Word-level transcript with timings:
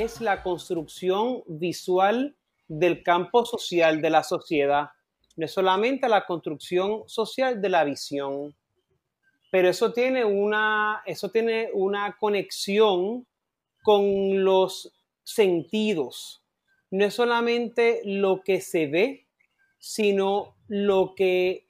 es 0.00 0.20
la 0.20 0.42
construcción 0.42 1.42
visual 1.46 2.36
del 2.68 3.02
campo 3.02 3.44
social 3.44 4.00
de 4.00 4.10
la 4.10 4.22
sociedad, 4.22 4.90
no 5.36 5.44
es 5.44 5.52
solamente 5.52 6.08
la 6.08 6.26
construcción 6.26 7.02
social 7.06 7.60
de 7.60 7.68
la 7.68 7.84
visión, 7.84 8.54
pero 9.50 9.68
eso 9.68 9.92
tiene 9.92 10.24
una, 10.24 11.02
eso 11.06 11.30
tiene 11.30 11.70
una 11.72 12.16
conexión 12.18 13.26
con 13.82 14.44
los 14.44 14.92
sentidos. 15.24 16.42
No 16.90 17.04
es 17.04 17.14
solamente 17.14 18.02
lo 18.04 18.42
que 18.42 18.60
se 18.60 18.86
ve, 18.86 19.26
sino 19.78 20.56
lo 20.68 21.14
que 21.14 21.66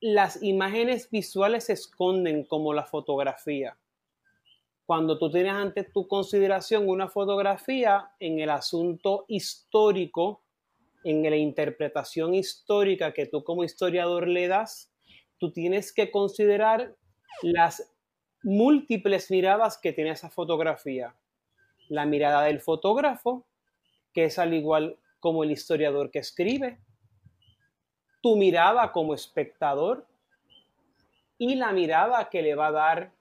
las 0.00 0.42
imágenes 0.42 1.10
visuales 1.10 1.68
esconden, 1.68 2.44
como 2.44 2.72
la 2.72 2.84
fotografía 2.84 3.76
cuando 4.90 5.18
tú 5.18 5.30
tienes 5.30 5.52
ante 5.52 5.84
tu 5.84 6.08
consideración 6.08 6.88
una 6.88 7.06
fotografía 7.06 8.10
en 8.18 8.40
el 8.40 8.50
asunto 8.50 9.24
histórico, 9.28 10.42
en 11.04 11.22
la 11.22 11.36
interpretación 11.36 12.34
histórica 12.34 13.12
que 13.12 13.26
tú 13.26 13.44
como 13.44 13.62
historiador 13.62 14.26
le 14.26 14.48
das, 14.48 14.92
tú 15.38 15.52
tienes 15.52 15.92
que 15.92 16.10
considerar 16.10 16.96
las 17.42 17.88
múltiples 18.42 19.30
miradas 19.30 19.78
que 19.78 19.92
tiene 19.92 20.10
esa 20.10 20.28
fotografía. 20.28 21.14
La 21.88 22.04
mirada 22.04 22.42
del 22.42 22.60
fotógrafo, 22.60 23.46
que 24.12 24.24
es 24.24 24.40
al 24.40 24.54
igual 24.54 24.98
como 25.20 25.44
el 25.44 25.52
historiador 25.52 26.10
que 26.10 26.18
escribe, 26.18 26.80
tu 28.20 28.34
mirada 28.34 28.90
como 28.90 29.14
espectador 29.14 30.08
y 31.38 31.54
la 31.54 31.70
mirada 31.70 32.28
que 32.28 32.42
le 32.42 32.56
va 32.56 32.66
a 32.66 32.72
dar 32.72 33.12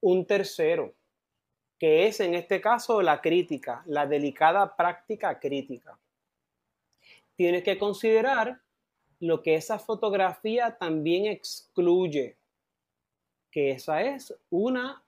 un 0.00 0.24
tercero 0.24 0.94
que 1.80 2.06
es 2.06 2.20
en 2.20 2.34
este 2.34 2.60
caso 2.60 3.00
la 3.00 3.22
crítica, 3.22 3.82
la 3.86 4.06
delicada 4.06 4.76
práctica 4.76 5.40
crítica. 5.40 5.98
Tienes 7.36 7.64
que 7.64 7.78
considerar 7.78 8.60
lo 9.18 9.42
que 9.42 9.54
esa 9.54 9.78
fotografía 9.78 10.76
también 10.76 11.24
excluye, 11.24 12.36
que 13.50 13.70
esa 13.70 14.02
es 14.02 14.34
una 14.50 15.02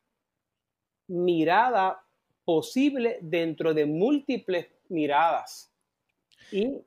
mirada 1.08 2.02
posible 2.46 3.18
dentro 3.20 3.74
de 3.74 3.84
múltiples 3.84 4.68
miradas. 4.88 5.70
Y 6.50 6.80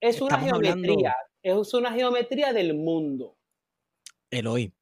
es 0.00 0.20
una 0.20 0.38
geometría, 0.38 1.12
es 1.42 1.74
una 1.74 1.92
geometría 1.92 2.52
del 2.52 2.74
mundo. 2.74 3.36
Eloy, 4.30 4.72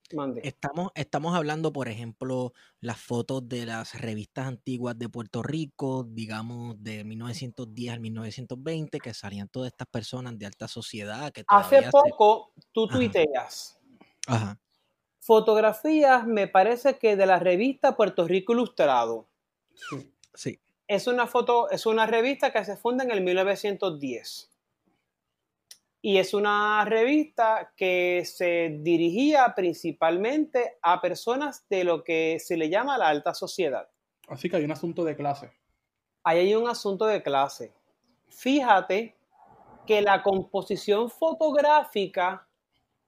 Estamos, 0.43 0.93
estamos 0.95 1.35
hablando, 1.35 1.73
por 1.73 1.89
ejemplo, 1.89 2.53
las 2.81 3.01
fotos 3.01 3.49
de 3.49 3.67
las 3.67 4.01
revistas 4.01 4.47
antiguas 4.47 4.99
de 4.99 5.09
Puerto 5.09 5.43
Rico, 5.43 6.05
digamos 6.09 6.83
de 6.83 7.05
1910 7.05 7.95
al 7.95 8.01
1920, 8.01 8.99
que 8.99 9.15
salían 9.15 9.49
todas 9.49 9.69
estas 9.69 9.89
personas 9.89 10.39
de 10.39 10.47
alta 10.47 10.69
sociedad. 10.69 11.33
Que 11.33 11.45
Hace 11.47 11.91
poco 11.91 12.53
tú 12.73 12.87
tuiteas. 12.89 13.79
Ajá. 14.27 14.59
Fotografías, 15.21 16.27
me 16.27 16.49
parece 16.49 16.99
que 16.99 17.17
de 17.17 17.27
la 17.27 17.39
revista 17.39 17.97
Puerto 17.97 18.27
Rico 18.27 18.53
Ilustrado. 18.53 19.29
Sí. 20.35 20.59
Es 20.89 21.07
una 21.07 21.27
foto, 21.27 21.71
es 21.71 21.87
una 21.87 22.07
revista 22.07 22.53
que 22.53 22.65
se 22.65 22.77
funda 22.77 23.05
en 23.05 23.11
el 23.13 23.23
1910 23.23 24.52
y 26.05 26.19
es 26.19 26.35
una 26.35 26.85
revista 26.85 27.73
que 27.77 28.25
se 28.25 28.77
dirigía 28.81 29.55
principalmente 29.55 30.79
a 30.83 31.01
personas 31.01 31.65
de 31.71 31.85
lo 31.85 32.03
que 32.03 32.39
se 32.41 32.57
le 32.57 32.69
llama 32.69 32.99
la 32.99 33.09
alta 33.09 33.33
sociedad. 33.33 33.89
Así 34.29 34.51
que 34.51 34.57
hay 34.57 34.65
un 34.65 34.73
asunto 34.73 35.05
de 35.05 35.15
clase. 35.15 35.53
Ahí 36.25 36.41
hay 36.41 36.55
un 36.57 36.69
asunto 36.69 37.07
de 37.07 37.23
clase. 37.23 37.73
Fíjate 38.29 39.15
que 39.87 40.03
la 40.03 40.25
composición 40.25 41.09
fotográfica 41.09 42.49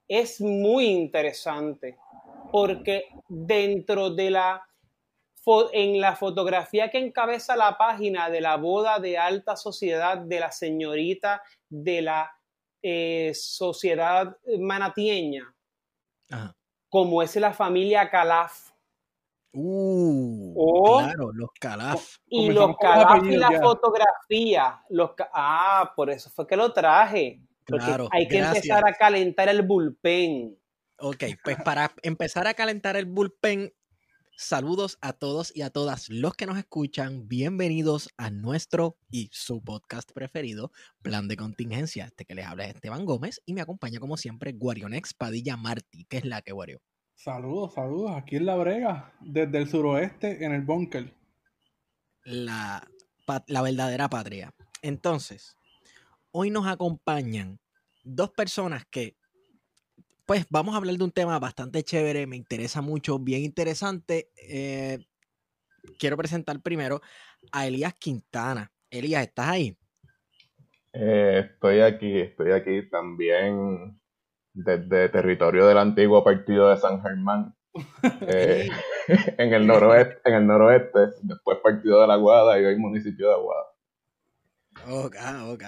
es 0.06 0.40
muy 0.40 0.86
interesante 0.86 1.98
porque 2.52 3.08
dentro 3.28 4.10
de 4.10 4.30
la 4.30 4.64
en 5.72 6.00
la 6.00 6.16
fotografía 6.16 6.90
que 6.90 6.98
encabeza 6.98 7.54
la 7.54 7.76
página 7.76 8.30
de 8.30 8.40
la 8.40 8.56
boda 8.56 8.98
de 8.98 9.18
alta 9.18 9.56
sociedad 9.56 10.16
de 10.16 10.40
la 10.40 10.50
señorita 10.50 11.42
de 11.68 12.00
la 12.00 12.34
eh, 12.86 13.32
sociedad 13.34 14.36
manatieña, 14.58 15.56
como 16.90 17.22
es 17.22 17.34
la 17.36 17.54
familia 17.54 18.10
Calaf. 18.10 18.72
Uh, 19.54 20.98
claro, 20.98 21.32
los 21.32 21.48
Calaf. 21.58 22.18
Y 22.28 22.50
los 22.50 22.76
Calaf 22.76 23.24
y 23.24 23.36
la 23.36 23.58
fotografía. 23.58 24.82
Los, 24.90 25.12
ah, 25.32 25.94
por 25.96 26.10
eso 26.10 26.28
fue 26.28 26.46
que 26.46 26.56
lo 26.56 26.74
traje. 26.74 27.40
Claro, 27.64 28.08
hay 28.12 28.28
que 28.28 28.40
empezar 28.40 28.86
a 28.86 28.92
calentar 28.92 29.48
el 29.48 29.62
bullpen. 29.62 30.58
Ok, 30.98 31.24
pues 31.42 31.56
para 31.64 31.90
empezar 32.02 32.46
a 32.46 32.52
calentar 32.52 32.96
el 32.96 33.06
bullpen, 33.06 33.72
Saludos 34.36 34.98
a 35.00 35.12
todos 35.12 35.56
y 35.56 35.62
a 35.62 35.70
todas 35.70 36.08
los 36.08 36.34
que 36.34 36.46
nos 36.46 36.58
escuchan. 36.58 37.28
Bienvenidos 37.28 38.10
a 38.16 38.30
nuestro 38.30 38.98
y 39.08 39.30
su 39.32 39.62
podcast 39.62 40.10
preferido, 40.10 40.72
Plan 41.02 41.28
de 41.28 41.36
Contingencia. 41.36 42.06
Este 42.06 42.24
que 42.24 42.34
les 42.34 42.44
habla 42.44 42.64
es 42.64 42.74
Esteban 42.74 43.04
Gómez 43.04 43.40
y 43.46 43.54
me 43.54 43.60
acompaña 43.60 44.00
como 44.00 44.16
siempre 44.16 44.52
Guarionex 44.52 45.14
Padilla 45.14 45.56
Martí, 45.56 46.04
que 46.06 46.16
es 46.16 46.24
la 46.24 46.42
que 46.42 46.52
Guario. 46.52 46.82
Saludos, 47.14 47.74
saludos. 47.74 48.10
Aquí 48.16 48.34
en 48.34 48.46
La 48.46 48.56
Brega, 48.56 49.14
desde 49.20 49.56
el 49.56 49.68
suroeste, 49.68 50.44
en 50.44 50.50
el 50.50 50.62
búnker. 50.62 51.16
La, 52.24 52.84
la 53.46 53.62
verdadera 53.62 54.08
patria. 54.08 54.52
Entonces, 54.82 55.56
hoy 56.32 56.50
nos 56.50 56.66
acompañan 56.66 57.60
dos 58.02 58.30
personas 58.32 58.84
que 58.90 59.16
pues 60.26 60.46
vamos 60.50 60.74
a 60.74 60.78
hablar 60.78 60.96
de 60.96 61.04
un 61.04 61.10
tema 61.10 61.38
bastante 61.38 61.82
chévere, 61.82 62.26
me 62.26 62.36
interesa 62.36 62.80
mucho, 62.80 63.18
bien 63.18 63.42
interesante. 63.42 64.30
Eh, 64.36 64.98
quiero 65.98 66.16
presentar 66.16 66.60
primero 66.60 67.00
a 67.52 67.66
Elías 67.66 67.94
Quintana. 67.94 68.72
Elías, 68.90 69.24
¿estás 69.24 69.48
ahí? 69.48 69.76
Eh, 70.92 71.50
estoy 71.50 71.80
aquí, 71.80 72.20
estoy 72.20 72.52
aquí 72.52 72.88
también 72.88 74.00
desde 74.52 75.08
territorio 75.08 75.66
del 75.66 75.78
antiguo 75.78 76.22
partido 76.22 76.70
de 76.70 76.76
San 76.76 77.02
Germán. 77.02 77.54
Eh, 78.28 78.68
en 79.38 79.52
el 79.52 79.66
noroeste, 79.66 80.20
en 80.24 80.34
el 80.34 80.46
noroeste, 80.46 81.00
después 81.22 81.58
partido 81.58 82.00
de 82.00 82.06
la 82.06 82.14
Guada 82.14 82.58
y 82.60 82.64
hoy 82.64 82.76
municipio 82.76 83.28
de 83.28 83.34
Aguada. 83.34 83.64
Ok, 84.88 85.16
ok. 85.48 85.64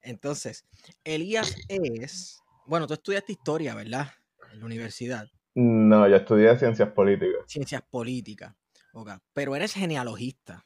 Entonces, 0.00 0.66
Elías 1.04 1.54
es 1.68 2.40
bueno, 2.66 2.86
tú 2.86 2.94
estudiaste 2.94 3.32
historia, 3.32 3.74
¿verdad? 3.74 4.08
En 4.52 4.60
la 4.60 4.66
universidad. 4.66 5.28
No, 5.54 6.08
yo 6.08 6.16
estudié 6.16 6.56
ciencias 6.58 6.90
políticas. 6.90 7.44
Ciencias 7.46 7.82
políticas. 7.82 8.54
Ok. 8.92 9.10
Pero 9.32 9.56
eres 9.56 9.74
genealogista. 9.74 10.64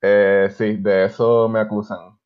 Eh, 0.00 0.48
sí, 0.56 0.76
de 0.76 1.06
eso 1.06 1.48
me 1.48 1.60
acusan. 1.60 2.18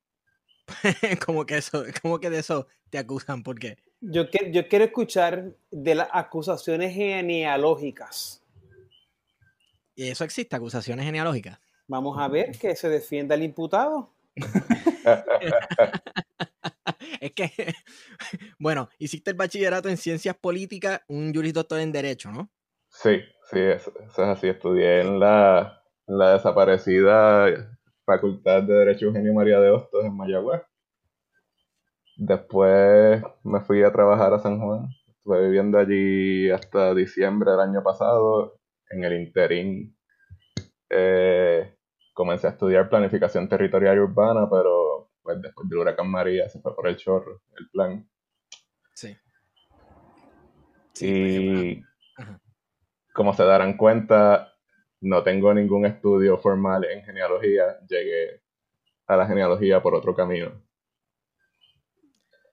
¿Cómo 1.26 1.46
que 1.46 1.58
eso, 1.58 1.84
cómo 2.02 2.18
que 2.18 2.30
de 2.30 2.38
eso 2.38 2.66
te 2.90 2.98
acusan? 2.98 3.42
¿Por 3.42 3.58
qué? 3.58 3.76
Yo, 4.00 4.24
yo 4.50 4.68
quiero 4.68 4.84
escuchar 4.84 5.56
de 5.70 5.94
las 5.94 6.08
acusaciones 6.12 6.94
genealógicas. 6.94 8.42
¿Y 9.94 10.08
eso 10.08 10.24
existe, 10.24 10.56
acusaciones 10.56 11.06
genealógicas? 11.06 11.58
Vamos 11.88 12.18
a 12.18 12.28
ver 12.28 12.58
que 12.58 12.74
se 12.76 12.88
defienda 12.88 13.34
el 13.34 13.42
imputado. 13.42 14.12
es 17.20 17.32
que, 17.32 17.50
bueno, 18.58 18.88
hiciste 18.98 19.30
el 19.30 19.36
bachillerato 19.36 19.88
en 19.88 19.96
ciencias 19.96 20.36
políticas, 20.36 21.00
un 21.08 21.32
jurisdoctor 21.34 21.80
en 21.80 21.92
Derecho, 21.92 22.30
¿no? 22.30 22.50
Sí, 22.88 23.20
sí, 23.50 23.58
eso, 23.58 23.92
es 23.98 24.18
así. 24.18 24.48
Estudié 24.48 25.00
en 25.00 25.20
la, 25.20 25.82
desaparecida 26.06 27.46
Facultad 28.04 28.62
de 28.62 28.74
Derecho 28.74 29.06
Eugenio 29.06 29.34
María 29.34 29.60
de 29.60 29.70
Hostos 29.70 30.04
en 30.04 30.16
Mayagüez. 30.16 30.62
después 32.16 33.22
me 33.42 33.60
fui 33.60 33.82
a 33.82 33.92
trabajar 33.92 34.32
a 34.32 34.38
San 34.38 34.60
Juan. 34.60 34.88
Estuve 35.08 35.46
viviendo 35.46 35.78
allí 35.78 36.50
hasta 36.50 36.94
diciembre 36.94 37.50
del 37.50 37.60
año 37.60 37.82
pasado. 37.82 38.58
En 38.88 39.02
el 39.02 39.20
interín 39.20 39.96
eh, 40.88 41.75
comencé 42.16 42.46
a 42.46 42.50
estudiar 42.50 42.88
planificación 42.88 43.46
territorial 43.46 43.98
y 43.98 44.00
urbana, 44.00 44.48
pero 44.50 45.10
pues 45.22 45.40
después 45.42 45.68
del 45.68 45.80
huracán 45.80 46.10
María 46.10 46.48
se 46.48 46.58
fue 46.60 46.74
por 46.74 46.88
el 46.88 46.96
chorro 46.96 47.42
el 47.58 47.68
plan. 47.68 48.08
Sí. 48.94 49.14
y 51.00 51.76
pues, 52.14 52.28
como 53.12 53.34
se 53.34 53.44
darán 53.44 53.76
cuenta, 53.76 54.54
no 55.02 55.22
tengo 55.22 55.52
ningún 55.52 55.84
estudio 55.84 56.38
formal 56.38 56.86
en 56.86 57.04
genealogía. 57.04 57.80
Llegué 57.86 58.40
a 59.06 59.16
la 59.16 59.26
genealogía 59.26 59.82
por 59.82 59.94
otro 59.94 60.14
camino. 60.14 60.52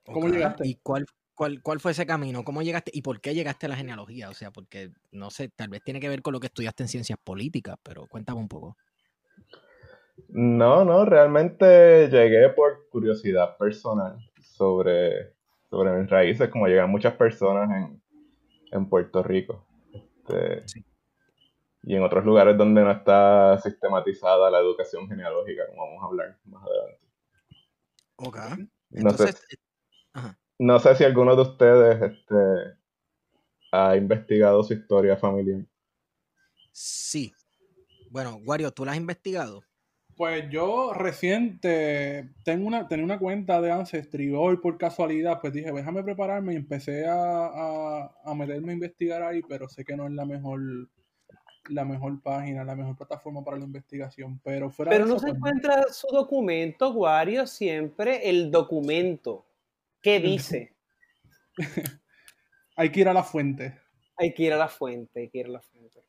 ¿Cómo 0.04 0.28
llegaste? 0.28 0.68
¿Y 0.68 0.74
cuál, 0.82 1.06
cuál, 1.34 1.62
cuál 1.62 1.80
fue 1.80 1.92
ese 1.92 2.04
camino? 2.04 2.44
¿Cómo 2.44 2.60
llegaste? 2.60 2.90
¿Y 2.92 3.00
por 3.00 3.22
qué 3.22 3.32
llegaste 3.32 3.64
a 3.64 3.70
la 3.70 3.76
genealogía? 3.76 4.28
O 4.28 4.34
sea, 4.34 4.50
porque, 4.50 4.90
no 5.10 5.30
sé, 5.30 5.48
tal 5.48 5.70
vez 5.70 5.82
tiene 5.82 6.00
que 6.00 6.10
ver 6.10 6.20
con 6.20 6.34
lo 6.34 6.40
que 6.40 6.48
estudiaste 6.48 6.82
en 6.82 6.88
ciencias 6.90 7.18
políticas, 7.24 7.78
pero 7.82 8.06
cuéntame 8.06 8.40
un 8.40 8.48
poco. 8.48 8.76
No, 10.28 10.84
no, 10.84 11.04
realmente 11.04 12.08
llegué 12.08 12.48
por 12.50 12.88
curiosidad 12.88 13.56
personal 13.56 14.18
sobre, 14.40 15.34
sobre 15.70 15.92
mis 15.98 16.10
raíces, 16.10 16.48
como 16.50 16.66
llegan 16.66 16.90
muchas 16.90 17.14
personas 17.14 17.70
en, 17.70 18.02
en 18.72 18.88
Puerto 18.88 19.22
Rico. 19.22 19.66
Este, 19.92 20.68
Sí. 20.68 20.84
Y 21.86 21.94
en 21.96 22.02
otros 22.02 22.24
lugares 22.24 22.56
donde 22.56 22.82
no 22.82 22.90
está 22.90 23.58
sistematizada 23.58 24.50
la 24.50 24.58
educación 24.58 25.06
genealógica, 25.06 25.66
como 25.68 25.84
vamos 25.86 26.02
a 26.02 26.06
hablar 26.06 26.38
más 26.44 26.62
adelante. 26.64 27.06
Ok. 28.16 28.36
No 28.90 29.10
sé, 29.10 29.24
Entonces, 29.24 29.42
eh, 29.50 29.56
ajá. 30.14 30.38
no 30.58 30.78
sé 30.78 30.96
si 30.96 31.04
alguno 31.04 31.36
de 31.36 31.42
ustedes 31.42 32.00
este, 32.00 32.34
ha 33.70 33.96
investigado 33.96 34.62
su 34.62 34.72
historia 34.72 35.16
familiar. 35.18 35.66
Sí. 36.72 37.34
Bueno, 38.10 38.36
Wario, 38.46 38.72
¿tú 38.72 38.84
la 38.86 38.92
has 38.92 38.96
investigado? 38.96 39.62
Pues 40.16 40.48
yo 40.48 40.92
reciente 40.92 42.30
tengo 42.44 42.68
una, 42.68 42.86
tenía 42.86 43.04
una 43.04 43.18
cuenta 43.18 43.60
de 43.60 43.72
Ancestry 43.72 44.32
hoy 44.32 44.58
por 44.58 44.78
casualidad, 44.78 45.40
pues 45.40 45.52
dije, 45.52 45.72
déjame 45.72 46.04
prepararme 46.04 46.52
y 46.52 46.56
empecé 46.56 47.06
a, 47.06 47.16
a, 47.16 48.14
a 48.24 48.34
meterme 48.34 48.72
a 48.72 48.74
investigar 48.74 49.22
ahí, 49.22 49.42
pero 49.48 49.68
sé 49.68 49.84
que 49.84 49.96
no 49.96 50.06
es 50.06 50.12
la 50.12 50.24
mejor, 50.24 50.60
la 51.68 51.84
mejor 51.84 52.22
página, 52.22 52.64
la 52.64 52.76
mejor 52.76 52.96
plataforma 52.96 53.42
para 53.42 53.58
la 53.58 53.64
investigación. 53.64 54.40
Pero 54.44 54.70
fuera 54.70 54.90
Pero 54.90 55.04
de 55.04 55.10
no 55.10 55.18
se 55.18 55.26
pues, 55.26 55.36
encuentra 55.36 55.82
su 55.90 56.06
documento, 56.08 56.92
Wario, 56.92 57.46
siempre 57.46 58.28
el 58.28 58.50
documento. 58.50 59.44
¿Qué 60.00 60.20
dice? 60.20 60.74
hay 62.76 62.90
que 62.90 63.00
ir 63.00 63.08
a 63.08 63.14
la 63.14 63.24
fuente. 63.24 63.80
Hay 64.16 64.32
que 64.32 64.44
ir 64.44 64.52
a 64.52 64.58
la 64.58 64.68
fuente, 64.68 65.20
hay 65.20 65.28
que 65.28 65.38
ir 65.38 65.46
a 65.46 65.50
la 65.50 65.60
fuente. 65.60 66.04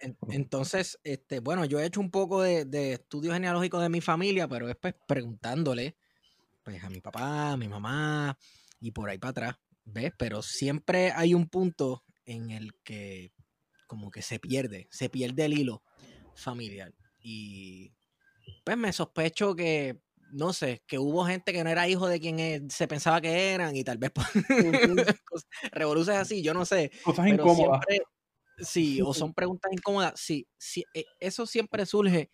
En- 0.00 0.16
Entonces, 0.30 0.98
este, 1.04 1.40
bueno, 1.40 1.64
yo 1.64 1.78
he 1.80 1.86
hecho 1.86 2.00
un 2.00 2.10
poco 2.10 2.42
de, 2.42 2.64
de 2.64 2.94
estudio 2.94 3.32
genealógico 3.32 3.78
de 3.80 3.88
mi 3.88 4.00
familia, 4.00 4.48
pero 4.48 4.68
es 4.68 4.76
pues 4.76 4.94
preguntándole 5.06 5.96
pues, 6.64 6.82
a 6.84 6.90
mi 6.90 7.00
papá, 7.00 7.52
a 7.52 7.56
mi 7.56 7.68
mamá 7.68 8.38
y 8.80 8.92
por 8.92 9.10
ahí 9.10 9.18
para 9.18 9.30
atrás, 9.30 9.56
¿ves? 9.84 10.12
Pero 10.18 10.42
siempre 10.42 11.12
hay 11.12 11.34
un 11.34 11.48
punto 11.48 12.04
en 12.26 12.50
el 12.50 12.72
que 12.84 13.32
como 13.86 14.10
que 14.10 14.22
se 14.22 14.40
pierde, 14.40 14.88
se 14.90 15.10
pierde 15.10 15.44
el 15.46 15.58
hilo 15.58 15.82
familiar. 16.34 16.94
Y 17.20 17.92
pues 18.64 18.76
me 18.76 18.92
sospecho 18.92 19.54
que, 19.56 20.02
no 20.32 20.52
sé, 20.52 20.82
que 20.86 20.98
hubo 20.98 21.24
gente 21.26 21.52
que 21.52 21.64
no 21.64 21.70
era 21.70 21.88
hijo 21.88 22.08
de 22.08 22.20
quien 22.20 22.38
eh, 22.40 22.62
se 22.70 22.88
pensaba 22.88 23.20
que 23.20 23.52
eran 23.54 23.76
y 23.76 23.84
tal 23.84 23.98
vez 23.98 24.12
revoluciones 25.72 26.20
así, 26.22 26.42
yo 26.42 26.54
no 26.54 26.64
sé. 26.64 26.90
Cosas 27.02 27.28
Pero 27.28 27.44
incómodas. 27.44 27.86
siempre, 27.86 28.00
sí, 28.58 29.00
o 29.02 29.14
son 29.14 29.34
preguntas 29.34 29.72
incómodas. 29.72 30.20
Sí, 30.20 30.48
sí, 30.58 30.88
e- 30.94 31.08
eso 31.20 31.46
siempre 31.46 31.86
surge 31.86 32.30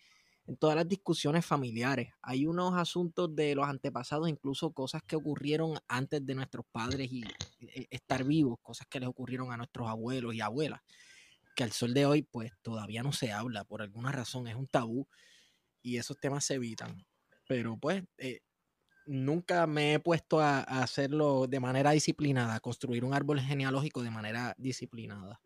en 0.47 0.57
todas 0.57 0.77
las 0.77 0.89
discusiones 0.89 1.45
familiares. 1.47 2.13
Hay 2.23 2.47
unos 2.47 2.75
asuntos 2.75 3.35
de 3.35 3.55
los 3.55 3.67
antepasados, 3.69 4.29
incluso 4.29 4.73
cosas 4.73 5.03
que 5.07 5.17
ocurrieron 5.17 5.79
antes 5.89 6.25
de 6.25 6.35
nuestros 6.35 6.65
padres 6.73 7.09
y 7.13 7.37
e- 7.61 7.87
estar 7.91 8.25
vivos, 8.25 8.59
cosas 8.63 8.87
que 8.89 9.01
les 9.01 9.09
ocurrieron 9.09 9.53
a 9.53 9.57
nuestros 9.59 9.89
abuelos 9.89 10.35
y 10.35 10.41
abuelas, 10.41 10.81
que 11.55 11.65
al 11.65 11.73
sol 11.73 11.95
de 11.95 12.07
hoy, 12.07 12.23
pues 12.23 12.53
todavía 12.63 13.03
no 13.03 13.13
se 13.13 13.33
habla 13.33 13.65
por 13.65 13.83
alguna 13.83 14.13
razón, 14.13 14.49
es 14.49 14.57
un 14.57 14.67
tabú 14.69 15.09
y 15.83 15.99
esos 15.99 16.19
temas 16.21 16.45
se 16.45 16.55
evitan. 16.55 17.07
Pero 17.49 17.79
pues, 17.79 18.05
eh, 18.19 18.41
nunca 19.07 19.67
me 19.67 19.95
he 19.95 20.01
puesto 20.01 20.41
a, 20.41 20.61
a 20.61 20.83
hacerlo 20.83 21.47
de 21.49 21.61
manera 21.61 21.93
disciplinada, 21.93 22.57
a 22.57 22.61
construir 22.61 23.05
un 23.05 23.15
árbol 23.15 23.41
genealógico 23.41 24.03
de 24.03 24.11
manera 24.11 24.55
disciplinada. 24.59 25.41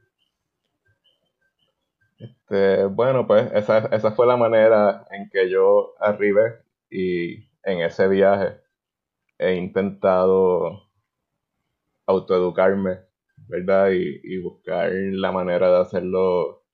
Este, 2.22 2.84
bueno, 2.86 3.26
pues 3.26 3.50
esa, 3.52 3.78
esa 3.86 4.12
fue 4.12 4.26
la 4.26 4.36
manera 4.36 5.06
en 5.10 5.28
que 5.28 5.50
yo 5.50 5.94
arribé 5.98 6.62
y 6.88 7.50
en 7.64 7.80
ese 7.80 8.06
viaje 8.06 8.60
he 9.38 9.54
intentado 9.56 10.88
autoeducarme, 12.06 13.00
¿verdad? 13.48 13.90
Y, 13.90 14.20
y 14.22 14.40
buscar 14.40 14.92
la 14.92 15.32
manera 15.32 15.68
de 15.68 15.80
hacerlo 15.80 16.64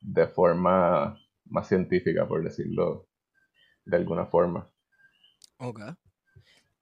de 0.00 0.28
forma 0.28 1.18
más 1.46 1.68
científica, 1.68 2.28
por 2.28 2.44
decirlo 2.44 3.08
de 3.84 3.96
alguna 3.96 4.26
forma. 4.26 4.70
Ok. 5.58 5.80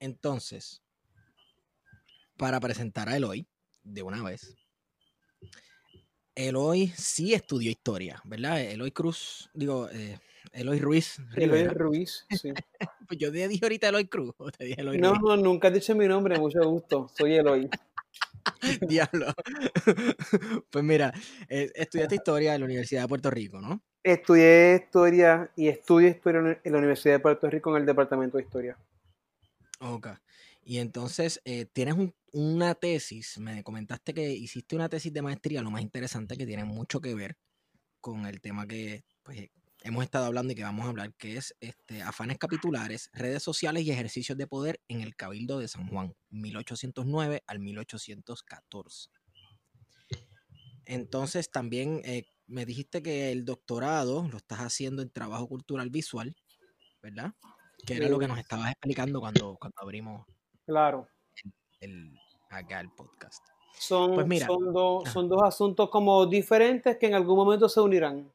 Entonces, 0.00 0.82
para 2.36 2.60
presentar 2.60 3.08
a 3.08 3.16
Eloy 3.16 3.48
de 3.84 4.02
una 4.02 4.22
vez, 4.22 4.56
Eloy 6.48 6.88
sí 6.96 7.34
estudió 7.34 7.70
historia, 7.70 8.20
¿verdad? 8.24 8.60
Eloy 8.60 8.90
Cruz, 8.90 9.50
digo, 9.54 9.88
eh, 9.90 10.18
Eloy 10.52 10.78
Ruiz 10.78 11.18
Eloy. 11.36 11.68
Ruiz, 11.68 12.26
sí. 12.30 12.52
Pues 13.08 13.18
yo 13.18 13.30
te 13.30 13.46
dije 13.48 13.64
ahorita 13.64 13.88
Eloy 13.88 14.06
Cruz, 14.06 14.34
o 14.38 14.50
te 14.50 14.64
dije 14.64 14.80
Eloy 14.80 14.98
No, 14.98 15.10
Ruiz. 15.14 15.22
no, 15.22 15.36
nunca 15.36 15.68
has 15.68 15.74
dicho 15.74 15.94
mi 15.94 16.06
nombre, 16.06 16.38
mucho 16.38 16.60
gusto. 16.68 17.10
Soy 17.16 17.34
Eloy. 17.34 17.68
Diablo. 18.88 19.32
pues 20.70 20.84
mira, 20.84 21.12
eh, 21.48 21.70
estudiaste 21.74 22.16
historia 22.16 22.54
en 22.54 22.60
la 22.60 22.64
Universidad 22.66 23.02
de 23.02 23.08
Puerto 23.08 23.30
Rico, 23.30 23.60
¿no? 23.60 23.80
Estudié 24.02 24.76
historia 24.82 25.50
y 25.56 25.68
estudio 25.68 26.08
historia 26.08 26.58
en 26.64 26.72
la 26.72 26.78
Universidad 26.78 27.14
de 27.14 27.20
Puerto 27.20 27.48
Rico 27.48 27.70
en 27.70 27.82
el 27.82 27.86
Departamento 27.86 28.36
de 28.36 28.42
Historia. 28.44 28.76
Ok. 29.80 30.08
Y 30.64 30.78
entonces 30.78 31.40
eh, 31.44 31.66
tienes 31.66 31.94
un- 31.94 32.14
una 32.32 32.74
tesis, 32.74 33.38
me 33.38 33.62
comentaste 33.64 34.14
que 34.14 34.30
hiciste 34.32 34.76
una 34.76 34.88
tesis 34.88 35.12
de 35.12 35.22
maestría, 35.22 35.62
lo 35.62 35.70
más 35.70 35.82
interesante 35.82 36.36
que 36.36 36.46
tiene 36.46 36.64
mucho 36.64 37.00
que 37.00 37.14
ver 37.14 37.36
con 38.00 38.26
el 38.26 38.40
tema 38.40 38.66
que 38.66 39.04
pues, 39.24 39.50
hemos 39.82 40.04
estado 40.04 40.26
hablando 40.26 40.52
y 40.52 40.56
que 40.56 40.62
vamos 40.64 40.86
a 40.86 40.90
hablar, 40.90 41.14
que 41.16 41.36
es 41.36 41.54
este, 41.60 42.02
afanes 42.02 42.38
capitulares, 42.38 43.10
redes 43.12 43.42
sociales 43.42 43.84
y 43.84 43.90
ejercicios 43.90 44.38
de 44.38 44.46
poder 44.46 44.80
en 44.88 45.02
el 45.02 45.16
Cabildo 45.16 45.58
de 45.58 45.68
San 45.68 45.88
Juan, 45.88 46.14
1809 46.30 47.42
al 47.46 47.58
1814. 47.60 49.10
Entonces 50.84 51.50
también 51.50 52.02
eh, 52.04 52.24
me 52.46 52.66
dijiste 52.66 53.02
que 53.02 53.30
el 53.32 53.44
doctorado 53.44 54.26
lo 54.28 54.36
estás 54.36 54.58
haciendo 54.60 55.02
en 55.02 55.10
trabajo 55.10 55.48
cultural 55.48 55.90
visual, 55.90 56.34
¿verdad? 57.02 57.34
Que 57.86 57.96
era 57.96 58.08
lo 58.08 58.18
que 58.18 58.28
nos 58.28 58.38
estabas 58.38 58.70
explicando 58.72 59.20
cuando, 59.20 59.56
cuando 59.60 59.76
abrimos 59.80 60.26
Claro. 60.72 61.06
el, 61.80 62.18
acá 62.48 62.80
el 62.80 62.90
podcast. 62.90 63.44
Son, 63.78 64.14
Pues 64.14 64.26
mira. 64.26 64.46
son, 64.46 65.04
son 65.04 65.28
dos 65.28 65.42
asuntos 65.42 65.90
como 65.90 66.24
diferentes 66.24 66.96
que 66.96 67.08
en 67.08 67.14
algún 67.14 67.36
momento 67.36 67.68
se 67.68 67.80
unirán. 67.80 68.32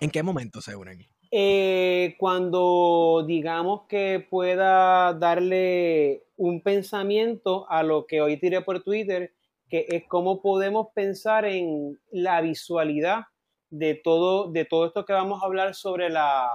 ¿En 0.00 0.10
qué 0.10 0.22
momento 0.22 0.62
se 0.62 0.74
unen? 0.74 1.06
Eh, 1.30 2.16
cuando 2.18 3.22
digamos 3.26 3.82
que 3.86 4.26
pueda 4.30 5.12
darle 5.12 6.24
un 6.36 6.62
pensamiento 6.62 7.70
a 7.70 7.82
lo 7.82 8.06
que 8.06 8.22
hoy 8.22 8.38
tiré 8.38 8.62
por 8.62 8.82
Twitter, 8.82 9.34
que 9.68 9.86
es 9.90 10.04
cómo 10.08 10.40
podemos 10.40 10.88
pensar 10.94 11.44
en 11.44 12.00
la 12.10 12.40
visualidad 12.40 13.26
de 13.68 13.94
todo, 13.94 14.50
de 14.50 14.64
todo 14.64 14.86
esto 14.86 15.04
que 15.04 15.12
vamos 15.12 15.42
a 15.42 15.46
hablar 15.46 15.74
sobre 15.74 16.10
la, 16.10 16.50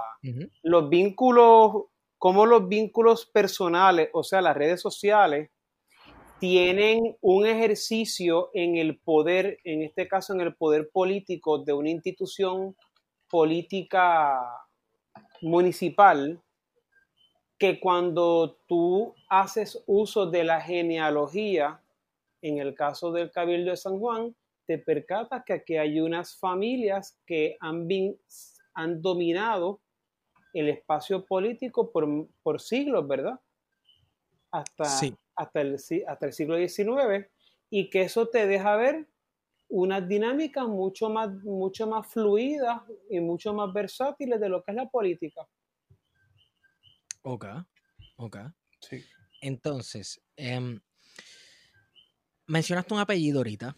los 0.62 0.88
vínculos, 0.90 1.84
cómo 2.18 2.46
los 2.46 2.68
vínculos 2.68 3.26
personales, 3.26 4.10
o 4.12 4.22
sea, 4.22 4.40
las 4.40 4.56
redes 4.56 4.80
sociales, 4.80 5.50
tienen 6.38 7.16
un 7.20 7.46
ejercicio 7.46 8.50
en 8.52 8.76
el 8.76 8.98
poder, 8.98 9.58
en 9.64 9.82
este 9.82 10.06
caso 10.06 10.34
en 10.34 10.42
el 10.42 10.54
poder 10.54 10.90
político 10.90 11.58
de 11.58 11.72
una 11.72 11.90
institución 11.90 12.76
política 13.28 14.38
municipal, 15.40 16.42
que 17.58 17.80
cuando 17.80 18.58
tú 18.66 19.14
haces 19.30 19.82
uso 19.86 20.26
de 20.26 20.44
la 20.44 20.60
genealogía, 20.60 21.80
en 22.42 22.58
el 22.58 22.74
caso 22.74 23.12
del 23.12 23.30
Cabildo 23.30 23.70
de 23.70 23.76
San 23.78 23.98
Juan, 23.98 24.36
te 24.66 24.78
percatas 24.78 25.42
que 25.44 25.54
aquí 25.54 25.76
hay 25.76 26.00
unas 26.00 26.38
familias 26.38 27.18
que 27.24 27.56
han, 27.60 27.88
han 28.74 29.00
dominado 29.00 29.80
el 30.58 30.68
espacio 30.68 31.24
político 31.24 31.90
por, 31.90 32.06
por 32.42 32.60
siglos, 32.60 33.06
¿verdad? 33.06 33.38
hasta, 34.50 34.84
Sí. 34.84 35.14
hasta, 35.34 35.60
el, 35.60 35.78
si- 35.78 36.02
hasta 36.04 36.26
el 36.26 36.32
siglo 36.32 36.56
XIX 36.56 37.28
y 37.68 37.90
que 37.90 38.02
eso 38.02 38.28
te 38.28 38.46
deja 38.46 38.74
ver 38.76 39.06
unas 39.68 40.06
dinámicas 40.08 40.66
mucho 40.66 41.10
más, 41.10 41.30
mucho 41.42 41.86
más 41.86 42.06
fluidas 42.06 42.80
y 43.10 43.20
mucho 43.20 43.52
más 43.52 43.72
versátiles 43.72 44.40
de 44.40 44.48
lo 44.48 44.62
que 44.62 44.70
es 44.70 44.76
la 44.76 44.88
política. 44.88 45.46
Ok, 47.22 47.44
ok. 48.16 48.36
Sí. 48.80 49.04
Entonces, 49.40 50.22
em, 50.36 50.80
mencionaste 52.46 52.94
un 52.94 53.00
apellido 53.00 53.38
ahorita. 53.40 53.76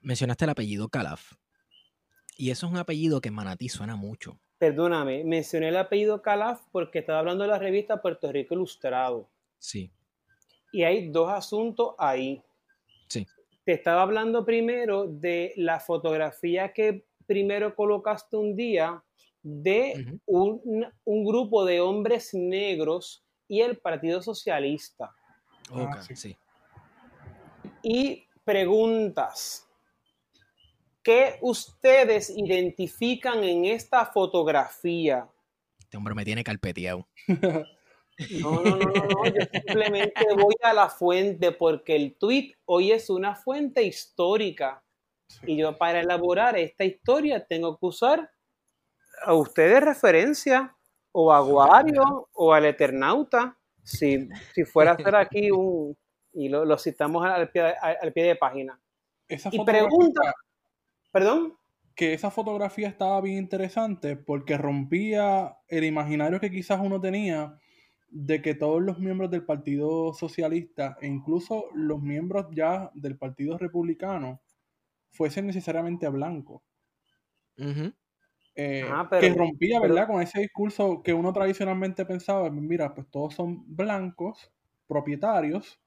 Mencionaste 0.00 0.44
el 0.44 0.50
apellido 0.50 0.88
Calaf. 0.88 1.32
Y 2.36 2.50
eso 2.50 2.66
es 2.66 2.72
un 2.72 2.78
apellido 2.78 3.20
que 3.20 3.28
en 3.28 3.34
Manatí 3.34 3.68
suena 3.68 3.94
mucho. 3.94 4.40
Perdóname, 4.62 5.24
mencioné 5.24 5.70
el 5.70 5.76
apellido 5.76 6.22
Calaf 6.22 6.60
porque 6.70 7.00
estaba 7.00 7.18
hablando 7.18 7.42
de 7.42 7.50
la 7.50 7.58
revista 7.58 8.00
Puerto 8.00 8.30
Rico 8.30 8.54
Ilustrado. 8.54 9.28
Sí, 9.58 9.90
Y 10.70 10.84
hay 10.84 11.10
dos 11.10 11.32
asuntos 11.32 11.96
ahí. 11.98 12.40
sí. 13.08 13.26
Te 13.64 13.72
estaba 13.72 14.02
hablando 14.02 14.44
primero 14.44 15.08
de 15.08 15.52
la 15.56 15.80
fotografía 15.80 16.72
que 16.72 17.04
primero 17.26 17.74
colocaste 17.74 18.36
un 18.36 18.54
día 18.54 19.02
de 19.42 20.20
un, 20.26 20.86
un 21.06 21.24
grupo 21.24 21.64
de 21.64 21.80
hombres 21.80 22.32
negros 22.32 23.24
y 23.48 23.62
el 23.62 23.78
Partido 23.78 24.22
Socialista. 24.22 25.12
Ok, 25.72 26.02
sí. 26.02 26.14
sí. 26.14 26.36
Y 27.82 28.28
preguntas. 28.44 29.68
¿Qué 31.02 31.38
ustedes 31.40 32.30
identifican 32.30 33.42
en 33.42 33.64
esta 33.64 34.06
fotografía? 34.06 35.28
Este 35.78 35.96
hombre 35.96 36.14
me 36.14 36.24
tiene 36.24 36.44
carpeteado. 36.44 37.08
No, 38.40 38.62
no, 38.62 38.76
no, 38.76 38.76
no, 38.76 38.92
no, 38.92 39.24
Yo 39.24 39.46
simplemente 39.50 40.22
voy 40.36 40.54
a 40.62 40.74
la 40.74 40.88
fuente 40.90 41.50
porque 41.50 41.96
el 41.96 42.14
tweet 42.16 42.54
hoy 42.66 42.92
es 42.92 43.08
una 43.10 43.34
fuente 43.34 43.82
histórica. 43.82 44.84
Y 45.44 45.56
yo 45.56 45.76
para 45.78 46.00
elaborar 46.00 46.58
esta 46.58 46.84
historia 46.84 47.44
tengo 47.44 47.78
que 47.78 47.86
usar 47.86 48.30
a 49.24 49.34
ustedes 49.34 49.82
referencia 49.82 50.76
o 51.10 51.32
a 51.32 51.38
Aguario 51.38 52.28
o 52.34 52.52
al 52.52 52.66
Eternauta. 52.66 53.58
Si, 53.82 54.28
si 54.54 54.64
fuera 54.64 54.92
a 54.92 54.94
hacer 54.94 55.16
aquí 55.16 55.50
un... 55.50 55.96
Y 56.34 56.48
lo, 56.48 56.64
lo 56.64 56.78
citamos 56.78 57.24
al 57.24 57.50
pie, 57.50 57.62
al, 57.62 57.98
al 58.00 58.12
pie 58.12 58.24
de 58.24 58.36
página. 58.36 58.80
Esa 59.26 59.48
Y 59.52 59.64
pregunta, 59.64 60.34
perdón, 61.12 61.54
que 61.94 62.14
esa 62.14 62.30
fotografía 62.30 62.88
estaba 62.88 63.20
bien 63.20 63.36
interesante 63.38 64.16
porque 64.16 64.56
rompía 64.58 65.58
el 65.68 65.84
imaginario 65.84 66.40
que 66.40 66.50
quizás 66.50 66.80
uno 66.82 67.00
tenía 67.00 67.58
de 68.08 68.42
que 68.42 68.54
todos 68.54 68.82
los 68.82 68.98
miembros 68.98 69.30
del 69.30 69.44
Partido 69.44 70.12
Socialista 70.14 70.96
e 71.00 71.06
incluso 71.06 71.66
los 71.74 72.00
miembros 72.02 72.46
ya 72.52 72.90
del 72.94 73.18
Partido 73.18 73.58
Republicano 73.58 74.40
fuesen 75.10 75.46
necesariamente 75.46 76.08
blancos. 76.08 76.62
Eh, 78.54 78.84
pero- 79.10 79.20
que 79.20 79.34
rompía, 79.34 79.80
pero- 79.80 79.94
¿verdad? 79.94 80.08
Con 80.08 80.22
ese 80.22 80.40
discurso 80.40 81.02
que 81.02 81.14
uno 81.14 81.32
tradicionalmente 81.32 82.04
pensaba, 82.06 82.50
mira, 82.50 82.94
pues 82.94 83.08
todos 83.10 83.34
son 83.34 83.64
blancos, 83.76 84.50
propietarios, 84.86 85.81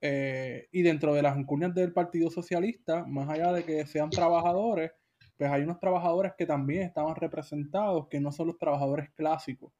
eh, 0.00 0.68
y 0.72 0.82
dentro 0.82 1.14
de 1.14 1.22
las 1.22 1.36
encuñas 1.36 1.74
del 1.74 1.92
Partido 1.92 2.30
Socialista, 2.30 3.04
más 3.06 3.28
allá 3.28 3.52
de 3.52 3.64
que 3.64 3.86
sean 3.86 4.10
trabajadores, 4.10 4.92
pues 5.36 5.50
hay 5.50 5.62
unos 5.62 5.78
trabajadores 5.80 6.32
que 6.36 6.46
también 6.46 6.82
estaban 6.82 7.14
representados, 7.16 8.08
que 8.08 8.20
no 8.20 8.32
son 8.32 8.48
los 8.48 8.58
trabajadores 8.58 9.10
clásicos. 9.14 9.72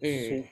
Eh, 0.00 0.50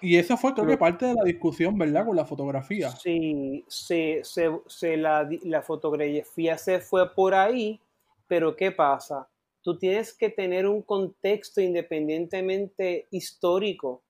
Y 0.00 0.16
esa 0.16 0.36
fue, 0.36 0.54
creo 0.54 0.66
que, 0.66 0.76
parte 0.76 1.06
de 1.06 1.14
la 1.14 1.24
discusión, 1.24 1.76
¿verdad? 1.76 2.06
Con 2.06 2.16
la 2.16 2.24
fotografía. 2.24 2.90
Sí, 2.90 3.64
se, 3.68 4.20
se, 4.24 4.48
se 4.66 4.96
la, 4.96 5.28
la 5.42 5.62
fotografía 5.62 6.56
se 6.58 6.80
fue 6.80 7.14
por 7.14 7.34
ahí, 7.34 7.80
pero 8.26 8.54
¿qué 8.56 8.70
pasa? 8.70 9.28
Tú 9.62 9.76
tienes 9.78 10.12
que 10.14 10.30
tener 10.30 10.66
un 10.66 10.82
contexto 10.82 11.60
independientemente 11.60 13.08
histórico 13.10 14.02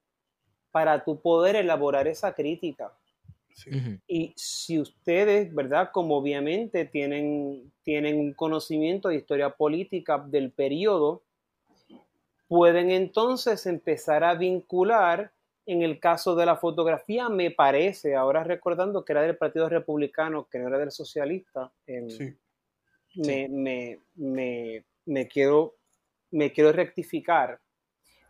para 0.70 1.02
tu 1.04 1.20
poder 1.20 1.56
elaborar 1.56 2.06
esa 2.06 2.34
crítica. 2.34 2.92
Sí. 3.58 3.70
Y 4.06 4.32
si 4.36 4.78
ustedes, 4.78 5.52
¿verdad? 5.52 5.90
Como 5.92 6.16
obviamente 6.16 6.84
tienen, 6.84 7.72
tienen 7.82 8.18
un 8.20 8.32
conocimiento 8.34 9.08
de 9.08 9.16
historia 9.16 9.50
política 9.50 10.18
del 10.18 10.52
periodo, 10.52 11.24
pueden 12.46 12.90
entonces 12.90 13.66
empezar 13.66 14.22
a 14.24 14.34
vincular, 14.34 15.32
en 15.66 15.82
el 15.82 15.98
caso 16.00 16.34
de 16.34 16.46
la 16.46 16.56
fotografía, 16.56 17.28
me 17.28 17.50
parece, 17.50 18.14
ahora 18.14 18.42
recordando 18.44 19.04
que 19.04 19.12
era 19.12 19.22
del 19.22 19.36
Partido 19.36 19.68
Republicano, 19.68 20.48
que 20.48 20.58
no 20.58 20.68
era 20.68 20.78
del 20.78 20.90
socialista, 20.92 21.72
em, 21.86 22.08
Sí. 22.08 22.36
me, 23.16 23.48
me, 23.48 23.98
me, 24.14 24.84
me 25.06 25.28
quiero, 25.28 25.74
me 26.30 26.52
quiero 26.52 26.72
rectificar, 26.72 27.60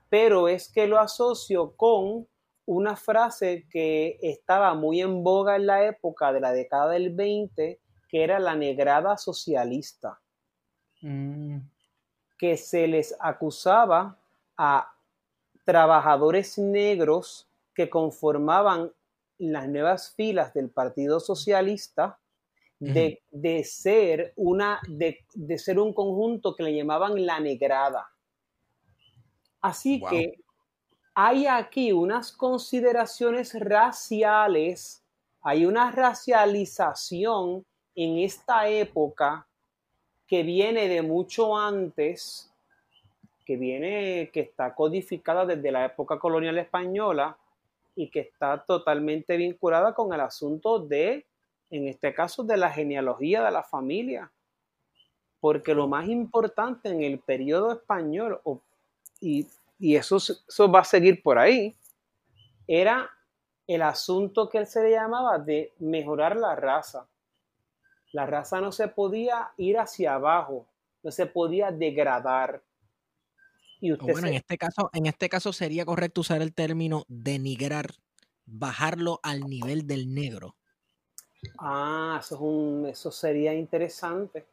pero 0.08 0.48
es 0.48 0.72
que 0.72 0.86
lo 0.88 0.98
asocio 0.98 1.76
con 1.76 2.26
una 2.68 2.96
frase 2.96 3.66
que 3.70 4.18
estaba 4.22 4.74
muy 4.74 5.00
en 5.00 5.24
boga 5.24 5.56
en 5.56 5.66
la 5.66 5.84
época 5.86 6.32
de 6.32 6.40
la 6.40 6.52
década 6.52 6.90
del 6.90 7.14
20, 7.14 7.80
que 8.08 8.24
era 8.24 8.38
la 8.38 8.54
negrada 8.56 9.16
socialista, 9.18 10.20
Mm, 11.02 11.58
que 12.38 12.56
se 12.56 12.86
les 12.86 13.14
acusaba 13.20 14.18
a 14.56 14.92
trabajadores 15.64 16.58
negros 16.58 17.48
que 17.74 17.90
conformaban 17.90 18.92
las 19.38 19.68
nuevas 19.68 20.14
filas 20.14 20.54
del 20.54 20.70
Partido 20.70 21.20
Socialista 21.20 22.20
de, 22.80 23.22
de 23.30 23.64
ser 23.64 24.32
una 24.36 24.80
de, 24.88 25.18
de 25.34 25.58
ser 25.58 25.78
un 25.80 25.92
conjunto 25.94 26.54
que 26.56 26.64
le 26.64 26.74
llamaban 26.76 27.24
la 27.26 27.40
negrada. 27.40 28.08
Así 29.60 30.00
Wow. 30.00 30.10
que 30.10 30.32
hay 31.20 31.48
aquí 31.48 31.90
unas 31.90 32.30
consideraciones 32.30 33.52
raciales, 33.58 35.02
hay 35.42 35.66
una 35.66 35.90
racialización 35.90 37.66
en 37.96 38.18
esta 38.18 38.68
época 38.68 39.44
que 40.28 40.44
viene 40.44 40.86
de 40.86 41.02
mucho 41.02 41.58
antes, 41.58 42.54
que 43.44 43.56
viene, 43.56 44.30
que 44.32 44.42
está 44.42 44.72
codificada 44.76 45.44
desde 45.44 45.72
la 45.72 45.86
época 45.86 46.20
colonial 46.20 46.56
española 46.56 47.36
y 47.96 48.08
que 48.10 48.20
está 48.20 48.64
totalmente 48.64 49.36
vinculada 49.36 49.94
con 49.94 50.12
el 50.12 50.20
asunto 50.20 50.78
de, 50.78 51.26
en 51.68 51.88
este 51.88 52.14
caso, 52.14 52.44
de 52.44 52.58
la 52.58 52.70
genealogía 52.70 53.42
de 53.42 53.50
la 53.50 53.64
familia. 53.64 54.30
Porque 55.40 55.74
lo 55.74 55.88
más 55.88 56.06
importante 56.06 56.90
en 56.90 57.02
el 57.02 57.18
periodo 57.18 57.72
español, 57.72 58.40
y, 59.20 59.48
y 59.78 59.96
eso, 59.96 60.16
eso 60.16 60.70
va 60.70 60.80
a 60.80 60.84
seguir 60.84 61.22
por 61.22 61.38
ahí, 61.38 61.76
era 62.68 63.10
el 63.66 63.82
asunto 63.82 64.48
que 64.48 64.58
él 64.58 64.66
se 64.66 64.82
le 64.82 64.92
llamaba 64.92 65.38
de 65.38 65.74
mejorar 65.80 66.36
la 66.36 66.56
raza. 66.56 67.08
La 68.12 68.26
raza 68.26 68.60
no 68.60 68.70
se 68.70 68.88
podía 68.88 69.54
ir 69.56 69.78
hacia 69.78 70.12
abajo, 70.12 70.66
no 71.02 71.10
se 71.10 71.24
podía 71.24 71.70
degradar. 71.70 72.62
Y 73.80 73.92
usted 73.92 74.14
bueno, 74.14 74.28
se- 74.28 74.28
en 74.28 74.34
este 74.34 74.56
caso, 74.58 74.90
en 74.92 75.06
este 75.06 75.28
caso 75.28 75.52
sería 75.52 75.84
correcto 75.84 76.20
usar 76.22 76.42
el 76.42 76.54
término 76.54 77.04
denigrar, 77.08 77.90
bajarlo 78.46 79.20
al 79.22 79.48
nivel 79.48 79.86
del 79.86 80.12
negro. 80.14 80.56
Ah, 81.58 82.18
eso, 82.20 82.34
es 82.36 82.40
un, 82.40 82.86
eso 82.86 83.10
sería 83.12 83.54
interesante. 83.54 84.46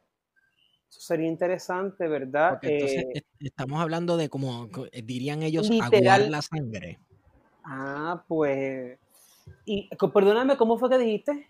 Eso 0.90 1.02
sería 1.02 1.28
interesante, 1.28 2.08
¿verdad? 2.08 2.52
Porque 2.52 2.74
entonces 2.74 3.04
Eh, 3.06 3.12
est- 3.16 3.28
estamos 3.40 3.82
hablando 3.82 4.18
de 4.18 4.30
como 4.30 4.70
co- 4.72 4.86
eh, 4.92 5.02
dirían 5.02 5.44
ellos, 5.44 5.70
Literal. 5.70 5.94
aguar 5.96 6.22
la 6.30 6.42
sangre. 6.42 7.00
ah, 7.64 8.24
pues. 8.28 8.98
Y 9.66 9.90
perdóname, 10.14 10.58
¿cómo 10.58 10.78
fue 10.78 10.90
que 10.90 10.98
dijiste? 10.98 11.48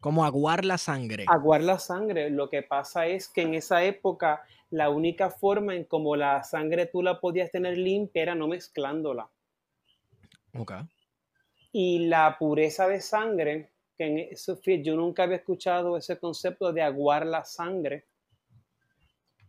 Como 0.00 0.24
aguar 0.24 0.64
la 0.64 0.78
sangre. 0.78 1.24
Aguar 1.28 1.62
la 1.62 1.78
sangre. 1.78 2.30
Lo 2.30 2.48
que 2.48 2.62
pasa 2.62 3.06
es 3.06 3.28
que 3.28 3.42
en 3.42 3.54
esa 3.54 3.82
época 3.84 4.42
la 4.70 4.90
única 4.90 5.30
forma 5.30 5.74
en 5.74 5.84
como 5.84 6.14
la 6.16 6.42
sangre 6.44 6.86
tú 6.86 7.02
la 7.02 7.20
podías 7.20 7.50
tener 7.50 7.76
limpia 7.76 8.22
era 8.22 8.34
no 8.34 8.48
mezclándola. 8.48 9.28
Ok. 10.54 10.72
Y 11.72 12.06
la 12.06 12.36
pureza 12.38 12.88
de 12.88 13.00
sangre, 13.00 13.70
que 13.96 14.04
en 14.06 14.18
eso, 14.30 14.56
fí- 14.60 14.82
yo 14.82 14.94
nunca 14.96 15.24
había 15.24 15.36
escuchado 15.36 15.96
ese 15.96 16.18
concepto 16.18 16.72
de 16.72 16.82
aguar 16.82 17.26
la 17.26 17.44
sangre. 17.44 18.06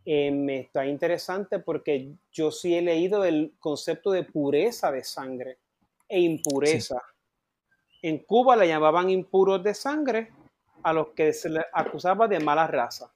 Eh, 0.05 0.31
me 0.31 0.61
está 0.61 0.85
interesante 0.85 1.59
porque 1.59 2.13
yo 2.31 2.51
sí 2.51 2.75
he 2.75 2.81
leído 2.81 3.25
el 3.25 3.53
concepto 3.59 4.11
de 4.11 4.23
pureza 4.23 4.91
de 4.91 5.03
sangre 5.03 5.59
e 6.07 6.19
impureza. 6.19 7.01
En 8.01 8.19
Cuba 8.19 8.55
le 8.55 8.67
llamaban 8.67 9.09
impuros 9.09 9.61
de 9.63 9.73
sangre 9.73 10.31
a 10.83 10.93
los 10.93 11.09
que 11.09 11.33
se 11.33 11.49
les 11.49 11.65
acusaba 11.73 12.27
de 12.27 12.39
mala 12.39 12.67
raza. 12.67 13.13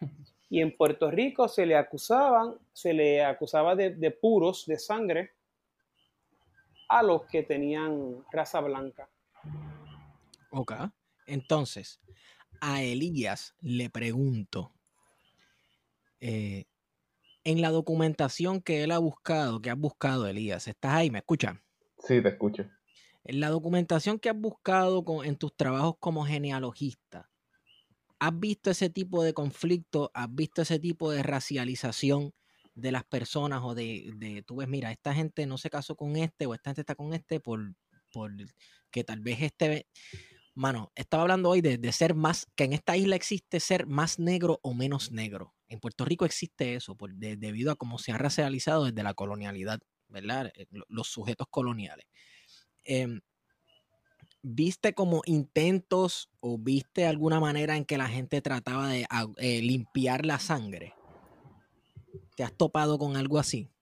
Y 0.48 0.60
en 0.60 0.76
Puerto 0.76 1.10
Rico 1.10 1.48
se 1.48 1.66
le 1.66 1.74
acusaban, 1.76 2.54
se 2.72 2.92
le 2.92 3.24
acusaba 3.24 3.74
de, 3.74 3.90
de 3.90 4.12
puros 4.12 4.64
de 4.66 4.78
sangre 4.78 5.32
a 6.88 7.02
los 7.02 7.24
que 7.26 7.42
tenían 7.42 8.24
raza 8.30 8.60
blanca. 8.60 9.08
Ok. 10.50 10.72
Entonces, 11.26 12.00
a 12.60 12.82
Elías 12.82 13.56
le 13.60 13.90
pregunto, 13.90 14.72
eh, 16.28 16.64
en 17.44 17.60
la 17.60 17.70
documentación 17.70 18.60
que 18.60 18.82
él 18.82 18.90
ha 18.90 18.98
buscado, 18.98 19.62
que 19.62 19.70
has 19.70 19.78
buscado, 19.78 20.26
Elías, 20.26 20.66
¿estás 20.66 20.94
ahí? 20.94 21.08
¿Me 21.08 21.18
escuchas? 21.18 21.56
Sí, 22.00 22.20
te 22.20 22.30
escucho. 22.30 22.68
En 23.22 23.38
la 23.38 23.48
documentación 23.48 24.18
que 24.18 24.28
has 24.28 24.36
buscado 24.36 25.04
en 25.22 25.36
tus 25.36 25.54
trabajos 25.54 25.94
como 26.00 26.26
genealogista, 26.26 27.30
¿has 28.18 28.40
visto 28.40 28.72
ese 28.72 28.90
tipo 28.90 29.22
de 29.22 29.34
conflicto? 29.34 30.10
¿Has 30.14 30.34
visto 30.34 30.62
ese 30.62 30.80
tipo 30.80 31.12
de 31.12 31.22
racialización 31.22 32.32
de 32.74 32.90
las 32.90 33.04
personas 33.04 33.60
o 33.62 33.76
de, 33.76 34.10
de, 34.16 34.42
tú 34.42 34.56
ves, 34.56 34.68
mira, 34.68 34.90
esta 34.90 35.14
gente 35.14 35.46
no 35.46 35.58
se 35.58 35.70
casó 35.70 35.94
con 35.94 36.16
este 36.16 36.46
o 36.46 36.54
esta 36.54 36.70
gente 36.70 36.80
está 36.80 36.96
con 36.96 37.14
este 37.14 37.38
por, 37.38 37.72
por 38.12 38.32
que 38.90 39.04
tal 39.04 39.20
vez 39.20 39.42
este 39.42 39.86
mano, 40.56 40.90
estaba 40.94 41.22
hablando 41.22 41.50
hoy 41.50 41.60
de, 41.60 41.92
ser 41.92 42.14
más, 42.14 42.48
que 42.56 42.64
en 42.64 42.72
esta 42.72 42.96
isla 42.96 43.14
existe 43.14 43.60
ser 43.60 43.86
más 43.86 44.18
negro 44.18 44.58
o 44.62 44.74
menos 44.74 45.12
negro. 45.12 45.54
En 45.68 45.80
Puerto 45.80 46.04
Rico 46.04 46.24
existe 46.24 46.74
eso, 46.74 46.94
por, 46.96 47.14
debido 47.14 47.72
a 47.72 47.76
cómo 47.76 47.98
se 47.98 48.12
ha 48.12 48.18
racializado 48.18 48.84
desde 48.84 49.02
la 49.02 49.14
colonialidad, 49.14 49.80
¿verdad? 50.08 50.52
Eh, 50.54 50.66
los 50.88 51.08
sujetos 51.08 51.48
coloniales. 51.50 52.06
Em, 52.84 53.20
¿Viste 54.42 54.94
como 54.94 55.22
intentos 55.24 56.30
o 56.38 56.56
viste 56.56 57.04
alguna 57.04 57.40
manera 57.40 57.76
en 57.76 57.84
que 57.84 57.98
la 57.98 58.06
gente 58.06 58.40
trataba 58.40 58.88
de 58.88 59.04
eh, 59.38 59.60
limpiar 59.60 60.24
la 60.24 60.38
sangre? 60.38 60.94
¿Te 62.36 62.44
has 62.44 62.52
topado 62.52 62.96
con 62.96 63.16
algo 63.16 63.40
así? 63.40 63.72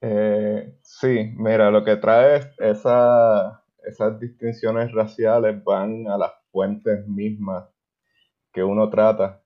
Eh, 0.00 0.76
sí, 0.82 1.32
mira, 1.36 1.70
lo 1.70 1.84
que 1.84 1.96
trae 1.96 2.52
esa, 2.58 3.62
esas 3.84 4.18
distinciones 4.18 4.90
raciales 4.92 5.62
van 5.62 6.08
a 6.08 6.18
las 6.18 6.32
fuentes 6.50 7.06
mismas 7.06 7.68
que 8.52 8.64
uno 8.64 8.90
trata, 8.90 9.42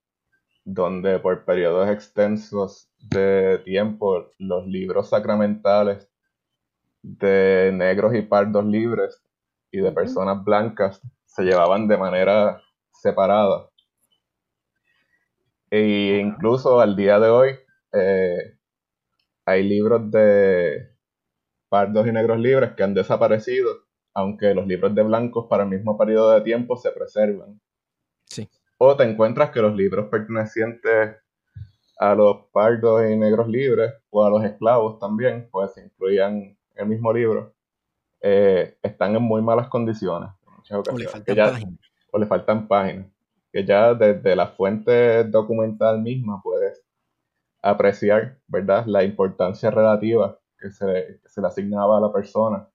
donde 0.74 1.18
por 1.18 1.44
periodos 1.44 1.88
extensos 1.90 2.90
de 2.98 3.58
tiempo 3.64 4.30
los 4.38 4.66
libros 4.66 5.10
sacramentales 5.10 6.08
de 7.02 7.70
negros 7.74 8.14
y 8.14 8.22
pardos 8.22 8.64
libres 8.64 9.22
y 9.70 9.80
de 9.80 9.92
personas 9.92 10.44
blancas 10.44 11.00
se 11.26 11.42
llevaban 11.42 11.88
de 11.88 11.96
manera 11.96 12.62
separada. 12.92 13.68
E 15.70 16.18
incluso 16.20 16.80
al 16.80 16.96
día 16.96 17.18
de 17.18 17.28
hoy 17.28 17.50
eh, 17.92 18.58
hay 19.46 19.62
libros 19.62 20.10
de 20.10 20.90
pardos 21.68 22.06
y 22.06 22.12
negros 22.12 22.38
libres 22.38 22.72
que 22.76 22.82
han 22.82 22.94
desaparecido 22.94 23.90
aunque 24.14 24.54
los 24.54 24.66
libros 24.66 24.94
de 24.94 25.02
blancos 25.02 25.46
para 25.48 25.64
el 25.64 25.70
mismo 25.70 25.96
periodo 25.96 26.32
de 26.32 26.40
tiempo 26.42 26.76
se 26.76 26.90
preservan. 26.90 27.60
Sí. 28.24 28.48
O 28.82 28.96
te 28.96 29.04
encuentras 29.04 29.50
que 29.50 29.60
los 29.60 29.76
libros 29.76 30.06
pertenecientes 30.08 31.16
a 31.99 32.14
los 32.14 32.46
pardos 32.50 33.02
y 33.10 33.14
negros 33.14 33.46
libres 33.46 33.92
o 34.08 34.25
a 34.25 34.30
los 34.30 34.42
esclavos 34.42 34.99
también, 34.99 35.49
pues 35.52 35.75
se 35.75 35.84
incluían 35.84 36.37
en 36.38 36.56
el 36.76 36.87
mismo 36.87 37.12
libro, 37.12 37.52
eh, 38.22 38.78
están 38.82 39.14
en 39.14 39.22
muy 39.22 39.42
malas 39.42 39.68
condiciones. 39.68 40.30
o 40.70 40.96
le 40.96 41.08
faltan 41.08 41.37
páginas. 41.37 41.80
O 42.10 42.18
le 42.18 42.26
faltan 42.26 42.68
páginas. 42.68 43.06
Que 43.52 43.66
ya 43.66 43.92
desde 43.92 44.34
la 44.34 44.46
fuente 44.46 45.25
documental 45.25 46.00
misma 46.00 46.40
puedes 46.42 46.82
apreciar, 47.60 48.38
¿verdad?, 48.46 48.87
la 48.87 49.04
importancia 49.04 49.70
relativa 49.70 50.38
que 50.58 50.70
se, 50.70 51.20
que 51.22 51.28
se 51.28 51.42
le 51.42 51.49
asignaba 51.49 51.99
a 51.99 52.00
la 52.00 52.10
persona 52.10 52.66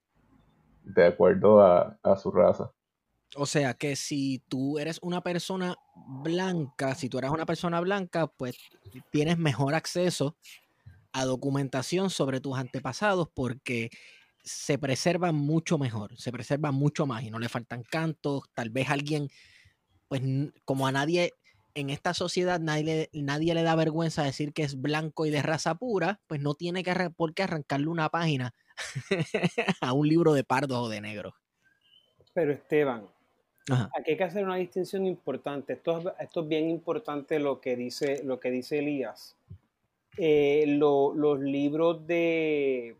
de 0.83 1.07
acuerdo 1.07 1.61
a, 1.61 2.15
su 2.15 2.29
raza. 2.29 2.71
O 3.35 3.45
sea 3.45 3.73
que 3.73 3.95
si 3.95 4.39
tú 4.47 4.79
eres 4.79 4.99
una 5.01 5.21
persona 5.21 5.75
blanca, 5.95 6.95
si 6.95 7.09
tú 7.09 7.17
eres 7.17 7.31
una 7.31 7.45
persona 7.45 7.81
blanca, 7.81 8.27
pues 8.27 8.55
tienes 9.11 9.37
mejor 9.37 9.75
acceso 9.75 10.37
a 11.11 11.25
documentación 11.25 12.09
sobre 12.09 12.39
tus 12.39 12.57
antepasados 12.57 13.29
porque 13.33 13.89
se 14.43 14.77
preservan 14.77 15.35
mucho 15.35 15.77
mejor, 15.77 16.17
se 16.17 16.31
preservan 16.31 16.75
mucho 16.75 17.05
más 17.05 17.23
y 17.23 17.31
no 17.31 17.39
le 17.39 17.49
faltan 17.49 17.83
cantos, 17.83 18.43
tal 18.53 18.69
vez 18.69 18.89
alguien, 18.89 19.29
pues 20.07 20.21
como 20.63 20.87
a 20.87 20.91
nadie 20.91 21.33
en 21.73 21.89
esta 21.89 22.13
sociedad 22.13 22.59
nadie 22.61 23.09
nadie 23.11 23.53
le 23.53 23.63
da 23.63 23.75
vergüenza 23.75 24.23
decir 24.23 24.53
que 24.53 24.63
es 24.63 24.79
blanco 24.79 25.25
y 25.25 25.29
de 25.29 25.41
raza 25.41 25.75
pura, 25.75 26.21
pues 26.27 26.39
no 26.41 26.53
tiene 26.53 26.83
que 26.83 26.93
por 27.15 27.33
qué 27.33 27.43
arrancarle 27.43 27.87
una 27.87 28.09
página 28.09 28.53
a 29.81 29.93
un 29.93 30.07
libro 30.07 30.33
de 30.33 30.43
pardos 30.43 30.77
o 30.77 30.89
de 30.89 31.01
negros. 31.01 31.33
Pero 32.33 32.51
Esteban, 32.51 33.09
aquí 33.71 34.11
hay 34.11 34.17
que 34.17 34.23
hacer 34.23 34.43
una 34.43 34.55
distinción 34.55 35.05
importante. 35.05 35.73
Esto, 35.73 36.13
esto 36.19 36.41
es 36.41 36.47
bien 36.47 36.69
importante 36.69 37.39
lo 37.39 37.59
que 37.59 37.75
dice, 37.75 38.23
lo 38.23 38.39
que 38.39 38.51
dice 38.51 38.79
Elías. 38.79 39.35
Eh, 40.17 40.65
los 40.67 41.39
libros 41.39 42.05
de 42.07 42.95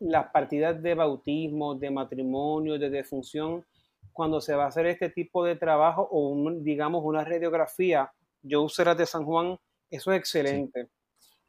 las 0.00 0.30
partidas 0.30 0.80
de 0.82 0.94
bautismo, 0.94 1.74
de 1.74 1.90
matrimonio, 1.90 2.78
de 2.78 2.90
defunción, 2.90 3.64
cuando 4.12 4.40
se 4.40 4.54
va 4.54 4.64
a 4.64 4.68
hacer 4.68 4.86
este 4.86 5.10
tipo 5.10 5.44
de 5.44 5.56
trabajo 5.56 6.08
o 6.10 6.50
digamos 6.60 7.04
una 7.04 7.24
radiografía, 7.24 8.12
yo 8.42 8.62
usé 8.62 8.84
las 8.84 8.96
de 8.98 9.06
San 9.06 9.24
Juan, 9.24 9.58
eso 9.90 10.12
es 10.12 10.18
excelente. 10.18 10.88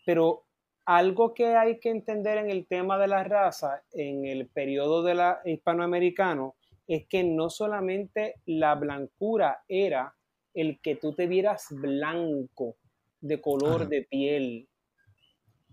Pero 0.06 0.46
algo 0.86 1.34
que 1.34 1.56
hay 1.56 1.80
que 1.80 1.90
entender 1.90 2.40
en 2.40 2.50
el 2.50 2.66
tema 2.66 2.98
de 2.98 3.08
la 3.08 3.24
raza 3.24 3.84
en 3.92 4.26
el 4.26 4.48
periodo 4.48 5.04
de 5.04 5.14
la 5.14 5.42
hispanoamericano 5.46 6.56
es 6.90 7.06
que 7.08 7.24
no 7.24 7.52
solamente 7.52 8.34
la 8.48 8.74
blancura 8.74 9.64
era 9.68 10.16
el 10.56 10.80
que 10.82 10.96
tú 10.96 11.14
te 11.14 11.28
vieras 11.28 11.68
blanco 11.70 12.78
de 13.22 13.40
color 13.40 13.88
de 13.88 14.08
piel, 14.10 14.68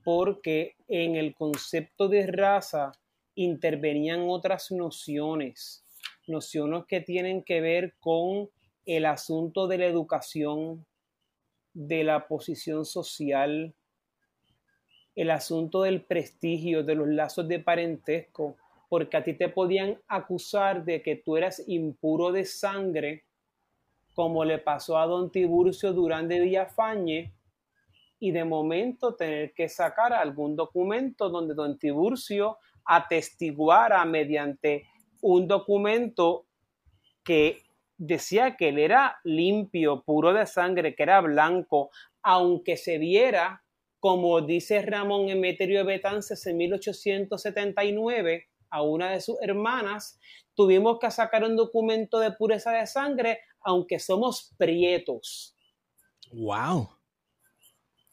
porque 0.05 0.76
en 0.88 1.16
el 1.16 1.35
concepto 1.35 2.09
de 2.09 2.26
raza 2.26 2.92
intervenían 3.35 4.26
otras 4.29 4.70
nociones, 4.70 5.87
nociones 6.26 6.85
que 6.87 7.00
tienen 7.00 7.42
que 7.42 7.62
ver 7.62 7.94
con 7.98 8.50
el 8.85 9.07
asunto 9.07 9.68
de 9.68 9.79
la 9.79 9.87
educación, 9.87 10.85
de 11.72 12.05
la 12.05 12.29
posición 12.29 12.85
social, 12.85 13.74
el 15.14 15.31
asunto 15.31 15.81
del 15.81 16.02
prestigio, 16.05 16.85
de 16.85 16.94
los 16.94 17.09
lazos 17.09 17.48
de 17.48 17.59
parentesco, 17.59 18.59
porque 18.88 19.16
a 19.16 19.25
ti 19.25 19.35
te 19.35 19.49
podían 19.49 19.99
acusar 20.09 20.85
de 20.85 21.03
que 21.03 21.16
tú 21.16 21.37
eras 21.37 21.62
impuro 21.66 22.33
de 22.33 22.44
sangre, 22.44 23.25
como 24.14 24.44
le 24.44 24.59
pasó 24.59 24.99
a 24.99 25.07
don 25.07 25.31
Tiburcio 25.31 25.92
Durán 25.92 26.29
de 26.29 26.40
Villafañe, 26.40 27.33
y 28.18 28.31
de 28.31 28.44
momento 28.44 29.14
tener 29.14 29.53
que 29.53 29.68
sacar 29.68 30.12
algún 30.12 30.57
documento 30.57 31.29
donde 31.29 31.55
don 31.55 31.79
Tiburcio 31.79 32.59
atestiguara 32.85 34.05
mediante 34.05 34.87
un 35.20 35.46
documento 35.46 36.46
que 37.22 37.59
decía 37.99 38.57
que 38.57 38.70
él 38.70 38.79
era 38.79 39.18
limpio, 39.25 40.03
puro 40.03 40.33
de 40.33 40.46
sangre, 40.46 40.94
que 40.94 41.03
era 41.03 41.20
blanco, 41.20 41.90
aunque 42.22 42.77
se 42.77 42.99
viera 42.99 43.62
como 44.07 44.40
dice 44.40 44.83
Ramón 44.83 45.29
Emeterio 45.31 45.85
Betances 45.85 46.46
en 46.46 46.59
1879 46.59 48.46
a 48.76 48.82
una 48.82 49.10
de 49.10 49.20
sus 49.20 49.36
hermanas, 49.40 50.18
tuvimos 50.54 50.98
que 50.98 51.10
sacar 51.10 51.44
un 51.44 51.56
documento 51.56 52.18
de 52.18 52.32
pureza 52.32 52.72
de 52.72 52.86
sangre, 52.86 53.40
aunque 53.60 53.98
somos 53.98 54.54
prietos. 54.58 55.56
¡Wow! 56.32 56.90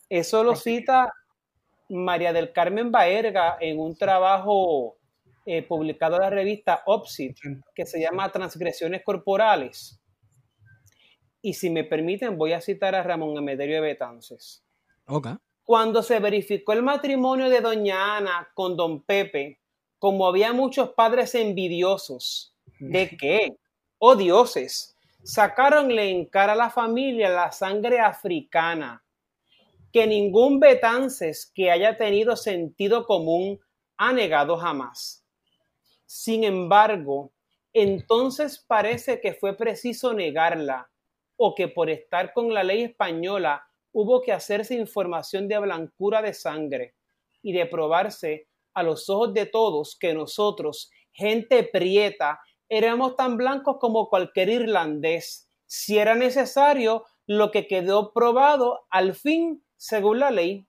Eso 0.09 0.43
lo 0.43 0.55
cita 0.55 1.11
María 1.89 2.31
del 2.31 2.53
Carmen 2.53 2.91
Baerga 2.91 3.57
en 3.59 3.79
un 3.79 3.95
trabajo 3.95 4.97
eh, 5.45 5.63
publicado 5.63 6.15
en 6.15 6.21
la 6.21 6.29
revista 6.29 6.83
OPSIT, 6.85 7.37
que 7.75 7.85
se 7.85 7.99
llama 7.99 8.31
Transgresiones 8.31 9.03
Corporales. 9.03 9.99
Y 11.41 11.55
si 11.55 11.69
me 11.69 11.83
permiten, 11.83 12.37
voy 12.37 12.53
a 12.53 12.61
citar 12.61 12.95
a 12.95 13.03
Ramón 13.03 13.37
Emeterio 13.37 13.75
de 13.75 13.81
Betances. 13.81 14.63
Okay. 15.05 15.35
Cuando 15.65 16.01
se 16.01 16.19
verificó 16.19 16.71
el 16.71 16.83
matrimonio 16.83 17.49
de 17.49 17.59
doña 17.59 18.17
Ana 18.17 18.49
con 18.53 18.77
don 18.77 19.03
Pepe, 19.03 19.62
como 20.03 20.27
había 20.27 20.51
muchos 20.51 20.89
padres 20.89 21.33
envidiosos, 21.33 22.53
¿de 22.77 23.15
qué? 23.15 23.55
Oh 23.99 24.17
dioses, 24.17 24.97
sacaronle 25.23 26.09
en 26.09 26.25
cara 26.25 26.51
a 26.51 26.57
la 26.57 26.69
familia 26.69 27.29
la 27.29 27.53
sangre 27.53 28.01
africana, 28.01 29.01
que 29.93 30.05
ningún 30.05 30.59
Betances 30.59 31.49
que 31.55 31.71
haya 31.71 31.95
tenido 31.95 32.35
sentido 32.35 33.05
común 33.05 33.61
ha 33.95 34.11
negado 34.11 34.57
jamás. 34.57 35.25
Sin 36.05 36.43
embargo, 36.43 37.31
entonces 37.71 38.59
parece 38.59 39.21
que 39.21 39.33
fue 39.33 39.55
preciso 39.55 40.13
negarla, 40.13 40.89
o 41.37 41.55
que 41.55 41.69
por 41.69 41.89
estar 41.89 42.33
con 42.33 42.53
la 42.53 42.63
ley 42.63 42.83
española 42.83 43.65
hubo 43.93 44.21
que 44.21 44.33
hacerse 44.33 44.75
información 44.75 45.47
de 45.47 45.59
blancura 45.59 46.21
de 46.21 46.33
sangre 46.33 46.93
y 47.41 47.53
de 47.53 47.65
probarse 47.67 48.49
a 48.73 48.83
los 48.83 49.09
ojos 49.09 49.33
de 49.33 49.45
todos 49.45 49.97
que 49.99 50.13
nosotros, 50.13 50.91
gente 51.11 51.63
prieta, 51.63 52.39
éramos 52.69 53.15
tan 53.15 53.37
blancos 53.37 53.77
como 53.79 54.09
cualquier 54.09 54.49
irlandés. 54.49 55.47
Si 55.65 55.97
era 55.97 56.15
necesario, 56.15 57.05
lo 57.27 57.51
que 57.51 57.67
quedó 57.67 58.13
probado 58.13 58.85
al 58.89 59.15
fin, 59.15 59.63
según 59.77 60.19
la 60.19 60.31
ley. 60.31 60.67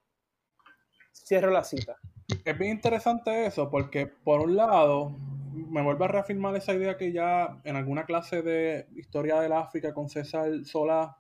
Cierro 1.13 1.51
la 1.51 1.65
cita. 1.65 1.97
Es 2.45 2.59
bien 2.59 2.73
interesante 2.73 3.47
eso, 3.47 3.71
porque 3.71 4.07
por 4.07 4.41
un 4.41 4.57
lado, 4.57 5.17
me 5.55 5.83
vuelve 5.83 6.05
a 6.05 6.09
reafirmar 6.09 6.57
esa 6.57 6.75
idea 6.75 6.97
que 6.97 7.13
ya 7.13 7.61
en 7.65 7.77
alguna 7.77 8.05
clase 8.05 8.43
de 8.43 8.87
historia 8.95 9.41
del 9.41 9.53
África 9.53 9.93
con 9.95 10.09
César 10.09 10.51
Solá 10.65 11.17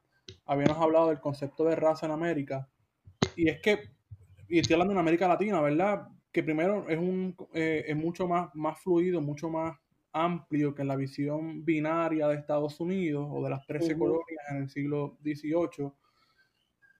habíamos 0.46 0.78
hablado 0.78 1.08
del 1.08 1.20
concepto 1.20 1.64
de 1.64 1.76
raza 1.76 2.06
en 2.06 2.12
América. 2.12 2.68
Y 3.36 3.48
es 3.48 3.60
que, 3.60 3.90
y 4.48 4.58
estoy 4.58 4.74
hablando 4.74 4.92
en 4.92 4.98
América 4.98 5.28
Latina, 5.28 5.60
¿verdad? 5.60 6.08
Que 6.34 6.42
primero 6.42 6.88
es, 6.88 6.98
un, 6.98 7.36
eh, 7.54 7.84
es 7.86 7.96
mucho 7.96 8.26
más, 8.26 8.52
más 8.54 8.78
fluido, 8.80 9.20
mucho 9.22 9.48
más 9.48 9.78
amplio 10.12 10.74
que 10.74 10.82
la 10.82 10.96
visión 10.96 11.64
binaria 11.64 12.26
de 12.26 12.34
Estados 12.34 12.80
Unidos 12.80 13.28
o 13.30 13.42
de 13.42 13.50
las 13.50 13.64
13 13.66 13.96
colonias 13.96 14.44
en 14.50 14.56
el 14.56 14.68
siglo 14.68 15.16
XVIII. 15.22 15.92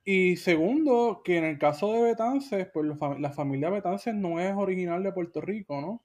Y 0.05 0.37
segundo, 0.37 1.23
que 1.25 1.39
en 1.39 1.45
el 1.45 1.59
caso 1.59 1.93
de 1.93 2.03
Betances, 2.03 2.69
pues 2.73 2.87
la 3.19 3.31
familia 3.31 3.71
Betances 3.71 4.15
no 4.15 4.39
es 4.39 4.55
original 4.55 5.03
de 5.03 5.13
Puerto 5.13 5.41
Rico, 5.41 5.81
¿no? 5.81 6.05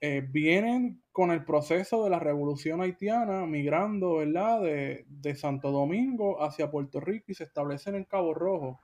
Eh, 0.00 0.26
vienen 0.28 1.02
con 1.12 1.30
el 1.30 1.44
proceso 1.44 2.02
de 2.02 2.10
la 2.10 2.18
revolución 2.18 2.80
haitiana, 2.80 3.46
migrando, 3.46 4.16
¿verdad? 4.16 4.62
De, 4.62 5.04
de, 5.08 5.34
Santo 5.36 5.70
Domingo 5.70 6.42
hacia 6.42 6.72
Puerto 6.72 6.98
Rico 6.98 7.26
y 7.28 7.34
se 7.34 7.44
establecen 7.44 7.94
en 7.94 8.04
Cabo 8.04 8.34
Rojo. 8.34 8.80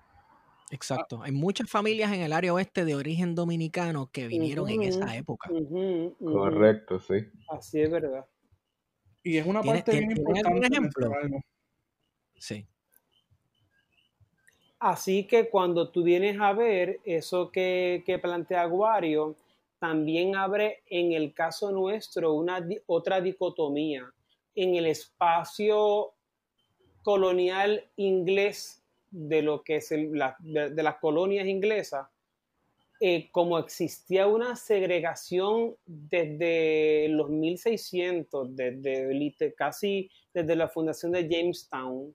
Exacto. 0.70 1.22
Hay 1.22 1.32
muchas 1.32 1.70
familias 1.70 2.12
en 2.12 2.20
el 2.20 2.32
área 2.32 2.52
oeste 2.54 2.84
de 2.84 2.94
origen 2.94 3.34
dominicano 3.34 4.10
que 4.10 4.26
vinieron 4.26 4.68
en 4.68 4.82
esa 4.82 5.16
época. 5.16 5.50
Correcto, 6.18 6.98
sí. 7.00 7.14
Así 7.48 7.80
es 7.80 7.90
verdad. 7.90 8.24
Y 9.22 9.38
es 9.38 9.46
una 9.46 9.62
parte 9.62 9.92
bien 9.92 10.10
importante. 10.10 10.66
ejemplo? 10.66 11.12
Sí. 12.36 12.66
Así 14.78 15.26
que 15.26 15.48
cuando 15.48 15.90
tú 15.90 16.02
vienes 16.02 16.38
a 16.40 16.52
ver 16.52 17.00
eso 17.04 17.50
que, 17.50 18.02
que 18.04 18.18
plantea 18.18 18.62
Aguario, 18.62 19.36
también 19.78 20.36
abre 20.36 20.82
en 20.90 21.12
el 21.12 21.32
caso 21.32 21.70
nuestro 21.70 22.34
una 22.34 22.66
otra 22.86 23.20
dicotomía 23.20 24.12
en 24.54 24.74
el 24.74 24.86
espacio 24.86 26.12
colonial 27.02 27.84
inglés 27.96 28.83
de 29.14 29.42
lo 29.42 29.62
que 29.62 29.76
es 29.76 29.92
la, 29.92 30.36
de, 30.40 30.82
las 30.82 30.96
colonias 30.96 31.46
inglesas, 31.46 32.08
eh, 33.00 33.30
como 33.30 33.58
existía 33.60 34.26
una 34.26 34.56
segregación 34.56 35.76
desde 35.86 37.08
los 37.10 37.30
1600, 37.30 38.56
desde 38.56 39.54
casi 39.54 40.10
desde 40.32 40.56
la 40.56 40.68
fundación 40.68 41.12
de 41.12 41.28
Jamestown, 41.28 42.12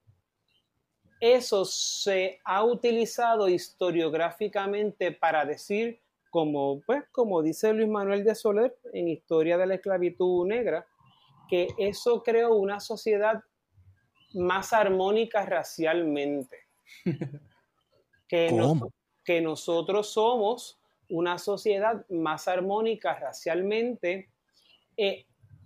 eso 1.21 1.63
se 1.63 2.39
ha 2.43 2.65
utilizado 2.65 3.47
historiográficamente 3.47 5.13
para 5.13 5.45
decir, 5.45 6.01
como, 6.29 6.81
pues, 6.81 7.03
como 7.11 7.41
dice 7.41 7.73
Luis 7.73 7.87
Manuel 7.87 8.25
de 8.25 8.35
Soler 8.35 8.77
en 8.91 9.07
Historia 9.07 9.57
de 9.57 9.67
la 9.67 9.75
Esclavitud 9.75 10.45
Negra, 10.45 10.85
que 11.49 11.69
eso 11.77 12.23
creó 12.23 12.55
una 12.55 12.81
sociedad 12.81 13.41
más 14.33 14.73
armónica 14.73 15.45
racialmente 15.45 16.68
que, 18.27 18.79
que 19.23 19.41
nosotros 19.41 20.11
somos 20.11 20.79
una 21.09 21.37
sociedad 21.37 22.05
más 22.09 22.47
armónica 22.47 23.17
racialmente, 23.19 24.29
eh, 24.97 25.25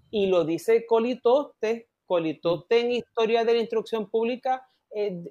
y 0.10 0.28
lo 0.28 0.46
dice 0.46 0.86
Colitoste, 0.86 1.90
Colitoste 2.06 2.80
en 2.80 2.92
Historia 2.92 3.44
de 3.44 3.54
la 3.54 3.60
Instrucción 3.60 4.10
Pública, 4.10 4.68
eh, 4.96 5.24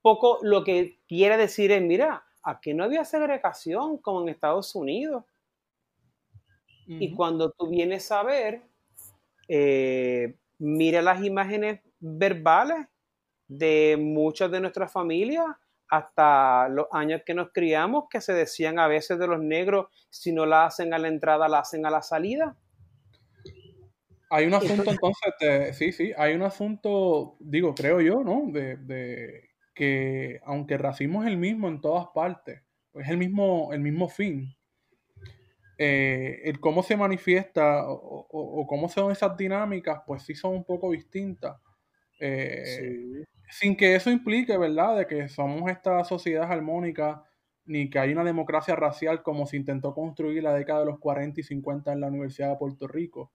poco 0.00 0.38
lo 0.42 0.64
que 0.64 1.00
quiere 1.08 1.36
decir 1.36 1.72
es, 1.72 1.82
mira, 1.82 2.24
aquí 2.42 2.72
no 2.72 2.84
había 2.84 3.04
segregación 3.04 3.98
como 3.98 4.22
en 4.22 4.28
Estados 4.28 4.74
Unidos. 4.74 5.24
Y 6.86 7.14
cuando 7.14 7.50
tú 7.50 7.68
vienes 7.68 8.10
a 8.10 8.22
ver, 8.22 8.62
eh, 9.46 10.36
mira 10.58 11.02
las 11.02 11.22
imágenes 11.22 11.80
verbales 11.98 12.86
de 13.48 13.96
muchas 13.98 14.50
de 14.50 14.60
nuestras 14.60 14.92
familias 14.92 15.46
hasta 15.88 16.68
los 16.68 16.86
años 16.92 17.22
que 17.24 17.34
nos 17.34 17.50
criamos, 17.52 18.04
que 18.10 18.20
se 18.20 18.34
decían 18.34 18.78
a 18.78 18.88
veces 18.88 19.18
de 19.18 19.26
los 19.26 19.40
negros, 19.40 19.86
si 20.10 20.32
no 20.32 20.44
la 20.46 20.66
hacen 20.66 20.92
a 20.92 20.98
la 20.98 21.08
entrada, 21.08 21.48
la 21.48 21.60
hacen 21.60 21.86
a 21.86 21.90
la 21.90 22.02
salida. 22.02 22.56
Hay 24.30 24.46
un 24.46 24.54
asunto 24.54 24.90
entonces, 24.90 25.76
sí, 25.76 25.92
sí, 25.92 26.12
hay 26.16 26.34
un 26.34 26.42
asunto, 26.42 27.36
digo, 27.40 27.74
creo 27.74 28.02
yo, 28.02 28.22
¿no? 28.22 28.42
De, 28.52 29.48
que 29.74 30.40
aunque 30.44 30.74
el 30.74 30.80
racismo 30.80 31.22
es 31.22 31.28
el 31.28 31.38
mismo 31.38 31.68
en 31.68 31.80
todas 31.80 32.08
partes, 32.14 32.62
es 32.94 33.08
el 33.08 33.16
mismo, 33.16 33.72
el 33.72 33.80
mismo 33.80 34.08
fin, 34.08 34.54
eh, 35.78 36.40
el 36.44 36.58
cómo 36.58 36.82
se 36.82 36.96
manifiesta 36.96 37.84
o, 37.86 38.66
cómo 38.68 38.88
son 38.88 39.12
esas 39.12 39.36
dinámicas, 39.36 40.02
pues 40.06 40.24
sí 40.24 40.34
son 40.34 40.56
un 40.56 40.64
poco 40.64 40.90
distintas. 40.90 41.56
Eh, 42.18 43.24
sin 43.50 43.76
que 43.76 43.94
eso 43.94 44.10
implique, 44.10 44.56
¿verdad?, 44.56 44.98
de 44.98 45.06
que 45.06 45.28
somos 45.28 45.70
esta 45.70 46.04
sociedad 46.04 46.50
armónica, 46.50 47.24
ni 47.64 47.90
que 47.90 47.98
hay 47.98 48.12
una 48.12 48.24
democracia 48.24 48.76
racial 48.76 49.22
como 49.22 49.46
se 49.46 49.56
intentó 49.56 49.94
construir 49.94 50.42
la 50.42 50.54
década 50.54 50.80
de 50.80 50.86
los 50.86 50.98
40 50.98 51.40
y 51.40 51.44
50 51.44 51.92
en 51.92 52.00
la 52.00 52.08
Universidad 52.08 52.50
de 52.50 52.56
Puerto 52.56 52.88
Rico. 52.88 53.32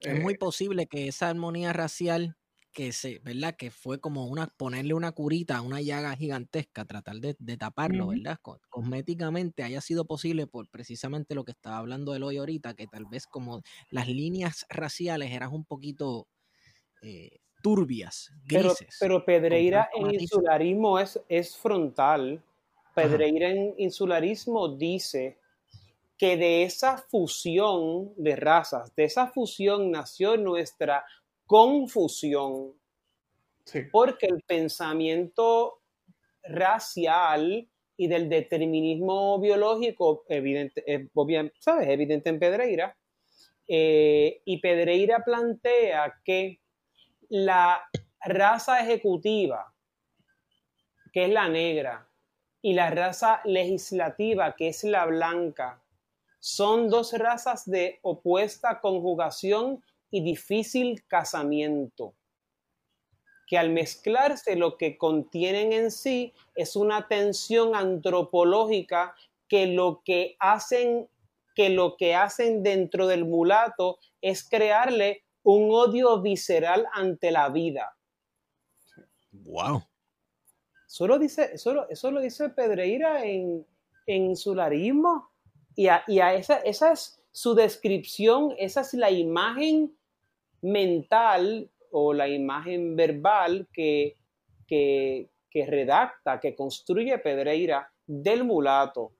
Es 0.00 0.20
muy 0.20 0.34
eh, 0.34 0.38
posible 0.38 0.86
que 0.86 1.08
esa 1.08 1.30
armonía 1.30 1.72
racial 1.72 2.36
que 2.74 2.92
se, 2.92 3.20
¿verdad? 3.20 3.56
Que 3.56 3.70
fue 3.70 4.00
como 4.00 4.26
una, 4.26 4.48
ponerle 4.48 4.94
una 4.94 5.12
curita 5.12 5.56
a 5.56 5.62
una 5.62 5.80
llaga 5.80 6.14
gigantesca, 6.16 6.84
tratar 6.84 7.16
de, 7.20 7.56
taparlo, 7.56 8.08
¿verdad? 8.08 8.38
Cosméticamente 8.68 9.62
haya 9.62 9.80
sido 9.80 10.06
posible 10.06 10.46
por 10.48 10.68
precisamente 10.68 11.36
lo 11.36 11.44
que 11.44 11.52
estaba 11.52 11.78
hablando 11.78 12.14
él 12.14 12.24
hoy 12.24 12.36
ahorita, 12.36 12.74
que 12.74 12.88
tal 12.88 13.06
vez 13.06 13.26
como 13.26 13.62
las 13.90 14.08
líneas 14.08 14.66
raciales 14.68 15.30
eran 15.30 15.52
un 15.52 15.64
poquito 15.64 16.26
eh, 17.00 17.38
turbias, 17.64 18.30
grises. 18.44 18.98
Pero, 19.00 19.24
Pedreira 19.24 19.88
en 19.94 20.12
insularismo 20.12 20.98
es, 20.98 21.18
es 21.30 21.56
frontal. 21.56 22.42
Pedreira 22.94 23.48
en 23.48 23.74
insularismo 23.78 24.68
dice 24.68 25.38
que 26.18 26.36
de 26.36 26.64
esa 26.64 26.98
fusión 26.98 28.12
de 28.18 28.36
razas, 28.36 28.94
de 28.94 29.04
esa 29.04 29.28
fusión 29.28 29.90
nació 29.90 30.36
nuestra 30.36 31.06
confusión. 31.46 32.74
Porque 33.90 34.26
el 34.26 34.42
pensamiento 34.42 35.80
racial 36.42 37.66
y 37.96 38.08
del 38.08 38.28
determinismo 38.28 39.40
biológico, 39.40 40.26
evidente, 40.28 40.84
es, 40.86 41.08
¿sabes? 41.60 41.88
evidente 41.88 42.28
en 42.28 42.38
Pedreira. 42.38 42.94
Eh, 43.66 44.42
y 44.44 44.60
Pedreira 44.60 45.24
plantea 45.24 46.20
que 46.22 46.60
la 47.28 47.82
raza 48.20 48.80
ejecutiva, 48.80 49.72
que 51.12 51.24
es 51.24 51.30
la 51.30 51.48
negra, 51.48 52.08
y 52.62 52.72
la 52.72 52.90
raza 52.90 53.42
legislativa, 53.44 54.56
que 54.56 54.68
es 54.68 54.84
la 54.84 55.04
blanca, 55.04 55.82
son 56.40 56.88
dos 56.88 57.12
razas 57.12 57.64
de 57.66 57.98
opuesta 58.02 58.80
conjugación 58.80 59.82
y 60.10 60.22
difícil 60.22 61.04
casamiento, 61.06 62.14
que 63.46 63.58
al 63.58 63.70
mezclarse 63.70 64.56
lo 64.56 64.76
que 64.78 64.96
contienen 64.96 65.72
en 65.72 65.90
sí 65.90 66.32
es 66.54 66.76
una 66.76 67.08
tensión 67.08 67.74
antropológica 67.74 69.14
que 69.48 69.66
lo 69.66 70.02
que 70.04 70.36
hacen 70.38 71.08
que 71.54 71.68
lo 71.68 71.96
que 71.96 72.14
hacen 72.14 72.62
dentro 72.62 73.06
del 73.06 73.24
mulato 73.24 73.98
es 74.20 74.48
crearle 74.48 75.23
un 75.44 75.70
odio 75.70 76.20
visceral 76.20 76.86
ante 76.92 77.30
la 77.30 77.48
vida. 77.48 77.96
Wow. 79.30 79.82
Eso 80.86 81.18
dice, 81.18 81.50
eso, 81.54 82.10
lo 82.10 82.20
dice 82.20 82.50
Pedreira 82.50 83.24
en, 83.24 83.66
en 84.06 84.24
insularismo. 84.26 85.30
Y 85.76 85.88
a, 85.88 86.04
y 86.06 86.20
a 86.20 86.34
esa, 86.34 86.58
esa 86.58 86.92
es 86.92 87.20
su 87.32 87.54
descripción, 87.54 88.54
esa 88.58 88.82
es 88.82 88.94
la 88.94 89.10
imagen 89.10 89.96
mental 90.62 91.68
o 91.90 92.12
la 92.12 92.28
imagen 92.28 92.94
verbal 92.94 93.66
que, 93.72 94.16
que, 94.68 95.30
que 95.50 95.66
redacta, 95.66 96.38
que 96.38 96.54
construye 96.54 97.18
Pedreira 97.18 97.92
del 98.06 98.44
mulato. 98.44 99.12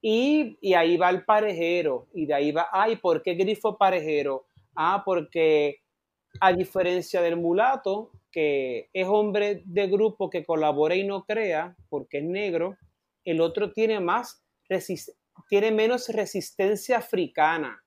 Y, 0.00 0.56
y, 0.60 0.74
ahí 0.74 0.96
va 0.96 1.10
el 1.10 1.24
parejero, 1.24 2.06
y 2.14 2.26
de 2.26 2.34
ahí 2.34 2.52
va, 2.52 2.68
ay, 2.70 2.96
¿por 2.96 3.22
qué 3.22 3.34
grifo 3.34 3.76
parejero? 3.76 4.46
Ah, 4.76 5.02
porque 5.04 5.80
a 6.40 6.52
diferencia 6.52 7.22
del 7.22 7.36
mulato, 7.36 8.12
que 8.30 8.90
es 8.92 9.06
hombre 9.08 9.62
de 9.64 9.86
grupo 9.88 10.28
que 10.28 10.44
colabora 10.44 10.94
y 10.94 11.06
no 11.06 11.24
crea, 11.24 11.74
porque 11.88 12.18
es 12.18 12.24
negro, 12.24 12.76
el 13.24 13.40
otro 13.40 13.72
tiene 13.72 14.00
más 14.00 14.42
tiene 15.48 15.70
menos 15.70 16.08
resistencia 16.08 16.98
africana. 16.98 17.82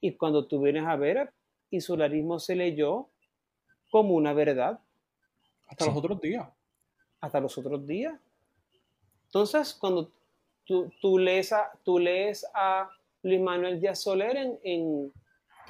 Y 0.00 0.16
cuando 0.16 0.46
tú 0.46 0.60
vienes 0.60 0.86
a 0.86 0.96
ver, 0.96 1.32
insularismo 1.70 2.38
se 2.38 2.56
leyó 2.56 3.10
como 3.90 4.14
una 4.14 4.32
verdad. 4.32 4.80
Hasta 5.66 5.86
los 5.86 5.96
otros 5.96 6.20
días. 6.20 6.48
Hasta 7.20 7.40
los 7.40 7.56
otros 7.58 7.86
días. 7.86 8.18
Entonces, 9.26 9.74
cuando 9.74 10.10
tú, 10.64 10.90
tú 11.00 11.18
lees, 11.18 11.52
a, 11.52 11.70
tú 11.84 11.98
lees 11.98 12.46
a 12.54 12.88
Luis 13.22 13.40
Manuel 13.40 13.80
Díaz 13.80 14.02
Soler 14.02 14.36
en, 14.36 14.58
en 14.64 15.12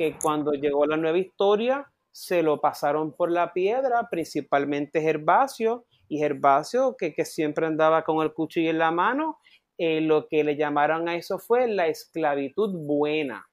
que 0.01 0.17
cuando 0.17 0.53
llegó 0.53 0.87
la 0.87 0.97
nueva 0.97 1.19
historia, 1.19 1.87
se 2.11 2.43
lo 2.43 2.59
pasaron 2.59 3.13
por 3.13 3.31
la 3.31 3.53
piedra, 3.53 4.09
principalmente 4.11 5.03
Gervasio, 5.03 5.85
y 6.09 6.17
Gervasio, 6.17 6.97
que, 6.97 7.13
que 7.13 7.27
siempre 7.27 7.67
andaba 7.67 8.03
con 8.03 8.23
el 8.23 8.33
cuchillo 8.33 8.71
en 8.71 8.79
la 8.79 8.91
mano, 8.93 9.41
eh, 9.77 10.01
lo 10.01 10.27
que 10.27 10.43
le 10.43 10.57
llamaron 10.57 11.07
a 11.07 11.17
eso 11.17 11.39
fue 11.39 11.69
la 11.69 11.87
esclavitud 11.87 12.79
buena. 12.87 13.47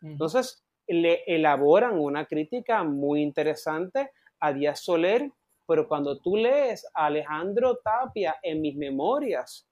Entonces, 0.00 0.64
le 0.86 1.24
elaboran 1.26 1.98
una 1.98 2.24
crítica 2.24 2.84
muy 2.84 3.20
interesante 3.20 4.12
a 4.38 4.52
Díaz 4.52 4.84
Soler, 4.84 5.32
pero 5.66 5.88
cuando 5.88 6.20
tú 6.20 6.36
lees 6.36 6.86
a 6.94 7.06
Alejandro 7.06 7.80
Tapia 7.82 8.36
en 8.44 8.60
mis 8.60 8.76
memorias, 8.76 9.68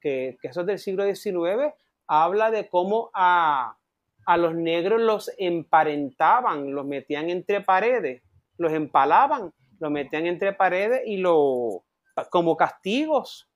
que, 0.00 0.38
que 0.40 0.46
eso 0.46 0.60
es 0.60 0.66
del 0.68 0.78
siglo 0.78 1.12
XIX, 1.12 1.74
habla 2.06 2.52
de 2.52 2.68
cómo 2.68 3.10
a, 3.14 3.79
a 4.26 4.36
los 4.36 4.54
negros 4.54 5.00
los 5.00 5.30
emparentaban, 5.38 6.74
los 6.74 6.86
metían 6.86 7.30
entre 7.30 7.60
paredes, 7.60 8.22
los 8.58 8.72
empalaban, 8.72 9.52
los 9.78 9.90
metían 9.90 10.26
entre 10.26 10.52
paredes 10.52 11.02
y 11.06 11.16
lo 11.16 11.84
como 12.30 12.56
castigos. 12.56 13.48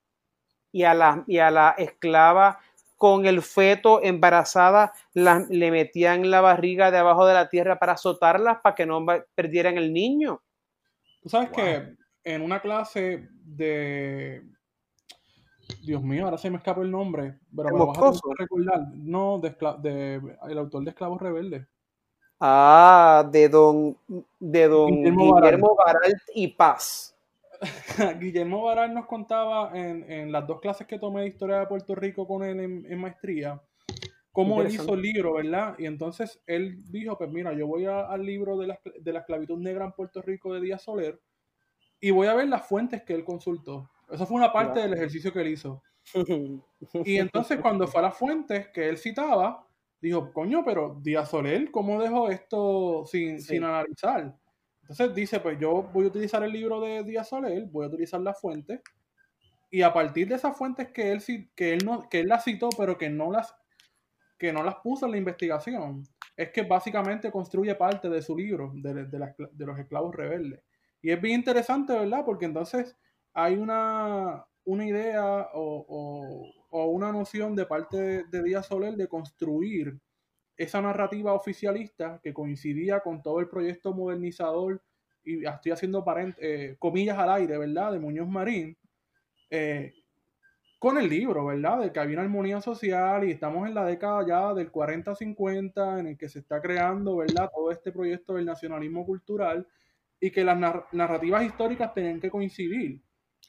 Y 0.71 0.83
a 0.83 0.93
la, 0.93 1.23
y 1.25 1.37
a 1.37 1.51
la 1.51 1.75
esclava 1.77 2.59
con 2.97 3.25
el 3.25 3.41
feto 3.41 4.01
embarazada 4.03 4.93
le 5.13 5.71
metían 5.71 6.29
la 6.29 6.41
barriga 6.41 6.91
debajo 6.91 7.25
de 7.25 7.33
la 7.33 7.49
tierra 7.49 7.79
para 7.79 7.93
azotarlas 7.93 8.57
para 8.61 8.75
que 8.75 8.85
no 8.85 9.05
perdieran 9.35 9.77
el 9.77 9.93
niño. 9.93 10.41
Tú 11.21 11.29
sabes 11.29 11.49
que 11.51 11.95
en 12.23 12.41
una 12.41 12.61
clase 12.61 13.29
de 13.43 14.43
Dios 15.83 16.01
mío, 16.01 16.25
ahora 16.25 16.37
se 16.37 16.49
me 16.49 16.57
escapa 16.57 16.81
el 16.81 16.91
nombre, 16.91 17.39
pero 17.55 17.69
me 17.71 17.85
vas 17.85 18.17
a 18.17 18.33
recordar. 18.37 18.87
No, 18.93 19.39
de, 19.39 20.21
el 20.49 20.57
autor 20.57 20.83
de 20.83 20.89
Esclavos 20.89 21.21
Rebeldes. 21.21 21.65
Ah, 22.39 23.27
de 23.31 23.49
don, 23.49 23.97
de 24.39 24.67
don 24.67 24.91
Guillermo, 24.91 25.75
Baral. 25.75 26.13
y 26.33 26.47
Paz. 26.49 27.15
Guillermo 28.19 28.63
Baral 28.63 28.93
nos 28.93 29.05
contaba 29.05 29.71
en, 29.73 30.31
las 30.31 30.45
dos 30.45 30.59
clases 30.59 30.85
que 30.85 30.99
tomé 30.99 31.21
de 31.21 31.27
historia 31.27 31.59
de 31.59 31.67
Puerto 31.67 31.95
Rico 31.95 32.27
con 32.27 32.43
él 32.43 32.59
en, 32.59 32.99
maestría, 32.99 33.61
cómo 34.31 34.61
él 34.61 34.73
hizo 34.73 34.93
el 34.93 35.01
libro, 35.01 35.35
¿verdad? 35.35 35.75
Y 35.79 35.85
entonces 35.85 36.41
él 36.45 36.83
dijo, 36.91 37.17
pues 37.17 37.29
mira, 37.31 37.53
yo 37.53 37.67
voy 37.67 37.85
al 37.85 38.25
libro 38.25 38.57
de 38.57 38.67
la, 38.67 38.79
de 38.99 39.13
la 39.13 39.19
esclavitud 39.19 39.57
negra 39.57 39.85
en 39.85 39.93
Puerto 39.93 40.21
Rico 40.21 40.53
de 40.53 40.61
Díaz 40.61 40.83
Soler 40.83 41.19
y 42.01 42.11
voy 42.11 42.27
a 42.27 42.35
ver 42.35 42.47
las 42.47 42.67
fuentes 42.67 43.03
que 43.03 43.13
él 43.13 43.23
consultó. 43.23 43.89
Eso 44.09 44.25
fue 44.25 44.37
una 44.37 44.51
parte 44.51 44.79
del 44.79 44.93
ejercicio 44.93 45.31
que 45.33 45.41
él 45.41 45.49
hizo. 45.49 45.81
Y 47.05 47.17
entonces 47.17 47.59
cuando 47.61 47.87
fue 47.87 47.99
a 47.99 48.03
las 48.03 48.17
fuentes 48.17 48.67
que 48.69 48.89
él 48.89 48.97
citaba, 48.97 49.67
dijo, 49.99 50.31
coño, 50.31 50.63
pero 50.63 50.99
Díaz 51.01 51.29
Soler, 51.31 51.71
¿cómo 51.71 52.01
dejó 52.01 52.29
esto 52.29 53.05
sin, 53.05 53.41
sin 53.41 53.63
analizar? 53.63 54.35
Entonces 54.81 55.15
dice, 55.15 55.39
pues 55.39 55.57
yo 55.59 55.89
voy 55.91 56.05
a 56.05 56.09
utilizar 56.09 56.43
el 56.43 56.51
libro 56.51 56.79
de 56.79 57.03
Díaz 57.03 57.29
Soler, 57.29 57.65
voy 57.65 57.85
a 57.85 57.87
utilizar 57.87 58.21
las 58.21 58.39
fuentes, 58.39 58.81
y 59.71 59.81
a 59.81 59.91
partir 59.91 60.27
de 60.27 60.35
esas 60.35 60.55
fuentes 60.55 60.91
que 60.91 61.11
él, 61.11 61.23
que 61.55 61.73
él, 61.73 61.83
no, 61.83 62.07
que 62.07 62.19
él 62.19 62.27
las 62.27 62.43
citó, 62.43 62.69
pero 62.77 62.97
que 62.97 63.09
no 63.09 63.31
las, 63.31 63.55
que 64.37 64.53
no 64.53 64.63
las 64.63 64.75
puso 64.75 65.05
en 65.05 65.13
la 65.13 65.17
investigación, 65.17 66.03
es 66.37 66.51
que 66.51 66.61
básicamente 66.61 67.31
construye 67.31 67.73
parte 67.75 68.09
de 68.09 68.21
su 68.21 68.37
libro, 68.37 68.71
de, 68.75 69.05
de, 69.05 69.33
de 69.51 69.65
los 69.65 69.79
esclavos 69.79 70.15
rebeldes. 70.15 70.61
Y 71.01 71.11
es 71.11 71.21
bien 71.21 71.35
interesante, 71.39 71.93
¿verdad? 71.93 72.23
Porque 72.25 72.45
entonces 72.45 72.95
hay 73.35 73.57
una, 73.57 74.45
una 74.63 74.87
idea 74.87 75.49
o, 75.53 76.51
una 76.71 77.11
noción 77.11 77.55
de 77.55 77.65
parte 77.65 78.23
de, 78.23 78.43
Díaz 78.43 78.67
Soler 78.67 78.95
de 78.95 79.07
construir 79.07 79.97
esa 80.57 80.81
narrativa 80.81 81.33
oficialista 81.33 82.19
que 82.23 82.33
coincidía 82.33 83.01
con 83.01 83.21
todo 83.21 83.39
el 83.39 83.49
proyecto 83.49 83.93
modernizador, 83.93 84.81
y 85.23 85.45
estoy 85.45 85.71
haciendo 85.73 86.03
eh, 86.37 86.75
comillas 86.79 87.17
al 87.17 87.31
aire, 87.31 87.57
¿verdad?, 87.57 87.91
de 87.91 87.99
Muñoz 87.99 88.27
Marín, 88.29 88.77
eh, 89.49 89.93
con 90.79 90.97
el 90.97 91.09
libro, 91.09 91.45
¿verdad?, 91.45 91.81
de 91.81 91.91
que 91.91 91.99
había 91.99 92.17
una 92.17 92.23
armonía 92.23 92.61
social 92.61 93.27
y 93.27 93.31
estamos 93.31 93.67
en 93.67 93.73
la 93.73 93.85
década 93.85 94.25
ya 94.25 94.53
del 94.53 94.71
40-50 94.71 95.99
en 95.99 96.07
el 96.07 96.17
que 96.17 96.29
se 96.29 96.39
está 96.39 96.61
creando, 96.61 97.17
¿verdad?, 97.17 97.49
todo 97.53 97.71
este 97.71 97.91
proyecto 97.91 98.35
del 98.35 98.45
nacionalismo 98.45 99.05
cultural 99.05 99.67
y 100.21 100.31
que 100.31 100.45
las 100.45 100.57
narrativas 100.93 101.43
históricas 101.43 101.93
tienen 101.93 102.21
que 102.21 102.29
coincidir. 102.29 103.01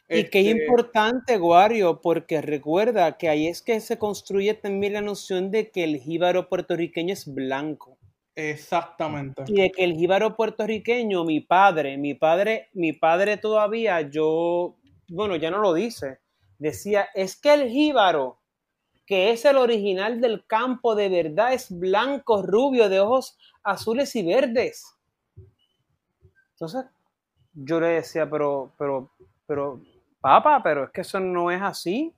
Y 0.08 0.24
qué 0.30 0.40
este 0.40 0.62
importante, 0.62 1.36
Guario, 1.36 2.00
porque 2.00 2.40
recuerda 2.40 3.18
que 3.18 3.28
ahí 3.28 3.48
es 3.48 3.60
que 3.60 3.80
se 3.80 3.98
construye 3.98 4.54
también 4.54 4.92
la 4.92 5.00
noción 5.00 5.50
de 5.50 5.70
que 5.70 5.82
el 5.82 5.98
jíbaro 5.98 6.48
puertorriqueño 6.48 7.12
es 7.12 7.32
blanco. 7.32 7.98
Exactamente. 8.36 9.44
Y 9.46 9.62
de 9.62 9.70
que 9.70 9.82
el 9.82 9.94
jíbaro 9.94 10.36
puertorriqueño, 10.36 11.24
mi 11.24 11.40
padre, 11.40 11.96
mi 11.96 12.14
padre, 12.14 12.68
mi 12.74 12.92
padre 12.92 13.38
todavía, 13.38 14.02
yo, 14.02 14.76
bueno, 15.08 15.36
ya 15.36 15.50
no 15.50 15.58
lo 15.58 15.72
dice, 15.74 16.20
decía, 16.58 17.08
es 17.14 17.34
que 17.34 17.54
el 17.54 17.68
jíbaro, 17.68 18.38
que 19.06 19.30
es 19.30 19.44
el 19.44 19.56
original 19.56 20.20
del 20.20 20.46
campo 20.46 20.94
de 20.94 21.08
verdad, 21.08 21.54
es 21.54 21.76
blanco, 21.76 22.42
rubio, 22.42 22.88
de 22.88 23.00
ojos 23.00 23.38
azules 23.62 24.14
y 24.14 24.22
verdes. 24.22 24.84
Entonces, 26.52 26.84
yo 27.54 27.80
le 27.80 27.88
decía, 27.88 28.28
pero, 28.28 28.72
pero, 28.78 29.10
pero, 29.46 29.80
Papá, 30.26 30.60
pero 30.60 30.86
es 30.86 30.90
que 30.90 31.02
eso 31.02 31.20
no 31.20 31.52
es 31.52 31.62
así. 31.62 32.12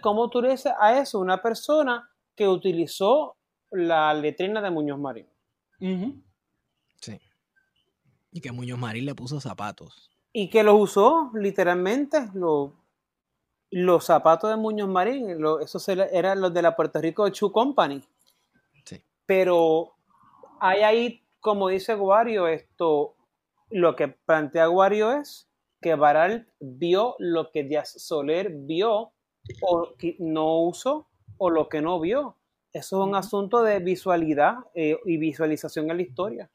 ¿cómo 0.00 0.30
tú 0.30 0.40
le 0.40 0.52
dices 0.52 0.72
a 0.80 0.98
eso 0.98 1.18
una 1.18 1.42
persona 1.42 2.10
que 2.34 2.48
utilizó 2.48 3.36
la 3.70 4.14
letrina 4.14 4.62
de 4.62 4.70
Muñoz 4.70 4.98
Marín? 4.98 5.28
Sí. 6.98 7.20
Y 8.32 8.40
que 8.40 8.50
Muñoz 8.52 8.78
Marín 8.78 9.04
le 9.04 9.14
puso 9.14 9.38
zapatos. 9.38 10.10
Y 10.32 10.48
que 10.48 10.62
los 10.62 10.80
usó, 10.80 11.30
literalmente, 11.34 12.30
los 13.70 14.02
zapatos 14.02 14.48
de 14.48 14.56
Muñoz 14.56 14.88
Marín, 14.88 15.44
esos 15.60 15.86
eran 15.90 16.40
los 16.40 16.54
de 16.54 16.62
la 16.62 16.74
Puerto 16.74 17.02
Rico 17.02 17.28
Shoe 17.28 17.52
Company. 17.52 18.02
Sí. 18.86 19.04
Pero 19.26 19.92
hay 20.58 20.80
ahí, 20.80 21.22
como 21.38 21.68
dice 21.68 21.92
Guario, 21.92 22.48
esto, 22.48 23.14
lo 23.68 23.94
que 23.94 24.08
plantea 24.08 24.68
Guario 24.68 25.12
es 25.12 25.49
que 25.80 25.94
Baral 25.94 26.46
vio 26.60 27.16
lo 27.18 27.50
que 27.50 27.64
Díaz 27.64 27.90
Soler 27.90 28.50
vio 28.50 29.12
o 29.62 29.94
que 29.98 30.16
no 30.18 30.60
usó 30.62 31.08
o 31.38 31.50
lo 31.50 31.68
que 31.68 31.80
no 31.80 31.98
vio. 32.00 32.36
Eso 32.72 33.02
es 33.02 33.08
un 33.08 33.14
asunto 33.14 33.62
de 33.62 33.80
visualidad 33.80 34.58
eh, 34.74 34.96
y 35.04 35.16
visualización 35.16 35.90
en 35.90 35.96
la 35.96 36.02
historia. 36.02 36.50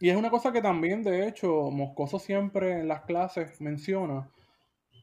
Y 0.00 0.10
es 0.10 0.16
una 0.16 0.30
cosa 0.30 0.52
que 0.52 0.62
también, 0.62 1.02
de 1.02 1.26
hecho, 1.26 1.70
Moscoso 1.70 2.20
siempre 2.20 2.80
en 2.80 2.88
las 2.88 3.02
clases 3.02 3.60
menciona, 3.60 4.30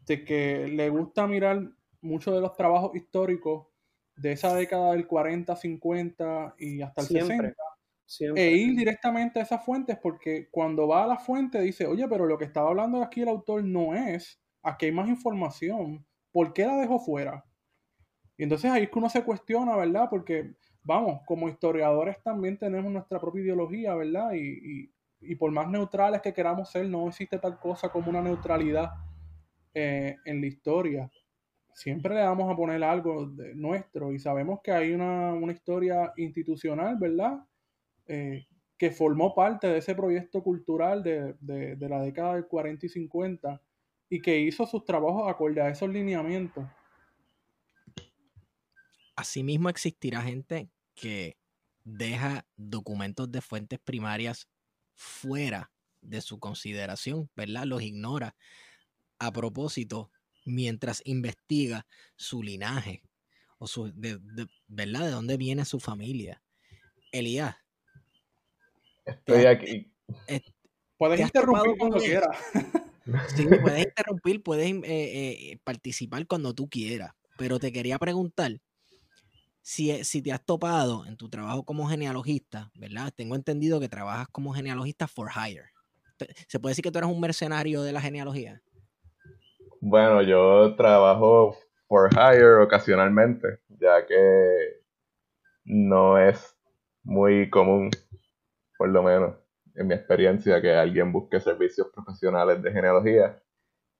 de 0.05 0.23
que 0.23 0.67
le 0.67 0.89
gusta 0.89 1.27
mirar 1.27 1.61
muchos 1.99 2.33
de 2.33 2.39
los 2.39 2.55
trabajos 2.55 2.95
históricos 2.95 3.67
de 4.15 4.31
esa 4.31 4.55
década 4.55 4.93
del 4.93 5.07
40, 5.07 5.53
50 5.55 6.55
y 6.59 6.81
hasta 6.81 7.01
el 7.01 7.07
60 7.07 7.55
e 8.35 8.51
ir 8.51 8.75
directamente 8.75 9.39
a 9.39 9.43
esas 9.43 9.65
fuentes 9.65 9.97
porque 9.97 10.47
cuando 10.51 10.87
va 10.87 11.03
a 11.03 11.07
la 11.07 11.17
fuente 11.17 11.59
dice, 11.61 11.87
oye, 11.87 12.07
pero 12.07 12.25
lo 12.25 12.37
que 12.37 12.45
estaba 12.45 12.69
hablando 12.69 13.01
aquí 13.01 13.21
el 13.21 13.29
autor 13.29 13.63
no 13.63 13.95
es, 13.95 14.39
aquí 14.61 14.87
hay 14.87 14.91
más 14.91 15.09
información, 15.09 16.05
¿por 16.31 16.53
qué 16.53 16.65
la 16.65 16.77
dejó 16.77 16.99
fuera? 16.99 17.45
Y 18.37 18.43
entonces 18.43 18.69
ahí 18.71 18.83
es 18.83 18.89
que 18.89 18.99
uno 18.99 19.09
se 19.09 19.23
cuestiona, 19.23 19.75
¿verdad? 19.75 20.07
Porque, 20.09 20.53
vamos, 20.83 21.21
como 21.25 21.49
historiadores 21.49 22.21
también 22.21 22.57
tenemos 22.57 22.91
nuestra 22.91 23.19
propia 23.19 23.43
ideología, 23.43 23.95
¿verdad? 23.95 24.31
Y, 24.33 24.91
por 25.39 25.51
más 25.51 25.67
neutrales 25.69 26.21
que 26.21 26.33
queramos 26.33 26.69
ser, 26.69 26.87
no 26.87 27.07
existe 27.07 27.39
tal 27.39 27.57
cosa 27.59 27.89
como 27.89 28.09
una 28.09 28.21
neutralidad 28.21 28.91
eh, 29.73 30.17
en 30.25 30.41
la 30.41 30.47
historia. 30.47 31.09
Siempre 31.73 32.13
le 32.13 32.21
vamos 32.21 32.51
a 32.51 32.55
poner 32.55 32.83
algo 32.83 33.25
de 33.25 33.55
nuestro 33.55 34.13
y 34.13 34.19
sabemos 34.19 34.59
que 34.63 34.71
hay 34.71 34.93
una, 34.93 35.33
una 35.33 35.51
historia 35.51 36.13
institucional, 36.17 36.97
¿verdad? 36.97 37.39
Eh, 38.07 38.47
que 38.77 38.91
formó 38.91 39.33
parte 39.33 39.67
de 39.67 39.77
ese 39.77 39.95
proyecto 39.95 40.43
cultural 40.43 41.01
de, 41.01 41.35
la 41.79 42.01
década 42.01 42.35
del 42.35 42.47
40 42.47 42.85
y 42.85 42.89
50 42.89 43.61
y 44.09 44.21
que 44.21 44.39
hizo 44.39 44.65
sus 44.65 44.83
trabajos 44.83 45.29
acorde 45.29 45.61
a 45.61 45.69
esos 45.69 45.89
lineamientos. 45.89 46.65
Asimismo 49.15 49.69
existirá 49.69 50.21
gente 50.21 50.69
que 50.93 51.37
deja 51.85 52.45
documentos 52.57 53.31
de 53.31 53.41
fuentes 53.41 53.79
primarias 53.79 54.49
fuera 54.93 55.71
de 56.01 56.21
su 56.21 56.39
consideración, 56.39 57.29
¿verdad? 57.35 57.63
Los 57.63 57.81
ignora. 57.81 58.35
A 59.19 59.31
propósito, 59.31 60.11
mientras 60.45 61.01
investiga 61.05 61.87
su 62.17 62.43
linaje 62.43 63.03
o 63.57 63.67
su, 63.67 63.93
de, 63.93 64.17
de- 64.17 64.47
¿verdad? 64.67 65.05
De 65.05 65.11
dónde 65.11 65.37
viene 65.37 65.63
su 65.63 65.79
familia. 65.79 66.43
Elías, 67.13 67.55
Estoy 69.05 69.41
Te- 69.41 69.47
aquí. 69.47 69.91
Puedes 70.97 71.17
¿Te 71.17 71.23
has 71.23 71.29
interrumpir 71.29 71.77
cuando 71.77 71.97
quieras. 71.97 72.37
sí, 73.35 73.47
puedes 73.59 73.85
interrumpir, 73.85 74.41
puedes 74.43 74.71
eh, 74.71 74.81
eh, 74.83 75.59
participar 75.63 76.25
cuando 76.25 76.53
tú 76.53 76.69
quieras, 76.69 77.11
pero 77.37 77.59
te 77.59 77.71
quería 77.71 77.99
preguntar 77.99 78.59
si, 79.61 79.91
eh, 79.91 80.03
si 80.03 80.21
te 80.21 80.31
has 80.31 80.43
topado 80.43 81.05
en 81.05 81.17
tu 81.17 81.29
trabajo 81.29 81.63
como 81.63 81.87
genealogista, 81.87 82.71
¿verdad? 82.75 83.11
Tengo 83.15 83.35
entendido 83.35 83.79
que 83.79 83.89
trabajas 83.89 84.27
como 84.31 84.53
genealogista 84.53 85.07
for 85.07 85.29
hire. 85.35 85.65
¿Se 86.47 86.59
puede 86.59 86.71
decir 86.71 86.83
que 86.83 86.91
tú 86.91 86.99
eres 86.99 87.09
un 87.09 87.19
mercenario 87.19 87.81
de 87.81 87.91
la 87.91 87.99
genealogía? 87.99 88.61
Bueno, 89.81 90.21
yo 90.21 90.75
trabajo 90.75 91.57
for 91.87 92.09
hire 92.13 92.63
ocasionalmente, 92.63 93.59
ya 93.67 94.05
que 94.05 94.81
no 95.65 96.17
es 96.17 96.55
muy 97.03 97.49
común, 97.49 97.89
por 98.77 98.89
lo 98.89 99.03
menos 99.03 99.35
en 99.75 99.87
mi 99.87 99.93
experiencia, 99.93 100.61
que 100.61 100.73
alguien 100.73 101.11
busque 101.11 101.39
servicios 101.39 101.87
profesionales 101.93 102.61
de 102.61 102.71
genealogía. 102.71 103.41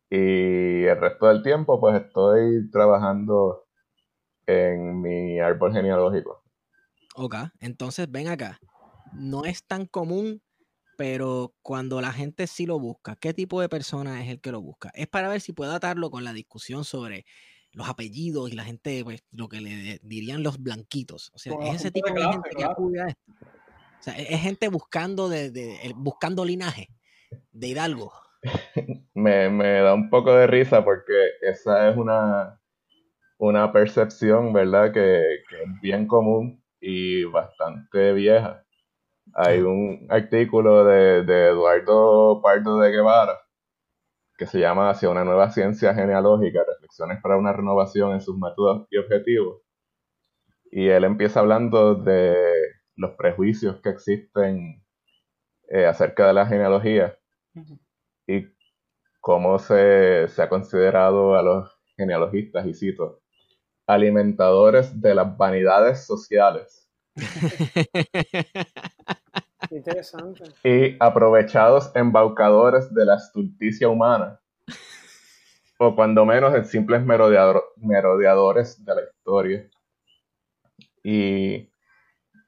Y 0.10 0.84
el 0.84 1.00
resto 1.00 1.28
del 1.28 1.44
tiempo, 1.44 1.80
pues 1.80 2.02
estoy 2.02 2.70
trabajando 2.70 3.68
en 4.46 5.02
mi 5.02 5.40
árbol 5.40 5.74
genealógico. 5.74 6.44
Ok, 7.16 7.36
entonces 7.60 8.10
ven 8.10 8.28
acá. 8.28 8.60
No 9.14 9.46
es 9.46 9.66
tan 9.66 9.86
común, 9.86 10.42
pero 10.98 11.54
cuando 11.62 12.00
la 12.02 12.12
gente 12.12 12.48
sí 12.48 12.66
lo 12.66 12.80
busca, 12.80 13.16
¿qué 13.16 13.34
tipo 13.34 13.60
de 13.62 13.70
persona 13.70 14.24
es 14.24 14.30
el 14.30 14.40
que 14.40 14.52
lo 14.52 14.62
busca? 14.62 14.92
Es 14.94 15.08
para 15.08 15.30
ver 15.30 15.42
si 15.42 15.54
puedo 15.54 15.74
atarlo 15.74 16.10
con 16.10 16.24
la 16.24 16.34
discusión 16.34 16.84
sobre 16.84 17.26
los 17.72 17.90
apellidos 17.90 18.52
y 18.52 18.56
la 18.56 18.64
gente, 18.64 19.04
pues, 19.04 19.24
lo 19.32 19.50
que 19.50 19.60
le 19.60 20.00
dirían 20.02 20.44
los 20.44 20.62
blanquitos. 20.62 21.32
O 21.34 21.38
sea, 21.38 21.54
es 21.64 21.76
ese 21.76 21.92
tipo 21.92 22.08
de 22.08 22.16
clase, 22.16 22.32
gente 22.34 22.50
que 22.56 22.64
acude 22.64 23.02
a 23.02 23.08
esto. 23.08 23.34
Sea, 24.06 24.16
es 24.18 24.42
gente 24.42 24.68
buscando 24.70 25.30
de, 25.30 25.52
de- 25.52 25.94
buscando 25.96 26.46
linaje 26.46 26.90
de 27.52 27.68
Hidalgo. 27.70 28.14
Me, 29.16 29.50
me 29.50 29.80
da 29.82 29.94
un 29.94 30.10
poco 30.10 30.34
de 30.36 30.48
risa 30.48 30.84
porque 30.84 31.14
esa 31.42 31.90
es 31.90 31.98
una, 31.98 32.60
una 33.40 33.72
percepción, 33.74 34.54
¿verdad? 34.54 34.94
Que, 34.94 35.24
que 35.50 35.64
es 35.64 35.82
bien 35.82 36.08
común 36.08 36.64
y 36.82 37.24
bastante 37.26 38.14
vieja. 38.14 38.64
Hay 39.36 39.62
un 39.62 40.08
artículo 40.10 40.86
de, 40.86 41.24
de 41.24 41.50
Eduardo 41.50 42.42
Pardo 42.42 42.80
de 42.80 42.92
Guevara 42.92 43.40
que 44.38 44.46
se 44.48 44.60
llama 44.60 44.90
Hacia 44.92 45.10
una 45.10 45.26
nueva 45.26 45.52
ciencia 45.52 45.94
genealógica, 45.94 46.64
reflexiones 46.66 47.22
para 47.22 47.38
una 47.38 47.52
renovación 47.54 48.14
en 48.14 48.22
sus 48.22 48.38
métodos 48.38 48.88
y 48.90 48.98
objetivos. 48.98 49.62
Y 50.72 50.88
él 50.90 51.04
empieza 51.06 51.40
hablando 51.40 51.96
de 51.96 52.55
los 52.96 53.12
prejuicios 53.16 53.82
que 53.82 53.90
existen 53.90 54.84
eh, 55.70 55.86
acerca 55.86 56.28
de 56.28 56.34
la 56.34 56.46
genealogía 56.46 57.18
y 58.28 58.46
cómo 59.20 59.60
se, 59.60 60.28
se 60.28 60.42
ha 60.42 60.50
considerado 60.50 61.36
a 61.36 61.42
los 61.42 61.72
genealogistas, 61.98 62.66
y 62.68 62.74
cito, 62.74 63.22
alimentadores 63.88 65.00
de 65.02 65.16
las 65.16 65.38
vanidades 65.38 66.06
sociales 66.06 66.90
Interesante. 69.70 70.44
y 70.64 70.96
aprovechados 71.00 71.92
embaucadores 71.96 72.94
de 72.94 73.06
la 73.06 73.16
estulticia 73.16 73.90
humana, 73.90 74.40
o 75.78 75.96
cuando 75.96 76.26
menos 76.26 76.54
en 76.56 76.66
simples 76.66 77.02
merodeador- 77.02 77.64
merodeadores 77.78 78.84
de 78.84 78.96
la 78.96 79.02
historia. 79.02 79.70
Y 81.04 81.70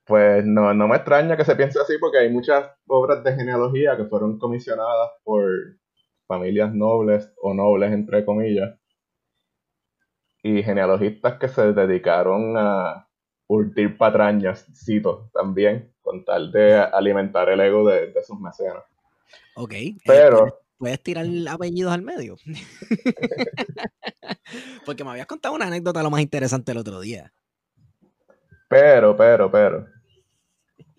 pues 0.08 0.46
no, 0.46 0.74
no 0.74 0.88
me 0.88 0.96
extraña 0.98 1.38
que 1.38 1.46
se 1.46 1.56
piense 1.56 1.80
así 1.80 1.98
porque 2.00 2.20
hay 2.20 2.30
muchas 2.32 2.72
obras 2.88 3.24
de 3.24 3.36
genealogía 3.36 3.96
que 3.98 4.06
fueron 4.06 4.40
comisionadas 4.40 5.12
por 5.24 5.44
familias 6.28 6.74
nobles 6.74 7.32
o 7.42 7.54
nobles 7.54 7.92
entre 7.94 8.26
comillas 8.26 8.76
y 10.44 10.64
genealogistas 10.64 11.38
que 11.40 11.48
se 11.48 11.74
dedicaron 11.74 12.56
a 12.58 13.08
urdir 13.48 13.98
patrañas, 13.98 14.66
cito, 14.74 15.30
también, 15.34 15.94
con 16.02 16.24
tal 16.26 16.52
de 16.52 16.76
alimentar 16.76 17.50
el 17.50 17.62
ego 17.62 17.88
de, 17.90 18.12
de 18.14 18.24
sus 18.24 18.40
mecenas. 18.40 18.84
ok. 19.54 19.74
eh, 19.74 19.98
Pero, 20.06 20.30
¿puedes, 20.30 20.54
puedes 20.78 21.04
tirar 21.04 21.26
apellidos 21.50 21.94
al 21.94 22.02
medio? 22.02 22.38
Porque 24.86 25.04
me 25.04 25.12
habías 25.12 25.28
contado 25.28 25.56
una 25.56 25.68
anécdota 25.68 26.04
lo 26.04 26.10
más 26.10 26.22
interesante 26.22 26.72
el 26.72 26.78
otro 26.80 27.00
día. 27.00 27.34
pero, 28.68 29.16
pero, 29.16 29.50
pero, 29.52 29.88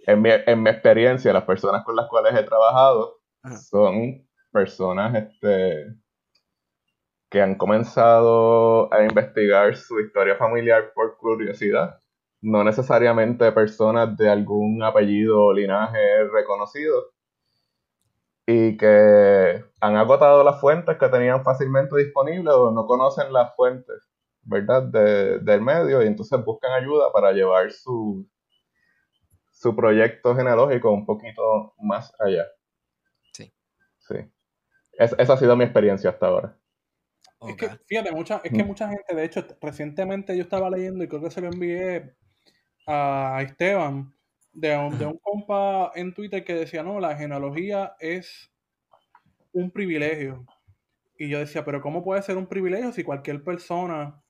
en 0.08 0.22
mi, 0.22 0.30
en 0.32 0.62
mi 0.62 0.70
experiencia, 0.70 1.32
las 1.34 1.44
personas 1.44 1.84
con 1.84 1.94
las 1.94 2.08
cuales 2.08 2.34
he 2.34 2.42
trabajado 2.42 3.18
Ajá. 3.42 3.56
son 3.56 4.26
personas 4.50 5.14
este, 5.14 5.94
que 7.30 7.42
han 7.42 7.56
comenzado 7.56 8.92
a 8.92 9.04
investigar 9.04 9.76
su 9.76 10.00
historia 10.00 10.36
familiar 10.36 10.92
por 10.94 11.16
curiosidad. 11.18 12.00
No 12.40 12.64
necesariamente 12.64 13.52
personas 13.52 14.16
de 14.16 14.30
algún 14.30 14.82
apellido 14.82 15.42
o 15.42 15.52
linaje 15.52 16.24
reconocido. 16.32 17.10
Y 18.46 18.78
que 18.78 19.62
han 19.80 19.96
agotado 19.96 20.42
las 20.42 20.58
fuentes 20.58 20.96
que 20.96 21.08
tenían 21.08 21.44
fácilmente 21.44 21.98
disponibles 21.98 22.54
o 22.54 22.70
no 22.70 22.86
conocen 22.86 23.30
las 23.30 23.54
fuentes, 23.56 24.08
¿verdad? 24.42 24.84
De- 24.84 25.40
del 25.40 25.60
medio 25.60 26.02
y 26.02 26.06
entonces 26.06 26.42
buscan 26.42 26.72
ayuda 26.72 27.12
para 27.12 27.32
llevar 27.32 27.70
su, 27.72 28.26
su 29.58 29.74
proyecto 29.74 30.36
genealógico 30.36 30.92
un 30.92 31.04
poquito 31.04 31.74
más 31.80 32.14
allá. 32.20 32.46
Sí. 33.32 33.52
Sí. 33.98 34.14
Es- 34.92 35.16
esa 35.18 35.32
ha 35.32 35.36
sido 35.36 35.56
mi 35.56 35.64
experiencia 35.64 36.10
hasta 36.10 36.26
ahora. 36.28 36.56
Es 37.40 37.56
que, 37.56 37.68
fíjate, 37.86 38.12
mucha, 38.12 38.40
es 38.44 38.52
que 38.52 38.62
Mm. 38.62 38.66
mucha 38.66 38.88
gente, 38.88 39.14
de 39.14 39.24
hecho, 39.24 39.44
recientemente 39.60 40.36
yo 40.36 40.42
estaba 40.42 40.70
leyendo 40.70 41.02
y 41.02 41.08
creo 41.08 41.22
que 41.22 41.30
se 41.30 41.40
lo 41.40 41.48
envié 41.48 42.14
a 42.86 43.40
Esteban, 43.42 44.14
de 44.52 44.76
un, 44.76 44.96
de 44.98 45.06
un 45.06 45.18
compa 45.22 45.90
en 45.96 46.14
Twitter 46.14 46.44
que 46.44 46.54
decía, 46.54 46.82
no, 46.84 47.00
la 47.00 47.16
genealogía 47.16 47.96
es 47.98 48.52
un 49.52 49.70
privilegio. 49.72 50.46
Y 51.16 51.28
yo 51.28 51.40
decía, 51.40 51.64
pero 51.64 51.80
¿cómo 51.80 52.04
puede 52.04 52.22
ser 52.22 52.36
un 52.36 52.46
privilegio 52.46 52.92
si 52.92 53.02
cualquier 53.02 53.42
persona, 53.42 54.22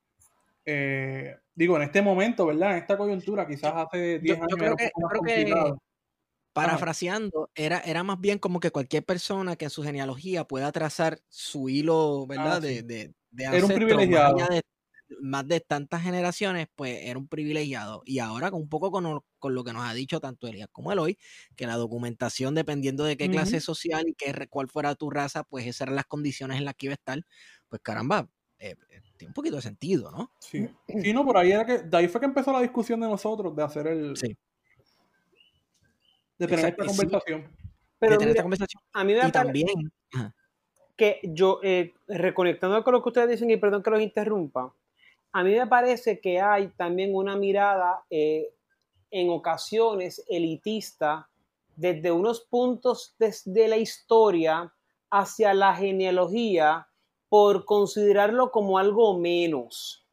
eh, 0.71 1.35
digo, 1.55 1.77
en 1.77 1.83
este 1.85 2.03
momento, 2.03 2.45
¿verdad? 2.47 2.73
En 2.73 2.79
esta 2.79 2.99
coyuntura, 2.99 3.47
quizás 3.49 3.73
hace 3.75 4.19
10 4.19 4.37
yo 4.37 4.45
años 4.45 4.57
creo 4.59 4.77
que- 4.77 4.85
yo 4.95 5.01
más 5.03 5.11
creo 5.11 5.23
que-. 5.23 5.73
Parafraseando, 6.53 7.51
era, 7.55 7.79
era 7.81 8.03
más 8.03 8.21
bien 8.21 8.39
como 8.39 8.59
que 8.59 8.71
cualquier 8.73 9.05
persona 9.05 9.55
que 9.57 9.67
en 9.67 9.71
su 9.71 9.83
genealogía 9.83 10.45
pueda 10.45 10.73
trazar 10.73 11.21
su 11.29 11.69
hilo, 11.69 12.27
¿verdad? 12.27 12.57
Ah, 12.57 12.61
sí. 12.61 12.67
de, 12.67 12.83
de, 12.83 13.15
de 13.31 13.45
Era 13.45 13.55
un 13.57 13.63
más 13.63 13.73
privilegiado. 13.75 14.37
allá 14.37 14.49
de, 14.49 14.63
más 15.21 15.47
de 15.47 15.61
tantas 15.61 16.03
generaciones, 16.03 16.67
pues 16.75 16.99
era 17.05 17.19
un 17.19 17.29
privilegiado. 17.29 18.03
Y 18.05 18.19
ahora 18.19 18.51
con 18.51 18.61
un 18.63 18.69
poco 18.69 18.91
con, 18.91 19.05
lo- 19.05 19.25
con 19.39 19.55
lo 19.55 19.63
que 19.63 19.73
nos 19.73 19.85
ha 19.89 19.95
dicho 19.95 20.21
tanto 20.21 20.49
Elías 20.49 20.69
como 20.73 20.91
Eloy, 20.93 21.17
que 21.55 21.67
la 21.67 21.77
documentación, 21.77 22.55
dependiendo 22.57 23.05
de 23.05 23.17
qué 23.17 23.27
clase 23.31 23.61
social 23.61 24.09
y 24.09 24.15
qué, 24.15 24.49
cuál 24.51 24.69
fuera 24.69 24.95
tu 24.97 25.11
raza, 25.11 25.45
pues 25.45 25.67
esas 25.67 25.83
eran 25.83 25.97
las 25.97 26.07
condiciones 26.07 26.59
en 26.59 26.65
las 26.65 26.75
que 26.75 26.87
iba 26.87 26.93
a 26.93 26.97
estar, 26.97 27.21
pues 27.69 27.81
caramba, 27.83 28.29
eh, 28.59 28.75
eh, 28.91 29.01
tiene 29.17 29.31
un 29.31 29.35
poquito 29.35 29.57
de 29.57 29.63
sentido, 29.63 30.11
¿no? 30.11 30.33
Sí. 30.39 30.69
Sí, 30.87 31.13
no, 31.13 31.25
por 31.25 31.37
ahí 31.37 31.53
era 31.53 31.65
que, 31.65 31.79
de 31.79 31.97
ahí 31.97 32.09
fue 32.09 32.21
que 32.21 32.27
empezó 32.27 32.53
la 32.53 32.61
discusión 32.61 33.01
de 33.01 33.09
nosotros, 33.09 33.55
de 33.55 33.63
hacer 33.63 33.87
el, 33.87 34.17
Sí. 34.17 34.37
de 36.39 36.47
tener 36.47 36.65
Exacto, 36.67 36.83
esta 36.83 36.93
sí. 36.93 36.99
conversación. 36.99 37.57
Pero 37.99 38.13
de 38.13 38.19
tener 38.19 38.29
mira, 38.29 38.31
esta 38.31 38.43
conversación. 38.43 38.83
a 38.93 39.05
mí 39.05 39.13
me 39.13 39.19
Y 39.19 39.21
parece 39.23 39.33
también, 39.33 39.93
que 40.97 41.21
yo, 41.23 41.61
eh, 41.63 41.95
reconectando 42.07 42.83
con 42.85 42.93
lo 42.95 43.03
que 43.03 43.09
ustedes 43.09 43.31
dicen, 43.31 43.51
y 43.51 43.57
perdón 43.57 43.83
que 43.83 43.91
los 43.91 44.01
interrumpa, 44.01 44.73
a 45.33 45.45
mí 45.45 45.55
me 45.55 45.67
parece 45.67 46.21
que 46.21 46.41
hay 46.41 46.69
también 46.69 47.15
una 47.15 47.37
mirada 47.37 48.03
eh, 48.11 48.53
en 49.11 49.31
ocasiones 49.31 50.25
elitista 50.29 51.29
desde 51.77 52.11
unos 52.11 52.41
puntos 52.41 53.15
desde 53.19 53.69
la 53.69 53.77
historia 53.77 54.73
hacia 55.11 55.55
la 55.55 55.75
genealogía 55.77 56.88
por 57.29 57.65
considerarlo 57.65 58.51
como 58.51 58.79
algo 58.79 59.19
menos. 59.19 60.05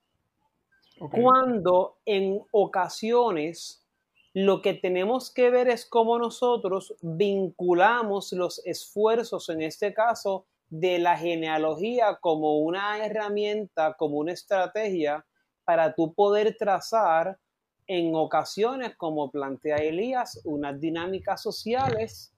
Cuando 1.24 1.98
en 2.06 2.42
ocasiones 2.52 3.86
lo 4.34 4.62
que 4.62 4.74
tenemos 4.74 5.32
que 5.32 5.50
ver 5.50 5.68
es 5.70 5.86
cómo 5.86 6.18
nosotros 6.20 6.96
vinculamos 7.02 8.32
los 8.34 8.66
esfuerzos, 8.66 9.50
en 9.50 9.62
este 9.62 9.94
caso, 9.94 10.46
de 10.70 11.00
la 11.00 11.18
genealogía 11.18 12.18
como 12.22 12.60
una 12.60 13.06
herramienta, 13.06 13.94
como 13.98 14.18
una 14.18 14.34
estrategia 14.34 15.26
para 15.64 15.94
tú 15.96 16.14
poder 16.14 16.56
trazar 16.58 17.40
en 17.88 18.16
ocasiones, 18.16 18.96
como 18.98 19.30
plantea 19.32 19.78
Elías, 19.78 20.42
unas 20.44 20.80
dinámicas 20.80 21.42
sociales 21.42 22.34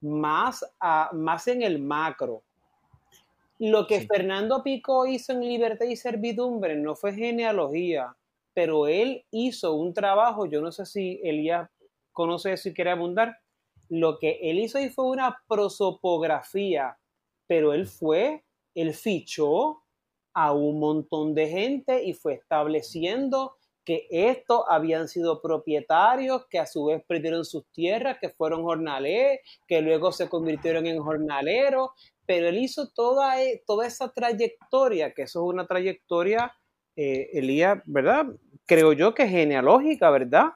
más, 0.00 0.64
a- 0.80 1.10
más 1.12 1.46
en 1.48 1.62
el 1.62 1.78
macro. 1.78 2.42
Lo 3.64 3.86
que 3.86 4.00
Sí. 4.00 4.06
Fernando 4.08 4.64
Pico 4.64 5.06
hizo 5.06 5.30
en 5.32 5.40
Libertad 5.42 5.86
y 5.86 5.94
Servidumbre 5.94 6.74
no 6.74 6.96
fue 6.96 7.14
genealogía, 7.14 8.16
pero 8.52 8.88
él 8.88 9.24
hizo 9.30 9.74
un 9.74 9.94
trabajo, 9.94 10.46
yo 10.46 10.60
no 10.60 10.72
sé 10.72 10.84
si 10.84 11.20
Elías 11.22 11.70
conoce 12.10 12.54
eso 12.54 12.68
y 12.70 12.74
quiere 12.74 12.90
abundar, 12.90 13.38
lo 13.88 14.18
que 14.18 14.40
él 14.42 14.58
hizo 14.58 14.78
ahí 14.78 14.88
fue 14.88 15.04
una 15.04 15.38
prosopografía, 15.46 16.98
pero 17.46 17.72
él 17.72 17.86
fue, 17.86 18.42
él 18.74 18.94
fichó 18.94 19.84
a 20.34 20.52
un 20.52 20.80
montón 20.80 21.32
de 21.32 21.46
gente 21.46 22.02
y 22.02 22.14
fue 22.14 22.34
estableciendo 22.34 23.54
que 23.84 24.06
estos 24.10 24.64
habían 24.68 25.08
sido 25.08 25.40
propietarios, 25.40 26.46
que 26.46 26.58
a 26.58 26.66
su 26.66 26.86
vez 26.86 27.02
perdieron 27.06 27.44
sus 27.44 27.64
tierras, 27.72 28.18
que 28.20 28.28
fueron 28.28 28.62
jornaleros, 28.62 29.38
que 29.66 29.80
luego 29.80 30.12
se 30.12 30.28
convirtieron 30.28 30.86
en 30.86 31.02
jornaleros, 31.02 31.90
pero 32.26 32.48
él 32.48 32.58
hizo 32.58 32.88
toda, 32.90 33.42
e- 33.42 33.62
toda 33.66 33.86
esa 33.86 34.12
trayectoria, 34.12 35.12
que 35.12 35.22
eso 35.22 35.40
es 35.44 35.54
una 35.54 35.66
trayectoria, 35.66 36.52
eh, 36.96 37.30
Elías, 37.32 37.80
¿verdad? 37.86 38.26
Creo 38.66 38.92
yo 38.92 39.14
que 39.14 39.26
genealógica, 39.28 40.10
¿verdad? 40.10 40.52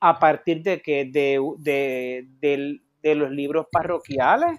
A 0.00 0.18
partir 0.18 0.62
de 0.62 0.80
que 0.80 1.04
de, 1.04 1.38
de, 2.40 2.80
de 3.02 3.14
los 3.14 3.30
libros 3.30 3.66
parroquiales. 3.70 4.58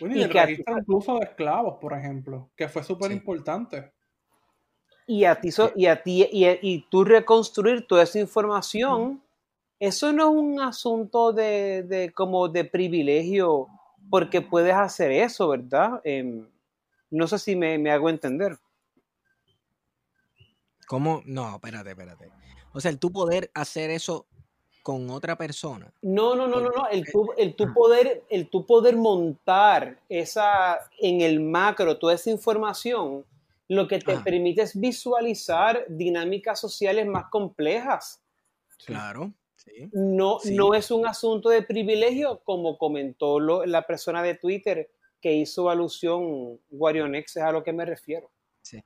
Bueno, 0.00 0.16
Y 0.16 0.20
y 0.20 0.22
el 0.22 0.30
que 0.30 0.38
a 0.38 0.46
ti- 0.46 0.50
registro 0.52 0.78
incluso 0.78 1.18
de 1.18 1.24
esclavos, 1.24 1.78
por 1.80 1.92
ejemplo, 1.92 2.50
que 2.56 2.68
fue 2.68 2.82
súper 2.82 3.12
importante. 3.12 3.92
Y 5.06 5.24
a 5.24 5.40
ti, 5.40 5.50
so- 5.50 5.72
y, 5.76 5.86
a 5.86 6.02
ti 6.02 6.26
y, 6.32 6.46
y 6.62 6.86
tú 6.90 7.04
reconstruir 7.04 7.86
toda 7.86 8.02
esa 8.04 8.18
información, 8.18 9.22
eso 9.78 10.12
no 10.12 10.30
es 10.30 10.36
un 10.36 10.60
asunto 10.60 11.32
de, 11.32 11.82
de 11.82 12.10
como 12.12 12.48
de 12.48 12.64
privilegio, 12.64 13.68
porque 14.10 14.40
puedes 14.40 14.74
hacer 14.74 15.10
eso, 15.12 15.48
¿verdad? 15.48 16.00
Em, 16.04 16.48
no 17.10 17.26
sé 17.26 17.38
si 17.38 17.56
me, 17.56 17.78
me 17.78 17.90
hago 17.90 18.08
entender. 18.08 18.58
¿Cómo? 20.86 21.22
No, 21.24 21.54
espérate, 21.54 21.90
espérate. 21.90 22.30
O 22.72 22.80
sea, 22.80 22.90
el 22.90 22.98
tú 22.98 23.10
poder 23.12 23.50
hacer 23.54 23.90
eso 23.90 24.26
con 24.82 25.08
otra 25.08 25.36
persona. 25.36 25.90
No, 26.02 26.36
no, 26.36 26.46
no, 26.46 26.60
no, 26.60 26.70
no. 26.70 26.88
El 26.88 27.10
tú, 27.10 27.30
el 27.38 27.54
tú 27.54 27.72
poder, 27.72 28.24
el 28.28 28.50
tú 28.50 28.66
poder 28.66 28.96
montar 28.96 29.98
esa 30.10 30.78
en 31.00 31.22
el 31.22 31.40
macro 31.40 31.98
toda 31.98 32.14
esa 32.14 32.30
información, 32.30 33.24
lo 33.68 33.88
que 33.88 33.98
te 33.98 34.12
Ajá. 34.12 34.24
permite 34.24 34.60
es 34.60 34.78
visualizar 34.78 35.86
dinámicas 35.88 36.60
sociales 36.60 37.06
más 37.06 37.30
complejas. 37.30 38.20
Claro. 38.84 39.32
Sí. 39.64 39.88
No, 39.92 40.38
Sí. 40.40 40.54
no 40.54 40.74
es 40.74 40.90
un 40.90 41.06
asunto 41.06 41.48
de 41.48 41.62
privilegio, 41.62 42.40
como 42.44 42.76
comentó 42.78 43.40
lo- 43.40 43.64
la 43.66 43.86
persona 43.86 44.22
de 44.22 44.34
Twitter 44.34 44.90
que 45.20 45.32
hizo 45.32 45.70
alusión 45.70 46.60
Guarionex, 46.70 47.36
es 47.38 47.42
a 47.42 47.50
lo 47.52 47.64
que 47.64 47.72
me 47.72 47.84
refiero. 47.86 48.30
Sí. 48.62 48.82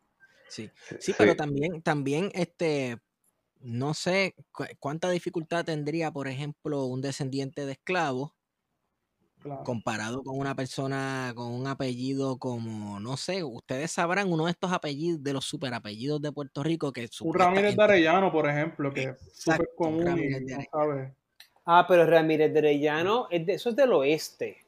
Sí, 0.49 0.70
sí, 1.01 1.12
pero 1.18 1.35
también, 1.37 1.83
también, 1.83 2.31
este, 2.33 2.97
no 3.61 3.93
sé 3.93 4.35
cu- 4.53 4.64
cuánta 4.79 5.11
dificultad 5.11 5.64
tendría, 5.64 6.11
por 6.12 6.29
ejemplo, 6.29 6.85
un 6.87 7.03
descendiente 7.03 7.66
de 7.66 7.72
esclavos 7.72 8.33
Claro. 9.49 9.64
comparado 9.64 10.22
con 10.22 10.38
una 10.38 10.55
persona 10.55 11.32
con 11.34 11.53
un 11.53 11.66
apellido 11.66 12.36
como, 12.38 13.01
no 13.01 13.16
sé, 13.16 13.42
ustedes 13.42 13.90
sabrán 13.90 14.30
uno 14.30 14.44
de 14.44 14.51
estos 14.53 14.72
apellidos, 14.72 15.22
de 15.22 15.32
los 15.32 15.44
super 15.46 15.72
apellidos 15.72 16.20
de 16.20 16.32
Puerto 16.32 16.62
Rico 16.62 16.92
que 16.92 17.09
Un 17.22 17.34
Ramírez 17.34 17.74
de 17.76 17.82
Arellano, 17.82 18.30
por 18.30 18.49
ejemplo, 18.49 18.92
que 18.92 19.03
es 19.05 19.16
súper 19.32 19.61
Exacto, 19.62 19.74
común 19.76 20.18
y 20.18 20.40
no 20.55 20.59
sabe. 20.70 21.14
Ah, 21.64 21.84
pero 21.88 22.07
Ramírez 22.07 22.53
de 22.53 22.59
Arellano, 22.59 23.26
es 23.30 23.46
de- 23.46 23.55
eso 23.55 23.70
es 23.70 23.76
del 23.76 23.92
oeste. 23.92 24.59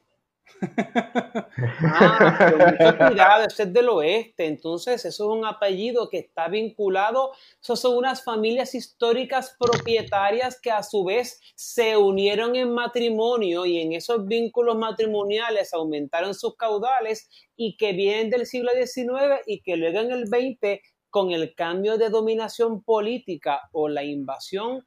Ah, 1.83 2.35
pero 2.37 2.57
mucho 2.57 2.97
cuidado, 3.07 3.45
ese 3.45 3.63
es 3.63 3.73
del 3.73 3.89
oeste. 3.89 4.45
Entonces, 4.45 5.05
eso 5.05 5.23
es 5.23 5.37
un 5.39 5.45
apellido 5.45 6.09
que 6.09 6.19
está 6.19 6.47
vinculado. 6.47 7.31
Esos 7.61 7.79
son 7.79 7.97
unas 7.97 8.23
familias 8.23 8.75
históricas 8.75 9.55
propietarias 9.59 10.59
que 10.61 10.71
a 10.71 10.83
su 10.83 11.03
vez 11.03 11.39
se 11.55 11.97
unieron 11.97 12.55
en 12.55 12.73
matrimonio 12.73 13.65
y 13.65 13.79
en 13.79 13.93
esos 13.93 14.25
vínculos 14.25 14.77
matrimoniales 14.77 15.73
aumentaron 15.73 16.33
sus 16.33 16.55
caudales 16.55 17.29
y 17.55 17.77
que 17.77 17.93
vienen 17.93 18.29
del 18.29 18.45
siglo 18.45 18.71
XIX 18.71 19.41
y 19.45 19.61
que 19.61 19.75
luego 19.77 19.99
en 19.99 20.11
el 20.11 20.27
XX, 20.27 20.81
con 21.09 21.31
el 21.31 21.53
cambio 21.55 21.97
de 21.97 22.09
dominación 22.09 22.83
política 22.83 23.61
o 23.71 23.89
la 23.89 24.03
invasión, 24.03 24.85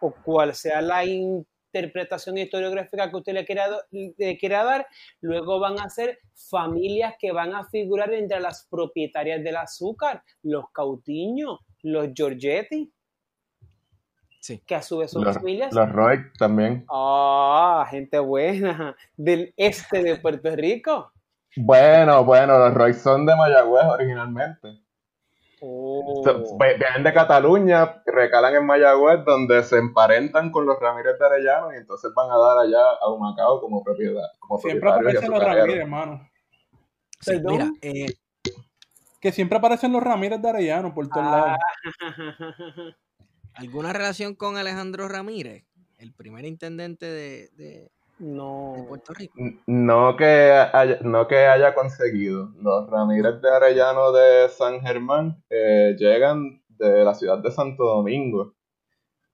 o 0.00 0.14
cual 0.24 0.54
sea 0.54 0.80
la 0.80 1.04
interpretación 1.78 2.38
historiográfica 2.38 3.10
que 3.10 3.16
usted 3.16 3.32
le 3.34 3.44
quiera, 3.44 3.68
do- 3.68 3.82
le 3.90 4.38
quiera 4.38 4.62
dar, 4.64 4.86
luego 5.20 5.58
van 5.58 5.78
a 5.80 5.88
ser 5.90 6.18
familias 6.34 7.14
que 7.18 7.32
van 7.32 7.54
a 7.54 7.64
figurar 7.64 8.12
entre 8.14 8.38
las 8.40 8.66
propietarias 8.70 9.42
del 9.42 9.56
azúcar, 9.56 10.22
los 10.42 10.70
Cautiños, 10.70 11.58
los 11.82 12.08
Giorgetti, 12.14 12.90
Sí. 14.40 14.60
que 14.66 14.74
a 14.74 14.82
su 14.82 14.98
vez 14.98 15.10
son 15.10 15.24
Los, 15.24 15.36
familias. 15.36 15.72
los 15.72 15.90
Roy 15.90 16.18
también. 16.38 16.84
Ah, 16.90 17.86
gente 17.90 18.18
buena, 18.18 18.94
del 19.16 19.52
este 19.56 20.02
de 20.02 20.16
Puerto 20.16 20.54
Rico. 20.54 21.12
Bueno, 21.56 22.24
bueno, 22.24 22.58
los 22.58 22.74
Roy 22.74 22.92
son 22.94 23.24
de 23.26 23.34
Mayagüez 23.34 23.84
originalmente. 23.86 24.68
Oh. 25.66 26.22
So- 26.24 26.58
Vienen 26.58 27.02
de 27.02 27.12
Cataluña, 27.14 28.02
recalan 28.04 28.54
en 28.56 28.66
Mayagüez, 28.66 29.24
donde 29.24 29.62
se 29.62 29.78
emparentan 29.78 30.50
con 30.50 30.66
los 30.66 30.78
Ramírez 30.78 31.18
de 31.18 31.24
Arellano 31.26 31.72
y 31.72 31.76
entonces 31.76 32.12
van 32.14 32.30
a 32.30 32.36
dar 32.36 32.58
allá 32.58 32.82
a 33.00 33.10
Humacao 33.10 33.60
como 33.60 33.82
propiedad. 33.82 34.28
Como 34.38 34.58
Siempre 34.58 34.90
aparecen 34.90 35.30
los. 35.30 35.42
Ramírez, 35.42 35.76
hermano. 35.80 36.28
Sí, 37.20 37.30
Perdón. 37.32 37.52
mira, 37.52 37.70
eh, 37.80 38.06
Que 39.20 39.32
siempre 39.32 39.56
aparecen 39.56 39.90
los 39.90 40.02
Ramírez 40.02 40.42
de 40.42 40.48
Arellano 40.50 40.92
por 40.92 41.08
todos 41.08 41.26
Ah. 41.26 41.56
lados. 42.02 42.94
¿alguna 43.54 43.92
relación 43.92 44.34
con 44.34 44.56
Alejandro 44.58 45.08
Ramírez, 45.08 45.64
el 45.98 46.12
primer 46.12 46.44
intendente 46.44 47.06
de, 47.06 47.48
de- 47.56 47.90
no. 48.24 48.74
de 48.76 48.82
Puerto 48.84 49.12
Rico? 49.14 49.34
No 49.66 50.16
que, 50.16 50.50
haya, 50.72 50.98
no 51.02 51.26
que 51.28 51.46
haya 51.46 51.74
conseguido. 51.74 52.50
Los 52.60 52.88
Ramírez 52.90 53.40
de 53.40 53.50
Arellano 53.50 54.12
de 54.12 54.48
San 54.48 54.80
Germán 54.80 55.42
eh, 55.50 55.94
llegan 55.98 56.62
de 56.68 57.04
la 57.04 57.14
ciudad 57.14 57.38
de 57.38 57.50
Santo 57.50 57.84
Domingo 57.84 58.54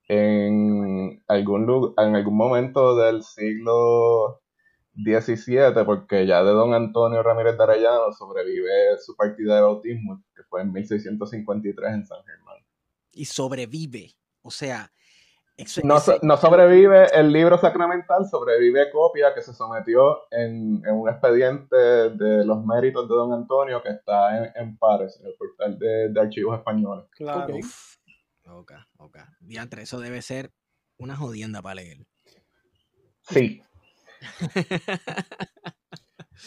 en 0.08 1.22
algún, 1.28 1.66
lu- 1.66 1.94
en 1.96 2.16
algún 2.16 2.36
momento 2.36 2.96
del 2.96 3.22
siglo 3.22 4.42
XVII, 4.94 5.84
porque 5.86 6.26
ya 6.26 6.42
de 6.42 6.50
don 6.50 6.74
Antonio 6.74 7.22
Ramírez 7.22 7.56
de 7.56 7.62
Arellano 7.62 8.12
sobrevive 8.12 8.98
su 8.98 9.14
partida 9.16 9.56
de 9.56 9.62
bautismo, 9.62 10.22
que 10.34 10.42
fue 10.44 10.62
en 10.62 10.72
1653 10.72 11.92
en 11.94 12.06
San 12.06 12.22
Germán. 12.24 12.56
Y 13.12 13.24
sobrevive. 13.24 14.12
O 14.42 14.50
sea, 14.50 14.90
eso- 15.62 15.80
No, 15.84 15.96
ese- 15.96 16.12
so- 16.12 16.18
no 16.22 16.36
sobrevive 16.36 17.06
el 17.12 17.32
libro 17.32 17.58
sacramental, 17.58 18.26
sobrevive 18.28 18.90
copia 18.90 19.34
que 19.34 19.42
se 19.42 19.52
sometió 19.52 20.22
en, 20.30 20.82
en 20.86 20.94
un 20.94 21.08
expediente 21.08 21.76
de 21.76 22.44
los 22.44 22.64
méritos 22.64 23.08
de 23.08 23.14
don 23.14 23.32
Antonio 23.32 23.82
que 23.82 23.90
está 23.90 24.36
en, 24.38 24.52
en 24.56 24.76
Pares, 24.78 25.18
en 25.20 25.26
el 25.26 25.34
portal 25.34 25.78
de, 25.78 26.08
de 26.10 26.20
archivos 26.20 26.56
españoles. 26.58 27.06
Claro. 27.12 27.54
Ok. 27.54 27.60
Uf, 27.64 27.96
ok, 28.46 28.72
ok. 28.98 29.18
Diantre, 29.40 29.82
eso 29.82 30.00
debe 30.00 30.22
ser 30.22 30.50
una 30.98 31.16
jodienda 31.16 31.62
para 31.62 31.76
leer. 31.76 31.98
Sí, 33.22 33.62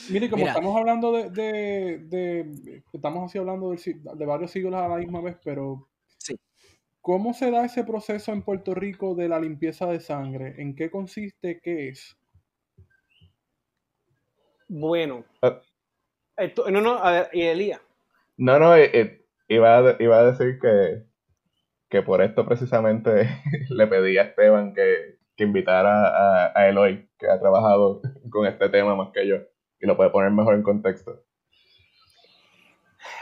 Mire, 0.09 0.29
como 0.29 0.41
Mira. 0.41 0.51
estamos 0.53 0.75
hablando 0.77 1.11
de, 1.11 1.29
de, 1.29 1.97
de- 2.09 2.83
estamos 2.91 3.25
así 3.29 3.37
hablando 3.37 3.71
de, 3.71 4.25
varios 4.25 4.51
siglos 4.51 4.73
a 4.75 4.87
la 4.87 4.97
misma 4.97 5.21
vez, 5.21 5.37
pero 5.43 5.87
Sí. 5.87 5.92
¿Cómo 7.03 7.35
se 7.35 7.51
da 7.51 7.65
ese 7.65 7.83
proceso 7.83 8.31
en 8.33 8.41
Puerto 8.41 8.73
Rico 8.73 9.13
de 9.13 9.29
la 9.29 9.39
limpieza 9.39 9.85
de 9.85 9.99
sangre? 9.99 10.55
¿En 10.57 10.75
qué 10.75 10.89
consiste? 10.89 11.59
¿Qué 11.61 11.89
es? 11.89 12.17
Bueno. 14.67 15.25
Ah. 15.41 15.61
Esto- 16.37 16.69
no, 16.71 16.81
no, 16.81 16.93
a 17.03 17.11
ver, 17.11 17.29
y 17.33 17.41
Elías. 17.43 17.81
no, 18.37 18.59
no, 18.59 18.75
eh, 18.75 18.89
eh, 18.93 19.25
iba, 19.47 19.77
a, 19.77 19.95
iba 19.99 20.19
a 20.19 20.31
decir 20.31 20.59
que, 20.59 21.03
que 21.89 22.01
por 22.03 22.21
esto 22.21 22.45
precisamente 22.45 23.29
le 23.69 23.87
pedí 23.87 24.17
a 24.17 24.23
Esteban 24.23 24.73
que, 24.73 25.19
que 25.37 25.43
invitara 25.45 26.07
a, 26.47 26.53
a 26.59 26.69
Eloy, 26.69 27.09
que 27.19 27.27
ha 27.29 27.39
trabajado 27.39 28.01
con 28.31 28.47
este 28.47 28.69
tema 28.69 28.95
más 28.95 29.11
que 29.13 29.27
yo, 29.27 29.37
y 29.79 29.87
lo 29.87 29.97
puede 29.97 30.11
poner 30.11 30.31
mejor 30.31 30.55
en 30.55 30.63
contexto. 30.63 31.23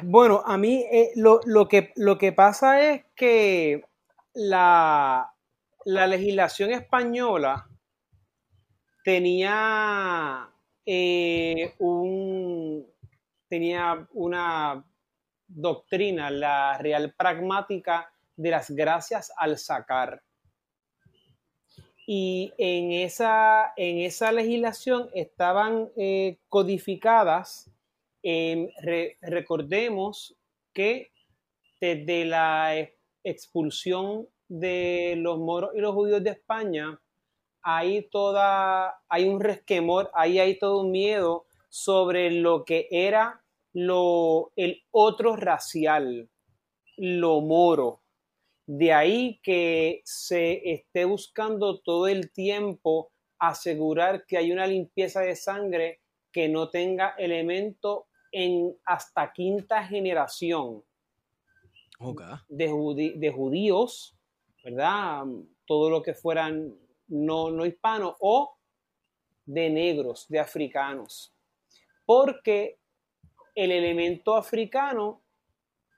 Bueno, 0.03 0.41
a 0.45 0.57
mí 0.57 0.85
eh, 0.91 1.11
lo, 1.15 1.41
lo 1.45 1.67
que, 1.67 1.91
lo 1.95 2.17
que 2.17 2.31
pasa 2.31 2.81
es 2.81 3.05
que 3.15 3.83
la, 4.33 5.33
la 5.85 6.07
legislación 6.07 6.71
española 6.71 7.67
tenía, 9.03 10.49
eh, 10.85 11.73
un, 11.79 12.85
tenía 13.47 14.07
una 14.13 14.83
doctrina, 15.47 16.29
la 16.29 16.77
real 16.77 17.13
pragmática 17.13 18.11
de 18.35 18.51
las 18.51 18.71
gracias 18.71 19.31
al 19.35 19.57
sacar. 19.57 20.23
Y 22.07 22.53
en 22.57 22.91
esa, 22.91 23.73
en 23.75 23.99
esa 23.99 24.31
legislación 24.31 25.09
estaban 25.13 25.89
eh, 25.95 26.39
codificadas 26.49 27.69
Em, 28.23 28.69
recordemos 29.21 30.35
que 30.73 31.11
desde 31.79 32.25
la 32.25 32.75
expulsión 33.23 34.27
de 34.47 35.15
los 35.17 35.39
moros 35.39 35.71
y 35.73 35.79
los 35.79 35.93
judíos 35.93 36.23
de 36.23 36.31
España, 36.31 37.01
hay 37.63 38.09
toda, 38.09 39.01
hay 39.07 39.27
un 39.27 39.39
resquemor, 39.39 40.09
ahí 40.13 40.39
hay 40.39 40.57
todo 40.57 40.81
un 40.81 40.91
miedo 40.91 41.45
sobre 41.69 42.31
lo 42.31 42.65
que 42.65 42.87
era 42.91 43.43
lo, 43.73 44.51
el 44.55 44.83
otro 44.91 45.35
racial, 45.35 46.29
lo 46.97 47.41
moro. 47.41 48.01
De 48.67 48.93
ahí 48.93 49.39
que 49.41 50.01
se 50.05 50.71
esté 50.71 51.05
buscando 51.05 51.79
todo 51.79 52.07
el 52.07 52.31
tiempo 52.31 53.11
asegurar 53.39 54.25
que 54.25 54.37
hay 54.37 54.51
una 54.51 54.67
limpieza 54.67 55.21
de 55.21 55.35
sangre 55.35 56.01
que 56.31 56.47
no 56.47 56.69
tenga 56.69 57.15
elemento 57.17 58.07
en 58.31 58.77
hasta 58.85 59.31
quinta 59.31 59.83
generación 59.83 60.83
de, 62.49 63.13
de 63.15 63.31
judíos, 63.31 64.17
¿verdad? 64.63 65.25
Todo 65.65 65.89
lo 65.89 66.01
que 66.01 66.13
fueran 66.13 66.75
no, 67.07 67.51
no 67.51 67.65
hispanos 67.65 68.15
o 68.19 68.57
de 69.45 69.69
negros, 69.69 70.27
de 70.29 70.39
africanos. 70.39 71.33
Porque 72.05 72.79
el 73.55 73.71
elemento 73.71 74.35
africano 74.35 75.21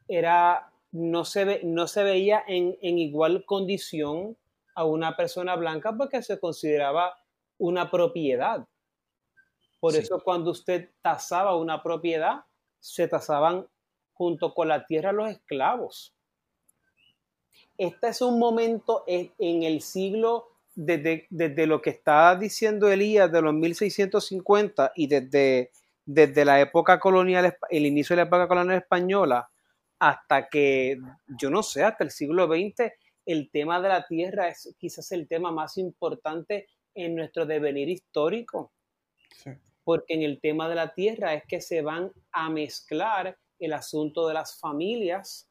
era, 0.08 0.72
no, 0.92 1.24
se 1.24 1.46
ve, 1.46 1.62
no 1.64 1.88
se 1.88 2.04
veía 2.04 2.44
en, 2.48 2.76
igual 2.82 3.46
condición 3.46 4.38
a 4.76 4.86
una 4.86 5.16
persona 5.16 5.56
blanca 5.56 5.96
porque 5.96 6.22
se 6.24 6.40
consideraba 6.40 7.16
una 7.58 7.90
propiedad. 7.92 8.68
Por 9.84 9.98
eso 9.98 10.22
cuando 10.24 10.52
usted 10.52 10.92
tasaba 11.02 11.58
una 11.58 11.84
propiedad, 11.84 12.46
se 12.80 13.06
tasaban 13.10 13.68
junto 14.14 14.54
con 14.54 14.70
la 14.70 14.86
tierra 14.86 15.12
los 15.12 15.30
esclavos. 15.30 16.16
Este 17.78 18.08
es 18.08 18.22
un 18.22 18.40
momento 18.40 19.04
en 19.06 19.64
el 19.64 19.82
siglo 19.82 20.52
desde, 20.74 21.68
lo 21.68 21.82
que 21.82 21.90
está 21.90 22.34
diciendo 22.38 22.90
Elías 22.90 23.30
de 23.30 23.42
los 23.42 23.54
1650 23.54 24.94
y 24.96 25.08
desde, 25.08 25.72
desde 26.06 26.46
la 26.46 26.62
época 26.62 26.98
colonial, 26.98 27.58
el 27.70 27.86
inicio 27.86 28.16
de 28.16 28.22
la 28.22 28.28
época 28.28 28.48
colonial 28.48 28.78
española, 28.78 29.50
hasta 30.00 30.48
que, 30.48 30.98
yo 31.38 31.50
no 31.50 31.62
sé, 31.62 31.84
hasta 31.84 32.06
el 32.06 32.12
siglo 32.12 32.48
XX, 32.48 32.90
el 33.26 33.52
tema 33.52 33.82
de 33.82 33.90
la 33.90 34.08
tierra 34.08 34.48
es 34.48 34.74
quizás 34.78 35.12
el 35.12 35.28
tema 35.28 35.52
más 35.52 35.78
importante 35.78 36.70
en 36.96 37.18
nuestro 37.18 37.46
devenir 37.46 37.90
histórico. 37.90 38.72
Porque 39.84 40.14
en 40.14 40.22
el 40.22 40.40
tema 40.40 40.70
de 40.70 40.76
la 40.76 40.94
tierra 40.94 41.34
es 41.34 41.44
que 41.48 41.62
se 41.62 41.82
van 41.82 42.12
a 42.32 42.50
mezclar 42.50 43.38
el 43.60 43.74
asunto 43.74 44.28
de 44.28 44.34
las 44.34 44.60
familias, 44.60 45.50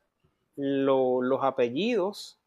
los 0.57 1.43
apellidos 1.43 2.39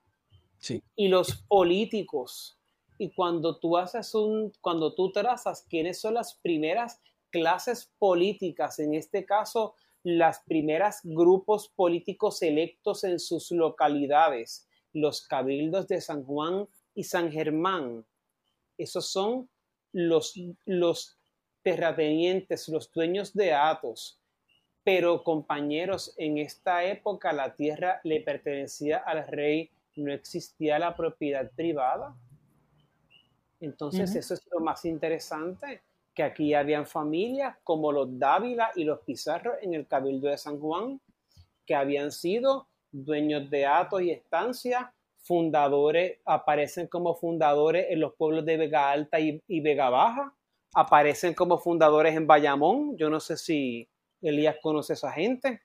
y 0.95 1.07
los 1.07 1.43
políticos 1.47 2.59
y 2.97 3.11
cuando 3.11 3.57
tú 3.57 3.77
haces 3.77 4.13
un, 4.15 4.53
cuando 4.61 4.93
tú 4.93 5.11
trazas 5.11 5.65
quiénes 5.69 5.99
son 5.99 6.13
las 6.13 6.35
primeras 6.35 7.01
clases 7.29 7.91
políticas, 7.99 8.79
en 8.79 8.93
este 8.93 9.25
caso, 9.25 9.75
las 10.03 10.41
primeras 10.41 11.01
grupos 11.03 11.67
políticos 11.75 12.41
electos 12.41 13.03
en 13.03 13.19
sus 13.19 13.51
localidades, 13.51 14.67
los 14.93 15.27
cabildos 15.27 15.87
de 15.87 15.99
San 15.99 16.23
Juan 16.23 16.67
y 16.93 17.03
San 17.03 17.31
Germán. 17.31 18.05
Esos 18.77 19.07
son 19.07 19.49
los, 19.91 20.33
los 20.65 21.14
terratenientes, 21.65 22.69
los 22.69 22.91
dueños 22.93 23.33
de 23.33 23.51
Atos. 23.51 24.21
Pero 24.83 25.23
compañeros, 25.23 26.13
en 26.15 26.37
esta 26.37 26.83
época 26.83 27.33
la 27.33 27.55
tierra 27.55 27.99
le 28.03 28.21
pertenecía 28.21 28.99
al 28.99 29.27
rey, 29.27 29.71
no 29.95 30.13
existía 30.13 30.77
la 30.77 30.95
propiedad 30.95 31.49
privada. 31.55 32.15
Entonces, 33.59 34.15
eso 34.15 34.35
es 34.35 34.47
lo 34.51 34.59
más 34.59 34.85
interesante, 34.85 35.81
que 36.13 36.21
aquí 36.21 36.53
habían 36.53 36.85
familias 36.85 37.57
como 37.63 37.91
los 37.91 38.19
Dávila 38.19 38.69
y 38.75 38.83
los 38.83 38.99
Pizarro 38.99 39.55
en 39.59 39.73
el 39.73 39.87
Cabildo 39.87 40.27
de 40.29 40.37
San 40.37 40.59
Juan, 40.59 41.01
que 41.65 41.73
habían 41.73 42.11
sido 42.11 42.67
dueños 42.91 43.49
de 43.49 43.65
atos 43.65 44.03
y 44.03 44.11
estancias, 44.11 44.85
fundadores, 45.17 46.19
aparecen 46.25 46.85
como 46.85 47.15
fundadores 47.15 47.87
en 47.89 48.01
los 48.01 48.13
pueblos 48.13 48.45
de 48.45 48.57
Vega 48.57 48.91
Alta 48.91 49.19
y, 49.19 49.41
Vega 49.61 49.89
Baja, 49.89 50.34
aparecen 50.75 51.33
como 51.33 51.57
fundadores 51.57 52.15
en 52.15 52.27
Bayamón, 52.27 52.97
yo 52.97 53.09
no 53.09 53.19
sé 53.19 53.37
si 53.37 53.87
Elías 54.21 54.57
conoce 54.61 54.93
a 54.93 54.95
esa 54.95 55.11
gente. 55.11 55.61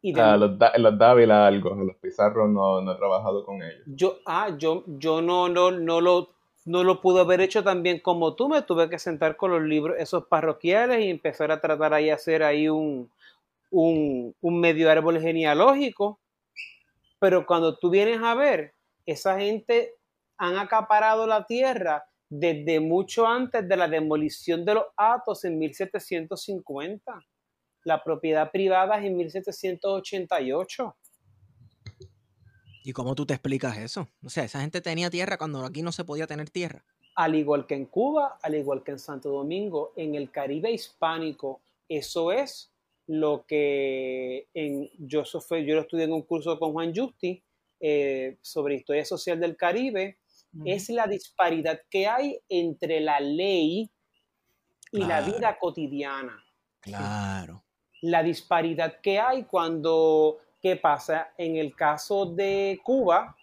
Y 0.00 0.18
ah, 0.18 0.36
los, 0.36 0.52
los, 0.76 0.98
Dávila 0.98 1.48
algo, 1.48 1.74
los 1.74 1.96
Pizarro 1.96 2.46
no, 2.46 2.80
no, 2.80 2.92
he 2.92 2.96
trabajado 2.96 3.44
con 3.44 3.60
ellos. 3.62 3.82
Yo, 3.86 4.18
ah, 4.24 4.50
yo, 4.56 4.84
yo 4.86 5.20
no, 5.20 5.48
no, 5.48 5.72
no 5.72 6.00
lo 6.00 6.38
no 6.64 6.84
lo 6.84 7.00
pude 7.00 7.20
haber 7.20 7.40
hecho 7.40 7.64
tan 7.64 7.82
bien 7.82 7.98
como 7.98 8.34
tú, 8.34 8.48
me 8.48 8.60
tuve 8.60 8.90
que 8.90 8.98
sentar 8.98 9.36
con 9.36 9.50
los 9.50 9.62
libros 9.62 9.96
esos 9.98 10.26
parroquiales 10.26 11.02
y 11.02 11.08
empezar 11.08 11.50
a 11.50 11.60
tratar 11.62 11.94
ahí, 11.94 12.10
hacer 12.10 12.42
ahí 12.42 12.68
un, 12.68 13.10
un, 13.70 14.34
un 14.42 14.60
medio 14.60 14.90
árbol 14.90 15.18
genealógico. 15.18 16.20
Pero 17.18 17.46
cuando 17.46 17.76
tú 17.76 17.88
vienes 17.88 18.20
a 18.22 18.34
ver, 18.34 18.74
esa 19.06 19.38
gente 19.38 19.94
han 20.36 20.58
acaparado 20.58 21.26
la 21.26 21.46
tierra 21.46 22.04
desde 22.28 22.80
mucho 22.80 23.26
antes 23.26 23.68
de 23.68 23.76
la 23.76 23.88
demolición 23.88 24.64
de 24.64 24.74
los 24.74 24.84
Atos 24.96 25.44
en 25.44 25.58
1750 25.58 27.24
la 27.88 28.04
propiedad 28.04 28.50
privada 28.50 28.98
es 28.98 29.06
en 29.06 29.16
1788. 29.16 30.96
¿Y 32.84 32.92
cómo 32.92 33.14
tú 33.14 33.24
te 33.26 33.34
explicas 33.34 33.78
eso? 33.78 34.08
O 34.22 34.28
sea, 34.28 34.44
esa 34.44 34.60
gente 34.60 34.80
tenía 34.80 35.10
tierra 35.10 35.38
cuando 35.38 35.64
aquí 35.64 35.82
no 35.82 35.90
se 35.90 36.04
podía 36.04 36.26
tener 36.26 36.50
tierra. 36.50 36.84
Al 37.16 37.34
igual 37.34 37.66
que 37.66 37.74
en 37.74 37.86
Cuba, 37.86 38.38
al 38.42 38.54
igual 38.54 38.84
que 38.84 38.92
en 38.92 38.98
Santo 38.98 39.30
Domingo, 39.30 39.92
en 39.96 40.14
el 40.14 40.30
Caribe 40.30 40.70
hispánico, 40.70 41.62
eso 41.88 42.30
es 42.30 42.70
lo 43.06 43.46
que 43.46 44.48
en, 44.54 44.90
yo, 44.98 45.24
yo 45.24 45.74
lo 45.74 45.80
estudié 45.80 46.04
en 46.04 46.12
un 46.12 46.22
curso 46.22 46.58
con 46.58 46.72
Juan 46.72 46.94
Justi 46.94 47.42
eh, 47.80 48.36
sobre 48.42 48.76
historia 48.76 49.04
social 49.04 49.40
del 49.40 49.56
Caribe, 49.56 50.18
es 50.64 50.88
la 50.90 51.06
disparidad 51.06 51.80
que 51.90 52.06
hay 52.06 52.38
entre 52.48 53.00
la 53.00 53.20
ley 53.20 53.90
y 54.92 55.04
la 55.04 55.20
vida 55.20 55.58
cotidiana. 55.58 56.42
Claro 56.80 57.64
la 58.02 58.22
disparidad 58.22 59.00
que 59.00 59.18
hay 59.18 59.44
cuando, 59.44 60.38
¿qué 60.60 60.76
pasa? 60.76 61.32
En 61.36 61.56
el 61.56 61.74
caso 61.74 62.26
de 62.26 62.78
Cuba, 62.82 63.36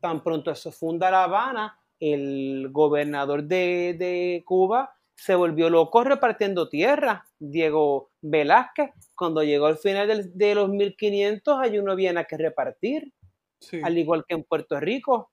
tan 0.00 0.22
pronto 0.22 0.54
se 0.54 0.72
funda 0.72 1.10
La 1.10 1.24
Habana, 1.24 1.78
el 1.98 2.68
gobernador 2.70 3.44
de, 3.44 4.42
Cuba 4.46 4.94
se 5.14 5.34
volvió 5.34 5.68
loco 5.68 6.02
repartiendo 6.02 6.68
tierra. 6.68 7.26
Diego 7.38 8.10
Velázquez, 8.22 8.90
cuando 9.14 9.42
llegó 9.42 9.66
al 9.66 9.76
final 9.76 10.30
de 10.34 10.54
los 10.54 10.70
1500, 10.70 11.58
hay 11.60 11.78
uno 11.78 11.94
viene 11.94 12.20
a 12.20 12.24
que 12.24 12.38
repartir, 12.38 13.12
al 13.82 13.98
igual 13.98 14.24
que 14.26 14.34
en 14.34 14.44
Puerto 14.44 14.80
Rico. 14.80 15.30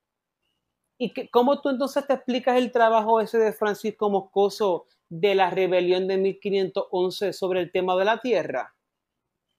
¿Y 0.97 1.13
que, 1.13 1.29
cómo 1.29 1.61
tú 1.61 1.69
entonces 1.69 2.05
te 2.07 2.13
explicas 2.13 2.57
el 2.57 2.71
trabajo 2.71 3.21
ese 3.21 3.37
de 3.37 3.53
Francisco 3.53 4.09
Moscoso 4.09 4.87
de 5.09 5.35
la 5.35 5.49
rebelión 5.49 6.07
de 6.07 6.17
1511 6.17 7.33
sobre 7.33 7.61
el 7.61 7.71
tema 7.71 7.95
de 7.95 8.05
la 8.05 8.19
tierra? 8.19 8.75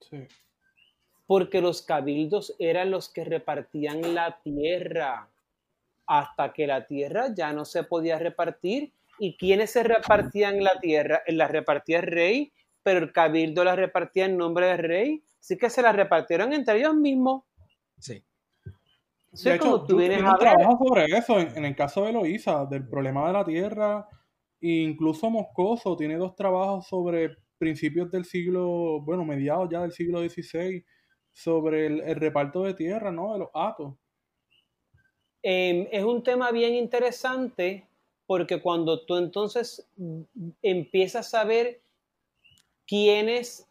Sí. 0.01 0.27
Porque 1.25 1.61
los 1.61 1.81
cabildos 1.81 2.55
eran 2.59 2.91
los 2.91 3.09
que 3.09 3.23
repartían 3.23 4.13
la 4.13 4.39
tierra 4.41 5.29
hasta 6.09 6.51
que 6.53 6.65
la 6.65 6.87
tierra 6.87 7.27
ya 7.35 7.53
no 7.53 7.65
se 7.65 7.83
podía 7.83 8.17
repartir. 8.17 8.91
¿Y 9.19 9.37
quiénes 9.37 9.71
se 9.71 9.83
repartían 9.83 10.63
la 10.63 10.79
tierra? 10.79 11.21
La 11.27 11.47
repartía 11.47 11.99
el 11.99 12.07
rey, 12.07 12.53
pero 12.81 12.99
el 12.99 13.11
cabildo 13.11 13.63
la 13.63 13.75
repartía 13.75 14.25
en 14.25 14.37
nombre 14.37 14.67
del 14.67 14.79
rey. 14.79 15.23
Así 15.39 15.57
que 15.57 15.69
se 15.69 15.83
la 15.83 15.91
repartieron 15.91 16.51
entre 16.51 16.79
ellos 16.79 16.95
mismos. 16.95 17.43
Sí. 17.99 18.23
De 19.31 19.55
hecho, 19.55 19.83
tú, 19.83 19.97
trabajo 20.39 20.85
sobre 20.85 21.05
eso 21.05 21.39
en, 21.39 21.57
en, 21.57 21.65
el 21.65 21.75
caso 21.75 22.05
de 22.05 22.13
Loíza, 22.13 22.65
del 22.65 22.87
problema 22.87 23.27
de 23.27 23.33
la 23.33 23.45
tierra 23.45 24.07
Incluso 24.61 25.29
Moscoso 25.29 25.95
tiene 25.95 26.17
dos 26.17 26.35
trabajos 26.35 26.87
sobre 26.87 27.37
principios 27.57 28.11
del 28.11 28.25
siglo, 28.25 29.01
bueno, 29.01 29.23
mediados 29.23 29.69
ya 29.71 29.81
del 29.81 29.91
siglo 29.91 30.19
XVI, 30.19 30.83
sobre 31.31 31.85
el, 31.85 32.15
reparto 32.15 32.63
de 32.63 32.73
tierra, 32.73 33.11
¿no? 33.11 33.33
De 33.33 33.39
los 33.39 33.49
atos. 33.53 33.95
Em, 35.41 35.87
es 35.91 36.03
un 36.03 36.21
tema 36.23 36.51
bien 36.51 36.75
interesante 36.75 37.87
porque 38.25 38.61
cuando 38.61 39.05
tú 39.05 39.17
entonces 39.17 39.89
empiezas 40.61 41.33
a 41.33 41.45
ver 41.45 41.81
quiénes 42.89 43.69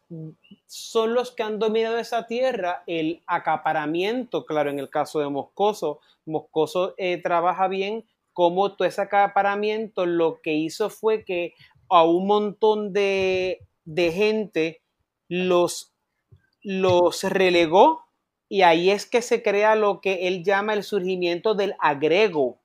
son 0.65 1.13
los 1.13 1.31
que 1.31 1.43
han 1.43 1.59
dominado 1.59 1.97
esa 1.97 2.25
tierra, 2.25 2.83
el 2.87 3.21
acaparamiento, 3.27 4.45
claro, 4.45 4.69
en 4.69 4.79
el 4.79 4.89
caso 4.89 5.19
de 5.19 5.29
Moscoso, 5.29 5.99
Moscoso 6.25 6.93
eh, 6.97 7.21
trabaja 7.21 7.67
bien 7.67 8.05
como 8.31 8.71
todo 8.75 8.87
ese 8.87 9.01
acaparamiento 9.01 10.05
lo 10.05 10.39
que 10.41 10.53
hizo 10.53 10.89
fue 10.89 11.25
que 11.25 11.53
a 11.89 12.03
un 12.03 12.27
montón 12.27 12.93
de 12.93 13.59
de 13.89 14.11
gente 14.11 14.81
los, 15.27 15.95
los 16.61 17.23
relegó 17.23 18.05
y 18.47 18.61
ahí 18.61 18.91
es 18.91 19.07
que 19.07 19.23
se 19.23 19.41
crea 19.41 19.75
lo 19.75 19.99
que 19.99 20.27
él 20.27 20.43
llama 20.43 20.73
el 20.73 20.83
surgimiento 20.83 21.55
del 21.55 21.75
agrego, 21.79 22.59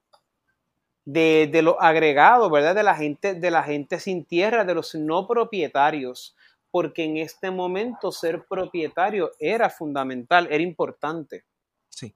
de, 1.06 1.48
de 1.50 1.62
los 1.62 1.76
agregados, 1.80 2.50
¿verdad? 2.50 2.74
De 2.74 2.82
la, 2.82 2.94
gente, 2.94 3.34
de 3.34 3.50
la 3.50 3.62
gente 3.62 4.00
sin 4.00 4.24
tierra, 4.24 4.64
de 4.64 4.74
los 4.74 4.94
no 4.94 5.26
propietarios, 5.26 6.36
porque 6.74 7.04
en 7.04 7.18
este 7.18 7.52
momento 7.52 8.10
ser 8.10 8.46
propietario 8.48 9.30
era 9.38 9.70
fundamental, 9.70 10.48
era 10.50 10.60
importante. 10.60 11.44
Sí. 11.88 12.12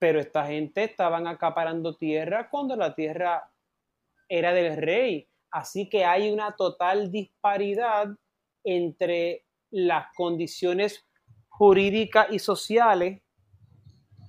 Pero 0.00 0.18
esta 0.18 0.46
gente 0.46 0.82
estaban 0.82 1.28
acaparando 1.28 1.94
tierra 1.94 2.50
cuando 2.50 2.74
la 2.74 2.92
tierra 2.96 3.52
era 4.28 4.52
del 4.52 4.76
rey. 4.78 5.28
Así 5.52 5.88
que 5.88 6.04
hay 6.04 6.32
una 6.32 6.56
total 6.56 7.12
disparidad 7.12 8.08
entre 8.64 9.44
las 9.70 10.06
condiciones 10.16 11.06
jurídicas 11.48 12.32
y 12.32 12.40
sociales 12.40 13.22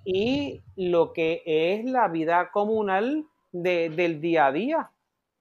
y 0.05 0.61
lo 0.75 1.11
que 1.11 1.41
es 1.43 1.85
la 1.85 2.07
vida 2.07 2.51
comunal 2.51 3.25
del 3.51 4.21
día 4.21 4.45
a 4.45 4.51
día. 4.51 4.91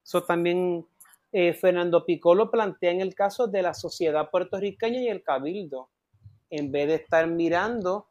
Eso 0.03 0.23
también 0.23 0.87
eh, 1.33 1.55
Fernando 1.55 2.05
Piccolo 2.05 2.51
plantea 2.51 2.91
en 2.91 3.01
el 3.01 3.15
caso 3.15 3.47
de 3.47 3.63
la 3.63 3.73
sociedad 3.73 4.31
puertorriqueña 4.31 5.01
y 5.01 5.09
el 5.09 5.23
cabildo. 5.23 5.89
En 6.51 6.71
vez 6.71 6.89
de 6.89 6.95
estar 6.97 7.27
mirando 7.27 8.09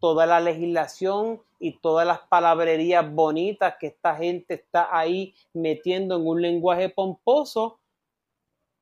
toda 0.00 0.24
la 0.24 0.40
legislación 0.40 1.42
y 1.58 1.78
todas 1.78 2.06
las 2.06 2.20
palabrerías 2.20 3.10
bonitas 3.12 3.74
que 3.78 3.88
esta 3.88 4.16
gente 4.16 4.54
está 4.54 4.96
ahí 4.96 5.34
metiendo 5.52 6.16
en 6.16 6.26
un 6.26 6.40
lenguaje 6.40 6.88
pomposo, 6.88 7.78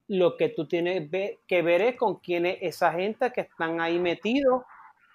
lo 0.06 0.36
que 0.36 0.50
tú 0.50 0.68
tienes 0.68 1.10
que 1.46 1.62
ver 1.62 1.82
es 1.82 1.96
con 1.96 2.16
quiénes 2.16 2.58
esa 2.60 2.92
gente 2.92 3.32
que 3.32 3.40
están 3.42 3.80
ahí 3.80 3.98
metidos 3.98 4.62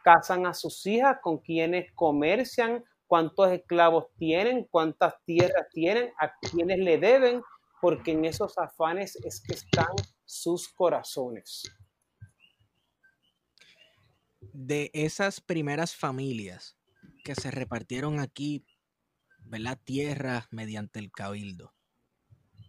casan 0.03 0.45
a 0.45 0.53
sus 0.53 0.85
hijas, 0.85 1.17
con 1.21 1.37
quienes 1.37 1.91
comercian, 1.93 2.83
cuántos 3.07 3.51
esclavos 3.51 4.07
tienen, 4.17 4.67
cuántas 4.69 5.13
tierras 5.25 5.67
tienen, 5.71 6.11
a 6.19 6.33
quienes 6.39 6.79
le 6.79 6.97
deben, 6.97 7.41
porque 7.81 8.11
en 8.11 8.25
esos 8.25 8.57
afanes 8.57 9.15
es 9.17 9.41
que 9.41 9.53
están 9.53 9.95
sus 10.25 10.67
corazones. 10.69 11.63
De 14.53 14.89
esas 14.93 15.41
primeras 15.41 15.95
familias 15.95 16.77
que 17.23 17.35
se 17.35 17.51
repartieron 17.51 18.19
aquí, 18.19 18.65
¿verdad? 19.45 19.79
Tierras 19.83 20.47
mediante 20.51 20.99
el 20.99 21.11
cabildo. 21.11 21.73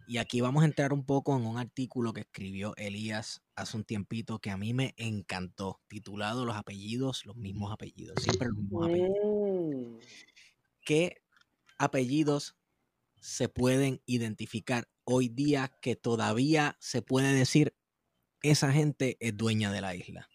Y 0.07 0.17
aquí 0.17 0.41
vamos 0.41 0.63
a 0.63 0.65
entrar 0.65 0.91
un 0.91 1.05
poco 1.05 1.37
en 1.37 1.45
un 1.45 1.57
artículo 1.57 2.11
que 2.11 2.21
escribió 2.21 2.73
Elías 2.75 3.41
hace 3.55 3.77
un 3.77 3.85
tiempito 3.85 4.39
que 4.39 4.49
a 4.49 4.57
mí 4.57 4.73
me 4.73 4.93
encantó, 4.97 5.79
titulado 5.87 6.43
Los 6.43 6.57
apellidos, 6.57 7.25
los 7.25 7.37
mismos 7.37 7.71
apellidos, 7.71 8.21
siempre 8.21 8.49
los 8.49 8.57
mismos 8.57 8.87
apellidos. 8.87 9.09
Mm. 9.23 9.97
¿Qué 10.83 11.21
apellidos 11.77 12.57
se 13.21 13.47
pueden 13.47 14.01
identificar 14.05 14.89
hoy 15.11 15.29
día 15.29 15.71
que 15.81 15.95
todavía 15.95 16.75
se 16.79 17.01
puede 17.01 17.33
decir 17.33 17.75
esa 18.41 18.71
gente 18.71 19.17
es 19.19 19.35
dueña 19.37 19.71
de 19.71 19.81
la 19.81 19.95
isla? 19.95 20.27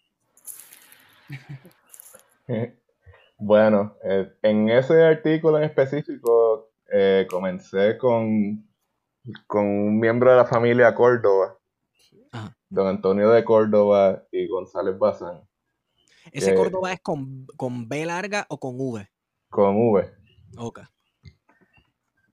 Bueno, 3.39 3.95
eh, 4.03 4.33
en 4.41 4.69
ese 4.69 5.03
artículo 5.03 5.57
en 5.57 5.65
específico 5.65 6.71
eh, 6.91 7.27
comencé 7.29 7.95
con, 7.97 8.67
con 9.45 9.65
un 9.65 9.99
miembro 9.99 10.31
de 10.31 10.37
la 10.37 10.45
familia 10.45 10.95
Córdoba, 10.95 11.55
Ajá. 12.31 12.57
don 12.69 12.87
Antonio 12.87 13.29
de 13.29 13.43
Córdoba 13.43 14.23
y 14.31 14.47
González 14.47 14.97
Bazán, 14.97 15.47
¿Ese 16.31 16.55
Córdoba 16.55 16.93
es 16.93 16.99
con, 16.99 17.45
con 17.55 17.87
B 17.87 18.05
larga 18.05 18.45
o 18.49 18.59
con 18.59 18.75
V? 18.77 19.07
con 19.49 19.75
V. 19.77 20.11
Ok. 20.57 20.79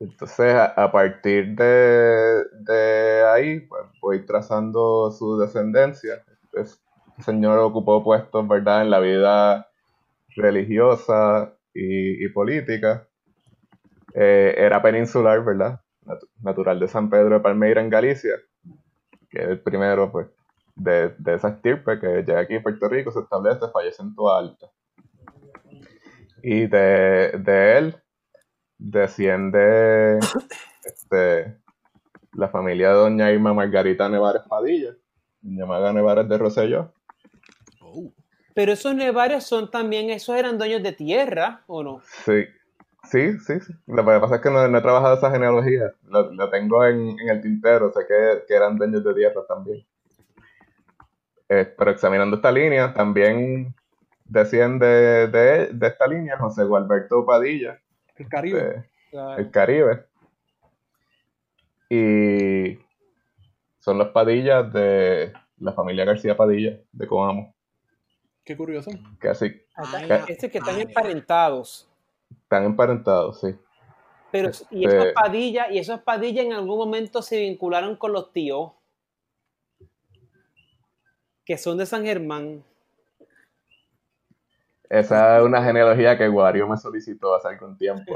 Entonces, 0.00 0.54
a, 0.54 0.90
partir 0.90 1.54
de, 1.54 2.44
de 2.60 3.24
ahí, 3.32 3.60
pues, 3.60 3.82
voy 4.00 4.26
trazando 4.26 5.10
su 5.12 5.38
descendencia. 5.38 6.24
Este 6.52 6.78
señor 7.24 7.58
ocupó 7.60 8.02
puestos, 8.02 8.46
¿verdad?, 8.48 8.82
en 8.82 8.90
la 8.90 9.00
vida 9.00 9.68
religiosa 10.36 11.54
y, 11.72 12.28
política. 12.28 13.08
Eh, 14.14 14.54
era 14.58 14.82
peninsular, 14.82 15.44
¿verdad? 15.44 15.80
Nat- 16.04 16.28
natural 16.42 16.80
de 16.80 16.88
San 16.88 17.08
Pedro 17.08 17.36
de 17.36 17.40
Palmeira, 17.40 17.80
en 17.80 17.90
Galicia, 17.90 18.34
que 19.30 19.42
es 19.42 19.48
el 19.48 19.60
primero, 19.60 20.10
pues, 20.10 20.28
de, 20.74 21.14
de 21.18 21.34
esa 21.34 21.50
estirpe 21.50 22.00
que 22.00 22.24
llega 22.24 22.40
aquí 22.40 22.56
a 22.56 22.62
Puerto 22.62 22.88
Rico, 22.88 23.12
se 23.12 23.20
establece, 23.20 23.68
fallece 23.72 24.02
en 24.02 24.14
Alta. 24.28 24.66
Y 26.42 26.66
de, 26.66 27.38
de 27.38 27.78
él 27.78 28.03
desciende 28.78 30.18
este, 30.84 31.56
la 32.32 32.48
familia 32.48 32.88
de 32.90 32.94
doña 32.94 33.30
Irma 33.32 33.54
Margarita 33.54 34.08
Nevares 34.08 34.42
Padilla, 34.48 34.94
doña 35.40 35.66
Maga 35.66 35.92
Nevares 35.92 36.28
de 36.28 36.38
Rosselló. 36.38 36.92
Oh, 37.80 38.12
Pero 38.54 38.72
esos 38.72 38.94
nevares 38.94 39.44
son 39.44 39.70
también, 39.70 40.10
esos 40.10 40.36
eran 40.36 40.58
dueños 40.58 40.82
de 40.82 40.92
tierra, 40.92 41.62
¿o 41.66 41.82
no? 41.82 42.00
Sí, 42.24 42.44
sí, 43.04 43.38
sí, 43.38 43.60
sí. 43.60 43.72
Lo 43.86 44.04
que 44.04 44.20
pasa 44.20 44.36
es 44.36 44.40
que 44.40 44.50
no, 44.50 44.66
no 44.68 44.78
he 44.78 44.82
trabajado 44.82 45.16
esa 45.16 45.30
genealogía, 45.30 45.92
lo, 46.08 46.32
lo 46.32 46.50
tengo 46.50 46.84
en, 46.84 47.18
en 47.20 47.28
el 47.28 47.40
tintero, 47.40 47.92
sé 47.92 48.00
que, 48.08 48.44
que 48.46 48.54
eran 48.54 48.76
dueños 48.76 49.04
de 49.04 49.14
tierra 49.14 49.42
también. 49.46 49.86
Eh, 51.48 51.72
pero 51.76 51.90
examinando 51.90 52.36
esta 52.36 52.50
línea, 52.50 52.94
también 52.94 53.74
desciende 54.24 55.28
de, 55.28 55.68
de 55.72 55.86
esta 55.86 56.06
línea 56.06 56.38
José 56.38 56.64
Gualberto 56.64 57.24
Padilla, 57.26 57.78
El 58.16 58.28
Caribe. 58.28 58.90
el 59.38 59.50
Caribe. 59.50 60.06
Y 61.88 62.78
son 63.78 63.98
los 63.98 64.08
Padillas 64.08 64.72
de 64.72 65.32
la 65.58 65.72
familia 65.72 66.04
García 66.04 66.36
Padilla 66.36 66.80
de 66.92 67.06
Coamo, 67.06 67.54
Qué 68.44 68.56
curioso. 68.56 68.90
que 69.20 69.28
así 69.28 69.62
Acá- 69.74 70.24
Este 70.28 70.50
que 70.50 70.58
están 70.58 70.74
Vale. 70.74 70.88
emparentados. 70.88 71.88
están 72.42 72.64
emparentados, 72.64 73.40
sí. 73.40 73.54
Pero, 74.32 74.50
y 74.70 74.84
Este- 74.84 74.98
esos 74.98 75.12
padillas, 75.12 75.70
y 75.70 75.78
esos 75.78 76.00
padillas 76.00 76.44
en 76.44 76.52
algún 76.52 76.76
momento 76.78 77.22
se 77.22 77.38
vincularon 77.38 77.96
con 77.96 78.12
los 78.12 78.32
tíos, 78.32 78.72
que 81.44 81.56
son 81.58 81.78
de 81.78 81.86
San 81.86 82.04
Germán. 82.04 82.64
Esa 84.90 85.38
es 85.38 85.44
una 85.44 85.64
genealogía 85.64 86.16
que 86.18 86.28
Wario 86.28 86.68
me 86.68 86.76
solicitó 86.76 87.34
hace 87.34 87.48
algún 87.48 87.76
tiempo 87.78 88.14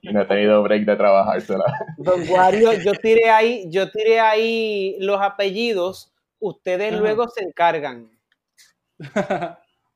y 0.00 0.12
no 0.12 0.22
he 0.22 0.24
tenido 0.26 0.62
break 0.62 0.84
de 0.84 0.96
trabajársela. 0.96 1.64
Don 1.96 2.26
Guario, 2.26 2.72
yo 2.72 2.92
tiré 2.94 3.30
ahí, 3.30 3.66
yo 3.70 3.90
tiré 3.90 4.18
ahí 4.18 4.96
los 4.98 5.20
apellidos, 5.20 6.12
ustedes 6.40 6.92
luego 6.92 7.28
se 7.28 7.44
encargan. 7.44 8.10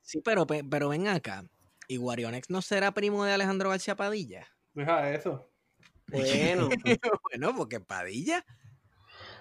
Sí, 0.02 0.20
pero, 0.24 0.46
pe- 0.46 0.64
pero 0.68 0.88
ven 0.90 1.08
acá. 1.08 1.44
¿Y 1.88 1.96
Guarionex 1.98 2.50
no 2.50 2.62
será 2.62 2.92
primo 2.92 3.24
de 3.24 3.32
Alejandro 3.32 3.70
García 3.70 3.96
Padilla? 3.96 4.46
Deja 4.74 5.10
eso. 5.12 5.50
Bueno, 6.08 6.68
bueno, 7.30 7.56
porque 7.56 7.80
Padilla. 7.80 8.44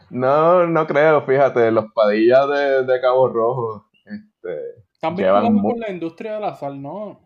No, 0.10 0.66
no 0.68 0.86
creo, 0.88 1.26
fíjate, 1.26 1.72
los 1.72 1.86
Padillas 1.94 2.48
de, 2.50 2.84
de 2.86 3.02
Cabo 3.02 3.28
Rojo, 3.30 3.90
este, 4.06 4.85
Están 5.10 5.26
Llevan 5.26 5.44
vinculados 5.44 5.74
con 5.74 5.80
la 5.80 5.92
industria 5.92 6.34
de 6.36 6.40
la 6.40 6.56
sal, 6.56 6.82
¿no? 6.82 7.26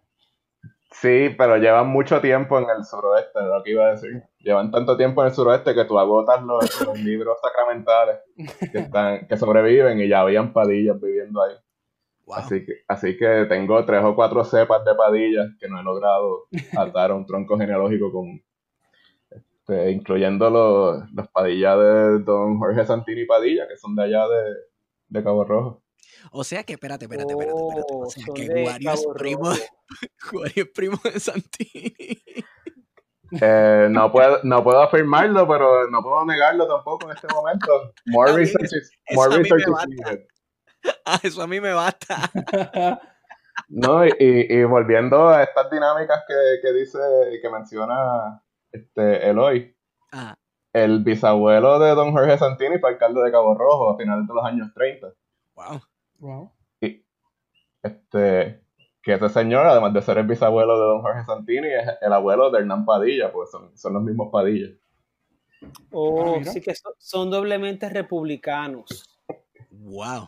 sí, 0.91 1.29
pero 1.37 1.57
llevan 1.57 1.87
mucho 1.89 2.19
tiempo 2.19 2.57
en 2.57 2.65
el 2.69 2.83
suroeste, 2.83 3.39
es 3.39 3.45
lo 3.45 3.63
que 3.63 3.71
iba 3.71 3.87
a 3.87 3.91
decir. 3.91 4.23
Llevan 4.39 4.71
tanto 4.71 4.97
tiempo 4.97 5.21
en 5.21 5.27
el 5.27 5.33
suroeste 5.33 5.73
que 5.73 5.85
tú 5.85 5.99
agotas 5.99 6.43
los, 6.43 6.59
los 6.85 6.99
libros 6.99 7.37
sacramentales 7.41 8.19
que, 8.71 8.79
están, 8.79 9.27
que 9.27 9.37
sobreviven 9.37 9.99
y 9.99 10.07
ya 10.07 10.21
habían 10.21 10.53
Padillas 10.53 10.99
viviendo 10.99 11.43
ahí. 11.43 11.53
Wow. 12.25 12.37
Así 12.37 12.65
que, 12.65 12.73
así 12.87 13.17
que 13.17 13.45
tengo 13.49 13.83
tres 13.85 14.03
o 14.03 14.15
cuatro 14.15 14.43
cepas 14.43 14.85
de 14.85 14.93
padillas 14.93 15.47
que 15.59 15.67
no 15.67 15.79
he 15.79 15.83
logrado 15.83 16.45
atar 16.77 17.09
a 17.09 17.15
un 17.15 17.25
tronco 17.25 17.57
genealógico 17.57 18.11
con 18.11 18.39
este, 19.31 19.91
incluyendo 19.91 20.49
los, 20.49 21.11
los 21.11 21.27
padillas 21.29 21.77
de 21.77 22.19
don 22.19 22.59
Jorge 22.59 22.85
Santini 22.85 23.25
Padilla, 23.25 23.67
que 23.67 23.77
son 23.77 23.95
de 23.95 24.03
allá 24.03 24.27
de, 24.27 24.43
de 25.07 25.23
Cabo 25.23 25.43
Rojo. 25.43 25.81
O 26.31 26.43
sea 26.43 26.63
que, 26.63 26.73
espérate, 26.73 27.05
espérate, 27.05 27.33
espérate. 27.33 27.59
espérate. 27.59 27.93
O 27.93 27.99
Oh, 28.05 28.09
sea 28.09 28.25
que 28.35 28.47
Guario 28.63 28.91
es 28.91 29.07
primo. 29.15 29.49
Guario 30.31 30.63
es 30.63 30.69
primo 30.73 30.99
de 31.03 31.19
Santini. 31.19 32.17
Eh, 33.41 33.87
no, 33.91 34.11
puedo, 34.11 34.39
no 34.43 34.63
puedo 34.63 34.81
afirmarlo, 34.81 35.47
pero 35.47 35.87
no 35.89 36.01
puedo 36.01 36.25
negarlo 36.25 36.67
tampoco 36.67 37.09
en 37.09 37.15
este 37.15 37.27
momento. 37.33 37.93
More 38.07 38.33
research 38.33 38.71
is, 38.73 38.91
eso 39.05 39.15
more 39.21 39.35
a 39.35 39.37
mí 39.37 39.43
research 39.43 39.63
is. 39.89 40.19
Ah, 41.05 41.19
eso 41.23 41.41
a 41.41 41.47
mí 41.47 41.59
me 41.59 41.73
basta. 41.73 42.31
No, 43.67 44.05
y, 44.05 44.09
y- 44.17 44.53
y 44.59 44.63
volviendo 44.63 45.27
a 45.27 45.43
estas 45.43 45.69
dinámicas 45.69 46.23
que, 46.25 46.33
que 46.61 46.73
dice, 46.73 46.97
que 47.41 47.49
menciona 47.49 48.41
este 48.71 49.29
Eloy, 49.29 49.75
Ah, 50.13 50.35
el 50.73 51.03
bisabuelo 51.03 51.79
de 51.79 51.89
don 51.95 52.13
Jorge 52.13 52.37
Santini 52.37 52.79
fue 52.79 52.91
alcalde 52.91 53.21
de 53.21 53.31
Cabo 53.31 53.55
Rojo 53.55 53.91
a 53.91 53.97
finales 53.97 54.25
de 54.27 54.33
los 54.33 54.45
años 54.45 54.71
30. 54.73 55.07
Wow. 55.55 55.81
Wow. 56.19 56.51
Y 56.81 57.03
este, 57.83 58.61
que 59.01 59.13
ese 59.13 59.29
señor, 59.29 59.65
además 59.65 59.93
de 59.93 60.01
ser 60.01 60.17
el 60.17 60.27
bisabuelo 60.27 60.79
de 60.79 60.85
don 60.85 61.01
Jorge 61.01 61.25
Santini, 61.25 61.67
es 61.69 61.87
el 62.01 62.13
abuelo 62.13 62.51
de 62.51 62.59
Hernán 62.59 62.85
Padilla, 62.85 63.31
pues 63.31 63.49
son, 63.51 63.77
son 63.77 63.93
los 63.93 64.03
mismos 64.03 64.29
Padillas. 64.31 64.71
Oh, 65.91 66.37
Ah, 66.39 66.43
sí 66.45 66.61
que 66.61 66.73
so- 66.75 66.95
son 66.97 67.29
doblemente 67.29 67.89
republicanos. 67.89 69.19
Wow. 69.71 70.27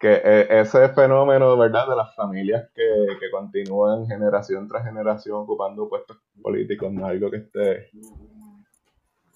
Que 0.00 0.20
eh, 0.24 0.46
ese 0.60 0.88
fenómeno, 0.90 1.56
¿verdad?, 1.56 1.88
de 1.88 1.96
las 1.96 2.14
familias 2.14 2.68
que, 2.74 2.82
que 3.18 3.30
continúan 3.30 4.06
generación 4.06 4.68
tras 4.68 4.84
generación 4.84 5.38
ocupando 5.38 5.88
puestos 5.88 6.18
políticos, 6.40 6.92
no 6.92 7.06
es 7.06 7.12
algo 7.12 7.30
que 7.30 7.36
esté 7.38 7.90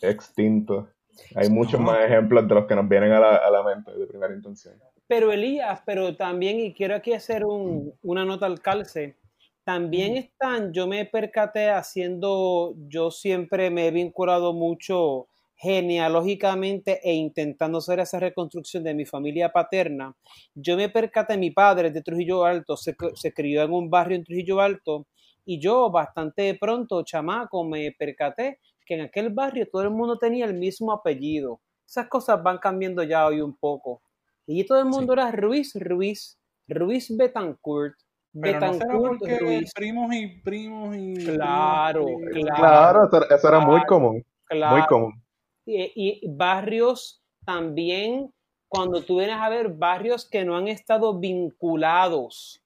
extinto. 0.01 0.89
Hay 1.35 1.49
muchos 1.51 1.81
más 1.81 2.05
ejemplos 2.05 2.47
de 2.49 2.55
los 2.55 2.67
que 2.67 2.75
nos 2.75 2.89
vienen 2.89 3.13
a 3.13 3.21
la, 3.21 3.37
a 3.37 3.51
la 3.51 3.63
mente 3.63 3.93
de 3.93 4.07
primera 4.07 4.35
intención. 4.35 4.75
Pero 5.07 5.33
Elías, 5.33 5.81
pero 5.85 6.17
también, 6.17 6.61
y 6.61 6.73
quiero 6.75 6.95
aquí 6.95 7.13
hacer 7.13 7.45
un- 7.45 7.93
una 8.03 8.25
nota 8.25 8.47
al 8.47 8.61
calce, 8.61 9.17
también 9.65 10.17
están, 10.17 10.73
yo 10.73 10.87
me 10.87 11.05
percaté 11.07 11.71
haciendo, 11.71 12.75
yo 12.89 13.11
siempre 13.11 13.71
me 13.71 13.87
he 13.89 13.91
vinculado 13.91 14.53
mucho 14.53 15.29
genealógicamente 15.57 17.01
e 17.09 17.13
intentando 17.15 17.79
hacer 17.79 18.01
esa 18.01 18.19
reconstrucción 18.19 18.83
de 18.83 18.95
mi 18.95 19.05
familia 19.05 19.51
paterna. 19.53 20.15
Yo 20.55 20.77
me 20.77 20.89
percaté, 20.89 21.37
mi 21.37 21.51
padre 21.51 21.89
es 21.89 21.95
de 21.95 22.03
Trujillo 22.03 22.45
Alto, 22.45 22.77
se, 22.77 22.97
se 23.15 23.33
crió 23.33 23.63
en 23.63 23.73
un 23.73 23.89
barrio 23.91 24.17
en 24.17 24.25
Trujillo 24.25 24.61
Alto 24.61 25.07
y 25.45 25.61
yo 25.61 25.91
bastante 25.91 26.55
pronto, 26.59 27.03
chamaco, 27.05 27.63
me 27.65 27.93
percaté 27.93 28.59
que 28.87 28.95
en 28.95 29.01
aquel 29.03 29.31
barrio 29.31 29.69
todo 29.71 29.83
el 29.83 29.91
mundo 29.91 30.19
tenía 30.19 30.45
el 30.45 30.55
mismo 30.55 30.93
apellido. 30.93 31.61
Esas 31.87 32.09
cosas 32.09 32.43
van 32.43 32.59
cambiando 32.59 33.03
ya 33.03 33.27
hoy 33.27 33.41
un 33.41 33.57
poco. 33.57 34.03
Y 34.47 34.65
todo 34.65 34.79
el 34.79 34.87
mundo 34.87 35.13
era 35.13 35.31
Ruiz, 35.31 35.73
Ruiz, 35.75 36.39
Ruiz 36.67 37.15
Betancourt, 37.17 37.95
Pero 38.33 38.61
no 38.61 38.73
será 38.75 38.87
Betancourt, 38.87 39.19
porque 39.19 39.39
Ruiz. 39.39 39.73
primos 39.75 40.15
y 40.15 40.27
primos 40.43 40.97
y. 40.97 41.15
Claro, 41.25 42.05
primos 42.07 42.37
y- 42.37 42.43
claro. 42.45 43.09
Claro, 43.11 43.27
eso, 43.37 43.49
era 43.49 43.61
muy 43.61 43.75
Claro. 43.81 43.87
común, 43.89 44.25
Claro. 44.47 44.77
muy 44.77 44.87
común. 44.87 45.23
y, 45.67 45.93
y 46.25 46.29
barrios 46.29 47.23
también, 47.45 48.33
cuando 48.69 49.03
tú 49.03 49.19
vienes 49.19 49.37
a 49.37 49.49
ver 49.49 49.69
barrios 49.69 50.29
que 50.29 50.45
no 50.45 50.57
han 50.57 50.67
estado 50.69 51.19
vinculados, 51.19 52.65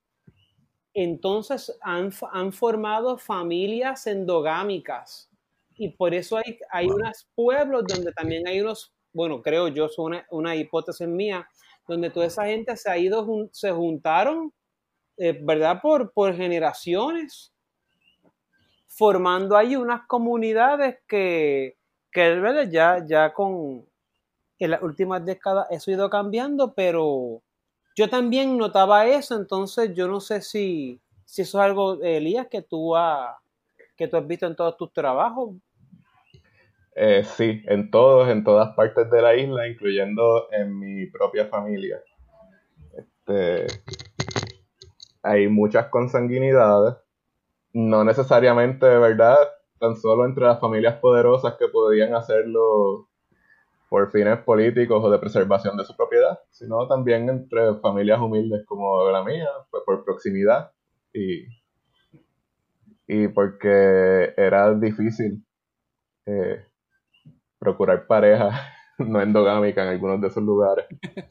entonces 0.94 1.76
han, 1.82 2.10
han 2.32 2.52
formado 2.52 3.18
familias 3.18 4.06
endogámicas. 4.06 5.28
Y 5.78 5.90
por 5.90 6.14
eso 6.14 6.36
hay, 6.38 6.58
hay 6.70 6.86
Wow. 6.86 6.96
unos 6.96 7.26
pueblos 7.34 7.86
donde 7.86 8.12
también 8.12 8.46
hay 8.48 8.60
unos, 8.60 8.92
bueno, 9.12 9.42
creo 9.42 9.68
yo, 9.68 9.86
es 9.86 9.98
una, 9.98 10.26
una 10.30 10.56
hipótesis 10.56 11.06
mía, 11.08 11.48
donde 11.88 12.10
toda 12.10 12.26
esa 12.26 12.46
gente 12.46 12.76
se 12.76 12.90
ha 12.90 12.98
ido, 12.98 13.24
jun- 13.26 13.50
se 13.52 13.70
juntaron, 13.72 14.52
eh, 15.18 15.38
¿verdad? 15.42 15.80
Por, 15.82 16.12
por 16.12 16.34
generaciones, 16.36 17.52
formando 18.86 19.56
ahí 19.56 19.76
unas 19.76 20.06
comunidades 20.06 20.98
que, 21.08 21.76
que 22.10 22.30
¿verdad? 22.34 22.68
Ya, 22.70 23.04
ya 23.06 23.32
con 23.32 23.84
en 24.58 24.70
las 24.72 24.82
últimas 24.82 25.24
décadas 25.24 25.66
eso 25.70 25.90
ha 25.90 25.94
ido 25.94 26.10
cambiando, 26.10 26.74
pero 26.74 27.42
yo 27.96 28.10
también 28.10 28.56
notaba 28.58 29.06
eso, 29.06 29.36
entonces 29.36 29.94
yo 29.94 30.08
no 30.08 30.20
sé 30.20 30.42
si, 30.42 31.00
si 31.26 31.42
eso 31.42 31.58
es 31.60 31.64
algo, 31.66 32.02
Elías, 32.02 32.48
que 32.50 32.62
tú, 32.62 32.96
has, 32.96 33.36
que 33.96 34.08
tú 34.08 34.16
has 34.18 34.26
visto 34.26 34.46
en 34.46 34.56
todos 34.56 34.76
tus 34.76 34.92
trabajos. 34.92 35.50
Eh, 36.98 37.24
sí, 37.24 37.62
en 37.66 37.90
todos, 37.90 38.26
en 38.30 38.42
todas 38.42 38.74
partes 38.74 39.10
de 39.10 39.20
la 39.20 39.36
isla, 39.36 39.68
incluyendo 39.68 40.50
en 40.50 40.78
mi 40.78 41.04
propia 41.06 41.46
familia. 41.46 42.02
Este, 42.96 43.66
hay 45.22 45.46
muchas 45.48 45.88
consanguinidades, 45.88 46.96
no 47.74 48.02
necesariamente, 48.02 48.86
¿verdad? 48.86 49.36
Tan 49.78 49.94
solo 49.96 50.24
entre 50.24 50.46
las 50.46 50.58
familias 50.58 50.98
poderosas 50.98 51.56
que 51.58 51.68
podían 51.68 52.14
hacerlo 52.14 53.10
por 53.90 54.10
fines 54.10 54.38
políticos 54.38 55.04
o 55.04 55.10
de 55.10 55.18
preservación 55.18 55.76
de 55.76 55.84
su 55.84 55.94
propiedad, 55.94 56.38
sino 56.50 56.88
también 56.88 57.28
entre 57.28 57.74
familias 57.74 58.20
humildes 58.20 58.64
como 58.64 59.10
la 59.10 59.22
mía, 59.22 59.48
pues 59.70 59.82
por 59.84 60.02
proximidad 60.02 60.72
y, 61.12 61.44
y 63.06 63.28
porque 63.28 64.32
era 64.34 64.72
difícil 64.72 65.44
eh, 66.24 66.64
procurar 67.58 68.06
pareja 68.06 68.50
no 68.98 69.20
endogámica 69.20 69.82
en 69.82 69.88
algunos 69.88 70.20
de 70.20 70.28
esos 70.28 70.42
lugares. 70.42 70.86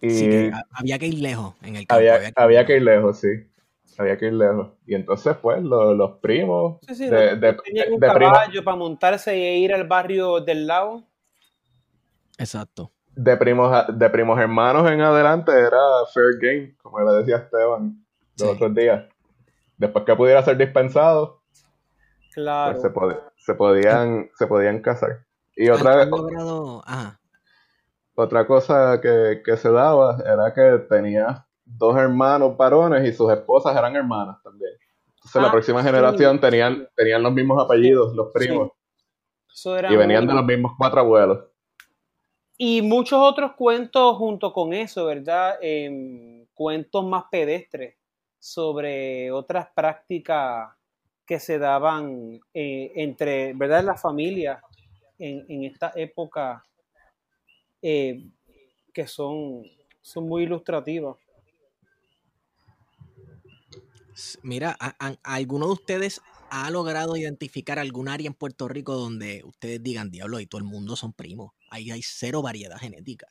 Y 0.00 0.10
Sí 0.10 0.28
que 0.30 0.52
había 0.70 0.96
que 0.98 1.06
ir 1.08 1.14
lejos 1.18 1.54
en 1.62 1.74
el 1.74 1.84
campo. 1.86 1.94
había, 1.98 2.14
había 2.14 2.28
que- 2.32 2.40
había 2.40 2.66
que 2.66 2.76
ir 2.76 2.82
lejos, 2.82 3.18
sí. 3.18 3.28
Había 3.98 4.16
que 4.16 4.26
ir 4.26 4.32
lejos. 4.34 4.68
Y 4.86 4.94
entonces, 4.94 5.36
pues, 5.42 5.60
lo- 5.60 5.92
los 5.92 6.18
primos 6.20 6.78
Sí, 6.86 6.94
sí, 6.94 7.04
de, 7.08 7.34
no- 7.34 7.40
de- 7.40 7.52
tenían 7.64 7.92
un 7.94 7.98
de 7.98 8.08
primos 8.12 8.32
caballo 8.32 8.62
para 8.64 8.76
montarse 8.76 9.32
e 9.34 9.58
ir 9.58 9.74
al 9.74 9.88
barrio 9.88 10.40
del 10.40 10.66
lado. 10.68 11.04
Exacto. 12.38 12.92
de 13.20 13.36
primos, 13.36 13.74
de 13.98 14.10
primos 14.10 14.38
hermanos 14.38 14.88
en 14.88 15.00
adelante 15.00 15.50
era 15.50 15.76
fair 16.14 16.38
game, 16.40 16.76
como 16.80 17.00
le 17.00 17.16
decía 17.18 17.38
Esteban 17.38 18.06
los 18.38 18.48
Sí. 18.50 18.54
otros 18.54 18.72
días. 18.76 19.06
Después 19.76 20.04
que 20.04 20.14
pudiera 20.14 20.40
ser 20.44 20.56
dispensado, 20.56 21.37
Claro. 22.34 22.72
pues 22.72 22.82
se, 22.82 22.90
pod- 22.94 23.22
se 23.36 23.54
podían, 23.54 24.30
se 24.36 24.46
podían 24.46 24.80
casar. 24.80 25.24
Y 25.56 25.68
otra, 25.70 26.04
logrado- 26.04 26.82
ajá. 26.86 27.18
otra 28.14 28.46
cosa 28.46 29.00
que, 29.00 29.42
que 29.44 29.56
se 29.56 29.70
daba 29.70 30.18
era 30.24 30.52
que 30.54 30.84
tenía 30.88 31.46
dos 31.64 31.96
hermanos 31.96 32.56
varones 32.56 33.06
y 33.08 33.12
sus 33.12 33.30
esposas 33.32 33.76
eran 33.76 33.96
hermanas 33.96 34.36
también. 34.42 34.72
Entonces 35.16 35.42
la 35.42 35.48
Ah, 35.48 35.52
próxima 35.52 35.80
sí. 35.82 35.86
generación 35.86 36.40
tenían, 36.40 36.88
tenían 36.94 37.22
los 37.22 37.32
mismos 37.32 37.62
apellidos, 37.64 38.14
los 38.14 38.28
primos, 38.32 38.70
Eso 39.52 39.76
era 39.76 39.92
y 39.92 39.96
venían 39.96 40.24
muy- 40.24 40.32
de 40.32 40.36
los 40.40 40.44
mismos 40.46 40.72
cuatro 40.78 41.00
abuelos. 41.00 41.40
Y 42.56 42.82
muchos 42.82 43.18
otros 43.20 43.52
cuentos 43.52 44.16
junto 44.16 44.52
con 44.52 44.72
eso, 44.72 45.06
¿verdad? 45.06 45.56
Em, 45.60 46.46
cuentos 46.54 47.04
más 47.04 47.24
pedestres 47.30 47.96
sobre 48.38 49.30
otras 49.32 49.68
prácticas 49.74 50.70
que 51.28 51.38
se 51.38 51.58
daban 51.58 52.40
eh, 52.54 52.90
entre, 52.96 53.52
¿verdad? 53.52 53.84
Las 53.84 54.00
familias 54.00 54.62
en, 55.18 55.44
en 55.46 55.64
esta 55.64 55.92
época 55.94 56.64
eh, 57.82 58.26
que 58.94 59.06
son, 59.06 59.62
son 60.00 60.26
muy 60.26 60.44
ilustrativas. 60.44 61.16
Mira, 64.42 64.74
¿a- 64.80 64.96
a- 64.98 65.16
¿alguno 65.22 65.66
de 65.66 65.72
ustedes 65.72 66.20
ha 66.50 66.70
logrado 66.70 67.14
identificar 67.16 67.78
algún 67.78 68.08
área 68.08 68.26
en 68.26 68.34
Puerto 68.34 68.66
Rico 68.66 68.94
donde 68.96 69.42
ustedes 69.44 69.82
digan, 69.82 70.10
diablo, 70.10 70.40
y 70.40 70.46
todo 70.46 70.60
el 70.60 70.64
mundo 70.64 70.96
son 70.96 71.12
primos? 71.12 71.52
Ahí 71.70 71.90
hay 71.90 72.00
cero 72.02 72.40
variedad 72.40 72.78
genética. 72.78 73.26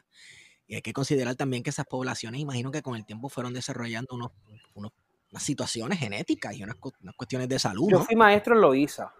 Y 0.68 0.76
hay 0.76 0.82
que 0.84 0.93
considerar 0.93 1.36
también 1.36 1.64
que 1.64 1.72
esas 1.72 1.88
poblaciones, 1.88 2.41
imagino 2.41 2.72
que 2.72 2.84
con 2.84 2.95
el 2.95 3.06
tiempo 3.06 3.28
fueron 3.30 3.54
desarrollando 3.54 4.16
unos, 4.16 4.32
unos- 4.76 4.91
unas 5.32 5.43
situaciones 5.43 5.99
genéticas 5.99 6.55
y 6.55 6.63
unas, 6.63 6.78
unas 7.01 7.15
cuestiones 7.15 7.49
de 7.49 7.59
salud, 7.59 7.89
Yo 7.89 7.99
¿no? 7.99 8.03
fui 8.05 8.15
maestro 8.15 8.55
en 8.55 8.61
Loíza. 8.61 9.13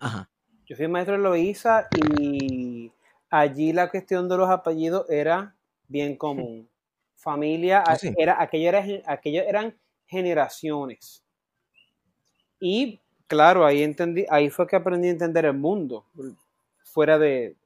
Ajá. 0.00 0.28
Yo 0.66 0.76
fui 0.76 0.88
maestro 0.88 1.14
en 1.14 1.22
Loíza 1.22 1.88
y 2.18 2.92
allí 3.30 3.72
la 3.72 3.90
cuestión 3.90 4.28
de 4.28 4.36
los 4.36 4.50
apellidos 4.50 5.08
era 5.08 5.54
bien 5.86 6.16
común. 6.16 6.68
Familia, 7.16 7.82
Ah, 7.86 7.96
sí. 7.96 8.12
era, 8.16 8.40
aquello, 8.40 8.68
era, 8.68 8.84
aquello 9.06 9.42
eran 9.42 9.76
generaciones. 10.06 11.24
Y 12.60 13.00
claro, 13.26 13.64
ahí 13.64 13.82
entendí, 13.82 14.24
ahí 14.30 14.50
fue 14.50 14.66
que 14.66 14.76
aprendí 14.76 15.08
a 15.08 15.12
entender 15.12 15.44
el 15.46 15.54
mundo, 15.54 16.06
fuera 16.84 17.18
de, 17.18 17.56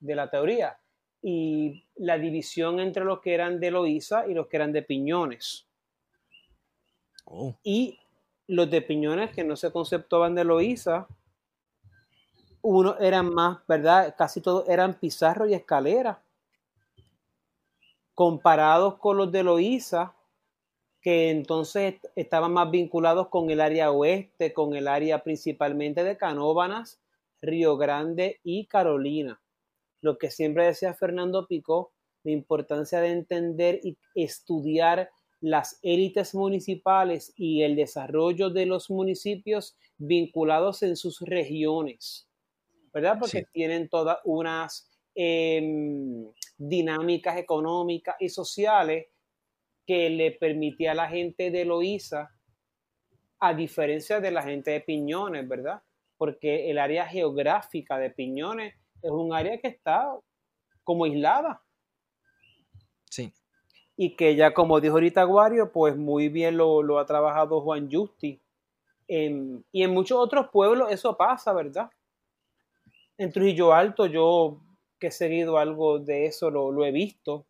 de 0.00 0.14
la 0.14 0.30
teoría. 0.30 0.78
Y 1.22 1.84
la 1.96 2.18
división 2.18 2.80
entre 2.80 3.04
los 3.04 3.20
que 3.20 3.32
eran 3.34 3.58
de 3.60 3.70
Loíza 3.70 4.26
y 4.26 4.34
los 4.34 4.46
que 4.46 4.56
eran 4.56 4.72
de 4.72 4.82
Piñones. 4.82 5.63
Oh, 7.26 7.54
Y 7.64 7.98
los 8.46 8.70
de 8.70 8.80
Piñones 8.80 9.32
que 9.32 9.42
no 9.42 9.56
se 9.56 9.72
conceptuaban 9.72 10.36
de 10.36 10.44
Loíza, 10.44 11.08
uno 12.62 12.96
eran 12.98 13.32
más, 13.32 13.58
¿verdad? 13.68 14.16
Casi 14.18 14.40
todos 14.40 14.68
eran 14.68 14.98
pizarro 14.98 15.46
y 15.46 15.54
escalera. 15.54 16.20
Comparados 18.14 18.96
con 18.98 19.16
los 19.16 19.30
de 19.32 19.42
Loíza, 19.42 20.14
que 21.02 21.30
entonces 21.30 21.94
est- 21.94 22.06
estaban 22.16 22.52
más 22.52 22.70
vinculados 22.70 23.28
con 23.28 23.50
el 23.50 23.60
área 23.60 23.92
oeste, 23.92 24.52
con 24.54 24.74
el 24.76 24.88
área 24.88 25.22
principalmente 25.24 26.04
de 26.04 26.16
Canóbanas, 26.18 27.00
Río 27.42 27.76
Grande 27.76 28.40
y 28.44 28.66
Carolina. 28.66 29.40
Lo 30.02 30.18
que 30.18 30.30
siempre 30.30 30.66
decía 30.66 30.94
Fernando 30.94 31.46
Picó, 31.48 31.92
la 32.24 32.32
importancia 32.32 33.00
de 33.00 33.10
entender 33.12 33.80
y 33.82 33.98
estudiar 34.14 35.10
las 35.44 35.78
élites 35.82 36.34
municipales 36.34 37.34
y 37.36 37.62
el 37.62 37.76
desarrollo 37.76 38.48
de 38.48 38.64
los 38.64 38.88
municipios 38.88 39.76
vinculados 39.98 40.82
en 40.82 40.96
sus 40.96 41.20
regiones, 41.20 42.26
¿verdad? 42.94 43.18
Porque 43.20 43.44
tienen 43.52 43.90
todas 43.90 44.18
unas 44.24 44.90
em, 45.14 46.26
dinámicas 46.56 47.36
económicas 47.36 48.16
y 48.20 48.30
sociales 48.30 49.08
que 49.86 50.08
le 50.08 50.30
permitía 50.30 50.92
a 50.92 50.94
la 50.94 51.08
gente 51.08 51.50
de 51.50 51.66
Loíza, 51.66 52.30
a 53.38 53.52
diferencia 53.52 54.20
de 54.20 54.30
la 54.30 54.42
gente 54.42 54.70
de 54.70 54.80
Piñones, 54.80 55.46
¿verdad? 55.46 55.82
Porque 56.16 56.70
el 56.70 56.78
área 56.78 57.06
geográfica 57.06 57.98
de 57.98 58.08
Piñones 58.08 58.72
es 59.02 59.10
un 59.10 59.34
área 59.34 59.58
que 59.58 59.68
está 59.68 60.10
como 60.84 61.04
aislada. 61.04 61.62
Y 63.96 64.16
que 64.16 64.34
ya, 64.34 64.52
como 64.54 64.80
dijo 64.80 64.94
ahorita 64.94 65.22
Guario, 65.24 65.70
pues 65.72 65.96
muy 65.96 66.28
bien 66.28 66.56
lo, 66.56 66.98
ha 66.98 67.06
trabajado 67.06 67.60
Juan 67.60 67.88
Justi. 67.90 68.40
y 69.08 69.82
en 69.82 69.90
muchos 69.92 70.18
otros 70.18 70.48
pueblos 70.50 70.90
eso 70.90 71.16
pasa, 71.16 71.52
¿verdad? 71.52 71.90
En 73.16 73.30
Trujillo 73.30 73.72
Alto, 73.72 74.06
yo 74.06 74.60
que 74.98 75.08
he 75.08 75.10
seguido 75.10 75.58
algo 75.58 75.98
de 75.98 76.26
eso, 76.26 76.50
lo, 76.50 76.72
lo 76.72 76.84
he 76.84 76.90
visto. 76.90 77.46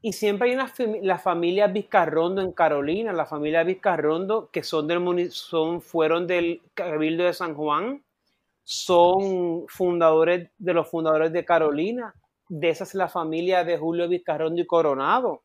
Y 0.00 0.12
siempre 0.12 0.48
hay 0.48 0.54
una 0.54 0.72
la 1.02 1.18
familia 1.18 1.66
Vizcarrondo 1.66 2.40
en 2.40 2.52
Carolina, 2.52 3.12
la 3.12 3.26
familia 3.26 3.64
Vizcarrondo, 3.64 4.48
que 4.50 4.62
son 4.62 4.86
del 4.86 5.32
son, 5.32 5.82
fueron 5.82 6.26
del 6.26 6.62
Cabildo 6.74 7.24
de 7.24 7.32
San 7.32 7.54
Juan, 7.54 8.04
son 8.62 9.66
fundadores 9.66 10.50
de 10.58 10.74
los 10.74 10.88
fundadores 10.88 11.32
de 11.32 11.44
Carolina. 11.44 12.14
De 12.48 12.70
esa 12.70 12.84
es 12.84 12.94
la 12.94 13.08
familia 13.08 13.64
de 13.64 13.78
Julio 13.78 14.08
Vizcarrondo 14.08 14.60
y 14.60 14.66
Coronado. 14.66 15.42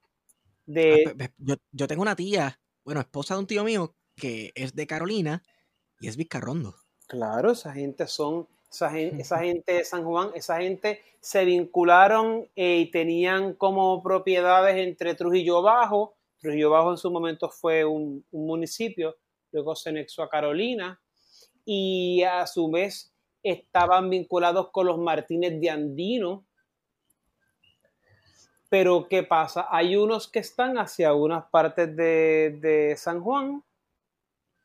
De... 0.66 1.14
Ah, 1.20 1.30
yo, 1.38 1.56
yo 1.72 1.88
tengo 1.88 2.01
una 2.01 2.16
tía, 2.16 2.60
bueno, 2.84 3.01
esposa 3.01 3.34
de 3.36 3.41
un 3.41 3.47
tío 3.47 3.64
mío, 3.64 3.95
que 4.16 4.51
es 4.56 4.76
de 4.76 4.88
Carolina 4.88 5.43
y 5.99 6.08
es 6.08 6.18
Vizcarrondo. 6.18 6.76
Claro, 7.08 7.51
esa 7.51 7.74
gente 7.74 8.08
son 8.08 8.47
esa 8.74 9.39
gente, 9.39 9.74
de 9.74 9.86
San 9.86 10.04
Juan, 10.04 10.32
esa 10.34 10.60
gente 10.60 11.01
se 11.20 11.45
vincularon 11.45 12.49
eh, 12.56 12.80
y 12.80 12.91
tenían 12.91 13.54
como 13.54 14.01
propiedades 14.01 14.78
entre 14.78 15.14
Trujillo 15.14 15.62
Bajo. 15.62 16.16
Trujillo 16.39 16.72
Bajo 16.72 16.91
en 16.91 16.97
su 16.97 17.12
momento 17.12 17.49
fue 17.49 17.86
un, 17.86 18.26
municipio, 18.32 19.16
luego 19.51 19.76
se 19.76 19.89
anexó 19.89 20.24
a 20.24 20.30
Carolina 20.30 20.99
y 21.64 22.24
a 22.24 22.47
su 22.47 22.70
vez 22.72 23.14
estaban 23.43 24.10
vinculados 24.10 24.72
con 24.72 24.88
los 24.88 24.97
Martínez 24.97 25.60
de 25.62 25.70
Andino. 25.70 26.45
Pero 28.74 29.07
¿qué 29.07 29.21
pasa? 29.21 29.67
Hay 29.69 29.95
unos 29.95 30.28
que 30.28 30.39
están 30.39 30.80
hacia 30.80 31.13
unas 31.13 31.45
partes 31.51 31.95
de, 31.95 32.57
de 32.59 32.97
San 32.97 33.21
Juan 33.21 33.63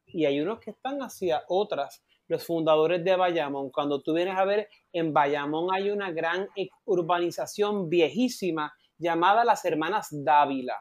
y 0.07 0.25
hay 0.25 0.41
unos 0.41 0.61
que 0.61 0.71
están 0.71 1.03
hacia 1.03 1.43
otras 1.47 2.03
los 2.27 2.43
fundadores 2.47 3.05
de 3.05 3.15
Bayamón. 3.17 3.69
Cuando 3.69 4.01
tú 4.01 4.15
vienes 4.15 4.35
a 4.35 4.47
ver, 4.47 4.71
en 4.95 5.13
Bayamón 5.13 5.69
hay 5.75 5.91
una 5.91 6.11
gran 6.11 6.49
urbanización 6.87 7.91
viejísima 7.91 8.73
llamada 8.97 9.45
las 9.45 9.63
Hermanas 9.67 10.09
Dávila. 10.11 10.79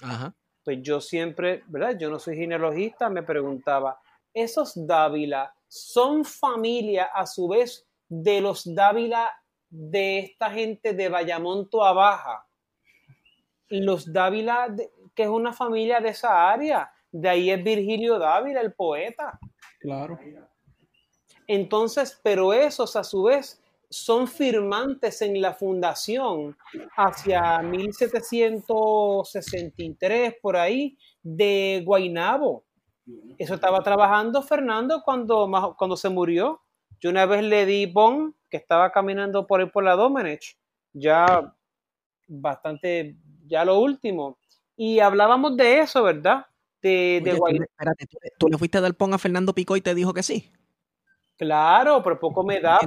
Ajá. 0.00 0.32
Pues 0.62 0.78
yo 0.80 1.00
siempre, 1.00 1.64
¿verdad? 1.66 1.98
Yo 1.98 2.08
no 2.08 2.20
soy 2.20 2.36
genealogista, 2.36 3.10
me 3.10 3.24
preguntaba, 3.24 3.98
¿esos 4.32 4.74
Dávila 4.86 5.52
son 5.66 6.24
familia 6.24 7.06
a 7.12 7.26
su 7.26 7.48
vez 7.48 7.84
de 8.08 8.40
los 8.40 8.62
Dávila 8.76 9.28
de 9.70 10.20
esta 10.20 10.50
gente 10.50 10.92
de 10.92 11.08
Bayamón 11.08 11.68
Baja? 11.72 12.46
Los 13.68 14.12
Dávila, 14.12 14.74
que 15.14 15.24
es 15.24 15.28
una 15.28 15.52
familia 15.52 16.00
de 16.00 16.10
esa 16.10 16.50
área, 16.50 16.90
de 17.10 17.28
ahí 17.28 17.50
es 17.50 17.62
Virgilio 17.62 18.18
Dávila, 18.18 18.60
el 18.60 18.72
poeta. 18.72 19.38
Claro. 19.80 20.18
Entonces, 21.46 22.18
pero 22.22 22.52
esos 22.52 22.96
a 22.96 23.04
su 23.04 23.22
vez 23.24 23.62
son 23.90 24.28
firmantes 24.28 25.22
en 25.22 25.40
la 25.40 25.54
fundación 25.54 26.54
hacia 26.96 27.60
1763 27.60 30.34
por 30.42 30.56
ahí 30.56 30.98
de 31.22 31.82
Guainabo. 31.84 32.64
Eso 33.38 33.54
estaba 33.54 33.82
trabajando 33.82 34.42
Fernando 34.42 35.00
cuando, 35.02 35.74
cuando 35.78 35.96
se 35.96 36.10
murió. 36.10 36.60
Yo 37.00 37.10
una 37.10 37.26
vez 37.26 37.42
le 37.42 37.66
di 37.66 37.86
bon, 37.86 38.34
que 38.50 38.56
estaba 38.56 38.90
caminando 38.90 39.46
por 39.46 39.60
ahí 39.60 39.66
por 39.66 39.84
la 39.84 39.94
Domenech, 39.94 40.56
ya 40.92 41.54
bastante, 42.26 43.16
ya 43.46 43.64
lo 43.64 43.78
último. 43.78 44.38
Y 44.76 45.00
hablábamos 45.00 45.56
de 45.56 45.80
eso, 45.80 46.02
¿verdad? 46.02 46.46
De, 46.80 47.20
de 47.24 47.32
espérate, 47.32 48.06
¿tú, 48.38 48.48
le 48.48 48.56
fuiste 48.56 48.78
a 48.78 48.80
dar 48.80 48.94
pon 48.94 49.12
a 49.12 49.18
Fernando 49.18 49.52
Pico 49.52 49.76
y 49.76 49.80
te 49.80 49.94
dijo 49.94 50.14
que 50.14 50.22
sí? 50.22 50.52
Claro, 51.38 52.02
pero 52.02 52.18
poco 52.18 52.42
me 52.42 52.60
da. 52.60 52.80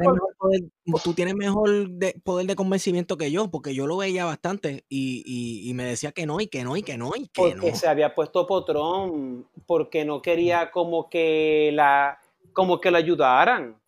tú 1.02 1.14
tienes 1.14 1.36
mejor 1.36 1.90
poder 2.22 2.48
de 2.48 2.56
convencimiento 2.56 3.18
que 3.18 3.32
yo, 3.32 3.50
porque 3.50 3.74
yo 3.74 3.88
lo 3.88 3.96
veía 3.96 4.26
bastante 4.26 4.86
y, 4.90 5.72
me 5.74 5.86
decía 5.86 6.12
que 6.12 6.26
no, 6.26 6.42
y 6.42 6.48
que 6.48 6.66
no, 6.66 6.76
y 6.76 6.84
que 6.84 6.98
no, 6.98 7.12
y 7.16 7.28
que 7.28 7.42
porque 7.42 7.76
se 7.76 7.88
había 7.88 8.14
puesto 8.14 8.46
potrón, 8.46 9.48
porque 9.66 10.04
no 10.04 10.22
quería 10.22 10.70
como 10.70 11.10
que 11.10 11.72
la, 11.74 12.20
como 12.52 12.82
que 12.82 12.92
la 12.92 12.98
ayudaran. 12.98 13.81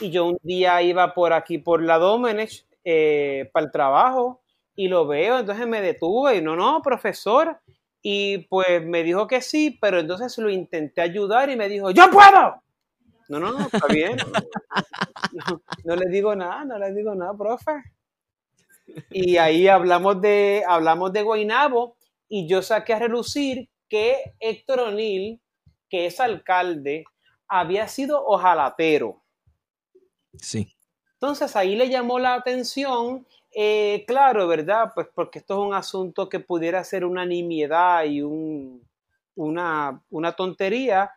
Y 0.00 0.10
yo 0.10 0.26
un 0.26 0.38
día 0.42 0.80
iba 0.82 1.14
por 1.14 1.32
aquí, 1.32 1.58
por 1.58 1.82
la 1.82 1.98
Domenech, 1.98 2.66
eh, 2.84 3.50
para 3.52 3.66
el 3.66 3.72
trabajo, 3.72 4.42
y 4.74 4.88
lo 4.88 5.06
veo, 5.06 5.38
entonces 5.38 5.66
me 5.66 5.80
detuve, 5.80 6.36
y 6.36 6.42
no, 6.42 6.56
no, 6.56 6.80
profesor. 6.82 7.60
Y 8.00 8.38
pues 8.48 8.84
me 8.84 9.02
dijo 9.02 9.26
que 9.26 9.42
sí, 9.42 9.76
pero 9.80 9.98
entonces 9.98 10.36
lo 10.38 10.50
intenté 10.50 11.00
ayudar 11.00 11.50
y 11.50 11.56
me 11.56 11.68
dijo, 11.68 11.90
yo 11.90 12.10
puedo 12.10 12.62
no, 13.28 13.38
no, 13.38 13.52
no, 13.52 13.66
está 13.66 13.86
bien. 13.88 14.16
No, 15.84 15.96
le 15.96 16.08
digo 16.10 16.34
nada, 16.34 16.64
no 16.64 16.78
le 16.78 16.92
digo 16.92 17.14
nada, 17.14 17.36
profe. 17.36 17.72
Y 19.10 19.36
ahí 19.36 19.68
hablamos 19.68 20.20
de, 20.20 20.64
hablamos 20.66 21.12
de 21.12 21.22
Guainabo 21.22 21.96
y 22.28 22.48
yo 22.48 22.62
saqué 22.62 22.94
a 22.94 23.00
relucir 23.00 23.68
que 23.88 24.34
Héctor 24.40 24.80
O'Neill, 24.80 25.40
que 25.90 26.06
es 26.06 26.20
alcalde, 26.20 27.04
había 27.46 27.86
sido 27.88 28.24
ojalatero. 28.24 29.17
Sí. 30.36 30.74
Entonces 31.14 31.56
ahí 31.56 31.74
le 31.74 31.88
llamó 31.88 32.18
la 32.18 32.34
atención, 32.34 33.26
eh, 33.52 34.04
claro, 34.06 34.46
¿verdad? 34.46 34.92
Pues 34.94 35.08
porque 35.14 35.40
esto 35.40 35.54
es 35.54 35.66
un 35.66 35.74
asunto 35.74 36.28
que 36.28 36.40
pudiera 36.40 36.84
ser 36.84 37.04
una 37.04 37.26
nimiedad 37.26 38.04
y 38.04 38.22
un, 38.22 38.86
una, 39.34 40.02
una 40.10 40.32
tontería, 40.32 41.10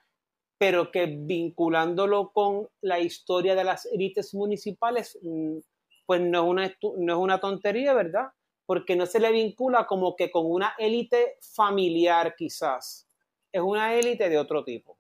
pero 0.58 0.92
que 0.92 1.06
vinculándolo 1.08 2.32
con 2.32 2.68
la 2.82 3.00
historia 3.00 3.56
de 3.56 3.64
las 3.64 3.86
élites 3.88 4.34
municipales, 4.34 5.20
mm, 5.22 5.58
pues 6.06 6.22
no 6.22 6.44
es, 6.44 6.50
una, 6.50 6.76
no 6.98 7.14
es 7.14 7.20
una 7.20 7.40
tontería, 7.40 7.94
¿verdad? 7.94 8.30
Porque 8.66 8.96
no 8.96 9.06
se 9.06 9.20
le 9.20 9.32
vincula 9.32 9.86
como 9.88 10.16
que 10.16 10.32
con 10.32 10.46
una 10.50 10.74
élite 10.80 11.38
familiar 11.42 12.36
quizás, 12.36 13.08
es 13.52 13.62
una 13.62 13.94
élite 13.94 14.30
de 14.30 14.38
otro 14.40 14.64
tipo. 14.64 14.98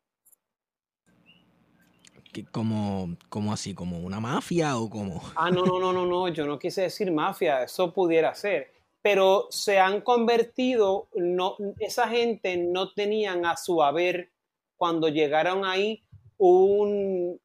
Como, 2.51 3.17
como 3.29 3.51
así, 3.51 3.73
como 3.73 3.99
una 3.99 4.19
mafia 4.19 4.77
o 4.77 4.89
como... 4.89 5.21
Ah, 5.35 5.51
no, 5.51 5.65
no, 5.65 5.79
no, 5.79 5.91
no, 5.91 6.05
no, 6.05 6.27
yo 6.29 6.45
no 6.45 6.57
quise 6.57 6.83
decir 6.83 7.11
mafia, 7.11 7.63
eso 7.63 7.93
pudiera 7.93 8.33
ser, 8.33 8.71
pero 9.01 9.47
se 9.49 9.79
han 9.79 10.01
convertido, 10.01 11.09
no, 11.13 11.57
esa 11.79 12.07
gente 12.07 12.55
no 12.57 12.93
tenían 12.93 13.45
a 13.45 13.57
su 13.57 13.83
haber 13.83 14.31
cuando 14.77 15.09
llegaron 15.09 15.65
ahí 15.65 16.03
un, 16.37 17.39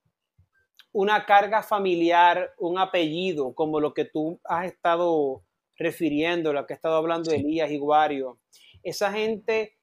una 0.92 1.26
carga 1.26 1.62
familiar, 1.62 2.54
un 2.58 2.78
apellido, 2.78 3.54
como 3.54 3.80
lo 3.80 3.92
que 3.92 4.04
tú 4.04 4.40
has 4.44 4.66
estado 4.66 5.42
refiriendo, 5.76 6.52
lo 6.52 6.66
que 6.66 6.72
ha 6.72 6.76
estado 6.76 6.96
hablando 6.96 7.30
Elías 7.30 7.70
y 7.70 7.78
Guario. 7.78 8.38
Esa 8.82 9.12
gente, 9.12 9.76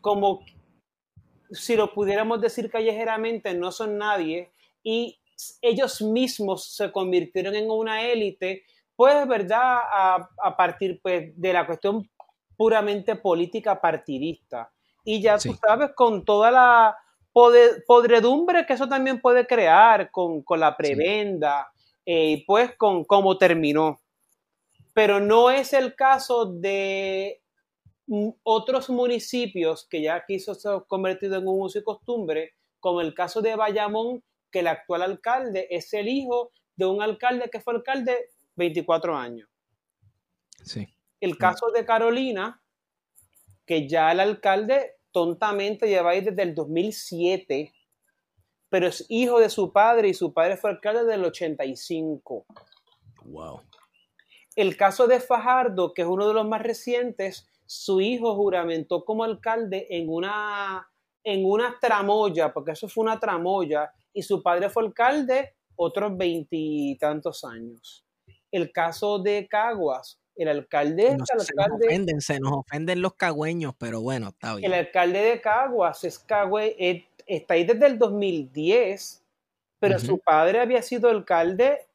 como 0.00 0.44
si 1.52 1.76
lo 1.76 1.92
pudiéramos 1.92 2.40
decir 2.40 2.70
callejeramente, 2.70 3.54
no 3.54 3.72
son 3.72 3.98
nadie 3.98 4.52
y 4.82 5.18
ellos 5.60 6.02
mismos 6.02 6.74
se 6.74 6.90
convirtieron 6.92 7.54
en 7.54 7.70
una 7.70 8.02
élite, 8.02 8.64
pues, 8.96 9.26
¿verdad? 9.26 9.78
A, 10.42 10.56
partir 10.56 11.00
pues, 11.02 11.32
de 11.34 11.52
la 11.52 11.66
cuestión 11.66 12.08
puramente 12.56 13.16
política 13.16 13.80
partidista. 13.80 14.70
Y 15.04 15.20
ya 15.20 15.38
tú 15.38 15.54
sabes, 15.54 15.90
con 15.94 16.24
toda 16.24 16.50
la 16.50 16.96
podredumbre 17.32 18.66
que 18.66 18.74
eso 18.74 18.88
también 18.88 19.20
puede 19.20 19.46
crear, 19.46 20.10
con, 20.10 20.44
la 20.56 20.76
prebenda, 20.76 21.72
eh, 22.04 22.30
y 22.30 22.36
pues 22.44 22.76
con 22.76 23.04
cómo 23.04 23.38
terminó. 23.38 24.00
Pero 24.92 25.18
no 25.18 25.50
es 25.50 25.72
el 25.72 25.94
caso 25.94 26.44
de 26.44 27.41
otros 28.42 28.90
municipios 28.90 29.86
que 29.88 30.02
ya 30.02 30.24
quiso 30.26 30.54
ser 30.54 30.82
convertido 30.86 31.36
en 31.36 31.46
un 31.46 31.62
uso 31.62 31.78
y 31.78 31.84
costumbre, 31.84 32.54
como 32.80 33.00
el 33.00 33.14
caso 33.14 33.40
de 33.40 33.56
Bayamón, 33.56 34.22
que 34.50 34.60
el 34.60 34.66
actual 34.66 35.02
alcalde 35.02 35.66
es 35.70 35.92
el 35.94 36.08
hijo 36.08 36.50
de 36.76 36.86
un 36.86 37.00
alcalde 37.02 37.48
que 37.50 37.60
fue 37.60 37.74
alcalde 37.74 38.30
24 38.56 39.16
años. 39.16 39.48
Sí. 40.62 40.86
El 41.20 41.38
caso 41.38 41.70
de 41.70 41.84
Carolina, 41.86 42.62
que 43.64 43.88
ya 43.88 44.12
el 44.12 44.20
alcalde 44.20 44.96
tontamente 45.12 45.88
lleva 45.88 46.10
ahí 46.10 46.20
desde 46.20 46.42
el 46.42 46.54
2007, 46.54 47.72
pero 48.68 48.88
es 48.88 49.06
hijo 49.08 49.38
de 49.38 49.48
su 49.48 49.72
padre 49.72 50.08
y 50.08 50.14
su 50.14 50.32
padre 50.32 50.56
fue 50.56 50.70
alcalde 50.70 51.04
del 51.04 51.24
85. 51.24 52.46
Wow. 53.24 53.62
El 54.56 54.76
caso 54.76 55.06
de 55.06 55.20
Fajardo, 55.20 55.94
que 55.94 56.02
es 56.02 56.08
uno 56.08 56.28
de 56.28 56.34
los 56.34 56.46
más 56.46 56.62
recientes, 56.62 57.48
su 57.72 58.02
hijo 58.02 58.34
juramentó 58.34 59.02
como 59.02 59.24
alcalde 59.24 59.86
en 59.88 60.10
una, 60.10 60.86
en 61.24 61.46
una 61.46 61.78
tramoya, 61.80 62.52
porque 62.52 62.72
eso 62.72 62.86
fue 62.86 63.04
una 63.04 63.18
tramoya, 63.18 63.90
y 64.12 64.22
su 64.22 64.42
padre 64.42 64.68
fue 64.68 64.84
alcalde 64.84 65.54
otros 65.74 66.14
veintitantos 66.16 67.44
años. 67.44 68.04
El 68.50 68.70
caso 68.72 69.18
de 69.18 69.48
Caguas, 69.48 70.20
el 70.36 70.48
alcalde, 70.48 71.16
No, 71.16 71.24
el 71.24 71.26
se 71.26 71.34
nos 71.34 71.50
alcalde, 71.50 71.86
ofenden, 71.86 72.20
se 72.20 72.40
nos 72.40 72.52
ofenden 72.52 73.00
los 73.00 73.14
cagüeños, 73.14 73.74
pero 73.78 74.02
bueno, 74.02 74.28
está 74.28 74.54
bien. 74.54 74.70
el 74.70 74.78
alcalde 74.78 75.20
de 75.20 75.40
Caguas 75.40 76.04
es 76.04 76.18
Cagüe, 76.18 76.76
eh, 76.78 77.06
está 77.26 77.54
ahí 77.54 77.64
desde 77.64 77.86
el 77.86 77.98
2010, 77.98 79.24
pero 79.78 79.98
su 79.98 80.18
padre 80.18 80.60
había 80.60 80.82
sido 80.82 81.08
alcalde 81.08 81.86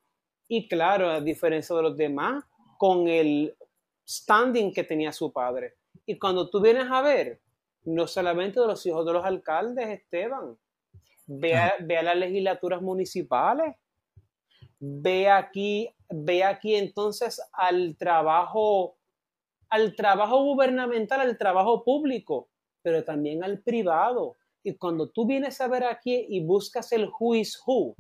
y 0.48 0.68
claro, 0.68 1.12
a 1.12 1.22
diferencia 1.22 1.76
de 1.76 1.84
los 1.84 1.96
demás, 1.96 2.44
con 2.80 3.08
el 3.08 3.56
standing 4.08 4.74
que 4.74 4.84
tenía 4.84 5.12
su 5.12 5.32
padre. 5.32 5.76
Y 6.06 6.18
cuando 6.18 6.50
tú 6.50 6.62
vienes 6.62 6.88
a 6.90 7.02
ver, 7.02 7.42
no 7.84 8.08
solamente 8.08 8.60
de 8.60 8.68
los 8.68 8.86
hijos 8.86 9.06
de 9.06 9.14
los 9.14 9.26
alcaldes, 9.26 9.88
Esteban, 9.88 10.58
ve 11.26 11.56
a, 11.56 11.74
ve 11.82 11.98
a 11.98 12.04
las 12.04 12.16
legislaturas 12.16 12.82
municipales, 12.82 13.76
ve 14.80 15.30
aquí, 15.30 15.90
ve 16.10 16.44
aquí 16.44 16.76
entonces 16.76 17.42
al 17.52 17.98
trabajo, 17.98 18.98
al 19.70 19.96
trabajo 19.96 20.44
gubernamental, 20.44 21.22
al 21.22 21.38
trabajo 21.38 21.84
público, 21.84 22.50
pero 22.82 23.04
también 23.04 23.44
al 23.44 23.60
privado. 23.60 24.36
Y 24.64 24.76
cuando 24.76 25.10
tú 25.10 25.26
vienes 25.26 25.60
a 25.62 25.68
ver 25.68 25.84
aquí 25.84 26.26
y 26.30 26.42
buscas 26.42 26.92
el 26.92 27.10
who 27.20 27.36
is 27.36 27.62
who, 27.66 27.96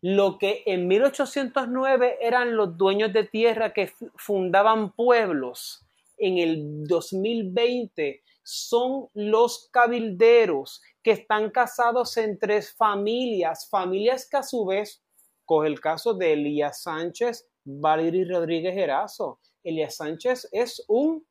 lo 0.00 0.38
que 0.38 0.62
en 0.66 0.86
1809 0.88 2.18
eran 2.20 2.56
los 2.56 2.76
dueños 2.76 3.12
de 3.12 3.24
tierra 3.24 3.72
que 3.72 3.88
fu- 3.88 4.10
fundaban 4.16 4.92
pueblos, 4.92 5.84
en 6.18 6.38
el 6.38 6.84
2020 6.86 8.22
son 8.42 9.08
los 9.14 9.68
cabilderos 9.70 10.80
que 11.02 11.10
están 11.12 11.50
casados 11.50 12.16
entre 12.16 12.62
familias, 12.62 13.68
familias 13.68 14.28
que 14.28 14.36
a 14.38 14.42
su 14.42 14.64
vez, 14.64 15.02
coge 15.44 15.68
el 15.68 15.80
caso 15.80 16.14
de 16.14 16.32
Elías 16.32 16.82
Sánchez, 16.82 17.46
Valery 17.64 18.24
Rodríguez 18.24 18.76
Erazo. 18.76 19.40
Elías 19.62 19.96
Sánchez 19.96 20.48
es 20.52 20.84
un, 20.88 21.26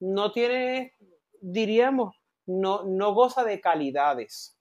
no 0.00 0.32
tiene, 0.32 0.94
diríamos, 1.40 2.14
no, 2.46 2.84
no 2.84 3.14
goza 3.14 3.44
de 3.44 3.60
calidades. 3.60 4.56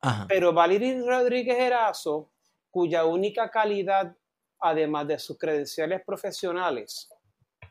Ajá. 0.00 0.26
Pero 0.28 0.52
Valery 0.52 1.00
Rodríguez 1.02 1.58
Erazo, 1.58 2.30
cuya 2.70 3.04
única 3.04 3.50
calidad, 3.50 4.16
además 4.58 5.08
de 5.08 5.18
sus 5.18 5.38
credenciales 5.38 6.02
profesionales, 6.04 7.08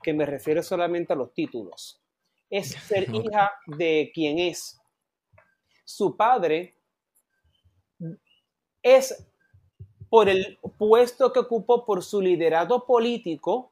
que 0.03 0.13
me 0.13 0.25
refiero 0.25 0.61
solamente 0.61 1.13
a 1.13 1.15
los 1.15 1.33
títulos, 1.33 2.01
es 2.49 2.69
ser 2.87 3.13
hija 3.13 3.51
de 3.65 4.11
quien 4.13 4.39
es. 4.39 4.79
Su 5.85 6.15
padre 6.15 6.75
es 8.81 9.25
por 10.09 10.29
el 10.29 10.57
puesto 10.77 11.31
que 11.31 11.39
ocupó, 11.39 11.85
por 11.85 12.03
su 12.03 12.21
liderazgo 12.21 12.85
político, 12.85 13.71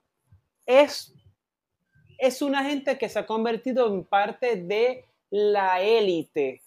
es, 0.66 1.14
es 2.18 2.42
una 2.42 2.64
gente 2.64 2.98
que 2.98 3.10
se 3.10 3.20
ha 3.20 3.26
convertido 3.26 3.88
en 3.88 4.04
parte 4.04 4.56
de 4.56 5.06
la 5.30 5.82
élite 5.82 6.62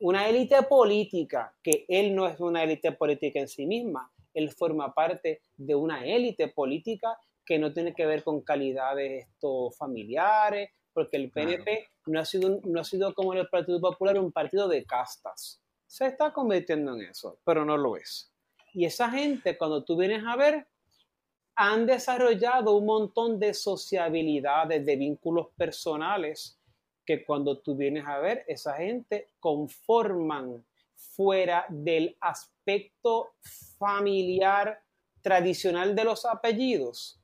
una 0.00 0.28
élite 0.28 0.62
política, 0.64 1.54
que 1.62 1.84
él 1.88 2.14
no 2.14 2.26
es 2.26 2.38
una 2.40 2.62
élite 2.62 2.92
política 2.92 3.40
en 3.40 3.48
sí 3.48 3.66
misma, 3.66 4.10
él 4.32 4.50
forma 4.50 4.92
parte 4.92 5.42
de 5.56 5.74
una 5.74 6.04
élite 6.04 6.48
política 6.48 7.16
que 7.44 7.58
no 7.58 7.72
tiene 7.72 7.94
que 7.94 8.06
ver 8.06 8.24
con 8.24 8.40
calidades 8.40 9.26
esto, 9.28 9.70
familiares, 9.70 10.70
porque 10.92 11.16
el 11.16 11.30
Claro. 11.30 11.50
PNP 11.50 11.88
no, 12.06 12.20
ha 12.20 12.24
sido, 12.24 12.60
no 12.64 12.80
ha 12.80 12.84
sido 12.84 13.14
como 13.14 13.32
en 13.34 13.40
el 13.40 13.48
Partido 13.48 13.80
Popular 13.80 14.18
un 14.18 14.32
partido 14.32 14.68
de 14.68 14.84
castas. 14.84 15.60
Se 15.86 16.06
está 16.06 16.32
convirtiendo 16.32 16.94
en 16.94 17.02
eso, 17.02 17.38
pero 17.44 17.64
no 17.64 17.76
lo 17.76 17.96
es. 17.96 18.32
Y 18.72 18.84
esa 18.86 19.10
gente, 19.10 19.56
cuando 19.56 19.84
tú 19.84 19.96
vienes 19.96 20.24
a 20.26 20.36
ver, 20.36 20.66
han 21.54 21.86
desarrollado 21.86 22.76
un 22.76 22.86
montón 22.86 23.38
de 23.38 23.54
sociabilidades, 23.54 24.84
de 24.84 24.96
vínculos 24.96 25.48
personales, 25.56 26.58
que 27.04 27.24
cuando 27.24 27.58
tú 27.60 27.76
vienes 27.76 28.06
a 28.06 28.18
ver, 28.18 28.44
esa 28.48 28.74
gente 28.76 29.30
conforman 29.40 30.64
fuera 30.94 31.66
del 31.68 32.16
aspecto 32.20 33.34
familiar 33.78 34.80
tradicional 35.22 35.94
de 35.94 36.04
los 36.04 36.24
apellidos, 36.24 37.20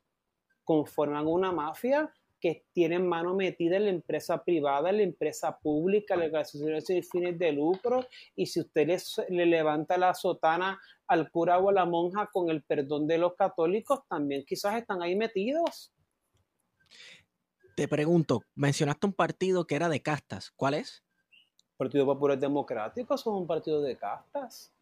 conforman 0.65 1.27
una 1.27 1.53
mafia 1.53 2.13
que 2.41 2.65
tiene 2.73 2.99
mano 2.99 3.35
metida 3.35 3.77
en 3.77 3.85
la 3.85 3.91
empresa 3.91 4.43
privada, 4.43 4.89
en 4.89 4.97
la 4.97 5.03
empresa 5.03 5.59
pública, 5.59 6.15
en 6.15 6.21
las 6.21 6.55
organizaciones 6.55 6.87
sin 6.87 7.05
fines 7.05 7.39
de 7.39 7.53
lucro, 7.53 8.07
y 8.35 8.47
si 8.47 8.61
usted 8.61 8.87
le, 8.87 8.97
le 9.29 9.47
levanta 9.47 9.99
la 9.99 10.15
sotana 10.15 10.81
al 11.07 11.31
cura 11.31 11.59
o 11.59 11.69
a 11.69 11.73
la 11.73 11.85
monja 11.85 12.31
con 12.33 12.49
el 12.49 12.63
perdón 12.63 13.07
de 13.07 13.19
los 13.19 13.35
católicos, 13.35 14.01
también 14.09 14.45
quizás 14.47 14.77
están 14.77 15.03
ahí 15.03 15.15
metidos. 15.17 15.93
Te 17.75 17.89
pregunto, 17.89 18.43
mencionaste 18.55 19.07
un 19.07 19.13
partido 19.13 19.67
que 19.67 19.75
era 19.75 19.89
de 19.89 20.03
castas. 20.03 20.53
¿Cuál 20.57 20.75
es? 20.75 21.03
Partido 21.77 22.05
Popular 22.05 22.39
Democrático 22.39 23.17
son 23.17 23.37
un 23.37 23.47
partido 23.47 23.81
de 23.81 23.97
castas. 23.97 24.73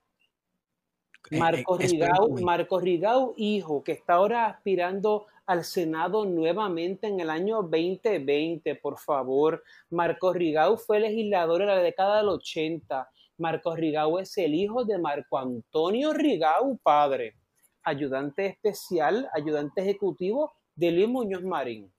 Eh, 1.31 1.39
Marcos 1.39 1.81
eh, 1.81 1.89
Rigau, 1.89 2.11
explícame. 2.11 2.43
Marcos 2.43 2.83
Rigau, 2.83 3.35
hijo, 3.37 3.85
que 3.85 3.93
está 3.93 4.15
ahora 4.15 4.47
aspirando 4.47 5.27
al 5.47 5.65
Senado 5.65 6.25
nuevamente 6.25 7.07
en 7.07 7.21
el 7.21 7.31
año 7.31 7.63
2020, 7.63 8.75
por 8.77 8.99
favor. 8.99 9.63
Marcos 9.91 10.35
Rigau 10.35 10.77
fue 10.77 11.01
legislador 11.01 11.63
en 11.63 11.69
la 11.69 11.79
década 11.79 12.19
del 12.19 12.29
80. 12.29 13.09
Marcos 13.39 13.77
Rigau 13.77 14.19
es 14.19 14.37
el 14.39 14.55
hijo 14.55 14.85
de 14.85 14.99
Marco 14.99 15.39
Antonio 15.39 16.13
Rigau, 16.13 16.79
padre, 16.79 17.37
ayudante 17.83 18.47
especial, 18.47 19.29
ayudante 19.33 19.83
ejecutivo 19.83 20.53
de 20.75 20.91
Luis 20.91 21.09
Muñoz 21.09 21.43
Marín. 21.43 21.93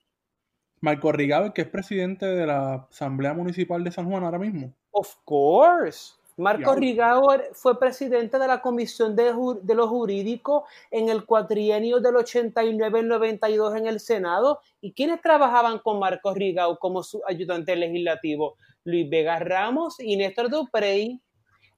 Marco 0.82 1.12
Rigado, 1.12 1.54
que 1.54 1.62
es 1.64 1.68
presidente 1.68 2.26
de 2.26 2.46
la 2.46 2.88
Asamblea 2.90 3.34
Municipal 3.34 3.84
de 3.84 3.92
San 3.92 4.10
Juan 4.10 4.24
ahora 4.24 4.40
mismo. 4.40 4.74
Of 4.92 5.16
course. 5.26 6.14
Marco 6.38 6.74
er- 6.74 7.50
fue 7.52 7.78
presidente 7.78 8.40
de 8.40 8.48
la 8.48 8.62
Comisión 8.62 9.14
de, 9.14 9.34
de 9.62 9.76
lo 9.76 9.88
Jurídico 9.90 10.64
en 10.90 11.10
el 11.10 11.26
cuatrienio 11.26 12.00
del 12.00 12.16
89 12.16 13.00
al 13.00 13.08
92 13.10 13.76
en 13.76 13.88
el 13.88 14.00
Senado. 14.00 14.62
¿Y 14.80 14.94
quiénes 14.94 15.22
trabajaban 15.22 15.80
con 15.80 16.00
Marco 16.00 16.34
Rigao 16.34 16.80
como 16.80 17.04
su 17.04 17.22
ayudante 17.28 17.76
legislativo? 17.76 18.56
Luis 18.86 19.10
Vega 19.10 19.38
Ramos 19.40 20.00
y 20.00 20.16
Néstor 20.16 20.50
Duprey. 20.50 21.20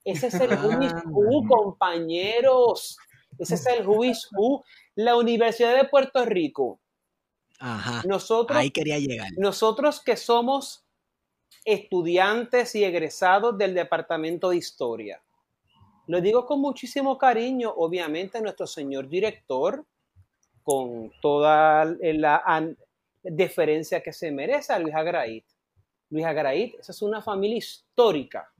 Ese 0.04 0.28
es 0.28 0.34
el 0.34 0.50
who 0.52 0.80
is 0.80 0.92
who, 1.06 1.44
compañeros. 1.48 2.96
Ese 3.40 3.56
es 3.56 3.66
el 3.66 3.86
who 3.86 4.04
is 4.04 4.28
who. 4.36 4.62
La 4.94 5.16
Universidad 5.16 5.74
de 5.74 5.88
Puerto 5.88 6.24
Rico. 6.24 6.78
Ajá. 7.64 8.02
Nosotros 8.06 8.58
Ahí 8.58 8.70
quería 8.72 8.98
llegar. 8.98 9.28
nosotros 9.36 10.00
que 10.00 10.16
somos 10.16 10.84
estudiantes 11.64 12.74
y 12.74 12.82
egresados 12.82 13.56
del 13.56 13.72
Departamento 13.74 14.50
de 14.50 14.56
Historia, 14.56 15.22
lo 16.08 16.20
digo 16.20 16.44
con 16.44 16.60
muchísimo 16.60 17.16
cariño, 17.16 17.72
obviamente 17.76 18.40
nuestro 18.40 18.66
señor 18.66 19.08
director, 19.08 19.84
con 20.64 21.12
toda 21.20 21.84
la 21.84 22.74
deferencia 23.22 24.02
que 24.02 24.12
se 24.12 24.32
merece 24.32 24.72
a 24.72 24.78
Luis 24.80 24.94
Agraid. 24.94 25.44
Luis 26.10 26.24
Agraid, 26.26 26.74
esa 26.80 26.90
es 26.90 27.00
una 27.02 27.22
familia 27.22 27.58
histórica. 27.58 28.52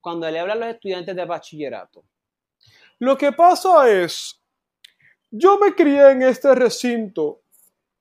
cuando 0.00 0.30
le 0.30 0.38
habla 0.38 0.54
a 0.54 0.56
los 0.56 0.68
estudiantes 0.68 1.14
de 1.14 1.24
bachillerato. 1.24 2.04
Lo 2.98 3.16
que 3.16 3.32
pasa 3.32 3.90
es, 3.90 4.40
yo 5.30 5.58
me 5.58 5.74
crié 5.74 6.10
en 6.12 6.22
este 6.22 6.54
recinto 6.54 7.42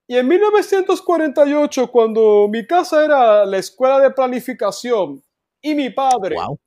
y 0.08 0.18
en 0.18 0.28
1948, 0.28 1.92
cuando 1.92 2.48
mi 2.48 2.66
casa 2.66 3.04
era 3.04 3.46
la 3.46 3.58
escuela 3.58 4.00
de 4.00 4.12
planificación 4.12 5.24
y 5.62 5.74
mi 5.74 5.90
padre, 5.90 6.36
Wow. 6.36 6.60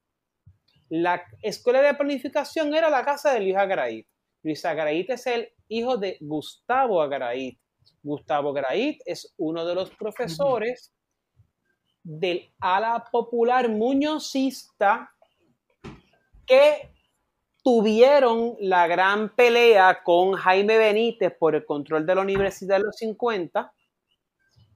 la 0.91 1.23
escuela 1.43 1.81
de 1.83 1.95
planificación 1.95 2.75
era 2.75 2.91
la 2.91 3.05
casa 3.05 3.33
de 3.33 3.41
Luis 3.41 3.57
Agraid. 3.57 4.05
Luis 4.43 4.65
Agraid 4.65 5.11
es 5.11 5.27
el 5.29 5.49
hijo 5.69 5.97
de 5.97 6.17
Gustavo 6.21 7.01
Agraid. 7.01 7.57
Gustavo 8.03 8.51
Agraid 8.51 9.01
es 9.05 9.35
uno 9.37 9.65
de 9.65 9.75
los 9.75 9.91
profesores 9.91 10.93
del 12.03 12.51
ala 12.61 13.05
popular 13.11 13.69
muñozista 13.69 15.11
que 16.47 16.91
tuvieron 17.63 18.57
la 18.61 18.87
gran 18.87 19.35
pelea 19.35 20.03
con 20.03 20.33
Jaime 20.33 20.79
Benítez 20.79 21.37
por 21.39 21.55
el 21.55 21.67
control 21.67 22.07
de 22.07 22.15
la 22.15 22.23
universidad 22.23 22.79
de 22.79 22.85
los 22.85 22.97
50 22.97 23.73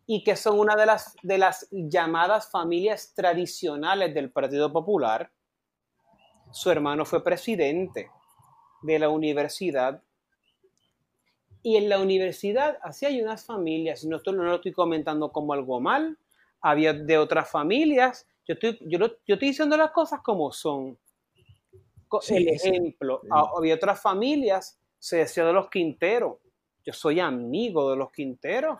y 0.07 0.23
que 0.25 0.37
son 0.37 0.59
una 0.59 0.77
de 0.77 0.85
las, 0.85 1.15
de 1.23 1.39
las 1.39 1.69
llamadas 1.71 2.51
familias 2.51 3.15
tradicionales 3.15 4.13
del 4.15 4.31
Partido 4.31 4.71
Popular. 4.71 5.33
Su 6.51 6.71
hermano 6.71 7.07
fue 7.07 7.25
presidente 7.25 8.11
de 8.83 8.99
la 8.99 9.09
universidad 9.09 10.03
y 11.63 11.77
en 11.77 11.89
la 11.89 12.01
universidad 12.01 12.79
así 12.83 13.07
hay 13.07 13.23
unas 13.23 13.45
familias, 13.45 14.05
no, 14.05 14.21
no 14.27 14.43
lo 14.45 14.57
estoy 14.57 14.73
comentando 14.73 15.31
como 15.31 15.53
algo 15.53 15.81
mal, 15.81 16.19
había 16.61 16.93
de 16.93 17.19
otras 17.19 17.51
familias, 17.51 18.27
yo 18.47 18.55
estoy, 18.55 18.79
yo, 18.83 18.99
yo 18.99 19.35
estoy 19.35 19.49
diciendo 19.49 19.77
las 19.77 19.93
cosas 19.93 20.21
como 20.23 20.53
son 20.53 20.99
el 22.29 22.49
ejemplo, 22.49 23.23
había 23.57 23.75
otras 23.75 24.01
familias, 24.01 24.79
se 24.99 25.19
decía 25.19 25.45
de 25.45 25.53
los 25.53 25.71
Quinteros. 25.71 26.39
Yo 26.85 26.93
soy 26.93 27.21
amigo 27.21 27.91
de 27.91 27.97
los 27.97 28.13
Quinteros. 28.13 28.79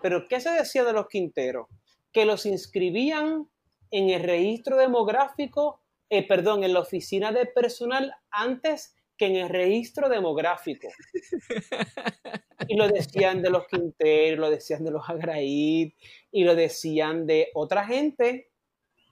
Pero 0.00 0.28
¿qué 0.28 0.40
se 0.40 0.50
decía 0.50 0.84
de 0.84 0.92
los 0.92 1.08
Quinteros? 1.08 1.66
Que 2.12 2.24
los 2.24 2.46
inscribían 2.46 3.48
en 3.90 4.10
el 4.10 4.22
registro 4.22 4.76
demográfico, 4.76 5.80
eh, 6.10 6.26
perdón, 6.26 6.62
en 6.62 6.72
la 6.72 6.80
oficina 6.80 7.32
de 7.32 7.46
personal 7.46 8.14
antes 8.30 8.94
que 9.18 9.26
en 9.26 9.36
el 9.36 9.48
registro 9.48 10.08
demográfico. 10.08 10.88
Y 12.66 12.76
lo 12.76 12.88
decían 12.88 13.42
de 13.42 13.50
los 13.50 13.66
Quinteros, 13.66 14.38
lo 14.38 14.50
decían 14.50 14.84
de 14.84 14.90
los 14.90 15.08
Agraíd, 15.08 15.92
y 16.30 16.44
lo 16.44 16.54
decían 16.54 17.26
de 17.26 17.48
otra 17.54 17.84
gente, 17.84 18.50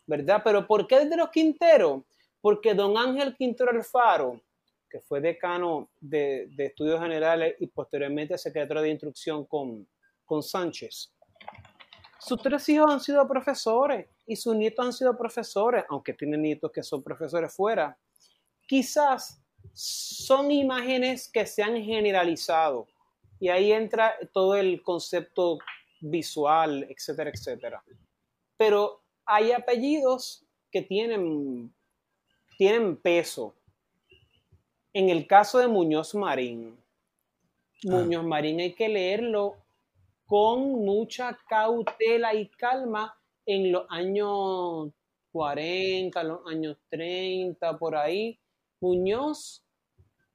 ¿verdad? 0.06 0.42
Pero 0.44 0.66
¿por 0.66 0.86
qué 0.86 1.04
de 1.04 1.16
los 1.16 1.30
Quinteros? 1.30 2.02
porque 2.46 2.74
don 2.74 2.96
Ángel 2.96 3.34
Quintero 3.34 3.72
Alfaro, 3.72 4.40
que 4.88 5.00
fue 5.00 5.20
decano 5.20 5.90
de, 6.00 6.48
estudios 6.58 7.00
generales 7.00 7.56
y 7.58 7.66
posteriormente 7.66 8.38
secretario 8.38 8.82
de 8.82 8.90
instrucción 8.90 9.46
con, 9.46 9.84
con 10.24 10.44
Sánchez, 10.44 11.12
sus 12.20 12.40
tres 12.40 12.68
hijos 12.68 12.86
han 12.88 13.00
sido 13.00 13.26
profesores 13.26 14.06
y 14.28 14.36
sus 14.36 14.54
nietos 14.54 14.86
han 14.86 14.92
sido 14.92 15.18
profesores, 15.18 15.84
aunque 15.88 16.12
tienen 16.12 16.42
nietos 16.42 16.70
que 16.70 16.84
son 16.84 17.02
profesores 17.02 17.52
fuera. 17.52 17.98
Quizás 18.64 19.42
son 19.72 20.50
imágenes 20.50 21.28
que 21.28 21.46
se 21.46 21.62
han 21.62 21.82
generalizado 21.82 22.86
y 23.38 23.48
ahí 23.48 23.72
entra 23.72 24.14
todo 24.32 24.56
el 24.56 24.82
concepto 24.82 25.58
visual, 26.00 26.86
etcétera, 26.88 27.30
etcétera. 27.30 27.84
Pero 28.56 29.02
hay 29.24 29.52
apellidos 29.52 30.44
que 30.70 30.82
tienen 30.82 31.72
tienen 32.56 32.96
peso. 32.96 33.54
En 34.92 35.10
el 35.10 35.26
caso 35.26 35.58
de 35.58 35.68
Muñoz 35.68 36.14
Marín, 36.14 36.78
ah. 37.88 37.92
Muñoz 37.92 38.24
Marín 38.24 38.60
hay 38.60 38.74
que 38.74 38.88
leerlo 38.88 39.56
con 40.24 40.84
mucha 40.84 41.38
cautela 41.48 42.34
y 42.34 42.48
calma 42.48 43.14
en 43.44 43.70
los 43.72 43.86
años 43.90 44.90
40, 45.32 46.22
los 46.24 46.46
años 46.46 46.78
30, 46.88 47.78
por 47.78 47.94
ahí. 47.94 48.38
Muñoz 48.86 49.64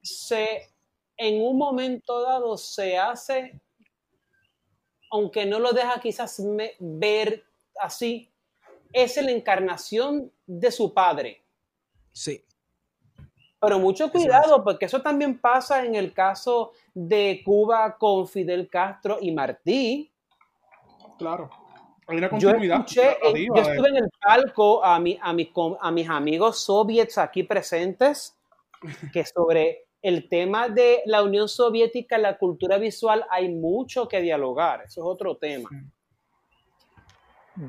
se, 0.01 0.69
en 1.15 1.41
un 1.41 1.57
momento 1.57 2.21
dado 2.21 2.57
se 2.57 2.97
hace, 2.97 3.59
aunque 5.09 5.45
no 5.45 5.59
lo 5.59 5.71
deja 5.71 6.01
quizás 6.01 6.41
ver 6.79 7.45
así, 7.79 8.29
es 8.91 9.15
la 9.21 9.31
encarnación 9.31 10.31
de 10.45 10.71
su 10.71 10.93
padre. 10.93 11.41
Sí. 12.11 12.43
Pero 13.59 13.79
mucho 13.79 14.11
cuidado, 14.11 14.63
porque 14.63 14.85
eso 14.85 15.01
también 15.01 15.39
pasa 15.39 15.85
en 15.85 15.95
el 15.95 16.13
caso 16.13 16.73
de 16.93 17.41
Cuba 17.45 17.97
con 17.97 18.27
Fidel 18.27 18.67
Castro 18.69 19.17
y 19.21 19.31
Martí. 19.31 20.11
Claro. 21.17 21.49
Hay 22.07 22.17
una 22.17 22.29
continuidad. 22.29 22.85
Yo, 22.87 23.01
estuve 23.01 23.89
en 23.89 23.97
el 23.97 24.09
palco 24.19 24.83
a, 24.83 24.99
mi, 24.99 25.17
a, 25.21 25.29
a 25.79 25.91
mis 25.91 26.09
amigos 26.09 26.59
soviets 26.59 27.17
aquí 27.17 27.43
presentes, 27.43 28.35
que 29.13 29.25
sobre 29.25 29.85
el 30.01 30.27
tema 30.27 30.69
de 30.69 31.01
la 31.05 31.23
Unión 31.23 31.47
Soviética, 31.47 32.17
la 32.17 32.37
cultura 32.37 32.77
visual, 32.77 33.25
hay 33.29 33.49
mucho 33.49 34.07
que 34.07 34.21
dialogar. 34.21 34.83
Eso 34.85 35.01
es 35.01 35.05
otro 35.05 35.37
tema. 35.37 35.69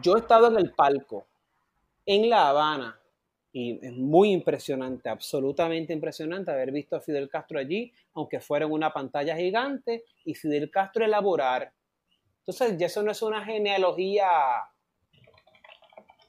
Yo 0.01 0.17
he 0.17 0.21
estado 0.21 0.49
en 0.49 0.57
el 0.57 0.73
palco 0.73 1.27
en 2.07 2.31
La 2.31 2.49
Habana 2.49 2.99
y 3.53 3.79
es 3.85 3.93
muy 3.93 4.33
impresionante, 4.33 5.11
absolutamente 5.11 5.93
impresionante 5.93 6.51
haber 6.51 6.73
visto 6.73 6.97
a 6.97 7.01
Fidel 7.01 7.29
Castro 7.29 7.59
allí, 7.59 7.93
aunque 8.15 8.41
fuera 8.41 8.65
en 8.65 8.73
una 8.73 8.93
pantalla 8.93 9.37
gigante, 9.37 10.05
y 10.25 10.35
Fidel 10.35 10.71
Castro 10.71 11.05
elaborar. 11.05 11.71
Entonces, 12.39 12.79
ya 12.79 12.87
eso 12.87 13.03
no 13.03 13.11
es 13.11 13.21
una 13.21 13.45
genealogía 13.45 14.27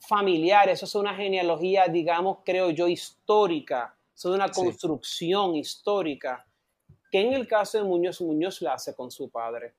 familiar, 0.06 0.68
eso 0.68 0.86
es 0.86 0.96
una 0.96 1.16
genealogía, 1.16 1.88
digamos, 1.88 2.40
creo 2.44 2.72
yo, 2.72 2.90
histórica, 2.90 3.96
es 4.16 4.26
una 4.26 4.50
construcción 4.50 5.56
histórica, 5.56 6.46
que 7.12 7.22
en 7.22 7.34
el 7.34 7.48
caso 7.48 7.78
de 7.78 7.84
Muñoz, 7.84 8.22
Muñoz 8.22 8.62
la 8.62 8.74
hace 8.74 8.96
con 8.96 9.12
su 9.12 9.30
padre. 9.30 9.76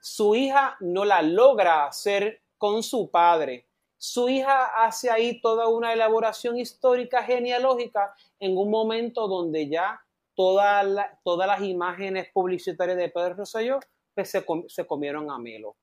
Su 0.00 0.34
hija 0.34 0.76
no 0.80 1.04
la 1.04 1.22
logra 1.22 1.86
hacer 1.86 2.42
con 2.58 2.82
su 2.82 3.10
padre, 3.10 3.68
su 4.04 4.28
hija 4.28 4.64
hace 4.84 5.10
ahí 5.10 5.40
toda 5.40 5.68
una 5.68 5.92
elaboración 5.92 6.58
histórica 6.58 7.22
genealógica 7.22 8.12
en 8.40 8.56
un 8.56 8.68
momento 8.68 9.28
donde 9.28 9.68
ya 9.68 10.04
todas 10.34 10.84
las 11.24 11.62
imágenes 11.62 12.26
publicitarias 12.34 12.98
de 12.98 13.10
Pedro 13.10 13.34
Rosselló 13.34 13.78
pues, 14.12 14.32
se, 14.66 14.86
comieron 14.88 15.30
a 15.30 15.38
Melo. 15.38 15.76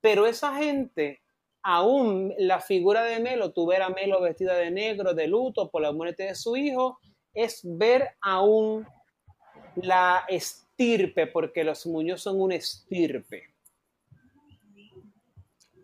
Pero 0.00 0.26
esa 0.26 0.56
gente, 0.56 1.22
aún 1.64 2.32
la 2.38 2.60
figura 2.60 3.02
de 3.02 3.18
Melo, 3.18 3.52
tú 3.52 3.66
ver 3.66 3.82
a 3.82 3.88
Melo 3.88 4.20
vestida 4.20 4.54
de 4.54 4.70
negro, 4.70 5.14
de 5.14 5.26
luto 5.26 5.70
por 5.70 5.82
la 5.82 5.92
muerte 5.92 6.24
de 6.24 6.34
su 6.34 6.56
hijo, 6.56 7.00
es 7.32 7.60
ver 7.64 8.10
aún 8.20 8.86
la 9.74 10.24
estirpe, 10.28 11.26
porque 11.26 11.64
los 11.64 11.86
Muñoz 11.86 12.22
son 12.22 12.40
una 12.40 12.54
estirpe 12.54 13.54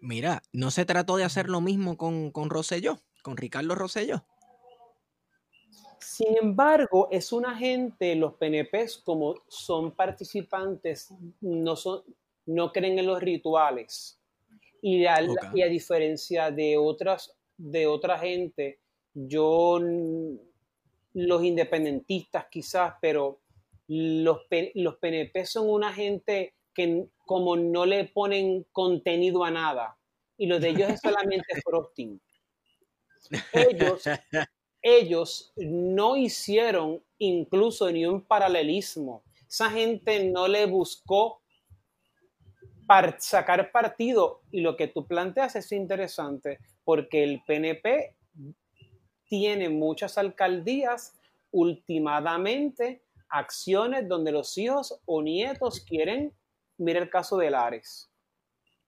Mira, 0.03 0.43
¿no 0.53 0.71
se 0.71 0.85
trató 0.85 1.17
de 1.17 1.25
hacer 1.25 1.49
lo 1.49 1.61
mismo 1.61 1.97
con, 1.97 2.31
con 2.31 2.49
Rosselló, 2.49 3.01
con 3.23 3.37
Ricardo 3.37 3.75
Rosselló? 3.75 4.25
Sin 5.99 6.37
embargo, 6.39 7.09
es 7.11 7.33
una 7.33 7.57
gente, 7.57 8.15
los 8.15 8.35
PNPs, 8.35 8.99
como 9.05 9.35
son 9.49 9.93
participantes, 9.93 11.13
no, 11.41 11.77
son, 11.77 12.03
no 12.47 12.73
creen 12.73 12.99
en 12.99 13.07
los 13.07 13.21
rituales. 13.21 14.20
Y 14.83 15.05
a, 15.07 15.19
y 15.55 15.63
a 15.63 15.67
diferencia 15.67 16.51
de 16.51 16.77
otras, 16.77 17.37
de 17.57 17.87
otra 17.87 18.19
gente, 18.19 18.81
yo, 19.13 19.81
los 21.13 21.45
independentistas 21.45 22.47
quizás, 22.51 22.95
pero 23.01 23.41
los, 23.89 24.39
los 24.75 24.97
PNP 24.97 25.45
son 25.45 25.69
una 25.69 25.93
gente 25.93 26.55
que 26.73 27.07
como 27.27 27.57
no 27.57 27.85
le 27.85 28.05
ponen 28.05 28.65
contenido 28.73 29.45
a 29.45 29.51
nada 29.51 29.97
y 30.41 30.47
lo 30.47 30.59
de 30.59 30.71
ellos 30.71 30.91
es 30.91 31.01
solamente 31.01 31.45
frosting. 31.65 32.19
Ellos, 33.53 34.05
ellos 34.81 35.53
no 35.57 36.17
hicieron 36.17 37.05
incluso 37.19 37.93
ni 37.93 38.07
un 38.07 38.23
paralelismo. 38.23 39.23
Esa 39.47 39.71
gente 39.71 40.25
no 40.31 40.49
le 40.49 40.65
buscó 40.65 41.43
sacar 43.19 43.71
partido 43.71 44.43
y 44.51 44.61
lo 44.61 44.77
que 44.77 44.89
tú 44.89 45.07
planteas 45.07 45.57
es 45.57 45.73
interesante 45.73 46.59
porque 46.85 47.23
el 47.23 47.43
PNP 47.47 48.17
tiene 49.27 49.69
muchas 49.69 50.19
alcaldías 50.19 51.15
últimamente 51.53 53.03
acciones 53.29 54.09
donde 54.09 54.33
los 54.33 54.59
hijos 54.59 55.01
o 55.07 55.23
nietos 55.23 55.81
quieren 55.81 56.33
Mira 56.81 56.99
el 57.01 57.11
caso 57.11 57.37
de 57.37 57.51
Lares. 57.51 58.11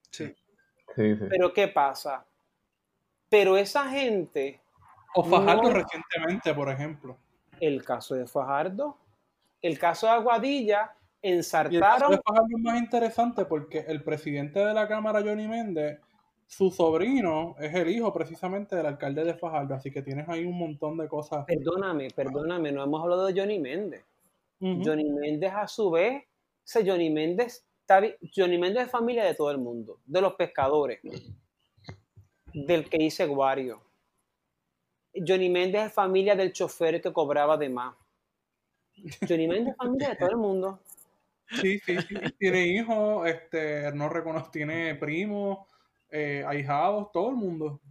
Sí. 0.09 0.35
Pero 0.95 1.53
¿qué 1.53 1.67
pasa? 1.67 2.25
Pero 3.29 3.55
esa 3.55 3.87
gente... 3.87 4.59
O 5.13 5.23
Fajardo 5.23 5.69
recientemente, 5.69 6.55
por 6.55 6.69
ejemplo. 6.69 7.15
El 7.59 7.85
caso 7.85 8.15
de 8.15 8.25
Fajardo. 8.25 8.97
El 9.61 9.77
caso 9.77 10.07
de 10.07 10.13
Aguadilla 10.13 10.95
ensartaron... 11.23 11.75
el 11.75 11.81
caso 11.81 12.11
de 12.11 12.21
Fajardo 12.21 12.47
es 12.55 12.63
más 12.63 12.79
interesante 12.79 13.45
porque 13.45 13.79
el 13.87 14.03
presidente 14.03 14.59
de 14.59 14.73
la 14.73 14.87
Cámara, 14.87 15.21
Johnny 15.21 15.47
Méndez, 15.47 15.99
su 16.45 16.69
sobrino 16.69 17.55
es 17.59 17.73
el 17.73 17.89
hijo 17.89 18.13
precisamente 18.13 18.75
del 18.75 18.85
alcalde 18.85 19.23
de 19.23 19.33
Fajardo, 19.33 19.73
así 19.73 19.89
que 19.89 20.03
tienes 20.03 20.29
ahí 20.29 20.45
un 20.45 20.59
montón 20.59 20.97
de 20.97 21.07
cosas. 21.07 21.45
Perdóname, 21.45 22.09
perdóname, 22.15 22.71
no 22.71 22.83
hemos 22.83 23.01
hablado 23.01 23.25
de 23.25 23.39
Johnny 23.39 23.57
Méndez. 23.59 24.05
Johnny 24.59 25.09
Méndez 25.09 25.51
a 25.53 25.67
su 25.67 25.91
vez, 25.91 26.23
ese 26.63 26.89
Johnny 26.89 27.09
Méndez 27.09 27.65
Johnny 28.35 28.57
Méndez 28.57 28.85
es 28.85 28.91
familia 28.91 29.25
de 29.25 29.35
todo 29.35 29.51
el 29.51 29.57
mundo, 29.57 29.99
de 30.05 30.21
los 30.21 30.35
pescadores. 30.35 30.99
del 32.53 32.89
que 32.89 32.97
dice 32.97 33.25
Guario. 33.25 33.81
Johnny 35.15 35.49
Méndez 35.49 35.87
es 35.87 35.93
familia 35.93 36.35
del 36.35 36.53
chofer 36.53 37.01
que 37.01 37.11
cobraba 37.11 37.57
de 37.57 37.69
más. 37.69 37.95
Johnny 39.27 39.47
Méndez 39.47 39.73
es 39.73 39.77
familia 39.77 40.09
de 40.09 40.15
todo 40.15 40.29
el 40.29 40.37
mundo. 40.37 40.79
Sí, 41.49 41.79
sí, 41.79 41.97
sí. 42.07 42.15
Tiene 42.39 42.67
hijos, 42.67 43.27
este, 43.27 43.91
no 43.93 44.09
reconoce, 44.09 44.49
tiene 44.51 44.95
primos, 44.95 45.67
eh, 46.09 46.43
ahijados, 46.47 47.11
todo 47.11 47.29
el 47.29 47.35
mundo. 47.35 47.81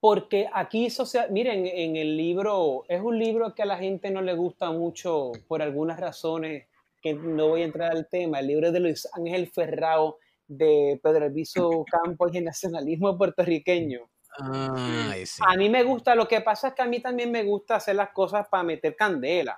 Porque 0.00 0.48
aquí, 0.52 0.88
social, 0.88 1.30
miren, 1.30 1.66
en 1.66 1.96
el 1.96 2.16
libro, 2.16 2.84
es 2.88 3.00
un 3.02 3.18
libro 3.18 3.54
que 3.54 3.62
a 3.62 3.66
la 3.66 3.76
gente 3.76 4.10
no 4.10 4.22
le 4.22 4.32
gusta 4.32 4.70
mucho 4.70 5.32
por 5.46 5.60
algunas 5.60 6.00
razones 6.00 6.68
que 7.02 7.14
no 7.14 7.48
voy 7.48 7.62
a 7.62 7.66
entrar 7.66 7.92
al 7.92 8.08
tema. 8.08 8.40
El 8.40 8.46
libro 8.46 8.72
de 8.72 8.80
Luis 8.80 9.06
Ángel 9.12 9.48
Ferrao 9.48 10.18
de 10.46 10.98
Pedro 11.02 11.26
Elviso 11.26 11.84
Campos 11.84 12.32
y 12.32 12.38
el 12.38 12.44
nacionalismo 12.44 13.16
puertorriqueño. 13.16 14.10
A 14.38 15.56
mí 15.56 15.68
me 15.68 15.82
gusta, 15.82 16.14
lo 16.14 16.26
que 16.26 16.40
pasa 16.40 16.68
es 16.68 16.74
que 16.74 16.82
a 16.82 16.86
mí 16.86 17.00
también 17.00 17.30
me 17.30 17.42
gusta 17.42 17.76
hacer 17.76 17.96
las 17.96 18.10
cosas 18.10 18.46
para 18.48 18.62
meter 18.62 18.96
candela. 18.96 19.56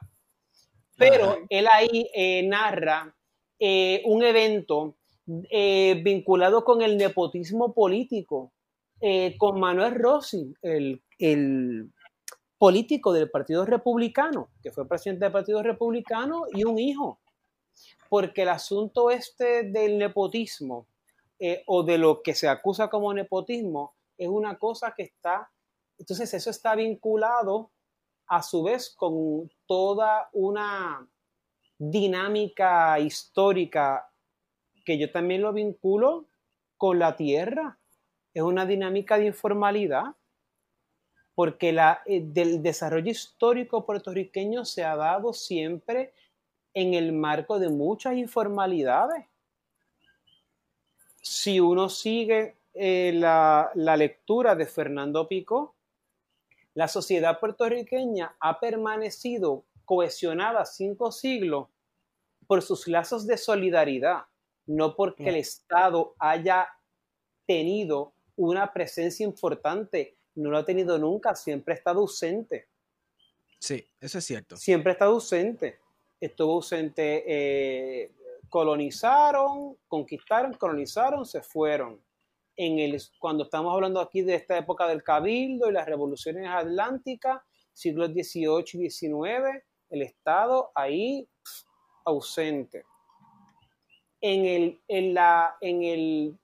Pero 0.97 1.39
él 1.49 1.67
ahí 1.73 2.11
eh, 2.15 2.47
narra 2.47 3.15
eh, 3.65 4.03
un 4.07 4.25
evento 4.25 4.97
eh, 5.49 6.01
vinculado 6.03 6.65
con 6.65 6.83
el 6.83 6.97
nepotismo 6.97 7.73
político, 7.73 8.53
con 9.39 9.61
Manuel 9.61 9.95
Rossi, 9.95 10.53
el, 10.63 11.01
el, 11.19 11.93
político 12.59 13.13
del 13.13 13.31
Partido 13.31 13.65
Republicano, 13.65 14.49
que 14.63 14.73
fue 14.73 14.89
presidente 14.89 15.25
del 15.25 15.33
Partido 15.33 15.63
Republicano, 15.63 16.45
y 16.53 16.65
un 16.65 16.79
hijo. 16.79 17.21
Porque 18.09 18.43
el 18.43 18.49
asunto 18.49 19.11
este 19.11 19.65
del 19.65 19.99
nepotismo, 19.99 20.87
o 21.67 21.83
de 21.85 21.99
lo 21.99 22.23
que 22.23 22.35
se 22.35 22.49
acusa 22.49 22.89
como 22.89 23.15
nepotismo, 23.15 23.95
es 24.19 24.29
una 24.29 24.59
cosa 24.59 24.95
que 24.97 25.05
está, 25.05 25.51
entonces 25.99 26.35
eso 26.35 26.51
está 26.51 26.75
vinculado 26.75 27.71
a 28.27 28.43
su 28.43 28.63
vez 28.65 28.93
con 28.97 29.51
toda 29.67 30.31
una 30.33 31.09
dinámica 31.91 33.01
histórica 33.01 34.09
que 34.85 34.99
yo 34.99 35.11
también 35.11 35.43
lo 35.43 35.53
vinculo 35.53 36.29
con 36.77 37.01
la 37.01 37.17
tierra. 37.17 37.79
Es 38.33 38.43
una 38.43 38.67
dinámica 38.67 39.19
de 39.19 39.27
informalidad, 39.27 40.15
porque 41.35 41.73
la, 41.73 42.03
eh, 42.07 42.23
del 42.25 42.63
desarrollo 42.63 43.11
histórico 43.11 43.85
puertorriqueño 43.85 44.65
se 44.65 44.85
ha 44.85 44.95
dado 44.95 45.33
siempre 45.33 46.15
en 46.73 46.95
el 46.95 47.13
marco 47.13 47.59
de 47.59 47.69
muchas 47.69 48.15
informalidades. 48.15 49.27
Si 51.21 51.59
uno 51.59 51.89
sigue 51.89 52.59
eh, 52.75 53.11
la, 53.13 53.73
la 53.75 53.97
lectura 53.97 54.55
de 54.55 54.67
Fernando 54.67 55.27
Pico, 55.27 55.75
la 56.75 56.87
sociedad 56.87 57.41
puertorriqueña 57.41 58.37
ha 58.39 58.61
permanecido 58.61 59.65
cohesionada 59.85 60.65
cinco 60.65 61.11
siglos 61.11 61.72
por 62.53 62.61
sus 62.61 62.87
lazos 62.87 63.27
de 63.27 63.39
solidaridad, 63.39 64.25
no 64.67 64.95
porque 64.95 65.27
el 65.27 65.37
Estado 65.37 66.15
haya 66.19 66.69
tenido 67.47 68.13
una 68.37 68.75
presencia 68.75 69.25
importante, 69.25 70.19
no 70.35 70.51
lo 70.51 70.59
ha 70.59 70.65
tenido 70.67 70.99
nunca, 70.99 71.35
siempre 71.35 71.73
ha 71.73 71.79
estado 71.79 72.01
ausente. 72.01 72.69
Sí, 73.59 73.89
eso 73.99 74.19
es 74.19 74.25
cierto. 74.27 74.59
Siempre 74.59 74.91
ha 74.91 74.93
estado 74.93 75.13
ausente. 75.13 75.79
Estuvo 76.21 76.57
ausente, 76.57 77.25
eh, 77.27 78.13
colonizaron, 78.51 79.79
conquistaron, 79.89 80.53
colonizaron, 80.53 81.25
se 81.25 81.41
fueron 81.41 82.05
en 82.57 82.81
el, 82.81 83.01
cuando 83.19 83.45
estamos 83.45 83.73
hablando 83.73 83.99
aquí 83.99 84.21
de 84.21 84.35
esta 84.35 84.59
época 84.59 84.87
del 84.87 85.03
cabildo 85.03 85.71
y 85.71 85.73
las 85.73 85.87
revoluciones 85.87 86.47
atlánticas, 86.47 87.41
siglos 87.73 88.11
XVIII 88.11 88.63
y 88.75 88.91
XIX, 88.91 89.65
el 89.89 90.03
Estado 90.03 90.71
ahí 90.75 91.27
ausente. 92.05 92.85
En, 94.21 94.47
el, 94.47 94.81
en, 94.87 95.15
la, 95.15 95.57
en, 95.61 95.83
el, 95.83 96.39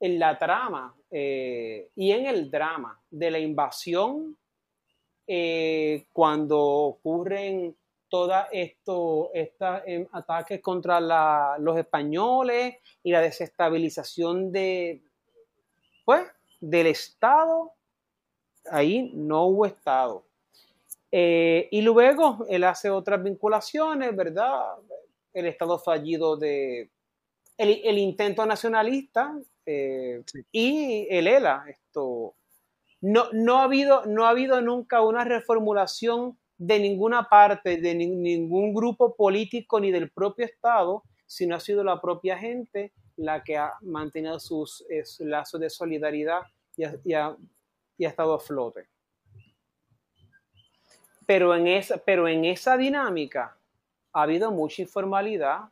en 0.00 0.18
la 0.18 0.38
trama 0.38 0.94
eh, 1.10 1.90
y 1.94 2.10
en 2.10 2.26
el 2.26 2.50
drama 2.50 3.00
de 3.10 3.30
la 3.30 3.38
invasión, 3.38 4.36
eh, 5.26 6.06
cuando 6.12 6.58
ocurren 6.58 7.76
todos 8.08 8.44
estos 8.52 9.28
em, 9.34 10.06
ataques 10.12 10.60
contra 10.60 11.00
los 11.58 11.76
españoles 11.76 12.76
y 13.02 13.10
la 13.10 13.20
desestabilización 13.20 14.52
de, 14.52 15.02
pues, 16.04 16.22
del 16.60 16.86
Estado, 16.88 17.72
ahí 18.70 19.10
no 19.14 19.46
hubo 19.46 19.66
Estado. 19.66 20.25
Eh, 21.12 21.68
y 21.70 21.82
luego 21.82 22.46
él 22.48 22.64
hace 22.64 22.90
otras 22.90 23.22
vinculaciones, 23.22 24.14
¿verdad? 24.14 24.74
El 25.32 25.46
Estado 25.46 25.78
fallido 25.78 26.36
de... 26.36 26.90
El, 27.58 27.96
intento 27.96 28.44
nacionalista 28.44 29.34
eh, 29.64 30.22
y 30.52 31.06
el 31.08 31.26
ELA. 31.26 31.64
Esto, 31.68 32.34
no, 33.00 33.30
no, 33.32 33.58
ha 33.58 33.64
habido, 33.64 34.04
no 34.04 34.26
ha 34.26 34.30
habido 34.30 34.60
nunca 34.60 35.00
una 35.00 35.24
reformulación 35.24 36.36
de 36.58 36.78
ninguna 36.78 37.28
parte, 37.28 37.78
de 37.78 37.94
ningún 37.94 38.74
grupo 38.74 39.14
político 39.14 39.80
ni 39.80 39.90
del 39.90 40.10
propio 40.10 40.44
Estado, 40.44 41.02
sino 41.26 41.56
ha 41.56 41.60
sido 41.60 41.82
la 41.82 42.00
propia 42.00 42.38
gente 42.38 42.92
la 43.16 43.42
que 43.42 43.56
ha 43.56 43.72
mantenido 43.80 44.38
sus, 44.38 44.84
lazos 45.20 45.60
de 45.60 45.70
solidaridad 45.70 46.42
y 46.76 47.14
ha, 47.14 47.36
estado 47.98 48.34
a 48.34 48.40
flote. 48.40 48.88
Pero 51.26 51.54
en, 51.54 51.66
esa, 51.66 51.98
pero 51.98 52.28
en 52.28 52.44
esa 52.44 52.76
dinámica 52.76 53.56
ha 54.12 54.22
habido 54.22 54.50
mucha 54.50 54.82
informalidad 54.82 55.68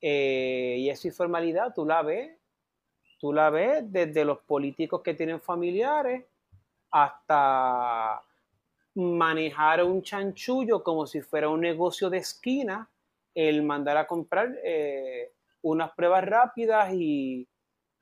eh, 0.00 0.76
y 0.78 0.88
esa 0.88 1.08
informalidad 1.08 1.74
tú 1.74 1.84
la 1.84 2.02
ves, 2.02 2.30
tú 3.18 3.32
la 3.32 3.50
ves 3.50 3.90
desde 3.90 4.24
los 4.24 4.38
políticos 4.40 5.02
que 5.02 5.14
tienen 5.14 5.40
familiares 5.40 6.24
hasta 6.90 8.22
manejar 8.94 9.84
un 9.84 10.02
chanchullo 10.02 10.82
como 10.82 11.06
si 11.06 11.20
fuera 11.20 11.48
un 11.48 11.60
negocio 11.60 12.10
de 12.10 12.18
esquina, 12.18 12.88
el 13.34 13.62
mandar 13.62 13.96
a 13.96 14.06
comprar 14.06 14.58
eh, 14.64 15.32
unas 15.62 15.92
pruebas 15.92 16.24
rápidas 16.24 16.92
y 16.92 17.46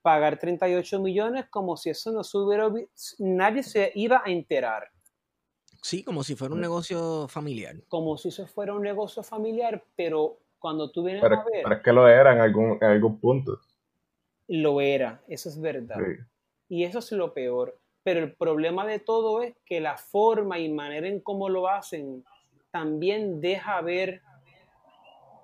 pagar 0.03 0.39
38 0.39 1.01
millones 1.01 1.47
como 1.51 1.77
si 1.77 1.91
eso 1.91 2.11
no 2.13 2.25
se 2.25 2.39
hubiera, 2.39 2.71
nadie 3.19 3.63
se 3.63 3.93
iba 3.95 4.23
a 4.25 4.31
enterar. 4.31 4.91
Sí, 5.83 6.03
como 6.03 6.23
si 6.25 6.35
fuera 6.35 6.55
un 6.55 6.61
negocio 6.61 7.29
familiar. 7.29 7.77
Como 7.89 8.17
si 8.17 8.29
eso 8.29 8.47
fuera 8.47 8.75
un 8.75 8.83
negocio 8.83 9.23
familiar, 9.23 9.85
pero 9.97 10.39
cuando 10.59 10.91
tú 10.91 11.05
vienes 11.05 11.23
a 11.23 11.29
ver... 11.29 11.39
Pero 11.63 11.75
es 11.75 11.83
que 11.83 11.93
lo 11.93 12.09
era 12.09 12.33
en 12.33 12.41
algún, 12.41 12.79
en 12.81 12.85
algún 12.85 13.19
punto. 13.19 13.61
Lo 14.49 14.81
era, 14.81 15.23
eso 15.29 15.49
es 15.49 15.61
verdad. 15.61 15.99
Y 16.69 16.85
eso 16.85 16.99
es 16.99 17.13
lo 17.13 17.33
peor. 17.33 17.79
Pero 18.03 18.21
el 18.21 18.35
problema 18.35 18.87
de 18.87 18.99
todo 18.99 19.43
es 19.43 19.55
que 19.65 19.81
la 19.81 19.97
forma 19.97 20.59
y 20.59 20.69
manera 20.69 21.07
en 21.07 21.21
cómo 21.21 21.49
lo 21.49 21.69
hacen 21.69 22.25
también 22.71 23.41
deja 23.41 23.81
ver 23.81 24.23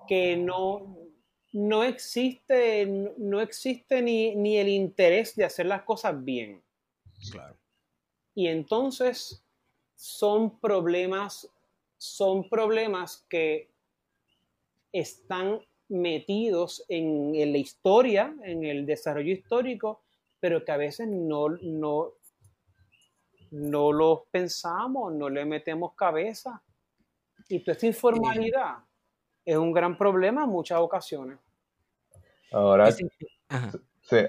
que 0.07 0.37
no, 0.37 0.97
no 1.53 1.83
existe, 1.83 2.85
no 3.17 3.41
existe 3.41 4.01
ni, 4.01 4.35
ni, 4.35 4.57
el 4.57 4.69
interés 4.69 5.35
de 5.35 5.45
hacer 5.45 5.65
las 5.65 5.83
cosas 5.83 6.23
bien. 6.23 6.61
Claro. 7.31 7.55
Y 8.33 8.47
entonces 8.47 9.44
son 9.95 10.59
problemas, 10.59 11.49
son 11.97 12.47
problemas 12.49 13.25
que 13.29 13.71
están 14.91 15.59
metidos 15.87 16.83
en, 16.89 17.31
la 17.51 17.57
historia, 17.57 18.35
en 18.43 18.65
el 18.65 18.85
desarrollo 18.85 19.31
histórico, 19.31 20.01
pero 20.39 20.63
que 20.63 20.71
a 20.71 20.77
veces 20.77 21.07
no, 21.07 21.49
no, 21.49 22.13
no 23.51 23.91
los 23.91 24.21
pensamos, 24.31 25.13
no 25.13 25.29
le 25.29 25.45
metemos 25.45 25.93
cabeza. 25.95 26.61
Y 27.47 27.59
toda 27.59 27.73
esta 27.73 27.87
informalidad 27.87 28.77
es 29.43 29.57
un 29.57 29.71
gran 29.71 29.97
problema 29.97 30.43
en 30.43 30.49
muchas 30.49 30.79
ocasiones. 30.79 31.37
Ahora, 32.51 32.91
sí, 32.91 33.05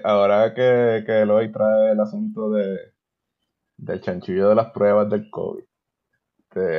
ahora 0.03 0.53
que, 0.53 1.03
que 1.05 1.21
Eloy 1.21 1.51
trae 1.51 1.91
el 1.91 1.99
asunto 1.99 2.51
de, 2.51 2.96
del 3.77 4.01
chanchullo 4.01 4.49
de 4.49 4.55
las 4.55 4.71
pruebas 4.71 5.09
del 5.09 5.29
COVID. 5.29 5.63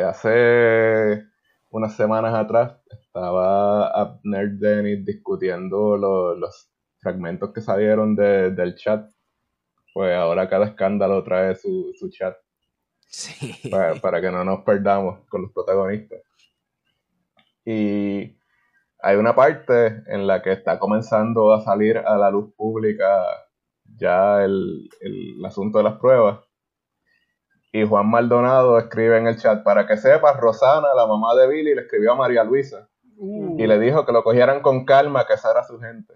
hace 0.05 1.25
unas 1.70 1.95
semanas 1.95 2.35
atrás 2.35 2.81
estaba 2.91 3.89
Abner 3.89 4.51
Dennis 4.59 5.05
discutiendo 5.05 5.97
los 5.97 6.70
fragmentos 7.01 7.53
que 7.53 7.61
salieron 7.61 8.16
del 8.16 8.75
chat. 8.75 9.11
Pues 9.95 10.15
ahora 10.15 10.49
cada 10.49 10.66
escándalo 10.66 11.23
trae 11.25 11.55
su, 11.55 11.93
su 11.99 12.11
chat. 12.11 12.37
Para, 13.70 13.95
para, 13.95 14.20
que 14.20 14.31
no 14.31 14.45
nos 14.45 14.61
perdamos 14.65 15.27
con 15.29 15.43
los 15.43 15.53
protagonistas. 15.53 16.20
Y 17.65 18.39
hay 19.01 19.16
una 19.16 19.35
parte 19.35 20.03
en 20.07 20.27
la 20.27 20.43
que 20.43 20.53
está 20.53 20.79
comenzando 20.79 21.53
a 21.53 21.62
salir 21.62 21.99
a 21.99 22.19
la 22.19 22.31
luz 22.31 22.53
pública 22.55 23.25
ya 23.97 24.45
el, 24.45 24.91
el 25.01 25.45
asunto 25.45 25.79
de 25.79 25.85
las 25.85 25.99
pruebas. 25.99 26.48
Y 27.73 27.86
Juan 27.86 28.09
Maldonado 28.11 28.78
escribe 28.78 29.19
en 29.19 29.27
el 29.27 29.36
chat, 29.39 29.62
para 29.62 29.86
que 29.86 29.97
sepas, 29.97 30.39
Rosana, 30.39 30.95
la 30.95 31.07
mamá 31.07 31.35
de 31.35 31.49
Billy, 31.49 31.74
le 31.74 31.82
escribió 31.82 32.12
a 32.12 32.16
María 32.16 32.45
Luisa 32.45 32.89
Uh, 33.20 33.57
y 33.61 33.66
le 33.66 33.81
dijo 33.81 34.07
que 34.07 34.12
lo 34.12 34.23
cogieran 34.23 34.62
con 34.62 34.85
calma, 34.85 35.27
que 35.27 35.32
esa 35.35 35.51
era 35.51 35.65
su 35.65 35.81
gente. 35.81 36.15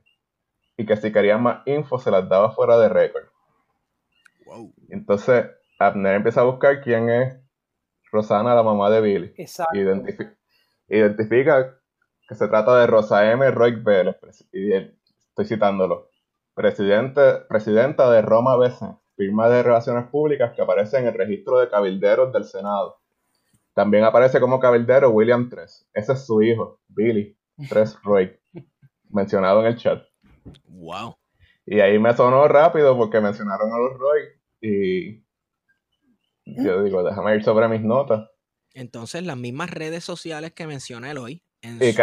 Y 0.76 0.86
que 0.86 0.96
si 0.96 1.10
querían 1.10 1.42
más 1.42 1.66
info 1.66 1.98
se 1.98 2.12
las 2.12 2.28
daba 2.28 2.52
fuera 2.52 2.78
de 2.78 2.88
récord. 2.88 3.24
Wow. 4.46 4.72
Entonces, 4.88 5.46
Abner 5.80 6.14
empieza 6.14 6.42
a 6.42 6.44
buscar 6.44 6.80
quién 6.80 7.10
es 7.10 7.40
Rosana, 8.12 8.54
la 8.54 8.62
mamá 8.62 8.88
de 8.88 9.00
Billy. 9.00 9.34
Exacto. 9.36 9.76
Identifi- 9.76 10.36
identifica 10.86 11.76
que 12.28 12.34
se 12.36 12.46
trata 12.46 12.78
de 12.78 12.86
Rosa 12.86 13.28
M. 13.32 13.50
Roy 13.50 13.72
Vélez, 13.82 14.16
y 14.52 14.72
él- 14.72 14.96
estoy 15.28 15.46
citándolo, 15.46 16.08
presidente, 16.54 17.20
presidenta 17.48 18.12
de 18.12 18.22
Roma 18.22 18.56
BC, 18.56 18.94
firma 19.16 19.48
de 19.48 19.62
relaciones 19.62 20.08
públicas 20.08 20.52
que 20.54 20.62
aparece 20.62 20.98
en 20.98 21.06
el 21.06 21.14
registro 21.14 21.58
de 21.58 21.68
cabilderos 21.68 22.32
del 22.32 22.44
Senado. 22.44 22.98
También 23.74 24.04
aparece 24.04 24.40
como 24.40 24.60
cabildero 24.60 25.10
William 25.10 25.48
III. 25.50 25.62
Ese 25.94 26.12
es 26.12 26.26
su 26.26 26.42
hijo, 26.42 26.80
Billy 26.88 27.36
III 27.58 27.84
Roy, 28.02 28.38
mencionado 29.10 29.60
en 29.60 29.66
el 29.66 29.76
chat. 29.76 30.02
Wow. 30.66 31.16
Y 31.64 31.80
ahí 31.80 31.98
me 31.98 32.14
sonó 32.14 32.46
rápido 32.48 32.96
porque 32.96 33.20
mencionaron 33.20 33.72
a 33.72 33.78
los 33.78 33.98
Roy 33.98 34.20
y 34.60 35.22
yo 36.44 36.82
digo, 36.82 37.02
déjame 37.04 37.36
ir 37.36 37.44
sobre 37.44 37.68
mis 37.68 37.82
notas. 37.82 38.28
Entonces, 38.74 39.22
las 39.22 39.36
mismas 39.36 39.70
redes 39.70 40.02
sociales 40.02 40.52
que 40.52 40.66
menciona 40.66 41.10
Eloy. 41.10 41.42
En 41.62 41.76
Y 41.82 41.92
su- 41.92 41.98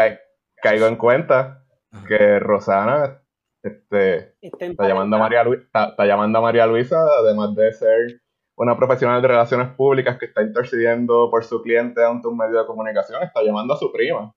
caigo 0.62 0.88
en 0.88 0.96
cuenta 0.96 1.66
que 2.08 2.40
Rosana 2.40 3.22
este, 3.64 4.36
Está 4.42 4.66
está, 4.66 4.88
llamando 4.88 5.16
a. 5.16 5.20
María 5.20 5.44
Lu- 5.44 5.54
está, 5.54 5.86
está 5.90 6.06
llamando 6.06 6.40
a 6.40 6.42
María 6.42 6.66
Luisa, 6.68 6.98
además 7.22 7.56
de 7.56 7.72
ser 7.74 8.22
una 8.56 8.76
profesional 8.78 9.22
de 9.22 9.28
relaciones 9.28 9.70
públicas 9.76 10.18
que 10.18 10.26
está 10.26 10.42
intercediendo 10.42 11.30
por 11.32 11.44
su 11.46 11.62
cliente 11.62 12.04
ante 12.04 12.28
un 12.28 12.38
medio 12.38 12.60
de 12.60 12.66
comunicación, 12.66 13.24
está 13.24 13.42
llamando 13.44 13.74
a 13.74 13.78
su 13.78 13.92
prima. 13.92 14.34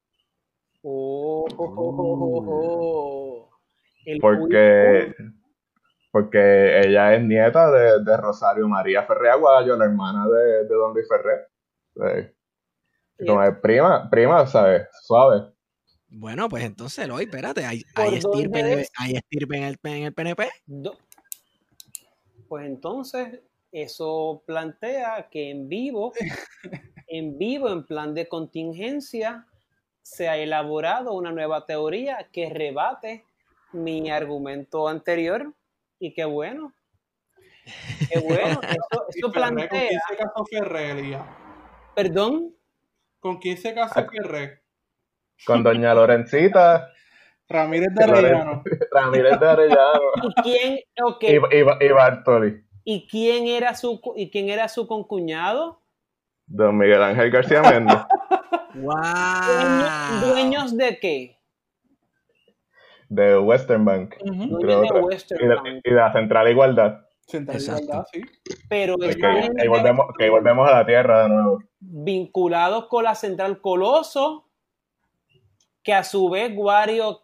Oh, 0.82 1.47
oh, 1.57 1.65
oh, 1.77 2.44
oh. 2.49 3.51
El 4.05 4.19
Porque, 4.20 5.15
porque 6.11 6.81
ella 6.81 7.15
es 7.15 7.23
nieta 7.23 7.70
de, 7.70 8.03
de 8.05 8.16
Rosario 8.16 8.66
María 8.69 9.05
Ferré 9.05 9.31
Aguayo, 9.31 9.77
la 9.77 9.85
hermana 9.85 10.27
de, 10.27 10.65
de 10.65 10.74
Don 10.74 10.93
Luis 10.93 11.07
Ferré. 11.09 11.47
Eh, 12.19 12.35
Como 13.27 13.43
es 13.43 13.57
prima, 13.59 14.09
prima, 14.11 14.47
¿sabes? 14.47 14.89
Suave. 15.03 15.53
Bueno, 16.14 16.48
pues 16.48 16.62
entonces 16.64 17.05
Eloy, 17.05 17.24
espérate, 17.24 17.64
hay, 17.64 17.82
¿Por 17.94 18.05
hay 18.05 18.14
estirpe, 18.16 18.62
de- 18.62 18.89
hay 18.98 19.12
estirpe 19.16 19.56
en 19.56 19.62
el, 19.64 19.78
en 19.82 20.02
el 20.05 20.12
PNP. 20.14 20.51
Do- 20.66 20.98
Pues 22.48 22.66
entonces, 22.66 23.40
eso 23.72 24.43
plantea 24.47 25.28
que 25.30 25.51
en 25.51 25.68
vivo, 25.68 26.12
en 27.06 27.39
vivo, 27.39 27.70
en 27.70 27.86
plan 27.86 28.12
de 28.14 28.28
contingencia, 28.28 29.47
se 30.02 30.28
ha 30.28 30.36
elaborado 30.36 31.14
una 31.14 31.32
nueva 31.32 31.64
teoría 31.64 32.28
que 32.30 32.51
rebate 32.51 33.24
mi 33.72 34.10
argumento 34.10 34.89
anterior. 34.89 35.55
Y 35.98 36.12
qué 36.12 36.24
bueno. 36.26 36.74
Qué 38.10 38.18
bueno. 38.59 38.60
Eso, 38.60 38.60
Ferré, 38.60 38.80
¿Con 38.90 39.06
quién 39.12 39.32
plantea. 39.32 40.01
se 40.09 40.16
casó 40.16 40.44
Ferré, 40.51 40.90
Elías? 40.90 41.22
Perdón. 41.94 42.55
¿Con 43.20 43.39
quién 43.39 43.56
se 43.56 43.72
casó 43.72 44.01
Ah. 44.01 44.06
Con 45.47 45.62
doña 45.62 45.94
Lorencita 45.94 46.89
Ramírez 47.48 47.89
de 47.94 48.05
Arellano. 48.05 48.62
Ramírez 48.93 49.39
de 49.40 49.47
Arellano 49.48 50.01
¿Y 50.23 50.43
quién, 50.43 50.78
ok, 51.05 51.23
y, 51.24 51.56
y, 51.56 51.86
y 51.86 51.93
Bartoli. 51.93 52.64
¿y 52.85 53.06
quién 53.09 53.47
era 53.47 53.74
su 53.74 54.01
y 54.16 54.31
quién 54.31 54.48
era 54.48 54.69
su 54.69 54.86
concuñado? 54.86 55.81
Don 56.47 56.77
Miguel 56.78 57.02
Ángel 57.02 57.31
García 57.31 57.62
Méndez. 57.62 57.98
¡Wow! 58.74 58.94
Dueño- 58.94 60.20
¿Dueños 60.32 60.77
de 60.77 60.98
qué? 60.98 61.39
de 63.09 63.39
Western 63.39 63.85
Bank. 63.85 64.14
Ujú. 64.23 64.43
entre 64.43 64.74
Dueños 64.74 64.94
de. 64.94 65.01
Western 65.01 65.44
y, 65.44 65.48
de, 65.48 65.55
Bank. 65.55 65.81
y 65.85 65.90
de 65.90 65.97
la 65.97 66.12
Central 66.12 66.48
Igualdad. 66.51 67.01
Central 67.27 67.56
Exacto. 67.59 67.82
Igualdad, 67.85 68.05
sí. 68.12 68.20
Pero 68.69 68.97
esta 69.02 69.31
que, 69.31 69.51
ahí, 69.60 69.69
volvemos, 69.69 70.06
que 70.16 70.24
ahí 70.24 70.31
volvemos 70.31 70.69
a 70.69 70.73
la 70.78 70.86
tierra 70.86 71.23
de 71.24 71.28
nuevo. 71.28 71.59
vinculados 71.81 72.86
con 72.86 73.05
la 73.05 73.14
Central 73.14 73.60
Coloso, 73.60 74.48
que 75.82 75.92
a 75.94 76.04
su 76.04 76.28
vez 76.30 76.54
Guario 76.54 77.22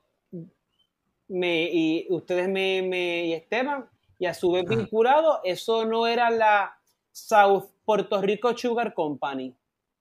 me, 1.29 1.65
y 1.71 2.07
ustedes 2.11 2.49
me, 2.49 2.83
me- 2.83 3.27
y 3.27 3.33
Esteban, 3.35 3.89
y 4.19 4.27
a 4.27 4.35
su 4.35 4.51
vez 4.53 4.65
Ajá. 4.67 4.75
vinculado, 4.77 5.41
eso 5.45 5.85
no 5.85 6.07
era 6.07 6.31
la 6.31 6.77
South 7.13 7.65
Puerto 7.85 8.21
Rico 8.21 8.57
Sugar 8.57 8.95
Company. 8.95 9.55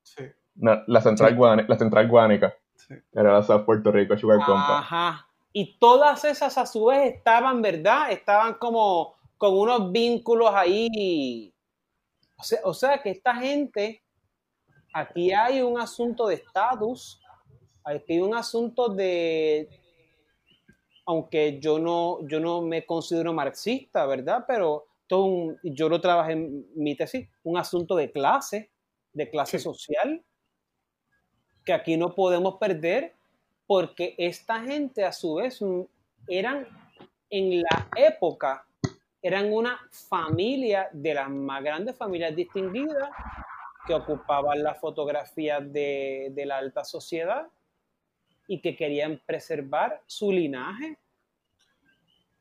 Sí, 0.04 0.24
No, 0.56 0.82
la, 0.88 1.02
central 1.02 1.34
Sí. 1.36 1.66
La 1.68 1.78
Central 1.78 2.08
Guánica. 2.08 2.56
sí. 2.76 2.96
Era 3.14 3.34
la 3.34 3.44
South 3.44 3.66
Puerto 3.66 3.92
Rico 3.92 4.18
Sugar 4.18 4.38
Company. 4.40 4.78
Ajá. 4.80 5.28
Y 5.54 5.78
todas 5.80 6.24
esas 6.26 6.58
a 6.58 6.66
su 6.66 6.86
vez 6.86 7.16
estaban, 7.16 7.62
¿verdad? 7.62 8.12
Estaban 8.12 8.56
como 8.56 9.16
con 9.38 9.58
unos 9.58 9.92
vínculos 9.92 10.50
ahí. 10.54 11.54
O 12.38 12.44
sea, 12.44 12.60
o 12.64 12.74
sea 12.74 13.02
que 13.02 13.10
esta 13.12 13.36
gente, 13.36 14.04
aquí 14.94 15.32
hay 15.34 15.62
un 15.62 15.80
asunto 15.80 16.28
de 16.28 16.36
estatus, 16.36 17.20
aquí 17.96 18.14
hay 18.14 18.20
un 18.20 18.36
asunto 18.36 18.90
de, 18.90 19.70
aunque 21.06 21.60
yo 21.60 21.80
no, 21.80 22.20
yo 22.28 22.40
no 22.40 22.62
me 22.62 22.86
considero 22.86 23.34
marxista, 23.34 24.06
¿verdad? 24.06 24.44
Pero 24.48 24.86
todo 25.08 25.24
un- 25.26 25.60
yo 25.64 25.88
lo 25.90 26.02
trabajé 26.02 26.34
en 26.34 26.66
mi 26.76 26.96
tesis, 26.96 27.30
un 27.44 27.58
asunto 27.58 27.96
de 27.96 28.12
clase, 28.12 28.72
de 29.14 29.30
clase 29.30 29.58
Sí. 29.58 29.64
social, 29.64 30.24
que 31.66 31.74
aquí 31.74 31.98
no 31.98 32.14
podemos 32.14 32.56
perder 32.58 33.14
porque 33.66 34.16
esta 34.18 34.62
gente 34.62 35.04
a 35.04 35.12
su 35.12 35.36
vez 35.36 35.62
mm, 35.62 35.82
eran 36.28 36.68
en 37.30 37.62
la 37.62 37.90
época 37.96 38.66
eran 39.22 39.52
una 39.52 39.78
familia 39.92 40.88
de 40.94 41.14
las 41.14 41.30
más 41.30 41.62
grandes 41.64 41.98
familias 41.98 42.34
distinguidas 42.36 43.10
que 43.86 43.94
ocupaban 43.94 44.64
las 44.64 44.80
fotografías 44.80 45.62
de, 45.74 46.30
de 46.32 46.46
la 46.46 46.58
alta 46.58 46.86
sociedad 46.86 47.48
y 48.48 48.62
que 48.62 48.76
querían 48.76 49.22
preservar 49.26 50.02
su 50.06 50.32
linaje. 50.32 50.98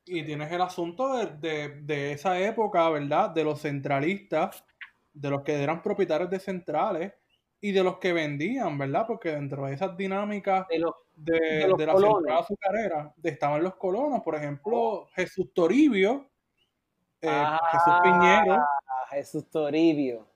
Y 0.05 0.23
tienes 0.25 0.51
el 0.53 0.61
asunto 0.63 1.17
de, 1.17 1.27
de- 1.37 1.81
de 1.83 2.13
esa 2.13 2.39
época, 2.39 2.89
¿verdad? 2.91 3.31
De 3.31 3.43
los 3.43 3.61
centralistas, 3.61 4.65
de 5.13 5.31
los 5.31 5.43
que 5.43 5.55
eran 5.63 5.83
propietarios 5.83 6.31
de 6.31 6.39
centrales 6.39 7.13
y 7.61 7.73
de 7.73 7.83
los 7.83 7.99
que 7.99 8.13
vendían, 8.13 8.79
¿verdad? 8.79 9.05
Porque 9.07 9.31
dentro 9.33 9.67
de 9.67 9.75
esas 9.75 9.97
dinámicas 9.97 10.69
De 10.69 10.79
los, 10.79 10.95
de, 11.17 11.33
de 11.41 11.69
los 11.69 11.79
de 11.79 11.87
la 11.87 11.97
central 11.97 12.39
azucarera 12.39 13.15
estaban 13.23 13.63
los 13.65 13.75
colonos. 13.77 14.23
Por 14.23 14.37
ejemplo, 14.37 15.09
Jesús 15.15 15.53
Toribio, 15.53 16.31
eh, 17.21 17.29
Jesús 17.73 17.93
Ah, 17.95 18.01
Piñero, 18.05 18.63
Jesús 19.11 19.51
Toribio. 19.51 20.29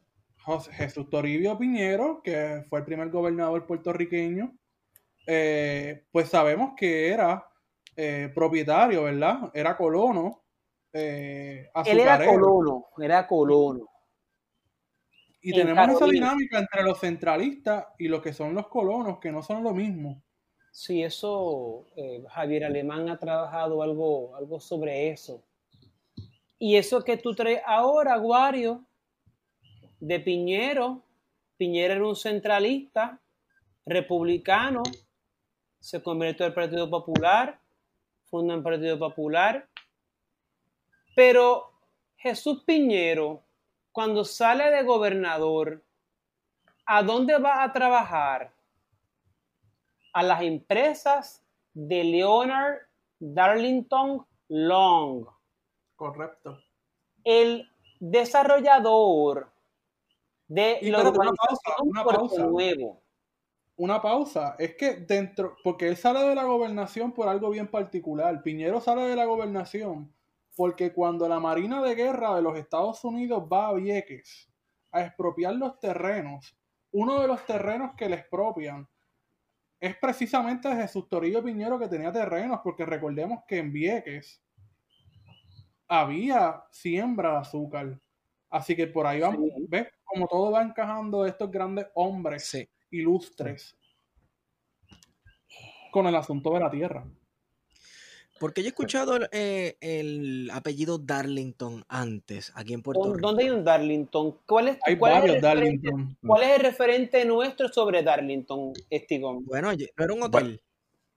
José- 0.43 0.73
Jesús 0.73 1.09
Toribio 1.11 1.57
Piñero, 1.59 2.23
que 2.25 2.65
fue 2.69 2.81
el 2.81 2.85
primer 2.87 3.11
gobernador 3.11 3.67
puertorriqueño, 3.67 4.57
eh, 5.33 6.07
pues 6.11 6.29
sabemos 6.29 6.73
que 6.77 7.09
era 7.09 7.47
eh, 7.95 8.33
propietario, 8.35 9.05
¿verdad? 9.05 9.49
Era 9.55 9.77
colono. 9.77 10.43
eh, 10.93 11.71
Él 11.87 12.01
era 12.01 12.25
colono, 12.25 12.87
era 12.99 13.29
colono. 13.29 13.89
Y 15.41 15.51
en 15.51 15.69
tenemos 15.69 15.97
esa 15.97 16.07
dinámica 16.07 16.59
entre 16.59 16.83
los 16.83 16.99
centralistas 16.99 17.87
y 17.97 18.09
los 18.09 18.21
que 18.21 18.33
son 18.33 18.55
los 18.57 18.67
colonos, 18.67 19.21
que 19.21 19.31
no 19.31 19.41
son 19.41 19.63
lo 19.63 19.73
mismo. 19.73 20.21
Sí, 20.73 21.05
eso, 21.05 21.87
eh, 21.95 22.25
Javier 22.29 22.65
Alemán 22.65 23.09
ha 23.09 23.17
trabajado 23.17 23.85
algo, 23.85 24.35
algo 24.35 24.59
sobre 24.59 25.11
eso. 25.11 25.45
Y 26.59 26.75
eso 26.75 27.05
que 27.05 27.17
tú 27.17 27.37
traes 27.37 27.63
ahora, 27.65 28.17
Guario, 28.17 28.85
de 30.01 30.19
Piñero, 30.19 31.05
Piñero 31.57 31.95
era 31.95 32.07
un 32.07 32.17
centralista, 32.17 33.21
republicano, 33.87 34.83
se 35.81 36.03
convirtió 36.03 36.47
al 36.47 36.55
Partido 36.55 36.89
Popular, 36.89 37.59
fundó 38.27 38.55
el 38.55 38.63
Partido 38.63 38.99
Popular, 38.99 39.69
pero 41.17 41.73
Jesús 42.17 42.63
Piñero, 42.65 43.43
cuando 43.91 44.25
sale 44.25 44.71
de 44.71 44.83
gobernador, 44.85 45.83
¿a 46.87 47.03
dónde 47.03 47.39
va 47.39 47.65
a 47.65 47.73
trabajar? 47.73 48.53
a 50.13 50.23
las 50.23 50.43
empresas 50.43 51.45
de 51.73 52.05
Leonard 52.05 52.79
Darlington 53.19 54.27
Long, 54.49 55.27
Correcto. 55.95 56.59
el 57.25 57.71
desarrollador 58.01 59.53
de 60.49 60.79
Y 60.83 60.91
la 60.91 61.03
una 61.03 61.13
pausa, 61.13 61.77
una 61.83 62.05
pausa. 62.05 62.47
Nuevo. 62.47 63.00
Una 63.81 64.03
pausa. 64.03 64.57
Es 64.59 64.75
que 64.75 64.97
dentro, 64.97 65.57
porque 65.65 65.89
él 65.89 65.97
sale 65.97 66.21
de 66.21 66.35
la 66.35 66.45
gobernación 66.45 67.13
por 67.13 67.29
algo 67.29 67.49
bien 67.49 67.67
particular. 67.67 68.43
Piñero 68.43 68.79
sale 68.79 69.05
de 69.05 69.17
la 69.17 69.25
gobernación 69.25 70.15
Porque 70.55 70.93
cuando 70.93 71.27
la 71.27 71.41
Marina 71.41 71.81
de 71.83 71.95
Guerra 71.95 72.37
de 72.37 72.43
los 72.43 72.59
Estados 72.59 73.03
Unidos 73.05 73.43
va 73.51 73.69
a 73.69 73.73
Vieques 73.73 74.53
a 74.93 75.01
expropiar 75.01 75.55
los 75.55 75.81
terrenos, 75.81 76.55
uno 76.93 77.23
de 77.23 77.29
los 77.29 77.47
terrenos 77.47 77.93
que 77.97 78.11
le 78.11 78.17
expropian 78.17 78.87
es 79.81 79.97
precisamente 79.97 80.77
Jesús 80.77 81.09
Torillo 81.09 81.43
Piñero 81.43 81.79
que 81.79 81.89
tenía 81.89 82.13
terrenos, 82.13 82.61
porque 82.63 82.85
recordemos 82.85 83.45
que 83.49 83.61
en 83.61 83.73
Vieques 83.73 84.43
había 85.89 86.65
siembra 86.71 87.31
de 87.31 87.39
azúcar. 87.39 88.01
Así 88.51 88.77
que 88.77 88.89
por 88.89 89.07
ahí 89.07 89.21
vamos, 89.21 89.49
¿ves? 89.71 89.89
Como 90.05 90.29
todo 90.29 90.51
va 90.51 90.61
encajando 90.63 91.23
de 91.23 91.31
estos 91.31 91.51
grandes 91.51 91.87
hombres 91.95 92.45
ilustres 92.91 93.77
con 95.93 96.07
el 96.07 96.15
asunto 96.15 96.53
de 96.55 96.61
la 96.61 96.71
tierra. 96.71 97.05
Porque 98.39 98.63
yo 98.63 98.69
he 98.69 98.71
escuchado 98.71 99.19
eh, 99.33 99.77
el 99.83 100.51
apellido 100.51 100.97
Darlington 100.97 101.85
antes, 101.89 102.51
aquí 102.55 102.73
en 102.73 102.83
Puerto 102.83 103.13
Rico. 103.15 103.29
¿Dónde 103.29 103.45
hay 103.45 103.51
un 103.51 103.65
Darlington? 103.65 104.39
¿Cuál 104.47 104.69
es, 104.69 104.79
Hay 104.87 104.97
cuál 104.97 105.13
es 105.13 105.19
varios 105.21 105.37
el 105.37 105.43
referente- 105.43 105.89
Darlington. 105.91 106.19
¿Cuál 106.27 106.43
es 106.45 106.49
el 106.57 106.61
referente 106.63 107.25
nuestro 107.27 107.69
sobre 107.69 108.03
Darlington, 108.03 108.73
Estigón? 108.89 109.45
Bueno, 109.45 109.73
no 109.73 110.05
era 110.05 110.15
un 110.15 110.23
hotel. 110.23 110.63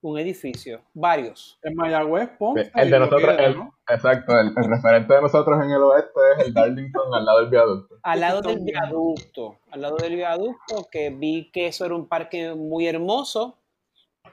Un 0.03 0.19
edificio, 0.19 0.81
varios. 0.93 1.57
En 1.63 1.75
Mayagüez, 1.75 2.29
Ponce. 2.37 2.69
El 2.75 2.91
de 2.91 2.99
nosotros, 2.99 3.21
Piedra, 3.23 3.45
el- 3.45 3.55
¿no? 3.55 3.73
exacto, 3.89 4.37
el, 4.37 4.47
el 4.47 4.69
referente 4.69 5.13
de 5.13 5.21
nosotros 5.21 5.63
en 5.63 5.71
el 5.71 5.81
oeste 5.81 6.19
es 6.37 6.45
el 6.47 6.53
Darlington 6.53 7.13
al 7.13 7.25
lado 7.25 7.39
del 7.39 7.49
viaducto. 7.49 7.95
Al 8.03 8.19
lado 8.19 8.41
del 8.41 8.59
viaducto, 8.65 9.59
al 9.71 9.81
lado 9.81 9.95
del 9.95 10.15
viaducto, 10.17 10.87
que 10.91 11.09
vi 11.09 11.49
que 11.53 11.67
eso 11.67 11.85
era 11.85 11.95
un 11.95 12.09
parque 12.09 12.53
muy 12.53 12.85
hermoso, 12.85 13.57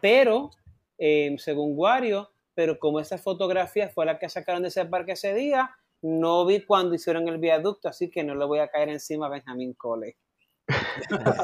pero, 0.00 0.50
eh, 0.98 1.36
según 1.38 1.74
Wario, 1.76 2.32
pero 2.52 2.76
como 2.80 2.98
esa 2.98 3.16
fotografía 3.16 3.88
fue 3.90 4.04
la 4.06 4.18
que 4.18 4.28
sacaron 4.28 4.62
de 4.62 4.68
ese 4.68 4.84
parque 4.86 5.12
ese 5.12 5.32
día, 5.34 5.70
no 6.02 6.44
vi 6.46 6.64
cuando 6.64 6.96
hicieron 6.96 7.28
el 7.28 7.38
viaducto, 7.38 7.88
así 7.88 8.10
que 8.10 8.24
no 8.24 8.34
le 8.34 8.44
voy 8.44 8.58
a 8.58 8.66
caer 8.66 8.88
encima 8.88 9.26
a 9.26 9.30
Benjamin 9.30 9.74
Cole. 9.74 10.16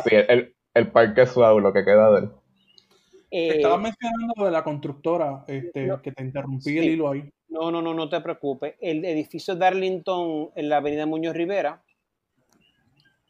Sí, 0.03 0.11
el, 0.11 0.57
el 0.75 0.91
parque 0.91 1.27
suave, 1.27 1.61
lo 1.61 1.73
que 1.73 1.85
queda 1.85 2.11
de 2.11 2.19
él. 2.23 2.31
Eh, 3.31 3.57
Estabas 3.57 3.81
mencionando 3.81 4.45
de 4.45 4.51
la 4.51 4.63
constructora, 4.63 5.45
este, 5.49 5.87
No. 5.87 6.01
que 6.01 6.13
te 6.13 6.23
interrumpí 6.23 6.71
Sí. 6.71 6.79
el 6.79 6.85
hilo 6.85 7.11
ahí. 7.11 7.29
No, 7.49 7.71
no, 7.71 7.83
no, 7.83 7.93
no 7.95 8.09
te 8.09 8.21
preocupes. 8.21 8.75
El 8.81 9.05
edificio 9.05 9.57
Darlington 9.57 10.51
en 10.55 10.69
la 10.69 10.77
avenida 10.79 11.07
Muñoz 11.07 11.35
Rivera 11.35 11.83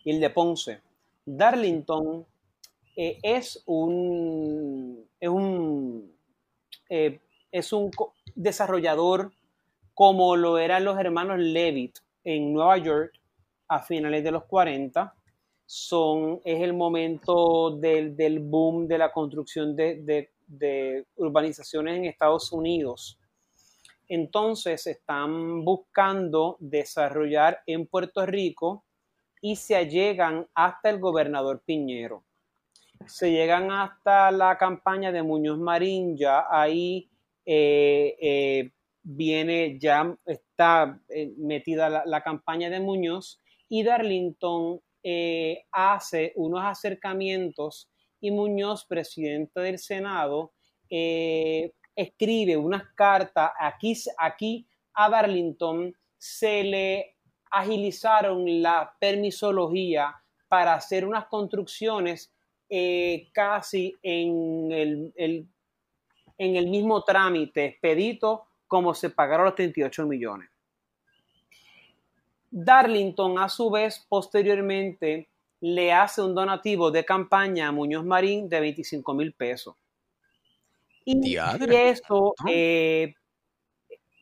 y 0.05 0.11
el 0.11 0.21
de 0.21 0.31
Ponce. 0.31 0.81
Darlington 1.25 2.25
eh, 2.97 3.19
es 3.23 3.63
un 3.67 5.05
es 5.21 5.29
un 5.29 6.13
eh, 6.89 7.19
es 7.51 7.73
un 7.73 7.91
desarrollador 8.35 9.33
como 9.95 10.37
lo 10.37 10.59
eran 10.59 10.85
los 10.85 10.99
hermanos 10.99 11.39
Levitt 11.39 11.99
en 12.25 12.53
Nueva 12.53 12.79
York 12.79 13.13
a 13.69 13.81
finales 13.81 14.23
de 14.25 14.31
los 14.31 14.45
40. 14.45 15.15
Son, 15.67 16.41
es 16.45 16.63
el 16.63 16.73
momento 16.75 17.77
del, 17.77 18.17
del 18.17 18.39
boom 18.39 18.87
de 18.87 18.99
la 18.99 19.13
construcción 19.13 19.75
de, 19.75 20.01
de- 20.47 21.05
urbanizaciones 21.17 21.97
en 21.97 22.05
Estados 22.05 22.53
Unidos. 22.53 23.19
Entonces 24.09 24.87
están 24.87 25.65
buscando 25.65 26.57
desarrollar 26.61 27.63
en 27.67 27.87
Puerto 27.89 28.25
Rico 28.25 28.85
y 29.41 29.57
se 29.57 29.75
allegan 29.75 30.47
hasta 30.55 30.91
el 30.91 31.01
gobernador 31.01 31.63
Piñero. 31.67 32.23
Se 33.07 33.33
llegan 33.33 33.73
hasta 33.73 34.31
la 34.31 34.57
campaña 34.57 35.11
de 35.11 35.25
Muñoz 35.25 35.59
Marín, 35.59 36.17
ya 36.17 36.47
ahí 36.49 37.11
eh, 37.45 38.17
eh, 38.21 38.71
viene, 39.03 39.79
ya 39.81 40.17
está 40.25 41.01
eh, 41.09 41.33
metida 41.37 42.05
la 42.07 42.23
campaña 42.23 42.71
de 42.71 42.79
Muñoz 42.81 43.41
y 43.69 43.83
Darlington 43.83 44.81
eh, 45.09 45.67
hace 45.71 46.33
unos 46.35 46.65
acercamientos 46.65 47.89
y 48.21 48.33
Muñoz, 48.33 48.85
presidente 48.87 49.61
del 49.61 49.79
Senado, 49.79 50.55
eh, 50.91 51.75
escribe 51.95 52.57
unas 52.57 52.93
cartas 52.97 53.53
aquí, 53.57 53.95
aquí 54.19 54.67
a 54.95 55.09
Darlington 55.09 55.95
se 56.19 56.65
le 56.65 57.19
agilizaron 57.53 58.61
la 58.61 58.97
permisología 58.99 60.13
para 60.49 60.75
hacer 60.75 61.07
unas 61.07 61.27
construcciones 61.27 62.35
eh, 62.69 63.29
casi 63.33 63.95
en 64.03 64.73
el, 64.73 65.13
en 66.37 66.57
el 66.57 66.67
mismo 66.67 67.05
trámite 67.05 67.67
expedito 67.67 68.49
como 68.67 68.93
se 68.93 69.11
pagaron 69.11 69.47
los 69.47 69.55
38 69.55 70.05
millones. 70.05 70.49
Darlington, 72.59 73.39
a 73.39 73.51
su 73.51 73.69
vez, 73.69 74.07
posteriormente 74.09 75.29
le 75.61 75.93
hace 75.93 76.23
un 76.23 76.35
donativo 76.35 76.91
de 76.91 77.05
campaña 77.05 77.69
a 77.69 77.73
Muñoz 77.73 78.03
Marín 78.03 78.49
de 78.49 78.61
25 78.61 79.13
mil 79.13 79.35
pesos. 79.35 79.75
Y, 81.05 81.37
eso, 81.37 82.35
eh, 82.49 83.13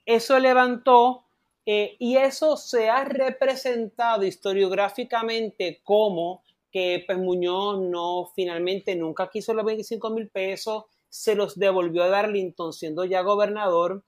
eso 0.05 0.39
levantó 0.41 1.27
eh, 1.65 1.95
y 2.01 2.17
eso 2.17 2.57
se 2.57 2.91
ha 2.91 3.05
representado 3.05 4.25
historiográficamente 4.25 5.81
como 5.85 6.43
que 6.73 7.05
pues, 7.07 7.17
Muñoz 7.17 7.79
no 7.83 8.33
finalmente 8.35 8.97
nunca 8.97 9.31
quiso 9.31 9.55
los 9.55 9.65
25 9.65 10.11
mil 10.11 10.29
pesos, 10.29 10.87
se 11.09 11.37
los 11.37 11.57
devolvió 11.57 12.03
a 12.03 12.09
Darlington 12.09 12.73
siendo 12.73 13.05
ya 13.05 13.21
gobernador. 13.21 14.03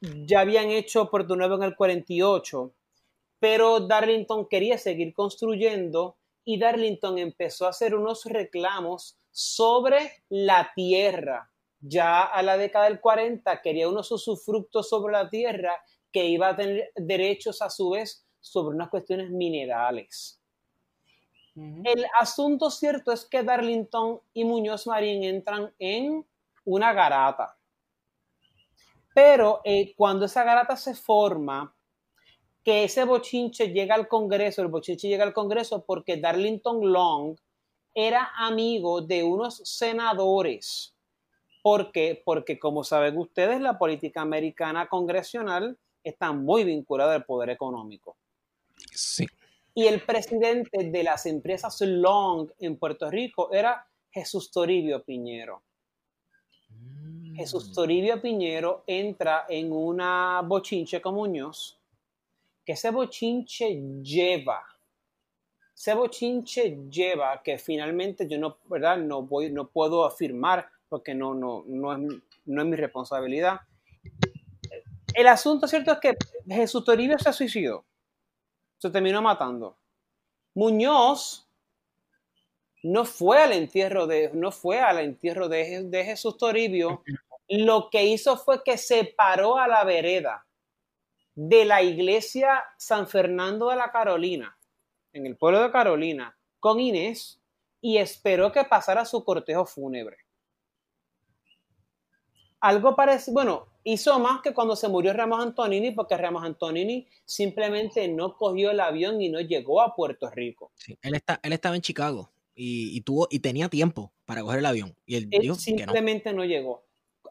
Ya 0.00 0.40
habían 0.40 0.70
hecho 0.70 1.10
Puerto 1.10 1.36
Nuevo 1.36 1.56
en 1.56 1.62
el 1.64 1.76
48, 1.76 2.72
pero 3.42 3.80
Darlington 3.80 4.46
quería 4.48 4.78
seguir 4.78 5.12
construyendo 5.12 6.16
y 6.44 6.60
Darlington 6.60 7.18
empezó 7.18 7.66
a 7.66 7.70
hacer 7.70 7.96
unos 7.96 8.24
reclamos 8.24 9.18
sobre 9.32 10.12
la 10.28 10.70
tierra. 10.76 11.50
Ya 11.80 12.22
a 12.22 12.40
la 12.44 12.56
década 12.56 12.84
del 12.84 13.00
40 13.00 13.60
quería 13.60 13.88
unos 13.88 14.12
usufructos 14.12 14.88
sobre 14.88 15.14
la 15.14 15.28
tierra 15.28 15.74
que 16.12 16.24
iba 16.26 16.50
a 16.50 16.56
tener 16.56 16.92
derechos 16.94 17.62
a 17.62 17.68
su 17.68 17.90
vez 17.90 18.24
sobre 18.38 18.76
unas 18.76 18.90
cuestiones 18.90 19.28
minerales. 19.30 20.40
El 21.56 22.06
asunto 22.20 22.70
cierto 22.70 23.10
es 23.10 23.24
que 23.24 23.42
Darlington 23.42 24.20
y 24.34 24.44
Muñoz 24.44 24.86
Marín 24.86 25.24
entran 25.24 25.74
en 25.80 26.24
una 26.64 26.92
garata. 26.92 27.58
Pero 29.12 29.62
eh, 29.64 29.94
cuando 29.96 30.26
esa 30.26 30.44
garata 30.44 30.76
se 30.76 30.94
forma, 30.94 31.74
que 32.64 32.84
ese 32.84 33.04
bochinche 33.04 33.68
llega 33.72 33.94
al 33.94 34.08
Congreso, 34.08 34.62
el 34.62 34.68
bochinche 34.68 35.08
llega 35.08 35.24
al 35.24 35.32
Congreso 35.32 35.84
porque 35.84 36.16
Darlington 36.18 36.92
Long 36.92 37.36
era 37.94 38.30
amigo 38.36 39.00
de 39.02 39.22
unos 39.24 39.56
senadores. 39.64 40.94
¿Por 41.62 41.92
qué? 41.92 42.20
Porque 42.24 42.58
como 42.58 42.82
saben 42.84 43.16
ustedes, 43.18 43.60
la 43.60 43.78
política 43.78 44.20
americana 44.22 44.88
congresional 44.88 45.78
está 46.02 46.32
muy 46.32 46.64
vinculada 46.64 47.14
al 47.14 47.24
poder 47.24 47.50
económico 47.50 48.16
Sí. 48.92 49.26
y 49.74 49.86
el 49.86 50.00
presidente 50.04 50.84
de 50.90 51.02
las 51.04 51.26
empresas 51.26 51.80
Long 51.80 52.50
en 52.58 52.76
Puerto 52.76 53.08
Rico 53.10 53.52
era 53.52 53.86
Jesús 54.10 54.50
Toribio 54.50 55.02
Piñero. 55.04 55.62
Mm. 56.68 57.36
Jesús 57.36 57.72
Toribio 57.72 58.20
Piñero 58.20 58.82
entra 58.86 59.46
en 59.48 59.72
una 59.72 60.42
bochinche 60.44 61.00
con 61.00 61.14
Muñoz, 61.14 61.78
que 62.64 62.72
ese 62.72 62.90
bochinche 62.90 63.80
lleva, 64.02 64.62
ese 65.74 65.94
bochinche 65.94 66.78
lleva 66.88 67.42
que 67.42 67.58
finalmente 67.58 68.28
yo 68.28 68.38
no, 68.38 68.58
¿verdad? 68.66 68.98
No, 68.98 69.22
voy, 69.22 69.50
no 69.50 69.68
puedo 69.68 70.04
afirmar 70.04 70.68
porque 70.88 71.14
no, 71.14 71.34
no, 71.34 71.64
no, 71.66 71.92
es, 71.92 71.98
no 72.44 72.62
es 72.62 72.68
mi 72.68 72.76
responsabilidad. 72.76 73.60
El 75.14 75.26
asunto 75.26 75.66
cierto 75.66 75.92
es 75.92 75.98
que 75.98 76.16
Jesús 76.46 76.84
Toribio 76.84 77.18
se 77.18 77.32
suicidó, 77.32 77.84
se 78.78 78.90
terminó 78.90 79.20
matando. 79.22 79.76
Muñoz 80.54 81.48
no 82.82 83.04
fue 83.04 83.42
al 83.42 83.52
entierro 83.52 84.06
de, 84.06 84.30
no 84.34 84.52
fue 84.52 84.80
al 84.80 84.98
entierro 84.98 85.48
de, 85.48 85.84
de 85.84 86.04
Jesús 86.04 86.36
Toribio. 86.36 87.02
Lo 87.48 87.90
que 87.90 88.04
hizo 88.04 88.36
fue 88.36 88.62
que 88.62 88.78
se 88.78 89.04
paró 89.04 89.58
a 89.58 89.66
la 89.66 89.84
vereda 89.84 90.46
de 91.34 91.64
la 91.64 91.82
iglesia 91.82 92.62
San 92.78 93.08
Fernando 93.08 93.70
de 93.70 93.76
la 93.76 93.90
Carolina, 93.90 94.58
en 95.12 95.26
el 95.26 95.36
pueblo 95.36 95.62
de 95.62 95.72
Carolina, 95.72 96.36
con 96.60 96.80
Inés 96.80 97.42
y 97.80 97.98
esperó 97.98 98.52
que 98.52 98.64
pasara 98.64 99.04
su 99.04 99.24
cortejo 99.24 99.66
fúnebre. 99.66 100.18
Algo 102.60 102.94
parece, 102.94 103.32
bueno, 103.32 103.66
hizo 103.82 104.18
más 104.20 104.40
que 104.40 104.54
cuando 104.54 104.76
se 104.76 104.88
murió 104.88 105.12
Ramos 105.12 105.42
Antonini, 105.42 105.90
porque 105.90 106.16
Ramos 106.16 106.44
Antonini 106.44 107.08
simplemente 107.24 108.06
no 108.06 108.36
cogió 108.36 108.70
el 108.70 108.78
avión 108.78 109.20
y 109.20 109.28
no 109.28 109.40
llegó 109.40 109.82
a 109.82 109.96
Puerto 109.96 110.30
Rico. 110.30 110.70
Sí, 110.76 110.96
Él, 111.02 111.14
está, 111.14 111.40
él 111.42 111.52
estaba 111.52 111.74
en 111.74 111.82
Chicago 111.82 112.32
y, 112.54 112.96
y 112.96 113.00
tuvo, 113.00 113.26
y 113.30 113.40
tenía 113.40 113.68
tiempo 113.68 114.12
para 114.24 114.42
coger 114.42 114.60
el 114.60 114.66
avión. 114.66 114.96
Y 115.04 115.16
él 115.16 115.28
Él 115.32 115.40
dijo 115.40 115.54
que 115.64 115.84
no. 115.84 115.96
simplemente 115.96 116.32
no. 116.32 116.44
llegó. 116.44 116.86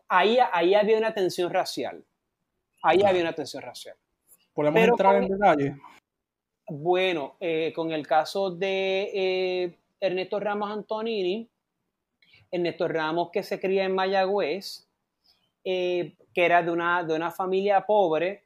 Ahí, 0.10 0.38
ahí 0.52 0.76
había 0.76 0.98
una 0.98 1.14
tensión 1.14 1.50
racial. 1.50 2.06
Ahí 2.82 3.02
había 3.04 3.22
una 3.22 3.34
tensión 3.34 3.64
racial. 3.64 3.96
¿Podemos 4.54 4.80
Pero 4.80 4.94
entrar 4.94 5.14
con- 5.16 5.24
en 5.24 5.30
detalle? 5.30 5.76
Bueno, 6.68 7.36
eh, 7.40 7.72
con 7.76 7.92
el 7.92 8.06
caso 8.08 8.52
de 8.52 9.12
eh, 9.14 9.78
Ernesto 10.00 10.40
Ramos 10.40 10.72
Antonini, 10.72 11.50
Ernesto 12.50 12.88
Ramos 12.88 13.30
que 13.32 13.44
se 13.44 13.60
cría 13.60 13.86
en 13.86 13.96
Mayagüez, 13.96 14.88
eh, 15.64 16.16
que 16.34 16.46
era 16.46 16.64
de 16.64 16.72
una, 16.72 17.04
de 17.04 17.14
una 17.16 17.32
familia 17.32 17.86
pobre, 17.86 18.44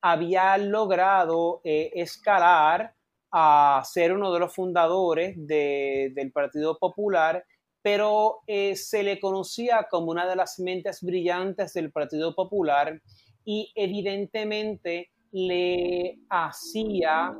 había 0.00 0.56
logrado 0.58 1.60
escalar 1.64 2.94
a 3.30 3.82
ser 3.84 4.12
uno 4.12 4.32
de 4.32 4.40
los 4.40 4.52
fundadores 4.54 5.34
de- 5.36 6.12
del 6.14 6.32
Partido 6.32 6.76
Popular, 6.78 7.44
pero 7.82 8.40
eh, 8.46 8.76
se 8.76 9.02
le 9.02 9.20
conocía 9.20 9.88
como 9.90 10.10
una 10.10 10.28
de 10.28 10.36
las 10.36 10.58
mentes 10.58 11.02
brillantes 11.02 11.74
del 11.74 11.90
Partido 11.90 12.34
Popular 12.34 13.00
y 13.44 13.72
evidentemente 13.74 15.10
le 15.32 16.18
hacía 16.28 17.34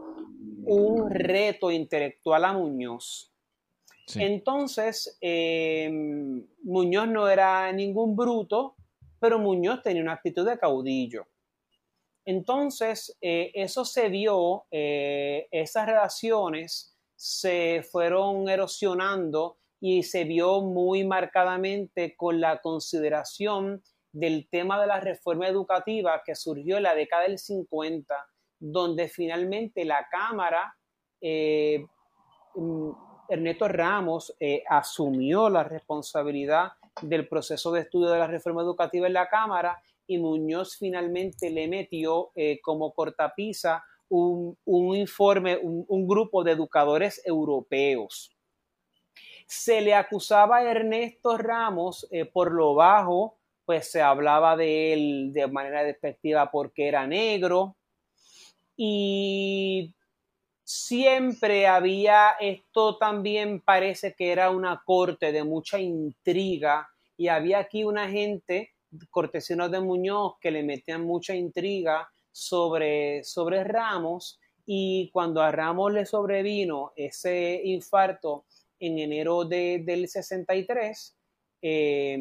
un 0.64 1.10
reto 1.10 1.70
intelectual 1.70 2.44
a 2.44 2.52
Muñoz. 2.52 3.32
Sí. 4.06 4.22
Entonces, 4.22 5.16
eh, 5.20 5.88
Muñoz 6.64 7.08
no 7.08 7.28
era 7.28 7.72
ningún 7.72 8.16
bruto, 8.16 8.74
pero 9.20 9.38
Muñoz 9.38 9.82
tenía 9.82 10.02
una 10.02 10.14
actitud 10.14 10.46
de 10.46 10.58
caudillo. 10.58 11.26
Entonces, 12.24 13.16
eh, 13.20 13.50
eso 13.54 13.84
se 13.84 14.08
vio, 14.08 14.64
eh, 14.70 15.48
esas 15.50 15.86
relaciones 15.86 16.96
se 17.16 17.84
fueron 17.90 18.48
erosionando 18.48 19.58
y 19.84 20.04
se 20.04 20.22
vio 20.22 20.60
muy 20.60 21.02
marcadamente 21.02 22.14
con 22.16 22.40
la 22.40 22.60
consideración 22.60 23.82
del 24.12 24.48
tema 24.48 24.80
de 24.80 24.86
la 24.86 25.00
reforma 25.00 25.48
educativa 25.48 26.22
que 26.24 26.36
surgió 26.36 26.76
en 26.76 26.84
la 26.84 26.94
década 26.94 27.24
del 27.24 27.36
50, 27.36 28.14
donde 28.60 29.08
finalmente 29.08 29.84
la 29.84 30.06
Cámara, 30.08 30.72
eh, 31.20 31.84
mm, 32.54 32.90
Ernesto 33.28 33.66
Ramos 33.66 34.32
eh, 34.38 34.62
asumió 34.68 35.50
la 35.50 35.64
responsabilidad 35.64 36.74
del 37.00 37.26
proceso 37.26 37.72
de 37.72 37.80
estudio 37.80 38.10
de 38.10 38.20
la 38.20 38.28
reforma 38.28 38.62
educativa 38.62 39.08
en 39.08 39.14
la 39.14 39.28
Cámara 39.28 39.82
y 40.06 40.16
Muñoz 40.18 40.76
finalmente 40.76 41.50
le 41.50 41.66
metió 41.66 42.30
eh, 42.36 42.60
como 42.62 42.92
cortapisa 42.92 43.82
un, 44.08 44.56
un 44.64 44.94
informe, 44.94 45.56
un, 45.56 45.84
un 45.88 46.06
grupo 46.06 46.44
de 46.44 46.52
educadores 46.52 47.20
europeos. 47.24 48.32
Se 49.54 49.82
le 49.82 49.92
acusaba 49.92 50.56
a 50.56 50.62
Ernesto 50.62 51.36
Ramos 51.36 52.08
eh, 52.10 52.24
por 52.24 52.52
lo 52.52 52.74
bajo, 52.74 53.36
pues 53.66 53.92
se 53.92 54.00
hablaba 54.00 54.56
de 54.56 54.94
él 54.94 55.30
de 55.34 55.46
manera 55.46 55.84
despectiva 55.84 56.50
porque 56.50 56.88
era 56.88 57.06
negro. 57.06 57.76
Y 58.74 59.94
siempre 60.64 61.66
había, 61.66 62.30
esto 62.40 62.96
también 62.96 63.60
parece 63.60 64.14
que 64.14 64.32
era 64.32 64.48
una 64.48 64.82
corte 64.86 65.32
de 65.32 65.44
mucha 65.44 65.78
intriga 65.78 66.88
y 67.18 67.28
había 67.28 67.58
aquí 67.58 67.84
una 67.84 68.08
gente, 68.08 68.70
cortesinos 69.10 69.70
de 69.70 69.80
Muñoz, 69.80 70.36
que 70.40 70.50
le 70.50 70.62
metían 70.62 71.04
mucha 71.04 71.34
intriga 71.34 72.10
sobre, 72.30 73.22
sobre 73.22 73.64
Ramos 73.64 74.40
y 74.64 75.10
cuando 75.12 75.42
a 75.42 75.52
Ramos 75.52 75.92
le 75.92 76.06
sobrevino 76.06 76.92
ese 76.96 77.60
infarto 77.64 78.46
en 78.84 78.98
enero 78.98 79.44
de- 79.44 79.80
del 79.84 80.08
63, 80.08 81.16
eh, 81.62 82.18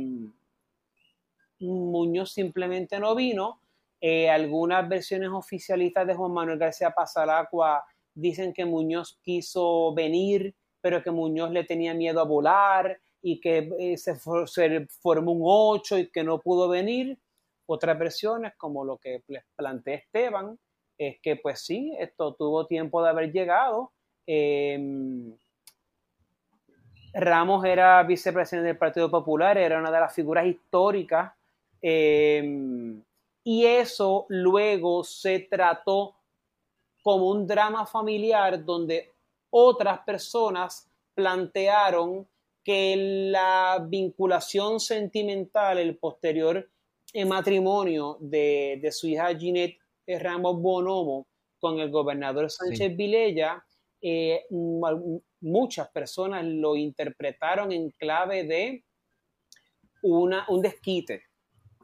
Muñoz 1.60 2.32
simplemente 2.32 3.00
no 3.00 3.16
vino. 3.16 3.60
Eh, 4.00 4.30
algunas 4.30 4.88
versiones 4.90 5.30
oficialistas 5.30 6.08
de 6.08 6.16
Juan 6.16 6.32
Manuel 6.34 6.58
García 6.58 6.92
Pasalacua 6.92 7.84
dicen 8.14 8.52
que 8.54 8.66
Muñoz 8.66 9.20
quiso 9.22 9.94
venir, 9.94 10.56
pero 10.82 11.04
que 11.04 11.12
Muñoz 11.12 11.52
le 11.52 11.64
tenía 11.64 11.94
miedo 11.94 12.20
a 12.20 12.26
volar 12.26 13.00
y 13.22 13.40
que 13.40 13.70
eh, 13.80 13.98
se, 13.98 14.16
for- 14.16 14.50
se 14.50 14.88
formó 15.02 15.32
un 15.34 15.42
8 15.46 16.00
y 16.00 16.10
que 16.10 16.24
no 16.24 16.40
pudo 16.40 16.68
venir. 16.68 17.18
Otras 17.68 17.98
versiones, 17.98 18.54
como 18.58 18.84
lo 18.84 18.98
que 18.98 19.24
les 19.28 19.44
plantea 19.56 19.96
Esteban, 19.96 20.60
es 20.98 21.20
que 21.22 21.36
pues 21.36 21.62
sí, 21.62 21.96
esto 22.00 22.34
tuvo 22.34 22.66
tiempo 22.66 23.04
de 23.04 23.10
haber 23.10 23.32
llegado. 23.32 23.92
Eh, 24.26 24.80
Ramos 27.14 27.66
era 27.66 28.02
vicepresidente 28.04 28.68
del 28.68 28.78
Partido 28.78 29.10
Popular, 29.10 29.58
era 29.58 29.80
una 29.80 29.92
de 29.92 30.00
las 30.00 30.14
figuras 30.14 30.46
históricas 30.46 31.34
eh, 31.82 33.02
y 33.44 33.66
eso 33.66 34.26
luego 34.30 35.04
se 35.04 35.40
trató 35.40 36.16
como 37.02 37.30
un 37.30 37.48
drama 37.48 37.86
familiar 37.86 38.64
donde 38.64 39.12
otras 39.50 40.00
personas 40.00 40.88
plantearon 41.14 42.28
que 42.64 42.96
la 43.32 43.84
vinculación 43.86 44.80
sentimental, 44.80 45.80
el 45.80 45.98
posterior 45.98 46.70
eh, 47.14 47.26
matrimonio 47.26 48.18
de, 48.20 48.80
de 48.82 48.92
su 48.92 49.08
hija 49.08 49.36
Ginette 49.36 49.80
Ramos 50.08 50.62
Bonomo 50.62 51.26
con 51.60 51.80
el 51.80 51.92
gobernador 51.92 52.50
Sánchez 52.50 52.96
Vilella, 52.96 53.64
eh, 54.02 54.46
mu- 54.50 55.22
muchas 55.42 55.90
personas 55.90 56.44
lo 56.46 56.76
interpretaron 56.76 57.72
en 57.72 57.90
clave 57.92 58.44
de 58.44 58.84
una, 60.04 60.46
un 60.50 60.62
desquite 60.62 61.24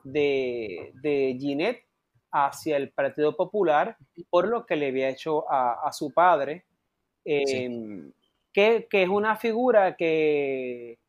de, 0.03 0.91
de 1.01 1.37
Ginette 1.39 1.85
hacia 2.31 2.77
el 2.77 2.91
Partido 2.91 3.35
Popular 3.35 3.97
por 4.29 4.47
lo 4.47 4.65
que 4.65 4.75
le 4.75 4.87
había 4.87 5.09
hecho 5.09 5.49
a, 5.51 5.87
a 5.87 5.91
su 5.93 6.11
padre, 6.13 6.65
eh, 7.25 7.43
Sí. 7.45 8.13
que, 8.53 8.87
que 8.89 9.03
es 9.03 9.09
una 9.09 9.35
figura 9.35 9.95
que, 9.95 10.99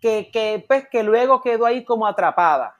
que, 0.00 0.30
que, 0.32 0.64
pues, 0.66 0.88
que 0.88 1.02
luego 1.02 1.40
quedó 1.40 1.66
ahí 1.66 1.84
como 1.84 2.06
atrapada. 2.06 2.75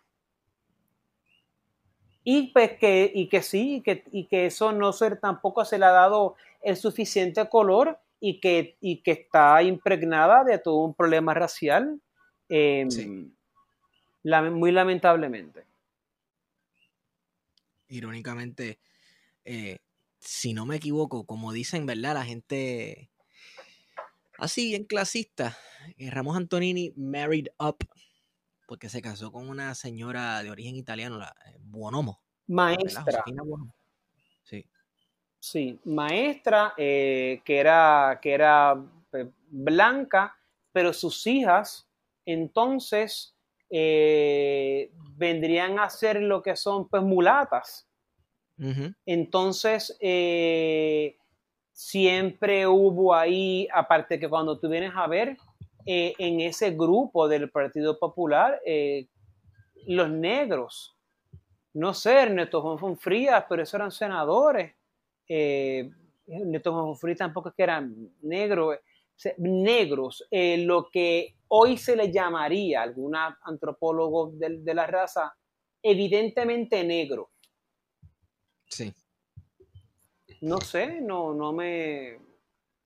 Y, 2.29 2.49
pues, 2.49 2.73
que, 2.77 3.13
y 3.15 3.29
que 3.29 3.41
sí, 3.41 3.77
y 3.77 3.81
que, 3.83 4.03
y 4.11 4.25
que 4.25 4.47
eso 4.47 4.73
no 4.73 4.93
se, 4.93 5.15
tampoco 5.15 5.65
se 5.65 5.79
le 5.79 5.85
ha 5.85 5.93
dado 5.93 6.35
el 6.61 6.77
suficiente 6.77 7.49
color 7.49 8.01
y 8.19 8.41
que, 8.41 8.77
y 8.81 8.97
que 8.97 9.13
está 9.13 9.63
impregnada 9.63 10.43
de 10.43 10.59
todo 10.59 10.79
un 10.83 10.93
problema 10.93 11.35
racial, 11.35 12.01
eh, 12.49 12.85
Sí. 12.91 13.31
lame- 14.25 14.51
muy 14.51 14.73
lamentablemente. 14.73 15.63
Irónicamente, 17.89 18.81
eh, 19.45 19.79
si 20.19 20.53
no 20.53 20.67
me 20.67 20.77
equivoco, 20.77 21.27
como 21.27 21.53
dicen, 21.53 21.87
¿verdad? 21.87 22.15
La 22.15 22.25
gente 22.25 23.09
así, 24.39 24.67
bien 24.71 24.83
clasista, 24.83 25.57
eh, 25.97 26.11
Ramos 26.11 26.37
Antonini 26.37 26.93
married 26.97 27.47
up 27.61 27.77
porque 28.67 28.89
se 28.89 29.01
casó 29.01 29.33
con 29.33 29.49
una 29.49 29.75
señora 29.75 30.43
de 30.43 30.51
origen 30.51 30.77
italiano, 30.77 31.19
la 31.19 31.35
eh, 31.47 31.57
Buonomo. 31.61 32.21
Maestra, 32.49 33.25
Buonomo. 33.27 33.73
Sí, 34.43 34.65
sí, 35.39 35.81
maestra 35.85 36.75
eh, 36.77 37.41
que 37.45 37.59
era, 37.59 38.19
que 38.21 38.33
era 38.33 38.77
eh, 39.13 39.31
blanca, 39.49 40.37
pero 40.73 40.93
sus 40.93 41.27
hijas 41.27 41.89
entonces 42.25 43.37
eh, 43.71 44.91
vendrían 45.17 45.79
a 45.79 45.89
ser 45.91 46.21
lo 46.21 46.43
que 46.43 46.57
son 46.57 46.89
pues 46.89 47.03
mulatas. 47.03 47.87
Entonces, 49.05 49.95
eh, 50.01 51.19
siempre 51.73 52.67
hubo 52.67 53.15
ahí, 53.15 53.69
aparte 53.71 54.19
que 54.19 54.31
cuando 54.31 54.59
tú 54.59 54.69
vienes 54.71 54.93
a 54.95 55.07
ver, 55.07 55.37
eh, 55.87 56.15
en 56.19 56.41
ese 56.41 56.73
grupo 56.73 57.29
del 57.29 57.51
Partido 57.51 57.99
Popular, 57.99 58.61
eh, 58.67 59.09
los 59.87 60.11
negros, 60.11 60.97
no 61.75 61.95
sé, 61.95 62.23
Ernesto 62.23 62.61
Juan 62.79 62.99
Frías, 62.99 63.45
pero 63.49 63.63
esos 63.63 63.75
eran 63.75 63.91
senadores. 63.93 64.75
Eh, 65.29 65.91
Ernesto 66.27 66.73
Juan 66.73 66.97
Frías 66.97 67.19
tampoco 67.19 67.51
es 67.51 67.55
que 67.55 67.63
eran 67.63 68.11
negros, 68.23 68.79
se- 69.15 69.35
negros, 69.39 70.27
eh, 70.31 70.59
lo 70.59 70.89
que 70.91 71.37
hoy 71.49 71.77
se 71.79 71.95
le 71.97 72.11
llamaría, 72.13 72.83
algún 72.83 73.15
antropólogo 73.17 74.33
de, 74.33 74.59
de 74.59 74.75
la 74.75 74.87
raza, 74.87 75.37
evidentemente 75.83 76.83
negro 76.85 77.31
sí. 78.69 78.93
no 80.41 80.61
sé, 80.61 81.01
no, 81.01 81.35
no 81.35 81.53
me. 81.53 82.19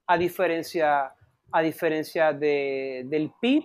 A 0.07 0.19
diferencia, 0.19 1.15
a 1.53 1.63
diferencia 1.63 2.33
de, 2.33 3.03
del 3.07 3.33
PIB, 3.41 3.65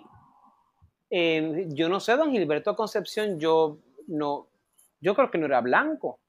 eh, 1.09 1.67
yo 1.69 1.87
no 1.89 1.99
sé, 1.99 2.15
don 2.15 2.31
Gilberto 2.31 2.75
Concepción, 2.75 3.39
yo 3.39 3.79
no, 4.07 4.47
yo 4.99 5.15
creo 5.15 5.29
que 5.31 5.37
no 5.37 5.45
era 5.45 5.61
blanco. 5.61 6.19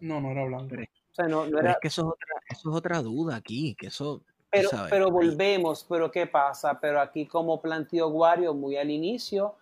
No, 0.00 0.20
no 0.20 0.30
era 0.30 0.44
blanco. 0.44 0.66
Pero- 0.70 0.82
O 0.82 1.14
sea, 1.14 1.28
no, 1.28 1.44
no 1.44 1.50
Pero 1.50 1.60
era, 1.60 1.72
es 1.72 1.78
que 1.80 1.88
eso 1.88 2.02
es 2.02 2.08
otra, 2.08 2.34
eso 2.50 2.70
es 2.70 2.76
otra 2.76 3.02
duda 3.02 3.36
aquí, 3.36 3.74
que 3.74 3.86
eso, 3.88 4.22
pero, 4.50 4.68
sabes, 4.68 4.90
pero 4.90 5.10
volvemos, 5.10 5.84
pero 5.88 6.10
¿qué 6.10 6.26
pasa? 6.26 6.78
Pero 6.80 7.00
aquí, 7.00 7.26
como 7.26 7.60
planteó 7.60 8.10
Guario 8.10 8.54
muy 8.54 8.76
al 8.76 8.90
inicio, 8.90 9.54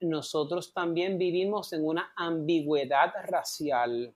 nosotros 0.00 0.72
también 0.72 1.18
vivimos 1.18 1.72
en 1.72 1.86
una 1.86 2.12
ambigüedad 2.16 3.12
racial, 3.26 4.14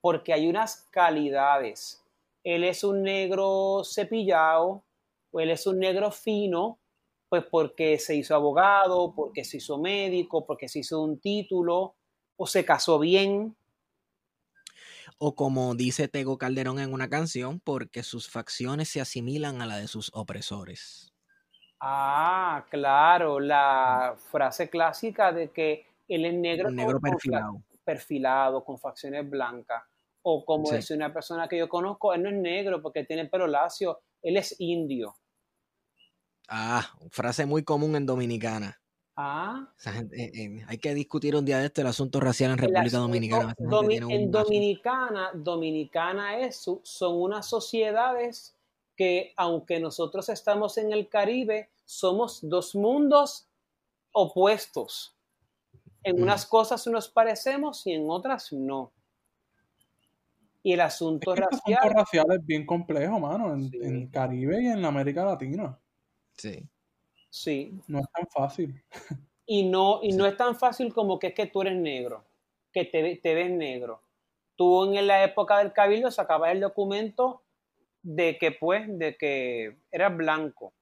porque 0.00 0.32
hay 0.32 0.48
unas 0.48 0.88
calidades. 0.90 2.02
Él 2.42 2.64
es 2.64 2.84
un 2.84 3.02
negro 3.02 3.82
cepillado, 3.84 4.82
él 5.40 5.50
es 5.50 5.66
un 5.66 5.78
negro 5.78 6.10
fino, 6.10 6.78
pues 7.28 7.44
porque 7.50 7.98
se 7.98 8.14
hizo 8.14 8.34
abogado, 8.34 9.14
porque 9.14 9.44
se 9.44 9.56
hizo 9.56 9.78
médico, 9.78 10.46
porque 10.46 10.68
se 10.68 10.80
hizo 10.80 11.02
un 11.02 11.20
título, 11.20 11.96
o 12.36 12.46
se 12.46 12.64
casó 12.64 12.98
bien. 12.98 13.56
O 15.18 15.34
como 15.34 15.74
dice 15.74 16.08
Tego 16.08 16.38
Calderón 16.38 16.78
en 16.78 16.92
una 16.92 17.08
canción, 17.08 17.60
porque 17.60 18.02
sus 18.02 18.30
facciones 18.30 18.88
se 18.88 19.00
asimilan 19.00 19.62
a 19.62 19.66
la 19.66 19.76
de 19.76 19.88
sus 19.88 20.10
opresores. 20.14 21.12
Ah, 21.80 22.64
claro, 22.70 23.40
la 23.40 24.16
frase 24.30 24.70
clásica 24.70 25.32
de 25.32 25.50
que 25.50 25.86
él 26.08 26.24
es 26.24 26.34
negro, 26.34 26.70
negro 26.70 27.00
perfilado. 27.00 27.62
perfilado, 27.84 28.64
con 28.64 28.78
facciones 28.78 29.28
blancas. 29.28 29.82
O 30.22 30.44
como 30.44 30.70
dice 30.70 30.94
una 30.94 31.12
persona 31.12 31.46
que 31.46 31.58
yo 31.58 31.68
conozco, 31.68 32.14
él 32.14 32.22
no 32.22 32.30
es 32.30 32.36
negro 32.36 32.80
porque 32.80 33.04
tiene 33.04 33.26
pelo 33.26 33.46
lacio, 33.46 34.00
él 34.22 34.38
es 34.38 34.56
indio. 34.58 35.14
Ah, 36.48 36.86
frase 37.10 37.46
muy 37.46 37.62
común 37.62 37.96
en 37.96 38.06
Dominicana. 38.06 38.80
Ah. 39.16 39.68
Eh, 39.86 40.30
eh, 40.34 40.64
hay 40.66 40.78
que 40.78 40.92
discutir 40.92 41.36
un 41.36 41.44
día 41.44 41.58
de 41.58 41.66
esto 41.66 41.80
el 41.80 41.86
asunto 41.86 42.18
racial 42.20 42.52
en 42.52 42.58
República 42.58 42.98
Dominicana. 42.98 43.54
en 43.58 44.30
Dominicana, 44.30 45.30
Dominicana 45.34 46.38
es, 46.38 46.68
son 46.82 47.22
unas 47.22 47.46
sociedades 47.46 48.56
que 48.96 49.32
aunque 49.36 49.78
nosotros 49.78 50.28
estamos 50.28 50.78
en 50.78 50.92
el 50.92 51.08
Caribe, 51.08 51.70
somos 51.84 52.40
dos 52.42 52.74
mundos 52.74 53.48
opuestos. 54.12 55.16
En 56.02 56.20
unas 56.22 56.44
cosas 56.44 56.86
nos 56.88 57.08
parecemos 57.08 57.86
y 57.86 57.92
en 57.92 58.10
otras 58.10 58.52
no. 58.52 58.92
Y 60.62 60.72
el 60.72 60.80
asunto 60.80 61.34
racial. 61.34 61.60
El 61.66 61.74
asunto 61.74 61.98
racial 61.98 62.26
es 62.32 62.46
bien 62.46 62.66
complejo, 62.66 63.20
mano, 63.20 63.54
en, 63.54 63.70
en 63.74 63.96
el 64.02 64.10
Caribe 64.10 64.62
y 64.62 64.66
en 64.66 64.82
la 64.82 64.88
América 64.88 65.24
Latina. 65.24 65.78
Sí. 66.36 66.68
Sí. 67.30 67.80
No 67.88 68.00
es 68.00 68.06
tan 68.12 68.26
fácil. 68.28 68.82
Y 69.46 69.64
no, 69.68 70.00
y 70.02 70.12
no 70.12 70.26
es 70.26 70.36
tan 70.36 70.56
fácil 70.56 70.94
como 70.94 71.18
que 71.18 71.28
es 71.28 71.34
que 71.34 71.46
tú 71.46 71.62
eres 71.62 71.76
negro, 71.76 72.24
que 72.72 72.84
te, 72.86 73.16
te 73.16 73.34
ves 73.34 73.50
negro. 73.50 74.00
Tú 74.56 74.84
en 74.94 75.06
la 75.06 75.22
época 75.24 75.58
del 75.58 75.72
cabildo 75.72 76.10
sacabas 76.10 76.52
el 76.52 76.60
documento 76.60 77.42
de 78.02 78.38
que 78.38 78.52
pues, 78.52 78.86
de 78.88 79.16
que 79.16 79.76
eras 79.90 80.16
blanco. 80.16 80.72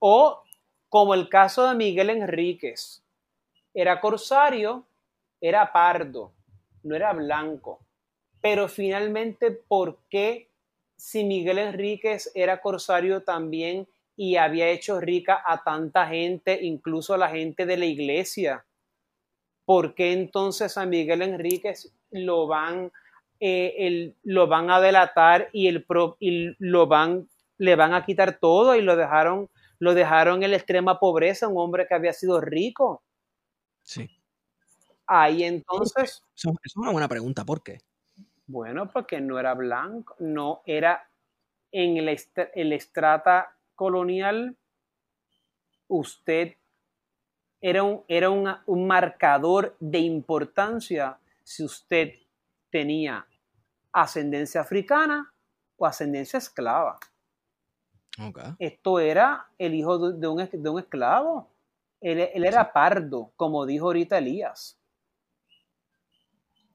O 0.00 0.42
como 0.88 1.14
el 1.14 1.28
caso 1.30 1.66
de 1.68 1.74
Miguel 1.74 2.10
Enríquez, 2.10 3.02
era 3.72 4.00
corsario, 4.00 4.84
era 5.40 5.72
pardo, 5.72 6.32
no 6.82 6.94
era 6.94 7.12
blanco. 7.14 7.80
Pero 8.40 8.68
finalmente, 8.68 9.50
¿por 9.50 9.98
qué 10.10 10.50
si 10.96 11.24
Miguel 11.24 11.58
Enríquez 11.58 12.30
era 12.34 12.60
corsario 12.60 13.22
también 13.22 13.88
y 14.16 14.36
había 14.36 14.68
hecho 14.68 15.00
rica 15.00 15.42
a 15.44 15.62
tanta 15.62 16.06
gente, 16.06 16.58
incluso 16.62 17.14
a 17.14 17.18
la 17.18 17.28
gente 17.28 17.66
de 17.66 17.76
la 17.76 17.86
iglesia. 17.86 18.64
¿Por 19.64 19.94
qué 19.94 20.12
entonces 20.12 20.76
a 20.76 20.86
Miguel 20.86 21.22
Enríquez 21.22 21.94
lo 22.10 22.46
van, 22.46 22.92
eh, 23.40 24.14
lo 24.22 24.46
van 24.46 24.70
a 24.70 24.80
delatar 24.80 25.48
y, 25.52 25.68
el 25.68 25.86
y 26.18 26.54
lo 26.58 26.86
van, 26.86 27.28
le 27.58 27.76
van 27.76 27.94
a 27.94 28.04
quitar 28.04 28.38
todo 28.38 28.74
y 28.76 28.82
lo 28.82 28.96
dejaron, 28.96 29.48
lo 29.78 29.94
dejaron 29.94 30.42
en 30.42 30.50
la 30.50 30.56
extrema 30.56 30.98
pobreza, 30.98 31.48
un 31.48 31.58
hombre 31.58 31.86
que 31.86 31.94
había 31.94 32.12
sido 32.12 32.40
rico? 32.40 33.02
Sí. 33.82 34.10
Ahí 35.06 35.44
entonces. 35.44 36.22
Eso, 36.36 36.54
es 36.62 36.76
una 36.76 36.90
buena 36.90 37.08
pregunta, 37.08 37.44
¿por 37.44 37.62
qué? 37.62 37.78
Bueno, 38.46 38.90
porque 38.90 39.20
no 39.20 39.38
era 39.38 39.54
blanco, 39.54 40.16
no 40.18 40.62
era 40.66 41.08
en 41.70 41.96
el, 41.96 42.18
el 42.54 42.72
estrata 42.72 43.56
colonial, 43.74 44.56
usted 45.88 46.56
era, 47.60 47.82
un, 47.82 48.04
era 48.08 48.30
un 48.30 48.86
marcador 48.86 49.76
de 49.78 49.98
importancia 49.98 51.18
si 51.42 51.64
usted 51.64 52.14
tenía 52.70 53.26
ascendencia 53.92 54.62
africana 54.62 55.32
o 55.76 55.86
ascendencia 55.86 56.38
esclava. 56.38 56.98
Esto 58.58 59.00
era 59.00 59.46
el 59.58 59.74
hijo 59.74 60.12
de 60.12 60.28
un, 60.28 60.48
de 60.50 60.68
un 60.68 60.78
esclavo. 60.78 61.50
Él, 62.00 62.44
era 62.44 62.72
pardo, 62.72 63.32
como 63.36 63.64
dijo 63.64 63.86
ahorita 63.86 64.18
Elías. 64.18 64.78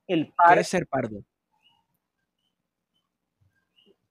El 0.08 0.34
¿Qué 0.48 0.60
es 0.60 0.68
ser 0.70 0.88
pardo? 0.88 1.22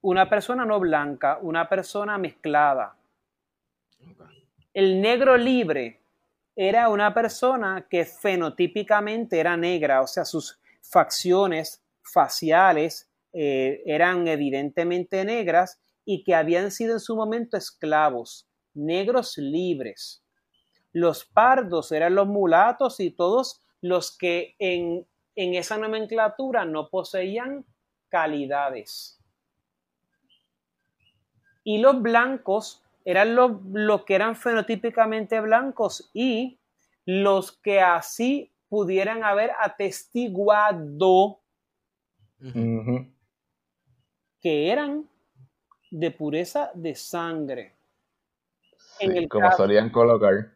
Una 0.07 0.31
persona 0.31 0.65
no 0.65 0.79
blanca, 0.79 1.41
una 1.43 1.69
persona 1.69 2.17
mezclada. 2.17 2.97
El 4.73 5.01
negro 5.01 5.37
libre 5.37 6.01
era 6.55 6.89
una 6.89 7.13
persona 7.13 7.89
que 7.91 8.05
fenotípicamente 8.05 9.41
era 9.41 9.57
negra, 9.57 10.03
o 10.03 10.07
sea, 10.07 10.25
sus 10.25 10.61
facciones 10.81 11.83
faciales 12.03 13.11
eh, 13.33 13.83
eran 13.85 14.29
evidentemente 14.29 15.25
negras 15.25 15.81
y 16.05 16.23
que 16.23 16.37
habían 16.37 16.71
sido 16.71 16.93
en 16.93 17.01
su 17.01 17.17
momento 17.17 17.57
esclavos, 17.57 18.49
negros 18.75 19.37
libres. 19.39 20.23
Los 20.93 21.25
pardos 21.25 21.91
eran 21.91 22.15
los 22.15 22.29
mulatos 22.29 23.01
y 23.01 23.11
todos 23.11 23.61
los 23.81 24.17
que 24.17 24.55
en, 24.61 25.05
en 25.35 25.55
esa 25.55 25.77
nomenclatura 25.79 26.65
no 26.65 26.91
poseían 26.91 27.67
calidades 28.09 29.17
y 31.67 31.79
los 31.79 32.01
blancos 32.01 32.81
eran 33.05 33.35
los, 33.35 34.05
que 34.05 34.15
eran 34.15 34.37
fenotípicamente 34.37 35.41
blancos 35.41 36.09
y 36.15 36.61
los 37.05 37.51
que 37.59 37.81
así 37.81 38.53
pudieran 38.69 39.25
haber 39.25 39.51
atestiguado 39.61 41.41
que 44.41 44.71
eran 44.71 45.09
de 45.91 46.11
pureza 46.13 46.71
de 46.73 46.95
sangre. 46.95 47.75
como 49.29 49.51
solían 49.57 49.91
colocar, 49.91 50.53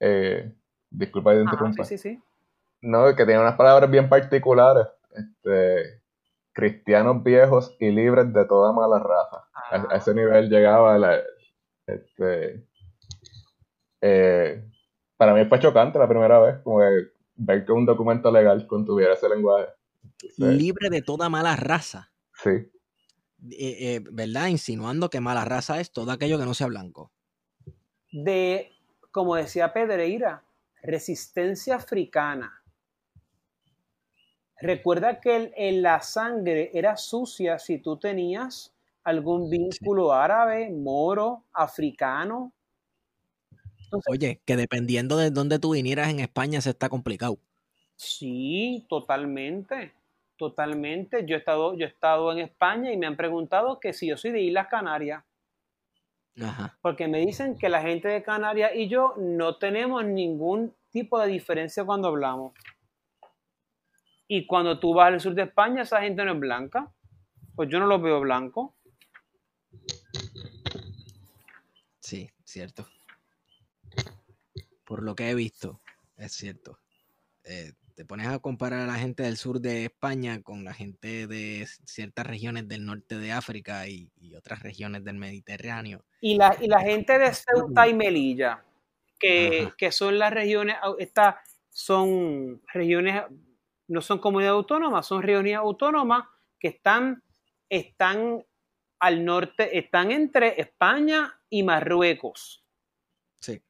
eh, 0.00 0.52
disculpa 0.90 1.34
de 1.34 1.42
interrumpir. 1.42 1.84
Sí, 1.84 1.98
sí, 1.98 2.16
sí. 2.16 2.22
No, 2.80 3.14
que 3.14 3.24
tenía 3.24 3.40
unas 3.40 3.56
palabras 3.56 3.88
bien 3.88 4.08
particulares. 4.08 4.88
Este, 5.14 6.01
cristianos 6.52 7.22
viejos 7.22 7.76
y 7.80 7.90
libres 7.90 8.32
de 8.32 8.44
toda 8.46 8.72
mala 8.72 8.98
raza. 8.98 9.48
A, 9.54 9.76
ah. 9.76 9.96
ese 9.96 10.14
nivel 10.14 10.48
llegaba 10.48 10.98
la, 10.98 11.20
este, 11.86 12.66
eh, 14.00 14.64
para 15.16 15.34
mí 15.34 15.44
fue 15.46 15.60
chocante 15.60 15.98
la 15.98 16.08
primera 16.08 16.38
vez, 16.40 16.58
como 16.62 16.80
ver 17.36 17.64
que 17.64 17.72
un 17.72 17.86
documento 17.86 18.30
legal 18.30 18.66
contuviera 18.66 19.14
ese 19.14 19.28
lenguaje. 19.28 19.68
Libre 20.36 20.90
de 20.90 21.02
toda 21.02 21.28
mala 21.28 21.56
raza. 21.56 22.12
Sí. 22.34 22.50
Eh, 22.50 23.94
eh, 23.94 24.00
¿Verdad? 24.10 24.48
Insinuando 24.48 25.10
que 25.10 25.20
mala 25.20 25.44
raza 25.44 25.80
es 25.80 25.92
todo 25.92 26.10
aquello 26.12 26.38
que 26.38 26.44
no 26.44 26.54
sea 26.54 26.66
blanco. 26.66 27.12
De, 28.12 28.70
como 29.10 29.36
decía 29.36 29.72
Pedreira, 29.72 30.44
resistencia 30.82 31.76
africana. 31.76 32.61
Recuerda 34.62 35.20
que 35.20 35.52
en 35.56 35.82
la 35.82 36.00
sangre 36.02 36.70
era 36.72 36.96
sucia 36.96 37.58
si 37.58 37.78
tú 37.78 37.96
tenías 37.96 38.72
algún 39.02 39.50
vínculo 39.50 40.12
árabe, 40.12 40.70
moro, 40.70 41.42
africano. 41.52 42.52
Oye, 44.08 44.40
que 44.44 44.56
dependiendo 44.56 45.16
de 45.16 45.32
dónde 45.32 45.58
tú 45.58 45.72
vinieras 45.72 46.10
en 46.10 46.20
España 46.20 46.60
se 46.60 46.70
está 46.70 46.88
complicado. 46.88 47.38
Sí, 47.96 48.86
totalmente, 48.88 49.94
totalmente. 50.36 51.26
Yo 51.26 51.34
he 51.34 51.38
estado, 51.40 51.76
yo 51.76 51.84
he 51.84 51.88
estado 51.88 52.30
en 52.30 52.38
España 52.38 52.92
y 52.92 52.96
me 52.96 53.06
han 53.06 53.16
preguntado 53.16 53.80
que 53.80 53.92
si 53.92 54.06
yo 54.06 54.16
soy 54.16 54.30
de 54.30 54.42
Islas 54.42 54.68
Canarias. 54.68 55.24
Ajá. 56.40 56.78
Porque 56.80 57.08
me 57.08 57.18
dicen 57.18 57.58
que 57.58 57.68
la 57.68 57.82
gente 57.82 58.06
de 58.06 58.22
Canarias 58.22 58.70
y 58.76 58.86
yo 58.86 59.14
no 59.18 59.56
tenemos 59.56 60.04
ningún 60.04 60.72
tipo 60.92 61.18
de 61.18 61.26
diferencia 61.26 61.84
cuando 61.84 62.06
hablamos. 62.06 62.52
Y 64.34 64.46
cuando 64.46 64.80
tú 64.80 64.94
vas 64.94 65.08
al 65.08 65.20
sur 65.20 65.34
de 65.34 65.42
España, 65.42 65.82
esa 65.82 66.00
gente 66.00 66.24
no 66.24 66.32
es 66.32 66.40
blanca. 66.40 66.90
Pues 67.54 67.68
yo 67.68 67.78
no 67.78 67.84
los 67.84 68.00
veo 68.00 68.18
blanco. 68.18 68.74
Sí, 72.00 72.30
cierto. 72.42 72.88
Por 74.86 75.02
lo 75.02 75.14
que 75.14 75.28
he 75.28 75.34
visto, 75.34 75.82
es 76.16 76.32
cierto. 76.32 76.78
Eh, 77.44 77.74
te 77.94 78.06
pones 78.06 78.26
a 78.26 78.38
comparar 78.38 78.80
a 78.80 78.86
la 78.86 78.94
gente 78.94 79.22
del 79.22 79.36
sur 79.36 79.60
de 79.60 79.84
España 79.84 80.40
con 80.40 80.64
la 80.64 80.72
gente 80.72 81.26
de 81.26 81.68
ciertas 81.84 82.26
regiones 82.26 82.66
del 82.66 82.86
norte 82.86 83.18
de 83.18 83.32
África 83.32 83.86
y, 83.86 84.10
otras 84.34 84.62
regiones 84.62 85.04
del 85.04 85.16
Mediterráneo. 85.16 86.06
Y 86.22 86.36
la, 86.36 86.56
y 86.58 86.68
la 86.68 86.80
gente 86.80 87.18
de 87.18 87.34
Ceuta 87.34 87.86
y 87.86 87.92
Melilla, 87.92 88.64
que, 89.20 89.72
que 89.76 89.92
son 89.92 90.18
las 90.18 90.32
regiones, 90.32 90.76
estas 90.98 91.34
son 91.68 92.62
regiones, 92.72 93.24
no 93.92 94.00
son 94.00 94.18
comunidades 94.18 94.56
autónomas, 94.56 95.06
son 95.06 95.22
regiones 95.22 95.54
autónomas 95.56 96.24
que 96.58 96.68
están, 96.68 97.22
están 97.68 98.44
al 98.98 99.24
norte, 99.24 99.76
están 99.78 100.10
entre 100.10 100.60
España 100.60 101.38
y 101.50 101.62
Marruecos. 101.62 102.64
Sí. 103.40 103.60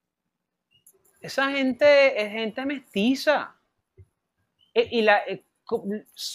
Esa 1.20 1.50
gente 1.50 2.22
es 2.22 2.30
gente 2.32 2.64
mestiza. 2.66 3.56
E- 4.74 4.88
Y 4.90 5.02
la, 5.02 5.18
eh, 5.26 5.44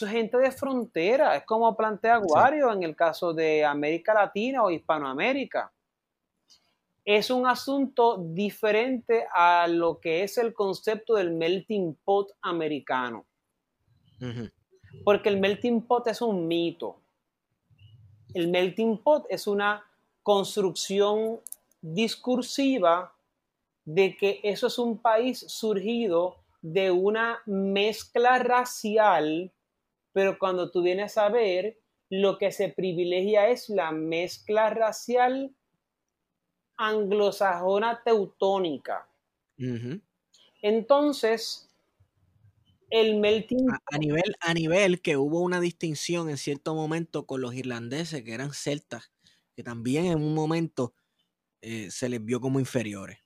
gente 0.10 0.38
de 0.38 0.52
frontera, 0.52 1.36
es 1.36 1.44
como 1.46 1.76
plantea 1.76 2.18
Guario 2.18 2.72
en 2.74 2.84
el 2.84 2.96
caso 2.96 3.34
de 3.34 3.64
América 3.64 4.14
Latina 4.14 4.64
o 4.64 4.72
Hispanoamérica. 4.72 5.72
Es 7.06 7.30
un 7.30 7.48
asunto 7.48 8.18
diferente 8.18 9.26
a 9.34 9.68
lo 9.68 10.00
que 10.00 10.24
es 10.24 10.38
el 10.38 10.54
concepto 10.54 11.16
del 11.16 11.32
melting 11.32 11.96
pot 12.04 12.32
americano, 12.42 13.26
Porque 15.04 15.30
el 15.30 15.40
melting 15.40 15.82
pot 15.82 16.08
es 16.08 16.22
un 16.22 16.48
mito. 16.48 16.98
El 18.34 18.50
melting 18.50 18.98
pot 18.98 19.26
es 19.30 19.48
una 19.48 19.84
construcción 20.24 21.40
discursiva 21.82 23.14
de 23.86 24.18
que 24.18 24.42
eso 24.44 24.68
es 24.68 24.78
un 24.78 24.98
país 24.98 25.40
surgido 25.48 26.38
de 26.62 26.92
una 26.92 27.40
mezcla 27.46 28.40
racial, 28.40 29.52
pero 30.12 30.38
cuando 30.38 30.70
tú 30.72 30.82
vienes 30.82 31.18
a 31.18 31.30
ver, 31.30 31.78
lo 32.10 32.38
que 32.38 32.52
se 32.52 32.70
privilegia 32.70 33.50
es 33.50 33.70
la 33.70 33.92
mezcla 33.92 34.70
racial 34.70 35.54
anglosajona 36.78 38.02
teutónica. 38.04 39.08
Entonces, 40.62 41.67
el 42.90 43.18
melting 43.18 43.70
A, 43.72 43.80
a 43.92 43.98
nivel, 43.98 44.36
a 44.40 44.54
nivel 44.54 45.02
que 45.02 45.18
hubo 45.18 45.42
una 45.42 45.60
distinción 45.60 46.30
en 46.30 46.38
cierto 46.38 46.76
momento 46.76 47.26
con 47.26 47.42
los 47.42 47.54
irlandeses, 47.54 48.24
que 48.24 48.34
eran 48.34 48.54
celtas, 48.54 49.12
que 49.56 49.64
también 49.64 50.06
en 50.06 50.22
un 50.22 50.34
momento 50.34 50.94
eh, 51.62 51.90
se 51.92 52.10
les 52.10 52.24
vio 52.24 52.40
como 52.40 52.60
inferiores. 52.60 53.20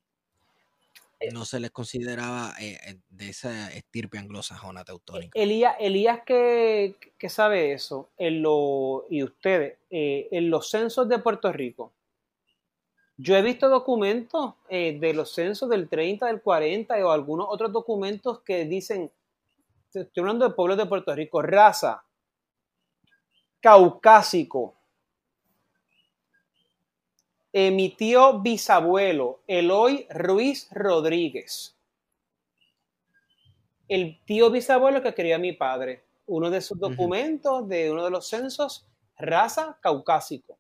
No 1.33 1.45
se 1.45 1.59
les 1.59 1.69
consideraba 1.69 2.55
eh, 2.59 2.79
eh, 2.83 2.99
de 3.09 3.29
esa 3.29 3.71
estirpe 3.71 4.17
anglosajona 4.17 4.83
teutónica. 4.83 5.39
Elías, 5.39 5.75
Elías 5.79 6.21
que, 6.25 6.95
que 7.19 7.29
sabe 7.29 7.73
eso, 7.73 8.09
en 8.17 8.41
lo, 8.41 9.05
y 9.07 9.21
ustedes, 9.21 9.77
eh, 9.91 10.27
en 10.31 10.49
los 10.49 10.71
censos 10.71 11.07
de 11.07 11.19
Puerto 11.19 11.51
Rico, 11.53 11.93
yo 13.17 13.35
he 13.35 13.43
visto 13.43 13.69
documentos 13.69 14.55
eh, 14.67 14.97
de 14.99 15.13
los 15.13 15.31
censos 15.31 15.69
del 15.69 15.87
30, 15.87 16.25
del 16.25 16.41
40 16.41 17.05
o 17.05 17.11
algunos 17.11 17.45
otros 17.51 17.71
documentos 17.71 18.39
que 18.39 18.65
dicen, 18.65 19.11
estoy 19.99 20.21
hablando 20.21 20.47
de 20.47 20.55
pueblos 20.55 20.77
de 20.77 20.85
Puerto 20.85 21.13
Rico, 21.13 21.41
raza, 21.41 22.03
caucásico, 23.59 24.75
eh, 27.53 27.69
mi 27.69 27.89
tío 27.89 28.39
bisabuelo, 28.39 29.41
Eloy 29.45 30.07
Ruiz 30.09 30.69
Rodríguez. 30.71 31.75
El 33.89 34.21
tío 34.23 34.49
bisabuelo 34.49 35.01
que 35.01 35.13
quería 35.13 35.37
mi 35.37 35.51
padre. 35.51 36.05
Uno 36.27 36.49
de 36.49 36.61
sus 36.61 36.79
documentos 36.79 37.67
de 37.67 37.91
uno 37.91 38.05
de 38.05 38.11
los 38.11 38.29
censos, 38.29 38.87
raza 39.17 39.77
caucásico. 39.81 40.57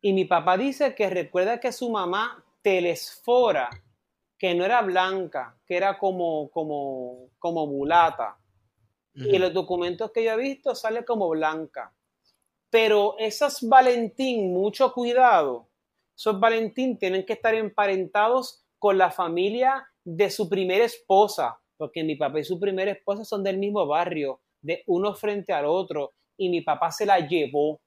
Y 0.00 0.14
mi 0.14 0.24
papá 0.24 0.56
dice 0.56 0.94
que 0.94 1.10
recuerda 1.10 1.60
que 1.60 1.70
su 1.70 1.90
mamá, 1.90 2.42
Telesfora, 2.62 3.68
que 4.38 4.54
no 4.54 4.64
era 4.64 4.82
blanca, 4.82 5.58
que 5.66 5.76
era 5.76 5.98
como, 5.98 6.50
como, 6.50 7.30
como 7.38 7.66
mulata. 7.66 8.38
Y 9.14 9.34
en 9.34 9.40
los 9.40 9.54
documentos 9.54 10.12
que 10.12 10.24
yo 10.24 10.32
he 10.32 10.36
visto 10.36 10.74
sale 10.74 11.04
como 11.04 11.30
blanca. 11.30 11.94
Pero 12.68 13.16
esas 13.18 13.66
Valentín, 13.66 14.52
mucho 14.52 14.92
cuidado. 14.92 15.70
Esos 16.14 16.38
Valentín 16.38 16.98
tienen 16.98 17.24
que 17.24 17.32
estar 17.32 17.54
emparentados 17.54 18.66
con 18.78 18.98
la 18.98 19.10
familia 19.10 19.86
de 20.04 20.30
su 20.30 20.48
primera 20.50 20.84
esposa, 20.84 21.58
porque 21.78 22.04
mi 22.04 22.16
papá 22.16 22.40
y 22.40 22.44
su 22.44 22.60
primera 22.60 22.90
esposa 22.90 23.24
son 23.24 23.42
del 23.42 23.56
mismo 23.56 23.86
barrio, 23.86 24.40
de 24.60 24.82
uno 24.86 25.14
frente 25.14 25.54
al 25.54 25.64
otro, 25.64 26.12
y 26.36 26.50
mi 26.50 26.60
papá 26.60 26.92
se 26.92 27.06
la 27.06 27.18
llevó 27.20 27.80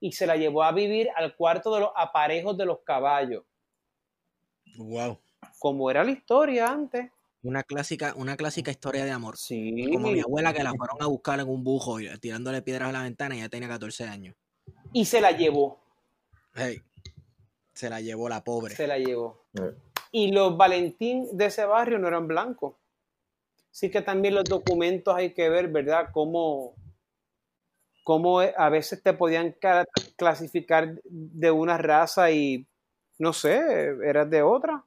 y 0.00 0.12
se 0.12 0.26
la 0.26 0.36
llevó 0.36 0.62
a 0.62 0.70
vivir 0.70 1.08
al 1.16 1.34
cuarto 1.34 1.74
de 1.74 1.80
los 1.80 1.90
aparejos 1.96 2.56
de 2.56 2.66
los 2.66 2.80
caballos, 2.84 3.44
Wow. 4.76 5.18
Como 5.58 5.90
era 5.90 6.04
la 6.04 6.10
historia 6.12 6.70
antes. 6.70 7.10
Una 7.42 7.62
clásica, 7.62 8.14
una 8.16 8.36
clásica 8.36 8.70
historia 8.70 9.04
de 9.04 9.10
amor. 9.12 9.36
Sí, 9.36 9.88
Como 9.92 10.10
mi 10.10 10.20
abuela 10.20 10.52
que 10.52 10.62
la 10.64 10.72
fueron 10.74 11.00
a 11.00 11.06
buscar 11.06 11.38
en 11.40 11.48
un 11.48 11.62
bujo 11.62 12.00
y 12.00 12.08
tirándole 12.18 12.62
piedras 12.62 12.88
a 12.88 12.92
la 12.92 13.02
ventana 13.04 13.36
y 13.36 13.40
ya 13.40 13.48
tenía 13.48 13.68
14 13.68 14.04
años. 14.04 14.34
y 14.92 15.04
se 15.04 15.20
la 15.20 15.30
llevó. 15.32 15.78
Hey, 16.54 16.80
se 17.74 17.88
la 17.88 18.00
llevó 18.00 18.28
la 18.28 18.42
pobre. 18.42 18.74
se 18.74 18.86
la 18.88 18.98
llevó. 18.98 19.44
Eh, 19.54 19.74
Y 20.10 20.32
los 20.32 20.56
Valentín 20.56 21.28
de 21.36 21.46
ese 21.46 21.64
barrio 21.64 21.98
no 21.98 22.08
eran 22.08 22.26
blancos. 22.26 22.74
Así 23.70 23.90
que 23.90 24.02
también 24.02 24.34
los 24.34 24.44
documentos 24.44 25.14
hay 25.14 25.32
que 25.32 25.48
ver, 25.48 25.68
¿verdad? 25.68 26.08
Cómo, 26.12 26.74
cómo 28.02 28.40
a 28.40 28.68
veces 28.70 29.02
te 29.02 29.12
podían 29.12 29.52
ca- 29.52 29.84
clasificar 30.16 31.00
de 31.04 31.50
una 31.52 31.78
raza 31.78 32.30
y, 32.32 32.66
no 33.18 33.32
sé, 33.32 33.58
eras 34.04 34.28
de 34.28 34.42
otra. 34.42 34.84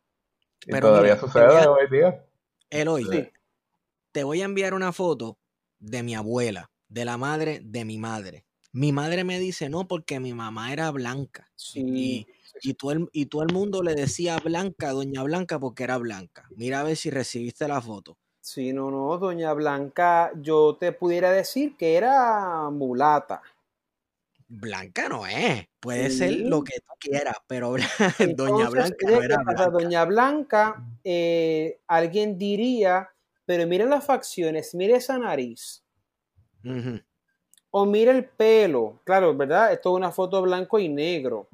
Y 0.66 0.72
Pero 0.72 0.88
todavía 0.90 1.16
mira, 1.16 1.20
sucede 1.28 1.48
voy 1.48 1.56
a- 1.64 1.72
hoy 1.72 1.88
día. 1.90 2.26
Eloy, 2.70 3.06
Sí. 3.06 3.30
te 4.12 4.24
voy 4.24 4.42
a 4.42 4.46
enviar 4.46 4.74
una 4.74 4.92
foto 4.92 5.38
de 5.80 6.04
mi 6.04 6.16
abuela, 6.16 6.70
de 6.88 7.06
la 7.06 7.18
madre 7.18 7.62
de 7.64 7.86
mi 7.86 7.98
madre. 7.98 8.46
Mi 8.72 8.92
madre 8.92 9.24
me 9.24 9.40
dice, 9.40 9.70
no, 9.70 9.88
porque 9.88 10.20
mi 10.20 10.34
mamá 10.34 10.72
era 10.72 10.90
blanca. 10.92 11.52
Sí. 11.56 11.82
Y, 11.82 12.28
y, 12.62 12.74
todo 12.76 12.92
el, 12.92 13.10
y 13.12 13.26
todo 13.26 13.44
el 13.44 13.54
mundo 13.54 13.84
le 13.84 13.96
decía 13.96 14.38
blanca, 14.40 14.92
doña 14.92 15.24
Blanca, 15.24 15.60
porque 15.60 15.84
era 15.84 15.98
blanca. 15.98 16.48
Mira 16.56 16.82
a 16.82 16.84
ver 16.84 16.96
si 16.96 17.10
recibiste 17.10 17.68
la 17.68 17.82
foto. 17.82 18.18
Sí, 18.44 18.74
no, 18.74 18.90
no, 18.90 19.18
Doña 19.20 19.54
Blanca, 19.54 20.32
yo 20.42 20.76
te 20.80 20.92
pudiera 20.94 21.32
decir 21.32 21.76
que 21.78 21.96
era 21.96 22.70
mulata. 22.72 23.42
Blanca 24.54 25.08
no 25.08 25.26
es. 25.26 25.66
Puede 25.80 26.10
ser 26.10 26.34
lo 26.42 26.62
que 26.62 26.82
tú 26.82 26.94
quieras, 27.00 27.38
pero 27.48 27.74
doña 28.36 28.70
Blanca 28.70 28.96
¿qué 29.00 29.06
no 29.08 29.22
era 29.24 29.38
blanca. 29.38 29.70
Doña 29.70 30.06
Blanca, 30.06 30.86
eh, 31.06 31.80
alguien 31.88 32.38
diría, 32.38 33.10
pero 33.46 33.66
mira 33.66 33.86
las 33.86 34.06
facciones, 34.06 34.76
mire 34.76 34.96
esa 34.96 35.18
nariz. 35.18 35.84
O 37.72 37.86
mira 37.86 38.12
el 38.12 38.26
pelo, 38.26 39.00
claro, 39.06 39.36
¿verdad? 39.36 39.72
Esto 39.72 39.92
es 39.92 39.96
una 39.96 40.12
foto 40.12 40.42
blanco 40.42 40.78
y 40.80 40.90
negro. 40.90 41.48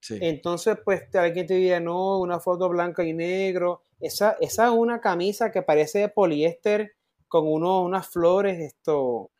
Sí. 0.00 0.18
Entonces, 0.22 0.78
pues 0.82 1.14
alguien 1.14 1.46
te 1.46 1.54
diría, 1.54 1.78
no, 1.78 2.20
una 2.20 2.40
foto 2.40 2.70
blanca 2.70 3.04
y 3.04 3.12
negro. 3.12 3.82
Esa, 4.00 4.38
esa 4.40 4.68
es 4.68 4.72
una 4.72 5.02
camisa 5.02 5.52
que 5.52 5.60
parece 5.60 5.98
de 5.98 6.08
poliéster 6.08 6.94
con 7.30 7.46
uno, 7.46 7.80
unas 7.82 8.06
flores. 8.08 8.58
Esto. 8.58 9.30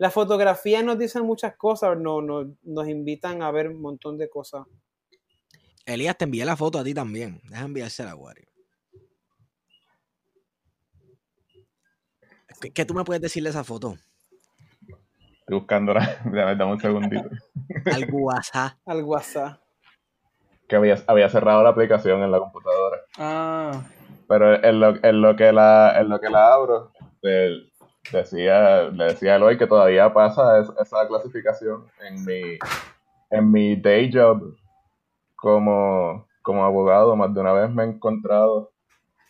Las 0.00 0.12
fotografías 0.12 0.82
nos 0.82 0.98
dicen 0.98 1.24
muchas 1.24 1.54
cosas, 1.56 1.96
no, 1.96 2.20
no- 2.20 2.56
nos 2.64 2.88
invitan 2.88 3.42
a 3.42 3.52
ver 3.52 3.68
un 3.68 3.80
montón 3.80 4.18
de 4.18 4.28
cosas. 4.28 4.64
Elías, 5.86 6.16
te 6.16 6.24
envié 6.24 6.44
la 6.46 6.56
foto 6.56 6.78
a 6.78 6.84
ti 6.84 6.94
también. 6.94 7.40
Deja 7.44 7.64
enviársela, 7.66 8.16
Wario. 8.16 8.48
¿Qué, 12.60 12.72
qué 12.72 12.84
tú 12.84 12.94
me 12.94 13.04
puedes 13.04 13.20
decir 13.22 13.42
de 13.42 13.50
esa 13.50 13.62
foto? 13.64 13.96
Estoy 15.40 15.58
buscándola. 15.58 16.20
Dame, 16.24 16.56
dame 16.56 16.72
un 16.72 16.80
segundito. 16.80 17.28
Al 17.92 18.06
WhatsApp. 18.10 18.78
Al 18.86 19.02
WhatsApp. 19.02 19.60
Que 20.66 20.76
había, 20.76 20.96
había 21.06 21.28
cerrado 21.28 21.62
la 21.62 21.68
aplicación 21.68 22.22
en 22.22 22.30
la 22.30 22.38
computadora. 22.38 22.98
Ah, 23.18 23.82
Pero 24.26 24.64
en 24.64 24.80
lo, 24.80 25.04
en 25.04 25.20
lo 25.20 25.36
que 25.36 25.52
la, 25.52 26.00
en 26.00 26.08
lo 26.08 26.18
que 26.18 26.30
la 26.30 26.54
abro, 26.54 26.92
este, 27.24 27.70
decía, 28.12 28.82
le 28.90 29.04
decía 29.04 29.32
a 29.32 29.36
Eloy 29.36 29.56
que 29.58 29.66
todavía 29.66 30.12
pasa 30.12 30.60
es- 30.60 30.70
esa 30.80 31.06
clasificación 31.08 31.86
en 32.00 32.24
mi, 32.24 32.58
en 33.30 33.50
mi 33.50 33.76
day 33.76 34.10
job 34.12 34.54
como, 35.34 36.26
como 36.42 36.64
abogado. 36.64 37.16
Más 37.16 37.32
de 37.34 37.40
una 37.40 37.52
vez 37.52 37.70
me 37.70 37.84
he 37.84 37.86
encontrado 37.86 38.70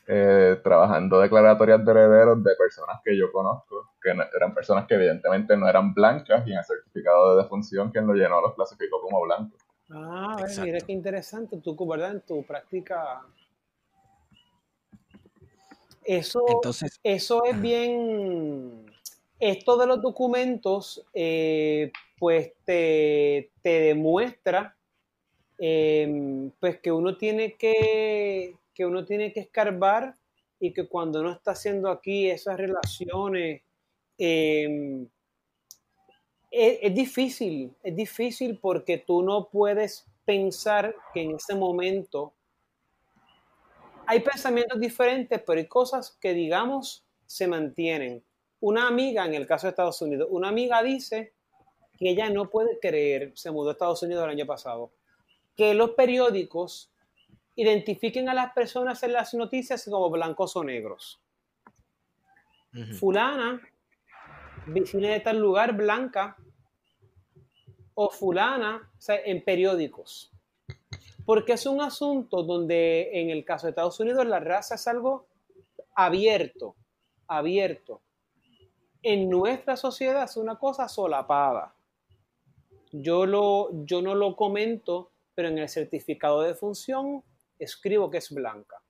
eh, 0.07 0.61
trabajando 0.63 1.19
declaratorias 1.19 1.83
de 1.83 1.91
herederos 1.91 2.45
de 2.45 2.55
personas 2.57 3.01
que 3.03 3.17
yo 3.17 3.33
conozco, 3.33 3.93
que 4.03 4.13
no- 4.13 4.25
eran 4.37 4.53
personas 4.53 4.87
que 4.87 4.97
evidentemente 4.97 5.57
no 5.57 5.67
eran 5.67 5.95
blancas 5.95 6.47
y 6.47 6.53
en 6.53 6.59
el 6.59 6.65
certificado 6.65 7.35
de 7.37 7.43
defunción 7.43 7.91
quien 7.91 8.07
lo 8.07 8.13
llenó 8.13 8.43
los 8.43 8.55
clasificó 8.55 9.01
como 9.01 9.23
blancos. 9.23 9.59
Ah, 9.89 10.45
mira 10.61 10.79
qué 10.81 10.93
interesante. 10.93 11.59
Tú, 11.63 11.75
¿verdad? 11.89 12.13
En 12.13 12.21
tu 12.21 12.45
práctica. 12.45 13.23
Eso, 16.05 16.45
Entonces, 16.49 17.01
eso 17.03 17.45
es 17.45 17.61
bien. 17.61 18.87
Esto 19.41 19.77
de 19.77 19.87
los 19.87 20.01
documentos, 20.01 21.05
eh, 21.13 21.91
pues 22.19 22.53
te, 22.65 23.51
te 23.63 23.81
demuestra 23.81 24.77
em, 25.59 26.51
pues 26.61 26.79
que 26.81 26.93
uno 26.93 27.17
tiene 27.17 27.55
que, 27.55 28.57
que 28.73 28.87
uno 28.87 29.05
tiene 29.05 29.33
que 29.33 29.41
escarbar 29.41 30.17
y 30.61 30.73
que 30.73 30.87
cuando 30.87 31.21
uno 31.21 31.33
está 31.33 31.53
haciendo 31.53 31.91
aquí 31.91 32.31
esas 32.31 32.57
relaciones, 32.57 33.63
em, 34.19 35.07
es, 36.51 36.79
es, 36.83 36.95
difícil, 36.95 37.75
es 37.83 37.97
difícil 37.97 38.59
porque 38.61 38.99
tú 38.99 39.23
no 39.23 39.49
puedes 39.49 40.07
pensar 40.25 40.95
que 41.13 41.23
en 41.23 41.35
ese 41.35 41.55
momento 41.55 42.33
hay 44.07 44.21
pensamientos 44.21 44.81
diferentes, 44.81 45.41
pero 45.47 45.59
hay 45.59 45.67
cosas 45.67 46.17
que, 46.21 46.35
digamos, 46.35 47.05
se 47.27 47.47
mantienen. 47.47 48.23
Una 48.61 48.89
amiga, 48.89 49.25
en 49.27 49.35
el 49.35 49.47
caso 49.47 49.67
de 49.67 49.71
Estados 49.71 50.01
Unidos, 50.03 50.29
una 50.31 50.49
amiga 50.49 50.83
dice 50.83 51.33
que 51.99 52.11
ella 52.11 52.31
no 52.31 52.51
puede 52.51 52.79
creer, 52.81 53.33
se 53.35 53.51
mudó 53.51 53.71
a 53.71 53.73
Estados 53.73 54.03
Unidos 54.03 54.25
el 54.25 54.31
año 54.31 54.47
pasado, 54.47 54.93
que 55.57 55.75
los 55.75 55.91
periódicos 55.91 56.91
identifiquen 57.57 58.29
a 58.29 58.35
las 58.35 58.53
personas 58.53 59.03
en 59.03 59.13
las 59.13 59.35
noticias 59.35 59.85
como 59.85 60.11
blancos 60.11 60.57
o 60.57 60.65
negros. 60.65 61.21
Fulana, 62.99 63.61
vecina 64.67 65.11
de 65.11 65.21
tal 65.21 65.39
lugar, 65.39 65.77
blanca, 65.77 66.37
o 67.95 68.11
fulana, 68.11 68.91
o 68.99 69.01
sea, 69.01 69.21
en 69.25 69.45
periódicos. 69.45 70.34
Porque 71.27 71.55
es 71.55 71.67
un 71.67 71.81
asunto 71.81 72.43
donde 72.43 73.21
en 73.21 73.31
el 73.31 73.45
caso 73.45 73.67
de 73.67 73.71
Estados 73.71 73.99
Unidos 74.01 74.27
la 74.27 74.41
raza 74.41 74.75
es 74.75 74.87
algo 74.87 75.27
abierto, 75.95 76.77
abierto. 77.27 78.03
En 79.03 79.29
nuestra 79.29 79.77
sociedad 79.77 80.25
es 80.25 80.37
una 80.37 80.59
cosa 80.59 80.89
solapada. 80.89 81.75
Yo, 82.93 83.27
lo, 83.27 83.85
yo 83.85 84.01
no 84.03 84.15
lo 84.15 84.37
comento, 84.37 85.11
pero 85.35 85.49
en 85.49 85.59
el 85.59 85.69
certificado 85.69 86.43
de 86.43 86.55
función 86.55 87.23
escribo 87.59 88.11
que 88.11 88.19
es 88.19 88.31
blanca. 88.33 88.81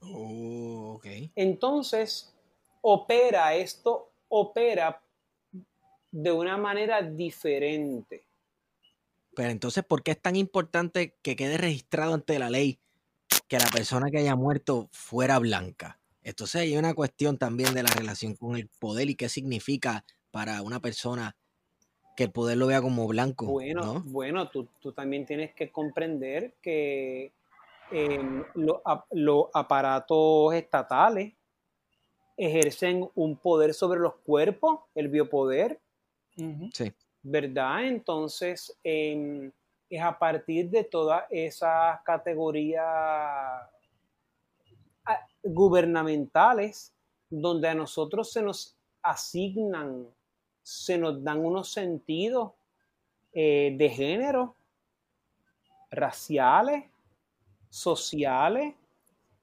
Oh, 0.00 1.00
Entonces, 1.34 2.34
opera 2.80 3.54
esto, 3.54 4.12
opera 4.28 5.00
de 6.10 6.32
una 6.32 6.56
manera 6.56 7.00
diferente. 7.02 8.26
Pero 9.34 9.50
entonces, 9.50 9.84
¿por 9.84 10.02
qué 10.02 10.12
es 10.12 10.20
tan 10.20 10.36
importante 10.36 11.16
que 11.22 11.36
quede 11.36 11.56
registrado 11.56 12.14
ante 12.14 12.38
la 12.38 12.50
ley 12.50 12.78
que 13.48 13.58
la 13.58 13.66
persona 13.66 14.10
que 14.10 14.18
haya 14.18 14.36
muerto 14.36 14.88
fuera 14.92 15.38
blanca? 15.38 16.00
Entonces 16.22 16.62
hay 16.62 16.76
una 16.76 16.94
cuestión 16.94 17.38
también 17.38 17.74
de 17.74 17.82
la 17.82 17.90
relación 17.90 18.34
con 18.36 18.56
el 18.56 18.68
poder 18.78 19.10
y 19.10 19.16
qué 19.16 19.28
significa 19.28 20.04
para 20.30 20.62
una 20.62 20.80
persona 20.80 21.36
que 22.16 22.24
el 22.24 22.30
poder 22.30 22.58
lo 22.58 22.66
vea 22.66 22.82
como 22.82 23.06
blanco. 23.06 23.46
Bueno, 23.46 24.02
bueno 24.06 24.50
tú, 24.50 24.68
también 24.94 25.26
tienes 25.26 25.54
que 25.54 25.70
comprender 25.70 26.54
que 26.62 27.32
em, 27.90 28.44
los 28.54 29.46
aparatos 29.54 30.54
estatales 30.54 31.32
ejercen 32.36 33.08
un 33.14 33.36
poder 33.36 33.74
sobre 33.74 34.00
los 34.00 34.14
cuerpos, 34.16 34.80
el 34.94 35.08
biopoder. 35.08 35.80
Sí. 36.72 36.92
¿Verdad? 37.22 37.84
Entonces, 37.84 38.76
es 38.82 39.52
a 40.02 40.18
partir 40.18 40.70
de 40.70 40.84
todas 40.84 41.24
esas 41.30 42.00
categorías 42.02 42.84
ah, 45.04 45.26
gubernamentales 45.42 46.92
donde 47.28 47.68
a 47.68 47.74
nosotros 47.74 48.32
se 48.32 48.42
nos 48.42 48.76
asignan, 49.02 50.06
se 50.62 50.98
nos 50.98 51.22
dan 51.22 51.44
unos 51.44 51.70
sentidos 51.72 52.52
eh, 53.32 53.74
de 53.76 53.88
género, 53.88 54.54
raciales, 55.90 56.84
sociales, 57.68 58.74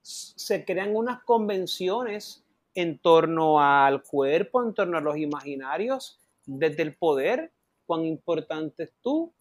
se 0.01 0.65
crean 0.65 0.95
unas 0.95 1.23
convenciones 1.23 2.43
en 2.73 2.97
torno 2.99 3.59
al 3.59 4.03
cuerpo, 4.03 4.63
en 4.63 4.73
torno 4.73 4.97
a 4.97 5.01
los 5.01 5.17
imaginarios, 5.17 6.19
desde 6.45 6.83
el 6.83 6.95
poder 6.95 7.51
cuán 7.89 8.05
importante 8.05 8.83
es 8.83 8.93
tú 9.01 9.33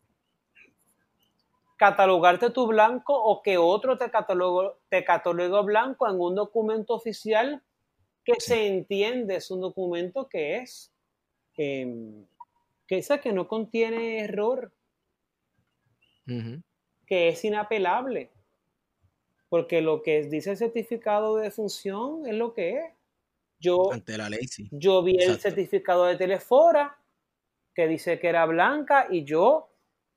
catalogarte 1.77 2.49
tu 2.49 2.67
blanco 2.67 3.15
o 3.15 3.43
que 3.43 3.59
otro 3.59 3.99
te 3.99 4.11
catalogue, 4.11 4.71
te 4.89 5.05
blanco 5.65 6.09
en 6.09 6.19
un 6.19 6.35
documento 6.35 6.95
oficial 6.95 7.63
que 8.25 8.33
se 8.39 8.67
entiende, 8.67 9.37
es 9.37 9.51
un 9.51 9.61
documento 9.61 10.31
que 10.31 10.57
es 10.57 10.91
que, 11.53 12.25
esa 12.89 13.19
que 13.19 13.35
no 13.35 13.49
contiene 13.49 14.21
error, 14.21 14.73
que 17.07 17.29
es 17.29 17.45
inapelable, 17.45 18.31
porque 19.51 19.83
lo 19.83 20.03
que 20.03 20.23
dice 20.23 20.53
el 20.53 20.57
certificado 20.57 21.37
de 21.37 21.51
función 21.51 22.27
es 22.27 22.35
lo 22.35 22.55
que 22.55 22.79
es. 22.79 22.85
Yo, 23.61 23.93
Ante 23.93 24.17
la 24.17 24.31
ley, 24.31 24.47
yo 24.71 25.03
vi 25.03 25.17
el 25.21 25.39
certificado 25.39 26.07
de 26.07 26.17
Telefora 26.17 26.98
que 27.79 27.87
dice 27.87 28.19
que 28.19 28.27
era 28.27 28.45
blanca 28.45 29.07
y 29.09 29.23
yo 29.23 29.69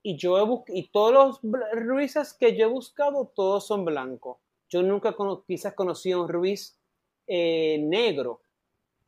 y 0.02 0.18
yo 0.18 0.64
he 0.66 0.80
y 0.80 0.88
todos 0.88 1.40
los 1.44 1.62
ruices 1.74 2.34
que 2.34 2.58
yo 2.58 2.66
he 2.66 2.68
buscado 2.68 3.32
todos 3.36 3.68
son 3.68 3.86
blancos. 3.86 4.38
Yo 4.68 4.82
nunca 4.82 5.16
quizás 5.46 5.76
conocí 5.76 6.12
a 6.12 6.18
un 6.18 6.28
ruiz 6.28 6.82
eh, 7.28 7.78
negro, 7.84 8.42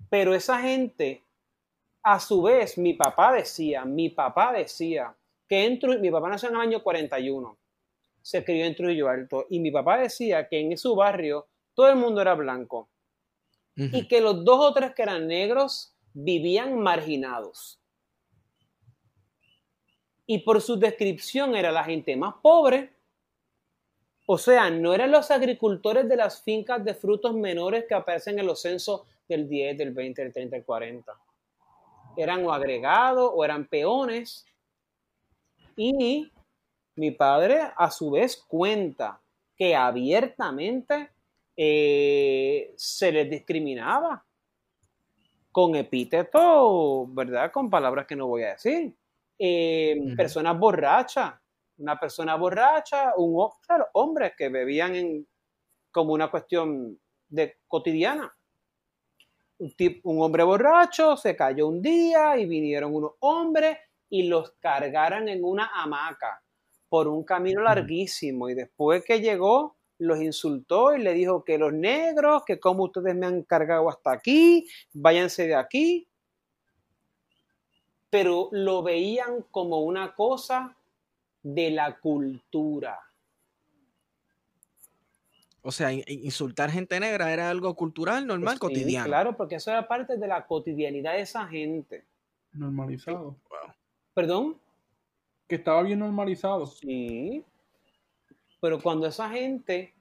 pero 0.08 0.36
esa 0.36 0.62
gente, 0.62 1.24
a 2.04 2.20
su 2.20 2.44
vez, 2.44 2.78
mi 2.78 2.94
papá 2.94 3.34
decía, 3.34 3.86
mi 3.86 4.10
papá 4.10 4.54
decía 4.54 5.18
que 5.50 5.66
en 5.66 5.80
mi 6.00 6.12
papá 6.12 6.30
nació 6.30 6.50
en 6.50 6.56
el 6.56 6.62
año 6.62 6.84
41, 6.84 7.58
se 8.22 8.46
crió 8.46 8.66
en 8.66 8.76
Trujillo 8.76 9.10
Alto 9.10 9.48
y 9.50 9.62
mi 9.62 9.72
papá 9.72 9.98
decía 9.98 10.48
que 10.48 10.60
en 10.60 10.78
su 10.78 10.96
barrio 10.96 11.48
todo 11.74 11.90
el 11.90 11.96
mundo 11.96 12.22
era 12.22 12.36
blanco 12.36 12.88
y 13.76 14.08
que 14.08 14.22
los 14.22 14.46
dos 14.46 14.60
o 14.60 14.74
tres 14.76 14.94
que 14.94 15.02
eran 15.02 15.26
negros 15.26 15.96
vivían 16.14 16.78
marginados 16.78 17.80
y 20.26 20.40
por 20.40 20.62
su 20.62 20.78
descripción 20.78 21.56
era 21.56 21.72
la 21.72 21.84
gente 21.84 22.16
más 22.16 22.36
pobre. 22.42 22.94
O 24.26 24.38
sea, 24.38 24.70
no 24.70 24.94
eran 24.94 25.12
los 25.12 25.32
agricultores 25.32 26.08
de 26.08 26.16
las 26.16 26.42
fincas 26.42 26.84
de 26.84 26.94
frutos 26.94 27.34
menores 27.34 27.86
que 27.88 27.94
aparecen 27.94 28.40
en 28.40 28.48
los 28.48 28.62
censos 28.62 29.02
del 29.28 29.50
10, 29.50 29.78
del 29.78 29.92
20, 29.92 30.24
del 30.24 30.34
30, 30.34 30.56
del 30.56 30.66
40. 30.66 31.14
Eran 32.16 32.46
o 32.46 32.54
agregados 32.54 33.32
o 33.34 33.44
eran 33.44 33.68
peones. 33.68 34.46
Y 35.76 36.32
mi 36.96 37.12
padre 37.12 37.60
a 37.76 37.92
su 37.92 38.12
vez 38.12 38.38
cuenta 38.38 39.20
que 39.58 39.76
abiertamente 39.76 41.10
eh, 41.58 42.74
se 42.78 43.12
les 43.12 43.30
discriminaba 43.30 44.26
con 45.52 45.76
epítetos, 45.76 47.14
¿verdad? 47.14 47.52
Con 47.52 47.70
palabras 47.70 48.08
que 48.08 48.16
no 48.16 48.28
voy 48.28 48.44
a 48.44 48.54
decir. 48.54 48.96
Eh, 49.46 50.16
personas 50.16 50.58
borrachas, 50.58 51.34
una 51.80 52.00
persona 52.00 52.36
borracha, 52.36 53.12
un 53.18 53.46
hombres 53.92 54.32
que 54.38 54.48
bebían 54.48 54.96
en, 54.96 55.28
como 55.92 56.14
una 56.14 56.32
cuestión 56.32 56.98
de 57.28 57.58
cotidiana. 57.68 58.34
Un, 59.58 59.74
un 60.04 60.22
hombre 60.22 60.44
borracho 60.44 61.18
se 61.18 61.36
cayó 61.36 61.68
un 61.68 61.82
día 61.82 62.38
y 62.38 62.46
vinieron 62.46 62.96
unos 62.96 63.16
hombres 63.20 63.80
y 64.10 64.30
los 64.30 64.54
cargaron 64.62 65.28
en 65.28 65.44
una 65.44 65.72
hamaca 65.74 66.42
por 66.88 67.10
un 67.10 67.26
camino 67.26 67.64
larguísimo. 67.64 68.48
Y 68.48 68.54
después 68.54 69.04
que 69.04 69.20
llegó 69.20 69.76
los 69.98 70.22
insultó 70.22 70.96
y 70.96 71.02
le 71.02 71.14
dijo 71.14 71.44
que 71.44 71.58
los 71.58 71.74
negros, 71.74 72.44
que 72.46 72.62
como 72.62 72.86
ustedes 72.86 73.14
me 73.14 73.26
han 73.26 73.44
cargado 73.44 73.90
hasta 73.90 74.14
aquí, 74.14 74.66
váyanse 74.94 75.48
de 75.48 75.56
aquí 75.56 76.08
pero 78.14 78.50
lo 78.52 78.84
veían 78.84 79.44
como 79.50 79.80
una 79.80 80.14
cosa 80.14 80.78
de 81.42 81.72
la 81.72 81.98
cultura. 82.00 83.00
O 85.64 85.72
sea, 85.72 85.92
insultar 85.92 86.70
gente 86.70 87.00
negra 87.00 87.34
era 87.34 87.50
algo 87.50 87.74
cultural, 87.74 88.28
normal, 88.28 88.60
cotidiano. 88.60 89.08
Claro, 89.08 89.36
porque 89.36 89.56
eso 89.56 89.72
era 89.72 89.88
parte 89.88 90.18
de 90.18 90.28
la 90.28 90.46
cotidianidad 90.46 91.14
de 91.14 91.22
esa 91.22 91.48
gente. 91.48 92.06
Normalizado. 92.52 93.36
¿Perdón? 94.14 94.60
Que 95.48 95.56
estaba 95.56 95.82
bien 95.82 95.98
normalizado. 95.98 96.68
Sí. 96.68 97.44
Pero 98.62 98.80
cuando 98.80 99.08
esa 99.08 99.28
gente 99.28 99.92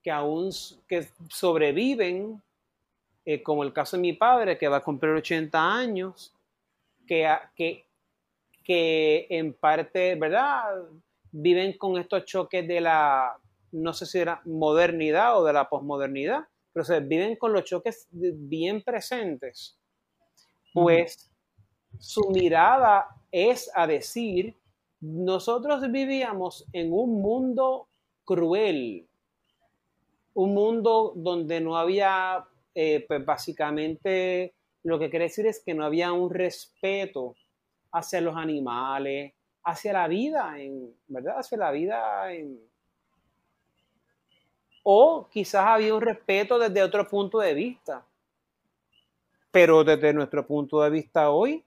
que 0.00 0.12
aún 0.12 0.50
que 0.86 1.08
sobreviven, 1.28 2.40
eh, 3.24 3.42
como 3.42 3.64
el 3.64 3.72
caso 3.72 3.96
de 3.96 4.02
mi 4.02 4.12
padre, 4.12 4.56
que 4.56 4.68
va 4.68 4.76
a 4.76 4.84
cumplir 4.84 5.10
80 5.10 5.74
años, 5.74 6.32
que, 7.08 7.86
que, 8.64 9.26
en 9.30 9.54
parte, 9.54 10.14
¿verdad? 10.14 10.84
Viven 11.32 11.76
con 11.76 11.98
estos 11.98 12.24
choques 12.24 12.68
de 12.68 12.80
la, 12.80 13.36
no 13.72 13.92
sé 13.92 14.06
si 14.06 14.18
era 14.18 14.40
modernidad 14.44 15.40
o 15.40 15.44
de 15.44 15.52
la 15.52 15.68
posmodernidad, 15.68 16.44
pero 16.72 16.84
se 16.84 17.00
viven 17.00 17.34
con 17.36 17.52
los 17.52 17.64
choques 17.64 18.06
bien 18.12 18.82
presentes. 18.82 19.76
Pues 20.72 21.32
su 21.98 22.30
mirada 22.30 23.08
es 23.32 23.70
a 23.74 23.86
decir 23.86 24.54
nosotros 25.00 25.90
vivíamos 25.90 26.66
en 26.72 26.92
un 26.92 27.20
mundo 27.20 27.88
cruel, 28.24 29.06
un 30.34 30.54
mundo 30.54 31.12
donde 31.14 31.60
no 31.60 31.76
había, 31.76 32.44
eh, 32.74 33.04
pues 33.06 33.24
básicamente, 33.24 34.54
lo 34.84 34.98
que 34.98 35.10
quiere 35.10 35.26
decir 35.26 35.46
es 35.46 35.62
que 35.64 35.74
no 35.74 35.84
había 35.84 36.12
un 36.12 36.30
respeto 36.30 37.36
hacia 37.92 38.20
los 38.20 38.36
animales, 38.36 39.32
hacia 39.64 39.92
la 39.92 40.08
vida, 40.08 40.58
en, 40.58 40.94
¿verdad? 41.08 41.38
Hacia 41.38 41.58
la 41.58 41.70
vida 41.70 42.32
en... 42.32 42.60
O 44.82 45.28
quizás 45.30 45.66
había 45.66 45.94
un 45.94 46.00
respeto 46.00 46.58
desde 46.58 46.82
otro 46.82 47.06
punto 47.06 47.38
de 47.40 47.52
vista. 47.52 48.04
Pero 49.50 49.84
desde 49.84 50.12
nuestro 50.12 50.46
punto 50.46 50.82
de 50.82 50.90
vista 50.90 51.30
hoy, 51.30 51.62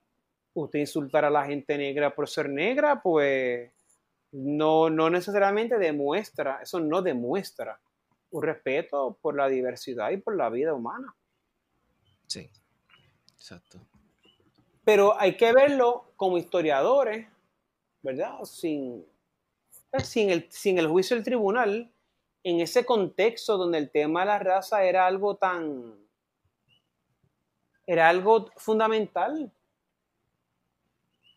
usted 0.54 0.80
insultar 0.80 1.26
a 1.26 1.30
la 1.30 1.46
gente 1.46 1.78
negra 1.78 2.14
por 2.16 2.28
ser 2.28 2.50
negra, 2.50 3.02
pues 3.02 3.72
no, 4.32 4.90
no 4.90 5.10
necesariamente 5.10 5.78
demuestra, 5.78 6.60
eso 6.62 6.80
no 6.80 7.02
demuestra 7.02 7.80
un 8.32 8.44
respeto 8.44 9.18
por 9.22 9.36
la 9.36 9.48
diversidad 9.48 10.10
y 10.12 10.18
por 10.18 10.36
la 10.36 10.50
vida 10.50 10.74
humana. 10.74 11.14
Sí, 12.28 12.50
exacto. 13.42 13.80
Pero 14.86 15.20
hay 15.20 15.36
que 15.36 15.52
verlo 15.52 16.14
como 16.16 16.38
historiadores, 16.38 17.28
¿verdad? 18.04 18.44
Sin, 18.44 19.06
pues, 19.90 20.08
sin, 20.08 20.30
el, 20.30 20.48
sin 20.52 20.78
el 20.78 20.88
juicio 20.88 21.16
del 21.16 21.26
tribunal, 21.26 21.92
en 22.44 22.62
ese 22.62 22.86
contexto 22.86 23.58
donde 23.58 23.80
el 23.80 23.90
tema 23.92 24.22
de 24.22 24.26
la 24.28 24.40
raza 24.40 24.84
era 24.84 25.06
algo 25.06 25.36
tan... 25.36 25.96
era 27.86 28.10
algo 28.10 28.50
fundamental 28.58 29.52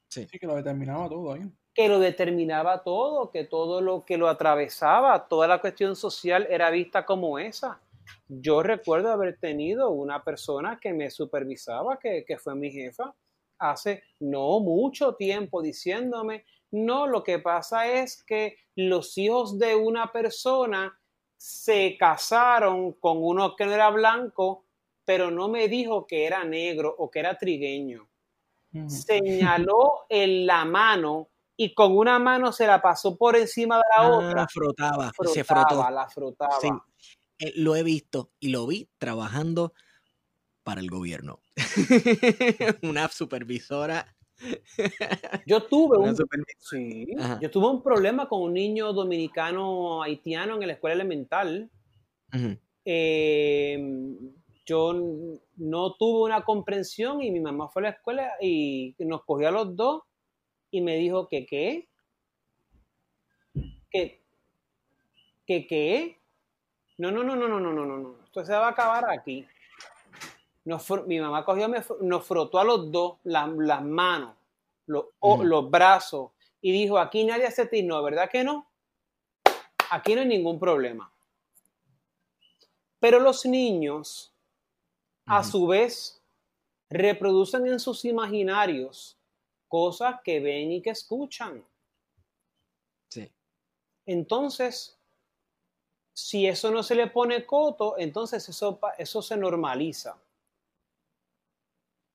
Sí. 0.08 0.28
que 0.28 0.46
lo 0.46 0.54
determinaba 0.54 1.08
todo 1.08 1.32
ahí. 1.32 1.42
Que 1.74 1.88
lo 1.88 1.98
determinaba 1.98 2.84
todo, 2.84 3.32
que 3.32 3.42
todo 3.44 3.80
lo 3.80 4.04
que 4.04 4.16
lo 4.16 4.28
atravesaba, 4.28 5.26
toda 5.26 5.48
la 5.48 5.60
cuestión 5.60 5.96
social 5.96 6.46
era 6.48 6.70
vista 6.70 7.04
como 7.04 7.36
esa. 7.38 7.80
Yo 8.28 8.62
recuerdo 8.62 9.10
haber 9.10 9.38
tenido 9.38 9.90
una 9.90 10.22
persona 10.22 10.78
que 10.80 10.92
me 10.92 11.10
supervisaba, 11.10 11.98
que, 11.98 12.24
que 12.26 12.38
fue 12.38 12.54
mi 12.54 12.70
jefa, 12.70 13.14
hace 13.58 14.02
no 14.20 14.60
mucho 14.60 15.14
tiempo 15.14 15.62
diciéndome, 15.62 16.44
no, 16.70 17.06
lo 17.06 17.22
que 17.22 17.38
pasa 17.38 17.88
es 17.88 18.22
que 18.24 18.56
los 18.74 19.16
hijos 19.16 19.58
de 19.58 19.76
una 19.76 20.10
persona 20.10 20.98
se 21.36 21.96
casaron 21.98 22.92
con 22.94 23.18
uno 23.20 23.54
que 23.54 23.66
no 23.66 23.72
era 23.72 23.90
blanco, 23.90 24.64
pero 25.04 25.30
no 25.30 25.48
me 25.48 25.68
dijo 25.68 26.06
que 26.06 26.26
era 26.26 26.44
negro 26.44 26.94
o 26.98 27.10
que 27.10 27.20
era 27.20 27.38
trigueño 27.38 28.08
señaló 28.88 30.06
en 30.08 30.46
la 30.46 30.64
mano 30.64 31.28
y 31.56 31.72
con 31.72 31.96
una 31.96 32.18
mano 32.18 32.52
se 32.52 32.66
la 32.66 32.82
pasó 32.82 33.16
por 33.16 33.36
encima 33.36 33.76
de 33.76 33.82
la 33.96 34.02
ah, 34.02 34.10
otra. 34.10 34.46
Frotaba, 34.48 35.12
se 35.32 35.44
frotó. 35.44 35.90
La 35.90 36.08
frotaba. 36.08 36.56
Eh, 36.62 36.70
lo 37.56 37.76
he 37.76 37.82
visto 37.82 38.30
y 38.40 38.48
lo 38.48 38.66
vi 38.66 38.88
trabajando 38.98 39.72
para 40.62 40.80
el 40.80 40.90
gobierno. 40.90 41.40
una 42.82 43.08
supervisora. 43.08 44.16
Yo 45.46 45.62
tuve 45.62 45.96
un, 45.98 46.16
yo 47.40 47.50
tuve 47.50 47.68
un 47.68 47.82
problema 47.82 48.28
con 48.28 48.42
un 48.42 48.52
niño 48.52 48.92
dominicano 48.92 50.02
haitiano 50.02 50.60
en 50.60 50.66
la 50.66 50.72
escuela 50.72 50.94
elemental. 50.94 51.70
Yo 54.66 54.94
no 55.56 55.94
tuve 55.94 56.24
una 56.24 56.44
comprensión 56.44 57.22
y 57.22 57.30
mi 57.30 57.40
mamá 57.40 57.68
fue 57.68 57.82
a 57.82 57.84
la 57.84 57.90
escuela 57.90 58.32
y 58.40 58.96
nos 58.98 59.24
cogió 59.24 59.48
a 59.48 59.52
los 59.52 59.76
dos 59.76 60.02
y 60.70 60.80
me 60.80 60.96
dijo 60.96 61.28
que 61.28 61.46
qué, 61.46 61.88
que 63.90 64.24
qué, 65.46 66.18
no, 66.98 67.10
no, 67.10 67.24
no, 67.24 67.34
no, 67.34 67.48
no, 67.48 67.60
no, 67.60 67.72
no, 67.72 67.98
no. 67.98 68.16
Esto 68.24 68.44
se 68.44 68.52
va 68.52 68.68
a 68.68 68.70
acabar 68.70 69.10
aquí. 69.10 69.46
Nos, 70.64 70.88
mi 71.06 71.20
mamá 71.20 71.44
cogió, 71.44 71.68
me, 71.68 71.82
nos 72.00 72.24
frotó 72.24 72.58
a 72.58 72.64
los 72.64 72.90
dos 72.90 73.18
la, 73.24 73.46
las 73.46 73.82
manos, 73.82 74.34
los, 74.86 75.06
mm. 75.20 75.42
los 75.42 75.70
brazos, 75.70 76.30
y 76.60 76.72
dijo, 76.72 76.98
aquí 76.98 77.24
nadie 77.24 77.46
hace 77.46 77.66
tizno, 77.66 78.02
¿verdad 78.02 78.30
que 78.30 78.44
no? 78.44 78.66
Aquí 79.90 80.14
no 80.14 80.22
hay 80.22 80.28
ningún 80.28 80.58
problema. 80.58 81.12
Pero 82.98 83.18
los 83.18 83.44
niños, 83.44 84.32
mm. 85.26 85.32
a 85.32 85.44
su 85.44 85.66
vez, 85.66 86.22
reproducen 86.88 87.66
en 87.66 87.80
sus 87.80 88.04
imaginarios 88.04 89.18
cosas 89.68 90.20
que 90.24 90.40
ven 90.40 90.72
y 90.72 90.80
que 90.80 90.90
escuchan. 90.90 91.62
Sí. 93.08 93.30
Entonces, 94.06 94.96
si 96.14 96.46
eso 96.46 96.70
no 96.70 96.82
se 96.82 96.94
le 96.94 97.08
pone 97.08 97.44
coto, 97.44 97.96
entonces 97.98 98.48
eso, 98.48 98.80
eso 98.96 99.20
se 99.20 99.36
normaliza. 99.36 100.16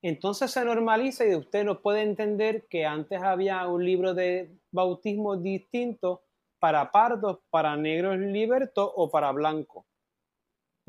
Entonces 0.02 0.50
se 0.50 0.64
normaliza 0.64 1.26
y 1.26 1.36
usted 1.36 1.64
no 1.64 1.80
puede 1.80 2.02
entender 2.02 2.66
que 2.66 2.86
antes 2.86 3.22
había 3.22 3.68
un 3.68 3.84
libro 3.84 4.14
de 4.14 4.50
bautismo 4.72 5.36
distinto 5.36 6.22
para 6.58 6.90
pardos, 6.90 7.38
para 7.50 7.76
negros 7.76 8.18
libertos 8.18 8.90
o 8.96 9.10
para 9.10 9.30
blancos 9.30 9.84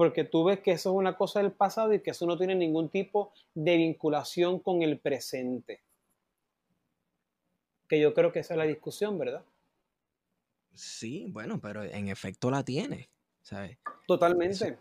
porque 0.02 0.24
tú 0.24 0.44
ves 0.44 0.60
que 0.62 0.72
eso 0.72 0.90
es 0.90 0.96
una 0.96 1.16
cosa 1.16 1.44
del 1.44 1.52
pasado 1.52 1.94
y 1.94 2.02
que 2.02 2.10
eso 2.10 2.26
no 2.26 2.36
tiene 2.36 2.56
ningún 2.56 2.90
tipo 2.90 3.34
de 3.54 3.78
vinculación 3.78 4.58
con 4.58 4.82
el 4.82 5.00
presente. 5.00 5.84
Que 7.88 8.00
yo 8.00 8.12
creo 8.16 8.32
que 8.32 8.40
esa 8.40 8.56
es 8.56 8.58
la 8.58 8.64
discusión, 8.64 9.20
¿verdad? 9.20 9.44
Sí, 10.74 11.28
bueno, 11.30 11.60
pero 11.60 11.84
en 11.84 12.08
efecto 12.08 12.50
la 12.50 12.64
tiene, 12.64 13.10
¿sabes? 13.42 13.78
Totalmente. 14.08 14.78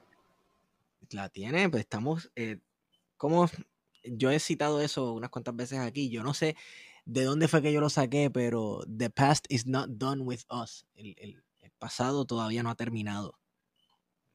la 1.10 1.28
tiene, 1.28 1.68
pues 1.68 1.80
estamos, 1.82 2.30
eh, 2.36 2.58
como 3.16 3.48
yo 4.04 4.30
he 4.30 4.38
citado 4.38 4.80
eso 4.80 5.12
unas 5.12 5.30
cuantas 5.30 5.56
veces 5.56 5.78
aquí, 5.78 6.10
yo 6.10 6.22
no 6.22 6.34
sé 6.34 6.56
de 7.04 7.24
dónde 7.24 7.48
fue 7.48 7.62
que 7.62 7.72
yo 7.72 7.80
lo 7.80 7.90
saqué, 7.90 8.30
pero 8.30 8.82
the 8.86 9.10
past 9.10 9.46
is 9.48 9.66
not 9.66 9.88
done 9.90 10.22
with 10.22 10.42
us. 10.50 10.86
el 10.94 11.42
pasado 11.78 12.24
todavía 12.24 12.62
no 12.62 12.70
ha 12.70 12.76
terminado 12.76 13.40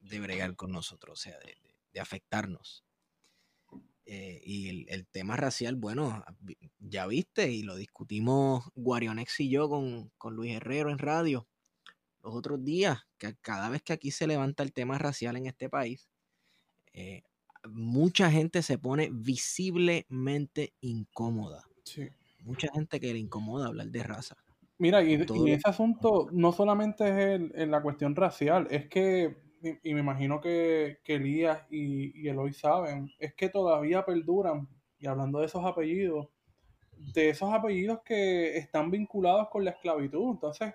de 0.09 0.19
bregar 0.19 0.55
con 0.55 0.71
nosotros, 0.71 1.19
o 1.19 1.21
sea, 1.21 1.37
de, 1.39 1.99
afectarnos. 1.99 2.84
Eh, 4.07 4.39
y 4.43 4.87
el, 4.87 5.07
tema 5.07 5.35
racial, 5.35 5.75
bueno, 5.75 6.23
ya 6.79 7.07
viste, 7.07 7.51
y 7.51 7.63
lo 7.63 7.75
discutimos 7.75 8.69
Guarionex 8.75 9.39
y 9.39 9.49
yo 9.49 9.67
con, 9.67 10.11
Luis 10.31 10.53
Herrero 10.53 10.91
en 10.91 10.99
radio 10.99 11.47
los 12.21 12.35
otros 12.35 12.63
días, 12.63 12.99
que 13.17 13.35
cada 13.41 13.69
vez 13.69 13.81
que 13.83 13.93
aquí 13.93 14.11
se 14.11 14.27
levanta 14.27 14.63
el 14.63 14.73
tema 14.73 14.97
racial 14.97 15.37
en 15.37 15.45
este 15.45 15.69
país, 15.69 16.09
eh, 16.93 17.23
mucha 17.67 18.31
gente 18.31 18.61
se 18.61 18.77
pone 18.77 19.09
visiblemente 19.11 20.73
incómoda. 20.81 21.63
Mucha 22.41 22.67
gente 22.73 22.99
que 22.99 23.13
le 23.13 23.19
incomoda 23.19 23.67
hablar 23.67 23.87
de 23.87 24.03
raza. 24.03 24.35
Mira, 24.77 25.03
y, 25.03 25.13
ese 25.13 25.69
asunto 25.69 26.27
no 26.31 26.51
solamente 26.51 27.07
es 27.07 27.41
en 27.53 27.71
la 27.71 27.81
cuestión 27.81 28.15
racial, 28.15 28.67
es 28.69 28.87
que 28.87 29.44
y, 29.83 29.93
me 29.93 29.99
imagino 29.99 30.39
que, 30.41 30.99
Elías 31.05 31.63
y, 31.69 32.21
y, 32.21 32.29
Eloy 32.29 32.53
saben, 32.53 33.11
es 33.19 33.33
que 33.33 33.49
todavía 33.49 34.05
perduran, 34.05 34.67
y 34.99 35.07
hablando 35.07 35.39
de 35.39 35.47
esos 35.47 35.65
apellidos, 35.65 36.29
de 36.97 37.29
esos 37.29 37.53
apellidos 37.53 38.01
que 38.03 38.57
están 38.57 38.91
vinculados 38.91 39.49
con 39.49 39.65
la 39.65 39.71
esclavitud. 39.71 40.31
Entonces, 40.31 40.73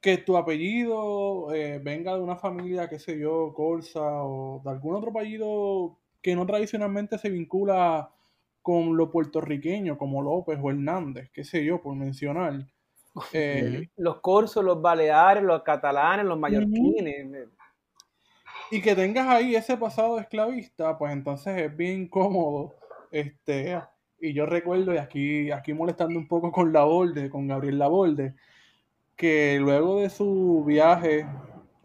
que 0.00 0.18
tu 0.18 0.36
apellido 0.36 1.52
eh, 1.52 1.80
venga 1.82 2.14
de 2.14 2.20
una 2.20 2.36
familia, 2.36 2.88
qué 2.88 2.98
sé 2.98 3.18
yo, 3.18 3.52
Corsa, 3.54 4.22
o 4.22 4.60
de 4.64 4.70
algún 4.70 4.94
otro 4.94 5.10
apellido 5.10 5.98
que 6.22 6.36
no 6.36 6.46
tradicionalmente 6.46 7.18
se 7.18 7.30
vincula 7.30 8.12
con 8.62 8.96
lo 8.96 9.10
puertorriqueño, 9.10 9.96
como 9.98 10.22
López 10.22 10.58
o 10.62 10.70
Hernández, 10.70 11.30
qué 11.32 11.44
sé 11.44 11.64
yo, 11.64 11.80
por 11.80 11.94
mencionar 11.96 12.66
eh, 13.32 13.88
los 13.96 14.20
corsos, 14.20 14.64
los 14.64 14.80
baleares, 14.80 15.42
los 15.42 15.62
catalanes, 15.62 16.26
los 16.26 16.38
mallorquines. 16.38 17.48
Y 18.70 18.82
que 18.82 18.94
tengas 18.94 19.28
ahí 19.28 19.54
ese 19.54 19.76
pasado 19.76 20.18
esclavista, 20.18 20.98
pues 20.98 21.12
entonces 21.12 21.56
es 21.62 21.76
bien 21.76 22.08
cómodo. 22.08 22.74
Este, 23.10 23.80
y 24.20 24.32
yo 24.32 24.46
recuerdo, 24.46 24.92
y 24.94 24.98
aquí, 24.98 25.50
aquí 25.50 25.72
molestando 25.72 26.18
un 26.18 26.28
poco 26.28 26.52
con 26.52 26.72
Laborde, 26.72 27.30
con 27.30 27.46
Gabriel 27.46 27.78
Laborde, 27.78 28.34
que 29.16 29.58
luego 29.60 30.00
de 30.00 30.10
su 30.10 30.64
viaje 30.66 31.26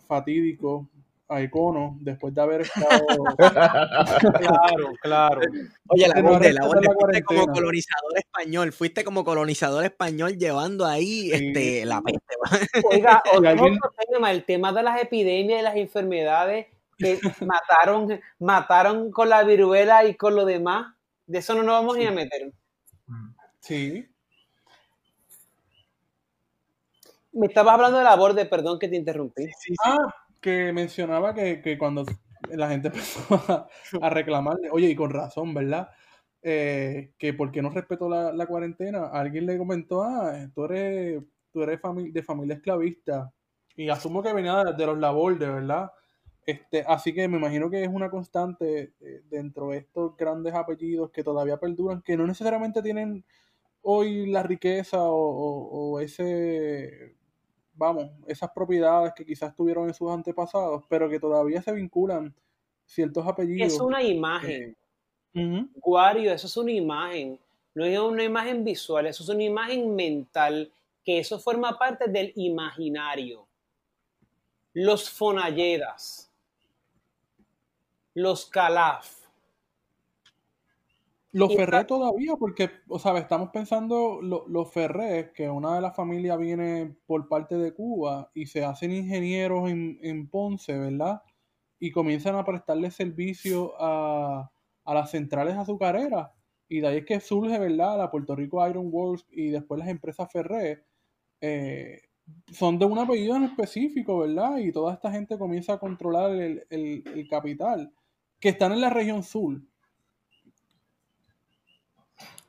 fatídico 0.07 0.89
a 1.33 1.41
Icono 1.41 1.97
después 1.99 2.33
de 2.33 2.41
haber 2.41 2.61
estado. 2.61 3.05
claro, 4.39 4.93
claro. 5.01 5.41
Oye, 5.87 6.07
la 6.07 6.21
bonde, 6.21 6.53
la 6.53 6.63
fuiste 6.63 7.23
como 7.23 7.47
colonizador 7.47 8.17
español, 8.17 8.71
fuiste 8.73 9.03
como 9.03 9.23
colonizador 9.23 9.83
español 9.83 10.37
llevando 10.37 10.85
ahí 10.85 11.31
este, 11.31 11.85
la 11.85 12.01
peste. 12.01 12.35
Oiga, 12.89 13.23
el 14.31 14.45
tema 14.45 14.71
de 14.71 14.83
las 14.83 15.01
epidemias 15.01 15.59
y 15.59 15.63
las 15.63 15.75
enfermedades 15.75 16.67
que 16.97 17.19
mataron, 17.41 18.19
mataron 18.39 19.11
con 19.11 19.29
la 19.29 19.43
viruela 19.43 20.05
y 20.05 20.15
con 20.15 20.35
lo 20.35 20.45
demás, 20.45 20.93
de 21.25 21.39
eso 21.39 21.55
no 21.55 21.63
nos 21.63 21.73
vamos 21.73 21.97
ni 21.97 22.05
a 22.05 22.11
meter. 22.11 22.51
Sí. 23.59 24.07
Me 27.31 27.47
estabas 27.47 27.73
hablando 27.73 27.97
de 27.97 28.03
la 28.03 28.15
borde, 28.15 28.45
perdón 28.45 28.77
que 28.77 28.87
te 28.87 28.95
interrumpí. 28.95 29.47
Ah, 29.83 29.97
que 30.43 30.73
mencionaba 30.73 31.33
que, 31.33 31.61
que 31.61 31.77
cuando 31.77 32.05
la 32.51 32.69
gente 32.69 32.87
empezó 32.89 33.35
a, 33.47 33.67
a, 34.01 34.09
reclamarle, 34.09 34.69
oye, 34.71 34.89
y 34.89 34.95
con 34.95 35.09
razón, 35.09 35.53
¿verdad? 35.53 35.89
Eh, 36.43 37.13
que 37.17 37.33
por 37.33 37.51
qué 37.51 37.61
no 37.61 37.69
respetó 37.69 38.09
la, 38.09 38.33
la, 38.33 38.45
cuarentena, 38.45 39.07
alguien 39.07 39.45
le 39.45 39.57
comentó, 39.57 40.03
ah, 40.03 40.47
tú 40.53 40.65
eres, 40.65 41.23
tú 41.51 41.63
eres 41.63 41.79
de 42.11 42.23
familia 42.23 42.55
esclavista, 42.55 43.33
y 43.75 43.89
asumo 43.89 44.21
que 44.21 44.33
venía 44.33 44.63
de, 44.63 44.73
de 44.73 44.85
los 44.85 44.99
Laborde, 44.99 45.49
¿verdad? 45.49 45.89
Este, 46.45 46.83
así 46.85 47.13
que 47.13 47.27
me 47.27 47.37
imagino 47.37 47.69
que 47.69 47.83
es 47.83 47.89
una 47.89 48.09
constante 48.09 48.93
eh, 48.99 49.21
dentro 49.29 49.69
de 49.69 49.77
estos 49.77 50.17
grandes 50.17 50.53
apellidos 50.53 51.11
que 51.11 51.23
todavía 51.23 51.57
perduran, 51.57 52.01
que 52.01 52.17
no 52.17 52.27
necesariamente 52.27 52.81
tienen 52.81 53.23
hoy 53.81 54.27
la 54.27 54.43
riqueza 54.43 55.01
o, 55.01 55.93
o, 55.93 55.99
ese, 56.01 57.15
vamos, 57.73 58.11
esas 58.27 58.51
propiedades 58.51 59.13
que 59.15 59.25
quizás 59.25 59.55
tuvieron 59.55 59.87
en 59.87 59.93
sus 59.93 60.09
antepasados, 60.11 60.83
pero 60.87 61.09
que 61.09 61.19
todavía 61.19 61.61
se 61.61 61.71
vinculan 61.71 62.33
ciertos 62.85 63.25
apellidos. 63.27 63.73
Es 63.73 63.79
una 63.79 64.01
imagen. 64.01 64.75
Uh 65.33 65.39
-huh. 65.39 65.69
Guario, 65.75 66.31
eso 66.31 66.47
es 66.47 66.57
una 66.57 66.71
imagen. 66.71 67.39
No 67.73 67.85
es 67.85 67.99
una 67.99 68.23
imagen 68.23 68.63
visual, 68.63 69.07
eso 69.07 69.23
es 69.23 69.29
una 69.29 69.43
imagen 69.43 69.95
mental, 69.95 70.71
que 71.03 71.19
eso 71.19 71.39
forma 71.39 71.77
parte 71.77 72.07
del 72.07 72.31
imaginario. 72.35 73.47
Los 74.73 75.09
Fonalleras, 75.09 76.31
los 78.13 78.45
Calaf. 78.45 79.22
Los 81.33 81.55
Ferré 81.55 81.83
todavía, 81.85 82.35
porque, 82.35 82.69
o 82.87 82.99
sea, 82.99 83.17
estamos 83.17 83.49
pensando 83.49 84.21
lo, 84.21 84.47
los 84.47 84.71
Ferré, 84.71 85.31
que 85.33 85.49
una 85.49 85.73
de 85.73 85.81
las 85.81 85.95
familias 85.95 86.37
viene 86.37 86.95
por 87.07 87.27
parte 87.27 87.57
de 87.57 87.73
Cuba 87.73 88.29
y 88.35 88.45
se 88.45 88.63
hacen 88.63 88.91
ingenieros 88.91 89.67
en, 89.67 89.97
en 90.03 90.29
Ponce, 90.29 90.77
¿verdad? 90.77 91.23
Y 91.79 91.89
comienzan 91.89 92.35
a 92.35 92.45
prestarle 92.45 92.91
servicio 92.91 93.73
a, 93.81 94.51
a, 94.85 94.93
las 94.93 95.09
centrales 95.09 95.55
azucareras. 95.55 96.29
Y 96.69 96.81
de 96.81 96.87
ahí 96.87 96.97
es 96.97 97.05
que 97.05 97.19
surge, 97.19 97.57
¿verdad? 97.57 97.97
La 97.97 98.11
Puerto 98.11 98.35
Rico 98.35 98.67
Iron 98.69 98.89
Works 98.91 99.25
y 99.31 99.49
después 99.49 99.79
las 99.79 99.89
empresas 99.89 100.31
Ferré. 100.31 100.85
Eh, 101.41 101.99
son 102.51 102.77
de 102.77 102.85
un 102.85 102.99
apellido 102.99 103.35
en 103.35 103.45
específico, 103.45 104.19
¿verdad? 104.19 104.57
Y 104.59 104.71
toda 104.71 104.93
esta 104.93 105.11
gente 105.11 105.39
comienza 105.39 105.73
a 105.73 105.79
controlar 105.79 106.29
el, 106.31 106.63
el, 106.69 107.03
el 107.07 107.27
capital, 107.27 107.91
que 108.39 108.49
están 108.49 108.71
en 108.71 108.81
la 108.81 108.91
región 108.91 109.23
sur. 109.23 109.59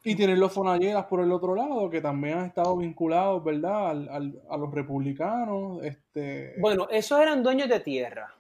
Y 0.07 0.15
tienen 0.15 0.39
los 0.39 0.53
Fonalleras 0.53 1.07
por 1.07 1.21
el 1.21 1.33
otro 1.33 1.55
lado, 1.55 1.89
que 1.89 2.03
también 2.03 2.39
han 2.39 2.45
estado 2.47 2.77
vinculados, 2.77 3.43
¿verdad? 3.43 3.89
Al, 3.89 4.09
al, 4.11 4.43
a 4.51 4.57
los 4.59 4.73
republicanos. 4.73 5.83
Este... 5.83 6.55
Bueno, 6.61 6.87
esos 6.91 7.19
eran 7.19 7.43
dueños 7.43 7.71
de 7.71 7.81
tierra. 7.81 8.35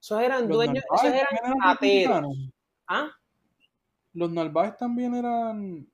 Esos 0.00 0.22
eran 0.22 0.48
los 0.48 0.56
dueños, 0.56 0.82
esos 0.94 1.12
eran, 1.12 1.28
eran. 1.82 2.24
¿Ah? 2.88 3.10
Los 4.14 4.30
Narváez 4.30 4.76
también 4.78 5.14
eran. 5.14 5.86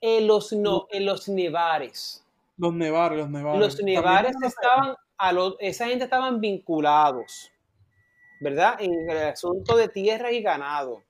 Eh, 0.00 0.20
los, 0.20 0.52
no, 0.52 0.86
eh, 0.90 1.00
los 1.00 1.28
Nevares. 1.28 2.24
Los 2.56 2.72
Nevares, 2.72 3.18
los 3.18 3.30
Nevares. 3.30 3.60
Los 3.60 3.82
Nevares 3.82 4.36
estaban, 4.42 4.94
a 5.16 5.32
los, 5.32 5.56
esa 5.58 5.86
gente 5.86 6.04
estaban 6.04 6.40
vinculados, 6.40 7.50
¿verdad? 8.40 8.76
En 8.78 8.92
el 9.10 9.18
asunto 9.18 9.76
de 9.76 9.88
tierra 9.88 10.30
y 10.30 10.40
ganado. 10.40 11.02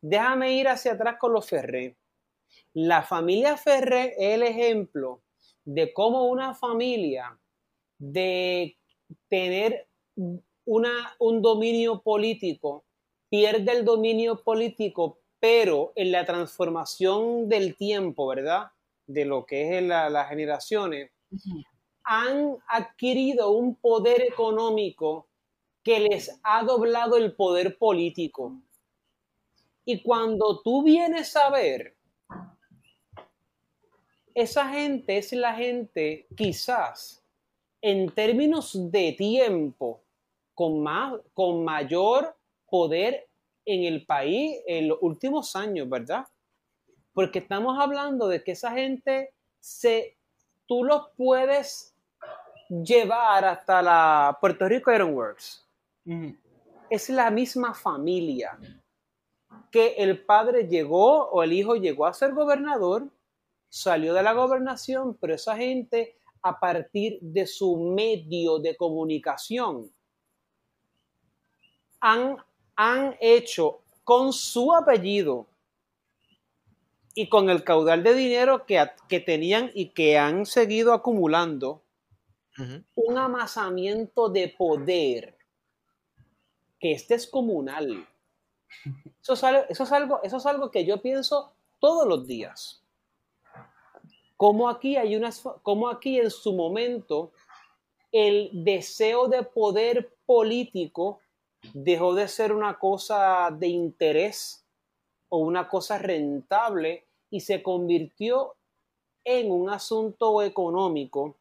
Déjame 0.00 0.52
ir 0.54 0.68
hacia 0.68 0.92
atrás 0.92 1.16
con 1.18 1.32
los 1.32 1.48
Ferré. 1.48 1.96
La 2.74 3.02
familia 3.02 3.56
Ferré 3.56 4.14
es 4.16 4.34
el 4.34 4.42
ejemplo 4.42 5.20
de 5.64 5.92
cómo 5.92 6.24
una 6.26 6.54
familia 6.54 7.38
de 7.98 8.76
tener 9.28 9.88
una, 10.64 11.14
un 11.18 11.42
dominio 11.42 12.00
político 12.02 12.84
pierde 13.28 13.72
el 13.72 13.84
dominio 13.84 14.42
político, 14.42 15.18
pero 15.38 15.92
en 15.96 16.12
la 16.12 16.24
transformación 16.24 17.48
del 17.48 17.76
tiempo, 17.76 18.26
¿verdad? 18.26 18.70
De 19.06 19.24
lo 19.24 19.44
que 19.44 19.76
es 19.78 19.82
la, 19.82 20.08
las 20.08 20.28
generaciones, 20.28 21.10
uh 21.30 21.36
-huh. 21.36 21.64
han 22.04 22.56
adquirido 22.68 23.50
un 23.50 23.74
poder 23.74 24.22
económico 24.22 25.28
que 25.82 26.00
les 26.00 26.40
ha 26.42 26.62
doblado 26.62 27.16
el 27.16 27.34
poder 27.34 27.76
político. 27.76 28.54
Y 29.84 30.02
cuando 30.02 30.62
tú 30.62 30.82
vienes 30.82 31.36
a 31.36 31.50
ver 31.50 31.96
esa 34.34 34.68
gente 34.68 35.18
es 35.18 35.32
la 35.32 35.54
gente 35.54 36.26
quizás 36.36 37.22
en 37.80 38.10
términos 38.10 38.90
de 38.90 39.12
tiempo 39.12 40.00
con, 40.54 40.82
más, 40.82 41.14
con 41.34 41.64
mayor 41.64 42.36
poder 42.68 43.28
en 43.64 43.84
el 43.84 44.06
país 44.06 44.60
en 44.66 44.88
los 44.88 44.98
últimos 45.00 45.54
años, 45.56 45.88
¿verdad? 45.88 46.26
Porque 47.12 47.40
estamos 47.40 47.78
hablando 47.78 48.28
de 48.28 48.42
que 48.42 48.52
esa 48.52 48.72
gente 48.72 49.32
se, 49.60 50.16
tú 50.66 50.84
los 50.84 51.08
puedes 51.16 51.94
llevar 52.68 53.44
hasta 53.44 53.82
la 53.82 54.38
Puerto 54.40 54.66
Rico 54.68 54.92
Iron 54.92 55.14
Works. 55.14 55.66
Mm. 56.04 56.30
Es 56.88 57.08
la 57.08 57.30
misma 57.30 57.74
familia 57.74 58.58
que 59.70 59.94
el 59.98 60.24
padre 60.24 60.66
llegó 60.68 61.30
o 61.30 61.42
el 61.42 61.52
hijo 61.52 61.76
llegó 61.76 62.06
a 62.06 62.14
ser 62.14 62.32
gobernador 62.32 63.08
salió 63.72 64.12
de 64.12 64.22
la 64.22 64.34
gobernación, 64.34 65.16
pero 65.18 65.34
esa 65.34 65.56
gente 65.56 66.14
a 66.42 66.60
partir 66.60 67.18
de 67.22 67.46
su 67.46 67.74
medio 67.78 68.58
de 68.58 68.76
comunicación 68.76 69.90
han, 71.98 72.36
han 72.76 73.16
hecho 73.18 73.80
con 74.04 74.34
su 74.34 74.74
apellido 74.74 75.46
y 77.14 77.30
con 77.30 77.48
el 77.48 77.64
caudal 77.64 78.02
de 78.02 78.12
dinero 78.12 78.66
que, 78.66 78.90
que 79.08 79.20
tenían 79.20 79.70
y 79.72 79.88
que 79.88 80.18
han 80.18 80.44
seguido 80.44 80.92
acumulando 80.92 81.82
uh 82.58 82.62
-huh. 82.62 82.84
un 82.96 83.16
amasamiento 83.16 84.28
de 84.28 84.48
poder 84.48 85.38
que 86.78 86.92
es 86.92 87.08
descomunal. 87.08 88.06
Eso 89.22 89.32
es, 89.32 89.44
algo, 89.44 89.64
eso, 89.70 89.84
es 89.84 89.92
algo, 89.92 90.22
eso 90.22 90.36
es 90.36 90.46
algo 90.46 90.70
que 90.70 90.84
yo 90.84 91.00
pienso 91.00 91.54
todos 91.78 92.06
los 92.06 92.26
días 92.26 92.81
como 94.42 94.68
aquí 94.68 94.96
hay 94.96 95.14
unas, 95.14 95.40
aquí 95.88 96.18
en 96.18 96.28
su 96.28 96.52
momento 96.52 97.30
el 98.10 98.50
deseo 98.52 99.28
de 99.28 99.44
poder 99.44 100.16
político 100.26 101.20
dejó 101.72 102.12
de 102.12 102.26
ser 102.26 102.52
una 102.52 102.76
cosa 102.76 103.50
de 103.56 103.68
interés 103.68 104.66
o 105.28 105.38
una 105.38 105.68
cosa 105.68 105.96
rentable 105.96 107.04
y 107.30 107.38
se 107.38 107.62
convirtió 107.62 108.56
en 109.22 109.52
un 109.52 109.70
asunto 109.70 110.42
económico 110.42 111.36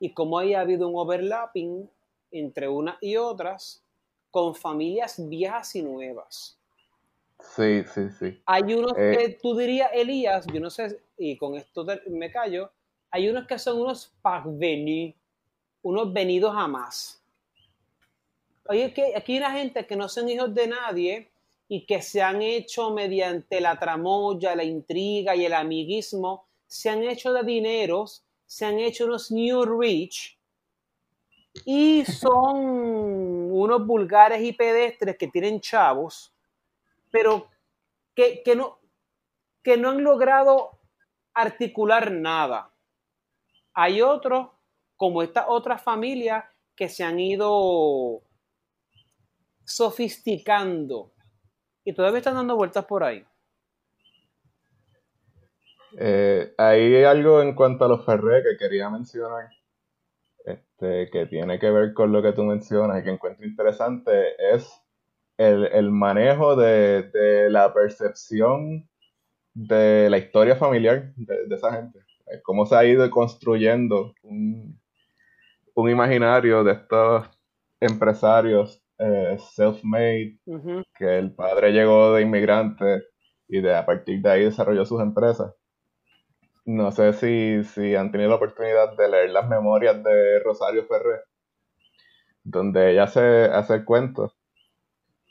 y 0.00 0.12
como 0.12 0.40
ahí 0.40 0.54
ha 0.54 0.62
habido 0.62 0.88
un 0.88 0.96
overlapping 0.96 1.88
entre 2.32 2.66
unas 2.66 2.96
y 3.00 3.16
otras 3.16 3.80
con 4.32 4.56
familias 4.56 5.28
viejas 5.28 5.76
y 5.76 5.82
nuevas. 5.82 6.58
Sí, 7.42 7.82
sí, 7.92 8.08
sí. 8.18 8.42
Hay 8.46 8.74
unos 8.74 8.92
eh, 8.96 9.16
que 9.18 9.38
tú 9.42 9.56
dirías, 9.56 9.90
Elías, 9.92 10.46
yo 10.52 10.60
no 10.60 10.70
sé, 10.70 11.00
y 11.18 11.36
con 11.36 11.56
esto 11.56 11.84
me 12.08 12.30
callo, 12.30 12.70
hay 13.10 13.28
unos 13.28 13.46
que 13.46 13.58
son 13.58 13.80
unos 13.80 14.14
parvenus, 14.22 15.14
unos 15.82 16.12
venidos 16.12 16.54
a 16.56 16.66
más. 16.66 17.22
Oye, 18.68 18.94
que 18.94 19.14
aquí 19.16 19.32
hay 19.32 19.38
una 19.38 19.52
gente 19.52 19.86
que 19.86 19.96
no 19.96 20.08
son 20.08 20.28
hijos 20.28 20.54
de 20.54 20.68
nadie 20.68 21.30
y 21.68 21.84
que 21.84 22.00
se 22.00 22.22
han 22.22 22.40
hecho 22.40 22.90
mediante 22.90 23.60
la 23.60 23.78
tramoya, 23.78 24.54
la 24.54 24.64
intriga 24.64 25.34
y 25.34 25.44
el 25.44 25.52
amiguismo, 25.52 26.46
se 26.66 26.88
han 26.88 27.02
hecho 27.02 27.32
de 27.32 27.42
dineros, 27.42 28.24
se 28.46 28.64
han 28.64 28.78
hecho 28.78 29.04
unos 29.04 29.30
new 29.30 29.64
rich 29.64 30.38
y 31.66 32.04
son 32.06 32.56
unos 33.52 33.86
vulgares 33.86 34.42
y 34.42 34.52
pedestres 34.52 35.18
que 35.18 35.28
tienen 35.28 35.60
chavos 35.60 36.31
pero 37.12 37.48
que, 38.16 38.42
que, 38.42 38.56
no, 38.56 38.80
que 39.62 39.76
no 39.76 39.90
han 39.90 40.02
logrado 40.02 40.80
articular 41.34 42.10
nada. 42.10 42.74
Hay 43.74 44.02
otros, 44.02 44.48
como 44.96 45.22
esta 45.22 45.48
otra 45.48 45.78
familia, 45.78 46.50
que 46.74 46.88
se 46.88 47.04
han 47.04 47.20
ido 47.20 48.22
sofisticando 49.64 51.12
y 51.84 51.94
todavía 51.94 52.18
están 52.18 52.34
dando 52.34 52.56
vueltas 52.56 52.84
por 52.86 53.04
ahí. 53.04 53.24
Eh, 55.98 56.54
hay 56.56 57.04
algo 57.04 57.42
en 57.42 57.54
cuanto 57.54 57.84
a 57.84 57.88
los 57.88 58.04
Ferré 58.04 58.42
que 58.42 58.56
quería 58.56 58.88
mencionar, 58.88 59.50
este, 60.44 61.10
que 61.10 61.26
tiene 61.26 61.58
que 61.58 61.70
ver 61.70 61.92
con 61.92 62.12
lo 62.12 62.22
que 62.22 62.32
tú 62.32 62.44
mencionas 62.44 63.00
y 63.00 63.04
que 63.04 63.10
encuentro 63.10 63.46
interesante, 63.46 64.34
es 64.54 64.81
el, 65.48 65.66
el 65.66 65.90
manejo 65.90 66.56
de, 66.56 67.02
de, 67.12 67.50
la 67.50 67.72
percepción 67.72 68.88
de 69.54 70.08
la 70.10 70.18
historia 70.18 70.56
familiar 70.56 71.12
de, 71.16 71.46
de, 71.46 71.54
esa 71.54 71.72
gente. 71.72 72.00
cómo 72.42 72.66
se 72.66 72.76
ha 72.76 72.84
ido 72.84 73.08
construyendo 73.10 74.14
un, 74.22 74.80
un 75.74 75.90
imaginario 75.90 76.64
de 76.64 76.72
estos 76.72 77.28
empresarios 77.80 78.82
eh, 78.98 79.36
self-made, 79.56 80.38
que 80.96 81.18
el 81.18 81.34
padre 81.34 81.72
llegó 81.72 82.14
de 82.14 82.22
inmigrante 82.22 83.02
y 83.48 83.60
de, 83.60 83.74
a 83.74 83.84
partir 83.84 84.22
de 84.22 84.30
ahí 84.30 84.44
desarrolló 84.44 84.84
sus 84.84 85.00
empresas. 85.00 85.52
No 86.64 86.92
sé 86.92 87.12
si, 87.14 87.64
si 87.64 87.96
han 87.96 88.12
tenido 88.12 88.30
la 88.30 88.36
oportunidad 88.36 88.96
de 88.96 89.08
leer 89.08 89.30
las 89.30 89.48
memorias 89.48 90.02
de 90.04 90.38
Rosario 90.44 90.84
Ferrer, 90.86 91.24
donde 92.44 92.92
ella 92.92 93.04
hace, 93.04 93.46
hace 93.46 93.74
el 93.74 93.84
cuento 93.84 94.32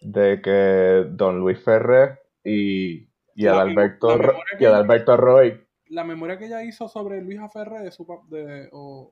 de 0.01 0.41
que 0.41 1.05
don 1.09 1.39
Luis 1.39 1.63
Ferrer 1.63 2.19
y, 2.43 3.07
y 3.35 3.47
Adalberto, 3.47 4.19
y 4.59 4.65
Adalberto 4.65 5.15
Roy. 5.15 5.63
La 5.89 6.03
memoria 6.03 6.37
que 6.37 6.45
ella 6.45 6.63
hizo 6.63 6.87
sobre 6.87 7.21
Luisa 7.21 7.49
Ferrer 7.49 7.81
de 7.81 7.91
su, 7.91 8.05
de, 8.29 8.69
o, 8.71 9.11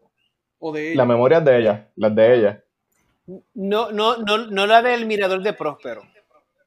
o 0.60 0.74
de 0.74 0.90
ella. 0.90 0.98
Las 0.98 1.08
memorias 1.08 1.46
de 1.46 1.58
ella, 1.58 1.90
las 1.96 2.16
de 2.16 2.36
ella. 2.36 2.64
No, 3.54 3.92
no, 3.92 4.18
no, 4.18 4.48
no 4.48 4.66
la 4.66 4.82
del 4.82 5.06
mirador 5.06 5.44
de 5.44 5.54
Próspero. 5.54 6.02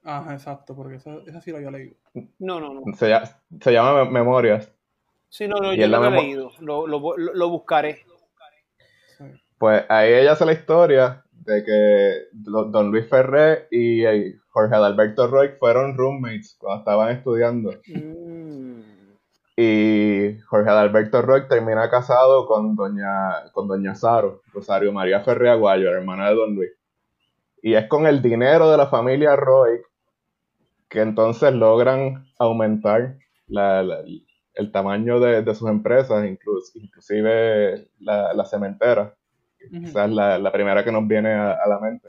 Ajá, 0.04 0.32
exacto, 0.32 0.74
porque 0.74 0.96
esa, 0.96 1.14
esa 1.26 1.40
sí 1.40 1.50
la 1.50 1.58
había 1.58 1.70
leído. 1.70 1.94
No, 2.38 2.60
no, 2.60 2.74
no. 2.74 2.82
Se, 2.94 3.12
se 3.60 3.72
llama 3.72 4.04
Memorias. 4.04 4.70
Sí, 5.28 5.48
no, 5.48 5.56
no, 5.56 5.72
yo 5.74 5.88
no 5.88 6.00
lo 6.00 6.06
he 6.08 6.10
leído. 6.10 6.52
Lo, 6.60 6.86
lo, 6.86 7.16
lo, 7.16 7.48
buscaré. 7.48 8.04
Pues 9.56 9.84
ahí 9.88 10.12
ella 10.12 10.32
hace 10.32 10.44
la 10.44 10.52
historia 10.52 11.24
de 11.44 11.64
que 11.64 12.12
Don 12.32 12.90
Luis 12.90 13.08
Ferré 13.08 13.66
y 13.70 14.02
Jorge 14.50 14.74
Adalberto 14.74 15.26
Roy 15.26 15.50
fueron 15.58 15.96
roommates 15.96 16.56
cuando 16.58 16.80
estaban 16.80 17.16
estudiando. 17.16 17.72
Mm. 17.86 18.80
Y 19.56 20.38
Jorge 20.46 20.70
Adalberto 20.70 21.20
Roy 21.22 21.46
termina 21.48 21.90
casado 21.90 22.46
con 22.46 22.74
doña, 22.74 23.50
con 23.52 23.68
doña 23.68 23.94
Saro, 23.94 24.40
Rosario 24.52 24.92
María 24.92 25.20
Ferré 25.20 25.50
Aguayo, 25.50 25.90
hermana 25.90 26.30
de 26.30 26.34
Don 26.36 26.54
Luis. 26.54 26.70
Y 27.62 27.74
es 27.74 27.86
con 27.86 28.06
el 28.06 28.22
dinero 28.22 28.70
de 28.70 28.76
la 28.76 28.86
familia 28.86 29.36
Roy 29.36 29.80
que 30.88 31.00
entonces 31.00 31.52
logran 31.54 32.26
aumentar 32.38 33.16
el 33.48 34.72
tamaño 34.72 35.20
de, 35.20 35.54
sus 35.54 35.68
empresas, 35.70 36.24
inclusive 36.74 37.88
la, 37.98 38.44
cementera. 38.44 39.14
Esa 39.70 40.04
es 40.06 40.10
la, 40.10 40.52
primera 40.52 40.84
que 40.84 40.92
nos 40.92 41.06
viene 41.06 41.32
a, 41.32 41.52
a 41.52 41.68
la 41.68 41.78
mente. 41.78 42.08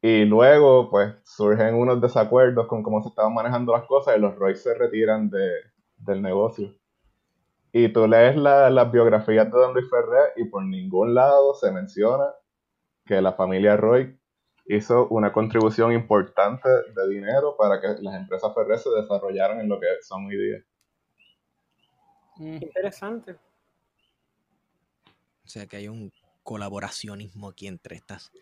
Y 0.00 0.24
luego, 0.24 0.90
pues, 0.90 1.14
surgen 1.24 1.74
unos 1.74 2.00
desacuerdos 2.00 2.66
con 2.66 2.82
cómo 2.82 3.02
se 3.02 3.08
estaban 3.08 3.34
manejando 3.34 3.72
las 3.72 3.84
cosas 3.84 4.16
y 4.16 4.20
los 4.20 4.36
Roy 4.36 4.54
se 4.56 4.74
retiran 4.74 5.28
de, 5.28 5.50
del 5.98 6.22
negocio. 6.22 6.74
Y 7.72 7.88
tú 7.88 8.06
lees 8.06 8.36
las 8.36 8.92
biografías 8.92 9.46
de 9.46 9.58
Don 9.58 9.74
Luis 9.74 9.90
Ferrer 9.90 10.32
y 10.36 10.44
por 10.44 10.64
ningún 10.64 11.14
lado 11.14 11.54
se 11.54 11.70
menciona 11.70 12.32
que 13.04 13.20
la 13.20 13.32
familia 13.32 13.76
Roy 13.76 14.18
hizo 14.66 15.08
una 15.08 15.32
contribución 15.32 15.92
importante 15.92 16.68
de 16.68 17.08
dinero 17.08 17.56
para 17.56 17.80
que 17.80 17.88
las 18.00 18.14
empresas 18.14 18.54
Ferrer 18.54 18.78
se 18.78 18.90
desarrollaran 18.90 19.60
en 19.60 19.68
lo 19.68 19.80
que 19.80 19.86
son 20.02 20.26
hoy 20.26 20.36
día. 20.36 20.64
Mm. 22.36 22.62
Interesante. 22.62 23.36
O 25.48 25.50
sea 25.50 25.66
que 25.66 25.78
hay 25.78 25.88
un 25.88 26.12
colaboracionismo 26.42 27.48
aquí 27.48 27.68
entre 27.68 27.96
estas 27.96 28.32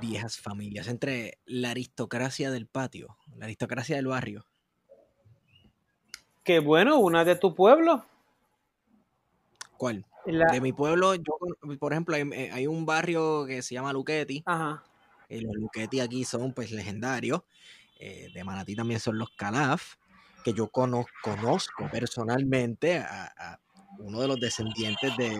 viejas 0.00 0.40
familias, 0.40 0.88
entre 0.88 1.38
la 1.46 1.70
aristocracia 1.70 2.50
del 2.50 2.66
patio, 2.66 3.16
la 3.36 3.44
aristocracia 3.44 3.94
del 3.94 4.08
barrio. 4.08 4.44
Qué 6.42 6.58
bueno, 6.58 6.98
una 6.98 7.24
de 7.24 7.36
tu 7.36 7.54
pueblo. 7.54 8.04
¿Cuál? 9.76 10.04
De 10.26 10.60
mi 10.60 10.72
pueblo, 10.72 11.14
yo, 11.14 11.38
por 11.78 11.92
ejemplo, 11.92 12.16
eh, 12.16 12.50
hay, 12.52 12.66
un 12.66 12.84
barrio 12.84 13.46
que 13.46 13.62
se 13.62 13.74
llama 13.74 13.92
Luquetti. 13.92 14.42
Ajá. 14.46 14.82
Y 15.28 15.42
los 15.42 15.54
Luquetti 15.54 16.00
aquí 16.00 16.24
son 16.24 16.52
pues 16.52 16.72
legendarios. 16.72 17.42
Eh, 18.00 18.30
de 18.34 18.42
Manatí 18.42 18.74
también 18.74 18.98
son 18.98 19.16
los 19.16 19.30
Calaf, 19.36 19.94
que 20.42 20.54
yo 20.54 20.68
conozco, 20.70 21.36
personalmente 21.92 22.98
a, 22.98 23.60
uno 23.98 24.20
de 24.20 24.28
los 24.28 24.40
descendientes 24.40 25.16
de, 25.16 25.30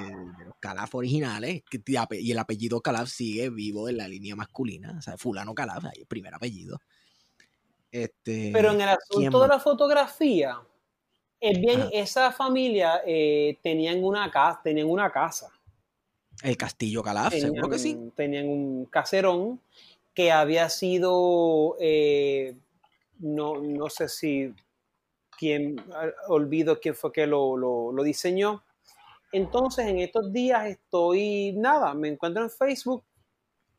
los 0.44 0.54
Calaf 0.58 0.94
originales, 0.94 1.62
y 1.70 2.30
el 2.32 2.38
apellido 2.38 2.80
Calaf 2.80 3.08
sigue 3.08 3.50
vivo 3.50 3.88
en 3.88 3.96
la 3.96 4.08
línea 4.08 4.36
masculina, 4.36 4.94
o 4.98 5.02
sea, 5.02 5.16
fulano 5.16 5.54
Calaf, 5.54 5.84
el 5.96 6.06
primer 6.06 6.34
apellido. 6.34 6.78
Este, 7.90 8.50
Pero 8.52 8.72
en 8.72 8.80
el 8.80 8.88
asunto 8.88 9.42
de 9.42 9.48
la 9.48 9.58
fotografía, 9.58 10.60
es 11.40 11.60
bien, 11.60 11.88
esa 11.92 12.32
familia 12.32 13.00
eh, 13.06 13.58
tenían, 13.62 14.04
una 14.04 14.30
casa, 14.30 14.60
tenían 14.62 14.88
una 14.88 15.10
casa. 15.10 15.50
El 16.42 16.56
castillo 16.56 17.02
Calaf, 17.02 17.32
seguro 17.32 17.68
que 17.68 17.78
sí. 17.78 17.98
Tenían 18.14 18.48
un 18.48 18.84
caserón 18.86 19.60
que 20.14 20.30
había 20.30 20.68
sido, 20.68 21.76
eh, 21.80 22.56
no, 23.18 23.60
no 23.60 23.88
sé 23.88 24.08
si 24.08 24.54
quien, 25.40 25.82
olvido 26.28 26.78
quién 26.78 26.94
fue 26.94 27.12
que 27.12 27.26
lo, 27.26 27.56
lo, 27.56 28.02
diseñó. 28.02 28.62
Entonces, 29.32 29.86
en 29.86 29.98
estos 29.98 30.30
días 30.34 30.66
estoy, 30.66 31.54
nada, 31.56 31.94
me 31.94 32.08
encuentro 32.08 32.42
en 32.42 32.50
Facebook 32.50 33.02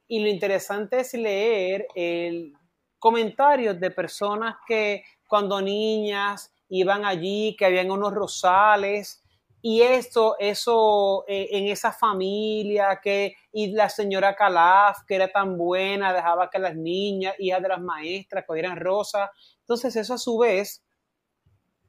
y 0.07 0.21
lo 0.21 0.27
interesante 0.27 1.01
es 1.01 1.13
leer 1.13 1.85
el 1.93 2.57
comentarios 2.97 3.79
de 3.79 3.91
personas 3.91 4.55
que 4.67 5.03
cuando 5.27 5.61
niñas 5.61 6.51
iban 6.67 7.05
allí, 7.05 7.55
que 7.55 7.65
habían 7.65 7.91
unos 7.91 8.11
rosales 8.11 9.23
y 9.61 9.83
esto, 9.83 10.37
eso 10.39 11.25
eh, 11.27 11.47
en 11.51 11.67
esa 11.67 11.91
familia, 11.91 12.99
que 13.03 13.35
y 13.51 13.71
la 13.71 13.87
señora 13.87 14.35
Calaf, 14.35 15.03
que 15.07 15.13
era 15.13 15.31
tan 15.31 15.59
buena, 15.59 16.11
dejaba 16.11 16.49
que 16.49 16.57
las 16.57 16.75
niñas, 16.75 17.35
hijas 17.37 17.61
de 17.61 17.67
las 17.67 17.81
maestras, 17.81 18.45
cogieran 18.47 18.77
rosas. 18.77 19.29
Entonces 19.59 19.95
eso 19.95 20.15
a 20.15 20.17
su 20.17 20.39
vez 20.39 20.83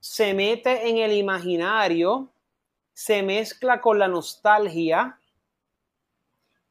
se 0.02 0.34
mete 0.34 0.88
en 0.88 0.98
el 0.98 1.12
imaginario, 1.12 2.28
se 2.92 3.22
mezcla 3.22 3.80
con 3.80 4.00
la 4.00 4.08
nostalgia 4.08 5.16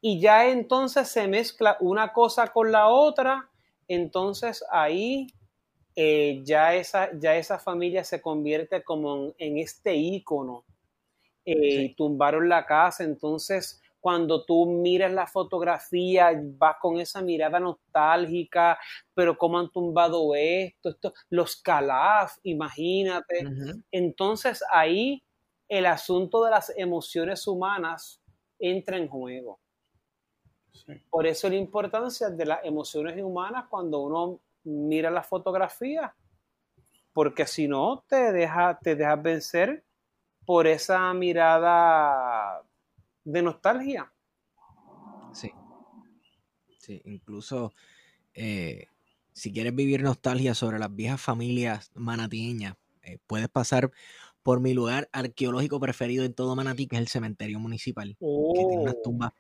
y 0.02 0.20
ya 0.20 0.50
entonces 0.50 1.08
se 1.08 1.30
mezcla 1.30 1.78
una 1.80 2.12
cosa 2.12 2.48
con 2.48 2.74
la 2.74 2.90
otra, 2.90 3.50
entonces 3.88 4.66
ahí 4.70 5.28
eh, 5.96 6.42
ya, 6.44 6.76
esa, 6.76 7.18
ya 7.18 7.38
esa 7.38 7.58
familia 7.58 8.04
se 8.04 8.22
convierte 8.22 8.84
como 8.84 9.34
en, 9.38 9.58
este 9.58 9.96
ícono. 9.96 10.66
Eh, 11.46 11.96
tumbaron 11.96 12.50
la 12.50 12.66
casa, 12.66 13.06
entonces 13.06 13.81
cuando 14.02 14.44
tú 14.44 14.66
miras 14.66 15.14
la 15.14 15.28
fotografía, 15.28 16.32
vas 16.58 16.76
con 16.82 17.00
esa 17.00 17.22
mirada 17.22 17.60
nostálgica, 17.60 18.78
pero 19.14 19.38
cómo 19.38 19.60
han 19.60 19.72
tumbado 19.72 20.34
esto, 20.36 20.90
esto 20.90 21.14
los 21.30 21.56
calaf, 21.62 22.38
imagínate. 22.44 23.46
Entonces 23.92 24.64
ahí 24.72 25.24
el 25.70 25.86
asunto 25.86 26.44
de 26.44 26.52
las 26.52 26.74
emociones 26.76 27.48
humanas 27.48 28.20
entra 28.60 28.98
en 28.98 29.08
juego. 29.08 29.60
Por 31.10 31.28
eso 31.28 31.48
la 31.48 31.56
importancia 31.56 32.30
de 32.30 32.46
las 32.46 32.66
emociones 32.66 33.22
humanas 33.22 33.66
cuando 33.70 34.00
uno 34.00 34.40
mira 34.64 35.12
la 35.12 35.24
fotografía, 35.24 36.14
porque 37.14 37.46
si 37.46 37.68
no 37.68 38.04
te 38.08 38.32
deja, 38.32 38.80
te 38.80 38.96
dejas 38.96 39.22
vencer 39.22 39.84
por 40.46 40.66
esa 40.66 41.14
mirada 41.14 42.64
de 43.24 43.42
nostalgia. 43.42 44.12
Sí. 45.34 45.52
Sí, 46.80 47.02
incluso 47.06 47.74
eh, 48.34 48.88
si 49.34 49.52
quieres 49.54 49.76
vivir 49.76 50.02
nostalgia 50.02 50.56
sobre 50.56 50.80
las 50.80 50.94
viejas 50.94 51.22
familias 51.22 51.92
manatieñas, 51.94 52.76
eh, 53.04 53.20
puedes 53.28 53.50
pasar 53.50 53.92
por 54.44 54.60
mi 54.60 54.74
lugar 54.74 55.10
arqueológico 55.12 55.80
preferido 55.80 56.26
en 56.26 56.34
todo 56.34 56.56
Manatí, 56.56 56.88
que 56.88 56.96
es 56.96 57.02
el 57.02 57.08
cementerio 57.08 57.60
municipal, 57.60 58.18
que 58.20 58.60
tiene 58.66 58.78
unas 58.78 58.96
oh. 58.98 59.02
tumbas 59.04 59.32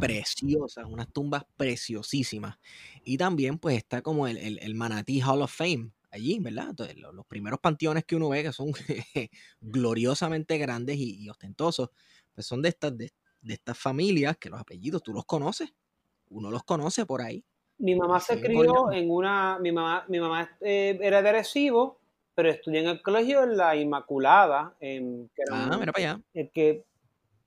preciosas, 0.00 0.84
unas 0.86 1.10
tumbas 1.12 1.44
preciosísimas. 1.56 2.58
Y 3.04 3.16
también 3.16 3.58
pues 3.58 3.76
está 3.76 4.02
como 4.02 4.26
el, 4.26 4.58
el, 4.58 4.74
Manatí 4.74 5.20
Hall 5.20 5.42
of 5.42 5.54
Fame 5.54 5.92
allí, 6.10 6.38
¿verdad? 6.40 6.70
Entonces, 6.70 6.96
los, 6.96 7.26
primeros 7.26 7.60
panteones 7.60 8.04
que 8.04 8.16
uno 8.16 8.28
ve 8.28 8.42
que 8.42 8.52
son 8.52 8.72
gloriosamente 9.60 10.58
grandes 10.58 10.96
y 10.98 11.28
ostentosos, 11.28 11.90
pues 12.36 12.46
son 12.46 12.62
de 12.62 12.68
estas, 12.68 12.96
de, 12.96 13.10
estas 13.48 13.78
familias 13.78 14.36
que 14.36 14.50
los 14.50 14.60
apellidos 14.60 15.02
tú 15.02 15.12
los 15.12 15.24
conoces, 15.24 15.72
uno 16.28 16.50
los 16.50 16.62
conoce 16.62 17.06
por 17.06 17.22
ahí. 17.22 17.42
Mi 17.78 17.94
mamá 17.94 18.20
se 18.20 18.40
crió 18.40 18.92
en 18.92 19.10
una, 19.10 19.58
mi 19.58 19.72
mamá, 19.72 20.04
mi 20.08 20.20
mamá 20.20 20.56
eh, 20.60 20.98
era 21.02 21.22
de 21.22 21.32
Recibo, 21.32 21.98
pero 22.34 22.50
estudió 22.50 22.80
en 22.80 22.88
el 22.88 23.02
colegio 23.02 23.42
en 23.42 23.56
la 23.56 23.74
Inmaculada, 23.74 24.76
en, 24.80 25.30
ah, 25.50 25.76
mira 25.80 25.92
para 25.92 26.12
allá. 26.12 26.20
que, 26.52 26.84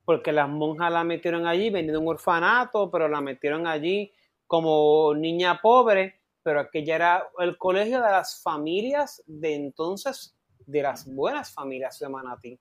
porque 0.04 0.32
las 0.32 0.48
monjas 0.48 0.92
la 0.92 1.04
metieron 1.04 1.46
allí, 1.46 1.70
vendiendo 1.70 2.00
un 2.00 2.08
orfanato, 2.08 2.90
pero 2.90 3.08
la 3.08 3.20
metieron 3.20 3.66
allí 3.66 4.12
como 4.46 5.14
niña 5.14 5.60
pobre, 5.60 6.20
pero 6.42 6.60
aquella 6.60 6.96
era 6.96 7.28
el 7.38 7.56
colegio 7.56 8.02
de 8.02 8.10
las 8.10 8.42
familias 8.42 9.22
de 9.26 9.54
entonces 9.54 10.34
de 10.66 10.82
las 10.82 11.06
buenas 11.06 11.52
familias 11.52 11.98
de 12.00 12.08
Manatí. 12.08 12.60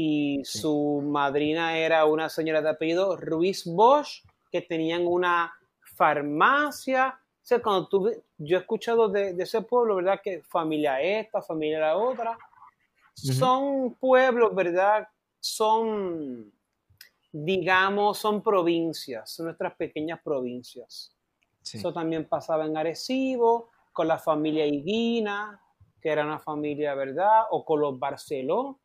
Y 0.00 0.44
su 0.44 1.02
madrina 1.04 1.76
era 1.76 2.04
una 2.04 2.28
señora 2.28 2.62
de 2.62 2.70
apellido 2.70 3.16
Ruiz 3.16 3.64
Bosch, 3.66 4.22
que 4.48 4.62
tenían 4.62 5.08
una 5.08 5.52
farmacia. 5.96 7.18
O 7.18 7.40
sea, 7.42 7.60
cuando 7.60 7.88
tú, 7.88 8.08
yo 8.36 8.58
he 8.58 8.60
escuchado 8.60 9.08
de, 9.08 9.30
ese 9.36 9.60
pueblo, 9.62 9.96
¿verdad? 9.96 10.20
Que 10.22 10.40
familia 10.44 11.00
esta, 11.02 11.42
familia 11.42 11.80
la 11.80 11.96
otra. 11.96 12.38
Son 13.12 13.94
pueblos, 13.94 14.54
¿verdad? 14.54 15.08
Son, 15.40 16.48
digamos, 17.32 18.18
son 18.18 18.40
provincias, 18.40 19.32
son 19.32 19.46
nuestras 19.46 19.74
pequeñas 19.74 20.20
provincias. 20.22 21.10
Eso 21.60 21.92
también 21.92 22.28
pasaba 22.28 22.66
en 22.66 22.76
Arecibo, 22.76 23.70
con 23.92 24.06
la 24.06 24.20
familia 24.20 24.64
Higuina, 24.64 25.60
que 26.00 26.10
era 26.10 26.24
una 26.24 26.38
familia, 26.38 26.94
¿verdad? 26.94 27.46
O 27.50 27.64
con 27.64 27.80
los 27.80 27.98
Barceló, 27.98 28.78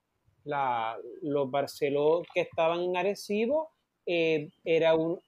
los 0.44 1.52
Barceló 1.52 2.24
que 2.34 2.41
estaban 2.41 2.82
en 2.82 2.98
Arecibo, 2.98 3.72
eh, 4.06 4.52
era 4.64 4.95
un, 4.95 5.20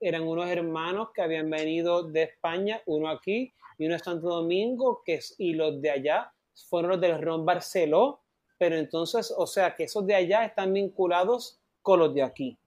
eran 0.00 0.22
unos 0.22 0.48
hermanos 0.48 1.10
que 1.14 1.22
habían 1.22 1.50
venido 1.50 2.02
de 2.02 2.24
España, 2.24 2.80
uno 2.86 3.08
aquí 3.08 3.52
y 3.78 3.86
uno 3.86 3.94
de 3.94 4.00
Santo 4.00 4.28
Domingo, 4.28 5.02
que 5.04 5.20
y 5.38 5.54
los 5.54 5.80
de 5.80 5.90
allá 5.90 6.32
fueron 6.68 6.92
los 6.92 7.00
del 7.00 7.20
Ron 7.20 7.44
Barceló, 7.44 8.20
pero 8.58 8.76
entonces, 8.76 9.32
o 9.36 9.46
sea, 9.46 9.74
que 9.74 9.84
esos 9.84 10.06
de 10.06 10.14
allá 10.14 10.44
están 10.44 10.72
vinculados 10.72 11.60
con 11.82 11.98
los 11.98 12.14
de 12.14 12.22
aquí, 12.22 12.58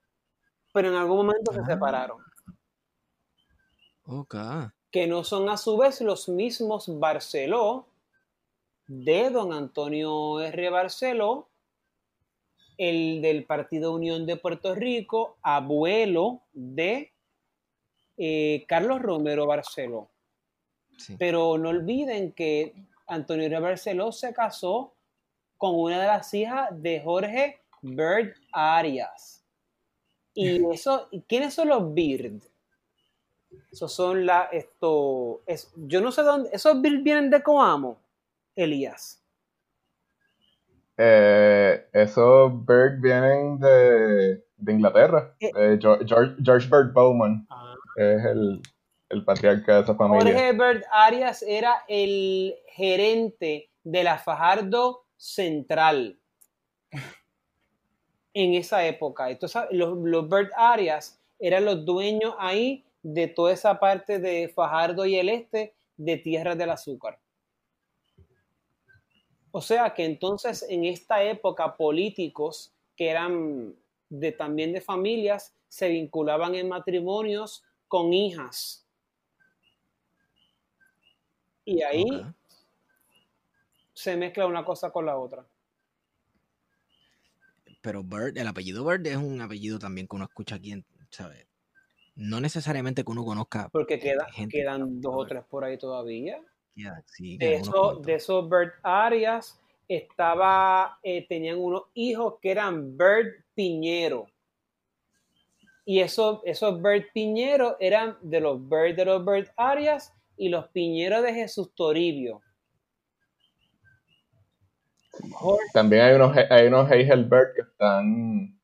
pero 0.73 0.89
en 0.89 0.95
algún 0.95 1.17
momento 1.17 1.53
se 1.53 1.61
ah. 1.61 1.65
separaron. 1.65 2.17
Ok. 4.07 4.35
Que 4.91 5.07
no 5.07 5.23
son 5.23 5.49
a 5.49 5.57
su 5.57 5.77
vez 5.77 6.01
los 6.01 6.29
mismos 6.29 6.99
Barceló 6.99 7.87
de 8.87 9.29
don 9.29 9.51
Antonio 9.51 10.39
R. 10.41 10.69
Barceló, 10.69 11.49
el 12.77 13.21
del 13.21 13.45
Partido 13.45 13.93
Unión 13.93 14.25
de 14.25 14.37
Puerto 14.37 14.75
Rico, 14.75 15.37
abuelo 15.41 16.41
de 16.53 17.11
eh, 18.17 18.65
Carlos 18.67 19.01
Romero 19.01 19.45
Barceló. 19.45 20.09
Pero 21.17 21.57
no 21.57 21.69
olviden 21.69 22.31
que 22.31 22.73
Antonio. 23.07 23.61
Barceló 23.61 24.11
se 24.11 24.33
casó 24.33 24.93
con 25.57 25.75
una 25.75 25.99
de 25.99 26.07
las 26.07 26.33
hijas 26.33 26.69
de 26.71 27.01
Jorge 27.01 27.59
Bird 27.81 28.33
Arias. 28.51 29.43
Y 30.33 30.65
eso, 30.73 31.09
¿quiénes 31.27 31.53
son 31.53 31.69
los 31.69 31.93
Bird? 31.93 32.41
Esos 33.71 33.93
son 33.93 34.25
la, 34.25 34.49
esto, 34.51 35.41
es, 35.45 35.71
yo 35.75 36.01
no 36.01 36.11
sé 36.11 36.23
dónde, 36.23 36.49
esos 36.51 36.81
Bird 36.81 37.03
vienen 37.03 37.29
de 37.29 37.41
Coamo, 37.41 37.97
Elías. 38.55 39.21
Eh, 40.97 41.87
esos 41.93 42.65
Bird 42.65 43.01
vienen 43.01 43.59
de, 43.59 44.43
Inglaterra, 44.67 45.35
eh, 45.39 45.77
George, 45.79 46.35
George, 46.41 46.69
Bird 46.69 46.93
Bowman. 46.93 47.45
Ah 47.49 47.75
es 47.95 48.25
el, 48.25 48.61
el 49.09 49.23
patriarca 49.23 49.75
de 49.75 49.81
esa 49.81 49.95
familia. 49.95 50.33
Jorge 50.33 50.51
Bert 50.53 50.83
Arias 50.91 51.43
era 51.47 51.83
el 51.87 52.55
gerente 52.67 53.69
de 53.83 54.03
la 54.03 54.17
Fajardo 54.17 55.05
Central 55.17 56.19
en 58.33 58.53
esa 58.53 58.85
época. 58.85 59.29
Entonces, 59.29 59.63
los, 59.71 59.97
los 59.97 60.29
Bert 60.29 60.51
Arias 60.55 61.19
eran 61.39 61.65
los 61.65 61.85
dueños 61.85 62.35
ahí 62.37 62.85
de 63.01 63.27
toda 63.27 63.53
esa 63.53 63.79
parte 63.79 64.19
de 64.19 64.49
Fajardo 64.49 65.05
y 65.05 65.15
el 65.15 65.29
este 65.29 65.73
de 65.97 66.17
Tierra 66.17 66.55
del 66.55 66.71
Azúcar. 66.71 67.19
O 69.57 69.61
sea 69.61 69.93
que 69.93 70.03
entonces 70.03 70.65
en 70.67 70.83
esta 70.83 71.23
época 71.23 71.77
políticos 71.77 72.73
que 72.97 73.07
eran 73.07 73.73
de, 74.09 74.33
también 74.33 74.73
de 74.73 74.81
familias 74.81 75.55
se 75.69 75.87
vinculaban 75.87 76.55
en 76.55 76.67
matrimonios 76.67 77.63
con 77.87 78.11
hijas. 78.11 78.85
Y 81.63 81.81
ahí 81.83 82.03
se 83.93 84.17
mezcla 84.17 84.45
una 84.45 84.65
cosa 84.65 84.91
con 84.91 85.05
la 85.05 85.17
otra. 85.17 85.47
Pero 87.79 88.03
Bird, 88.03 88.37
el 88.37 88.49
apellido 88.49 88.83
Bird 88.83 89.07
es 89.07 89.15
un 89.15 89.39
apellido 89.39 89.79
también 89.79 90.05
que 90.05 90.17
uno 90.17 90.25
escucha 90.25 90.55
aquí, 90.55 90.83
¿sabes? 91.09 91.47
No 92.13 92.41
necesariamente 92.41 93.05
que 93.05 93.11
uno 93.11 93.23
conozca. 93.23 93.69
Porque 93.69 93.99
queda, 93.99 94.27
quedan 94.49 94.99
dos 94.99 95.13
o 95.15 95.25
tres 95.25 95.45
por 95.45 95.63
ahí 95.63 95.77
todavía. 95.77 96.43
De, 96.75 97.55
eso, 97.55 97.95
de 98.03 98.15
esos 98.15 98.49
Bird 98.49 98.73
Arias 98.83 99.59
estaba, 99.87 100.99
eh, 101.03 101.25
tenían 101.27 101.57
unos 101.57 101.83
hijos 101.93 102.35
que 102.41 102.51
eran 102.51 102.97
Bird 102.97 103.43
Piñero. 103.53 104.27
Y 105.85 105.99
esos, 105.99 106.41
esos 106.43 106.81
Bird 106.81 107.05
Piñeros 107.13 107.75
eran 107.79 108.17
de 108.21 108.39
los 108.39 108.59
Bird 108.67 108.95
de 108.95 109.05
los 109.05 109.23
Bird 109.23 109.49
Arias 109.55 110.13
y 110.35 110.49
los 110.49 110.67
Piñeros 110.69 111.23
de 111.23 111.33
Jesús 111.33 111.73
Toribio. 111.75 112.41
También 115.71 116.01
hay 116.01 116.15
unos, 116.15 116.35
hay 116.49 116.67
unos 116.67 116.89
Bird 116.89 117.53
que 117.55 117.61
están, 117.61 118.59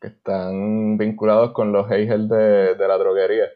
que 0.00 0.08
están 0.08 0.96
vinculados 0.96 1.52
con 1.52 1.72
los 1.72 1.90
Heigel 1.90 2.28
de, 2.28 2.76
la 2.78 2.98
droguería. 2.98 3.48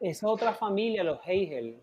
Esa 0.00 0.28
otra 0.28 0.52
familia, 0.52 1.02
los 1.02 1.18
Heigel. 1.26 1.81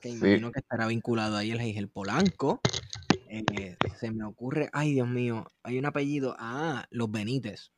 Que 0.00 0.08
imagino 0.10 0.50
que 0.50 0.60
estará 0.60 0.86
vinculado 0.86 1.36
ahí 1.36 1.50
el 1.50 1.60
Heigel 1.60 1.88
Polanco. 1.88 2.60
Eh, 3.28 3.76
se 3.96 4.10
me 4.10 4.24
ocurre, 4.24 4.68
ay 4.72 4.94
Dios 4.94 5.06
mío, 5.06 5.46
hay 5.62 5.78
un 5.78 5.86
apellido, 5.86 6.34
ah, 6.38 6.84
los 6.90 7.10
Benítez. 7.10 7.70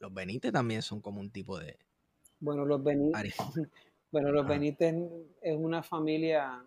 Los 0.00 0.12
Benítez 0.12 0.52
también 0.52 0.82
son 0.82 1.00
como 1.00 1.20
un 1.20 1.30
tipo 1.30 1.58
de... 1.60 1.78
Bueno, 2.40 2.64
los 2.64 2.82
Benítez, 2.82 3.36
bueno, 4.10 4.32
los 4.32 4.46
Benítez 4.48 4.96
es 5.40 5.56
una 5.56 5.82
familia 5.82 6.64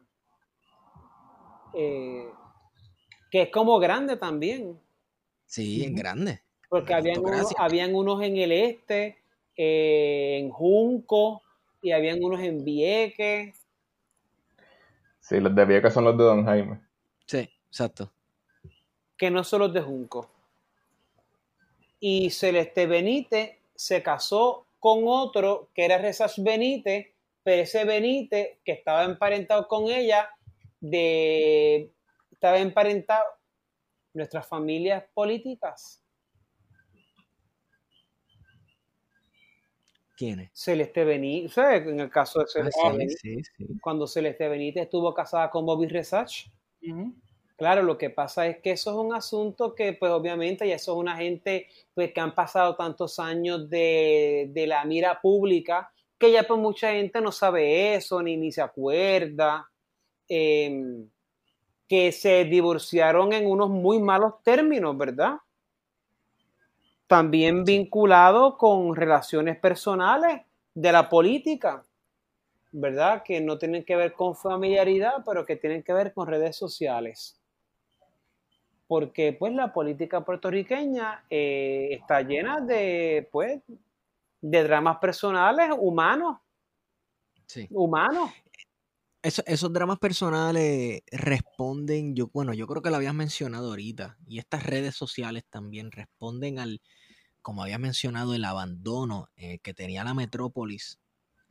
eh, 1.73 2.29
que 3.29 3.41
es 3.43 3.49
como 3.51 3.77
grande 3.79 4.15
también. 4.15 4.79
Sí, 5.45 5.83
es 5.83 5.93
grande. 5.93 6.41
Porque 6.69 6.93
habían 6.93 7.19
unos, 7.19 7.53
habían 7.57 7.93
unos, 7.93 8.23
en 8.23 8.37
el 8.37 8.51
este, 8.53 9.17
eh, 9.57 10.37
en 10.39 10.49
Junco, 10.49 11.41
y 11.85 11.91
habían 11.91 12.23
unos 12.23 12.41
en 12.41 12.65
Vieques. 12.65 13.55
Sí, 15.19 15.39
los 15.39 15.53
de 15.53 15.65
Vieques 15.65 15.93
son 15.93 16.05
los 16.05 16.17
de 16.17 16.23
Don 16.23 16.43
Jaime. 16.43 16.79
Sí, 17.27 17.47
exacto. 17.67 18.11
Que 19.15 19.29
no 19.29 19.43
son 19.43 19.59
los 19.59 19.71
de 19.71 19.81
Junco. 19.81 20.27
Y 21.99 22.31
Celeste 22.31 22.87
Benítez 22.87 23.59
se 23.75 24.01
casó 24.01 24.65
con 24.79 25.03
otro 25.05 25.69
que 25.75 25.85
era 25.85 25.99
Resach 25.99 26.39
Benítez, 26.39 27.13
pero 27.43 27.61
ese 27.61 27.85
Benítez 27.85 28.57
que 28.65 28.71
estaba 28.71 29.03
emparentado 29.03 29.67
con 29.67 29.87
ella, 29.87 30.31
de, 30.79 31.91
estaba 32.31 32.57
emparentado 32.57 33.25
nuestras 34.15 34.47
familias 34.47 35.03
políticas. 35.13 36.01
¿Quiénes? 40.15 40.49
Celeste 40.53 41.03
Benítez, 41.03 41.57
en 41.57 41.99
el 41.99 42.09
caso 42.09 42.39
de 42.39 42.47
Celeste 42.47 42.81
ah, 42.83 42.91
Benítez, 42.91 43.51
cuando 43.81 44.07
Celeste 44.07 44.47
Benítez 44.47 44.83
estuvo 44.83 45.13
casada 45.13 45.49
con 45.49 45.65
Bobby 45.65 45.87
Resach, 45.87 46.47
Claro, 47.57 47.83
lo 47.83 47.97
que 47.97 48.09
pasa 48.09 48.47
es 48.47 48.57
que 48.57 48.71
eso 48.71 48.91
es 48.91 48.97
un 48.97 49.13
asunto 49.13 49.75
que, 49.75 49.93
pues 49.93 50.11
obviamente, 50.11 50.67
y 50.67 50.71
eso 50.71 50.91
es 50.91 50.97
una 50.97 51.15
gente 51.15 51.67
pues, 51.93 52.11
que 52.11 52.19
han 52.19 52.35
pasado 52.35 52.75
tantos 52.75 53.17
años 53.17 53.69
de, 53.69 54.65
la 54.67 54.83
mira 54.83 55.21
pública, 55.21 55.89
que 56.17 56.33
ya 56.33 56.43
pues 56.43 56.59
mucha 56.59 56.91
gente 56.91 57.21
no 57.21 57.31
sabe 57.31 57.95
eso, 57.95 58.21
ni, 58.21 58.35
ni 58.35 58.51
se 58.51 58.61
acuerda, 58.61 59.69
em, 60.27 61.09
que 61.87 62.11
se 62.11 62.43
divorciaron 62.43 63.31
en 63.31 63.47
unos 63.47 63.69
muy 63.69 63.99
malos 64.01 64.33
términos, 64.43 64.97
¿verdad? 64.97 65.35
También 67.07 67.63
vinculado 67.63 68.57
con 68.57 68.95
relaciones 68.95 69.59
personales 69.59 70.41
de 70.73 70.91
la 70.91 71.07
política. 71.09 71.85
¿verdad? 72.77 73.23
Que 73.23 73.39
no 73.39 73.57
tienen 73.57 73.85
que 73.85 73.95
ver 73.95 74.13
con 74.13 74.35
familiaridad, 74.35 75.23
pero 75.25 75.45
que 75.45 75.55
tienen 75.55 75.81
que 75.81 75.93
ver 75.93 76.13
con 76.13 76.27
redes 76.27 76.57
sociales. 76.57 77.39
Porque 78.87 79.33
pues 79.33 79.53
la 79.53 79.71
política 79.71 80.25
puertorriqueña 80.25 81.23
eh, 81.29 81.87
está 81.91 82.21
llena 82.21 82.59
de, 82.59 83.27
pues, 83.31 83.61
de 84.41 84.63
dramas 84.63 84.97
personales 84.97 85.69
humanos. 85.77 86.37
Sí. 87.47 87.67
Humanos. 87.71 88.31
Esos 89.25 89.73
dramas 89.73 89.99
personales 89.99 91.01
responden, 91.11 92.15
yo, 92.15 92.27
bueno, 92.27 92.53
yo 92.53 92.67
creo 92.67 92.81
que 92.81 92.89
lo 92.89 92.97
habías 92.97 93.13
mencionado 93.13 93.69
ahorita, 93.69 94.17
y 94.27 94.39
estas 94.39 94.63
redes 94.63 94.95
sociales 94.95 95.43
también 95.49 95.91
responden 95.91 96.59
al, 96.59 96.81
como 97.41 97.63
había 97.63 97.77
mencionado, 97.77 98.33
el 98.35 98.45
abandono 98.45 99.29
eh, 99.35 99.59
que 99.59 99.73
tenía 99.73 100.03
la 100.03 100.13
metrópolis 100.13 100.99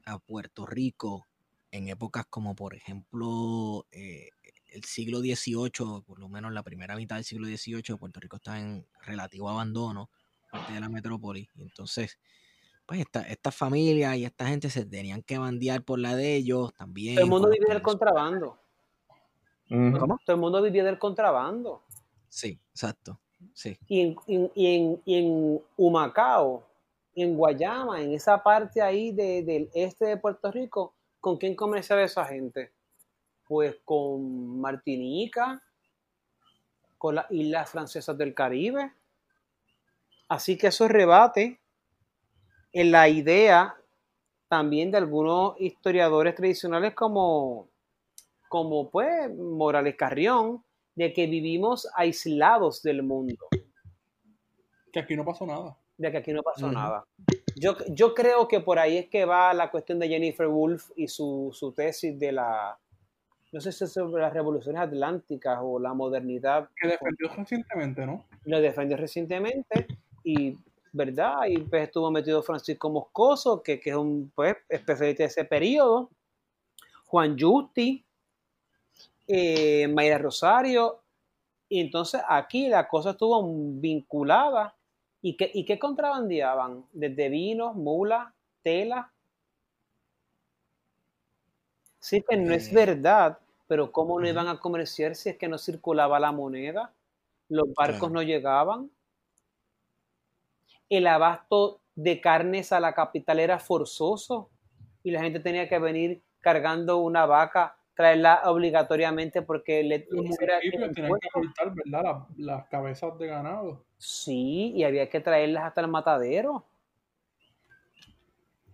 a 0.06 0.18
Puerto 0.18 0.66
Rico 0.66 1.26
en 1.70 1.88
épocas 1.88 2.24
como 2.30 2.54
por 2.54 2.74
ejemplo 2.74 3.86
eh, 3.90 4.28
el 4.74 4.84
siglo 4.84 5.20
XVIII, 5.20 6.02
por 6.06 6.18
lo 6.18 6.28
menos 6.28 6.52
la 6.52 6.62
primera 6.62 6.96
mitad 6.96 7.16
del 7.16 7.24
siglo 7.24 7.46
XVIII, 7.46 7.96
Puerto 7.98 8.20
Rico 8.20 8.36
está 8.36 8.58
en 8.58 8.86
relativo 9.02 9.48
abandono, 9.48 10.10
parte 10.50 10.72
de 10.72 10.80
la 10.80 10.88
metrópoli. 10.88 11.48
Y 11.54 11.62
entonces, 11.62 12.18
pues 12.86 13.00
esta, 13.00 13.22
esta 13.22 13.50
familia 13.50 14.14
y 14.16 14.24
esta 14.24 14.46
gente 14.46 14.68
se 14.70 14.84
tenían 14.84 15.22
que 15.22 15.38
bandear 15.38 15.82
por 15.82 15.98
la 15.98 16.14
de 16.16 16.36
ellos 16.36 16.72
también. 16.74 17.14
Todo 17.16 17.24
el 17.24 17.30
mundo 17.30 17.48
vivía 17.50 17.72
del 17.72 17.82
contrabando. 17.82 18.58
¿Cómo? 19.68 20.18
Todo 20.24 20.34
el 20.36 20.40
mundo 20.40 20.60
vivía 20.62 20.84
del 20.84 20.98
contrabando. 20.98 21.82
Sí, 22.28 22.58
exacto. 22.70 23.18
Sí. 23.54 23.78
Y 23.88 24.00
en, 24.02 24.16
y 24.26 24.66
en- 24.74 25.02
y 25.04 25.14
en 25.18 25.62
Humacao, 25.76 26.66
en 27.14 27.36
Guayama, 27.36 28.02
en 28.02 28.12
esa 28.12 28.42
parte 28.42 28.82
ahí 28.82 29.12
de- 29.12 29.42
del 29.42 29.70
este 29.74 30.04
de 30.06 30.16
Puerto 30.18 30.50
Rico, 30.50 30.94
¿con 31.20 31.36
quién 31.38 31.54
comerciaba 31.56 32.02
esa 32.02 32.24
gente? 32.26 32.72
Pues 33.46 33.76
con 33.84 34.60
Martinica, 34.60 35.62
con 36.98 37.14
las 37.16 37.30
islas 37.30 37.70
francesas 37.70 38.16
del 38.18 38.34
Caribe. 38.34 38.92
Así 40.28 40.56
que 40.56 40.68
eso 40.68 40.88
rebate 40.88 41.60
en 42.74 42.90
la 42.90 43.08
idea 43.08 43.76
también 44.48 44.90
de 44.90 44.98
algunos 44.98 45.54
historiadores 45.58 46.34
tradicionales 46.34 46.94
como, 46.94 47.70
como 48.48 48.90
pues 48.90 49.34
Morales 49.34 49.96
Carrión, 49.96 50.62
de 50.94 51.12
que 51.12 51.26
vivimos 51.26 51.88
aislados 51.96 52.82
del 52.82 53.02
mundo, 53.02 53.46
Que 54.92 55.00
aquí 55.00 55.16
no 55.16 55.24
pasó 55.24 55.46
nada. 55.46 55.76
de 55.96 56.10
que 56.10 56.18
aquí 56.18 56.32
no 56.32 56.42
pasó 56.42 56.70
nada. 56.70 57.04
Yo, 57.56 57.76
yo 57.88 58.14
creo 58.14 58.48
que 58.48 58.60
por 58.60 58.78
ahí 58.78 58.98
es 58.98 59.08
que 59.08 59.24
va 59.24 59.54
la 59.54 59.70
cuestión 59.70 59.98
de 60.00 60.08
Jennifer 60.08 60.48
Woolf 60.48 60.90
y 60.96 61.06
su, 61.06 61.50
su 61.52 61.72
tesis 61.72 62.18
de 62.18 62.32
la, 62.32 62.76
no 63.52 63.60
sé 63.60 63.70
si 63.70 63.84
es 63.84 63.92
sobre 63.92 64.20
las 64.22 64.32
revoluciones 64.32 64.82
atlánticas 64.82 65.60
o 65.62 65.78
la 65.78 65.94
modernidad, 65.94 66.68
Que 66.76 66.88
defendió 66.88 67.28
recientemente, 67.36 68.04
¿no? 68.04 68.24
lo 68.44 68.60
defendió 68.60 68.96
recientemente 68.96 69.86
y, 70.24 70.56
¿verdad? 70.94 71.46
Y 71.48 71.58
pues 71.58 71.82
estuvo 71.84 72.10
metido 72.10 72.42
Francisco 72.42 72.88
Moscoso, 72.88 73.62
que, 73.62 73.80
que 73.80 73.90
es 73.90 73.96
un 73.96 74.30
pues, 74.34 74.56
especialista 74.68 75.24
de 75.24 75.28
ese 75.28 75.44
periodo, 75.44 76.08
Juan 77.06 77.36
Justi, 77.38 78.04
eh, 79.26 79.88
Mayra 79.88 80.18
Rosario, 80.18 81.00
y 81.68 81.80
entonces 81.80 82.20
aquí 82.28 82.68
la 82.68 82.88
cosa 82.88 83.10
estuvo 83.10 83.42
vinculada. 83.80 84.74
¿Y 85.22 85.36
qué, 85.36 85.50
y 85.54 85.64
qué 85.64 85.78
contrabandeaban? 85.78 86.84
Desde 86.92 87.28
vinos, 87.30 87.74
mulas, 87.76 88.32
tela. 88.62 89.10
Sí 92.00 92.22
que 92.28 92.36
no 92.36 92.54
es 92.54 92.68
Eh. 92.68 92.74
verdad, 92.74 93.38
pero 93.66 93.90
¿cómo 93.90 94.20
no 94.20 94.28
iban 94.28 94.48
a 94.48 94.58
comerciar 94.60 95.14
si 95.16 95.30
es 95.30 95.38
que 95.38 95.48
no 95.48 95.58
circulaba 95.58 96.20
la 96.20 96.32
moneda? 96.32 96.92
Los 97.48 97.72
barcos 97.74 98.10
Claro. 98.10 98.14
no 98.14 98.22
llegaban. 98.22 98.90
El 100.88 101.06
abasto 101.06 101.80
de 101.94 102.20
carnes 102.20 102.72
a 102.72 102.80
la 102.80 102.94
capital 102.94 103.38
era 103.38 103.58
forzoso 103.58 104.50
y 105.02 105.10
la 105.10 105.22
gente 105.22 105.40
tenía 105.40 105.68
que 105.68 105.78
venir 105.78 106.22
cargando 106.40 106.98
una 106.98 107.26
vaca, 107.26 107.76
traerla 107.94 108.42
obligatoriamente 108.46 109.42
porque 109.42 109.82
le 109.82 110.06
Los 110.10 110.24
municipios 110.24 110.92
tenían 110.94 111.20
que 111.20 111.28
cortar, 111.32 111.72
¿verdad? 111.74 112.02
Las, 112.02 112.38
las 112.38 112.68
cabezas 112.68 113.18
de 113.18 113.26
ganado. 113.26 113.84
Sí, 113.98 114.72
y 114.74 114.84
había 114.84 115.08
que 115.08 115.20
traerlas 115.20 115.64
hasta 115.64 115.80
el 115.80 115.88
matadero. 115.88 116.64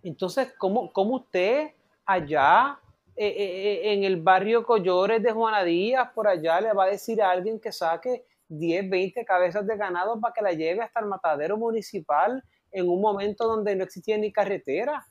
Entonces, 0.03 0.53
¿cómo, 0.57 0.91
cómo 0.91 1.15
usted 1.15 1.71
allá 2.05 2.79
eh, 3.15 3.27
eh, 3.27 3.33
eh, 3.37 3.93
en 3.93 4.03
el 4.03 4.21
barrio 4.21 4.65
Collores 4.65 5.21
de 5.21 5.31
Juana 5.31 5.63
Díaz, 5.63 6.09
por 6.13 6.27
allá, 6.27 6.59
le 6.59 6.73
va 6.73 6.85
a 6.85 6.87
decir 6.87 7.21
a 7.21 7.29
alguien 7.29 7.59
que 7.59 7.71
saque 7.71 8.25
10, 8.51 8.89
20 8.89 9.25
cabezas 9.25 9.65
de 9.65 9.77
ganado 9.77 10.19
para 10.19 10.33
que 10.33 10.41
la 10.41 10.51
lleve 10.53 10.81
hasta 10.81 10.99
el 10.99 11.05
matadero 11.07 11.57
municipal 11.57 12.43
en 12.71 12.89
un 12.89 13.01
momento 13.01 13.47
donde 13.47 13.75
no 13.75 13.83
existía 13.83 14.17
ni 14.17 14.31
carretera? 14.31 15.05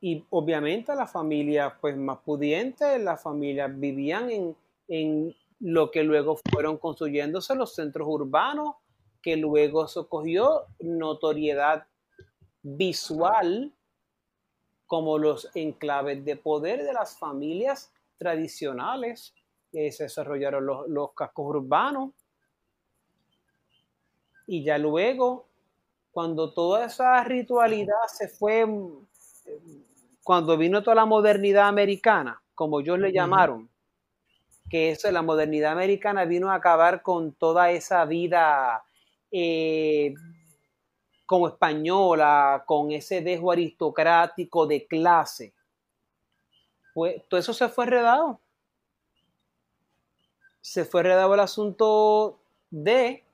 Y 0.00 0.24
obviamente 0.30 0.94
las 0.94 1.12
familias 1.12 1.74
pues, 1.80 1.96
más 1.96 2.18
pudientes, 2.18 3.00
las 3.00 3.22
familias 3.22 3.70
vivían 3.78 4.30
en, 4.30 4.56
en 4.88 5.34
lo 5.60 5.90
que 5.90 6.02
luego 6.02 6.38
fueron 6.50 6.78
construyéndose 6.78 7.54
los 7.54 7.74
centros 7.74 8.08
urbanos, 8.08 8.74
que 9.22 9.36
luego 9.36 9.86
se 9.86 10.04
cogió 10.08 10.66
notoriedad 10.80 11.86
visual 12.62 13.72
como 14.86 15.18
los 15.18 15.48
enclaves 15.54 16.24
de 16.24 16.36
poder 16.36 16.82
de 16.82 16.92
las 16.92 17.18
familias 17.18 17.92
tradicionales. 18.18 19.34
Ahí 19.74 19.92
se 19.92 20.04
desarrollaron 20.04 20.66
los, 20.66 20.88
los 20.88 21.12
cascos 21.12 21.46
urbanos. 21.56 22.10
Y 24.46 24.64
ya 24.64 24.76
luego, 24.78 25.46
cuando 26.10 26.52
toda 26.52 26.84
esa 26.86 27.22
ritualidad 27.24 28.06
se 28.06 28.28
fue, 28.28 28.62
eh, 28.62 29.60
cuando 30.22 30.56
vino 30.56 30.82
toda 30.82 30.96
la 30.96 31.06
modernidad 31.06 31.68
americana, 31.68 32.42
como 32.54 32.80
ellos 32.80 32.98
le 32.98 33.12
llamaron, 33.12 33.70
que 34.68 34.90
eso, 34.90 35.10
la 35.10 35.22
modernidad 35.22 35.72
americana 35.72 36.24
vino 36.24 36.50
a 36.50 36.56
acabar 36.56 37.02
con 37.02 37.32
toda 37.32 37.70
esa 37.70 38.04
vida 38.04 38.84
eh, 39.30 40.14
como 41.26 41.48
española, 41.48 42.64
con 42.66 42.90
ese 42.92 43.22
dejo 43.22 43.52
aristocrático 43.52 44.66
de 44.66 44.86
clase. 44.86 45.54
Pues 46.92 47.26
todo 47.26 47.40
eso 47.40 47.54
se 47.54 47.68
fue 47.70 47.84
enredado. 47.84 48.41
Se 50.62 50.86
fue 50.86 51.02
enredado 51.02 51.34
el 51.34 51.40
asunto 51.40 52.40
de, 52.70 53.24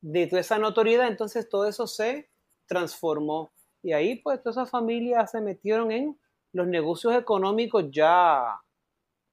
de 0.00 0.26
toda 0.28 0.40
esa 0.40 0.58
notoriedad, 0.58 1.08
entonces 1.08 1.48
todo 1.48 1.66
eso 1.66 1.86
se 1.88 2.28
transformó. 2.66 3.52
Y 3.82 3.92
ahí 3.92 4.16
pues 4.16 4.40
todas 4.42 4.56
esas 4.58 4.70
familias 4.70 5.32
se 5.32 5.40
metieron 5.40 5.90
en 5.92 6.18
los 6.52 6.66
negocios 6.68 7.14
económicos 7.16 7.86
ya, 7.90 8.60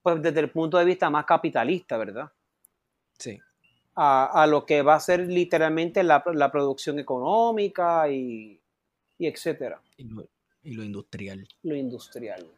pues 0.01 0.21
desde 0.21 0.39
el 0.41 0.51
punto 0.51 0.77
de 0.79 0.85
vista 0.85 1.09
más 1.11 1.25
capitalista, 1.25 1.97
¿verdad? 1.97 2.31
Sí. 3.19 3.39
a, 3.95 4.43
a 4.43 4.47
lo 4.47 4.65
que 4.65 4.81
va 4.81 4.95
a 4.95 4.99
ser 4.99 5.21
literalmente 5.27 6.03
la, 6.03 6.23
la 6.33 6.51
producción 6.51 6.99
económica 6.99 8.09
y, 8.09 8.59
y 9.19 9.27
etcétera, 9.27 9.81
Y 9.97 10.05
lo, 10.05 10.27
y 10.63 10.73
lo 10.73 10.83
industrial. 10.83 11.47
lo 11.63 11.75
industrial. 11.75 12.51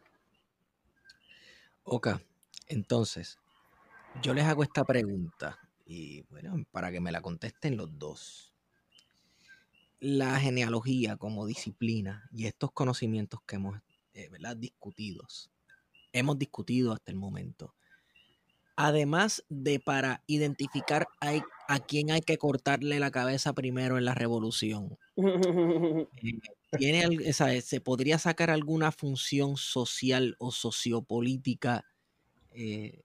Ok, 1.84 2.08
entonces, 2.68 3.38
yo 4.22 4.34
les 4.34 4.44
hago 4.44 4.62
esta 4.62 4.84
pregunta 4.84 5.58
y 5.84 6.22
bueno, 6.30 6.56
para 6.70 6.90
que 6.90 7.00
me 7.00 7.12
la 7.12 7.20
contesten 7.22 7.76
los 7.76 7.98
dos. 7.98 8.54
La 9.98 10.38
genealogía 10.38 11.16
como 11.16 11.46
disciplina 11.46 12.28
y 12.32 12.46
estos 12.46 12.70
conocimientos 12.70 13.40
que 13.44 13.56
hemos 13.56 13.80
eh, 14.12 14.28
¿verdad? 14.28 14.56
discutidos, 14.56 15.50
hemos 16.12 16.38
discutido 16.38 16.92
hasta 16.92 17.12
el 17.12 17.18
momento, 17.18 17.74
además 18.76 19.44
de 19.48 19.80
para 19.80 20.22
identificar 20.28 21.06
a 21.68 21.80
quién 21.80 22.10
hay 22.12 22.20
que 22.20 22.38
cortarle 22.38 23.00
la 23.00 23.10
cabeza 23.10 23.52
primero 23.52 23.98
en 23.98 24.04
la 24.04 24.14
revolución, 24.14 24.98
eh, 26.16 26.40
¿tiene, 26.76 27.04
al- 27.04 27.20
esa- 27.22 27.60
¿se 27.60 27.80
podría 27.80 28.18
sacar 28.18 28.50
alguna 28.50 28.92
función 28.92 29.56
social 29.56 30.36
o 30.38 30.50
sociopolítica 30.52 31.84
eh, 32.52 33.02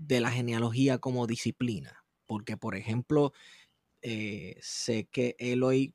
de 0.00 0.20
la 0.20 0.30
genealogía 0.30 0.98
como 0.98 1.26
disciplina? 1.26 2.04
Porque, 2.26 2.56
por 2.56 2.76
ejemplo, 2.76 3.32
eh, 4.02 4.56
sé 4.62 5.08
que 5.10 5.36
Eloy, 5.38 5.94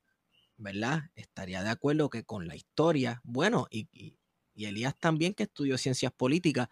¿verdad? 0.56 1.10
Estaría 1.16 1.62
de 1.62 1.70
acuerdo 1.70 2.10
que 2.10 2.24
con 2.24 2.48
la 2.48 2.56
historia, 2.56 3.20
bueno, 3.24 3.66
y, 3.70 3.88
y- 3.92 4.18
Elías 4.56 4.96
también 4.98 5.34
que 5.34 5.44
estudió 5.44 5.78
ciencias 5.78 6.12
políticas, 6.12 6.68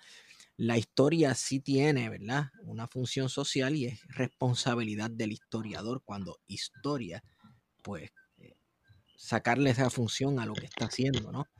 la 0.56 0.78
historia 0.78 1.34
sí 1.34 1.60
tiene, 1.60 2.08
¿verdad? 2.10 2.50
Una 2.64 2.88
función 2.88 3.28
social 3.28 3.76
y 3.76 3.86
es 3.86 4.00
responsabilidad 4.08 5.10
del 5.10 5.32
historiador 5.32 6.02
cuando 6.04 6.40
historia, 6.46 7.24
pues, 7.82 8.10
eh, 8.38 8.56
sacarle 9.16 9.70
esa 9.70 9.90
función 9.90 10.38
a 10.40 10.46
lo 10.46 10.58
que 10.58 10.66
está 10.66 10.86
haciendo, 10.86 11.32
¿no? 11.32 11.50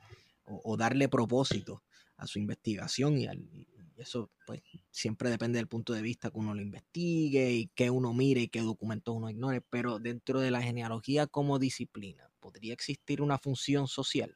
O, 0.45 0.61
o 0.63 0.77
darle 0.77 1.09
propósito 1.09 1.83
a 2.17 2.27
su 2.27 2.39
investigación 2.39 3.17
y, 3.19 3.27
al- 3.27 3.49
y 3.95 4.01
eso, 4.01 4.29
pues, 4.45 4.61
siempre 4.91 5.29
depende 5.29 5.57
del 5.57 5.67
punto 5.67 5.93
de 5.93 6.01
vista 6.01 6.29
que 6.29 6.37
uno 6.37 6.53
lo 6.53 6.61
investigue 6.61 7.51
y 7.51 7.67
que 7.67 7.89
uno 7.89 8.13
mire 8.13 8.41
y 8.41 8.47
qué 8.49 8.61
documentos 8.61 9.15
uno 9.15 9.29
ignore, 9.29 9.61
pero 9.61 9.99
dentro 9.99 10.39
de 10.39 10.51
la 10.51 10.61
genealogía 10.61 11.27
como 11.27 11.59
disciplina, 11.59 12.29
¿podría 12.39 12.73
existir 12.73 13.21
una 13.21 13.37
función 13.37 13.87
social? 13.87 14.35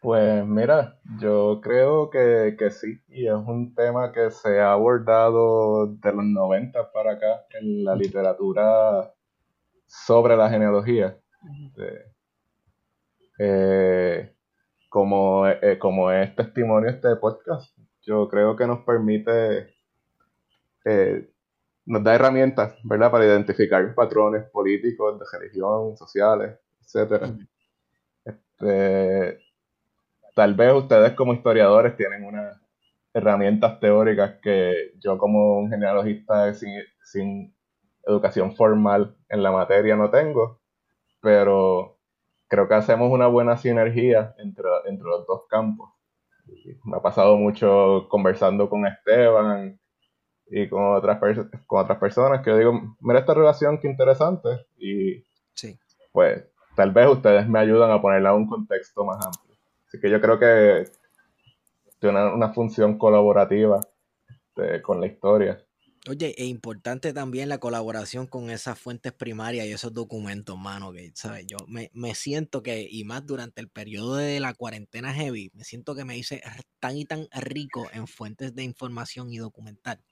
Pues 0.00 0.44
mira, 0.44 1.00
yo 1.18 1.60
creo 1.62 2.10
que, 2.10 2.56
que 2.58 2.70
sí, 2.70 3.00
y 3.08 3.26
es 3.26 3.32
un 3.32 3.74
tema 3.74 4.12
que 4.12 4.30
se 4.30 4.60
ha 4.60 4.72
abordado 4.72 5.86
de 5.86 6.12
los 6.12 6.24
90 6.26 6.92
para 6.92 7.12
acá 7.12 7.46
en 7.58 7.84
la 7.84 7.94
literatura 7.96 9.14
sobre 9.86 10.36
la 10.36 10.50
genealogía. 10.50 11.18
Eh, 11.78 12.12
eh, 13.38 14.33
como, 14.94 15.48
eh, 15.48 15.76
como 15.76 16.12
es 16.12 16.36
testimonio 16.36 16.88
este 16.88 17.16
podcast, 17.16 17.76
yo 18.02 18.28
creo 18.28 18.54
que 18.54 18.64
nos 18.64 18.84
permite, 18.84 19.74
eh, 20.84 21.28
nos 21.84 22.04
da 22.04 22.14
herramientas, 22.14 22.76
¿verdad?, 22.84 23.10
para 23.10 23.24
identificar 23.24 23.92
patrones 23.96 24.44
políticos, 24.50 25.18
de 25.18 25.24
religión, 25.36 25.96
sociales, 25.96 26.60
etcétera. 26.80 27.28
Este, 28.24 29.40
tal 30.36 30.54
vez 30.54 30.72
ustedes 30.72 31.14
como 31.14 31.34
historiadores 31.34 31.96
tienen 31.96 32.24
unas 32.24 32.56
herramientas 33.12 33.80
teóricas 33.80 34.38
que 34.40 34.92
yo 35.00 35.18
como 35.18 35.58
un 35.58 35.70
genealogista 35.70 36.54
sin, 36.54 36.70
sin 37.02 37.52
educación 38.06 38.54
formal 38.54 39.16
en 39.28 39.42
la 39.42 39.50
materia 39.50 39.96
no 39.96 40.08
tengo, 40.10 40.60
pero 41.20 41.93
creo 42.54 42.68
que 42.68 42.74
hacemos 42.74 43.10
una 43.10 43.26
buena 43.26 43.56
sinergia 43.56 44.34
entre, 44.38 44.68
entre 44.86 45.06
los 45.08 45.26
dos 45.26 45.42
campos. 45.48 45.90
Me 46.84 46.96
ha 46.96 47.00
pasado 47.02 47.36
mucho 47.36 48.06
conversando 48.08 48.68
con 48.68 48.86
Esteban 48.86 49.80
y 50.46 50.68
con 50.68 50.94
otras, 50.94 51.18
con 51.66 51.80
otras 51.80 51.98
personas 51.98 52.42
que 52.42 52.50
yo 52.50 52.58
digo, 52.58 52.96
mira 53.00 53.18
esta 53.20 53.34
relación, 53.34 53.78
qué 53.78 53.88
interesante. 53.88 54.66
Y 54.76 55.24
Sí. 55.54 55.78
pues 56.12 56.44
tal 56.76 56.90
vez 56.92 57.08
ustedes 57.08 57.48
me 57.48 57.58
ayudan 57.58 57.90
a 57.90 58.00
ponerla 58.00 58.30
en 58.30 58.36
un 58.36 58.46
contexto 58.48 59.04
más 59.04 59.24
amplio. 59.24 59.56
Así 59.88 60.00
que 60.00 60.10
yo 60.10 60.20
creo 60.20 60.38
que 60.38 60.84
tiene 62.00 62.18
una, 62.20 62.34
una 62.34 62.52
función 62.52 62.98
colaborativa 62.98 63.80
este, 64.28 64.82
con 64.82 65.00
la 65.00 65.06
historia. 65.06 65.58
Oye, 66.06 66.34
e 66.36 66.44
importante 66.44 67.14
también 67.14 67.48
la 67.48 67.58
colaboración 67.58 68.26
con 68.26 68.50
esas 68.50 68.78
fuentes 68.78 69.12
primarias 69.14 69.66
y 69.66 69.72
esos 69.72 69.94
documentos, 69.94 70.58
mano, 70.58 70.92
que, 70.92 71.12
¿sabes? 71.14 71.46
Yo 71.46 71.56
me, 71.66 71.90
me 71.94 72.14
siento 72.14 72.62
que, 72.62 72.86
y 72.90 73.04
más 73.04 73.24
durante 73.24 73.62
el 73.62 73.70
periodo 73.70 74.16
de 74.16 74.38
la 74.38 74.52
cuarentena 74.52 75.14
heavy, 75.14 75.50
me 75.54 75.64
siento 75.64 75.94
que 75.94 76.04
me 76.04 76.18
hice 76.18 76.42
tan 76.78 76.98
y 76.98 77.06
tan 77.06 77.26
rico 77.32 77.86
en 77.94 78.06
fuentes 78.06 78.54
de 78.54 78.64
información 78.64 79.32
y 79.32 79.38
documental. 79.38 80.04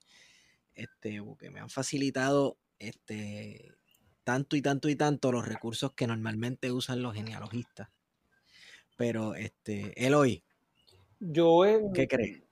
Este, 0.74 1.23
porque 1.23 1.51
me 1.51 1.60
han 1.60 1.70
facilitado 1.70 2.59
este, 2.78 3.73
tanto 4.24 4.56
y 4.56 4.62
tanto 4.62 4.89
y 4.89 4.97
tanto 4.97 5.31
los 5.31 5.47
recursos 5.47 5.93
que 5.94 6.06
normalmente 6.06 6.73
usan 6.73 7.02
los 7.02 7.14
genealogistas. 7.14 7.90
Pero, 8.97 9.35
este, 9.35 10.06
Eloy, 10.06 10.43
Yo 11.20 11.62
¿qué 11.94 12.09
crees? 12.09 12.43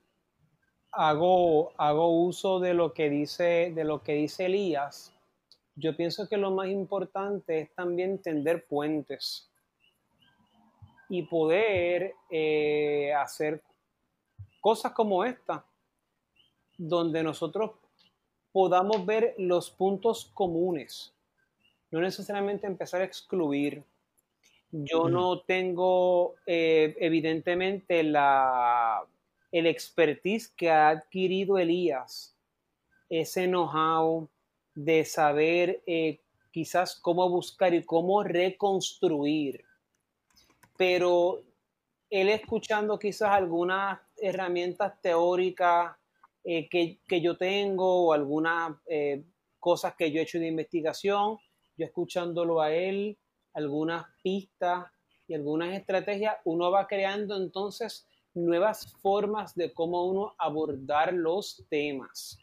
Hago, 0.91 1.73
hago 1.77 2.23
uso 2.23 2.59
de 2.59 2.73
lo 2.73 2.93
que 2.93 3.09
dice, 3.09 3.71
de 3.73 3.83
lo 3.83 4.01
que 4.03 4.13
dice 4.13 4.45
Elías. 4.45 5.13
Yo 5.75 5.95
pienso 5.95 6.27
que 6.27 6.37
lo 6.37 6.51
más 6.51 6.67
importante 6.67 7.61
es 7.61 7.73
también 7.73 8.21
tender 8.21 8.65
puentes 8.65 9.49
y 11.09 11.23
poder 11.23 12.13
eh, 12.29 13.13
hacer 13.13 13.61
cosas 14.59 14.91
como 14.93 15.25
esta, 15.25 15.65
donde 16.77 17.23
nosotros 17.23 17.71
podamos 18.51 19.05
ver 19.05 19.33
los 19.37 19.71
puntos 19.71 20.29
comunes, 20.33 21.13
no 21.89 21.99
necesariamente 21.99 22.67
empezar 22.67 23.01
a 23.01 23.05
excluir. 23.05 23.83
Yo 24.71 25.09
no 25.09 25.41
tengo 25.41 26.35
eh, 26.45 26.95
evidentemente 26.99 28.03
la, 28.03 29.05
el 29.51 29.67
expertise 29.67 30.49
que 30.49 30.69
ha 30.69 30.89
adquirido 30.89 31.57
Elías, 31.57 32.37
ese 33.09 33.47
know-how 33.47 34.29
de 34.73 35.03
saber 35.03 35.83
eh, 35.85 36.21
quizás 36.51 36.95
cómo 36.95 37.29
buscar 37.29 37.73
y 37.73 37.83
cómo 37.83 38.23
reconstruir. 38.23 39.63
Pero 40.77 41.43
él 42.09 42.29
escuchando 42.29 42.97
quizás 42.97 43.29
algunas 43.29 43.99
herramientas 44.17 44.99
teóricas 45.01 45.95
eh, 46.43 46.67
que, 46.69 46.99
que 47.07 47.21
yo 47.21 47.37
tengo 47.37 48.07
o 48.07 48.13
algunas 48.13 48.75
eh, 48.87 49.23
cosas 49.59 49.95
que 49.95 50.11
yo 50.11 50.19
he 50.19 50.23
hecho 50.23 50.39
de 50.39 50.47
investigación, 50.47 51.37
yo 51.77 51.85
escuchándolo 51.85 52.61
a 52.61 52.73
él, 52.73 53.17
algunas 53.53 54.05
pistas 54.23 54.85
y 55.27 55.33
algunas 55.33 55.73
estrategias, 55.73 56.37
uno 56.45 56.71
va 56.71 56.87
creando 56.87 57.37
entonces 57.37 58.07
nuevas 58.33 58.93
formas 59.01 59.55
de 59.55 59.73
cómo 59.73 60.05
uno 60.05 60.35
abordar 60.37 61.13
los 61.13 61.63
temas. 61.69 62.37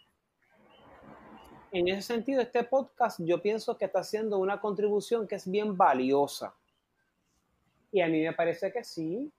En 1.71 1.89
ese 1.89 2.03
sentido, 2.03 2.41
este 2.41 2.65
podcast 2.65 3.21
yo 3.23 3.43
pienso 3.43 3.77
que 3.77 3.85
está 3.85 4.01
haciendo 4.01 4.39
una 4.39 4.61
contribución 4.61 5.29
que 5.29 5.35
es 5.35 5.51
bien 5.51 5.77
valiosa. 5.77 6.55
Y 7.93 8.01
a 8.01 8.09
mí 8.09 8.23
me 8.23 8.33
parece 8.33 8.73
que 8.73 8.85
sí, 8.85 9.31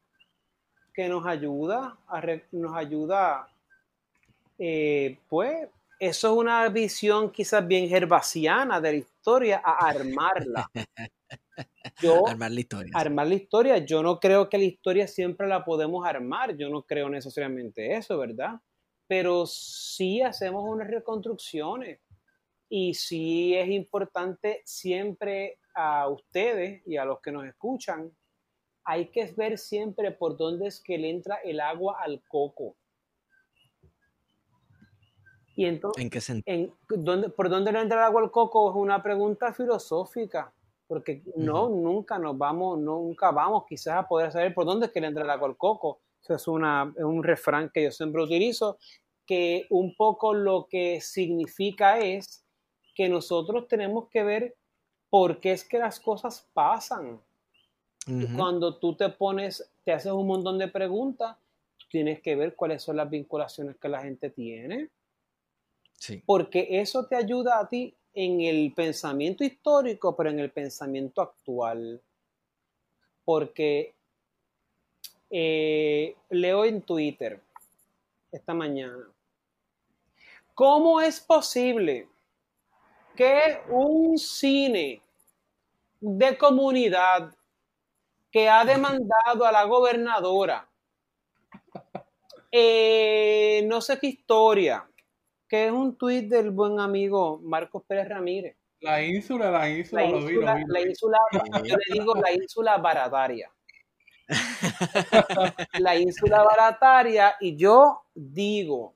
que 0.94 1.08
nos 1.08 1.26
ayuda, 1.26 1.98
a 2.08 2.22
nos 2.52 2.76
ayuda, 2.76 3.48
eh, 4.58 5.18
pues, 5.28 5.70
eso 6.00 6.32
es 6.32 6.38
una 6.38 6.68
visión 6.70 7.32
quizás 7.32 7.68
bien 7.68 7.90
gervasiana 7.90 8.80
de 8.80 8.92
la 8.92 8.98
historia, 8.98 9.62
a 9.64 9.88
armarla. 9.88 10.70
Yo, 12.02 12.24
Armar 12.28 12.52
la 12.52 12.60
historia. 12.60 12.92
armar 12.96 13.28
la 13.28 13.36
historia. 13.36 13.78
Yo 13.80 14.04
no 14.04 14.20
creo 14.20 14.50
que 14.50 14.58
la 14.58 14.64
historia 14.66 15.08
siempre 15.08 15.48
la 15.48 15.64
podemos 15.66 16.06
armar. 16.06 16.56
Yo 16.56 16.70
no 16.70 16.84
creo 16.84 17.10
necesariamente 17.10 17.96
eso, 17.96 18.18
¿verdad? 18.18 18.60
Pero 19.08 19.46
sí 19.46 20.22
hacemos 20.22 20.64
unas 20.68 20.88
reconstrucciones. 20.90 22.00
Y 22.70 22.94
sí 22.94 23.56
es 23.56 23.68
importante 23.70 24.62
siempre 24.66 25.58
a 25.74 26.08
ustedes 26.08 26.84
y 26.86 26.98
a 26.98 27.06
los 27.06 27.20
que 27.20 27.32
nos 27.32 27.46
escuchan, 27.48 28.12
hay 28.84 29.08
que 29.08 29.26
ver 29.38 29.58
siempre 29.58 30.12
por 30.12 30.38
dónde 30.38 30.68
es 30.68 30.80
que 30.80 30.98
le 30.98 31.10
entra 31.10 31.38
el 31.44 31.60
agua 31.60 31.98
al 32.02 32.22
coco. 32.28 32.76
Y 35.56 35.66
entonces, 35.66 36.04
¿En 36.04 36.10
qué 36.10 36.22
sentido? 36.22 36.56
en 36.56 37.04
dónde, 37.04 37.30
por 37.30 37.50
dónde 37.50 37.72
le 37.72 37.82
entra 37.82 37.98
el 38.00 38.04
agua 38.06 38.22
al 38.22 38.32
coco 38.32 38.70
es 38.70 38.76
una 38.76 39.04
pregunta 39.04 39.54
filosófica, 39.54 40.54
porque 40.90 41.22
no, 41.36 41.70
nunca 41.70 42.18
nos 42.18 42.36
vamos, 42.36 42.80
nunca 42.80 43.30
vamos 43.30 43.66
quizás 43.70 43.94
a 43.94 44.08
poder 44.08 44.32
saber 44.32 44.56
por 44.56 44.66
dónde 44.66 44.88
es 44.88 44.92
que 44.92 45.00
le 45.00 45.06
entra 45.06 45.24
el 45.24 45.30
agua 45.30 45.48
al 45.48 45.56
coco. 45.56 46.00
Eso 46.20 46.34
es, 46.34 46.48
una, 46.48 46.92
es 46.98 47.04
un 47.04 47.22
refrán 47.24 47.70
que 47.72 47.84
yo 47.84 47.92
siempre 47.92 48.24
utilizo, 48.24 48.80
que 49.24 49.68
un 49.70 49.96
poco 49.96 50.34
lo 50.34 50.68
que 50.68 51.00
significa 51.00 52.00
es 52.00 52.44
que 52.96 53.08
nosotros 53.08 53.68
tenemos 53.68 54.10
que 54.10 54.24
ver 54.24 54.56
por 55.12 55.40
qué 55.40 55.52
es 55.52 55.64
que 55.64 55.78
las 55.78 56.00
cosas 56.00 56.50
pasan. 56.54 57.22
Y 58.08 58.24
Ujú. 58.24 58.36
Cuando 58.36 58.80
tú 58.80 58.96
te 58.96 59.10
pones, 59.10 59.72
te 59.86 59.94
haces 59.94 60.12
un 60.12 60.26
montón 60.26 60.58
de 60.58 60.70
preguntas, 60.70 61.38
tienes 61.92 62.20
que 62.20 62.36
ver 62.36 62.56
cuáles 62.56 62.82
son 62.82 62.98
las 62.98 63.08
vinculaciones 63.12 63.78
que 63.78 63.90
la 63.90 64.02
gente 64.02 64.32
tiene 64.32 64.90
Sí. 65.94 66.24
porque 66.26 66.80
eso 66.80 67.06
te 67.08 67.16
ayuda 67.16 67.60
a 67.60 67.68
ti 67.68 67.94
en 68.14 68.42
el 68.42 68.74
pensamiento 68.74 69.44
histórico, 69.44 70.16
pero 70.16 70.30
en 70.30 70.40
el 70.40 70.52
pensamiento 70.52 71.22
actual. 71.22 72.02
Porque 73.24 73.94
eh, 75.30 76.16
leo 76.30 76.66
en 76.66 76.82
Twitter 76.82 77.42
esta 78.32 78.54
mañana, 78.54 79.08
¿cómo 80.54 81.02
es 81.02 81.20
posible 81.20 82.08
que 83.16 83.62
un 83.70 84.18
cine 84.18 85.02
de 86.00 86.38
comunidad 86.38 87.34
que 88.32 88.48
ha 88.48 88.64
demandado 88.64 89.46
a 89.46 89.52
la 89.52 89.64
gobernadora, 89.66 90.68
eh, 92.52 93.64
no 93.66 93.82
sé 93.82 94.00
qué 94.00 94.08
historia, 94.08 94.89
que 95.50 95.66
es 95.66 95.72
un 95.72 95.98
tuit 95.98 96.30
del 96.30 96.52
buen 96.52 96.80
amigo 96.80 97.40
Marcos 97.40 97.84
Pérez 97.86 98.08
Ramírez. 98.08 98.56
La 98.82 99.04
ínsula, 99.04 99.52
la 99.52 99.70
ínsula, 99.70 100.04
La 100.04 100.10
lo 100.12 100.26
vi, 100.26 100.36
lo 100.36 100.42
ínsula, 100.42 100.56
vi, 100.56 100.64
la 100.68 100.82
ínsula, 100.82 101.18
yo 101.66 101.76
le 101.76 101.94
digo 101.94 102.16
la 102.16 102.32
ínsula 102.32 102.78
barataria. 102.78 103.52
La 105.80 105.96
ínsula 105.96 106.44
barataria, 106.44 107.36
y 107.42 107.58
yo 107.58 108.04
digo, 108.14 108.96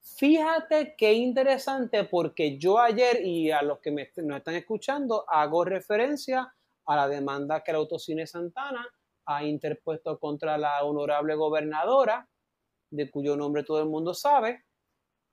fíjate 0.00 0.96
qué 0.98 1.12
interesante, 1.12 2.04
porque 2.04 2.58
yo 2.58 2.78
ayer, 2.78 3.24
y 3.24 3.52
a 3.52 3.62
los 3.62 3.78
que 3.78 3.92
me, 3.92 4.10
nos 4.16 4.38
están 4.38 4.56
escuchando, 4.56 5.24
hago 5.28 5.64
referencia 5.64 6.52
a 6.84 6.96
la 6.96 7.08
demanda 7.08 7.62
que 7.62 7.70
el 7.70 7.76
Autocine 7.76 8.26
Santana 8.26 8.86
ha 9.24 9.44
interpuesto 9.44 10.18
contra 10.18 10.58
la 10.58 10.82
honorable 10.82 11.36
gobernadora, 11.36 12.28
de 12.90 13.08
cuyo 13.08 13.36
nombre 13.36 13.62
todo 13.62 13.80
el 13.80 13.88
mundo 13.88 14.12
sabe, 14.14 14.64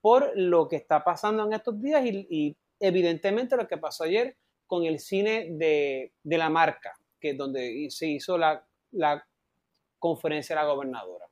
por 0.07 0.31
lo 0.37 0.69
que 0.69 0.77
está 0.77 1.03
pasando 1.03 1.43
en 1.45 1.51
estos 1.51 1.81
días 1.81 2.01
y, 2.05 2.25
y 2.29 2.57
evidentemente 2.79 3.57
lo 3.57 3.67
que 3.67 3.75
pasó 3.75 4.05
ayer 4.05 4.37
con 4.65 4.85
el 4.85 4.99
cine 4.99 5.49
de, 5.51 6.13
de 6.23 6.37
la 6.37 6.49
marca, 6.49 6.97
que 7.19 7.31
es 7.31 7.37
donde 7.37 7.87
se 7.89 8.07
hizo 8.07 8.37
la, 8.37 8.65
la 8.91 9.27
conferencia 9.99 10.55
de 10.55 10.61
la 10.61 10.67
gobernadora. 10.69 11.25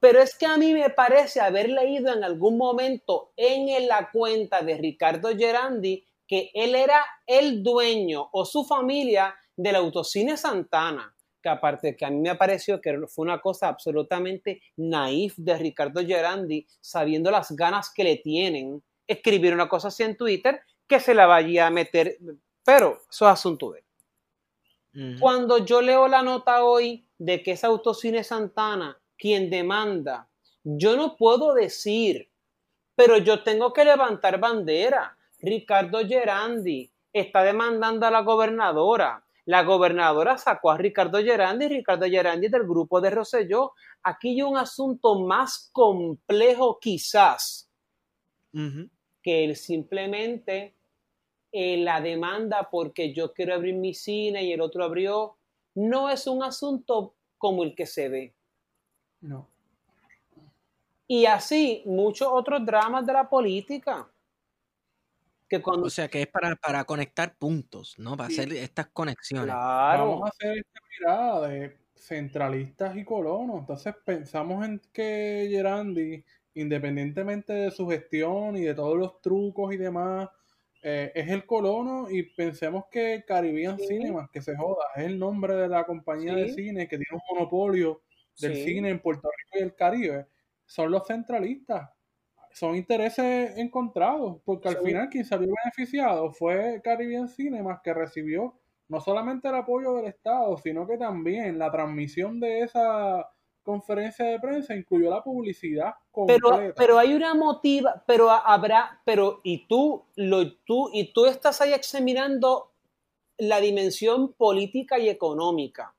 Pero 0.00 0.20
es 0.20 0.36
que 0.36 0.46
a 0.46 0.56
mí 0.56 0.72
me 0.74 0.90
parece 0.90 1.40
haber 1.40 1.68
leído 1.68 2.12
en 2.12 2.24
algún 2.24 2.58
momento 2.58 3.30
en 3.36 3.86
la 3.86 4.10
cuenta 4.10 4.60
de 4.62 4.76
Ricardo 4.76 5.28
Gerandi 5.28 6.04
que 6.26 6.50
él 6.54 6.74
era 6.74 7.06
el 7.24 7.62
dueño 7.62 8.30
o 8.32 8.44
su 8.44 8.64
familia 8.64 9.32
del 9.54 9.76
Autocine 9.76 10.36
Santana. 10.36 11.13
Que 11.44 11.50
aparte 11.50 11.94
que 11.94 12.06
a 12.06 12.10
mí 12.10 12.20
me 12.20 12.34
pareció 12.36 12.80
que 12.80 13.06
fue 13.06 13.26
una 13.26 13.38
cosa 13.38 13.68
absolutamente 13.68 14.62
naif 14.78 15.34
de 15.36 15.58
Ricardo 15.58 16.00
Gerandi, 16.00 16.66
sabiendo 16.80 17.30
las 17.30 17.52
ganas 17.52 17.92
que 17.92 18.02
le 18.02 18.16
tienen, 18.16 18.82
escribir 19.06 19.52
una 19.52 19.68
cosa 19.68 19.88
así 19.88 20.04
en 20.04 20.16
Twitter, 20.16 20.62
que 20.88 21.00
se 21.00 21.12
la 21.12 21.26
vaya 21.26 21.66
a 21.66 21.70
meter, 21.70 22.16
pero 22.64 22.98
eso 23.10 23.26
es 23.26 23.32
asunto 23.32 23.72
de 23.72 23.80
él. 23.80 25.18
Cuando 25.20 25.58
yo 25.58 25.82
leo 25.82 26.08
la 26.08 26.22
nota 26.22 26.64
hoy 26.64 27.06
de 27.18 27.42
que 27.42 27.52
es 27.52 27.64
Autocine 27.64 28.24
Santana 28.24 28.98
quien 29.18 29.50
demanda, 29.50 30.28
yo 30.62 30.96
no 30.96 31.14
puedo 31.16 31.52
decir, 31.52 32.30
pero 32.94 33.18
yo 33.18 33.42
tengo 33.42 33.74
que 33.74 33.84
levantar 33.84 34.40
bandera. 34.40 35.18
Ricardo 35.40 35.98
Gerandi 36.06 36.90
está 37.12 37.42
demandando 37.42 38.06
a 38.06 38.10
la 38.10 38.20
gobernadora. 38.22 39.23
La 39.46 39.62
gobernadora 39.62 40.38
sacó 40.38 40.70
a 40.70 40.78
Ricardo 40.78 41.18
Gerandi, 41.18 41.68
Ricardo 41.68 42.06
Gerandi 42.06 42.48
del 42.48 42.62
grupo 42.62 43.00
de 43.00 43.10
Roselló. 43.10 43.72
Aquí 44.02 44.30
hay 44.30 44.42
un 44.42 44.56
asunto 44.56 45.20
más 45.20 45.68
complejo 45.72 46.78
quizás 46.80 47.70
que 49.22 49.44
el 49.44 49.56
simplemente 49.56 50.76
eh, 51.50 51.76
la 51.78 52.00
demanda 52.00 52.68
porque 52.70 53.12
yo 53.12 53.32
quiero 53.32 53.54
abrir 53.54 53.74
mi 53.74 53.92
cine 53.94 54.44
y 54.44 54.52
el 54.52 54.60
otro 54.60 54.84
abrió. 54.84 55.36
No 55.74 56.08
es 56.08 56.26
un 56.26 56.42
asunto 56.42 57.14
como 57.36 57.64
el 57.64 57.74
que 57.74 57.86
se 57.86 58.08
ve. 58.08 58.34
No. 59.20 59.48
Y 61.06 61.26
así 61.26 61.82
muchos 61.84 62.28
otros 62.30 62.64
dramas 62.64 63.04
de 63.04 63.12
la 63.12 63.28
política. 63.28 64.08
O 65.64 65.90
sea, 65.90 66.08
que 66.08 66.22
es 66.22 66.26
para, 66.26 66.56
para 66.56 66.84
conectar 66.84 67.36
puntos, 67.36 67.94
¿no? 67.98 68.16
Para 68.16 68.28
hacer 68.28 68.52
estas 68.52 68.88
conexiones. 68.88 69.46
Claro. 69.46 70.10
Vamos 70.10 70.24
a 70.24 70.28
hacer 70.28 70.58
esta 70.58 70.80
mirada 70.98 71.48
de 71.48 71.76
centralistas 71.94 72.96
y 72.96 73.04
colonos. 73.04 73.60
Entonces 73.60 73.94
pensamos 74.04 74.64
en 74.64 74.80
que 74.92 75.48
Gerandi, 75.50 76.24
independientemente 76.54 77.52
de 77.52 77.70
su 77.70 77.88
gestión 77.88 78.56
y 78.56 78.62
de 78.62 78.74
todos 78.74 78.96
los 78.96 79.20
trucos 79.20 79.74
y 79.74 79.76
demás, 79.76 80.28
eh, 80.82 81.12
es 81.14 81.30
el 81.30 81.46
colono 81.46 82.10
y 82.10 82.22
pensemos 82.34 82.84
que 82.90 83.24
Caribbean 83.26 83.78
Cinemas, 83.78 84.28
que 84.30 84.42
se 84.42 84.54
joda, 84.54 84.84
es 84.96 85.04
el 85.04 85.18
nombre 85.18 85.54
de 85.54 85.68
la 85.68 85.84
compañía 85.84 86.34
de 86.34 86.52
cine 86.52 86.86
que 86.86 86.98
tiene 86.98 87.12
un 87.12 87.36
monopolio 87.36 88.02
del 88.38 88.56
cine 88.56 88.90
en 88.90 89.00
Puerto 89.00 89.28
Rico 89.30 89.58
y 89.58 89.62
el 89.62 89.74
Caribe, 89.74 90.26
son 90.66 90.90
los 90.90 91.06
centralistas 91.06 91.93
son 92.54 92.76
intereses 92.76 93.58
encontrados, 93.58 94.40
porque 94.44 94.68
al 94.68 94.76
final 94.78 95.08
quien 95.08 95.24
salió 95.24 95.52
beneficiado 95.64 96.30
fue 96.32 96.80
Caribbean 96.84 97.28
Cinemas, 97.28 97.80
que 97.82 97.92
recibió 97.92 98.54
no 98.88 99.00
solamente 99.00 99.48
el 99.48 99.56
apoyo 99.56 99.94
del 99.94 100.06
Estado, 100.06 100.56
sino 100.58 100.86
que 100.86 100.96
también 100.96 101.58
la 101.58 101.72
transmisión 101.72 102.38
de 102.38 102.60
esa 102.60 103.28
conferencia 103.64 104.26
de 104.26 104.38
prensa 104.38 104.76
incluyó 104.76 105.10
la 105.10 105.24
publicidad 105.24 105.94
completa. 106.12 106.48
Pero, 106.56 106.74
pero 106.76 106.98
hay 106.98 107.14
una 107.14 107.34
motiva, 107.34 108.04
pero 108.06 108.30
habrá, 108.30 109.02
pero 109.04 109.40
y 109.42 109.66
tú, 109.66 110.04
lo, 110.14 110.54
tú, 110.58 110.90
y 110.92 111.12
tú 111.12 111.26
estás 111.26 111.60
ahí 111.60 111.72
examinando 111.72 112.72
la 113.36 113.60
dimensión 113.60 114.32
política 114.34 114.98
y 115.00 115.08
económica, 115.08 115.96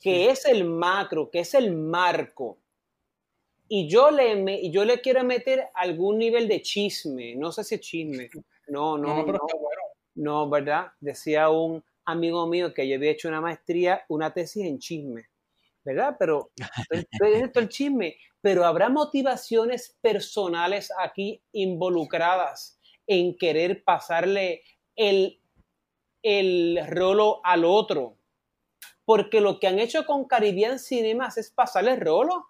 que 0.00 0.30
es 0.30 0.46
el 0.46 0.64
macro, 0.64 1.30
que 1.30 1.40
es 1.40 1.54
el 1.54 1.76
marco 1.76 2.58
y 3.68 3.88
yo 3.88 4.10
le, 4.10 4.36
me, 4.36 4.70
yo 4.70 4.84
le 4.84 5.00
quiero 5.00 5.24
meter 5.24 5.68
algún 5.74 6.18
nivel 6.18 6.48
de 6.48 6.62
chisme, 6.62 7.34
no 7.34 7.52
sé 7.52 7.64
si 7.64 7.74
es 7.76 7.80
chisme, 7.80 8.30
no, 8.68 8.96
no, 8.96 9.24
no, 9.26 9.38
no, 10.14 10.48
¿verdad? 10.48 10.88
Decía 11.00 11.50
un 11.50 11.82
amigo 12.04 12.46
mío 12.46 12.72
que 12.72 12.88
yo 12.88 12.96
había 12.96 13.10
hecho 13.10 13.28
una 13.28 13.40
maestría, 13.40 14.04
una 14.08 14.32
tesis 14.32 14.64
en 14.64 14.78
chisme, 14.78 15.28
¿verdad? 15.84 16.16
Pero 16.18 16.50
esto 16.90 17.60
el 17.60 17.68
chisme, 17.68 18.16
pero 18.40 18.64
habrá 18.64 18.88
motivaciones 18.88 19.96
personales 20.00 20.92
aquí 20.98 21.42
involucradas 21.52 22.78
en 23.06 23.36
querer 23.36 23.82
pasarle 23.84 24.62
el, 24.94 25.40
el 26.22 26.80
rolo 26.88 27.40
al 27.44 27.64
otro. 27.64 28.16
Porque 29.04 29.40
lo 29.40 29.60
que 29.60 29.68
han 29.68 29.78
hecho 29.78 30.04
con 30.04 30.24
Caribbean 30.24 30.78
Cinemas 30.78 31.38
es 31.38 31.50
pasarle 31.50 31.92
el 31.92 32.00
rolo. 32.00 32.46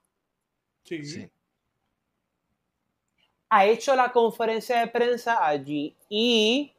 Sí. 0.86 1.28
Ha 3.48 3.66
hecho 3.66 3.94
la 3.94 4.12
conferencia 4.12 4.80
de 4.80 4.88
prensa 4.88 5.46
allí 5.46 5.96
y, 6.08 6.72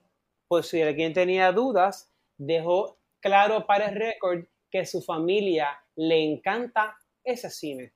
pues 0.47 0.67
si 0.67 0.81
alguien 0.81 1.13
tenía 1.13 1.51
dudas, 1.51 2.09
dejó 2.37 2.97
claro 3.19 3.65
para 3.65 3.89
el 3.89 3.95
récord 3.95 4.45
que 4.69 4.85
su 4.85 5.01
familia 5.01 5.81
le 5.95 6.23
encanta 6.23 6.97
ese 7.23 7.49
cine. 7.49 7.93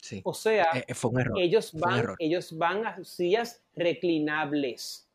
Sí. 0.00 0.20
O 0.24 0.34
sea, 0.34 0.68
eh, 0.74 0.84
eh, 0.88 0.94
fue 0.94 1.10
un 1.10 1.20
error. 1.20 1.38
ellos 1.40 1.72
van, 1.72 2.14
ellos 2.18 2.56
van 2.56 2.86
a 2.86 3.02
sillas 3.04 3.62
reclinables. 3.74 5.08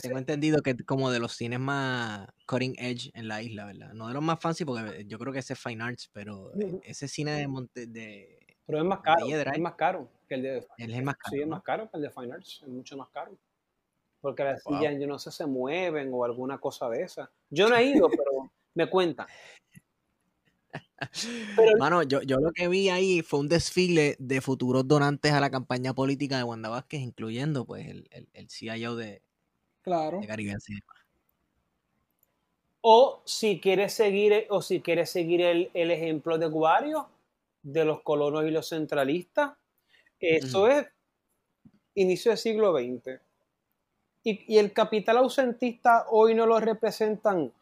Tengo 0.00 0.18
entendido 0.18 0.62
que 0.62 0.76
como 0.84 1.10
de 1.10 1.18
los 1.18 1.32
cines 1.32 1.60
más 1.60 2.28
cutting 2.46 2.74
edge 2.78 3.10
en 3.14 3.28
la 3.28 3.42
isla, 3.42 3.66
¿verdad? 3.66 3.92
No 3.92 4.08
de 4.08 4.14
los 4.14 4.22
más 4.22 4.40
fancy, 4.40 4.64
porque 4.64 5.04
yo 5.06 5.18
creo 5.18 5.32
que 5.32 5.40
ese 5.40 5.54
es 5.54 5.58
Fine 5.58 5.82
Arts, 5.82 6.10
pero 6.12 6.52
e, 6.54 6.80
ese 6.84 7.08
cine 7.08 7.32
de 7.32 7.48
Monte 7.48 7.86
de. 7.86 8.38
Pero 8.66 8.78
es 8.78 8.84
más 8.84 9.00
caro. 9.00 9.26
Es 9.26 9.60
más 9.60 9.74
caro 9.74 10.08
que 10.28 10.34
el 10.34 10.42
de. 10.42 10.66
Él 10.78 10.94
es 10.94 11.02
más 11.02 11.16
caro. 11.16 11.36
Sí, 11.36 11.42
es 11.42 11.48
más 11.48 11.62
caro 11.62 11.90
que 11.90 11.96
el 11.96 12.02
de 12.02 12.10
Fine 12.10 12.32
Arts. 12.32 12.60
Es 12.62 12.68
mucho 12.68 12.96
más 12.96 13.08
caro. 13.10 13.36
Porque 14.20 14.44
las 14.44 14.62
sillas, 14.62 14.94
yo 15.00 15.06
no 15.06 15.18
sé, 15.18 15.30
se 15.30 15.46
mueven 15.46 16.10
o 16.12 16.24
alguna 16.24 16.58
cosa 16.58 16.88
de 16.90 17.02
esa. 17.02 17.30
Yo 17.48 17.68
no 17.68 17.76
he 17.76 17.84
ido, 17.84 18.08
pero 18.10 18.52
me 18.74 18.88
cuentan. 18.88 19.26
Mano, 21.78 22.02
yo, 22.02 22.20
yo 22.22 22.36
lo 22.36 22.52
que 22.52 22.68
vi 22.68 22.90
ahí 22.90 23.22
fue 23.22 23.40
un 23.40 23.48
desfile 23.48 24.16
de 24.18 24.40
futuros 24.42 24.86
donantes 24.86 25.32
a 25.32 25.40
la 25.40 25.50
campaña 25.50 25.94
política 25.94 26.36
de 26.36 26.44
Wanda 26.44 26.68
Vázquez, 26.68 27.00
incluyendo 27.00 27.64
pues 27.64 27.88
el, 27.88 28.06
el, 28.10 28.28
el 28.34 28.48
CIO 28.50 28.94
de, 28.94 29.22
Claro. 29.82 30.20
O 32.82 33.20
si 33.24 33.60
quieres 33.60 33.92
seguir, 33.92 34.46
o 34.48 34.62
si 34.62 34.80
quieres 34.80 35.10
seguir 35.10 35.42
el, 35.42 35.70
ejemplo 35.74 36.38
de 36.38 36.46
Guario, 36.46 37.08
de 37.62 37.84
los 37.84 38.00
colonos 38.02 38.44
y 38.46 38.50
los 38.50 38.68
centralistas, 38.68 39.52
eso 40.18 40.68
es 40.68 40.86
inicio 41.94 42.30
del 42.30 42.38
siglo 42.38 42.72
XX. 42.72 43.20
Y, 44.22 44.58
el 44.58 44.72
capital 44.72 45.18
ausentista 45.18 46.06
hoy 46.10 46.34
no 46.34 46.46
lo 46.46 46.60
representan, 46.60 47.52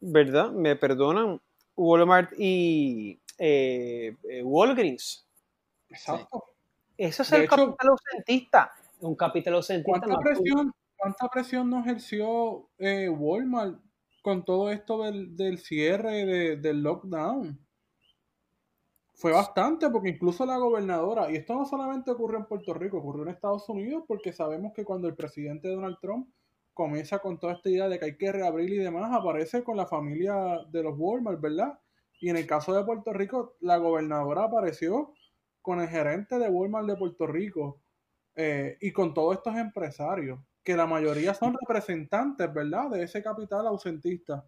¿verdad? 0.00 0.50
Me 0.50 0.76
perdonan, 0.76 1.40
Walmart 1.76 2.32
y 2.38 3.18
eh, 3.38 4.16
eh, 4.28 4.42
Walgreens. 4.42 5.24
Exacto. 5.90 6.44
Eso 6.96 7.22
es 7.22 7.32
el 7.32 7.48
capital 7.48 7.88
ausentista. 7.90 8.72
Un 9.00 9.14
capital 9.14 9.54
ausentista. 9.54 10.00
¿Cuánta 10.00 10.18
presión, 10.18 10.74
¿Cuánta 10.98 11.28
presión 11.28 11.70
nos 11.70 11.86
ejerció 11.86 12.70
eh, 12.76 13.08
Walmart 13.08 13.80
con 14.20 14.44
todo 14.44 14.68
esto 14.68 15.00
del, 15.04 15.58
cierre 15.58 16.56
del 16.56 16.82
lockdown? 16.82 17.64
Fue 19.14 19.30
bastante, 19.30 19.88
porque 19.90 20.08
incluso 20.08 20.44
la 20.44 20.58
gobernadora, 20.58 21.30
y 21.30 21.36
esto 21.36 21.54
no 21.54 21.64
solamente 21.66 22.10
ocurrió 22.10 22.38
en 22.40 22.46
Puerto 22.46 22.74
Rico, 22.74 22.98
ocurrió 22.98 23.22
en 23.22 23.28
Estados 23.28 23.68
Unidos, 23.68 24.02
porque 24.08 24.32
sabemos 24.32 24.72
que 24.74 24.84
cuando 24.84 25.06
el 25.06 25.14
presidente 25.14 25.68
Donald 25.68 25.98
Trump 26.00 26.28
comienza 26.74 27.20
con 27.20 27.38
toda 27.38 27.52
esta 27.52 27.70
idea 27.70 27.88
de 27.88 28.00
que 28.00 28.06
hay 28.06 28.16
que 28.16 28.32
reabrir 28.32 28.72
y 28.72 28.78
demás, 28.78 29.12
aparece 29.12 29.62
con 29.62 29.76
la 29.76 29.86
familia 29.86 30.34
de 30.68 30.82
los 30.82 30.94
Walmart, 30.98 31.40
¿verdad? 31.40 31.78
Y 32.20 32.28
en 32.28 32.38
el 32.38 32.46
caso 32.46 32.74
de 32.74 32.84
Puerto 32.84 33.12
Rico, 33.12 33.56
la 33.60 33.76
gobernadora 33.76 34.44
apareció 34.44 35.12
con 35.62 35.80
el 35.80 35.88
gerente 35.88 36.40
de 36.40 36.48
Walmart 36.48 36.88
de 36.88 36.96
Puerto 36.96 37.28
Rico 37.28 37.82
eh, 38.34 38.76
y 38.80 38.90
con 38.92 39.14
todos 39.14 39.36
estos 39.36 39.54
empresarios 39.56 40.40
que 40.68 40.76
la 40.76 40.86
mayoría 40.86 41.32
son 41.32 41.56
representantes, 41.58 42.52
¿verdad?, 42.52 42.90
de 42.90 43.02
ese 43.02 43.22
capital 43.22 43.66
ausentista. 43.66 44.46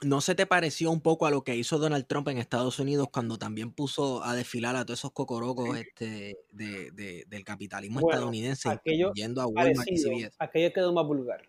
¿No 0.00 0.20
se 0.20 0.36
te 0.36 0.46
pareció 0.46 0.92
un 0.92 1.00
poco 1.00 1.26
a 1.26 1.32
lo 1.32 1.42
que 1.42 1.56
hizo 1.56 1.76
Donald 1.76 2.06
Trump 2.06 2.28
en 2.28 2.38
Estados 2.38 2.78
Unidos 2.78 3.08
cuando 3.12 3.36
también 3.36 3.72
puso 3.72 4.22
a 4.22 4.36
desfilar 4.36 4.76
a 4.76 4.84
todos 4.84 5.00
esos 5.00 5.10
cocorocos 5.10 5.76
este, 5.76 6.38
de, 6.52 7.24
del 7.26 7.44
capitalismo 7.44 7.98
estadounidense, 7.98 8.68
aquello 8.68 9.12
yendo 9.12 9.42
a 9.42 9.48
Walmart 9.48 9.88
y 9.88 10.28
Aquello 10.38 10.72
quedó 10.72 10.92
más 10.92 11.04
vulgar. 11.04 11.42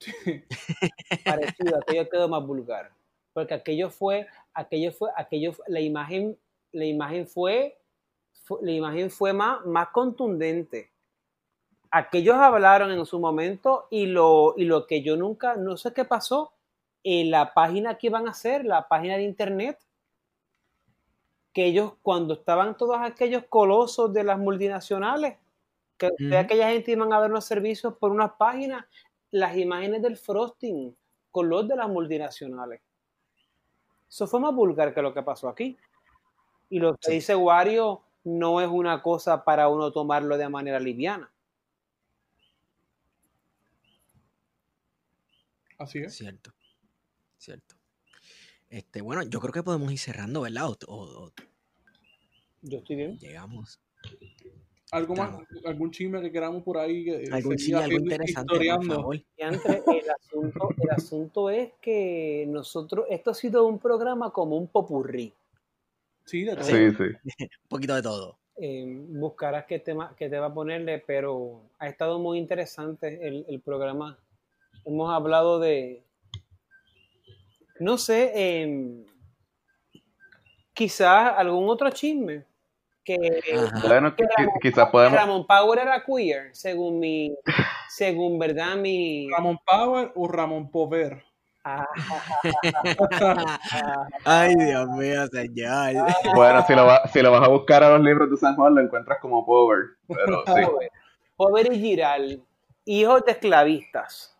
parecido, 1.24 1.78
aquello 1.80 2.08
quedó 2.08 2.28
más 2.28 2.44
vulgar. 2.44 2.92
Porque 3.32 3.54
aquello 3.54 3.88
fue, 3.88 4.26
aquello 4.52 4.90
fue, 4.90 5.10
aquello 5.16 5.52
la 5.68 5.80
imagen, 5.80 6.36
la 6.72 6.86
imagen 6.86 7.28
fue, 7.28 7.78
la 8.62 8.72
imagen 8.72 9.12
fue 9.12 9.32
más, 9.32 9.64
más 9.64 9.90
contundente 9.92 10.91
aquellos 11.92 12.36
hablaron 12.36 12.90
en 12.90 13.04
su 13.06 13.20
momento 13.20 13.86
y 13.90 14.06
lo, 14.06 14.54
y 14.56 14.64
lo 14.64 14.86
que 14.86 15.02
yo 15.02 15.16
nunca, 15.16 15.56
no 15.56 15.76
sé 15.76 15.92
qué 15.92 16.04
pasó, 16.04 16.54
en 17.04 17.30
la 17.30 17.52
página 17.52 17.98
que 17.98 18.06
iban 18.06 18.26
a 18.26 18.30
hacer, 18.30 18.64
la 18.64 18.88
página 18.88 19.16
de 19.16 19.24
internet, 19.24 19.78
que 21.52 21.66
ellos 21.66 21.92
cuando 22.02 22.34
estaban 22.34 22.76
todos 22.76 22.96
aquellos 23.00 23.44
colosos 23.44 24.12
de 24.12 24.24
las 24.24 24.38
multinacionales, 24.38 25.36
que 25.98 26.36
aquella 26.36 26.70
gente 26.70 26.92
iban 26.92 27.12
a 27.12 27.20
ver 27.20 27.30
los 27.30 27.44
servicios 27.44 27.94
por 27.98 28.10
unas 28.10 28.32
páginas, 28.32 28.86
las 29.30 29.56
imágenes 29.56 30.02
del 30.02 30.16
frosting, 30.16 30.96
con 31.30 31.48
los 31.48 31.68
de 31.68 31.76
las 31.76 31.88
multinacionales. 31.88 32.80
Eso 34.08 34.26
fue 34.26 34.40
más 34.40 34.54
vulgar 34.54 34.94
que 34.94 35.02
lo 35.02 35.12
que 35.12 35.22
pasó 35.22 35.48
aquí. 35.48 35.76
Y 36.70 36.78
lo 36.78 36.96
que 36.96 37.12
dice 37.12 37.36
Wario 37.36 38.02
no 38.24 38.60
es 38.60 38.68
una 38.68 39.02
cosa 39.02 39.44
para 39.44 39.68
uno 39.68 39.92
tomarlo 39.92 40.38
de 40.38 40.48
manera 40.48 40.80
liviana. 40.80 41.31
Así 45.78 45.98
es. 45.98 46.14
Cierto. 46.14 46.52
Cierto. 47.38 47.74
Este, 48.70 49.00
bueno, 49.02 49.22
yo 49.24 49.40
creo 49.40 49.52
que 49.52 49.62
podemos 49.62 49.92
ir 49.92 49.98
cerrando, 49.98 50.42
¿verdad? 50.42 50.66
O- 50.70 50.76
o- 50.88 51.24
o 51.26 51.32
Yo 52.62 52.78
estoy 52.78 52.96
bien. 52.96 53.18
llegamos. 53.18 53.80
¿Algo 54.92 55.14
más, 55.16 55.34
algún 55.64 55.90
chisme 55.90 56.20
que 56.20 56.30
queramos 56.30 56.62
por 56.62 56.76
ahí? 56.76 57.04
que 57.04 57.28
Algún 57.32 57.56
chisme, 57.56 57.82
algo 57.82 57.96
interesante, 57.98 58.48
por 58.48 58.56
historiando? 58.62 58.94
favor. 58.96 59.16
Y 59.16 59.42
antes, 59.42 59.82
el 59.86 60.10
asunto, 60.10 60.68
el 60.78 60.90
asunto 60.90 61.50
es 61.50 61.72
que 61.80 62.44
nosotros, 62.48 63.06
esto 63.08 63.30
ha 63.30 63.34
sido 63.34 63.66
un 63.66 63.78
programa 63.78 64.30
como 64.30 64.56
un 64.56 64.68
popurrí. 64.68 65.32
Sí, 66.26 66.44
de 66.44 66.54
todo. 66.54 66.64
Sí, 66.64 66.74
sí. 66.90 67.04
Un 67.64 67.68
poquito 67.68 67.94
de 67.94 68.02
todo. 68.02 68.38
Eh, 68.56 68.84
buscarás 69.08 69.64
qué 69.66 69.78
tema, 69.80 70.14
qué 70.16 70.28
te 70.28 70.38
va 70.38 70.46
a 70.46 70.54
ponerle, 70.54 70.98
pero 71.04 71.62
ha 71.78 71.88
estado 71.88 72.18
muy 72.18 72.38
interesante 72.38 73.26
el, 73.26 73.44
el 73.48 73.60
programa. 73.60 74.18
Hemos 74.84 75.12
hablado 75.12 75.58
de, 75.60 76.04
no 77.78 77.98
sé, 77.98 78.60
em, 78.62 79.04
quizás 80.74 81.34
algún 81.36 81.68
otro 81.68 81.90
chisme. 81.90 82.44
Que. 83.04 83.16
Bueno, 83.86 84.14
que 84.14 84.24
Ramón, 84.36 84.54
quizás 84.60 84.86
que 84.86 84.92
podemos. 84.92 85.18
Ramón 85.18 85.46
Power 85.46 85.78
era 85.80 86.04
queer, 86.04 86.54
según 86.54 87.00
mi, 87.00 87.34
según 87.88 88.38
verdad 88.38 88.76
mi... 88.76 89.28
¿Ramón 89.30 89.58
Power 89.66 90.12
o 90.14 90.28
Ramón 90.28 90.70
Pover? 90.70 91.24
Ah, 91.64 91.86
Ay, 94.24 94.54
Dios 94.56 94.88
mío, 94.90 95.26
señor. 95.28 95.94
Bueno, 96.34 96.64
si 96.66 96.74
lo, 96.74 96.86
va- 96.86 97.06
si 97.08 97.22
lo 97.22 97.30
vas 97.30 97.42
a 97.42 97.48
buscar 97.48 97.82
a 97.84 97.90
los 97.90 98.00
libros 98.04 98.30
de 98.30 98.36
San 98.36 98.56
Juan, 98.56 98.74
lo 98.74 98.80
encuentras 98.80 99.18
como 99.20 99.44
Power. 99.46 99.78
Pero 100.08 100.42
sí. 100.46 100.52
Power, 100.64 100.90
Power 101.36 101.72
y 101.72 101.78
Giral, 101.78 102.42
hijos 102.84 103.24
de 103.24 103.32
esclavistas. 103.32 104.31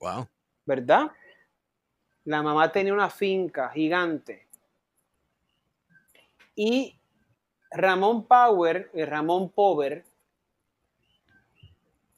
Wow. 0.00 0.26
¿verdad? 0.70 1.10
La 2.24 2.42
mamá 2.42 2.70
tenía 2.70 2.92
una 2.92 3.10
finca 3.10 3.70
gigante. 3.70 4.46
Y 6.54 6.96
Ramón 7.70 8.24
Power 8.26 8.90
y 8.94 9.04
Ramón 9.04 9.50
Power, 9.50 10.04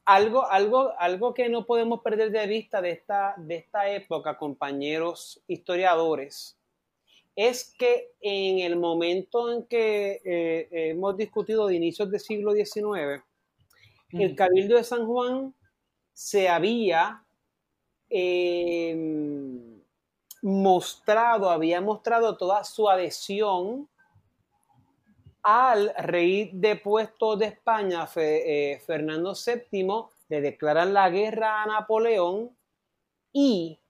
algo, 0.04 0.50
algo, 0.50 0.92
algo 0.98 1.32
que 1.32 1.48
no 1.48 1.64
podemos 1.64 2.00
perder 2.02 2.30
de 2.30 2.46
vista 2.46 2.82
de 2.82 2.90
esta, 2.90 3.34
de 3.36 3.56
esta 3.56 3.88
época, 3.88 4.36
compañeros 4.36 5.40
historiadores, 5.46 6.58
es 7.34 7.74
que 7.78 8.12
en 8.20 8.58
el 8.58 8.76
momento 8.76 9.50
en 9.50 9.64
que 9.64 10.20
eh, 10.24 10.68
hemos 10.70 11.16
discutido 11.16 11.66
de 11.66 11.76
inicios 11.76 12.10
del 12.10 12.20
siglo 12.20 12.52
XIX, 12.52 13.22
el 14.10 14.36
Cabildo 14.36 14.76
de 14.76 14.84
San 14.84 15.06
Juan 15.06 15.54
se 16.12 16.50
había 16.50 17.24
eh, 18.12 19.73
mostrado, 20.42 21.50
había 21.50 21.81
mostrado 21.81 22.36
toda 22.36 22.65
su 22.65 22.91
adhesión 22.91 23.89
al 25.42 25.92
rey 25.97 26.50
depuesto 26.52 27.36
de 27.36 27.47
España, 27.47 28.08
eh, 28.16 28.81
Fernando 28.86 29.34
VII, 29.34 29.86
le 30.28 30.41
declaran 30.41 30.92
la 30.92 31.10
guerra 31.10 31.62
a 31.62 31.66
Napoleón 31.66 32.57
y 33.32 33.81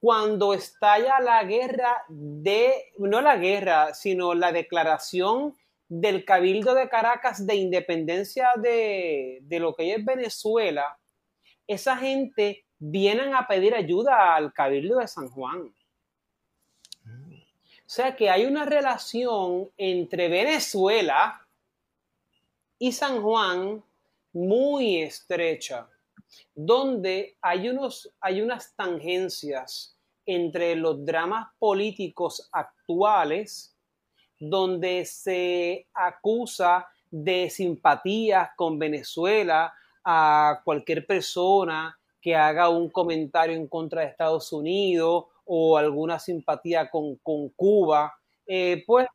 cuando 0.00 0.52
estalla 0.52 1.20
la 1.20 1.44
guerra 1.44 2.04
de, 2.08 2.92
no 2.98 3.20
la 3.20 3.36
guerra, 3.36 3.94
sino 3.94 4.34
la 4.34 4.52
declaración 4.52 5.56
del 5.88 6.24
Cabildo 6.24 6.74
de 6.74 6.88
Caracas 6.88 7.46
de 7.46 7.54
independencia 7.54 8.50
de, 8.56 9.38
de 9.42 9.60
lo 9.60 9.74
que 9.74 9.94
es 9.94 10.04
Venezuela, 10.04 10.98
esa 11.66 11.96
gente 11.96 12.64
vienen 12.86 13.34
a 13.34 13.46
pedir 13.46 13.74
ayuda 13.74 14.34
al 14.34 14.52
Cabildo 14.52 14.98
de 14.98 15.08
San 15.08 15.30
Juan. 15.30 15.72
O 17.06 17.86
sea 17.86 18.14
que 18.14 18.28
hay 18.28 18.44
una 18.44 18.66
relación 18.66 19.70
entre 19.78 20.28
Venezuela 20.28 21.40
y 22.78 22.92
San 22.92 23.22
Juan 23.22 23.82
muy 24.34 25.00
estrecha, 25.00 25.88
donde 26.54 27.36
hay, 27.40 27.68
unos, 27.68 28.10
hay 28.20 28.42
unas 28.42 28.74
tangencias 28.74 29.96
entre 30.26 30.76
los 30.76 31.06
dramas 31.06 31.48
políticos 31.58 32.48
actuales, 32.52 33.74
donde 34.38 35.06
se 35.06 35.86
acusa 35.94 36.86
de 37.10 37.48
simpatías 37.48 38.50
con 38.56 38.78
Venezuela 38.78 39.72
a 40.04 40.60
cualquier 40.64 41.06
persona 41.06 41.98
que 42.24 42.34
haga 42.34 42.70
un 42.70 42.88
comentario 42.88 43.54
en 43.54 43.68
contra 43.68 44.00
de 44.00 44.08
Estados 44.08 44.50
Unidos 44.50 45.26
o 45.44 45.76
alguna 45.76 46.18
simpatía 46.18 46.90
con, 46.90 47.16
con 47.16 47.50
Cuba. 47.50 48.14
Eh, 48.46 48.82
pues 48.86 49.06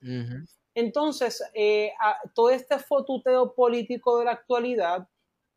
entonces, 0.76 1.44
eh, 1.56 1.92
a- 2.00 2.20
todo 2.36 2.52
este 2.52 2.78
fotuteo 2.78 3.54
político 3.56 4.20
de 4.20 4.26
la 4.26 4.32
actualidad, 4.34 5.08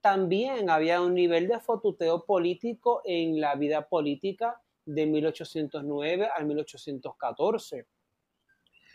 también 0.00 0.70
había 0.70 1.02
un 1.02 1.12
nivel 1.14 1.46
de 1.46 1.60
fotuteo 1.60 2.24
político 2.24 3.02
en 3.04 3.38
la 3.38 3.54
vida 3.54 3.86
política 3.86 4.58
de 4.86 5.04
1809 5.06 6.28
al 6.34 6.46
1814. 6.46 7.86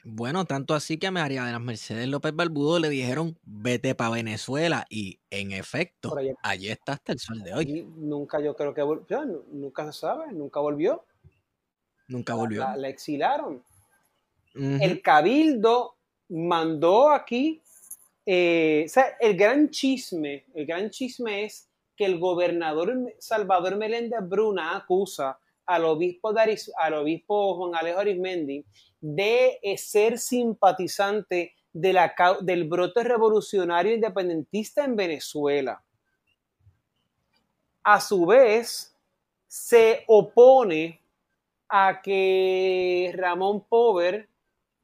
Bueno, 0.09 0.45
tanto 0.45 0.73
así 0.73 0.97
que 0.97 1.07
a 1.07 1.11
María 1.11 1.43
de 1.43 1.51
las 1.51 1.59
Mercedes 1.59 2.07
López 2.07 2.33
Barbudo 2.33 2.79
le 2.79 2.87
dijeron 2.87 3.37
vete 3.43 3.93
para 3.93 4.11
Venezuela 4.11 4.85
y 4.89 5.19
en 5.29 5.51
efecto, 5.51 6.17
allá. 6.17 6.33
allí 6.43 6.69
está 6.69 6.93
hasta 6.93 7.11
el 7.11 7.19
sol 7.19 7.43
de 7.43 7.53
hoy. 7.53 7.63
Y 7.69 7.83
nunca 7.83 8.39
yo 8.39 8.55
creo 8.55 8.73
que 8.73 8.81
volvió, 8.81 9.25
nunca 9.51 9.85
se 9.91 9.99
sabe, 9.99 10.31
nunca 10.31 10.61
volvió. 10.61 11.03
Nunca 12.07 12.35
volvió. 12.35 12.61
La, 12.61 12.77
la 12.77 12.87
exilaron. 12.87 13.61
El 14.55 15.01
cabildo 15.01 15.97
mandó 16.29 17.11
aquí, 17.11 17.61
eh, 18.25 18.83
o 18.85 18.89
sea, 18.89 19.17
el 19.19 19.35
gran 19.35 19.69
chisme, 19.69 20.45
el 20.55 20.65
gran 20.65 20.89
chisme 20.89 21.43
es 21.43 21.69
que 21.97 22.05
el 22.05 22.17
gobernador 22.17 23.13
Salvador 23.19 23.75
Meléndez 23.75 24.21
Bruna 24.21 24.77
acusa 24.77 25.37
al 25.67 25.85
obispo, 25.85 26.33
al 26.77 26.93
obispo 26.93 27.55
Juan 27.55 27.75
Alejo 27.75 27.99
Arismendi 27.99 28.65
de 28.99 29.59
eh, 29.61 29.77
ser 29.77 30.17
simpatizante 30.17 31.53
del 31.71 32.67
brote 32.67 33.03
revolucionario 33.03 33.93
independentista 33.93 34.83
en 34.83 34.95
Venezuela. 34.95 35.83
A 37.83 38.01
su 38.01 38.25
vez, 38.25 38.95
se 39.47 40.03
opone 40.07 40.99
a 41.69 42.01
que 42.01 43.13
Ramón 43.15 43.63
Pover 43.67 44.27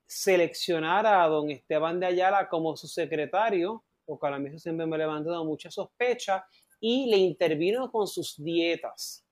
seleccionara 0.06 1.24
a 1.24 1.28
don 1.28 1.50
Esteban 1.50 2.00
de 2.00 2.06
Ayala 2.06 2.48
como 2.48 2.78
su 2.78 2.88
secretario, 2.88 3.84
porque 4.06 4.28
a 4.28 4.38
mí 4.38 4.50
eso 4.50 4.60
siempre 4.60 4.86
me 4.86 4.96
ha 4.96 5.00
levantado 5.00 5.44
mucha 5.44 5.72
sospecha, 5.72 6.46
y 6.80 7.10
le 7.10 7.18
intervino 7.18 7.92
con 7.92 8.08
sus 8.08 8.36
dietas, 8.44 9.23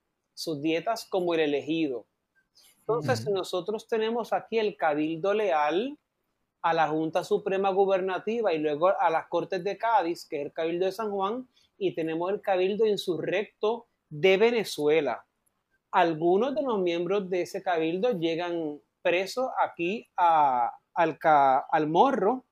sus 0.41 0.61
dietas 0.61 1.05
como 1.05 1.33
el 1.33 1.39
elegido. 1.41 2.05
Entonces, 2.79 3.27
nosotros 3.29 3.87
tenemos 3.87 4.33
aquí 4.33 4.57
el 4.59 4.75
cabildo 4.75 5.33
leal 5.33 5.97
a 6.61 6.73
la 6.73 6.87
Junta 6.89 7.23
Suprema 7.23 7.69
Gubernativa 7.69 8.53
y 8.53 8.57
luego 8.57 8.89
a 8.99 9.09
las 9.09 9.27
Cortes 9.27 9.63
de 9.63 9.77
Cádiz, 9.77 10.25
que 10.27 10.39
es 10.41 10.45
el 10.47 10.51
cabildo 10.53 10.85
de 10.85 10.91
San 10.91 11.09
Juan, 11.11 11.47
y 11.77 11.93
tenemos 11.95 12.31
el 12.31 12.41
cabildo 12.41 12.85
insurrecto 12.85 13.87
de 14.09 14.37
Venezuela. 14.37 15.25
Algunos 15.91 16.53
de 16.53 16.61
los 16.61 16.79
miembros 16.79 17.29
de 17.29 17.41
ese 17.43 17.63
cabildo 17.63 18.11
llegan 18.11 18.79
presos 19.01 19.49
aquí 19.63 20.07
a- 20.17 20.71
al 20.93 21.87
morro. 21.87 22.45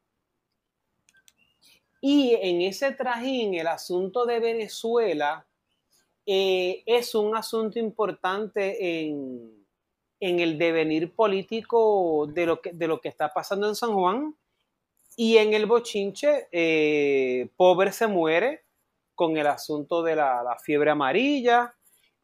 Y 2.01 2.33
en 2.35 2.61
ese 2.61 2.93
trajín, 2.93 3.55
el 3.55 3.67
asunto 3.67 4.25
de 4.25 4.39
Venezuela 4.39 5.45
eh, 6.31 6.83
es 6.85 7.15
un 7.15 7.35
asunto 7.35 7.79
importante 7.79 9.01
en, 9.01 9.65
en 10.19 10.39
el 10.39 10.59
devenir 10.59 11.15
político 11.15 12.27
de 12.31 12.45
lo, 12.45 12.61
que, 12.61 12.71
de 12.71 12.87
lo 12.87 13.01
que 13.01 13.09
está 13.09 13.33
pasando 13.33 13.67
en 13.67 13.73
San 13.73 13.95
Juan. 13.95 14.35
Y 15.17 15.37
en 15.37 15.55
el 15.55 15.65
bochinche, 15.65 16.47
eh, 16.51 17.49
Pobre 17.57 17.91
se 17.91 18.05
muere 18.05 18.63
con 19.15 19.37
el 19.37 19.47
asunto 19.47 20.03
de 20.03 20.15
la, 20.15 20.43
la 20.43 20.59
fiebre 20.59 20.91
amarilla, 20.91 21.73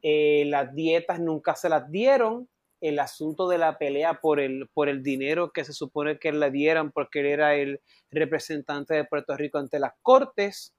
eh, 0.03 0.43
las 0.45 0.75
dietas 0.75 1.19
nunca 1.19 1.55
se 1.55 1.67
las 1.67 1.89
dieron, 1.89 2.47
el 2.81 2.99
asunto 2.99 3.49
de 3.49 3.57
la 3.57 3.79
pelea 3.79 4.21
por 4.21 4.39
el, 4.39 4.69
por 4.71 4.87
el 4.87 5.01
dinero 5.01 5.51
que 5.51 5.63
se 5.63 5.73
supone 5.73 6.19
que 6.19 6.31
le 6.31 6.51
dieran 6.51 6.91
porque 6.91 7.21
él 7.21 7.25
era 7.25 7.55
el 7.55 7.81
representante 8.11 8.93
de 8.93 9.05
Puerto 9.05 9.35
Rico 9.35 9.57
ante 9.57 9.79
las 9.79 9.93
cortes. 10.03 10.75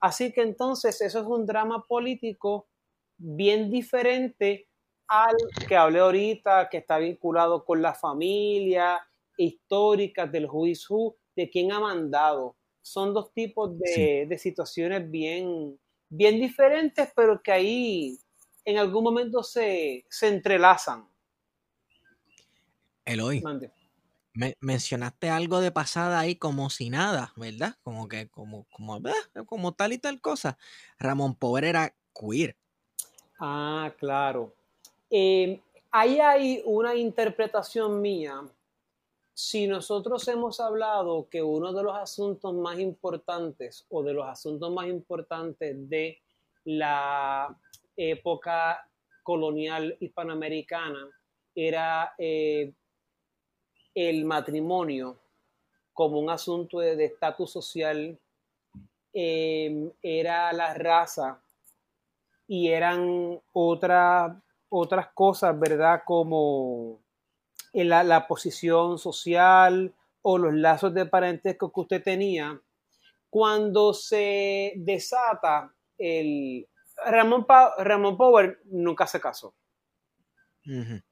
Así 0.00 0.32
que 0.32 0.42
entonces 0.42 1.00
eso 1.00 1.20
es 1.20 1.26
un 1.26 1.46
drama 1.46 1.82
político 1.82 2.68
bien 3.16 3.70
diferente 3.70 4.68
al 5.06 5.36
que 5.68 5.76
hablé 5.76 6.00
ahorita, 6.00 6.68
que 6.68 6.78
está 6.78 6.98
vinculado 6.98 7.64
con 7.64 7.82
la 7.82 7.94
familia 7.94 9.06
histórica 9.36 10.26
del 10.26 10.46
who 10.46 11.16
de 11.36 11.50
quién 11.50 11.72
ha 11.72 11.80
mandado. 11.80 12.56
Son 12.82 13.14
dos 13.14 13.32
tipos 13.32 13.78
de, 13.78 14.26
de 14.28 14.38
situaciones 14.38 15.10
bien, 15.10 15.78
bien 16.08 16.40
diferentes, 16.40 17.10
pero 17.14 17.42
que 17.42 17.52
ahí 17.52 18.18
en 18.64 18.78
algún 18.78 19.04
momento 19.04 19.42
se, 19.42 20.04
se 20.08 20.28
entrelazan. 20.28 21.08
Eloy, 23.04 23.42
me, 24.34 24.56
mencionaste 24.60 25.30
algo 25.30 25.60
de 25.60 25.70
pasada 25.70 26.18
ahí 26.18 26.36
como 26.36 26.68
si 26.68 26.90
nada, 26.90 27.32
¿verdad? 27.36 27.76
Como 27.82 28.08
que, 28.08 28.28
como, 28.28 28.66
como, 28.70 28.96
ah, 28.96 29.44
como 29.46 29.72
tal 29.72 29.92
y 29.92 29.98
tal 29.98 30.20
cosa. 30.20 30.58
Ramón 30.98 31.36
Power 31.36 31.64
era 31.64 31.94
queer. 32.12 32.56
Ah, 33.38 33.92
claro. 33.98 34.54
Eh, 35.08 35.60
ahí 35.90 36.18
hay 36.18 36.62
una 36.64 36.94
interpretación 36.94 38.00
mía. 38.00 38.42
Si 39.32 39.66
nosotros 39.66 40.26
hemos 40.28 40.60
hablado 40.60 41.28
que 41.28 41.42
uno 41.42 41.72
de 41.72 41.82
los 41.82 41.96
asuntos 41.96 42.54
más 42.54 42.78
importantes 42.78 43.86
o 43.88 44.02
de 44.02 44.12
los 44.12 44.26
asuntos 44.26 44.72
más 44.72 44.86
importantes 44.86 45.88
de 45.88 46.18
la 46.64 47.56
época 47.96 48.88
colonial 49.22 49.96
hispanoamericana 50.00 51.08
era 51.54 52.14
eh, 52.18 52.72
el 53.94 54.24
matrimonio 54.24 55.18
como 55.92 56.18
un 56.18 56.28
asunto 56.28 56.80
de 56.80 57.04
estatus 57.04 57.52
social, 57.52 58.18
em, 59.12 59.90
era 60.02 60.52
la 60.52 60.74
raza 60.74 61.40
y 62.48 62.68
eran 62.68 63.40
otras 63.52 65.08
cosas, 65.14 65.58
¿verdad? 65.58 66.02
Como 66.04 67.00
la, 67.72 68.02
la, 68.02 68.26
posición 68.26 68.98
social 68.98 69.94
o 70.22 70.38
los 70.38 70.52
lazos 70.54 70.92
de 70.92 71.06
parentesco 71.06 71.72
que 71.72 71.80
usted 71.80 72.02
tenía. 72.02 72.60
Cuando 73.30 73.94
se 73.94 74.72
desata 74.76 75.72
el, 75.96 76.68
Ramón, 77.06 77.46
Ramón 77.78 78.16
Power 78.16 78.60
nunca 78.66 79.06
se 79.06 79.20
casó. 79.20 79.54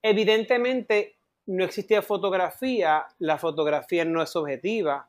Evidentemente 0.00 1.18
no 1.46 1.64
existía 1.64 2.02
fotografía, 2.02 3.06
la 3.18 3.38
fotografía 3.38 4.04
no 4.04 4.22
es 4.22 4.34
objetiva, 4.36 5.08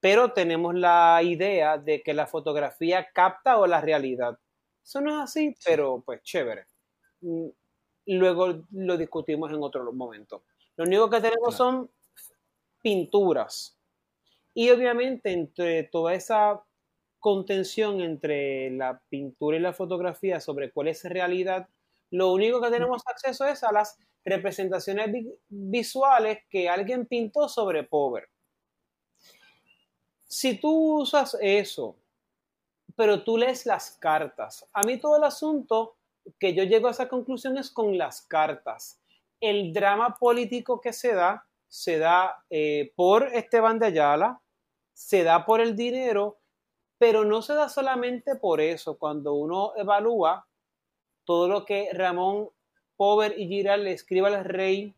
pero 0.00 0.32
tenemos 0.32 0.74
la 0.74 1.20
idea 1.22 1.78
de 1.78 2.02
que 2.02 2.14
la 2.14 2.26
fotografía 2.26 3.08
capta 3.12 3.58
o 3.58 3.66
la 3.66 3.80
realidad. 3.80 4.38
Eso 4.82 5.00
no 5.00 5.10
es 5.10 5.30
así, 5.30 5.54
pero 5.64 6.02
pues 6.04 6.22
chévere. 6.22 6.66
Mm, 7.20 7.48
luego 8.06 8.64
lo 8.72 8.96
discutimos 8.96 9.52
en 9.52 9.62
otro 9.62 9.92
momento. 9.92 10.44
Lo 10.76 10.84
único 10.84 11.08
que 11.08 11.20
tenemos 11.20 11.54
son 11.54 11.90
pinturas. 12.82 13.78
Y 14.54 14.70
obviamente 14.70 15.32
entre 15.32 15.84
toda 15.84 16.14
esa 16.14 16.62
contención 17.20 18.00
entre 18.00 18.70
la 18.72 19.00
pintura 19.08 19.56
y 19.56 19.60
la 19.60 19.72
fotografía 19.72 20.40
sobre 20.40 20.72
cuál 20.72 20.88
es 20.88 21.04
realidad, 21.04 21.68
lo 22.10 22.32
único 22.32 22.60
que 22.60 22.70
tenemos 22.70 23.02
acceso 23.06 23.46
es 23.46 23.62
a 23.62 23.72
las 23.72 23.96
representaciones 24.24 25.26
visuales 25.48 26.40
que 26.48 26.68
alguien 26.68 27.06
pintó 27.06 27.48
sobre 27.48 27.84
Pover. 27.84 28.28
Si 30.26 30.58
tú 30.58 31.00
usas 31.00 31.36
eso, 31.40 31.96
pero 32.96 33.22
tú 33.22 33.36
lees 33.36 33.66
las 33.66 33.92
cartas, 33.92 34.68
a 34.72 34.82
mí 34.82 34.98
todo 34.98 35.16
el 35.16 35.24
asunto 35.24 35.96
que 36.38 36.54
yo 36.54 36.64
llego 36.64 36.88
a 36.88 36.92
esa 36.92 37.08
conclusión 37.08 37.58
es 37.58 37.70
con 37.70 37.98
las 37.98 38.22
cartas. 38.22 39.00
El 39.40 39.72
drama 39.72 40.16
político 40.18 40.80
que 40.80 40.92
se 40.92 41.14
da, 41.14 41.46
se 41.68 41.98
da 41.98 42.44
eh, 42.48 42.92
por 42.94 43.34
Esteban 43.34 43.78
de 43.78 43.86
Ayala, 43.86 44.40
se 44.92 45.24
da 45.24 45.44
por 45.44 45.60
el 45.60 45.74
dinero 45.74 46.42
pero 47.02 47.24
no 47.24 47.42
se 47.42 47.54
da 47.54 47.68
solamente 47.68 48.36
por 48.36 48.60
eso. 48.60 48.96
Cuando 48.96 49.34
uno 49.34 49.72
evalúa 49.74 50.46
todo 51.24 51.48
lo 51.48 51.64
que 51.64 51.90
Ramón 51.92 52.48
Pover 53.02 53.34
y 53.36 53.48
Giral 53.48 53.82
le 53.82 53.90
escribe 53.90 54.28
al 54.28 54.44
rey, 54.44 54.94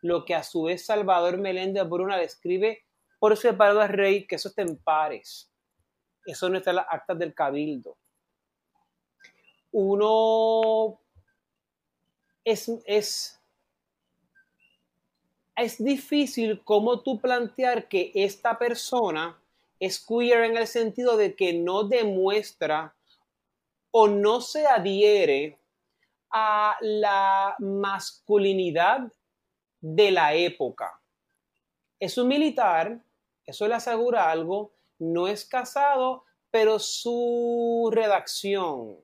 lo 0.00 0.24
que 0.24 0.34
a 0.34 0.42
su 0.42 0.62
vez 0.62 0.86
Salvador 0.86 1.36
Meléndez 1.36 1.86
Bruna 1.86 2.16
le 2.16 2.24
escribe 2.24 2.86
por 3.18 3.36
separado 3.36 3.82
al 3.82 3.90
rey, 3.90 4.26
que 4.26 4.36
eso 4.36 4.48
está 4.48 4.62
en 4.62 4.78
pares. 4.78 5.52
Eso 6.24 6.48
no 6.48 6.56
está 6.56 6.70
en 6.70 6.76
las 6.76 6.86
actas 6.88 7.18
del 7.18 7.34
cabildo. 7.34 7.98
Uno 9.72 10.98
es, 12.44 12.72
es, 12.86 13.38
es 15.54 15.84
difícil 15.84 16.62
cómo 16.64 17.02
tú 17.02 17.20
plantear 17.20 17.88
que 17.88 18.10
esta 18.14 18.58
persona 18.58 19.38
es 19.78 20.02
queer 20.02 20.44
en 20.44 20.56
el 20.56 20.66
sentido 20.66 21.18
de 21.18 21.36
que 21.36 21.52
no 21.52 21.84
demuestra 21.84 22.96
o 23.90 24.08
no 24.08 24.40
se 24.40 24.66
adhiere 24.66 25.58
a 26.30 26.76
la 26.80 27.54
masculinidad 27.58 29.12
de 29.80 30.10
la 30.10 30.34
época. 30.34 31.00
Es 32.00 32.18
un 32.18 32.28
militar, 32.28 33.02
eso 33.44 33.66
le 33.66 33.74
asegura 33.74 34.30
algo, 34.30 34.72
no 34.98 35.28
es 35.28 35.44
casado, 35.44 36.24
pero 36.50 36.78
su 36.78 37.90
redacción, 37.92 38.96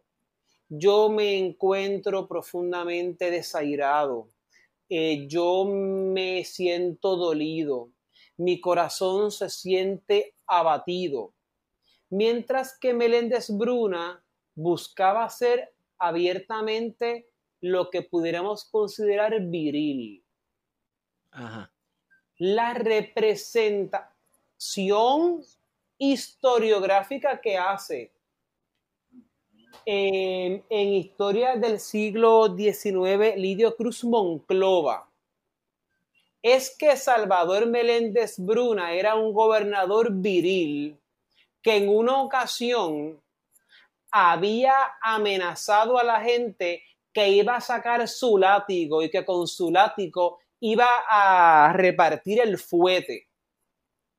yo 0.68 1.08
me 1.08 1.36
encuentro 1.36 2.26
profundamente 2.26 3.30
desairado, 3.30 4.28
eh, 4.88 5.26
yo 5.28 5.64
me 5.66 6.44
siento 6.44 7.16
dolido, 7.16 7.90
mi 8.36 8.60
corazón 8.60 9.30
se 9.30 9.50
siente 9.50 10.34
abatido. 10.46 11.34
Mientras 12.10 12.78
que 12.78 12.94
Meléndez 12.94 13.50
Bruna 13.50 14.24
buscaba 14.54 15.28
ser 15.28 15.73
abiertamente 15.98 17.28
lo 17.60 17.90
que 17.90 18.02
pudiéramos 18.02 18.64
considerar 18.64 19.38
viril. 19.40 20.24
La 22.38 22.74
representación 22.74 25.42
historiográfica 25.98 27.40
que 27.40 27.56
hace 27.56 28.12
en, 29.86 30.64
en, 30.68 30.88
historia 30.94 31.56
del 31.56 31.80
siglo 31.80 32.54
XIX 32.56 33.36
Lidio 33.36 33.76
Cruz 33.76 34.04
Monclova 34.04 35.10
es 36.42 36.76
que 36.76 36.96
Salvador 36.96 37.66
Meléndez 37.66 38.38
Bruna 38.38 38.92
era 38.92 39.14
un 39.14 39.32
gobernador 39.32 40.12
viril 40.12 40.98
que 41.62 41.76
en 41.76 41.88
una 41.88 42.20
ocasión 42.22 43.20
había 44.16 44.76
amenazado 45.02 45.98
a 45.98 46.04
la 46.04 46.20
gente 46.20 46.84
que 47.12 47.30
iba 47.30 47.56
a 47.56 47.60
sacar 47.60 48.06
su 48.06 48.38
látigo 48.38 49.02
y 49.02 49.10
que 49.10 49.24
con 49.24 49.48
su 49.48 49.72
látigo 49.72 50.38
iba 50.60 50.88
a 51.10 51.72
repartir 51.72 52.40
el 52.40 52.56
fuete. 52.56 53.28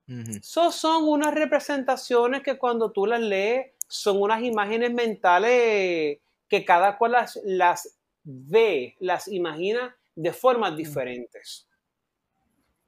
Esas 0.05 0.75
son 0.75 1.05
unas 1.07 1.33
representaciones 1.33 2.43
que 2.43 2.57
cuando 2.57 2.91
tú 2.91 3.05
las 3.05 3.21
lees 3.21 3.71
son 3.87 4.21
unas 4.21 4.43
imágenes 4.43 4.93
mentales 4.93 6.19
que 6.49 6.65
cada 6.65 6.97
cual 6.97 7.13
las, 7.13 7.39
las 7.45 7.97
ve, 8.21 8.97
las 8.99 9.29
imagina 9.29 9.95
de 10.13 10.33
formas 10.33 10.75
diferentes. 10.75 11.69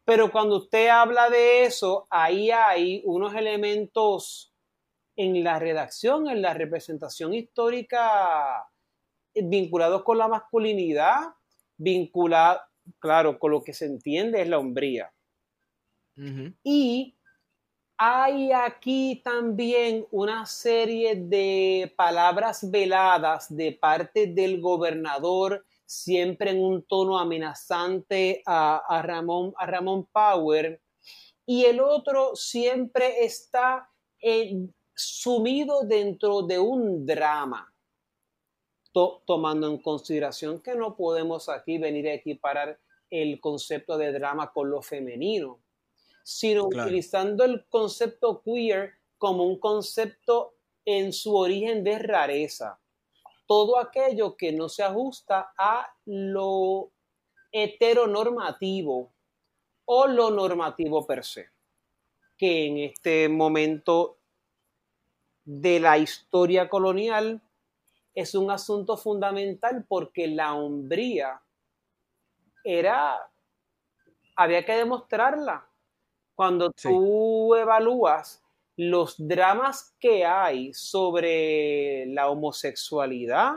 Pero 0.04 0.30
cuando 0.30 0.58
usted 0.58 0.90
habla 0.90 1.30
de 1.30 1.64
eso, 1.64 2.06
ahí 2.10 2.52
hay 2.52 3.02
unos 3.06 3.34
elementos 3.34 4.54
en 5.18 5.44
la 5.44 5.60
redacción, 5.60 6.30
en 6.30 6.42
la 6.42 6.54
representación 6.54 7.34
histórica 7.34 8.70
vinculados 9.34 10.04
con 10.04 10.18
la 10.18 10.28
masculinidad, 10.28 11.34
vinculados, 11.76 12.62
claro, 13.00 13.38
con 13.38 13.52
lo 13.52 13.62
que 13.62 13.74
se 13.74 13.86
entiende 13.86 14.42
es 14.42 14.48
la 14.48 14.60
hombría. 14.60 15.12
Y 16.64 17.16
hay 17.98 18.52
aquí 18.52 19.22
también 19.24 20.08
una 20.10 20.46
serie 20.46 21.16
de 21.16 21.94
palabras 21.96 22.72
veladas 22.72 23.56
de 23.56 23.74
parte 23.74 24.28
del 24.28 24.60
gobernador 24.60 25.64
siempre 25.88 26.52
en 26.52 26.60
un 26.60 26.84
tono 26.84 27.18
amenazante 27.18 28.44
a, 28.46 29.02
Ramón, 29.04 29.54
a 29.58 29.66
Ramón 29.66 30.06
Power, 30.12 30.82
y 31.46 31.64
el 31.64 31.80
otro 31.80 32.36
siempre 32.36 33.24
está 33.24 33.90
eh, 34.22 34.68
sumido 34.98 35.84
dentro 35.84 36.42
de 36.42 36.58
un 36.58 37.06
drama, 37.06 37.72
tomando 39.26 39.70
en 39.70 39.78
consideración 39.78 40.60
que 40.60 40.74
no 40.74 40.96
podemos 40.96 41.50
aquí 41.50 41.78
venir 41.78 42.08
a 42.08 42.14
equiparar 42.16 42.80
el 43.12 43.40
concepto 43.40 43.96
de 43.96 44.12
drama 44.12 44.52
con 44.52 44.72
lo 44.72 44.82
femenino, 44.82 45.62
sino 46.24 46.66
utilizando 46.66 47.44
el 47.44 47.66
concepto 47.70 48.42
queer 48.44 48.94
como 49.20 49.46
un 49.46 49.60
concepto 49.60 50.56
en 50.84 51.14
su 51.14 51.36
origen 51.36 51.84
de 51.84 52.00
rareza. 52.00 52.80
Todo 53.46 53.78
aquello 53.78 54.36
que 54.36 54.52
no 54.52 54.68
se 54.68 54.82
ajusta 54.82 55.54
a 55.58 55.94
lo 56.06 56.92
heteronormativo 57.52 59.14
o 59.86 60.08
lo 60.08 60.32
normativo 60.32 61.06
per 61.06 61.24
se, 61.24 61.50
que 62.36 62.66
en 62.66 62.78
este 62.80 63.30
momento 63.30 64.17
de 65.48 65.80
la 65.80 65.98
historia 65.98 66.68
colonial 66.68 67.42
es 68.14 68.36
un 68.36 68.52
asunto 68.52 68.98
fundamental 68.98 69.86
porque 69.88 70.28
la 70.28 70.54
hombría 70.54 71.42
era, 72.66 73.16
había 74.36 74.66
que 74.66 74.74
demostrarla. 74.74 75.66
Cuando 76.36 76.70
tú 76.72 77.56
evalúas 77.56 78.44
los 78.76 79.16
dramas 79.18 79.96
que 80.02 80.26
hay 80.26 80.74
sobre 80.74 82.06
la 82.08 82.30
homosexualidad 82.30 83.54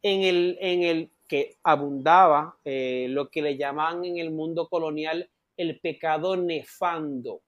en 0.00 0.22
el, 0.22 0.56
en 0.58 0.82
el 0.84 1.10
que 1.28 1.58
abundaba 1.62 2.56
eh, 2.64 3.08
lo 3.10 3.28
que 3.28 3.42
le 3.42 3.58
llaman 3.58 4.06
en 4.06 4.16
el 4.16 4.30
mundo 4.30 4.68
colonial 4.68 5.28
el 5.58 5.78
pecado 5.80 6.34
nefando. 6.34 7.42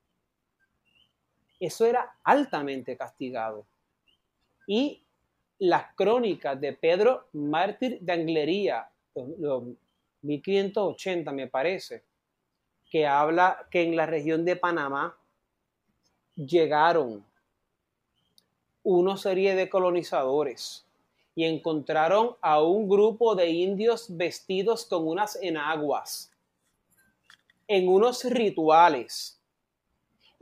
Eso 1.63 1.87
era 1.87 2.17
altamente 2.25 2.97
castigado. 2.97 3.65
Y 4.67 5.01
las 5.61 5.95
crónicas 5.95 6.61
de 6.61 6.73
Pedro 6.73 7.29
Mártir 7.35 8.01
de 8.01 8.13
Anglería, 8.13 8.91
1580 10.23 11.31
me 11.31 11.47
parece, 11.47 12.03
que 12.91 13.07
habla 13.07 13.69
que 13.71 13.83
en 13.83 13.95
la 13.95 14.07
región 14.07 14.45
de 14.45 14.57
Panamá 14.57 15.17
llegaron 16.35 17.25
una 18.83 19.17
serie 19.17 19.55
de 19.55 19.71
colonizadores 19.71 20.85
y 21.37 21.45
encontraron 21.45 22.35
a 22.41 22.61
un 22.61 22.89
grupo 22.89 23.37
de 23.37 23.51
indios 23.51 24.07
vestidos 24.09 24.85
con 24.85 25.07
unas 25.07 25.37
enaguas 25.41 26.33
en 27.69 27.87
unos 27.89 28.25
rituales. 28.25 29.39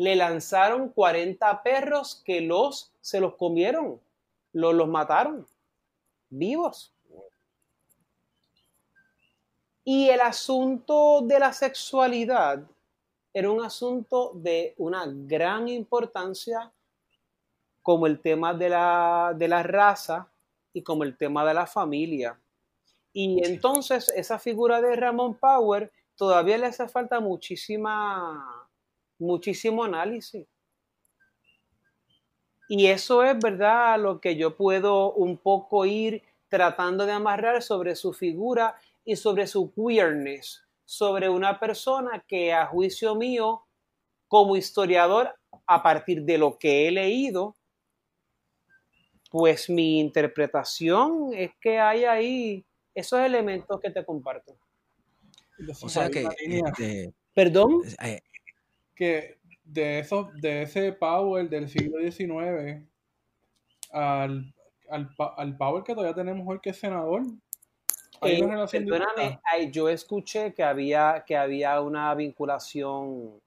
Le 0.00 0.16
lanzaron 0.16 0.88
40 0.88 1.62
perros 1.62 2.22
que 2.24 2.40
los 2.40 2.90
se 3.02 3.20
los 3.20 3.34
comieron, 3.34 4.00
los, 4.52 4.74
los 4.74 4.88
mataron 4.88 5.46
vivos. 6.30 6.94
Y 9.84 10.08
el 10.08 10.20
asunto 10.20 11.20
de 11.22 11.38
la 11.38 11.52
sexualidad 11.52 12.62
era 13.32 13.50
un 13.50 13.62
asunto 13.62 14.32
de 14.34 14.74
una 14.78 15.04
gran 15.06 15.68
importancia 15.68 16.72
como 17.82 18.06
el 18.06 18.20
tema 18.20 18.54
de 18.54 18.68
la, 18.68 19.34
de 19.36 19.48
la 19.48 19.62
raza 19.62 20.28
y 20.72 20.82
como 20.82 21.04
el 21.04 21.16
tema 21.16 21.44
de 21.44 21.54
la 21.54 21.66
familia. 21.66 22.38
Y 23.12 23.44
entonces 23.44 24.08
esa 24.14 24.38
figura 24.38 24.80
de 24.80 24.94
Ramón 24.96 25.34
Power 25.34 25.90
todavía 26.14 26.58
le 26.58 26.66
hace 26.66 26.86
falta 26.88 27.18
muchísima, 27.18 28.59
muchísimo 29.20 29.84
análisis. 29.84 30.46
Y 32.68 32.86
eso 32.86 33.24
es 33.24 33.38
verdad 33.38 34.00
lo 34.00 34.20
que 34.20 34.36
yo 34.36 34.56
puedo 34.56 35.12
un 35.12 35.38
poco 35.38 35.86
ir 35.86 36.22
tratando 36.48 37.04
de 37.06 37.12
amarrar 37.12 37.62
sobre 37.62 37.96
su 37.96 38.12
figura 38.12 38.76
y 39.04 39.16
sobre 39.16 39.46
su 39.46 39.72
queerness, 39.74 40.62
sobre 40.84 41.28
una 41.28 41.58
persona 41.58 42.24
que 42.26 42.52
a 42.52 42.66
juicio 42.66 43.14
mío, 43.14 43.64
como 44.28 44.56
historiador, 44.56 45.34
a 45.66 45.82
partir 45.82 46.22
de 46.22 46.38
lo 46.38 46.58
que 46.58 46.86
he 46.86 46.90
leído, 46.90 47.56
pues 49.30 49.70
mi 49.70 50.00
interpretación 50.00 51.30
es 51.32 51.52
que 51.60 51.78
hay 51.78 52.04
ahí 52.04 52.64
esos 52.94 53.20
elementos 53.20 53.80
que 53.80 53.90
te 53.90 54.04
comparto. 54.04 54.56
O 55.82 55.88
sea 55.88 56.10
que, 56.10 56.26
este, 56.38 57.12
perdón, 57.34 57.82
eh, 58.02 58.20
que 59.00 59.38
de 59.64 59.98
esos, 59.98 60.30
de 60.42 60.60
ese 60.60 60.92
power 60.92 61.48
del 61.48 61.70
siglo 61.70 61.98
XIX 62.00 62.86
al, 63.90 64.52
al, 64.90 65.56
power 65.56 65.82
que 65.82 65.94
todavía 65.94 66.14
tenemos 66.14 66.46
hoy 66.46 66.60
que 66.60 66.68
es 66.68 66.78
senador. 66.78 67.22
Hay 68.20 68.42
una 68.42 68.64
eh, 68.64 68.68
perdóname, 68.70 69.40
yo 69.72 69.88
escuché 69.88 70.52
que 70.52 70.62
había, 70.62 71.24
que 71.26 71.34
había 71.34 71.80
una 71.80 72.14
vinculación, 72.14 73.40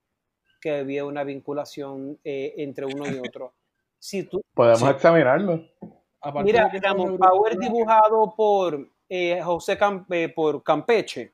que 0.59 0.77
había 0.77 1.05
una 1.05 1.23
vinculación 1.23 2.17
eh, 2.23 2.55
entre 2.57 2.87
uno 2.87 3.05
y 3.07 3.19
otro. 3.19 3.53
Si 3.99 4.23
tú, 4.23 4.41
Podemos 4.53 4.89
examinarlo. 4.89 5.63
Mira, 6.43 6.69
Ramón 6.81 7.17
Power 7.17 7.57
dibujado 7.57 8.33
por 8.35 8.89
eh, 9.07 9.39
José 9.41 9.77
por 10.35 10.61
Campeche. 10.61 11.32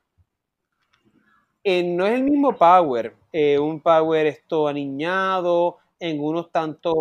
No 1.84 2.06
es 2.06 2.14
el 2.14 2.24
mismo 2.24 2.56
Power, 2.56 3.16
un 3.60 3.82
Power 3.82 4.26
esto 4.28 4.68
aniñado, 4.68 5.78
en 6.00 6.20
unos 6.20 6.52
tanto 6.52 6.94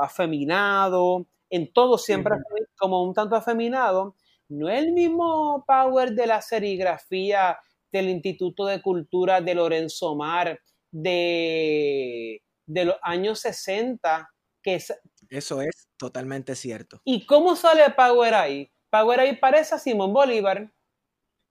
afeminado, 0.00 1.26
en 1.50 1.72
todo 1.72 1.98
siempre 1.98 2.36
como 2.76 3.02
un 3.02 3.14
tanto 3.14 3.36
afeminado. 3.36 4.16
No 4.48 4.68
es 4.68 4.82
el 4.82 4.92
mismo 4.92 5.64
Power 5.66 6.12
de 6.12 6.26
la 6.26 6.42
serigrafía 6.42 7.58
del 7.90 8.08
Instituto 8.08 8.66
de 8.66 8.82
Cultura 8.82 9.40
de 9.40 9.54
Lorenzo 9.54 10.14
Mar 10.14 10.58
de, 10.90 12.42
de 12.66 12.84
los 12.84 12.96
años 13.02 13.40
60, 13.40 14.30
que 14.62 14.74
es 14.74 14.92
eso 15.30 15.62
es 15.62 15.88
totalmente 15.96 16.54
cierto. 16.54 17.00
¿Y 17.04 17.24
cómo 17.24 17.56
sale 17.56 17.88
Power 17.96 18.34
ahí? 18.34 18.70
Power 18.90 19.20
ahí 19.20 19.36
parece 19.36 19.74
a 19.74 19.78
Simón 19.78 20.12
Bolívar. 20.12 20.70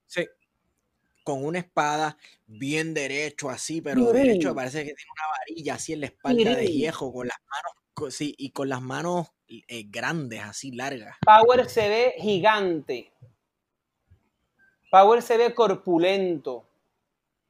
Sí. 0.06 0.28
Con 1.24 1.46
una 1.46 1.60
espada 1.60 2.18
bien 2.48 2.94
derecho 2.94 3.50
así, 3.50 3.82
pero 3.82 4.12
derecho 4.12 4.56
parece 4.56 4.80
que 4.80 4.94
tiene 4.94 5.12
una 5.16 5.28
varilla 5.38 5.74
así 5.76 5.94
en 5.94 6.00
la 6.02 6.06
espalda 6.08 6.56
de 6.56 6.68
viejo, 6.68 7.14
con 7.14 7.28
las 7.28 7.38
manos, 7.48 8.14
sí, 8.16 8.34
y 8.38 8.50
con 8.52 8.70
las 8.70 8.82
manos 8.82 9.28
eh, 9.48 9.86
grandes, 9.90 10.42
así 10.42 10.72
largas. 10.72 11.18
Power 11.26 11.70
se 11.70 11.90
ve 11.90 12.14
gigante. 12.18 13.12
Power 14.90 15.22
se 15.22 15.38
ve 15.38 15.54
corpulento. 15.54 16.66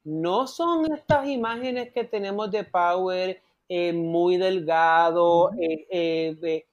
No 0.04 0.46
son 0.46 0.92
estas 0.92 1.28
imágenes 1.28 1.92
que 1.92 2.04
tenemos 2.04 2.50
de 2.50 2.64
Power 2.64 3.40
eh, 3.68 3.92
muy 3.92 4.36
delgado, 4.36 5.50
eh, 5.58 6.66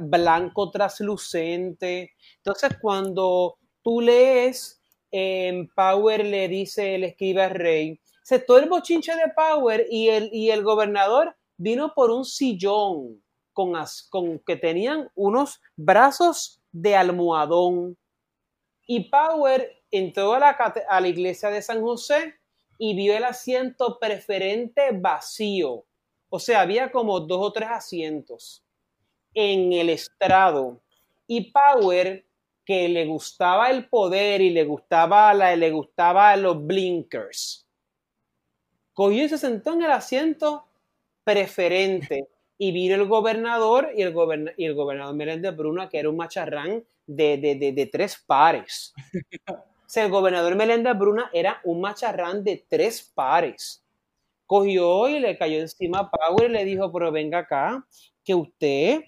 blanco 0.00 0.70
traslucente. 0.70 2.12
Entonces, 2.36 2.76
cuando 2.80 3.56
tú 3.82 4.00
lees, 4.00 4.81
Power 5.74 6.24
le 6.24 6.48
dice, 6.48 6.96
le 6.98 7.08
escribe 7.08 7.42
al 7.42 7.50
rey, 7.50 8.00
se 8.22 8.38
todo 8.38 8.58
el 8.58 8.68
bochinche 8.68 9.14
de 9.14 9.32
Power 9.34 9.86
y 9.90 10.08
el, 10.08 10.30
y 10.32 10.50
el 10.50 10.62
gobernador 10.62 11.36
vino 11.56 11.92
por 11.94 12.10
un 12.10 12.24
sillón 12.24 13.22
con, 13.52 13.74
con 14.10 14.38
que 14.40 14.56
tenían 14.56 15.10
unos 15.14 15.60
brazos 15.76 16.62
de 16.70 16.96
almohadón. 16.96 17.98
Y 18.86 19.10
Power 19.10 19.82
entró 19.90 20.34
a 20.34 20.38
la, 20.38 20.50
a 20.88 21.00
la 21.00 21.08
iglesia 21.08 21.50
de 21.50 21.62
San 21.62 21.82
José 21.82 22.34
y 22.78 22.96
vio 22.96 23.16
el 23.16 23.24
asiento 23.24 23.98
preferente 24.00 24.90
vacío. 24.92 25.84
O 26.28 26.38
sea, 26.38 26.62
había 26.62 26.90
como 26.90 27.20
dos 27.20 27.48
o 27.48 27.52
tres 27.52 27.68
asientos 27.70 28.64
en 29.34 29.72
el 29.72 29.90
estrado. 29.90 30.80
Y 31.26 31.52
Power, 31.52 32.26
que 32.64 32.88
le 32.88 33.06
gustaba 33.06 33.70
el 33.70 33.88
poder 33.88 34.40
y 34.40 34.50
le 34.50 34.64
gustaba, 34.64 35.32
la, 35.34 35.54
le 35.56 35.70
gustaba 35.70 36.36
los 36.36 36.64
blinkers, 36.64 37.66
cogió 38.92 39.24
y 39.24 39.28
se 39.28 39.38
sentó 39.38 39.72
en 39.74 39.82
el 39.82 39.90
asiento 39.90 40.66
preferente. 41.24 42.28
Y 42.58 42.70
vino 42.70 42.94
el 42.94 43.08
gobernador 43.08 43.90
y 43.96 44.02
el, 44.02 44.54
y 44.56 44.66
el 44.66 44.74
gobernador 44.74 45.16
Meléndez 45.16 45.56
Bruna, 45.56 45.88
que 45.88 45.98
era 45.98 46.08
un 46.08 46.16
macharrán 46.16 46.84
de, 47.06 47.36
de 47.36 47.86
tres 47.86 48.22
pares. 48.24 48.94
O 49.48 49.88
sea, 49.88 50.04
el 50.04 50.12
gobernador 50.12 50.54
Meléndez 50.54 50.96
Bruna 50.96 51.28
era 51.32 51.60
un 51.64 51.80
macharrán 51.80 52.44
de 52.44 52.64
tres 52.68 53.02
pares 53.14 53.82
cogió 54.52 55.08
y 55.08 55.18
le 55.18 55.38
cayó 55.38 55.60
encima 55.60 56.00
a 56.00 56.10
Power 56.10 56.50
y 56.50 56.52
le 56.52 56.64
dijo, 56.66 56.92
pero 56.92 57.10
venga 57.10 57.38
acá, 57.38 57.86
que 58.22 58.34
usted 58.34 59.00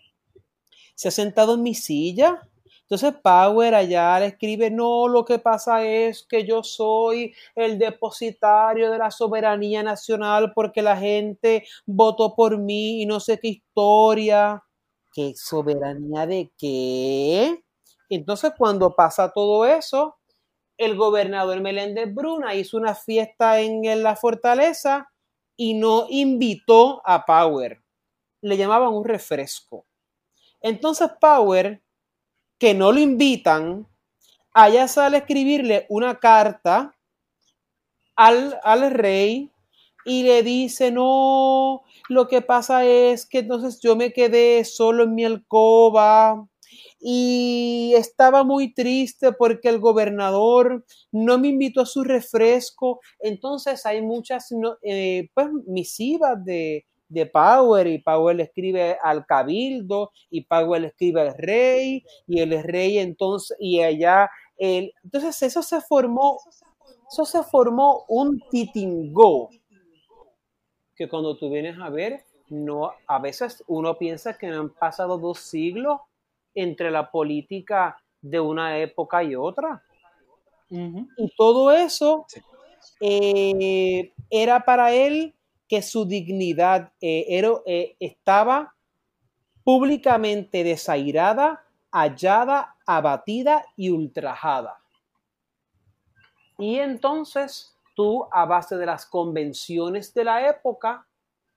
se 0.94 1.08
ha 1.08 1.10
sentado 1.10 1.56
en 1.56 1.62
mi 1.62 1.74
silla. 1.74 2.40
Entonces 2.84 3.14
Power 3.22 3.74
allá 3.74 4.20
le 4.20 4.26
escribe, 4.26 4.70
no, 4.70 5.08
lo 5.08 5.24
que 5.24 5.38
pasa 5.38 5.84
es 5.84 6.26
que 6.28 6.44
yo 6.44 6.62
soy 6.62 7.34
el 7.54 7.78
depositario 7.78 8.90
de 8.90 8.98
la 8.98 9.10
soberanía 9.10 9.82
nacional 9.82 10.52
porque 10.54 10.82
la 10.82 10.96
gente 10.96 11.66
votó 11.86 12.34
por 12.34 12.58
mí 12.58 13.00
y 13.02 13.06
no 13.06 13.20
sé 13.20 13.38
qué 13.38 13.48
historia. 13.48 14.62
¿Qué 15.14 15.32
soberanía 15.34 16.26
de 16.26 16.52
qué? 16.58 17.64
Entonces 18.10 18.52
cuando 18.58 18.94
pasa 18.94 19.32
todo 19.32 19.64
eso, 19.64 20.16
el 20.76 20.94
gobernador 20.96 21.62
Meléndez 21.62 22.12
Bruna 22.12 22.54
hizo 22.54 22.76
una 22.76 22.94
fiesta 22.94 23.60
en 23.60 24.02
la 24.02 24.14
fortaleza 24.14 25.08
y 25.56 25.72
no 25.72 26.06
invitó 26.10 27.00
a 27.06 27.24
Power. 27.24 27.82
Le 28.42 28.56
llamaban 28.58 28.92
un 28.92 29.04
refresco. 29.04 29.86
Entonces 30.60 31.08
Power 31.18 31.83
que 32.58 32.74
no 32.74 32.92
lo 32.92 33.00
invitan, 33.00 33.86
allá 34.52 34.88
sale 34.88 35.16
a 35.16 35.20
escribirle 35.20 35.86
una 35.88 36.18
carta 36.18 36.96
al, 38.16 38.58
al 38.62 38.90
rey 38.90 39.50
y 40.04 40.22
le 40.22 40.42
dice, 40.42 40.90
no, 40.90 41.82
lo 42.08 42.28
que 42.28 42.42
pasa 42.42 42.84
es 42.84 43.26
que 43.26 43.38
entonces 43.38 43.80
yo 43.80 43.96
me 43.96 44.12
quedé 44.12 44.64
solo 44.64 45.04
en 45.04 45.14
mi 45.14 45.24
alcoba 45.24 46.46
y 47.00 47.92
estaba 47.96 48.44
muy 48.44 48.72
triste 48.72 49.32
porque 49.32 49.68
el 49.68 49.78
gobernador 49.78 50.84
no 51.12 51.38
me 51.38 51.48
invitó 51.48 51.82
a 51.82 51.86
su 51.86 52.04
refresco. 52.04 53.00
Entonces 53.20 53.84
hay 53.86 54.02
muchas 54.02 54.48
eh, 54.82 55.28
pues, 55.34 55.48
misivas 55.66 56.42
de, 56.44 56.86
de 57.08 57.26
Power 57.26 57.86
y 57.86 57.98
Power 57.98 58.36
le 58.36 58.44
escribe 58.44 58.98
al 59.02 59.26
cabildo 59.26 60.12
y 60.30 60.42
Power 60.42 60.80
le 60.80 60.88
escribe 60.88 61.20
al 61.22 61.34
rey 61.36 62.04
y 62.26 62.40
el 62.40 62.62
rey 62.62 62.98
entonces 62.98 63.56
y 63.60 63.80
allá 63.82 64.30
el, 64.56 64.92
entonces 65.02 65.42
eso 65.42 65.62
se 65.62 65.80
formó 65.80 66.38
eso 67.10 67.24
se 67.24 67.42
formó 67.42 68.04
un 68.08 68.40
titingo 68.50 69.50
que 70.94 71.08
cuando 71.08 71.36
tú 71.36 71.50
vienes 71.50 71.78
a 71.80 71.90
ver, 71.90 72.24
no, 72.48 72.92
a 73.06 73.18
veces 73.18 73.64
uno 73.66 73.96
piensa 73.98 74.36
que 74.38 74.46
han 74.46 74.70
pasado 74.70 75.18
dos 75.18 75.40
siglos 75.40 76.00
entre 76.54 76.90
la 76.90 77.10
política 77.10 78.00
de 78.20 78.40
una 78.40 78.78
época 78.78 79.22
y 79.22 79.34
otra. 79.34 79.82
Y 80.70 81.34
todo 81.36 81.70
eso 81.70 82.26
eh, 83.00 84.12
era 84.30 84.64
para 84.64 84.92
él 84.92 85.34
que 85.74 85.82
su 85.82 86.04
dignidad 86.04 86.92
eh, 87.00 87.24
era, 87.28 87.48
eh, 87.66 87.96
estaba 87.98 88.76
públicamente 89.64 90.62
desairada, 90.62 91.64
hallada, 91.90 92.76
abatida 92.86 93.64
y 93.76 93.90
ultrajada. 93.90 94.78
Y 96.58 96.78
entonces 96.78 97.76
tú 97.96 98.28
a 98.30 98.44
base 98.44 98.76
de 98.76 98.86
las 98.86 99.04
convenciones 99.04 100.14
de 100.14 100.22
la 100.22 100.48
época, 100.48 101.08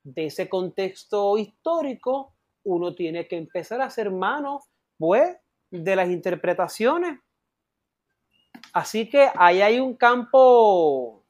de 0.03 0.25
ese 0.25 0.49
contexto 0.49 1.37
histórico, 1.37 2.33
uno 2.63 2.95
tiene 2.95 3.27
que 3.27 3.37
empezar 3.37 3.81
a 3.81 3.85
hacer 3.85 4.09
mano, 4.09 4.61
pues, 4.97 5.37
de 5.69 5.95
las 5.95 6.09
interpretaciones. 6.09 7.19
Así 8.73 9.07
que 9.07 9.29
ahí 9.35 9.61
hay 9.61 9.79
un 9.79 9.95
campo 9.95 11.23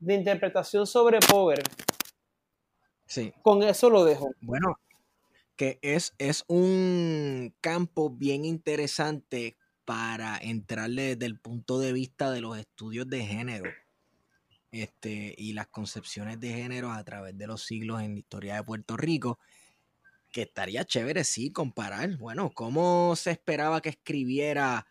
de 0.00 0.14
interpretación 0.14 0.84
sobre 0.84 1.20
Power. 1.20 1.62
Sí. 3.06 3.32
Con 3.42 3.62
eso 3.62 3.90
lo 3.90 4.04
dejo. 4.04 4.30
Bueno, 4.40 4.78
que 5.56 5.78
es, 5.82 6.14
es 6.18 6.44
un 6.48 7.54
campo 7.60 8.10
bien 8.10 8.44
interesante 8.44 9.56
para 9.84 10.38
entrarle 10.38 11.16
desde 11.16 11.26
el 11.26 11.38
punto 11.38 11.78
de 11.78 11.92
vista 11.92 12.30
de 12.30 12.40
los 12.40 12.58
estudios 12.58 13.08
de 13.08 13.24
género 13.24 13.70
este, 14.72 15.34
y 15.38 15.52
las 15.52 15.68
concepciones 15.68 16.40
de 16.40 16.52
género 16.52 16.90
a 16.90 17.04
través 17.04 17.36
de 17.38 17.46
los 17.46 17.62
siglos 17.62 18.02
en 18.02 18.14
la 18.14 18.18
historia 18.18 18.56
de 18.56 18.64
Puerto 18.64 18.96
Rico, 18.96 19.38
que 20.32 20.42
estaría 20.42 20.84
chévere, 20.84 21.22
sí, 21.22 21.52
comparar, 21.52 22.16
bueno, 22.16 22.50
cómo 22.52 23.14
se 23.14 23.30
esperaba 23.30 23.80
que 23.80 23.90
escribiera 23.90 24.86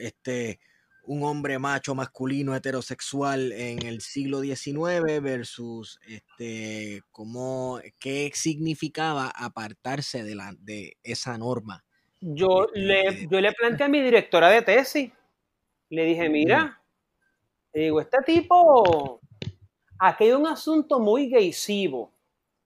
este, 0.00 0.58
un 1.04 1.24
hombre 1.24 1.58
macho, 1.58 1.94
masculino, 1.94 2.54
heterosexual 2.54 3.52
en 3.52 3.84
el 3.84 4.00
siglo 4.00 4.40
XIX 4.40 5.20
versus 5.20 5.98
este, 6.06 7.02
cómo, 7.10 7.80
qué 7.98 8.30
significaba 8.34 9.32
apartarse 9.34 10.22
de, 10.22 10.34
la, 10.34 10.54
de 10.58 10.96
esa 11.02 11.36
norma. 11.38 11.84
Yo, 12.20 12.68
le, 12.72 13.08
este, 13.08 13.28
yo 13.28 13.40
le 13.40 13.52
planteé 13.52 13.86
a 13.86 13.88
mi 13.88 14.00
directora 14.00 14.48
de 14.48 14.62
tesis, 14.62 15.10
le 15.90 16.04
dije, 16.04 16.28
mira, 16.28 16.80
digo, 17.74 18.00
este 18.00 18.18
tipo, 18.24 19.20
aquí 19.98 20.24
hay 20.24 20.32
un 20.32 20.46
asunto 20.46 21.00
muy 21.00 21.28
gaysivo. 21.28 22.12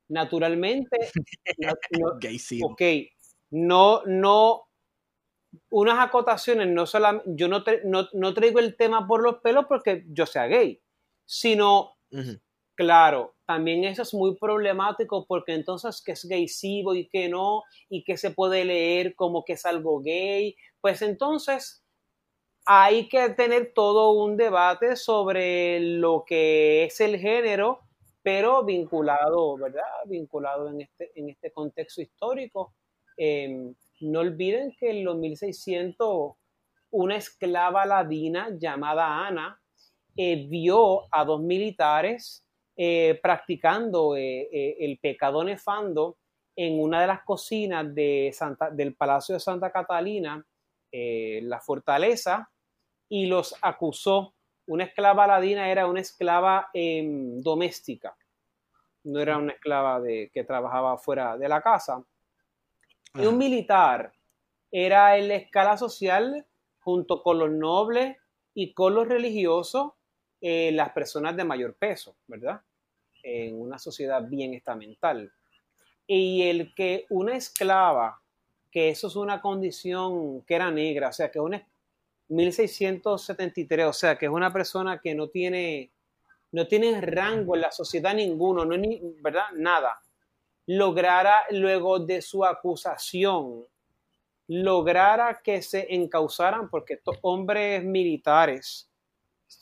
Naturalmente, 0.08 0.96
no, 1.58 2.18
ok, 2.66 2.84
no, 3.50 4.02
no, 4.04 4.65
unas 5.70 5.98
acotaciones, 5.98 6.68
no 6.68 6.86
solamente, 6.86 7.30
yo 7.34 7.48
no, 7.48 7.62
no, 8.12 8.34
traigo 8.34 8.58
el 8.58 8.76
tema 8.76 9.06
por 9.06 9.22
los 9.22 9.36
pelos 9.36 9.66
porque 9.68 10.04
yo 10.08 10.26
sea 10.26 10.46
gay, 10.46 10.80
sino, 11.24 11.96
claro, 12.74 13.34
también 13.46 13.84
eso 13.84 14.02
es 14.02 14.14
muy 14.14 14.36
problemático 14.36 15.26
porque 15.26 15.54
entonces 15.54 16.02
que 16.02 16.12
es 16.12 16.24
gaysivo 16.24 16.94
y 16.94 17.08
que 17.08 17.28
no, 17.28 17.62
y 17.88 18.04
que 18.04 18.16
se 18.16 18.30
puede 18.30 18.64
leer 18.64 19.14
como 19.14 19.44
que 19.44 19.54
es 19.54 19.64
algo 19.66 20.00
gay, 20.00 20.56
pues 20.80 21.02
entonces 21.02 21.84
hay 22.66 23.08
que 23.08 23.30
tener 23.30 23.72
todo 23.72 24.10
un 24.10 24.36
debate 24.36 24.96
sobre 24.96 25.78
lo 25.78 26.24
que 26.26 26.84
es 26.84 27.00
el 27.00 27.18
género, 27.18 27.80
pero 28.22 28.64
vinculado, 28.64 29.56
¿verdad? 29.56 29.82
Vinculado 30.06 30.68
en 30.68 30.80
este, 30.80 31.12
en 31.14 31.30
este 31.30 31.52
contexto 31.52 32.02
histórico. 32.02 32.74
Em, 33.16 33.72
no 34.00 34.20
olviden 34.20 34.74
que 34.78 34.90
en 34.90 35.04
los 35.04 35.16
1600 35.16 36.34
una 36.90 37.16
esclava 37.16 37.84
ladina 37.84 38.48
llamada 38.58 39.26
Ana 39.26 39.60
eh, 40.16 40.46
vio 40.48 41.06
a 41.10 41.24
dos 41.24 41.42
militares 41.42 42.44
eh, 42.74 43.18
practicando 43.22 44.16
eh, 44.16 44.76
el 44.80 44.98
pecado 44.98 45.44
nefando 45.44 46.16
en 46.54 46.80
una 46.80 47.02
de 47.02 47.06
las 47.06 47.22
cocinas 47.22 47.94
del 47.94 48.94
Palacio 48.96 49.34
de 49.34 49.40
Santa 49.40 49.70
Catalina, 49.70 50.42
la 50.90 51.60
fortaleza, 51.60 52.50
y 53.10 53.26
los 53.26 53.54
acusó. 53.60 54.34
Una 54.68 54.84
esclava 54.84 55.26
ladina 55.26 55.68
era 55.70 55.86
una 55.86 56.00
esclava 56.00 56.70
em, 56.72 57.42
doméstica, 57.42 58.16
no 59.04 59.20
era 59.20 59.36
una 59.36 59.52
esclava 59.52 60.02
que 60.02 60.44
trabajaba 60.44 60.96
fuera 60.96 61.36
de 61.36 61.46
la 61.46 61.60
casa. 61.60 62.02
Y 63.14 63.26
un 63.26 63.38
militar 63.38 64.12
era 64.70 65.16
en 65.16 65.28
la 65.28 65.36
escala 65.36 65.76
social, 65.76 66.46
junto 66.80 67.22
con 67.22 67.38
los 67.38 67.50
nobles 67.50 68.16
y 68.54 68.74
con 68.74 68.94
los 68.94 69.08
religiosos, 69.08 69.92
eh, 70.40 70.70
las 70.72 70.90
personas 70.90 71.36
de 71.36 71.44
mayor 71.44 71.74
peso, 71.74 72.16
¿verdad? 72.26 72.60
En 73.22 73.60
una 73.60 73.78
sociedad 73.78 74.22
bien 74.28 74.54
estamental. 74.54 75.32
Y 76.06 76.42
el 76.42 76.74
que 76.74 77.06
una 77.08 77.36
esclava, 77.36 78.20
que 78.70 78.90
eso 78.90 79.08
es 79.08 79.16
una 79.16 79.40
condición 79.40 80.42
que 80.42 80.54
era 80.54 80.70
negra, 80.70 81.08
o 81.08 81.12
sea, 81.12 81.30
que 81.30 81.40
una, 81.40 81.66
1673, 82.28 83.86
o 83.86 83.92
sea, 83.92 84.18
que 84.18 84.26
es 84.26 84.32
una 84.32 84.52
persona 84.52 85.00
que 85.00 85.14
no 85.14 85.28
tiene, 85.28 85.90
no 86.52 86.66
tiene 86.66 87.00
rango 87.00 87.54
en 87.54 87.62
la 87.62 87.72
sociedad 87.72 88.14
ninguno, 88.14 88.64
no 88.64 88.76
ni, 88.76 89.00
¿verdad? 89.20 89.50
Nada. 89.54 90.00
Lograra 90.66 91.42
luego 91.50 92.00
de 92.00 92.20
su 92.22 92.44
acusación, 92.44 93.64
lograra 94.48 95.40
que 95.42 95.62
se 95.62 95.94
encausaran, 95.94 96.68
porque 96.68 96.94
estos 96.94 97.16
hombres 97.22 97.84
militares, 97.84 98.90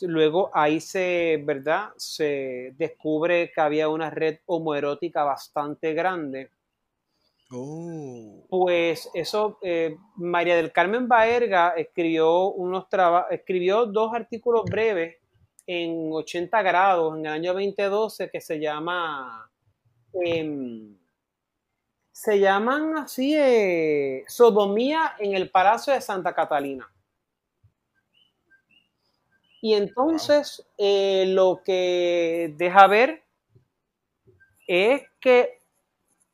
luego 0.01 0.51
ahí 0.55 0.81
se, 0.81 1.43
¿verdad? 1.45 1.91
Se 1.97 2.75
descubre 2.77 3.53
que 3.55 3.61
había 3.61 3.89
una 3.89 4.11
red 4.11 4.39
homoerótica 4.47 5.25
bastante 5.25 5.93
grande 5.93 6.51
Oh. 7.51 8.47
Pues 8.49 9.11
eso, 9.15 9.59
eh, 9.63 9.97
María 10.17 10.57
del 10.57 10.73
Carmen 10.73 11.07
Baerga 11.07 11.75
escribió, 11.77 12.49
unos 12.49 12.87
escribió 13.31 13.87
dos 13.87 14.13
artículos 14.15 14.65
breves 14.65 15.17
en 15.67 16.11
80 16.13 16.63
grados 16.63 17.17
en 17.17 17.27
el 17.27 17.33
año 17.33 17.53
2012 17.53 18.31
que 18.31 18.41
se 18.41 18.59
llama, 18.59 19.51
em, 20.23 20.97
se 22.13 22.39
llaman 22.39 22.97
así, 22.97 23.35
eh, 23.37 24.25
Sodomía 24.29 25.15
en 25.19 25.35
el 25.35 25.51
Palacio 25.51 25.93
de 25.93 26.01
Santa 26.01 26.35
Catalina. 26.35 26.91
Y 29.61 29.75
entonces 29.75 30.67
eh, 30.77 31.25
lo 31.29 31.63
que 31.65 32.55
deja 32.57 32.87
ver 32.87 33.25
es 34.67 35.03
que 35.21 35.59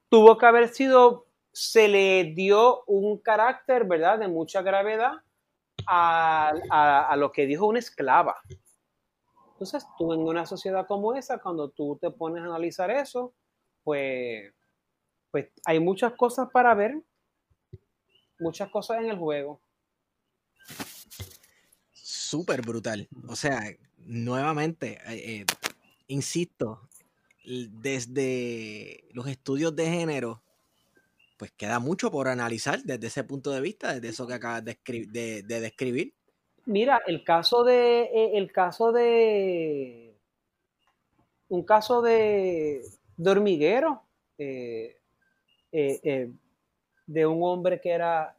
tuvo 0.09 0.37
que 0.37 0.47
haber 0.47 0.69
sido, 0.69 1.27
se 1.53 1.89
le 1.89 2.25
dio 2.35 2.85
un 2.87 3.19
carácter, 3.19 3.85
¿verdad?, 3.85 4.19
de 4.19 4.29
mucha 4.29 4.63
gravedad 4.63 5.23
a, 5.87 7.15
lo 7.17 7.33
que 7.33 7.47
dijo 7.47 7.67
una 7.67 7.79
esclava. 7.79 8.41
Entonces, 9.53 9.87
tú 9.97 10.13
en 10.13 10.21
una 10.21 10.47
sociedad 10.47 10.87
como 10.87 11.15
esa, 11.15 11.39
cuando 11.39 11.71
tú 11.71 11.99
te 12.01 12.11
pones 12.11 12.43
a 12.43 12.47
analizar 12.47 12.91
eso, 12.91 13.33
pues, 13.85 14.53
pues 15.31 15.49
hay 15.65 15.81
muchas 15.81 16.13
cosas 16.15 16.49
para 16.53 16.75
ver, 16.75 17.03
muchas 18.39 18.71
cosas 18.71 18.99
en 18.99 19.11
el 19.11 19.19
juego. 19.19 19.61
Súper 21.93 22.63
brutal. 22.63 23.09
O 23.29 23.37
sea, 23.37 23.63
nuevamente, 23.99 24.99
eh, 25.07 25.41
eh, 25.41 25.47
insisto, 26.09 26.89
desde 27.45 29.05
los 29.13 29.27
estudios 29.27 29.75
de 29.75 29.87
género 29.87 30.43
pues 31.41 31.53
queda 31.53 31.79
mucho 31.79 32.11
por 32.11 32.29
analizar 32.29 32.83
desde 32.83 33.07
ese 33.07 33.25
punto 33.25 33.51
de 33.51 33.63
vista, 33.63 33.95
desde 33.95 34.11
eso 34.11 34.27
que 34.27 34.35
acabas 34.35 34.63
de, 34.63 34.77
de, 34.85 35.61
describir. 35.61 36.13
Mira, 36.67 37.01
el 37.07 37.25
caso 37.25 37.65
de, 37.65 38.03
eh, 38.03 38.33
el 38.35 38.53
caso 38.53 38.93
de, 38.93 40.19
un 41.49 41.65
caso 41.65 42.03
de, 42.03 42.83
de 43.21 43.31
hormiguero, 43.31 44.03
eh, 44.39 44.97
eh, 45.73 46.31
de 47.07 47.27
un 47.27 47.43
hombre 47.43 47.79
que 47.79 47.91
era, 47.91 48.35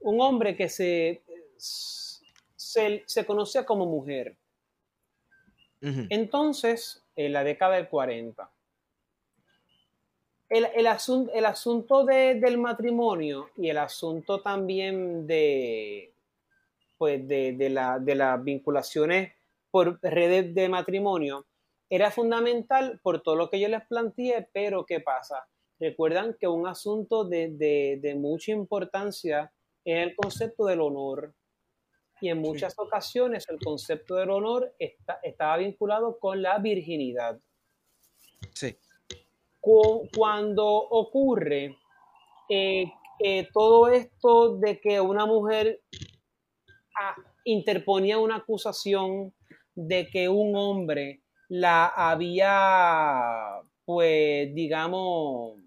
un 0.00 0.20
hombre 0.20 0.56
que 0.56 0.68
se, 0.68 1.22
se, 1.56 3.24
conocía 3.24 3.64
como 3.64 3.86
mujer. 3.86 4.36
Entonces, 5.80 7.04
en 7.14 7.32
la 7.32 7.44
década 7.44 7.76
del 7.76 7.88
40, 7.88 8.50
el, 10.48 10.64
el, 10.74 10.86
el 11.34 11.46
asunto 11.46 12.04
del 12.04 12.58
matrimonio 12.58 13.50
y 13.56 13.68
el 13.68 13.78
asunto 13.78 14.40
también 14.40 15.24
de, 15.28 16.12
pues 16.98 17.28
de, 17.28 17.68
la, 17.70 18.00
de 18.00 18.16
las 18.16 18.42
vinculaciones 18.42 19.32
por 19.70 20.00
redes 20.02 20.52
de 20.52 20.68
matrimonio 20.68 21.46
era 21.88 22.10
fundamental 22.10 23.00
por 23.02 23.22
todo 23.22 23.36
lo 23.36 23.50
que 23.50 23.60
yo 23.60 23.68
les 23.68 23.86
planteé, 23.86 24.48
pero 24.52 24.84
¿qué 24.84 25.00
pasa? 25.00 25.46
Recuerdan 25.78 26.36
que 26.38 26.48
un 26.48 26.66
asunto 26.66 27.24
de, 27.24 28.16
mucha 28.18 28.52
importancia 28.52 29.52
es 29.84 30.06
el 30.06 30.16
concepto 30.16 30.66
del 30.66 30.80
honor. 30.80 31.34
Y 32.20 32.30
en 32.30 32.38
muchas 32.38 32.74
ocasiones 32.78 33.46
el 33.48 33.58
concepto 33.58 34.14
del 34.14 34.30
honor 34.30 34.74
está, 34.78 35.20
estaba 35.22 35.58
vinculado 35.58 36.18
con 36.18 36.40
la 36.40 36.58
virginidad. 36.58 37.38
Sí 38.54 38.76
cuando 40.14 40.66
ocurre 40.66 41.76
eh, 42.48 42.92
todo 43.52 43.88
esto 43.88 44.56
de 44.58 44.80
que 44.80 45.00
una 45.00 45.26
mujer 45.26 45.80
ah, 47.00 47.16
interponía 47.44 48.18
una 48.18 48.36
acusación 48.36 49.34
de 49.74 50.08
que 50.08 50.28
un 50.28 50.54
hombre 50.54 51.22
la 51.48 51.86
había, 51.86 53.60
pues, 53.84 54.54
digamos, 54.54 55.60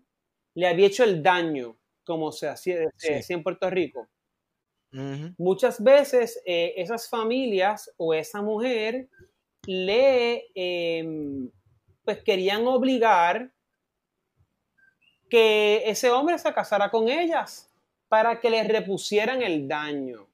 le 0.55 0.67
había 0.67 0.87
hecho 0.87 1.03
el 1.03 1.23
daño, 1.23 1.77
como 2.03 2.31
se 2.31 2.47
hacía, 2.47 2.77
en 3.01 3.43
Puerto 3.43 3.69
Rico. 3.69 4.07
Muchas 5.37 5.83
veces 5.83 6.41
eh, 6.45 6.73
esas 6.77 7.07
familias 7.07 7.93
o 7.97 8.13
esa 8.13 8.41
mujer 8.41 9.07
le, 9.67 10.47
em, 10.55 11.51
pues, 12.03 12.23
querían 12.23 12.65
obligar 12.65 13.51
que 15.29 15.83
ese 15.85 16.09
hombre 16.09 16.39
se 16.39 16.51
casara 16.53 16.89
con 16.89 17.07
ellas 17.07 17.69
para 18.07 18.39
que 18.39 18.49
le 18.49 18.63
repusieran 18.63 19.43
el 19.43 19.67
daño. 19.67 20.27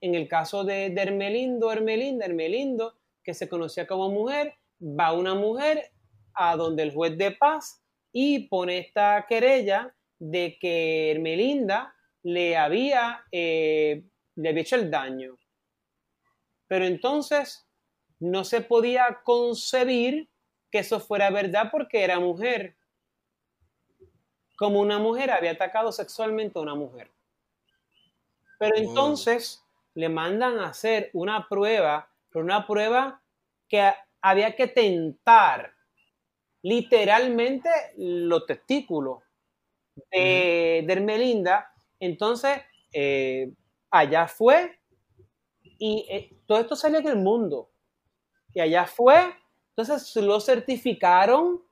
En 0.00 0.14
el 0.14 0.28
caso 0.28 0.64
de, 0.64 0.92
Hermelindo, 0.94 1.72
Hermelinda, 1.72 2.26
Hermelindo, 2.26 2.94
que 3.24 3.34
se 3.34 3.48
conocía 3.48 3.86
como 3.86 4.10
mujer, 4.10 4.54
va 4.80 5.12
una 5.12 5.34
mujer 5.34 5.90
a 6.34 6.56
donde 6.56 6.82
el 6.82 6.92
juez 6.92 7.16
de 7.16 7.32
paz 7.32 7.82
y 8.12 8.48
pone 8.48 8.78
esta 8.78 9.24
querella 9.28 9.94
de 10.18 10.58
que 10.60 11.10
Hermelinda 11.10 11.94
le 12.22 12.56
había, 12.56 13.24
eh, 13.32 14.04
le 14.36 14.48
había 14.48 14.62
hecho 14.62 14.76
el 14.76 14.90
daño. 14.90 15.36
Pero 16.68 16.84
entonces 16.84 17.66
no 18.20 18.44
se 18.44 18.60
podía 18.60 19.20
concebir 19.24 20.28
que 20.70 20.78
eso 20.78 21.00
fuera 21.00 21.30
verdad 21.30 21.68
porque 21.70 22.04
era 22.04 22.20
mujer 22.20 22.76
como 24.56 24.80
una 24.80 24.98
mujer 24.98 25.30
había 25.30 25.52
atacado 25.52 25.92
sexualmente 25.92 26.58
a 26.58 26.62
una 26.62 26.74
mujer. 26.74 27.10
Pero 28.58 28.76
entonces 28.76 29.64
le 29.94 30.08
mandan 30.08 30.58
a 30.58 30.68
hacer 30.68 31.10
una 31.12 31.48
prueba, 31.48 32.10
pero 32.34 32.44
una 32.44 32.66
prueba 32.66 33.22
que 33.68 33.92
había 34.20 34.56
que 34.56 34.66
tentar 34.66 35.72
literalmente 36.62 37.70
los 37.96 38.44
testículos 38.44 39.22
de, 40.10 40.84
Hermelinda. 40.88 41.72
Entonces, 42.00 42.60
eh, 42.92 43.52
allá 43.88 44.26
fue 44.26 44.80
y 45.78 46.06
eh, 46.10 46.36
todo 46.44 46.58
esto 46.58 46.74
salió 46.74 46.98
en 46.98 47.06
el 47.06 47.16
mundo. 47.18 47.70
Y 48.52 48.58
allá 48.58 48.84
fue, 48.84 49.32
entonces 49.76 50.16
lo 50.16 50.40
certificaron 50.40 51.62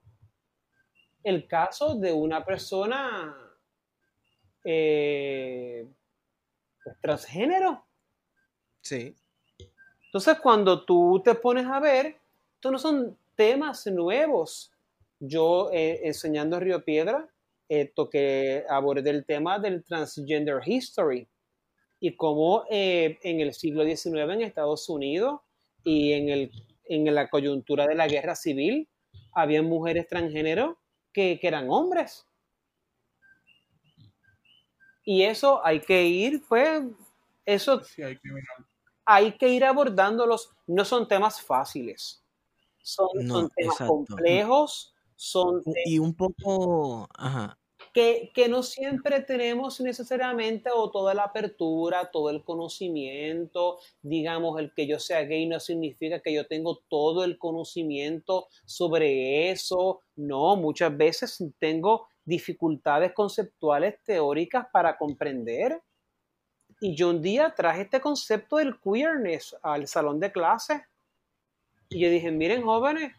el 1.24 1.48
caso 1.48 1.96
de 1.96 2.12
una 2.12 2.44
persona 2.44 3.36
eh, 4.62 5.88
pues, 6.84 7.00
transgénero. 7.00 7.84
Sí. 8.80 9.16
Entonces, 10.12 10.38
cuando 10.40 10.84
tú 10.84 11.22
te 11.24 11.34
pones 11.34 11.66
a 11.66 11.80
ver, 11.80 12.18
estos 12.54 12.70
no 12.70 12.78
son 12.78 13.18
temas 13.34 13.86
nuevos. 13.86 14.70
Yo, 15.18 15.70
eh, 15.72 16.00
enseñando 16.04 16.60
Río 16.60 16.84
Piedra, 16.84 17.26
eh, 17.66 17.90
toqué, 17.94 18.66
abordé 18.68 19.08
el 19.08 19.24
tema 19.24 19.58
del 19.58 19.82
transgender 19.82 20.60
history 20.66 21.26
y 21.98 22.14
cómo 22.14 22.64
en 22.68 23.40
el 23.40 23.54
siglo 23.54 23.84
XIX 23.84 24.32
en 24.34 24.42
Estados 24.42 24.86
Unidos 24.90 25.40
y 25.82 26.12
en, 26.12 26.28
el, 26.28 26.50
en 26.84 27.14
la 27.14 27.30
coyuntura 27.30 27.86
de 27.86 27.94
la 27.94 28.06
guerra 28.06 28.34
civil, 28.34 28.88
había 29.32 29.62
mujeres 29.62 30.06
transgénero 30.08 30.78
que, 31.12 31.38
eran 31.42 31.70
hombres. 31.70 32.26
Y 35.04 35.22
eso 35.22 35.64
hay 35.64 35.80
que 35.80 36.04
ir, 36.04 36.42
pues, 36.48 36.82
eso 37.44 37.82
hay, 38.04 38.16
que 38.18 38.28
ir 39.20 39.64
abordándolos. 39.64 40.50
No 40.66 40.84
son 40.84 41.08
temas 41.08 41.40
fáciles, 41.40 42.24
son, 42.82 43.08
temas 43.56 43.78
complejos, 43.78 44.94
son... 45.16 45.62
Y 45.84 45.98
un 45.98 46.14
poco, 46.14 47.08
ajá, 47.16 47.58
que, 47.92 48.46
no 48.48 48.62
siempre 48.62 49.20
tenemos 49.20 49.80
necesariamente 49.80 50.70
o 50.74 50.90
toda 50.90 51.14
la 51.14 51.24
apertura, 51.24 52.10
todo 52.10 52.30
el 52.30 52.42
conocimiento, 52.42 53.78
digamos, 54.00 54.58
el 54.58 54.72
que 54.72 54.86
yo 54.86 54.98
sea 54.98 55.22
gay 55.22 55.46
no 55.46 55.60
significa 55.60 56.20
que 56.20 56.32
yo 56.32 56.46
tengo 56.46 56.80
todo 56.88 57.24
el 57.24 57.38
conocimiento 57.38 58.48
sobre 58.64 59.50
eso, 59.50 60.00
no, 60.16 60.56
muchas 60.56 60.96
veces 60.96 61.44
tengo 61.58 62.08
dificultades 62.24 63.12
conceptuales 63.12 63.96
teóricas 64.04 64.66
para 64.72 64.96
comprender. 64.96 65.82
Y 66.84 66.96
yo 66.96 67.10
un 67.10 67.22
día 67.22 67.54
traje 67.54 67.82
este 67.82 68.00
concepto 68.00 68.56
del 68.56 68.76
queerness 68.80 69.56
al 69.62 69.86
salón 69.86 70.18
de 70.18 70.32
clases 70.32 70.82
y 71.88 72.00
yo 72.00 72.10
dije, 72.10 72.32
miren 72.32 72.64
jóvenes, 72.64 73.14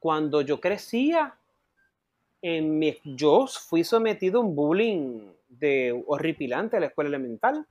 cuando 0.00 0.40
yo 0.40 0.60
crecía, 0.60 1.38
en 2.42 2.80
mi, 2.80 2.98
yo 3.04 3.46
fui 3.46 3.84
sometido 3.84 4.40
a 4.40 4.42
un 4.44 4.56
bullying 4.56 5.30
de 5.48 6.02
horripilante 6.08 6.76
a 6.76 6.80
la 6.80 6.86
escuela 6.86 7.06
elemental 7.06 7.64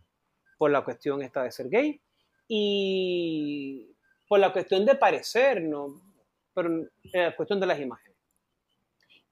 por 0.58 0.72
la 0.72 0.86
cuestión 0.86 1.22
esta 1.22 1.44
de 1.44 1.52
ser 1.52 1.68
gay 1.68 2.00
y 2.48 3.94
por 4.30 4.40
la 4.40 4.54
cuestión 4.54 4.86
de 4.86 4.96
parecer, 4.96 5.64
¿no? 5.64 6.02
Pero 6.54 6.88
la 7.12 7.36
cuestión 7.36 7.60
de 7.60 7.66
las 7.66 7.82
imágenes. 7.82 8.18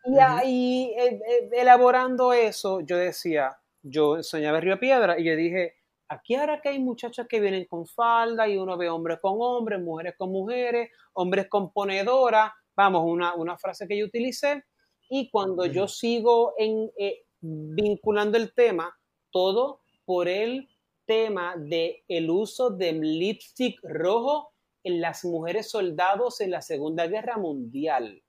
Y 0.03 0.19
ahí, 0.19 0.93
eh, 0.97 1.21
eh, 1.25 1.49
elaborando 1.53 2.33
eso, 2.33 2.81
yo 2.81 2.97
decía, 2.97 3.57
yo 3.87 4.23
soñaba 4.23 4.59
Río 4.59 4.79
Piedra 4.79 5.19
y 5.19 5.25
yo 5.25 5.35
dije, 5.35 5.75
aquí 6.07 6.33
ahora 6.35 6.59
que 6.59 6.69
hay 6.69 6.79
muchachas 6.79 7.27
que 7.27 7.39
vienen 7.39 7.65
con 7.65 7.85
falda 7.85 8.47
y 8.47 8.57
uno 8.57 8.77
ve 8.77 8.89
hombres 8.89 9.19
con 9.21 9.35
hombres, 9.39 9.79
mujeres 9.79 10.15
con 10.17 10.31
mujeres, 10.31 10.89
hombres 11.13 11.47
con 11.49 11.71
ponedora, 11.71 12.53
vamos, 12.75 13.03
una, 13.05 13.35
una 13.35 13.57
frase 13.57 13.87
que 13.87 13.97
yo 13.97 14.05
utilicé, 14.05 14.63
y 15.07 15.29
cuando 15.29 15.67
yo 15.67 15.87
sigo 15.87 16.55
en, 16.57 16.91
eh, 16.97 17.25
vinculando 17.41 18.37
el 18.37 18.53
tema, 18.53 18.97
todo 19.31 19.81
por 20.03 20.27
el 20.27 20.67
tema 21.05 21.55
de 21.57 22.03
el 22.07 22.31
uso 22.31 22.71
del 22.71 23.01
lipstick 23.01 23.79
rojo 23.83 24.51
en 24.83 25.01
las 25.01 25.23
mujeres 25.23 25.69
soldados 25.69 26.41
en 26.41 26.51
la 26.51 26.61
Segunda 26.61 27.05
Guerra 27.05 27.37
Mundial. 27.37 28.23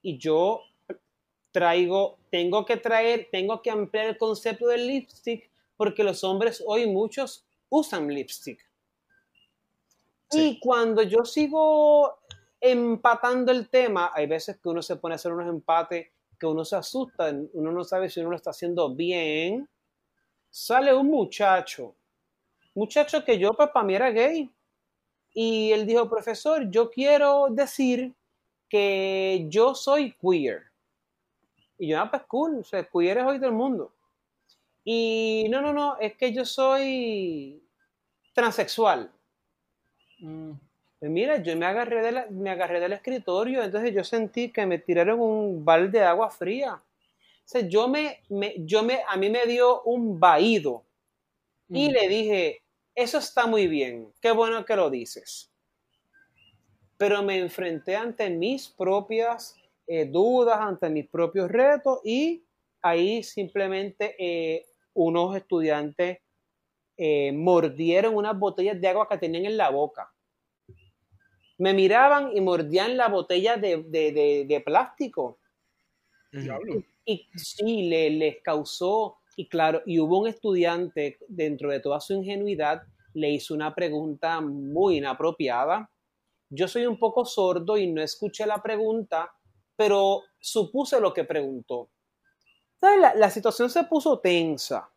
Y 0.00 0.16
yo 0.18 0.62
traigo, 1.52 2.18
tengo 2.30 2.64
que 2.64 2.76
traer, 2.76 3.28
tengo 3.30 3.62
que 3.62 3.70
ampliar 3.70 4.06
el 4.06 4.18
concepto 4.18 4.68
del 4.68 4.86
lipstick 4.86 5.50
porque 5.76 6.04
los 6.04 6.22
hombres 6.24 6.62
hoy 6.66 6.86
muchos 6.86 7.44
usan 7.68 8.08
lipstick. 8.08 8.60
Y 10.32 10.60
cuando 10.60 11.02
yo 11.02 11.24
sigo 11.24 12.18
empatando 12.60 13.50
el 13.50 13.68
tema, 13.68 14.10
hay 14.14 14.26
veces 14.26 14.58
que 14.58 14.68
uno 14.68 14.82
se 14.82 14.96
pone 14.96 15.14
a 15.14 15.16
hacer 15.16 15.32
unos 15.32 15.48
empates 15.48 16.08
que 16.38 16.46
uno 16.46 16.64
se 16.64 16.76
asusta, 16.76 17.34
uno 17.52 17.70
no 17.70 17.84
sabe 17.84 18.08
si 18.08 18.20
uno 18.20 18.30
lo 18.30 18.36
está 18.36 18.50
haciendo 18.50 18.94
bien. 18.94 19.68
Sale 20.48 20.94
un 20.94 21.08
muchacho, 21.08 21.94
muchacho 22.74 23.24
que 23.24 23.38
yo 23.38 23.52
pues 23.52 23.68
para 23.70 23.86
mí 23.86 23.94
era 23.94 24.10
gay. 24.10 24.50
Y 25.32 25.70
él 25.72 25.86
dijo, 25.86 26.08
profesor, 26.08 26.70
yo 26.70 26.90
quiero 26.90 27.48
decir 27.50 28.14
que 28.68 29.46
yo 29.48 29.74
soy 29.74 30.12
queer. 30.14 30.69
Y 31.80 31.88
yo, 31.88 31.98
ah, 32.00 32.10
pues 32.10 32.22
cool, 32.24 32.58
o 32.60 32.64
sea, 32.64 32.84
queer 32.84 33.18
es 33.18 33.24
hoy 33.24 33.38
del 33.38 33.52
mundo. 33.52 33.92
Y 34.84 35.46
no, 35.50 35.62
no, 35.62 35.72
no, 35.72 35.98
es 35.98 36.14
que 36.16 36.32
yo 36.32 36.44
soy 36.44 37.62
transexual. 38.34 39.10
Mm. 40.20 40.52
Pues 40.98 41.10
mira, 41.10 41.42
yo 41.42 41.56
me 41.56 41.64
agarré, 41.66 42.02
de 42.02 42.12
la- 42.12 42.26
me 42.30 42.50
agarré 42.50 42.78
del 42.80 42.92
escritorio, 42.92 43.62
entonces 43.62 43.94
yo 43.94 44.04
sentí 44.04 44.52
que 44.52 44.66
me 44.66 44.78
tiraron 44.78 45.18
un 45.20 45.64
balde 45.64 46.00
de 46.00 46.04
agua 46.04 46.30
fría. 46.30 46.74
O 46.74 46.82
sea, 47.46 47.62
yo 47.62 47.88
me, 47.88 48.20
me- 48.28 48.54
yo 48.58 48.82
me, 48.82 49.00
a 49.08 49.16
mí 49.16 49.30
me 49.30 49.46
dio 49.46 49.82
un 49.84 50.20
vaído 50.20 50.84
y 51.70 51.86
Ujú. 51.86 51.92
le 51.94 52.08
dije, 52.08 52.62
eso 52.94 53.18
está 53.18 53.46
muy 53.46 53.66
bien, 53.68 54.12
qué 54.20 54.32
bueno 54.32 54.64
que 54.64 54.76
lo 54.76 54.90
dices. 54.90 55.50
Pero 56.98 57.22
me 57.22 57.38
enfrenté 57.38 57.96
ante 57.96 58.28
mis 58.30 58.68
propias 58.68 59.56
eh, 59.92 60.06
dudas, 60.06 60.58
ante 60.60 60.88
mis 60.90 61.08
propios 61.08 61.50
retos 61.50 62.00
y 62.04 62.44
ahí 62.82 63.22
simplemente 63.24 64.14
eh, 64.18 64.66
unos 64.94 65.36
estudiantes 65.36 66.18
eh, 66.96 67.32
mordieron 67.32 68.14
unas 68.14 68.38
botellas 68.38 68.80
de 68.80 68.88
agua 68.88 69.08
que 69.08 69.18
tenían 69.18 69.46
en 69.46 69.56
la 69.56 69.70
boca. 69.70 70.12
Me 71.58 71.74
miraban 71.74 72.34
y 72.36 72.40
mordían 72.40 72.96
la 72.96 73.08
botella 73.08 73.56
de, 73.56 73.82
de- 73.82 74.12
de- 74.12 74.44
de 74.48 74.60
plástico. 74.60 75.38
Diablo. 76.32 76.82
Y 77.04 77.26
sí, 77.34 77.88
le, 77.88 78.10
les 78.10 78.42
causó, 78.42 79.18
y 79.36 79.48
claro, 79.48 79.82
y 79.86 79.98
hubo 80.00 80.20
un 80.20 80.28
estudiante 80.28 81.18
dentro 81.28 81.70
de 81.70 81.80
toda 81.80 82.00
su 82.00 82.14
ingenuidad, 82.14 82.82
le 83.14 83.30
hizo 83.30 83.54
una 83.54 83.74
pregunta 83.74 84.40
muy 84.40 84.98
inapropiada. 84.98 85.90
Yo 86.48 86.68
soy 86.68 86.86
un 86.86 86.98
poco 86.98 87.24
sordo 87.24 87.76
y 87.76 87.90
no 87.90 88.00
escuché 88.02 88.46
la 88.46 88.62
pregunta, 88.62 89.32
pero 89.80 90.24
supuse 90.38 91.00
lo 91.00 91.14
que 91.14 91.24
preguntó. 91.24 91.88
Entonces, 92.76 93.00
La, 93.02 93.14
la 93.14 93.30
situación 93.30 93.70
se 93.70 93.84
puso 93.84 94.20
tensa 94.20 94.90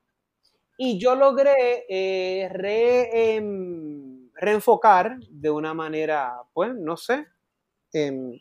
y 0.78 1.00
yo 1.00 1.16
logré 1.16 1.86
eh, 1.90 2.50
re- 2.52 3.36
em, 3.38 4.30
reenfocar 4.36 5.20
de 5.30 5.50
una 5.52 5.74
manera, 5.74 6.34
pues, 6.53 6.76
no 6.76 6.98
sé, 6.98 7.28
em, 7.94 8.40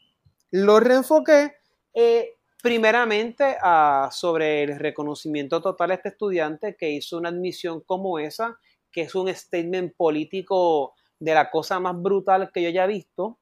lo 0.52 0.80
reenfoqué 0.80 1.54
eh, 1.94 2.36
primeramente 2.62 3.56
a- 3.62 4.10
sobre 4.12 4.62
el 4.64 4.78
reconocimiento 4.78 5.60
total 5.62 5.92
a 5.92 5.94
este 5.94 6.10
estudiante 6.10 6.76
que 6.76 6.90
hizo 6.90 7.18
una 7.18 7.30
admisión 7.30 7.82
como 7.82 8.18
esa, 8.18 8.58
que 8.92 9.02
es 9.02 9.14
un 9.14 9.34
statement 9.34 9.94
político 9.96 10.94
de 11.20 11.34
la 11.34 11.50
cosa 11.50 11.80
más 11.80 12.00
brutal 12.00 12.50
que 12.52 12.62
yo 12.62 12.68
haya 12.68 12.86
visto. 12.86 13.38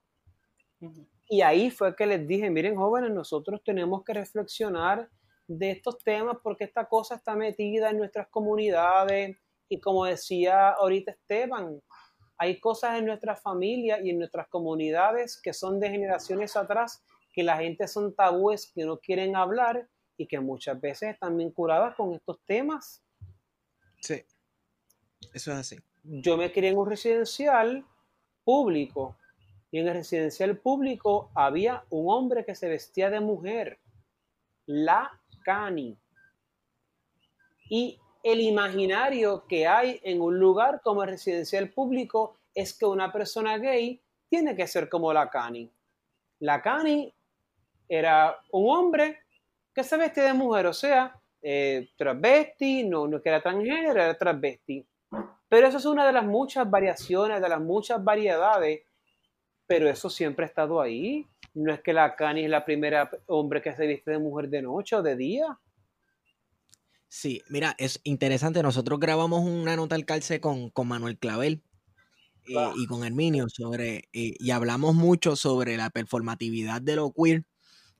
Ujú. 0.80 1.06
Y 1.32 1.42
ahí 1.42 1.70
fue 1.70 1.94
que 1.94 2.06
les 2.06 2.26
dije, 2.26 2.50
miren 2.50 2.74
jóvenes, 2.74 3.12
nosotros 3.12 3.62
tenemos 3.64 4.02
que 4.04 4.12
reflexionar 4.12 5.08
de 5.46 5.70
estos 5.70 5.98
temas 5.98 6.38
porque 6.42 6.64
esta 6.64 6.86
cosa 6.86 7.14
está 7.14 7.36
metida 7.36 7.90
en 7.90 7.98
nuestras 7.98 8.28
comunidades 8.28 9.36
y 9.68 9.80
como 9.80 10.04
decía 10.04 10.70
ahorita 10.70 11.12
Esteban, 11.12 11.80
hay 12.36 12.58
cosas 12.58 12.98
en 12.98 13.06
nuestra 13.06 13.36
familia 13.36 14.00
y 14.02 14.10
en 14.10 14.18
nuestras 14.18 14.48
comunidades 14.48 15.40
que 15.40 15.52
son 15.52 15.78
de 15.78 15.90
generaciones 15.90 16.56
atrás 16.56 17.04
que 17.32 17.44
la 17.44 17.56
gente 17.58 17.86
son 17.86 18.12
tabúes 18.12 18.72
que 18.74 18.84
no 18.84 18.98
quieren 18.98 19.36
hablar 19.36 19.88
y 20.16 20.26
que 20.26 20.40
muchas 20.40 20.80
veces 20.80 21.10
están 21.10 21.36
vinculadas 21.36 21.94
con 21.94 22.12
estos 22.12 22.40
temas. 22.44 23.04
Sí. 24.00 24.24
Eso 25.32 25.52
es 25.52 25.58
así. 25.58 25.76
Yo 26.02 26.36
me 26.36 26.50
crié 26.50 26.70
en 26.70 26.78
un 26.78 26.88
residencial 26.88 27.86
público 28.42 29.16
y 29.70 29.78
en 29.78 29.88
el 29.88 29.94
residencial 29.94 30.58
público 30.58 31.30
había 31.34 31.84
un 31.90 32.12
hombre 32.12 32.44
que 32.44 32.54
se 32.54 32.68
vestía 32.68 33.10
de 33.10 33.20
mujer, 33.20 33.78
la 34.66 35.10
cani. 35.44 35.96
Y 37.68 37.98
el 38.22 38.40
imaginario 38.40 39.46
que 39.46 39.66
hay 39.66 40.00
en 40.02 40.20
un 40.20 40.38
lugar 40.38 40.80
como 40.82 41.02
el 41.02 41.10
residencial 41.10 41.70
público 41.70 42.36
es 42.54 42.76
que 42.76 42.84
una 42.84 43.12
persona 43.12 43.58
gay 43.58 44.00
tiene 44.28 44.56
que 44.56 44.66
ser 44.66 44.88
como 44.88 45.12
la 45.12 45.30
cani. 45.30 45.70
La 46.40 46.60
cani 46.60 47.12
era 47.88 48.36
un 48.52 48.76
hombre 48.76 49.20
que 49.74 49.84
se 49.84 49.96
vestía 49.96 50.24
de 50.24 50.34
mujer, 50.34 50.66
o 50.66 50.72
sea, 50.72 51.16
eh, 51.42 51.90
transvesti, 51.96 52.84
no, 52.84 53.06
no 53.06 53.20
era 53.24 53.40
transgénero, 53.40 54.02
era 54.02 54.18
transvesti. 54.18 54.84
Pero 55.48 55.66
eso 55.66 55.78
es 55.78 55.84
una 55.84 56.06
de 56.06 56.12
las 56.12 56.24
muchas 56.24 56.68
variaciones, 56.68 57.40
de 57.40 57.48
las 57.48 57.60
muchas 57.60 58.02
variedades, 58.02 58.82
pero 59.70 59.88
eso 59.88 60.10
siempre 60.10 60.44
ha 60.44 60.48
estado 60.48 60.80
ahí. 60.80 61.28
No 61.54 61.72
es 61.72 61.80
que 61.80 61.92
la 61.92 62.16
Cani 62.16 62.42
es 62.42 62.50
la 62.50 62.64
primera 62.64 63.08
hombre 63.26 63.62
que 63.62 63.72
se 63.72 63.86
viste 63.86 64.10
de 64.10 64.18
mujer 64.18 64.48
de 64.48 64.62
noche 64.62 64.96
o 64.96 65.02
de 65.02 65.14
día. 65.14 65.60
Sí, 67.08 67.42
mira, 67.48 67.74
es 67.78 68.00
interesante. 68.04 68.62
Nosotros 68.62 69.00
grabamos 69.00 69.40
una 69.44 69.76
nota 69.76 69.96
al 69.96 70.04
calce 70.04 70.40
con, 70.40 70.70
con 70.70 70.88
Manuel 70.88 71.18
Clavel 71.18 71.62
eh, 72.48 72.54
Ah. 72.56 72.72
y 72.76 72.86
con 72.86 73.04
Herminio 73.04 73.46
sobre, 73.48 74.08
eh, 74.12 74.34
y 74.38 74.50
hablamos 74.52 74.94
mucho 74.94 75.36
sobre 75.36 75.76
la 75.76 75.90
performatividad 75.90 76.82
de 76.82 76.96
lo 76.96 77.12
queer 77.12 77.44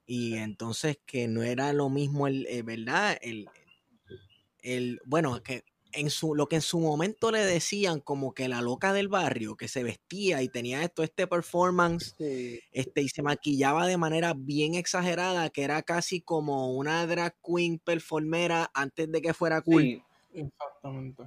y 0.07 0.37
entonces 0.37 0.99
que 1.07 1.29
no 1.29 1.43
era 1.43 1.73
lo 1.73 1.91
mismo 1.91 2.27
el, 2.29 2.47
eh, 2.49 2.63
¿verdad? 2.63 3.19
El, 3.23 3.49
el, 4.63 5.01
bueno, 5.05 5.43
que 5.43 5.65
en 5.93 6.11
su, 6.11 6.35
lo 6.35 6.47
que 6.49 6.57
en 6.57 6.63
su 6.63 6.79
momento 6.81 7.31
le 7.31 7.45
decían 7.45 8.01
como 8.01 8.33
que 8.35 8.49
la 8.49 8.63
loca 8.63 8.93
del 8.93 9.09
barrio, 9.09 9.57
que 9.57 9.69
se 9.69 9.83
vestía 9.83 10.43
y 10.43 10.49
tenía 10.49 10.83
esto, 10.83 11.03
este 11.03 11.27
performance 11.27 12.15
Sí. 12.19 12.61
este, 12.73 13.03
y 13.03 13.09
se 13.09 13.23
maquillaba 13.23 13.87
de 13.87 13.97
manera 13.97 14.35
bien 14.37 14.75
exagerada, 14.75 15.51
que 15.51 15.63
era 15.63 15.83
casi 15.83 16.21
como 16.21 16.73
una 16.75 17.07
drag 17.07 17.35
queen 17.43 17.79
performera 17.79 18.71
antes 18.75 19.11
de 19.11 19.21
que 19.23 19.35
fuera 19.35 19.61
cool 19.63 19.83
Sí. 19.83 20.03
Exactamente. 20.33 21.23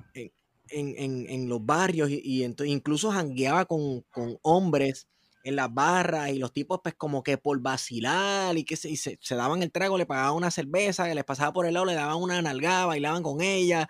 en, 0.70 0.96
en- 0.98 1.30
en 1.30 1.50
los 1.50 1.66
barrios 1.66 2.10
y, 2.10 2.22
y 2.24 2.42
ento- 2.44 2.66
incluso 2.66 3.12
jangueaba 3.12 3.66
con, 3.66 4.02
con 4.12 4.38
hombres 4.42 5.08
en 5.44 5.58
las 5.58 5.72
barras 5.74 6.30
y 6.30 6.40
los 6.40 6.54
tipos 6.54 6.80
pues 6.82 6.96
como 6.96 7.22
que 7.22 7.38
por 7.38 7.60
vacilar 7.60 8.58
y 8.58 8.64
que 8.64 8.78
se, 8.78 8.90
y 8.90 8.96
se, 8.96 9.18
se 9.22 9.36
daban 9.36 9.62
el 9.62 9.72
trago, 9.74 9.98
le 9.98 10.06
pagaban 10.06 10.36
una 10.36 10.52
cerveza, 10.52 11.06
que 11.08 11.16
les 11.16 11.26
pasaba 11.26 11.52
por 11.52 11.66
el 11.66 11.74
lado, 11.74 11.86
le 11.86 11.96
daban 11.96 12.16
una 12.22 12.42
nalgada, 12.42 12.86
bailaban 12.86 13.24
con 13.24 13.42
ella, 13.42 13.90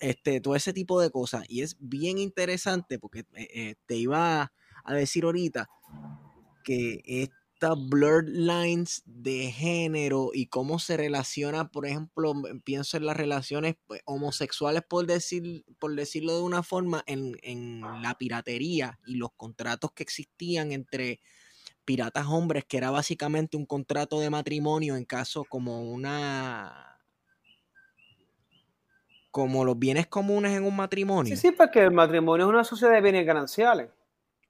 este, 0.00 0.40
todo 0.40 0.56
ese 0.56 0.72
tipo 0.72 1.00
de 1.00 1.10
cosas. 1.10 1.44
Y 1.48 1.62
es 1.62 1.76
bien 1.78 2.18
interesante 2.18 2.98
porque 2.98 3.20
eh, 3.34 3.48
eh, 3.54 3.74
te 3.86 3.96
iba 3.96 4.52
a 4.84 4.94
decir 4.94 5.24
ahorita 5.24 5.68
que 6.64 7.02
estas 7.06 7.76
blurred 7.88 8.28
lines 8.28 9.02
de 9.04 9.52
género 9.52 10.30
y 10.32 10.46
cómo 10.46 10.78
se 10.78 10.96
relaciona, 10.96 11.70
por 11.70 11.86
ejemplo, 11.86 12.32
pienso 12.64 12.96
en 12.96 13.06
las 13.06 13.16
relaciones 13.16 13.76
pues, 13.86 14.00
homosexuales, 14.06 14.82
por, 14.88 15.06
decir, 15.06 15.64
por 15.78 15.94
decirlo 15.94 16.36
de 16.36 16.42
una 16.42 16.62
forma, 16.62 17.04
en, 17.06 17.36
en 17.42 17.82
la 18.02 18.16
piratería 18.18 18.98
y 19.06 19.16
los 19.16 19.30
contratos 19.36 19.92
que 19.92 20.02
existían 20.02 20.72
entre 20.72 21.20
piratas 21.84 22.26
hombres, 22.26 22.64
que 22.66 22.76
era 22.76 22.90
básicamente 22.90 23.56
un 23.56 23.66
contrato 23.66 24.20
de 24.20 24.30
matrimonio 24.30 24.96
en 24.96 25.04
caso 25.04 25.44
como 25.44 25.82
una... 25.82 26.89
como 29.30 29.64
los 29.64 29.78
bienes 29.78 30.06
comunes 30.08 30.52
en 30.56 30.64
un 30.64 30.76
matrimonio. 30.76 31.36
sí, 31.36 31.36
sí, 31.36 31.50
porque 31.52 31.80
el 31.80 31.92
matrimonio 31.92 32.44
es 32.46 32.50
una 32.50 32.64
sociedad 32.64 32.92
de 32.92 33.00
bienes 33.00 33.24
gananciales. 33.26 33.88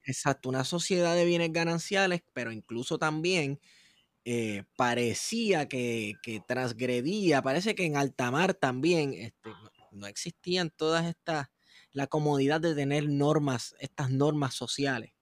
Exacto, 0.04 0.48
una 0.48 0.64
sociedad 0.64 1.14
de 1.14 1.24
bienes 1.24 1.52
gananciales, 1.52 2.22
pero 2.32 2.52
incluso 2.52 2.98
también 2.98 3.60
eh, 4.24 4.64
parecía 4.76 5.68
que, 5.68 6.14
que 6.22 6.40
transgredía, 6.40 7.42
parece 7.42 7.74
que 7.74 7.86
en 7.86 7.96
alta 7.96 8.30
mar 8.30 8.54
también 8.54 9.14
este, 9.14 9.50
no, 9.50 9.70
no 9.92 10.06
existían 10.08 10.70
todas 10.70 11.06
estas, 11.06 11.48
la 11.92 12.06
comodidad 12.08 12.60
de 12.60 12.74
tener 12.74 13.08
normas, 13.08 13.76
estas 13.80 14.10
normas 14.10 14.54
sociales, 14.54 15.12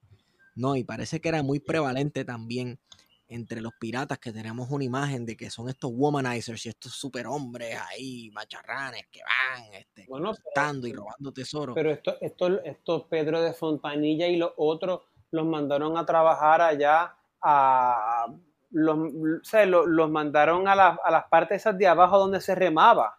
¿no? 0.57 0.77
Y 0.77 0.85
parece 0.85 1.21
que 1.21 1.31
era 1.31 1.43
muy 1.43 1.61
prevalente 1.61 2.25
también 2.25 2.81
entre 3.29 3.61
los 3.61 3.73
piratas 3.79 4.19
que 4.19 4.33
tenemos 4.33 4.71
una 4.71 4.85
imagen 4.85 5.27
de 5.27 5.37
que 5.37 5.51
son 5.51 5.69
estos 5.69 5.91
womanizers 5.93 6.65
y 6.65 6.71
estos 6.71 6.93
superhombres 6.93 7.79
ahí, 7.91 8.31
macharranes, 8.33 9.07
que 9.11 9.21
van 9.23 9.65
este, 9.75 10.07
Bueno, 10.09 10.33
y 10.87 10.93
robando 10.93 11.33
tesoros. 11.33 11.75
Pero 11.75 11.91
esto, 11.91 12.17
esto, 12.21 12.63
esto 12.65 13.07
Pedro 13.09 13.43
de 13.43 13.53
Fontanilla 13.53 14.27
y 14.29 14.37
los 14.37 14.53
otros 14.57 15.03
los 15.31 15.45
mandaron 15.45 15.99
a 15.99 16.07
trabajar 16.07 16.63
allá 16.63 17.15
a 17.43 18.27
los, 18.71 18.99
o 18.99 19.45
sea, 19.45 19.67
lo- 19.67 19.87
los 19.87 20.11
mandaron 20.11 20.67
a, 20.67 20.75
la- 20.75 20.99
a 21.05 21.11
las 21.11 21.25
partes 21.29 21.61
esas 21.63 21.77
de 21.77 21.87
abajo 21.87 22.19
donde 22.19 22.41
se 22.41 22.55
remaba, 22.55 23.19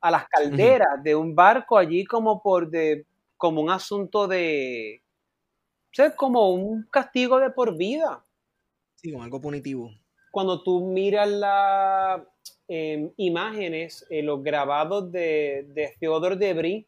a 0.00 0.10
las 0.10 0.26
calderas 0.28 1.02
de 1.02 1.14
un 1.16 1.34
barco 1.34 1.76
allí 1.76 2.04
como 2.04 2.40
por 2.42 2.70
de 2.70 3.06
como 3.36 3.60
un 3.62 3.70
asunto 3.70 4.28
de 4.28 5.02
o 5.92 5.94
sea, 5.94 6.14
como 6.14 6.50
un 6.50 6.84
castigo 6.84 7.38
de 7.40 7.50
por 7.50 7.76
vida. 7.76 8.24
Sí, 9.00 9.10
como 9.12 9.24
algo 9.24 9.40
punitivo. 9.40 9.90
Cuando 10.30 10.62
tú 10.62 10.86
miras 10.86 11.28
las 11.28 12.22
em, 12.68 13.12
imágenes, 13.16 14.06
eh, 14.10 14.22
los 14.22 14.42
grabados 14.42 15.10
de, 15.10 15.66
de 15.74 15.94
Theodore 15.98 16.36
Debris 16.36 16.86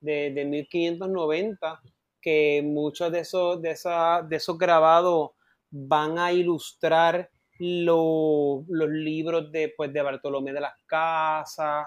de, 0.00 0.30
de 0.32 0.44
1590, 0.44 1.80
que 2.20 2.62
muchos 2.64 3.10
de 3.12 3.20
esos, 3.20 3.60
de, 3.60 3.72
esa- 3.72 4.22
de 4.22 4.36
esos 4.36 4.56
grabados 4.58 5.30
van 5.70 6.18
a 6.18 6.32
ilustrar 6.32 7.30
los 7.58 8.64
libros 8.90 9.50
de, 9.50 9.72
pues, 9.76 9.92
de 9.92 10.02
Bartolomé 10.02 10.52
de 10.52 10.60
las 10.60 10.74
Casas. 10.86 11.86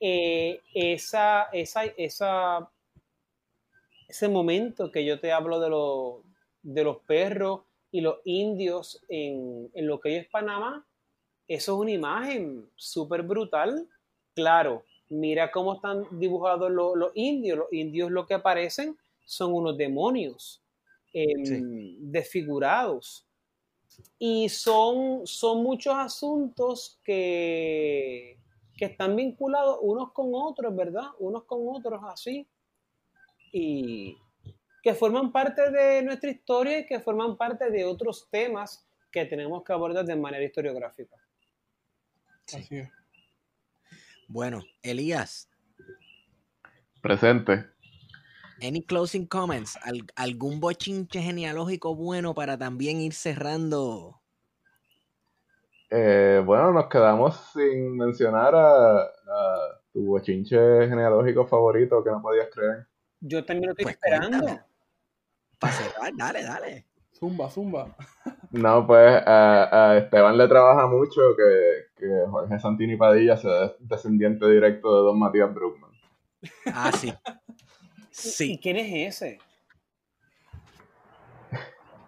Eh, 0.00 0.60
esa, 0.74 1.44
esa, 1.52 1.84
esa, 1.96 2.70
ese 4.08 4.28
momento 4.28 4.90
que 4.90 5.04
yo 5.04 5.20
te 5.20 5.32
hablo 5.32 5.60
de, 5.60 5.68
de 6.62 6.84
los 6.84 6.98
perros 7.02 7.62
y 7.90 8.00
los 8.00 8.18
indios 8.24 9.02
en, 9.08 9.70
en 9.74 9.86
lo 9.86 10.00
que 10.00 10.18
es 10.18 10.28
Panamá, 10.28 10.86
eso 11.48 11.72
es 11.74 11.80
una 11.80 11.90
imagen 11.90 12.68
súper 12.76 13.22
brutal. 13.22 13.88
Claro, 14.34 14.84
mira 15.08 15.50
cómo 15.50 15.74
están 15.74 16.06
dibujados 16.18 16.70
los, 16.70 17.10
indios. 17.14 17.58
Los 17.58 17.72
indios 17.72 18.10
lo 18.10 18.26
que 18.26 18.34
aparecen 18.34 18.96
son 19.24 19.54
unos 19.54 19.76
demonios 19.76 20.62
em, 21.14 21.96
desfigurados. 21.98 23.26
Y 24.18 24.48
son, 24.50 25.26
son 25.26 25.62
muchos 25.62 25.94
asuntos 25.94 27.00
que, 27.02 28.38
que 28.76 28.84
están 28.84 29.16
vinculados 29.16 29.78
unos 29.80 30.12
con 30.12 30.30
otros, 30.34 30.76
¿verdad? 30.76 31.06
Unos 31.18 31.44
con 31.44 31.60
otros 31.66 32.00
así. 32.04 32.46
Y 33.50 34.18
que 34.82 34.94
forman 34.94 35.32
parte 35.32 35.70
de 35.70 36.02
nuestra 36.02 36.30
historia 36.30 36.80
y 36.80 36.86
que 36.86 37.00
forman 37.00 37.36
parte 37.36 37.70
de 37.70 37.84
otros 37.84 38.28
temas 38.30 38.86
que 39.10 39.24
tenemos 39.24 39.62
que 39.64 39.72
abordar 39.72 40.04
de 40.04 40.16
manera 40.16 40.44
historiográfica. 40.44 41.16
Así 42.46 42.78
es. 42.78 42.90
Bueno, 44.28 44.62
Elías. 44.82 45.48
Presente. 47.00 47.66
Any 48.60 48.82
closing 48.82 49.26
comments? 49.26 49.78
¿Algún 50.16 50.60
bochinche 50.60 51.20
genealógico 51.20 51.94
bueno 51.94 52.34
para 52.34 52.58
también 52.58 53.00
ir 53.00 53.14
cerrando? 53.14 54.20
Eh, 55.90 56.42
bueno, 56.44 56.72
nos 56.72 56.88
quedamos 56.88 57.36
sin 57.52 57.96
mencionar 57.96 58.54
a, 58.54 59.10
tu 59.92 60.04
bochinche 60.04 60.56
genealógico 60.88 61.46
favorito 61.46 62.04
que 62.04 62.10
no 62.10 62.20
podías 62.20 62.48
creer. 62.52 62.86
Yo 63.20 63.44
también 63.44 63.68
lo 63.68 63.72
estoy 63.72 63.84
pues 63.84 63.94
esperando. 63.94 64.60
Para 65.58 65.72
cerrar, 65.72 66.12
dale, 66.16 66.42
dale. 66.42 66.86
Zumba, 67.18 67.50
zumba. 67.50 67.96
No, 68.50 68.86
pues 68.86 69.22
a, 69.26 69.98
Esteban 69.98 70.38
le 70.38 70.48
trabaja 70.48 70.86
mucho 70.86 71.20
que, 71.36 71.86
que, 71.96 72.24
Jorge 72.30 72.58
Santini 72.58 72.96
Padilla 72.96 73.36
sea 73.36 73.74
descendiente 73.80 74.48
directo 74.48 74.96
de 74.96 75.02
Don 75.02 75.18
Matías 75.18 75.52
Bruckman. 75.52 75.90
Ah, 76.66 76.92
sí. 76.92 77.12
sí. 78.10 78.52
¿Y 78.52 78.58
quién 78.58 78.76
es 78.76 79.16
ese? 79.16 79.38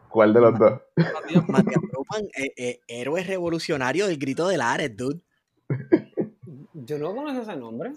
¿Cuál 0.08 0.32
de 0.32 0.40
los 0.40 0.58
dos? 0.58 0.80
Matías, 1.46 1.80
Bruckman, 1.82 2.24
eh, 2.36 2.52
eh, 2.56 2.80
héroe 2.88 3.22
revolucionario 3.22 4.06
del 4.06 4.18
grito 4.18 4.48
de 4.48 4.56
Lares, 4.56 4.96
dude. 4.96 5.20
Yo 6.72 6.98
no 6.98 7.14
conozco 7.14 7.42
ese 7.42 7.56
nombre. 7.56 7.92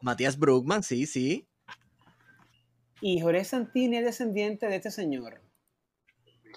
Matías 0.00 0.38
Bruckman, 0.38 0.82
sí, 0.82 1.06
sí. 1.06 1.46
Y 3.00 3.20
Jorge 3.20 3.44
Santini 3.44 3.98
es 3.98 4.04
descendiente 4.04 4.66
de 4.66 4.76
este 4.76 4.90
señor. 4.90 5.40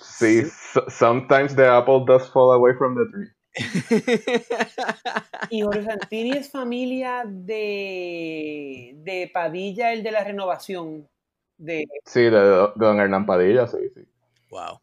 Sí, 0.01 0.43
sometimes 0.89 1.55
the 1.55 1.65
apple 1.65 2.03
does 2.05 2.29
fall 2.31 2.51
away 2.51 2.73
from 2.73 2.95
the 2.95 3.05
tree. 3.11 3.37
y 5.49 5.61
Jorge 5.61 5.83
Santini 5.83 6.31
es 6.31 6.51
familia 6.51 7.23
de, 7.25 8.93
de 8.97 9.31
Padilla, 9.33 9.93
el 9.93 10.03
de 10.03 10.11
la 10.11 10.23
renovación. 10.23 11.07
De... 11.57 11.85
Sí, 12.05 12.21
de, 12.21 12.69
don 12.75 12.99
Hernán 12.99 13.25
Padilla, 13.25 13.65
sí, 13.67 13.77
sí. 13.95 14.01
Wow. 14.49 14.79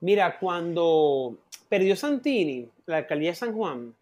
Mira, 0.00 0.38
cuando 0.38 1.38
perdió 1.68 1.96
Santini, 1.96 2.68
la 2.86 2.98
alcaldía 2.98 3.30
de 3.30 3.36
San 3.36 3.52
Juan, 3.52 3.94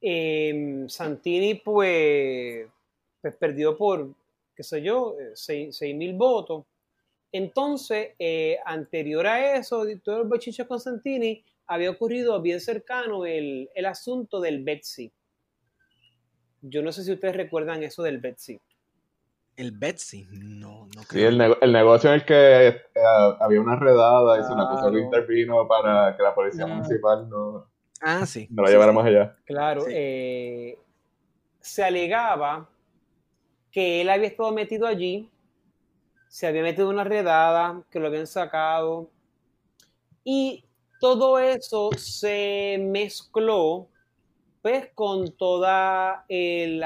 em, 0.00 0.88
Santini 0.88 1.54
pues, 1.56 2.66
pues 3.20 3.36
perdió 3.36 3.76
por 3.76 4.14
qué 4.54 4.62
sé 4.62 4.82
yo, 4.82 5.16
6 5.34 5.82
eh, 5.82 5.94
mil 5.94 6.14
votos. 6.14 6.64
Entonces, 7.30 8.10
eh, 8.18 8.58
anterior 8.64 9.26
a 9.26 9.56
eso, 9.56 9.84
todo 10.04 10.22
el 10.22 10.28
bochinche 10.28 10.66
con 10.66 10.78
Santini, 10.78 11.44
había 11.66 11.90
ocurrido 11.90 12.40
bien 12.42 12.60
cercano 12.60 13.24
el, 13.24 13.68
asunto 13.86 14.40
del 14.40 14.62
Betsy. 14.62 15.10
Yo 16.60 16.82
no 16.82 16.92
sé 16.92 17.04
si 17.04 17.12
ustedes 17.12 17.34
recuerdan 17.34 17.82
eso 17.82 18.02
del 18.02 18.18
Betsy. 18.18 18.60
El 19.56 19.72
Betsy, 19.72 20.26
no, 20.30 20.86
no 20.94 21.02
creo. 21.06 21.30
Sí, 21.30 21.38
el, 21.60 21.72
negocio 21.72 22.10
en 22.10 22.14
el 22.14 22.24
que 22.24 22.68
eh, 22.68 22.78
había 23.40 23.60
una 23.60 23.78
redada 23.78 24.38
y 24.38 24.44
se 24.44 24.52
una 24.52 24.68
cosa 24.68 24.88
intervino 24.98 25.66
para 25.66 26.16
que 26.16 26.22
la 26.22 26.34
policía 26.34 26.66
municipal 26.66 27.28
no, 27.28 27.70
ah, 28.00 28.24
sí. 28.26 28.46
no 28.50 28.62
la 28.62 28.70
llevara 28.70 28.92
más 28.92 29.06
allá. 29.06 29.36
Claro, 29.44 29.84
se 31.62 31.84
alegaba 31.84 32.68
que 33.72 34.02
él 34.02 34.10
había 34.10 34.28
estado 34.28 34.52
metido 34.52 34.86
allí, 34.86 35.28
se 36.28 36.46
había 36.46 36.62
metido 36.62 36.88
una 36.88 37.04
redada, 37.04 37.82
que 37.90 37.98
lo 37.98 38.06
habían 38.06 38.26
sacado, 38.26 39.10
y 40.24 40.64
todo 41.00 41.38
eso 41.40 41.90
se 41.96 42.78
mezcló 42.80 43.88
pues 44.62 44.90
con 44.94 45.36
toda 45.36 46.24
el, 46.28 46.84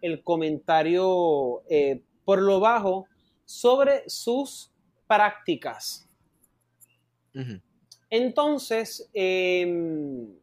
el 0.00 0.24
comentario 0.24 1.62
eh, 1.68 2.00
por 2.24 2.40
lo 2.40 2.60
bajo 2.60 3.06
sobre 3.44 4.08
sus 4.08 4.72
prácticas. 5.06 6.08
Entonces, 8.08 9.08
em, 9.12 10.34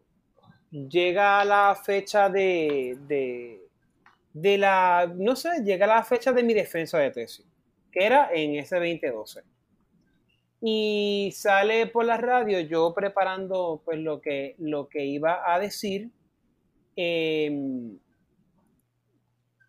llega 0.71 1.43
la 1.43 1.75
fecha 1.75 2.29
de, 2.29 2.97
de 3.07 3.66
la, 4.41 5.11
no 5.15 5.35
sé, 5.35 5.63
llega 5.63 5.87
la 5.87 6.03
fecha 6.03 6.31
de 6.31 6.43
mi 6.43 6.53
defensa 6.53 6.99
de 6.99 7.11
tesis, 7.11 7.45
que 7.91 8.05
era 8.05 8.29
en 8.33 8.55
ese 8.55 8.75
2012. 8.75 9.43
Y 10.61 11.31
sale 11.35 11.87
por 11.87 12.05
la 12.05 12.17
radio 12.17 12.59
yo 12.59 12.93
preparando 12.93 13.81
pues 13.85 13.99
lo 13.99 14.21
que, 14.21 14.55
lo 14.57 14.89
que 14.89 15.05
iba 15.05 15.51
a 15.51 15.59
decir. 15.59 16.09
Em, 16.95 17.99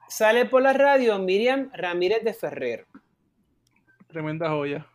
sale 0.08 0.47
por 0.47 0.62
la 0.62 0.72
radio 0.72 1.18
Miriam 1.18 1.70
Ramírez 1.74 2.24
de 2.24 2.32
Ferrer. 2.32 2.86
Tremenda 4.06 4.48
joya. 4.48 4.86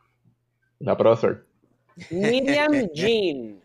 La 0.79 0.97
prócer. 0.97 1.45
Miriam 2.09 2.71
Jean 2.93 3.62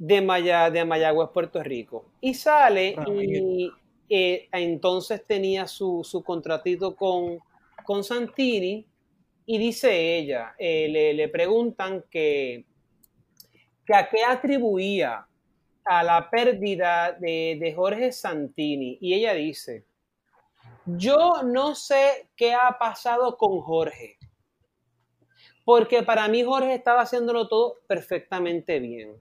de, 0.00 0.22
Maya, 0.22 0.70
de 0.70 0.82
Mayagüez, 0.82 1.28
Puerto 1.28 1.62
Rico. 1.62 2.06
Y 2.22 2.32
sale 2.32 2.96
y 3.06 3.70
eh, 4.08 4.48
entonces 4.50 5.24
tenía 5.26 5.66
su, 5.66 6.02
su 6.02 6.24
contratito 6.24 6.96
con, 6.96 7.38
con, 7.84 8.02
Santini 8.02 8.86
y 9.44 9.58
dice 9.58 10.16
ella, 10.16 10.54
eh, 10.58 10.88
le, 10.88 11.12
le, 11.12 11.28
preguntan 11.28 12.04
que, 12.10 12.64
que, 13.84 13.94
a 13.94 14.08
qué 14.08 14.24
atribuía 14.24 15.26
a 15.84 16.02
la 16.02 16.30
pérdida 16.30 17.12
de, 17.12 17.58
de 17.60 17.74
Jorge 17.74 18.10
Santini. 18.10 18.96
Y 19.02 19.12
ella 19.12 19.34
dice, 19.34 19.84
yo 20.86 21.42
no 21.44 21.74
sé 21.74 22.30
qué 22.36 22.54
ha 22.54 22.78
pasado 22.78 23.36
con 23.36 23.60
Jorge, 23.60 24.16
porque 25.66 26.02
para 26.02 26.26
mí 26.28 26.42
Jorge 26.42 26.72
estaba 26.72 27.02
haciéndolo 27.02 27.48
todo 27.48 27.80
perfectamente 27.86 28.80
bien 28.80 29.14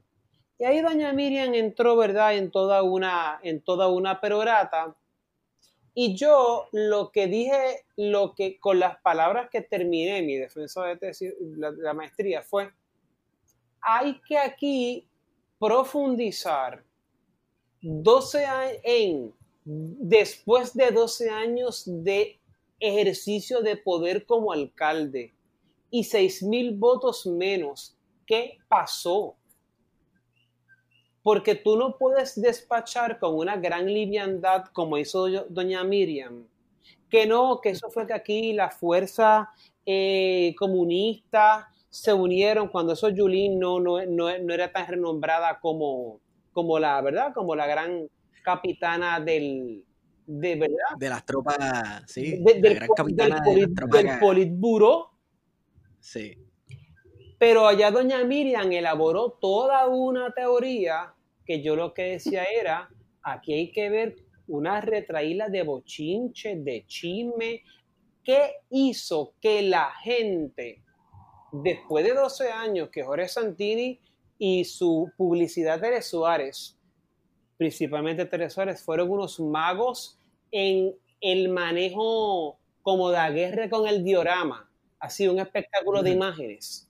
y 0.60 0.66
ahí 0.66 0.82
doña 0.82 1.14
Miriam 1.14 1.54
entró, 1.54 1.96
¿verdad?, 1.96 2.36
en 2.36 2.52
toda 2.52 2.84
una, 2.84 3.40
en 3.44 3.62
toda 3.62 3.88
una 3.88 4.20
perorata. 4.20 4.94
Y 5.94 6.16
yo 6.16 6.68
lo 6.74 7.12
que 7.12 7.28
dije, 7.28 7.86
lo 7.96 8.36
que 8.36 8.60
con 8.60 8.78
las 8.78 9.00
palabras 9.02 9.50
que 9.50 9.62
terminé 9.62 10.22
mi 10.22 10.36
defensa 10.36 10.84
de 10.84 10.98
tesis, 10.98 11.34
la, 11.40 11.94
maestría, 11.94 12.42
fue, 12.42 12.72
hay 13.80 14.20
que 14.28 14.38
aquí 14.38 15.08
profundizar 15.58 16.84
12 17.82 18.46
años 18.46 18.80
en, 18.84 19.34
después 19.64 20.74
de 20.74 20.92
12 20.92 21.30
años 21.30 21.84
de 21.86 22.38
ejercicio 22.82 23.62
de 23.62 23.78
poder 23.78 24.26
como 24.26 24.52
alcalde 24.52 25.34
y 25.90 26.04
6 26.04 26.44
mil 26.44 26.76
votos 26.76 27.26
menos, 27.26 27.96
¿qué 28.26 28.58
pasó? 28.68 29.39
Porque 31.30 31.54
tú 31.54 31.78
no 31.78 31.96
puedes 31.96 32.42
despachar 32.42 33.20
con 33.20 33.36
una 33.36 33.56
gran 33.56 33.86
liviandad 33.86 34.66
como 34.74 34.98
hizo 34.98 35.28
doña 35.48 35.84
Miriam, 35.84 36.48
que 37.08 37.28
no, 37.28 37.62
que 37.62 37.70
eso 37.70 37.92
fue 37.92 38.08
que 38.08 38.14
aquí 38.14 38.52
la 38.52 38.72
fuerza 38.72 39.52
eh, 39.86 40.56
comunista 40.58 41.70
se 41.88 42.12
unieron 42.14 42.70
cuando 42.70 42.94
eso 42.94 43.10
Yulín 43.10 43.60
no, 43.60 43.80
no, 43.80 44.04
no, 44.08 44.28
era 44.28 44.72
tan 44.72 44.88
renombrada 44.88 45.60
como, 45.60 46.20
como 46.52 46.80
la, 46.80 47.00
¿verdad? 47.00 47.32
Como 47.32 47.56
la 47.56 47.68
gran 47.68 48.10
capitana 48.44 49.20
del, 49.20 49.86
de 50.26 50.56
verdad. 50.56 50.98
De 50.98 51.10
las 51.10 51.24
tropas, 51.28 52.06
sí. 52.08 52.44
del, 52.44 52.74
gran 52.74 52.90
capitana 52.90 53.40
del, 53.42 54.20
Politburo. 54.20 55.12
Sí. 56.00 56.36
Pero 57.38 57.68
allá 57.68 57.92
doña 57.92 58.24
Miriam 58.24 58.72
elaboró 58.72 59.38
toda 59.40 59.88
una 59.88 60.32
teoría 60.32 61.14
que 61.50 61.64
yo 61.64 61.76
lo 61.76 61.96
que 61.96 62.04
decía 62.04 62.44
era, 62.44 62.88
aquí 63.24 63.54
hay 63.56 63.72
que 63.72 63.90
ver 63.90 64.16
una 64.46 64.82
retraída 64.82 65.50
de 65.50 65.64
bochinche, 65.64 66.56
de 66.58 66.86
chisme. 66.86 67.64
¿Qué 68.24 68.52
hizo 68.70 69.34
que 69.42 69.64
la 69.64 69.92
gente, 70.04 70.84
después 71.52 72.06
de 72.06 72.14
12 72.14 72.52
años 72.52 72.90
que 72.90 73.02
Jorge 73.02 73.28
Santini 73.28 74.00
y 74.38 74.64
su 74.64 75.12
publicidad 75.18 75.82
de 75.82 76.04
Suárez, 76.04 76.78
principalmente 77.58 78.28
Teresa 78.28 78.54
Suárez, 78.54 78.84
fueron 78.84 79.10
unos 79.10 79.40
magos 79.40 80.20
en 80.52 80.94
el 81.20 81.50
manejo 81.50 82.60
como 82.84 83.10
de 83.10 83.28
guerra 83.32 83.72
con 83.72 83.88
el 83.88 84.04
diorama, 84.04 84.70
así 85.00 85.28
un 85.28 85.40
espectáculo 85.40 86.04
de 86.04 86.12
imágenes. 86.12 86.88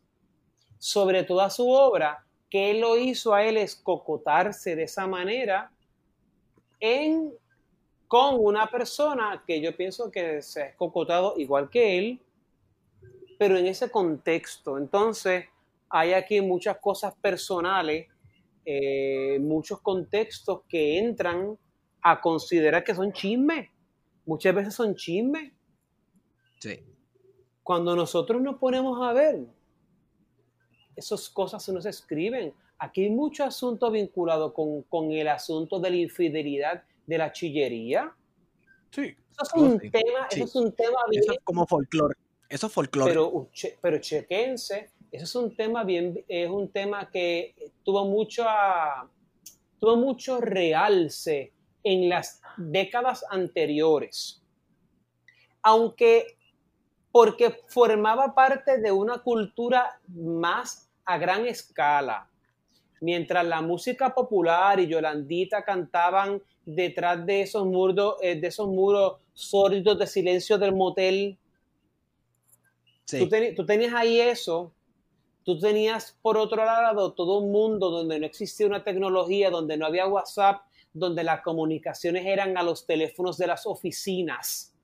Sobre 0.78 1.24
toda 1.24 1.50
su 1.50 1.70
obra, 1.70 2.26
que 2.50 2.74
lo 2.74 2.98
hizo 2.98 3.34
a 3.34 3.44
él 3.44 3.58
escocotarse 3.58 4.76
de 4.76 4.84
esa 4.84 5.08
manera 5.08 5.72
en 6.80 7.32
con 8.10 8.38
una 8.40 8.66
persona 8.66 9.44
que 9.46 9.62
yo 9.62 9.78
pienso 9.78 10.10
que 10.10 10.42
se 10.42 10.64
ha 10.64 10.66
escocotado 10.66 11.36
igual 11.38 11.70
que 11.70 12.00
él, 12.00 12.20
pero 13.38 13.56
en 13.56 13.68
ese 13.68 13.92
contexto. 13.92 14.80
Entonces, 14.80 15.46
hay 15.90 16.14
aquí 16.14 16.42
muchas 16.42 16.80
cosas 16.80 17.14
personales, 17.22 18.08
eh, 18.66 19.38
muchos 19.40 19.80
contextos 19.82 20.62
que 20.68 20.98
entran 20.98 21.56
a 22.02 22.20
considerar 22.20 22.84
que 22.84 22.96
son 22.96 23.14
chismes. 23.14 23.70
Muchas 24.26 24.56
veces 24.56 24.74
son 24.74 24.96
chismes. 24.96 25.54
Sí. 26.60 26.84
Cuando 27.62 27.96
nosotros 27.96 28.42
nos 28.42 28.56
ponemos 28.56 29.08
a 29.08 29.14
ver, 29.14 29.46
esas 31.00 31.30
cosas 31.30 31.68
no 31.70 31.82
se 31.82 31.90
escriben. 31.90 32.54
Aquí 32.78 33.04
hay 33.04 33.10
mucho 33.10 33.44
asunto 33.44 33.90
vinculado 33.92 34.54
con, 34.54 34.84
con 34.84 35.12
el 35.12 35.28
asunto 35.28 35.80
de 35.80 35.90
la 35.90 35.96
infidelidad 35.96 36.84
de 37.06 37.18
la 37.18 37.32
chillería. 37.32 38.14
Sí. 38.92 39.16
Eso 39.32 39.44
es 39.44 39.54
un 39.54 39.80
tema, 39.80 40.28
eso 40.30 40.44
es 40.44 40.56
un 40.56 40.72
tema 40.74 41.00
bien. 41.10 41.24
Eso 41.24 41.32
es 41.34 41.40
como 41.44 41.66
folclore. 41.66 42.16
Eso 42.50 42.68
es 42.68 42.74
folclore. 42.74 43.12
Pero, 43.12 43.50
pero 43.82 43.98
chequense, 44.00 44.92
eso 45.12 45.24
es 45.24 45.36
un 45.36 45.56
tema 45.56 45.84
bien, 45.84 46.24
es 46.28 46.50
un 46.50 46.70
tema 46.72 47.10
que 47.10 47.56
tuvo 47.84 48.06
mucho, 48.06 48.46
tuvo 49.80 49.96
mucho 49.96 50.42
realce 50.42 51.54
en 51.84 52.10
las 52.10 52.42
décadas 52.58 53.24
anteriores. 53.30 54.42
Aunque 55.62 56.38
porque 57.12 57.64
formaba 57.68 58.36
parte 58.36 58.80
de 58.80 58.92
una 58.92 59.20
cultura 59.20 60.00
más 60.08 60.89
a 61.10 61.18
gran 61.18 61.48
escala. 61.48 62.30
Mientras 63.02 63.44
la 63.44 63.62
música 63.62 64.14
popular 64.14 64.80
y 64.80 64.86
Yolandita 64.86 65.64
cantaban 65.64 66.40
detrás 66.64 67.26
de 67.26 67.42
esos 67.42 67.66
muros, 67.66 68.18
eh, 68.22 68.40
de 68.40 68.48
esos 68.48 68.68
muros 68.68 69.20
sórdidos 69.34 69.98
de 69.98 70.06
silencio 70.06 70.60
del 70.60 70.76
motel. 70.76 71.36
Tú, 73.06 73.28
tú, 73.56 73.66
tenías 73.66 73.96
ahí 73.96 74.22
eso. 74.22 74.72
Tú 75.44 75.60
tenías 75.60 76.16
por 76.22 76.38
otro 76.38 76.64
lado 76.64 77.14
todo 77.14 77.40
un 77.40 77.52
mundo 77.52 77.90
donde 77.90 78.20
no 78.20 78.28
existía 78.28 78.68
una 78.68 78.84
tecnología, 78.84 79.50
donde 79.50 79.78
no 79.78 79.88
había 79.88 80.06
WhatsApp, 80.06 80.62
donde 80.94 81.24
las 81.24 81.42
comunicaciones 81.42 82.24
eran 82.24 82.56
a 82.56 82.62
los 82.62 82.86
teléfonos 82.86 83.36
de 83.40 83.48
las 83.48 83.66
oficinas. 83.66 84.76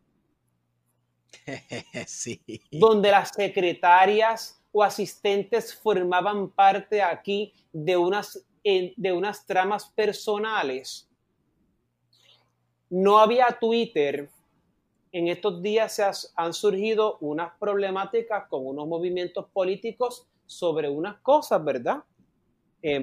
sí. 2.08 2.42
Donde 2.72 3.12
las 3.12 3.30
secretarias 3.30 4.60
o 4.78 4.84
asistentes 4.84 5.74
formaban 5.74 6.50
parte 6.50 7.02
aquí 7.02 7.54
de 7.72 7.95
unas, 7.95 8.45
de 8.62 9.14
unas 9.14 9.45
tramas 9.45 9.86
personales 9.86 11.10
no 12.90 13.20
había 13.20 13.58
Twitter. 13.58 14.30
En 15.14 15.30
estos 15.30 15.62
días 15.62 15.95
se 15.95 16.04
han 16.36 16.54
surgido 16.54 17.18
unas 17.22 17.54
problemáticas 17.58 18.50
con 18.50 18.68
unos 18.68 18.86
movimientos 18.86 19.45
políticos 19.54 20.28
sobre 20.45 20.90
unas 20.90 21.22
cosas, 21.22 21.64
¿verdad? 21.64 22.04
Em, 22.82 23.02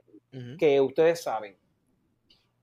que 0.58 0.78
ustedes 0.78 1.22
saben. 1.22 1.56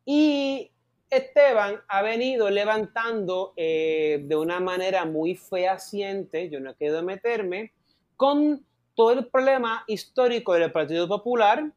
Y 0.06 0.72
Esteban 1.10 1.82
ha 1.88 2.04
venido 2.04 2.48
levantando 2.52 3.54
eh, 3.58 4.24
de 4.24 4.36
una 4.36 4.60
manera 4.60 5.04
muy 5.06 5.34
fehaciente, 5.34 6.48
yo 6.52 6.60
no 6.60 6.76
quiero 6.76 7.02
meterme, 7.02 7.74
con 8.16 8.64
todo 9.00 9.14
el 9.14 9.28
problema 9.28 9.86
histórico 9.88 10.52
del 10.56 10.74
Partido 10.74 11.08
Popular 11.08 11.72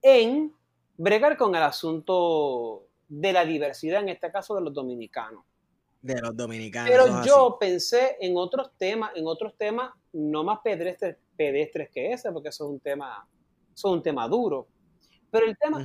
en 0.00 0.50
bregar 0.96 1.36
con 1.36 1.54
el 1.54 1.62
asunto 1.62 2.86
de 3.06 3.34
la 3.34 3.44
diversidad, 3.44 4.00
en 4.00 4.08
este 4.08 4.32
caso 4.32 4.54
de 4.54 4.62
los 4.62 4.72
dominicanos. 4.72 5.44
De 6.00 6.18
los 6.22 6.34
dominicanos. 6.34 6.90
Pero 6.90 7.22
yo 7.22 7.58
pensé 7.60 8.16
en 8.18 8.34
otros 8.38 8.70
temas, 8.78 9.10
en 9.14 9.26
otros 9.26 9.54
temas 9.58 9.90
no 10.14 10.42
más 10.42 10.60
pedestres, 10.64 11.18
pedestres 11.36 11.90
que 11.90 12.12
ese, 12.14 12.32
porque 12.32 12.48
eso 12.48 12.64
es 12.64 12.70
un 12.70 12.80
tema, 12.80 13.28
eso 13.74 13.88
es 13.88 13.92
un 13.92 14.02
tema 14.02 14.26
duro. 14.26 14.68
Pero 15.30 15.44
el 15.44 15.58
tema, 15.58 15.84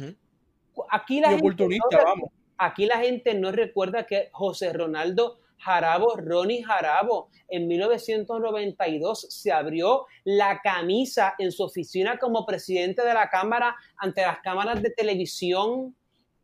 aquí 0.90 1.20
la 1.20 1.32
gente, 1.32 1.68
no, 1.68 2.32
aquí 2.58 2.86
la 2.86 3.00
gente 3.00 3.34
no 3.34 3.52
recuerda 3.52 4.06
que 4.06 4.30
José 4.32 4.72
Ronaldo 4.72 5.42
Jarabo, 5.58 6.16
Ronnie 6.16 6.64
Jarabo, 6.64 7.30
en 7.48 7.68
1992 7.68 9.28
se 9.30 9.52
abrió 9.52 10.06
la 10.24 10.62
camisa 10.62 11.36
en 11.38 11.52
su 11.52 11.64
oficina 11.64 12.18
como 12.18 12.46
presidente 12.46 13.04
de 13.04 13.14
la 13.14 13.30
Cámara 13.30 13.76
ante 13.98 14.22
las 14.22 14.40
cámaras 14.40 14.82
de 14.82 14.92
televisión 14.92 15.96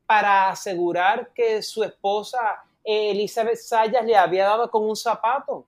para 0.06 0.50
asegurar 0.50 1.32
que 1.33 1.61
su 1.61 1.83
esposa 1.83 2.40
eh, 2.83 3.11
Elizabeth 3.11 3.58
Sayas 3.58 4.06
le 4.06 4.16
había 4.16 4.45
dado 4.45 4.69
con 4.69 4.83
un 4.83 4.95
zapato. 4.95 5.66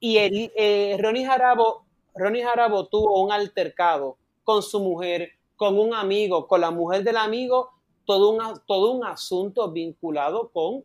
Y 0.00 0.18
el, 0.18 0.52
eh, 0.56 0.96
Ronnie, 1.00 1.24
Jarabo, 1.24 1.84
Ronnie 2.14 2.44
tuvo 2.90 3.22
un 3.22 3.32
altercado 3.32 4.18
con 4.44 4.62
su 4.62 4.80
mujer, 4.80 5.30
con 5.56 5.78
un 5.78 5.94
amigo, 5.94 6.46
con 6.46 6.60
la 6.60 6.70
mujer 6.70 7.02
del 7.02 7.16
amigo, 7.16 7.70
todo 8.04 8.30
un, 8.30 8.60
todo 8.66 8.92
un 8.92 9.04
asunto 9.04 9.70
vinculado 9.70 10.50
con 10.50 10.84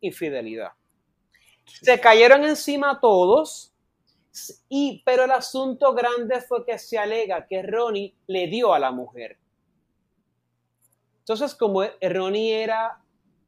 infidelidad. 0.00 0.72
Se 1.82 2.00
cayeron 2.00 2.44
encima 2.44 3.00
todos, 3.00 3.72
y, 4.68 5.02
pero 5.04 5.24
el 5.24 5.30
asunto 5.32 5.92
grande 5.92 6.40
fue 6.40 6.64
que 6.64 6.78
se 6.78 6.98
alega 6.98 7.46
que 7.46 7.62
Ronnie 7.62 8.14
le 8.26 8.46
dio 8.46 8.72
a 8.72 8.78
la 8.78 8.90
mujer. 8.90 9.38
Entonces, 11.20 11.54
como 11.54 11.82
Ronnie 12.00 12.62
era 12.62 13.00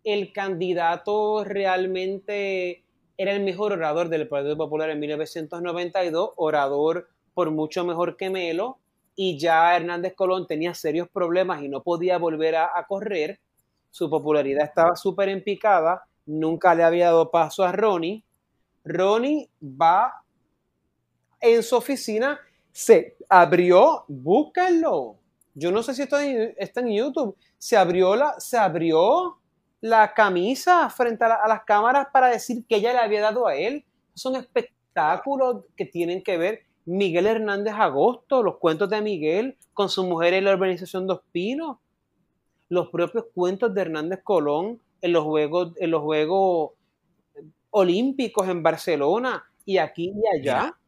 el 0.04 0.32
candidato 0.32 1.44
realmente, 1.44 2.84
era 3.16 3.32
el 3.32 3.42
mejor 3.42 3.72
orador 3.72 4.08
del 4.08 4.28
Partido 4.28 4.56
Popular 4.56 4.90
en 4.90 5.00
1992, 5.00 6.30
orador 6.36 7.08
por 7.34 7.50
mucho 7.50 7.84
mejor 7.84 8.16
que 8.16 8.30
Melo, 8.30 8.78
y 9.14 9.38
ya 9.38 9.76
Hernández 9.76 10.14
Colón 10.14 10.46
tenía 10.46 10.74
serios 10.74 11.08
problemas 11.08 11.62
y 11.62 11.68
no 11.68 11.82
podía 11.82 12.18
volver 12.18 12.56
a, 12.56 12.84
correr, 12.88 13.40
su 13.90 14.08
popularidad 14.08 14.64
estaba 14.64 14.96
súper 14.96 15.28
empicada, 15.28 16.04
nunca 16.26 16.74
le 16.74 16.84
había 16.84 17.06
dado 17.06 17.30
paso 17.30 17.64
a 17.64 17.72
Ronnie. 17.72 18.24
Ronnie 18.84 19.48
va 19.62 20.22
en 21.40 21.62
su 21.62 21.76
oficina, 21.76 22.38
se 22.70 23.16
abrió, 23.28 24.04
búsquenlo. 24.08 25.16
Yo 25.54 25.70
no 25.70 25.82
sé 25.82 25.94
si 25.94 26.02
esto 26.02 26.18
está 26.18 26.80
en 26.80 26.92
YouTube 26.92 27.36
se 27.62 27.76
abrió 27.76 28.16
la, 28.16 28.40
se 28.40 28.58
abrió 28.58 29.38
la 29.80 30.14
camisa 30.14 30.90
frente 30.90 31.24
a, 31.24 31.46
las 31.46 31.62
cámaras 31.62 32.08
para 32.12 32.26
decir 32.26 32.64
que 32.68 32.74
ella 32.74 32.92
le 32.92 32.98
había 32.98 33.20
dado 33.20 33.46
a 33.46 33.54
él. 33.54 33.84
Son 34.14 34.34
espectáculos 34.34 35.62
que 35.76 35.84
tienen 35.84 36.24
que 36.24 36.36
ver 36.36 36.62
Miguel 36.86 37.28
Hernández 37.28 37.74
Agosto, 37.74 38.42
los 38.42 38.56
cuentos 38.58 38.90
de 38.90 39.00
Miguel 39.00 39.56
con 39.74 39.88
su 39.88 40.02
mujer 40.02 40.34
en 40.34 40.46
la 40.46 40.54
urbanización 40.54 41.06
Dos 41.06 41.20
Pinos, 41.30 41.76
los 42.68 42.88
propios 42.88 43.26
cuentos 43.32 43.72
de 43.72 43.82
Hernández 43.82 44.24
Colón 44.24 44.80
en 45.02 45.12
los 45.12 45.24
Juegos, 45.24 45.74
en 45.78 45.90
los 45.90 46.00
juegos 46.02 46.70
Olímpicos 47.70 48.48
en 48.48 48.62
Barcelona 48.62 49.44
y 49.64 49.78
aquí 49.78 50.12
y 50.14 50.40
allá. 50.40 50.78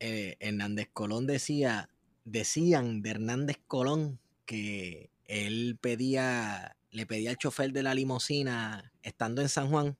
Eh, 0.00 0.36
Hernández 0.40 0.88
Colón 0.92 1.26
decía, 1.26 1.88
decían 2.24 3.02
de 3.02 3.10
Hernández 3.10 3.58
Colón 3.66 4.18
que 4.46 5.10
él 5.24 5.78
pedía, 5.80 6.76
le 6.90 7.06
pedía 7.06 7.30
al 7.30 7.36
chofer 7.38 7.72
de 7.72 7.82
la 7.82 7.94
limusina, 7.94 8.92
estando 9.02 9.42
en 9.42 9.48
San 9.48 9.68
Juan, 9.70 9.96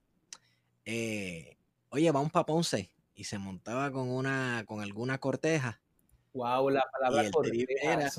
eh, 0.84 1.56
oye, 1.90 2.10
vamos 2.10 2.30
para 2.32 2.46
Ponce. 2.46 2.90
Y 3.14 3.24
se 3.24 3.38
montaba 3.38 3.90
con 3.90 4.08
una, 4.08 4.62
con 4.66 4.80
alguna 4.80 5.18
corteja. 5.18 5.80
Wow, 6.34 6.70
la 6.70 6.84
palabra 6.92 7.30
corteja, 7.32 7.64
era- 7.82 8.10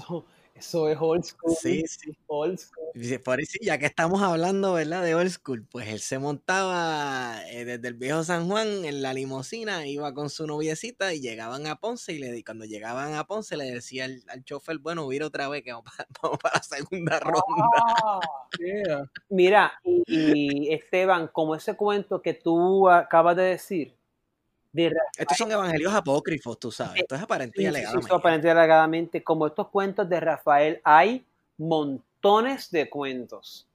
Eso, 0.60 0.90
es 0.90 0.98
old 1.00 1.24
school. 1.24 1.56
Sí, 1.62 1.84
sí. 1.88 2.12
Old 2.28 2.58
school. 2.60 2.86
Dice, 2.94 3.20
Por 3.20 3.40
eso, 3.40 3.58
ya 3.62 3.78
que 3.78 3.86
estamos 3.86 4.22
hablando, 4.22 4.74
¿verdad? 4.74 5.04
De 5.04 5.16
old 5.16 5.30
school, 5.30 5.66
pues 5.72 5.88
él 5.88 6.00
se 6.02 6.20
montaba 6.20 7.38
eh, 7.50 7.64
desde 7.64 7.88
el 7.88 7.94
viejo 7.94 8.24
San 8.24 8.48
Juan 8.50 8.84
en 8.84 9.02
la 9.02 9.14
limusina, 9.14 9.88
iba 9.88 10.14
con 10.14 10.30
su 10.30 10.46
noviecita 10.48 11.14
y 11.14 11.22
llegaban 11.22 11.66
a 11.68 11.78
Ponce 11.80 12.14
y 12.14 12.20
le 12.20 12.32
di- 12.32 12.44
cuando 12.44 12.66
llegaban 12.66 13.14
a 13.14 13.26
Ponce 13.26 13.56
le 13.58 13.66
decía 13.72 14.06
al, 14.06 14.22
al 14.28 14.44
chofer, 14.44 14.80
bueno, 14.80 15.08
vira 15.08 15.28
otra 15.28 15.48
vez 15.48 15.64
que 15.64 15.72
vamos 15.72 15.86
para, 15.96 16.08
vamos 16.24 16.40
para 16.40 16.56
la 16.58 16.64
segunda 16.64 17.20
ronda. 17.20 17.44
Ah, 18.04 18.20
Yeah. 18.60 19.04
Mira, 19.30 19.72
y, 19.84 20.04
y, 20.08 20.74
Esteban, 20.74 21.28
como 21.32 21.56
ese 21.56 21.76
cuento 21.78 22.22
que 22.22 22.34
tú 22.34 22.90
acabas 22.90 23.36
de 23.38 23.44
decir, 23.44 23.96
de 24.72 24.94
Estos 25.18 25.38
son 25.38 25.52
evangelios 25.52 25.94
apócrifos, 25.94 26.60
tú 26.60 26.72
sabes. 26.72 27.02
Esto 27.02 27.16
es 27.16 27.22
aparente 27.22 27.62
y 27.62 27.66
aparente 27.66 28.50
alegadamente, 28.50 29.24
como 29.24 29.48
estos 29.48 29.68
cuentos 29.70 30.08
de 30.08 30.20
Rafael, 30.20 30.82
hay 30.84 31.26
montones 31.58 32.70
de 32.72 32.90
cuentos. 32.90 33.68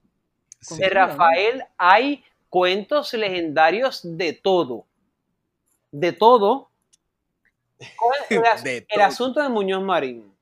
Sí. 0.60 0.78
De 0.78 0.88
Rafael 0.88 1.64
hay 1.76 2.24
cuentos 2.48 3.12
legendarios 3.14 4.00
de 4.04 4.32
todo. 4.32 4.84
De 5.90 6.12
todo. 6.12 6.68
¿Cuál 7.98 8.18
es 8.30 8.36
El, 8.38 8.46
as- 8.46 8.64
De 8.64 8.76
el 8.78 8.86
todo. 8.86 9.04
asunto 9.04 9.42
de 9.42 9.48
Muñoz 9.48 9.82
Marín, 9.82 10.32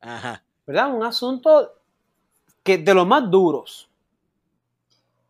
Ajá. 0.00 0.42
¿verdad? 0.66 0.92
Un 0.94 1.04
asunto 1.04 1.74
que 2.64 2.78
de 2.78 2.94
los 2.94 3.06
más 3.06 3.30
duros. 3.30 3.88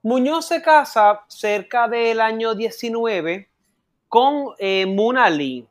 Muñoz 0.02 0.47
se 0.47 0.62
casa 0.62 1.25
cerca 1.28 1.86
del 1.86 2.20
año 2.23 2.55
19 2.55 3.49
con 4.10 4.55
eh, 4.58 4.86
Muna 4.86 5.30
Lee, 5.30 5.66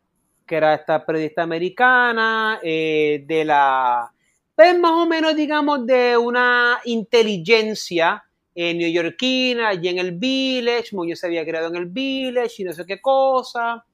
que 0.48 0.56
era 0.58 0.74
esta 0.74 1.06
periodista 1.06 1.44
americana, 1.44 2.60
eh, 2.64 3.24
de 3.28 3.46
la, 3.46 4.12
pues 4.56 4.80
más 4.80 4.94
o 4.94 5.06
menos 5.06 5.36
digamos 5.36 5.86
de 5.86 6.18
una 6.18 6.80
inteligencia 6.86 8.24
eh, 8.56 8.74
neoyorquina, 8.74 9.76
y 9.76 9.88
en 9.90 10.00
el 10.00 10.14
Village, 10.14 10.96
Muñoz 10.96 11.20
se 11.20 11.28
había 11.28 11.46
creado 11.46 11.68
en 11.70 11.76
el 11.78 11.88
Village 11.88 12.64
y 12.64 12.66
no 12.66 12.74
sé 12.74 12.86
qué 12.88 13.02
cosa. 13.02 13.86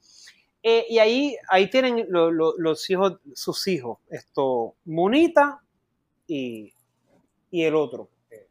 Eh, 0.64 0.86
y 0.90 1.00
ahí, 1.00 1.36
ahí 1.50 1.70
tienen 1.70 2.06
lo- 2.10 2.32
lo- 2.32 2.56
los 2.58 2.90
hijos, 2.90 3.20
sus 3.36 3.68
hijos, 3.68 4.00
esto, 4.10 4.76
Munita 4.86 5.62
y, 6.28 6.74
y 7.52 7.64
el 7.64 7.76
otro, 7.76 8.10
eh, 8.32 8.48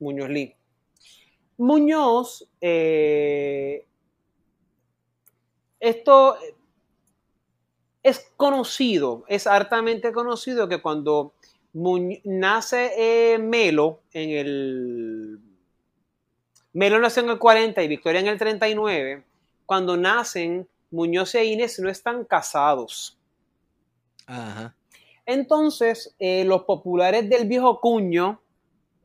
Muñoz 0.00 0.30
Lee. 0.30 0.54
Muñoz, 1.58 2.48
eh, 2.60 3.86
esto 5.88 6.36
es 8.02 8.32
conocido, 8.36 9.24
es 9.28 9.46
hartamente 9.46 10.12
conocido 10.12 10.68
que 10.68 10.80
cuando 10.80 11.32
Muñ- 11.74 12.20
nace 12.24 12.92
eh, 12.96 13.38
Melo 13.38 14.00
en 14.12 14.30
el... 14.30 15.40
Melo 16.72 16.98
nació 16.98 17.22
en 17.22 17.30
el 17.30 17.38
40 17.38 17.82
y 17.82 17.88
Victoria 17.88 18.20
en 18.20 18.26
el 18.28 18.38
39. 18.38 19.24
Cuando 19.64 19.96
nacen, 19.96 20.68
Muñoz 20.90 21.34
e 21.34 21.44
Inés 21.44 21.78
no 21.78 21.88
están 21.88 22.24
casados. 22.24 23.18
Ajá. 24.26 24.74
Entonces, 25.24 26.14
eh, 26.18 26.44
los 26.44 26.62
populares 26.62 27.28
del 27.28 27.48
viejo 27.48 27.80
cuño, 27.80 28.40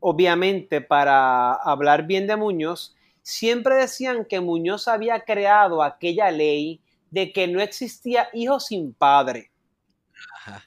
obviamente 0.00 0.80
para 0.80 1.54
hablar 1.54 2.06
bien 2.06 2.26
de 2.26 2.36
Muñoz, 2.36 2.94
siempre 3.22 3.76
decían 3.76 4.24
que 4.24 4.40
Muñoz 4.40 4.88
había 4.88 5.20
creado 5.24 5.82
aquella 5.82 6.30
ley 6.30 6.80
de 7.10 7.32
que 7.32 7.46
no 7.48 7.60
existía 7.60 8.28
hijo 8.32 8.58
sin 8.60 8.92
padre. 8.94 9.50
Ajá. 10.36 10.64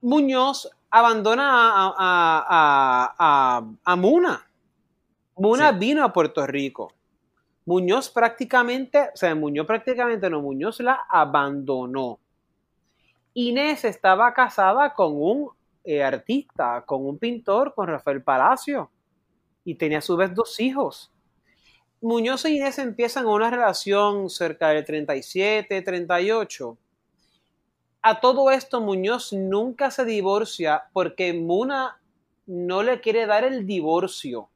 Muñoz 0.00 0.70
abandona 0.90 1.48
a, 1.50 1.94
a- 1.98 3.14
a- 3.18 3.70
a- 3.84 3.96
Muna. 3.96 4.46
Muna 5.36 5.70
Sí. 5.72 5.76
vino 5.78 6.04
a 6.04 6.12
Puerto 6.12 6.46
Rico. 6.46 6.92
Muñoz 7.66 8.10
prácticamente, 8.10 9.10
o 9.14 9.16
sea, 9.16 9.34
Muñoz 9.34 9.66
prácticamente 9.66 10.28
no, 10.28 10.40
Muñoz 10.40 10.80
la 10.80 11.00
abandonó. 11.08 12.18
Inés 13.34 13.84
estaba 13.84 14.32
casada 14.34 14.92
con 14.94 15.12
un 15.14 15.50
eh, 15.84 16.02
artista, 16.02 16.82
con 16.84 17.06
un 17.06 17.18
pintor, 17.18 17.74
con 17.74 17.86
Rafael 17.86 18.22
Palacio, 18.22 18.90
y 19.64 19.76
tenía 19.76 19.98
a 19.98 20.02
su 20.02 20.16
vez 20.16 20.34
dos 20.34 20.58
hijos. 20.60 21.10
Muñoz 22.02 22.46
e 22.46 22.50
Inés 22.52 22.78
empiezan 22.78 23.26
una 23.26 23.50
relación 23.50 24.30
cerca 24.30 24.70
del 24.70 24.86
37, 24.86 25.82
38. 25.82 26.78
A 28.00 28.20
todo 28.20 28.50
esto, 28.50 28.80
Muñoz 28.80 29.34
nunca 29.34 29.90
se 29.90 30.06
divorcia 30.06 30.84
porque 30.94 31.34
Muna 31.34 32.00
no 32.46 32.82
le 32.82 33.02
quiere 33.02 33.26
dar 33.26 33.44
el 33.44 33.66
divorcio. 33.66 34.48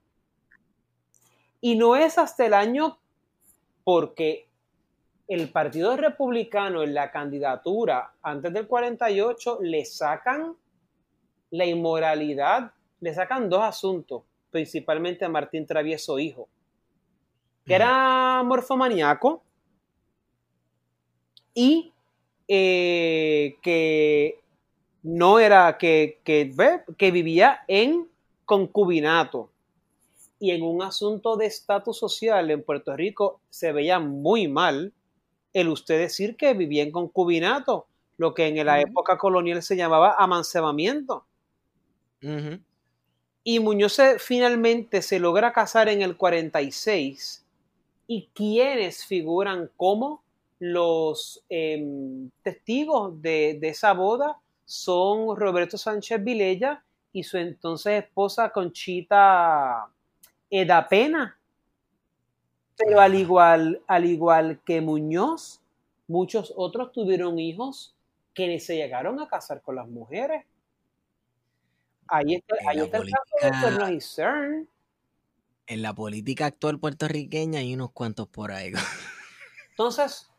Y 1.60 1.76
no 1.76 1.96
es 1.96 2.16
hasta 2.16 2.46
el 2.46 2.54
año 2.54 2.98
porque 3.84 4.48
el 5.28 5.50
Partido 5.50 5.98
Republicano 5.98 6.82
en 6.82 6.94
la 6.94 7.10
candidatura 7.10 8.14
antes 8.22 8.54
del 8.54 8.66
48 8.66 9.58
le 9.60 9.84
sacan 9.84 10.56
la 11.50 11.66
inmoralidad, 11.66 12.72
le 13.00 13.12
sacan 13.12 13.50
dos 13.50 13.62
asuntos, 13.62 14.22
principalmente 14.50 15.26
a 15.26 15.28
Martín 15.28 15.66
Travieso 15.66 16.18
hijo, 16.18 16.48
que 17.66 17.74
era 17.74 18.42
morfomaníaco 18.44 19.42
y 21.54 21.92
eh, 22.48 23.56
que 23.62 24.40
no 25.02 25.38
era, 25.38 25.78
que, 25.78 26.20
que, 26.24 27.10
vivía 27.10 27.60
en 27.68 28.08
concubinato. 28.44 29.50
Y 30.38 30.50
en 30.50 30.62
un 30.62 30.82
asunto 30.82 31.36
de 31.36 31.46
estatus 31.46 31.98
social 31.98 32.50
en 32.50 32.62
Puerto 32.62 32.94
Rico 32.96 33.40
se 33.50 33.72
veía 33.72 33.98
muy 33.98 34.48
mal 34.48 34.92
el 35.52 35.68
usted 35.68 35.98
decir 35.98 36.36
que 36.36 36.52
vivía 36.54 36.82
en 36.82 36.90
concubinato, 36.90 37.86
lo 38.18 38.34
que 38.34 38.48
en 38.48 38.64
la 38.66 38.80
época 38.80 39.16
colonial 39.16 39.62
se 39.62 39.76
llamaba 39.76 40.16
amancebamiento. 40.18 41.24
Y 43.44 43.60
Muñoz 43.60 43.92
se- 43.94 44.18
finalmente 44.18 45.02
se 45.02 45.18
logra 45.18 45.52
casar 45.52 45.88
en 45.88 46.02
el 46.02 46.16
46. 46.16 47.43
¿Y 48.06 48.28
quienes 48.34 49.04
figuran 49.04 49.70
como 49.76 50.22
los 50.58 51.42
em, 51.48 52.30
testigos 52.42 53.20
de, 53.20 53.58
de 53.60 53.68
esa 53.68 53.92
boda? 53.92 54.38
Son 54.64 55.36
Roberto 55.36 55.76
Sánchez 55.76 56.22
Vilella 56.22 56.82
y 57.12 57.22
su 57.22 57.38
entonces 57.38 58.04
esposa 58.04 58.50
Conchita 58.50 59.88
Edapena. 60.50 61.38
Pero 62.76 63.00
al 63.00 63.14
igual, 63.14 63.80
al 63.86 64.04
igual 64.04 64.60
que 64.64 64.80
Muñoz, 64.80 65.60
muchos 66.08 66.52
otros 66.56 66.92
tuvieron 66.92 67.38
hijos 67.38 67.94
que 68.34 68.48
ni 68.48 68.58
se 68.58 68.76
llegaron 68.76 69.20
a 69.20 69.28
casar 69.28 69.62
con 69.62 69.76
las 69.76 69.88
mujeres. 69.88 70.44
Ahí 72.08 72.34
está, 72.34 72.56
ahí 72.68 72.80
está 72.80 72.98
el 72.98 73.10
caso 73.10 73.36
de 73.42 73.60
Fernández 73.60 73.96
y 73.96 74.00
Cern. 74.00 74.68
En 75.66 75.82
la 75.82 75.94
política 75.94 76.46
actual 76.46 76.78
puertorriqueña 76.78 77.60
hay 77.60 77.74
unos 77.74 77.92
cuantos 77.92 78.28
por 78.28 78.52
ahí. 78.52 78.72
Entonces, 79.70 80.30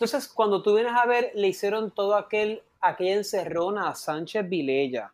entonces, 0.00 0.28
cuando 0.28 0.62
tú 0.62 0.74
vienes 0.74 0.94
a 0.94 1.04
ver, 1.04 1.30
le 1.34 1.48
hicieron 1.48 1.90
todo 1.94 2.14
aquel, 2.16 2.62
aquella 2.80 3.16
encerrona 3.16 3.90
a 3.90 3.94
Sánchez 3.94 4.48
Vilella. 4.48 5.12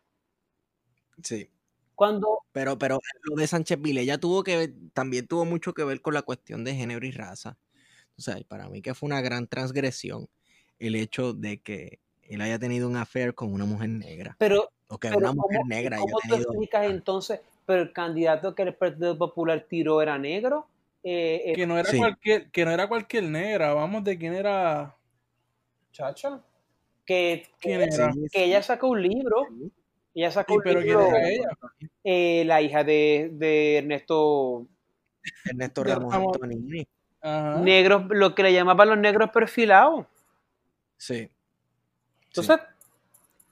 Sí. 1.20 1.50
Cuando, 1.96 2.38
Pero, 2.52 2.78
pero 2.78 3.00
lo 3.22 3.34
de 3.34 3.48
Sánchez 3.48 3.80
Vilella 3.80 4.18
tuvo 4.18 4.44
que 4.44 4.56
ver, 4.56 4.74
también 4.92 5.26
tuvo 5.26 5.44
mucho 5.44 5.74
que 5.74 5.82
ver 5.82 6.00
con 6.02 6.14
la 6.14 6.22
cuestión 6.22 6.62
de 6.62 6.76
género 6.76 7.04
y 7.04 7.10
raza. 7.10 7.58
O 8.16 8.22
sea, 8.22 8.38
para 8.46 8.68
mí 8.68 8.80
que 8.80 8.94
fue 8.94 9.08
una 9.08 9.20
gran 9.22 9.48
transgresión 9.48 10.28
el 10.78 10.94
hecho 10.94 11.32
de 11.32 11.60
que 11.60 11.98
él 12.22 12.40
haya 12.40 12.60
tenido 12.60 12.88
un 12.88 12.96
affair 12.96 13.34
con 13.34 13.52
una 13.52 13.64
mujer 13.64 13.88
negra. 13.88 14.36
pero, 14.38 14.70
O 14.86 14.98
que 14.98 15.08
pero 15.08 15.18
una 15.18 15.32
mujer 15.32 15.58
¿cómo, 15.62 15.68
negra 15.68 15.96
haya 15.96 16.04
cómo 16.04 16.18
tú 16.20 16.28
tenido. 16.28 16.50
explicas 16.52 16.86
entonces, 16.86 17.40
pero 17.66 17.82
el 17.82 17.92
candidato 17.92 18.54
que 18.54 18.62
el 18.62 18.74
Partido 18.74 19.18
Popular 19.18 19.66
tiró 19.68 20.00
era 20.00 20.16
negro? 20.18 20.68
Eh, 21.02 21.42
eh, 21.46 21.52
Que 21.54 21.66
no 21.66 21.78
era 21.78 21.90
Sí. 21.90 21.98
cualquier, 21.98 22.50
que 22.50 22.64
no 22.64 22.70
era 22.70 22.88
cualquier 22.88 23.24
negra, 23.24 23.74
vamos 23.74 24.02
de 24.04 24.16
quién 24.18 24.34
era. 24.34 24.96
chacho, 25.92 26.42
que, 27.04 27.46
¿Quién 27.60 27.78
que, 27.80 27.94
era? 27.94 28.12
Sí, 28.12 28.20
que 28.32 28.44
ella 28.44 28.62
sacó 28.62 28.88
un 28.88 29.02
libro, 29.02 29.46
ella 30.14 30.30
sacó 30.30 30.54
Sí, 30.54 30.56
un 30.58 30.62
pero 30.64 30.80
¿quién 30.80 30.98
libro, 30.98 31.06
era 31.16 31.28
ella? 31.28 31.48
eh, 32.04 32.44
la 32.44 32.60
hija 32.62 32.84
de, 32.84 33.30
de 33.32 33.78
Ernesto 33.78 34.66
Ernesto 35.44 35.84
Ramos. 35.84 36.14
Antonini. 36.14 36.86
Negros, 37.62 38.04
lo 38.10 38.34
que 38.34 38.42
le 38.44 38.52
llamaban 38.52 38.88
los 38.88 38.98
negros 38.98 39.30
perfilados. 39.30 40.06
Sí. 40.96 41.28
Entonces, 42.28 42.58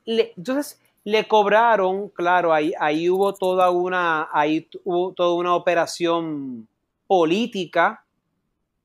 le, 0.04 0.32
entonces 0.36 0.80
le 1.04 1.28
cobraron, 1.28 2.08
claro, 2.08 2.52
ahí, 2.52 2.72
ahí 2.80 3.10
hubo 3.10 3.34
toda 3.34 3.70
una, 3.70 4.28
ahí 4.32 4.68
hubo 4.84 5.12
toda 5.12 5.34
una 5.34 5.54
operación 5.54 6.66
política 7.06 8.02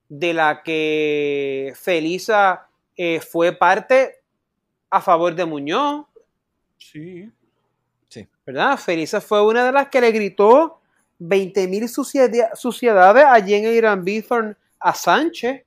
de 0.10 0.34
la 0.34 0.62
que 0.64 1.74
Felisa 1.76 2.68
eh, 2.98 3.22
fue 3.22 3.54
parte 3.54 4.16
a 4.90 5.00
favor 5.02 5.34
de 5.36 5.46
Muñoz, 5.46 6.06
Sí. 6.78 7.30
¿verdad? 8.46 8.78
Felisa 8.78 9.22
fue 9.22 9.46
una 9.46 9.64
de 9.66 9.72
las 9.72 9.88
que 9.90 10.02
le 10.02 10.12
gritó 10.12 10.80
20.000 11.20 11.88
suciedad- 11.88 12.50
suciedades 12.56 13.24
allí 13.26 13.54
en 13.54 13.66
Irán 13.66 14.04
Bithorn 14.04 14.58
a 14.80 14.94
Sánchez. 14.96 15.64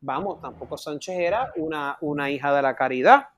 Vamos, 0.00 0.40
tampoco 0.40 0.78
Sánchez 0.78 1.16
era 1.18 1.52
una, 1.56 1.98
una 2.00 2.30
hija 2.30 2.54
de 2.54 2.62
la 2.62 2.76
caridad, 2.76 3.28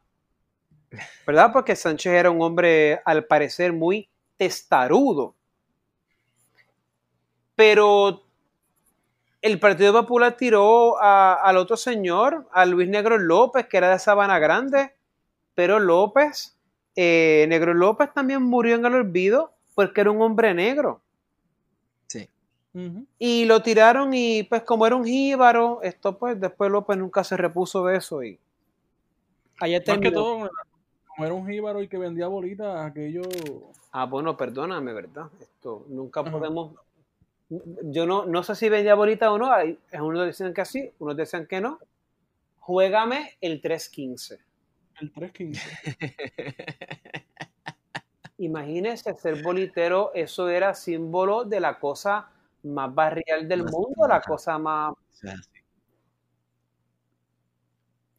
¿verdad? 1.27 1.51
Porque 1.53 1.77
Sánchez 1.77 2.13
era 2.13 2.31
un 2.31 2.41
hombre, 2.43 3.01
al 3.05 3.25
parecer, 3.25 3.73
muy 3.73 4.09
testarudo. 4.37 5.35
Pero 7.57 8.23
el 9.43 9.61
Partido 9.61 9.93
Popular 9.93 10.37
tiró 10.37 11.01
a- 11.01 11.35
al 11.35 11.57
otro 11.57 11.77
señor, 11.77 12.49
a 12.53 12.65
Luis 12.65 12.89
Negro 12.89 13.19
López, 13.19 13.67
que 13.67 13.77
era 13.77 13.91
de 13.91 13.99
Sabana 13.99 14.39
Grande, 14.39 14.93
pero 15.55 15.79
López, 15.79 16.57
eh, 16.97 17.47
Negro 17.49 17.75
López 17.75 18.13
también 18.13 18.43
murió 18.43 18.75
en 18.77 18.87
el 18.87 18.95
olvido 18.95 19.53
porque 19.75 20.01
era 20.01 20.11
un 20.11 20.23
hombre 20.23 20.55
negro. 20.55 21.01
Sí. 22.07 22.29
Y 23.19 23.45
lo 23.45 23.63
tiraron 23.63 24.13
y 24.15 24.43
pues 24.45 24.63
como 24.63 24.87
era 24.87 24.97
un 24.97 25.05
jíbaro, 25.05 25.81
esto 25.83 26.19
pues 26.19 26.41
después 26.41 26.71
López 26.71 26.97
nunca 26.97 27.23
se 27.23 27.37
repuso 27.37 27.85
de 27.85 27.97
eso 27.99 28.23
y 28.25 28.39
allá 29.61 29.81
Más 29.87 29.99
que 29.99 30.11
todo, 30.11 30.51
como 31.15 31.27
era 31.27 31.35
un 31.35 31.47
jíbaro 31.49 31.83
y 31.83 31.89
que 31.89 31.99
vendía 31.99 32.27
bolitas, 32.27 32.85
aquello. 32.87 33.23
Ah, 33.93 34.07
bueno, 34.07 34.37
perdóname, 34.37 34.93
¿verdad? 34.93 35.27
Esto 35.41 35.85
nunca 35.89 36.21
Ajá. 36.21 36.31
podemos. 36.31 36.75
Yo 37.83 38.07
no, 38.07 38.25
no 38.25 38.43
sé 38.43 38.55
si 38.55 38.69
vendía 38.69 38.95
bolita 38.95 39.31
o 39.33 39.39
no. 39.39 39.53
hay- 39.53 39.79
Unos 40.01 40.27
decían 40.27 40.53
que 40.55 40.65
sí, 40.65 40.91
unos 40.99 41.17
decían 41.17 41.47
que 41.47 41.61
no. 41.61 41.79
Juégame 42.61 43.37
el 43.41 43.61
315. 43.61 44.39
El 45.01 45.13
315. 45.13 45.61
Imagínese 48.39 49.15
ser 49.17 49.43
bolitero, 49.43 50.11
eso 50.15 50.49
era 50.49 50.75
símbolo 50.75 51.45
de 51.45 51.61
la 51.61 51.79
cosa 51.79 52.29
más 52.65 52.93
barrial 52.93 53.47
del 53.47 53.63
Más 53.63 53.73
mundo, 53.73 54.09
la 54.09 54.21
cosa 54.21 54.59
más. 54.59 54.95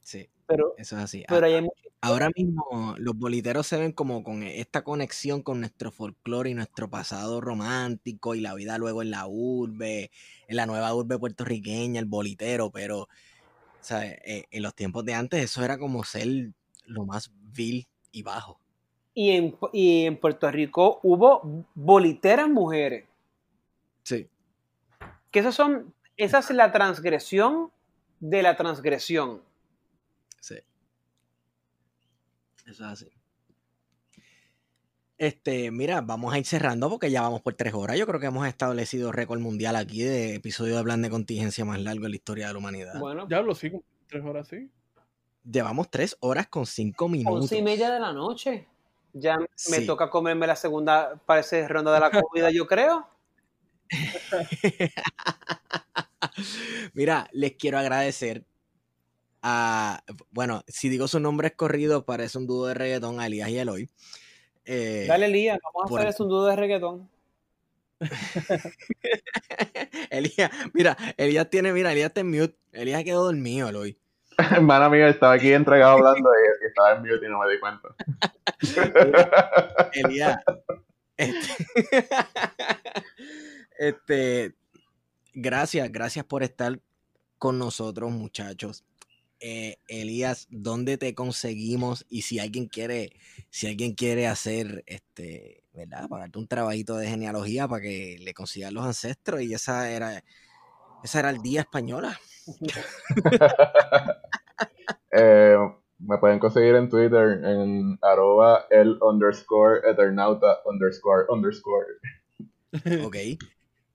Sí, 0.02 0.30
Pero, 0.48 0.76
eso 0.78 0.96
es 0.98 1.04
así. 1.04 1.24
Ah, 1.24 1.26
pero 1.30 1.48
hay 1.48 1.62
mucho- 1.62 1.85
Ahora 2.02 2.30
mismo 2.36 2.96
los 3.00 3.16
boliteros 3.18 3.66
se 3.68 3.78
ven 3.78 3.92
como 3.92 4.24
con 4.24 4.44
esta 4.44 4.84
conexión 4.84 5.42
con 5.42 5.60
nuestro 5.62 5.92
folclore 5.92 6.52
y 6.52 6.54
nuestro 6.54 6.90
pasado 6.90 7.42
romántico 7.42 8.36
y 8.36 8.42
la 8.42 8.54
vida 8.54 8.78
luego 8.78 9.02
en 9.02 9.10
la 9.12 9.26
urbe, 9.28 10.12
en 10.48 10.56
la 10.56 10.68
nueva 10.68 10.94
urbe 10.94 11.18
puertorriqueña, 11.18 12.00
el 12.00 12.06
bolitero, 12.06 12.70
pero 12.72 13.08
¿sabes? 13.82 14.18
Eh, 14.26 14.46
en 14.52 14.64
los 14.64 14.76
tiempos 14.76 15.06
de 15.06 15.16
antes 15.16 15.44
eso 15.44 15.64
era 15.66 15.78
como 15.80 16.04
ser 16.04 16.54
lo 16.86 17.06
más 17.06 17.32
vil 17.54 17.88
y 18.12 18.24
bajo. 18.24 18.60
y, 19.16 19.32
en, 19.32 19.58
y 19.74 20.06
en 20.06 20.20
Puerto 20.20 20.52
Rico 20.52 21.00
hubo 21.04 21.66
boliteras 21.74 22.50
mujeres. 22.50 23.06
Sí. 24.04 24.30
Que 25.32 25.40
esos 25.40 25.56
son, 25.56 25.94
esa 26.18 26.40
es 26.40 26.50
la 26.52 26.72
transgresión 26.72 27.72
de 28.20 28.42
la 28.44 28.56
transgresión. 28.56 29.42
Sí. 30.40 30.56
Eso 32.66 32.85
es 32.85 32.92
así. 32.92 33.08
Este, 35.18 35.72
mira, 35.72 36.02
vamos 36.02 36.34
a 36.34 36.40
ir 36.40 36.45
cerrando 36.45 36.90
porque 36.90 37.10
ya 37.10 37.22
vamos 37.22 37.42
por 37.42 37.53
tres 37.53 37.74
horas. 37.74 37.98
Yo 37.98 38.06
creo 38.06 38.19
que 38.19 38.26
hemos 38.26 38.45
establecido 38.48 39.14
récord 39.14 39.40
mundial 39.40 39.76
aquí 39.77 40.03
de 40.03 40.35
episodio 40.35 40.76
de 40.77 40.84
plan 40.84 41.02
de 41.02 41.10
contingencia 41.10 41.64
más 41.64 41.80
largo 41.82 42.06
en 42.06 42.11
la 42.11 42.16
historia 42.18 42.48
de 42.48 42.53
la 42.53 42.60
humanidad. 42.60 43.00
Bueno, 43.00 43.26
Ya 43.30 43.42
lo 43.42 43.56
sigo. 43.56 43.82
Tres 44.08 44.24
horas 44.26 44.48
sí. 44.50 44.69
Llevamos 45.50 45.90
tres 45.90 46.18
horas 46.19 46.48
con 46.48 46.66
cinco 46.66 47.08
minutos. 47.08 47.42
once 47.44 47.58
y 47.58 47.61
media 47.61 47.90
de 47.92 48.00
la 48.00 48.11
noche. 48.11 48.68
Ya 49.14 49.38
me 49.38 49.48
Sí. 49.56 49.85
toca 49.85 50.10
comerme 50.10 50.48
la 50.48 50.56
segunda, 50.58 51.16
parece 51.26 51.66
ronda 51.68 51.94
de 51.94 52.00
la 52.02 52.11
comida, 52.11 52.52
yo 52.52 52.68
creo. 52.68 53.08
Mira, 56.94 57.30
les 57.32 57.53
quiero 57.53 57.77
agradecer 57.77 58.44
a, 59.48 60.04
bueno, 60.32 60.64
si 60.68 60.90
digo 60.90 61.08
sus 61.08 61.22
nombres 61.22 61.54
corridos, 61.56 62.04
parece 62.04 62.40
un 62.40 62.48
dúo 62.48 62.66
de 62.66 62.74
reggaetón, 62.74 63.20
a 63.20 63.28
Elías 63.28 63.48
y 63.50 63.60
Eloy. 63.60 63.92
Eh, 64.66 65.06
Dale, 65.08 65.28
Lía, 65.28 65.60
vamos 65.64 65.84
a 65.86 65.88
por- 65.88 66.00
hacer 66.00 66.10
es 66.10 66.20
un 66.20 66.30
dudo 66.30 66.48
de 66.48 66.56
reggaetón. 66.56 67.08
Elías, 70.10 70.50
mira, 70.74 70.98
Elías 71.18 71.50
tiene, 71.50 71.72
mira, 71.74 71.92
Elías 71.92 72.08
está 72.08 72.22
en 72.22 72.30
mute. 72.32 72.56
Elías 72.72 73.04
quedó 73.04 73.26
dormido, 73.26 73.70
Eloy. 73.70 73.98
Hermana 74.38 74.90
mía, 74.90 75.08
estaba 75.10 75.34
aquí 75.34 75.52
entregado 75.54 75.94
hablando 75.94 76.30
y, 76.30 76.66
y 76.66 76.68
estaba 76.68 76.94
en 76.96 77.02
mute 77.02 77.26
y 77.26 77.30
no 77.30 77.40
me 77.40 77.52
di 77.52 77.60
cuenta. 77.60 77.90
Elías. 79.94 80.38
Este, 81.18 82.08
este, 83.78 84.56
gracias, 85.34 85.92
gracias 85.92 86.26
por 86.26 86.44
estar 86.44 86.80
con 87.38 87.58
nosotros, 87.60 88.12
muchachos. 88.12 88.84
Eh, 89.40 89.78
Elías, 89.88 90.48
¿dónde 90.50 90.98
te 90.98 91.14
conseguimos? 91.14 92.06
Y 92.10 92.24
si 92.24 92.40
alguien 92.40 92.68
quiere, 92.68 93.14
si 93.50 93.68
alguien 93.68 93.94
quiere 93.94 94.28
hacer 94.28 94.84
este, 94.88 95.64
¿verdad? 95.74 96.08
Pagarte 96.08 96.40
un 96.40 96.48
trabajito 96.48 96.98
de 96.98 97.08
genealogía 97.08 97.68
para 97.68 97.82
que 97.82 98.18
le 98.20 98.34
consigan 98.34 98.74
los 98.74 98.86
ancestros, 98.86 99.42
y 99.42 99.54
esa 99.54 99.90
era, 99.90 100.24
esa 101.04 101.20
era 101.20 101.30
el 101.30 101.42
día 101.42 101.62
española. 101.62 102.20
Eh, 105.18 105.56
me 106.00 106.18
pueden 106.18 106.40
conseguir 106.40 106.76
en 106.76 106.90
Twitter 106.90 107.40
en 107.46 107.98
arroba 108.02 108.66
el 108.70 108.98
underscore 109.02 109.80
eternauta 109.90 110.60
underscore 110.66 111.26
underscore. 111.30 111.86
Ok, 113.06 113.16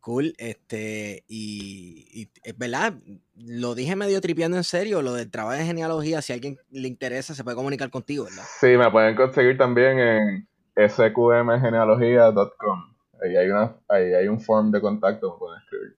cool. 0.00 0.34
Este, 0.38 1.24
y, 1.28 2.06
y 2.12 2.30
es 2.42 2.58
verdad, 2.58 2.94
lo 3.34 3.74
dije 3.74 3.96
medio 3.96 4.20
tripeando 4.20 4.56
en 4.56 4.64
serio, 4.64 5.02
lo 5.02 5.14
del 5.14 5.30
trabajo 5.30 5.58
de 5.58 5.64
genealogía, 5.64 6.22
si 6.22 6.32
a 6.32 6.34
alguien 6.34 6.58
le 6.70 6.88
interesa, 6.88 7.34
se 7.34 7.44
puede 7.44 7.56
comunicar 7.56 7.90
contigo, 7.90 8.24
¿verdad? 8.24 8.44
Sí, 8.60 8.76
me 8.76 8.90
pueden 8.90 9.14
conseguir 9.14 9.56
también 9.56 9.98
en 9.98 10.48
sqmgenealogía.com. 10.76 12.96
Ahí 13.22 13.36
hay, 13.36 13.50
una, 13.50 13.76
ahí 13.88 14.14
hay 14.14 14.28
un 14.28 14.40
form 14.40 14.70
de 14.70 14.80
contacto, 14.80 15.34
me 15.34 15.38
pueden 15.38 15.60
escribir. 15.62 15.96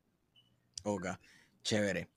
Ok, 0.84 1.06
chévere. 1.62 2.08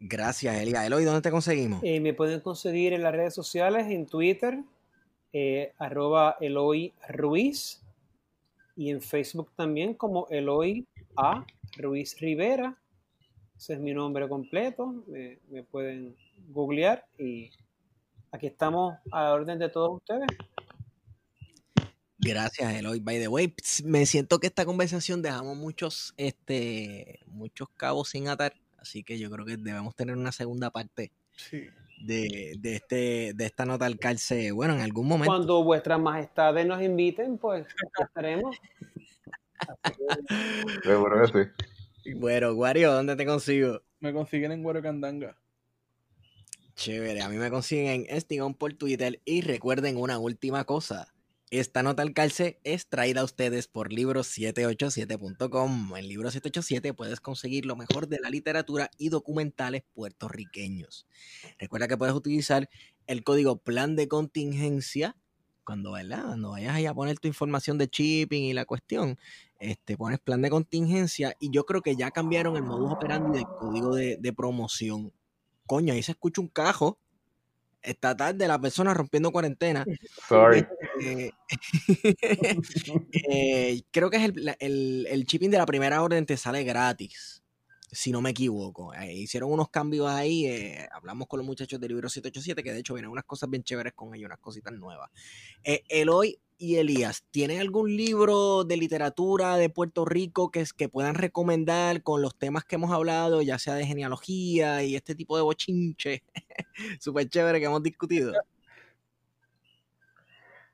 Gracias, 0.00 0.56
Elia. 0.56 0.86
Eloy, 0.86 1.04
¿dónde 1.04 1.22
te 1.22 1.32
conseguimos? 1.32 1.80
Eh, 1.82 1.98
me 1.98 2.14
pueden 2.14 2.38
conseguir 2.38 2.92
en 2.92 3.02
las 3.02 3.12
redes 3.12 3.34
sociales, 3.34 3.88
en 3.88 4.06
Twitter, 4.06 4.60
eh, 5.32 5.72
arroba 5.76 6.36
Eloy 6.40 6.94
Ruiz, 7.08 7.82
y 8.76 8.90
en 8.90 9.02
Facebook 9.02 9.50
también 9.56 9.94
como 9.94 10.28
Eloy 10.30 10.86
A. 11.18 11.44
Ruiz 11.76 12.16
Rivera. 12.20 12.76
Ese 13.56 13.74
es 13.74 13.80
mi 13.80 13.92
nombre 13.92 14.28
completo. 14.28 15.04
Me, 15.08 15.38
me 15.50 15.62
pueden 15.64 16.16
googlear 16.48 17.04
y 17.18 17.50
aquí 18.30 18.46
estamos 18.46 18.94
a 19.10 19.24
la 19.24 19.34
orden 19.34 19.58
de 19.58 19.68
todos 19.68 19.96
ustedes. 19.96 20.28
Gracias, 22.18 22.74
Eloy. 22.74 23.00
By 23.00 23.18
the 23.20 23.28
way, 23.28 23.54
me 23.84 24.04
siento 24.06 24.38
que 24.40 24.48
esta 24.48 24.64
conversación 24.64 25.22
dejamos 25.22 25.56
muchos, 25.56 26.14
este, 26.16 27.20
muchos 27.26 27.68
cabos 27.76 28.08
sin 28.10 28.28
atar, 28.28 28.54
así 28.78 29.04
que 29.04 29.18
yo 29.18 29.30
creo 29.30 29.46
que 29.46 29.56
debemos 29.56 29.94
tener 29.94 30.16
una 30.16 30.32
segunda 30.32 30.70
parte 30.70 31.12
Sí. 31.36 31.62
de, 32.04 32.56
de 32.58 32.74
este, 32.74 33.32
de 33.34 33.46
esta 33.46 33.64
nota 33.64 33.86
al 33.86 33.98
calce, 34.00 34.50
bueno, 34.50 34.74
en 34.74 34.80
algún 34.80 35.06
momento. 35.06 35.32
Cuando 35.32 35.62
vuestras 35.62 36.00
majestades 36.00 36.66
nos 36.66 36.82
inviten, 36.82 37.38
pues 37.38 37.66
estaremos. 38.00 38.56
Seguro 40.84 41.32
que 41.32 41.50
sí. 42.04 42.14
Bueno, 42.14 42.52
Wario, 42.52 42.92
¿dónde 42.92 43.16
te 43.16 43.26
consigo? 43.26 43.82
Me 44.00 44.12
consiguen 44.12 44.52
en 44.52 44.62
Guaracandanga. 44.62 45.36
Chévere, 46.74 47.22
a 47.22 47.28
mí 47.28 47.36
me 47.36 47.50
consiguen 47.50 48.06
en 48.08 48.16
Estigón 48.16 48.54
por 48.54 48.72
Twitter 48.74 49.20
y 49.24 49.40
recuerden 49.40 49.96
una 49.96 50.18
última 50.18 50.64
cosa. 50.64 51.12
Esta 51.50 51.82
nota 51.82 52.02
al 52.02 52.12
calce 52.12 52.60
es 52.62 52.88
traída 52.88 53.22
a 53.22 53.24
ustedes 53.24 53.68
por 53.68 53.90
libro787.com. 53.90 55.96
En 55.96 56.06
Libro 56.06 56.30
787 56.30 56.92
puedes 56.92 57.20
conseguir 57.20 57.64
lo 57.64 57.74
mejor 57.74 58.06
de 58.06 58.20
la 58.20 58.28
literatura 58.28 58.90
y 58.98 59.08
documentales 59.08 59.84
puertorriqueños. 59.94 61.06
Recuerda 61.58 61.88
que 61.88 61.96
puedes 61.96 62.14
utilizar 62.14 62.68
el 63.06 63.24
código 63.24 63.62
plan 63.62 63.96
de 63.96 64.08
contingencia 64.08 65.16
cuando, 65.68 65.92
¿verdad? 65.92 66.24
cuando 66.24 66.52
vayas 66.52 66.74
ahí 66.74 66.86
a 66.86 66.94
poner 66.94 67.18
tu 67.18 67.28
información 67.28 67.76
de 67.76 67.88
shipping 67.88 68.44
y 68.44 68.54
la 68.54 68.64
cuestión. 68.64 69.18
Este, 69.58 69.98
pones 69.98 70.18
plan 70.18 70.40
de 70.40 70.48
contingencia 70.48 71.34
y 71.38 71.50
yo 71.50 71.66
creo 71.66 71.82
que 71.82 71.94
ya 71.94 72.10
cambiaron 72.10 72.56
el 72.56 72.62
modus 72.62 72.92
operandi 72.92 73.36
del 73.36 73.46
código 73.46 73.94
de, 73.94 74.16
de 74.16 74.32
promoción. 74.32 75.12
Coño, 75.66 75.92
ahí 75.92 76.02
se 76.02 76.12
escucha 76.12 76.40
un 76.40 76.48
cajo. 76.48 76.96
Esta 77.82 78.16
tarde 78.16 78.48
la 78.48 78.58
persona 78.58 78.94
rompiendo 78.94 79.30
cuarentena. 79.30 79.84
Sorry. 80.26 80.66
Eh, 81.02 81.32
eh, 83.30 83.82
creo 83.90 84.08
que 84.08 84.16
es 84.16 84.32
el, 84.60 85.06
el 85.06 85.24
shipping 85.24 85.50
de 85.50 85.58
la 85.58 85.66
primera 85.66 86.02
orden 86.02 86.24
te 86.24 86.38
sale 86.38 86.64
gratis. 86.64 87.42
Si 87.90 88.12
no 88.12 88.20
me 88.20 88.30
equivoco. 88.30 88.92
Eh, 88.94 89.14
hicieron 89.14 89.52
unos 89.52 89.70
cambios 89.70 90.08
ahí, 90.08 90.46
eh, 90.46 90.88
hablamos 90.92 91.26
con 91.26 91.38
los 91.38 91.46
muchachos 91.46 91.80
del 91.80 91.90
libro 91.90 92.08
787, 92.08 92.62
que 92.62 92.72
de 92.72 92.80
hecho 92.80 92.94
vienen 92.94 93.10
unas 93.10 93.24
cosas 93.24 93.48
bien 93.48 93.62
chéveres 93.62 93.94
con 93.94 94.14
ellos, 94.14 94.26
unas 94.26 94.38
cositas 94.38 94.72
nuevas. 94.74 95.10
Eh, 95.64 95.82
Eloy 95.88 96.38
y 96.58 96.76
Elías, 96.76 97.24
¿tienen 97.30 97.60
algún 97.60 97.96
libro 97.96 98.64
de 98.64 98.76
literatura 98.76 99.56
de 99.56 99.70
Puerto 99.70 100.04
Rico 100.04 100.50
que, 100.50 100.64
que 100.76 100.88
puedan 100.88 101.14
recomendar 101.14 102.02
con 102.02 102.20
los 102.20 102.36
temas 102.36 102.64
que 102.64 102.76
hemos 102.76 102.90
hablado, 102.90 103.42
ya 103.42 103.58
sea 103.58 103.74
de 103.74 103.86
genealogía 103.86 104.82
y 104.82 104.96
este 104.96 105.14
tipo 105.14 105.36
de 105.36 105.42
bochinche 105.42 106.24
súper 107.00 107.28
chévere 107.28 107.60
que 107.60 107.66
hemos 107.66 107.82
discutido? 107.82 108.32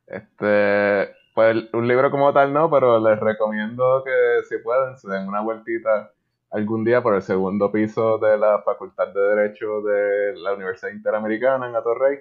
Este, 0.07 1.15
pues 1.35 1.65
un 1.73 1.89
libro 1.89 2.11
como 2.11 2.33
tal 2.33 2.53
no, 2.53 2.71
pero 2.71 2.99
les 2.99 3.19
recomiendo 3.21 4.03
que 4.05 4.43
si 4.49 4.63
pueden 4.63 4.97
se 4.97 5.09
den 5.09 5.29
una 5.29 5.41
vueltita 5.41 6.13
algún 6.55 6.85
día 6.85 7.03
por 7.03 7.17
el 7.17 7.23
segundo 7.23 7.73
piso 7.73 8.19
de 8.19 8.39
la 8.39 8.63
Facultad 8.63 9.09
de 9.09 9.21
Derecho 9.21 9.81
de 9.81 10.37
la 10.37 10.55
Universidad 10.55 10.93
Interamericana 10.93 11.69
en 11.69 11.75
Atorrey 11.75 12.19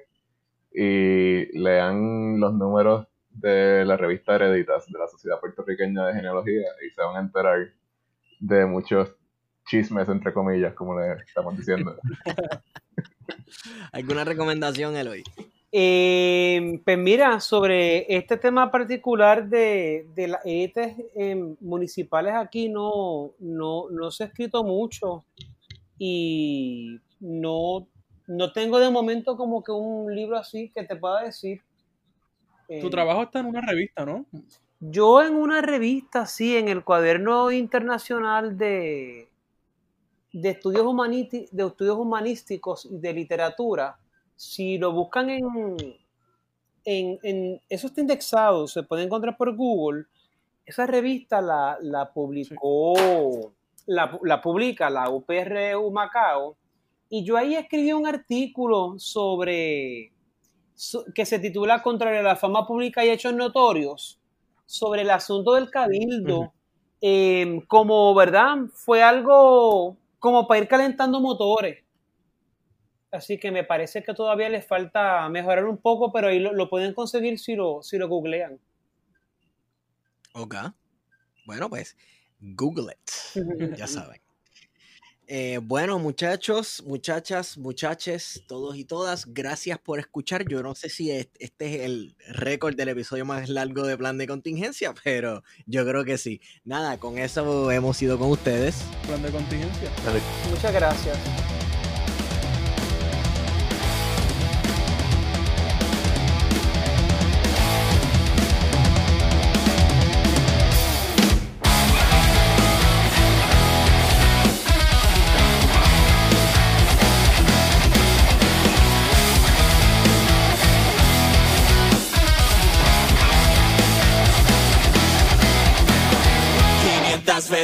y 0.73 1.55
lean 1.59 2.39
los 2.39 2.51
números 2.55 3.05
de 3.29 3.85
la 3.85 3.95
revista 3.95 4.33
Hereditas 4.33 4.91
de 4.91 4.97
la 4.97 5.07
Sociedad 5.07 5.39
Puertorriqueña 5.39 6.07
de 6.07 6.15
Genealogía 6.15 6.67
y 6.83 6.89
se 6.89 7.01
van 7.03 7.17
a 7.17 7.19
enterar 7.19 7.73
de 8.39 8.65
muchos 8.65 9.15
chismes, 9.67 10.09
entre 10.09 10.33
comillas, 10.33 10.73
como 10.73 10.99
le 10.99 11.13
estamos 11.27 11.55
diciendo. 11.55 11.95
¿Alguna 13.91 14.23
recomendación, 14.23 14.97
Eloy? 14.97 15.23
Eh, 15.76 16.80
pues 16.85 16.98
mira, 17.00 17.40
sobre 17.40 18.06
este 18.16 18.38
tema 18.38 18.69
particular 18.69 19.50
de, 19.50 20.08
de 20.14 20.27
las 20.27 20.42
ETEs 20.45 20.95
em, 21.16 21.56
municipales 21.61 22.35
aquí 22.35 22.69
no, 22.69 23.32
no, 23.40 23.90
no 23.90 24.11
se 24.11 24.24
ha 24.24 24.27
escrito 24.27 24.64
mucho 24.64 25.26
y 25.98 27.00
no, 27.19 27.88
no 28.27 28.52
tengo 28.53 28.77
de 28.77 28.92
momento 28.92 29.35
como 29.35 29.64
que 29.64 29.72
un 29.72 30.16
libro 30.16 30.38
así 30.38 30.69
que 30.69 30.84
te 30.84 30.95
pueda 30.95 31.24
decir. 31.24 31.61
Tu 32.68 32.74
Eh, 32.74 32.90
trabajo 32.92 33.24
está 33.24 33.40
en 33.40 33.48
una 33.48 33.61
revista, 33.61 34.06
¿no? 34.06 34.27
Yo 34.80 35.24
en 35.24 35.34
una 35.34 35.61
revista, 35.64 36.27
sí, 36.27 36.56
en 36.56 36.68
el 36.68 36.84
cuaderno 36.84 37.52
internacional 37.52 38.60
de, 38.60 39.27
de, 40.34 40.50
estudios, 40.52 40.85
de 41.52 41.66
estudios 41.66 41.98
humanísticos 41.98 42.85
y 42.85 43.00
de 43.00 43.14
literatura, 43.14 43.98
si 44.51 44.77
lo 44.77 44.91
buscan 44.91 45.30
en, 45.30 45.45
en, 46.85 47.19
en- 47.23 47.61
eso 47.69 47.88
está 47.88 48.01
indexado, 48.01 48.67
se 48.67 48.83
puede 48.83 49.03
encontrar 49.03 49.38
por 49.38 49.55
Google, 49.55 50.05
esa 50.65 50.85
revista 50.88 51.41
la, 51.41 51.77
la 51.81 52.11
publicó, 52.13 53.53
la, 53.88 54.19
la 54.23 54.41
publica 54.41 54.89
la 54.89 55.09
UPRU 55.09 55.91
Macao, 55.91 56.57
y 57.09 57.23
yo 57.23 57.38
ahí 57.38 57.55
escribí 57.55 57.93
un 57.93 58.07
artículo 58.07 58.95
sobre, 58.97 60.11
so- 60.75 61.05
que 61.15 61.25
se 61.25 61.39
titula 61.39 61.81
Contra 61.83 62.22
la 62.23 62.35
fama 62.35 62.67
pública 62.67 63.05
y 63.05 63.09
hechos 63.09 63.33
notorios, 63.33 64.19
sobre 64.65 65.03
el 65.03 65.11
asunto 65.11 65.53
del 65.55 65.69
cabildo, 65.72 66.53
eh, 67.01 67.61
como, 67.67 68.13
¿verdad? 68.15 68.57
Fue 68.73 69.03
algo 69.03 69.97
como 70.19 70.47
para 70.47 70.61
ir 70.61 70.67
calentando 70.69 71.19
motores. 71.19 71.82
Así 73.14 73.38
que 73.38 73.51
me 73.51 73.64
parece 73.64 74.01
que 74.03 74.14
todavía 74.14 74.50
les 74.50 74.66
falta 74.66 75.30
mejorar 75.30 75.66
un 75.66 75.77
poco, 75.77 76.11
pero 76.11 76.27
ahí 76.30 76.40
lo, 76.40 76.51
lo 76.51 76.67
pueden 76.69 76.93
conseguir 76.95 77.38
si 77.38 77.56
lo, 77.56 77.82
si 77.83 77.98
lo 78.00 78.08
googlean. 78.09 78.59
Ok. 80.33 80.56
Bueno, 81.45 81.69
pues, 81.69 81.95
Google 82.42 82.93
it. 82.93 83.35
Ya 83.77 83.88
saben. 83.88 84.19
Eh, 85.27 85.59
bueno, 85.64 86.00
muchachos, 86.00 86.83
muchachas, 86.85 87.58
muchaches, 87.58 88.43
todos 88.48 88.75
y 88.75 88.83
todas, 88.83 89.25
gracias 89.33 89.80
por 89.80 90.00
escuchar. 90.00 90.45
Yo 90.50 90.61
no 90.64 90.75
sé 90.75 90.90
si 90.90 91.11
es- 91.11 91.30
este 91.40 91.75
es 91.75 91.82
el 91.83 92.16
récord 92.27 92.75
del 92.75 92.90
episodio 92.90 93.25
más 93.25 93.48
largo 93.48 93.83
de 93.88 93.98
plan 93.98 94.17
de 94.17 94.27
contingencia, 94.27 94.93
pero 95.03 95.43
yo 95.66 95.85
creo 95.85 96.03
que 96.03 96.17
sí. 96.17 96.42
Nada, 96.66 96.98
con 97.00 97.17
eso 97.19 97.72
hemos 97.72 98.01
ido 98.01 98.17
con 98.17 98.32
ustedes. 98.32 98.83
Plan 99.08 99.22
de 99.22 99.30
contingencia. 99.30 99.90
Muchas 100.51 100.74
gracias. 100.74 101.17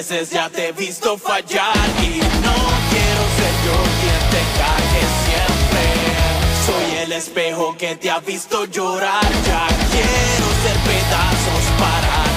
Ya 0.09 0.49
te 0.49 0.69
he 0.69 0.71
visto 0.71 1.19
fallar 1.19 1.75
y 2.01 2.17
no 2.17 2.55
quiero 2.89 3.23
ser 3.37 3.53
yo 3.63 3.77
quien 4.01 4.21
te 4.31 4.41
cague 4.57 5.05
siempre. 5.25 5.83
Soy 6.65 6.97
el 7.03 7.11
espejo 7.11 7.77
que 7.77 7.95
te 7.95 8.09
ha 8.09 8.19
visto 8.19 8.65
llorar, 8.65 9.23
ya 9.45 9.67
quiero 9.91 10.47
ser 10.63 10.77
pedazos 10.83 11.63
para 11.77 12.28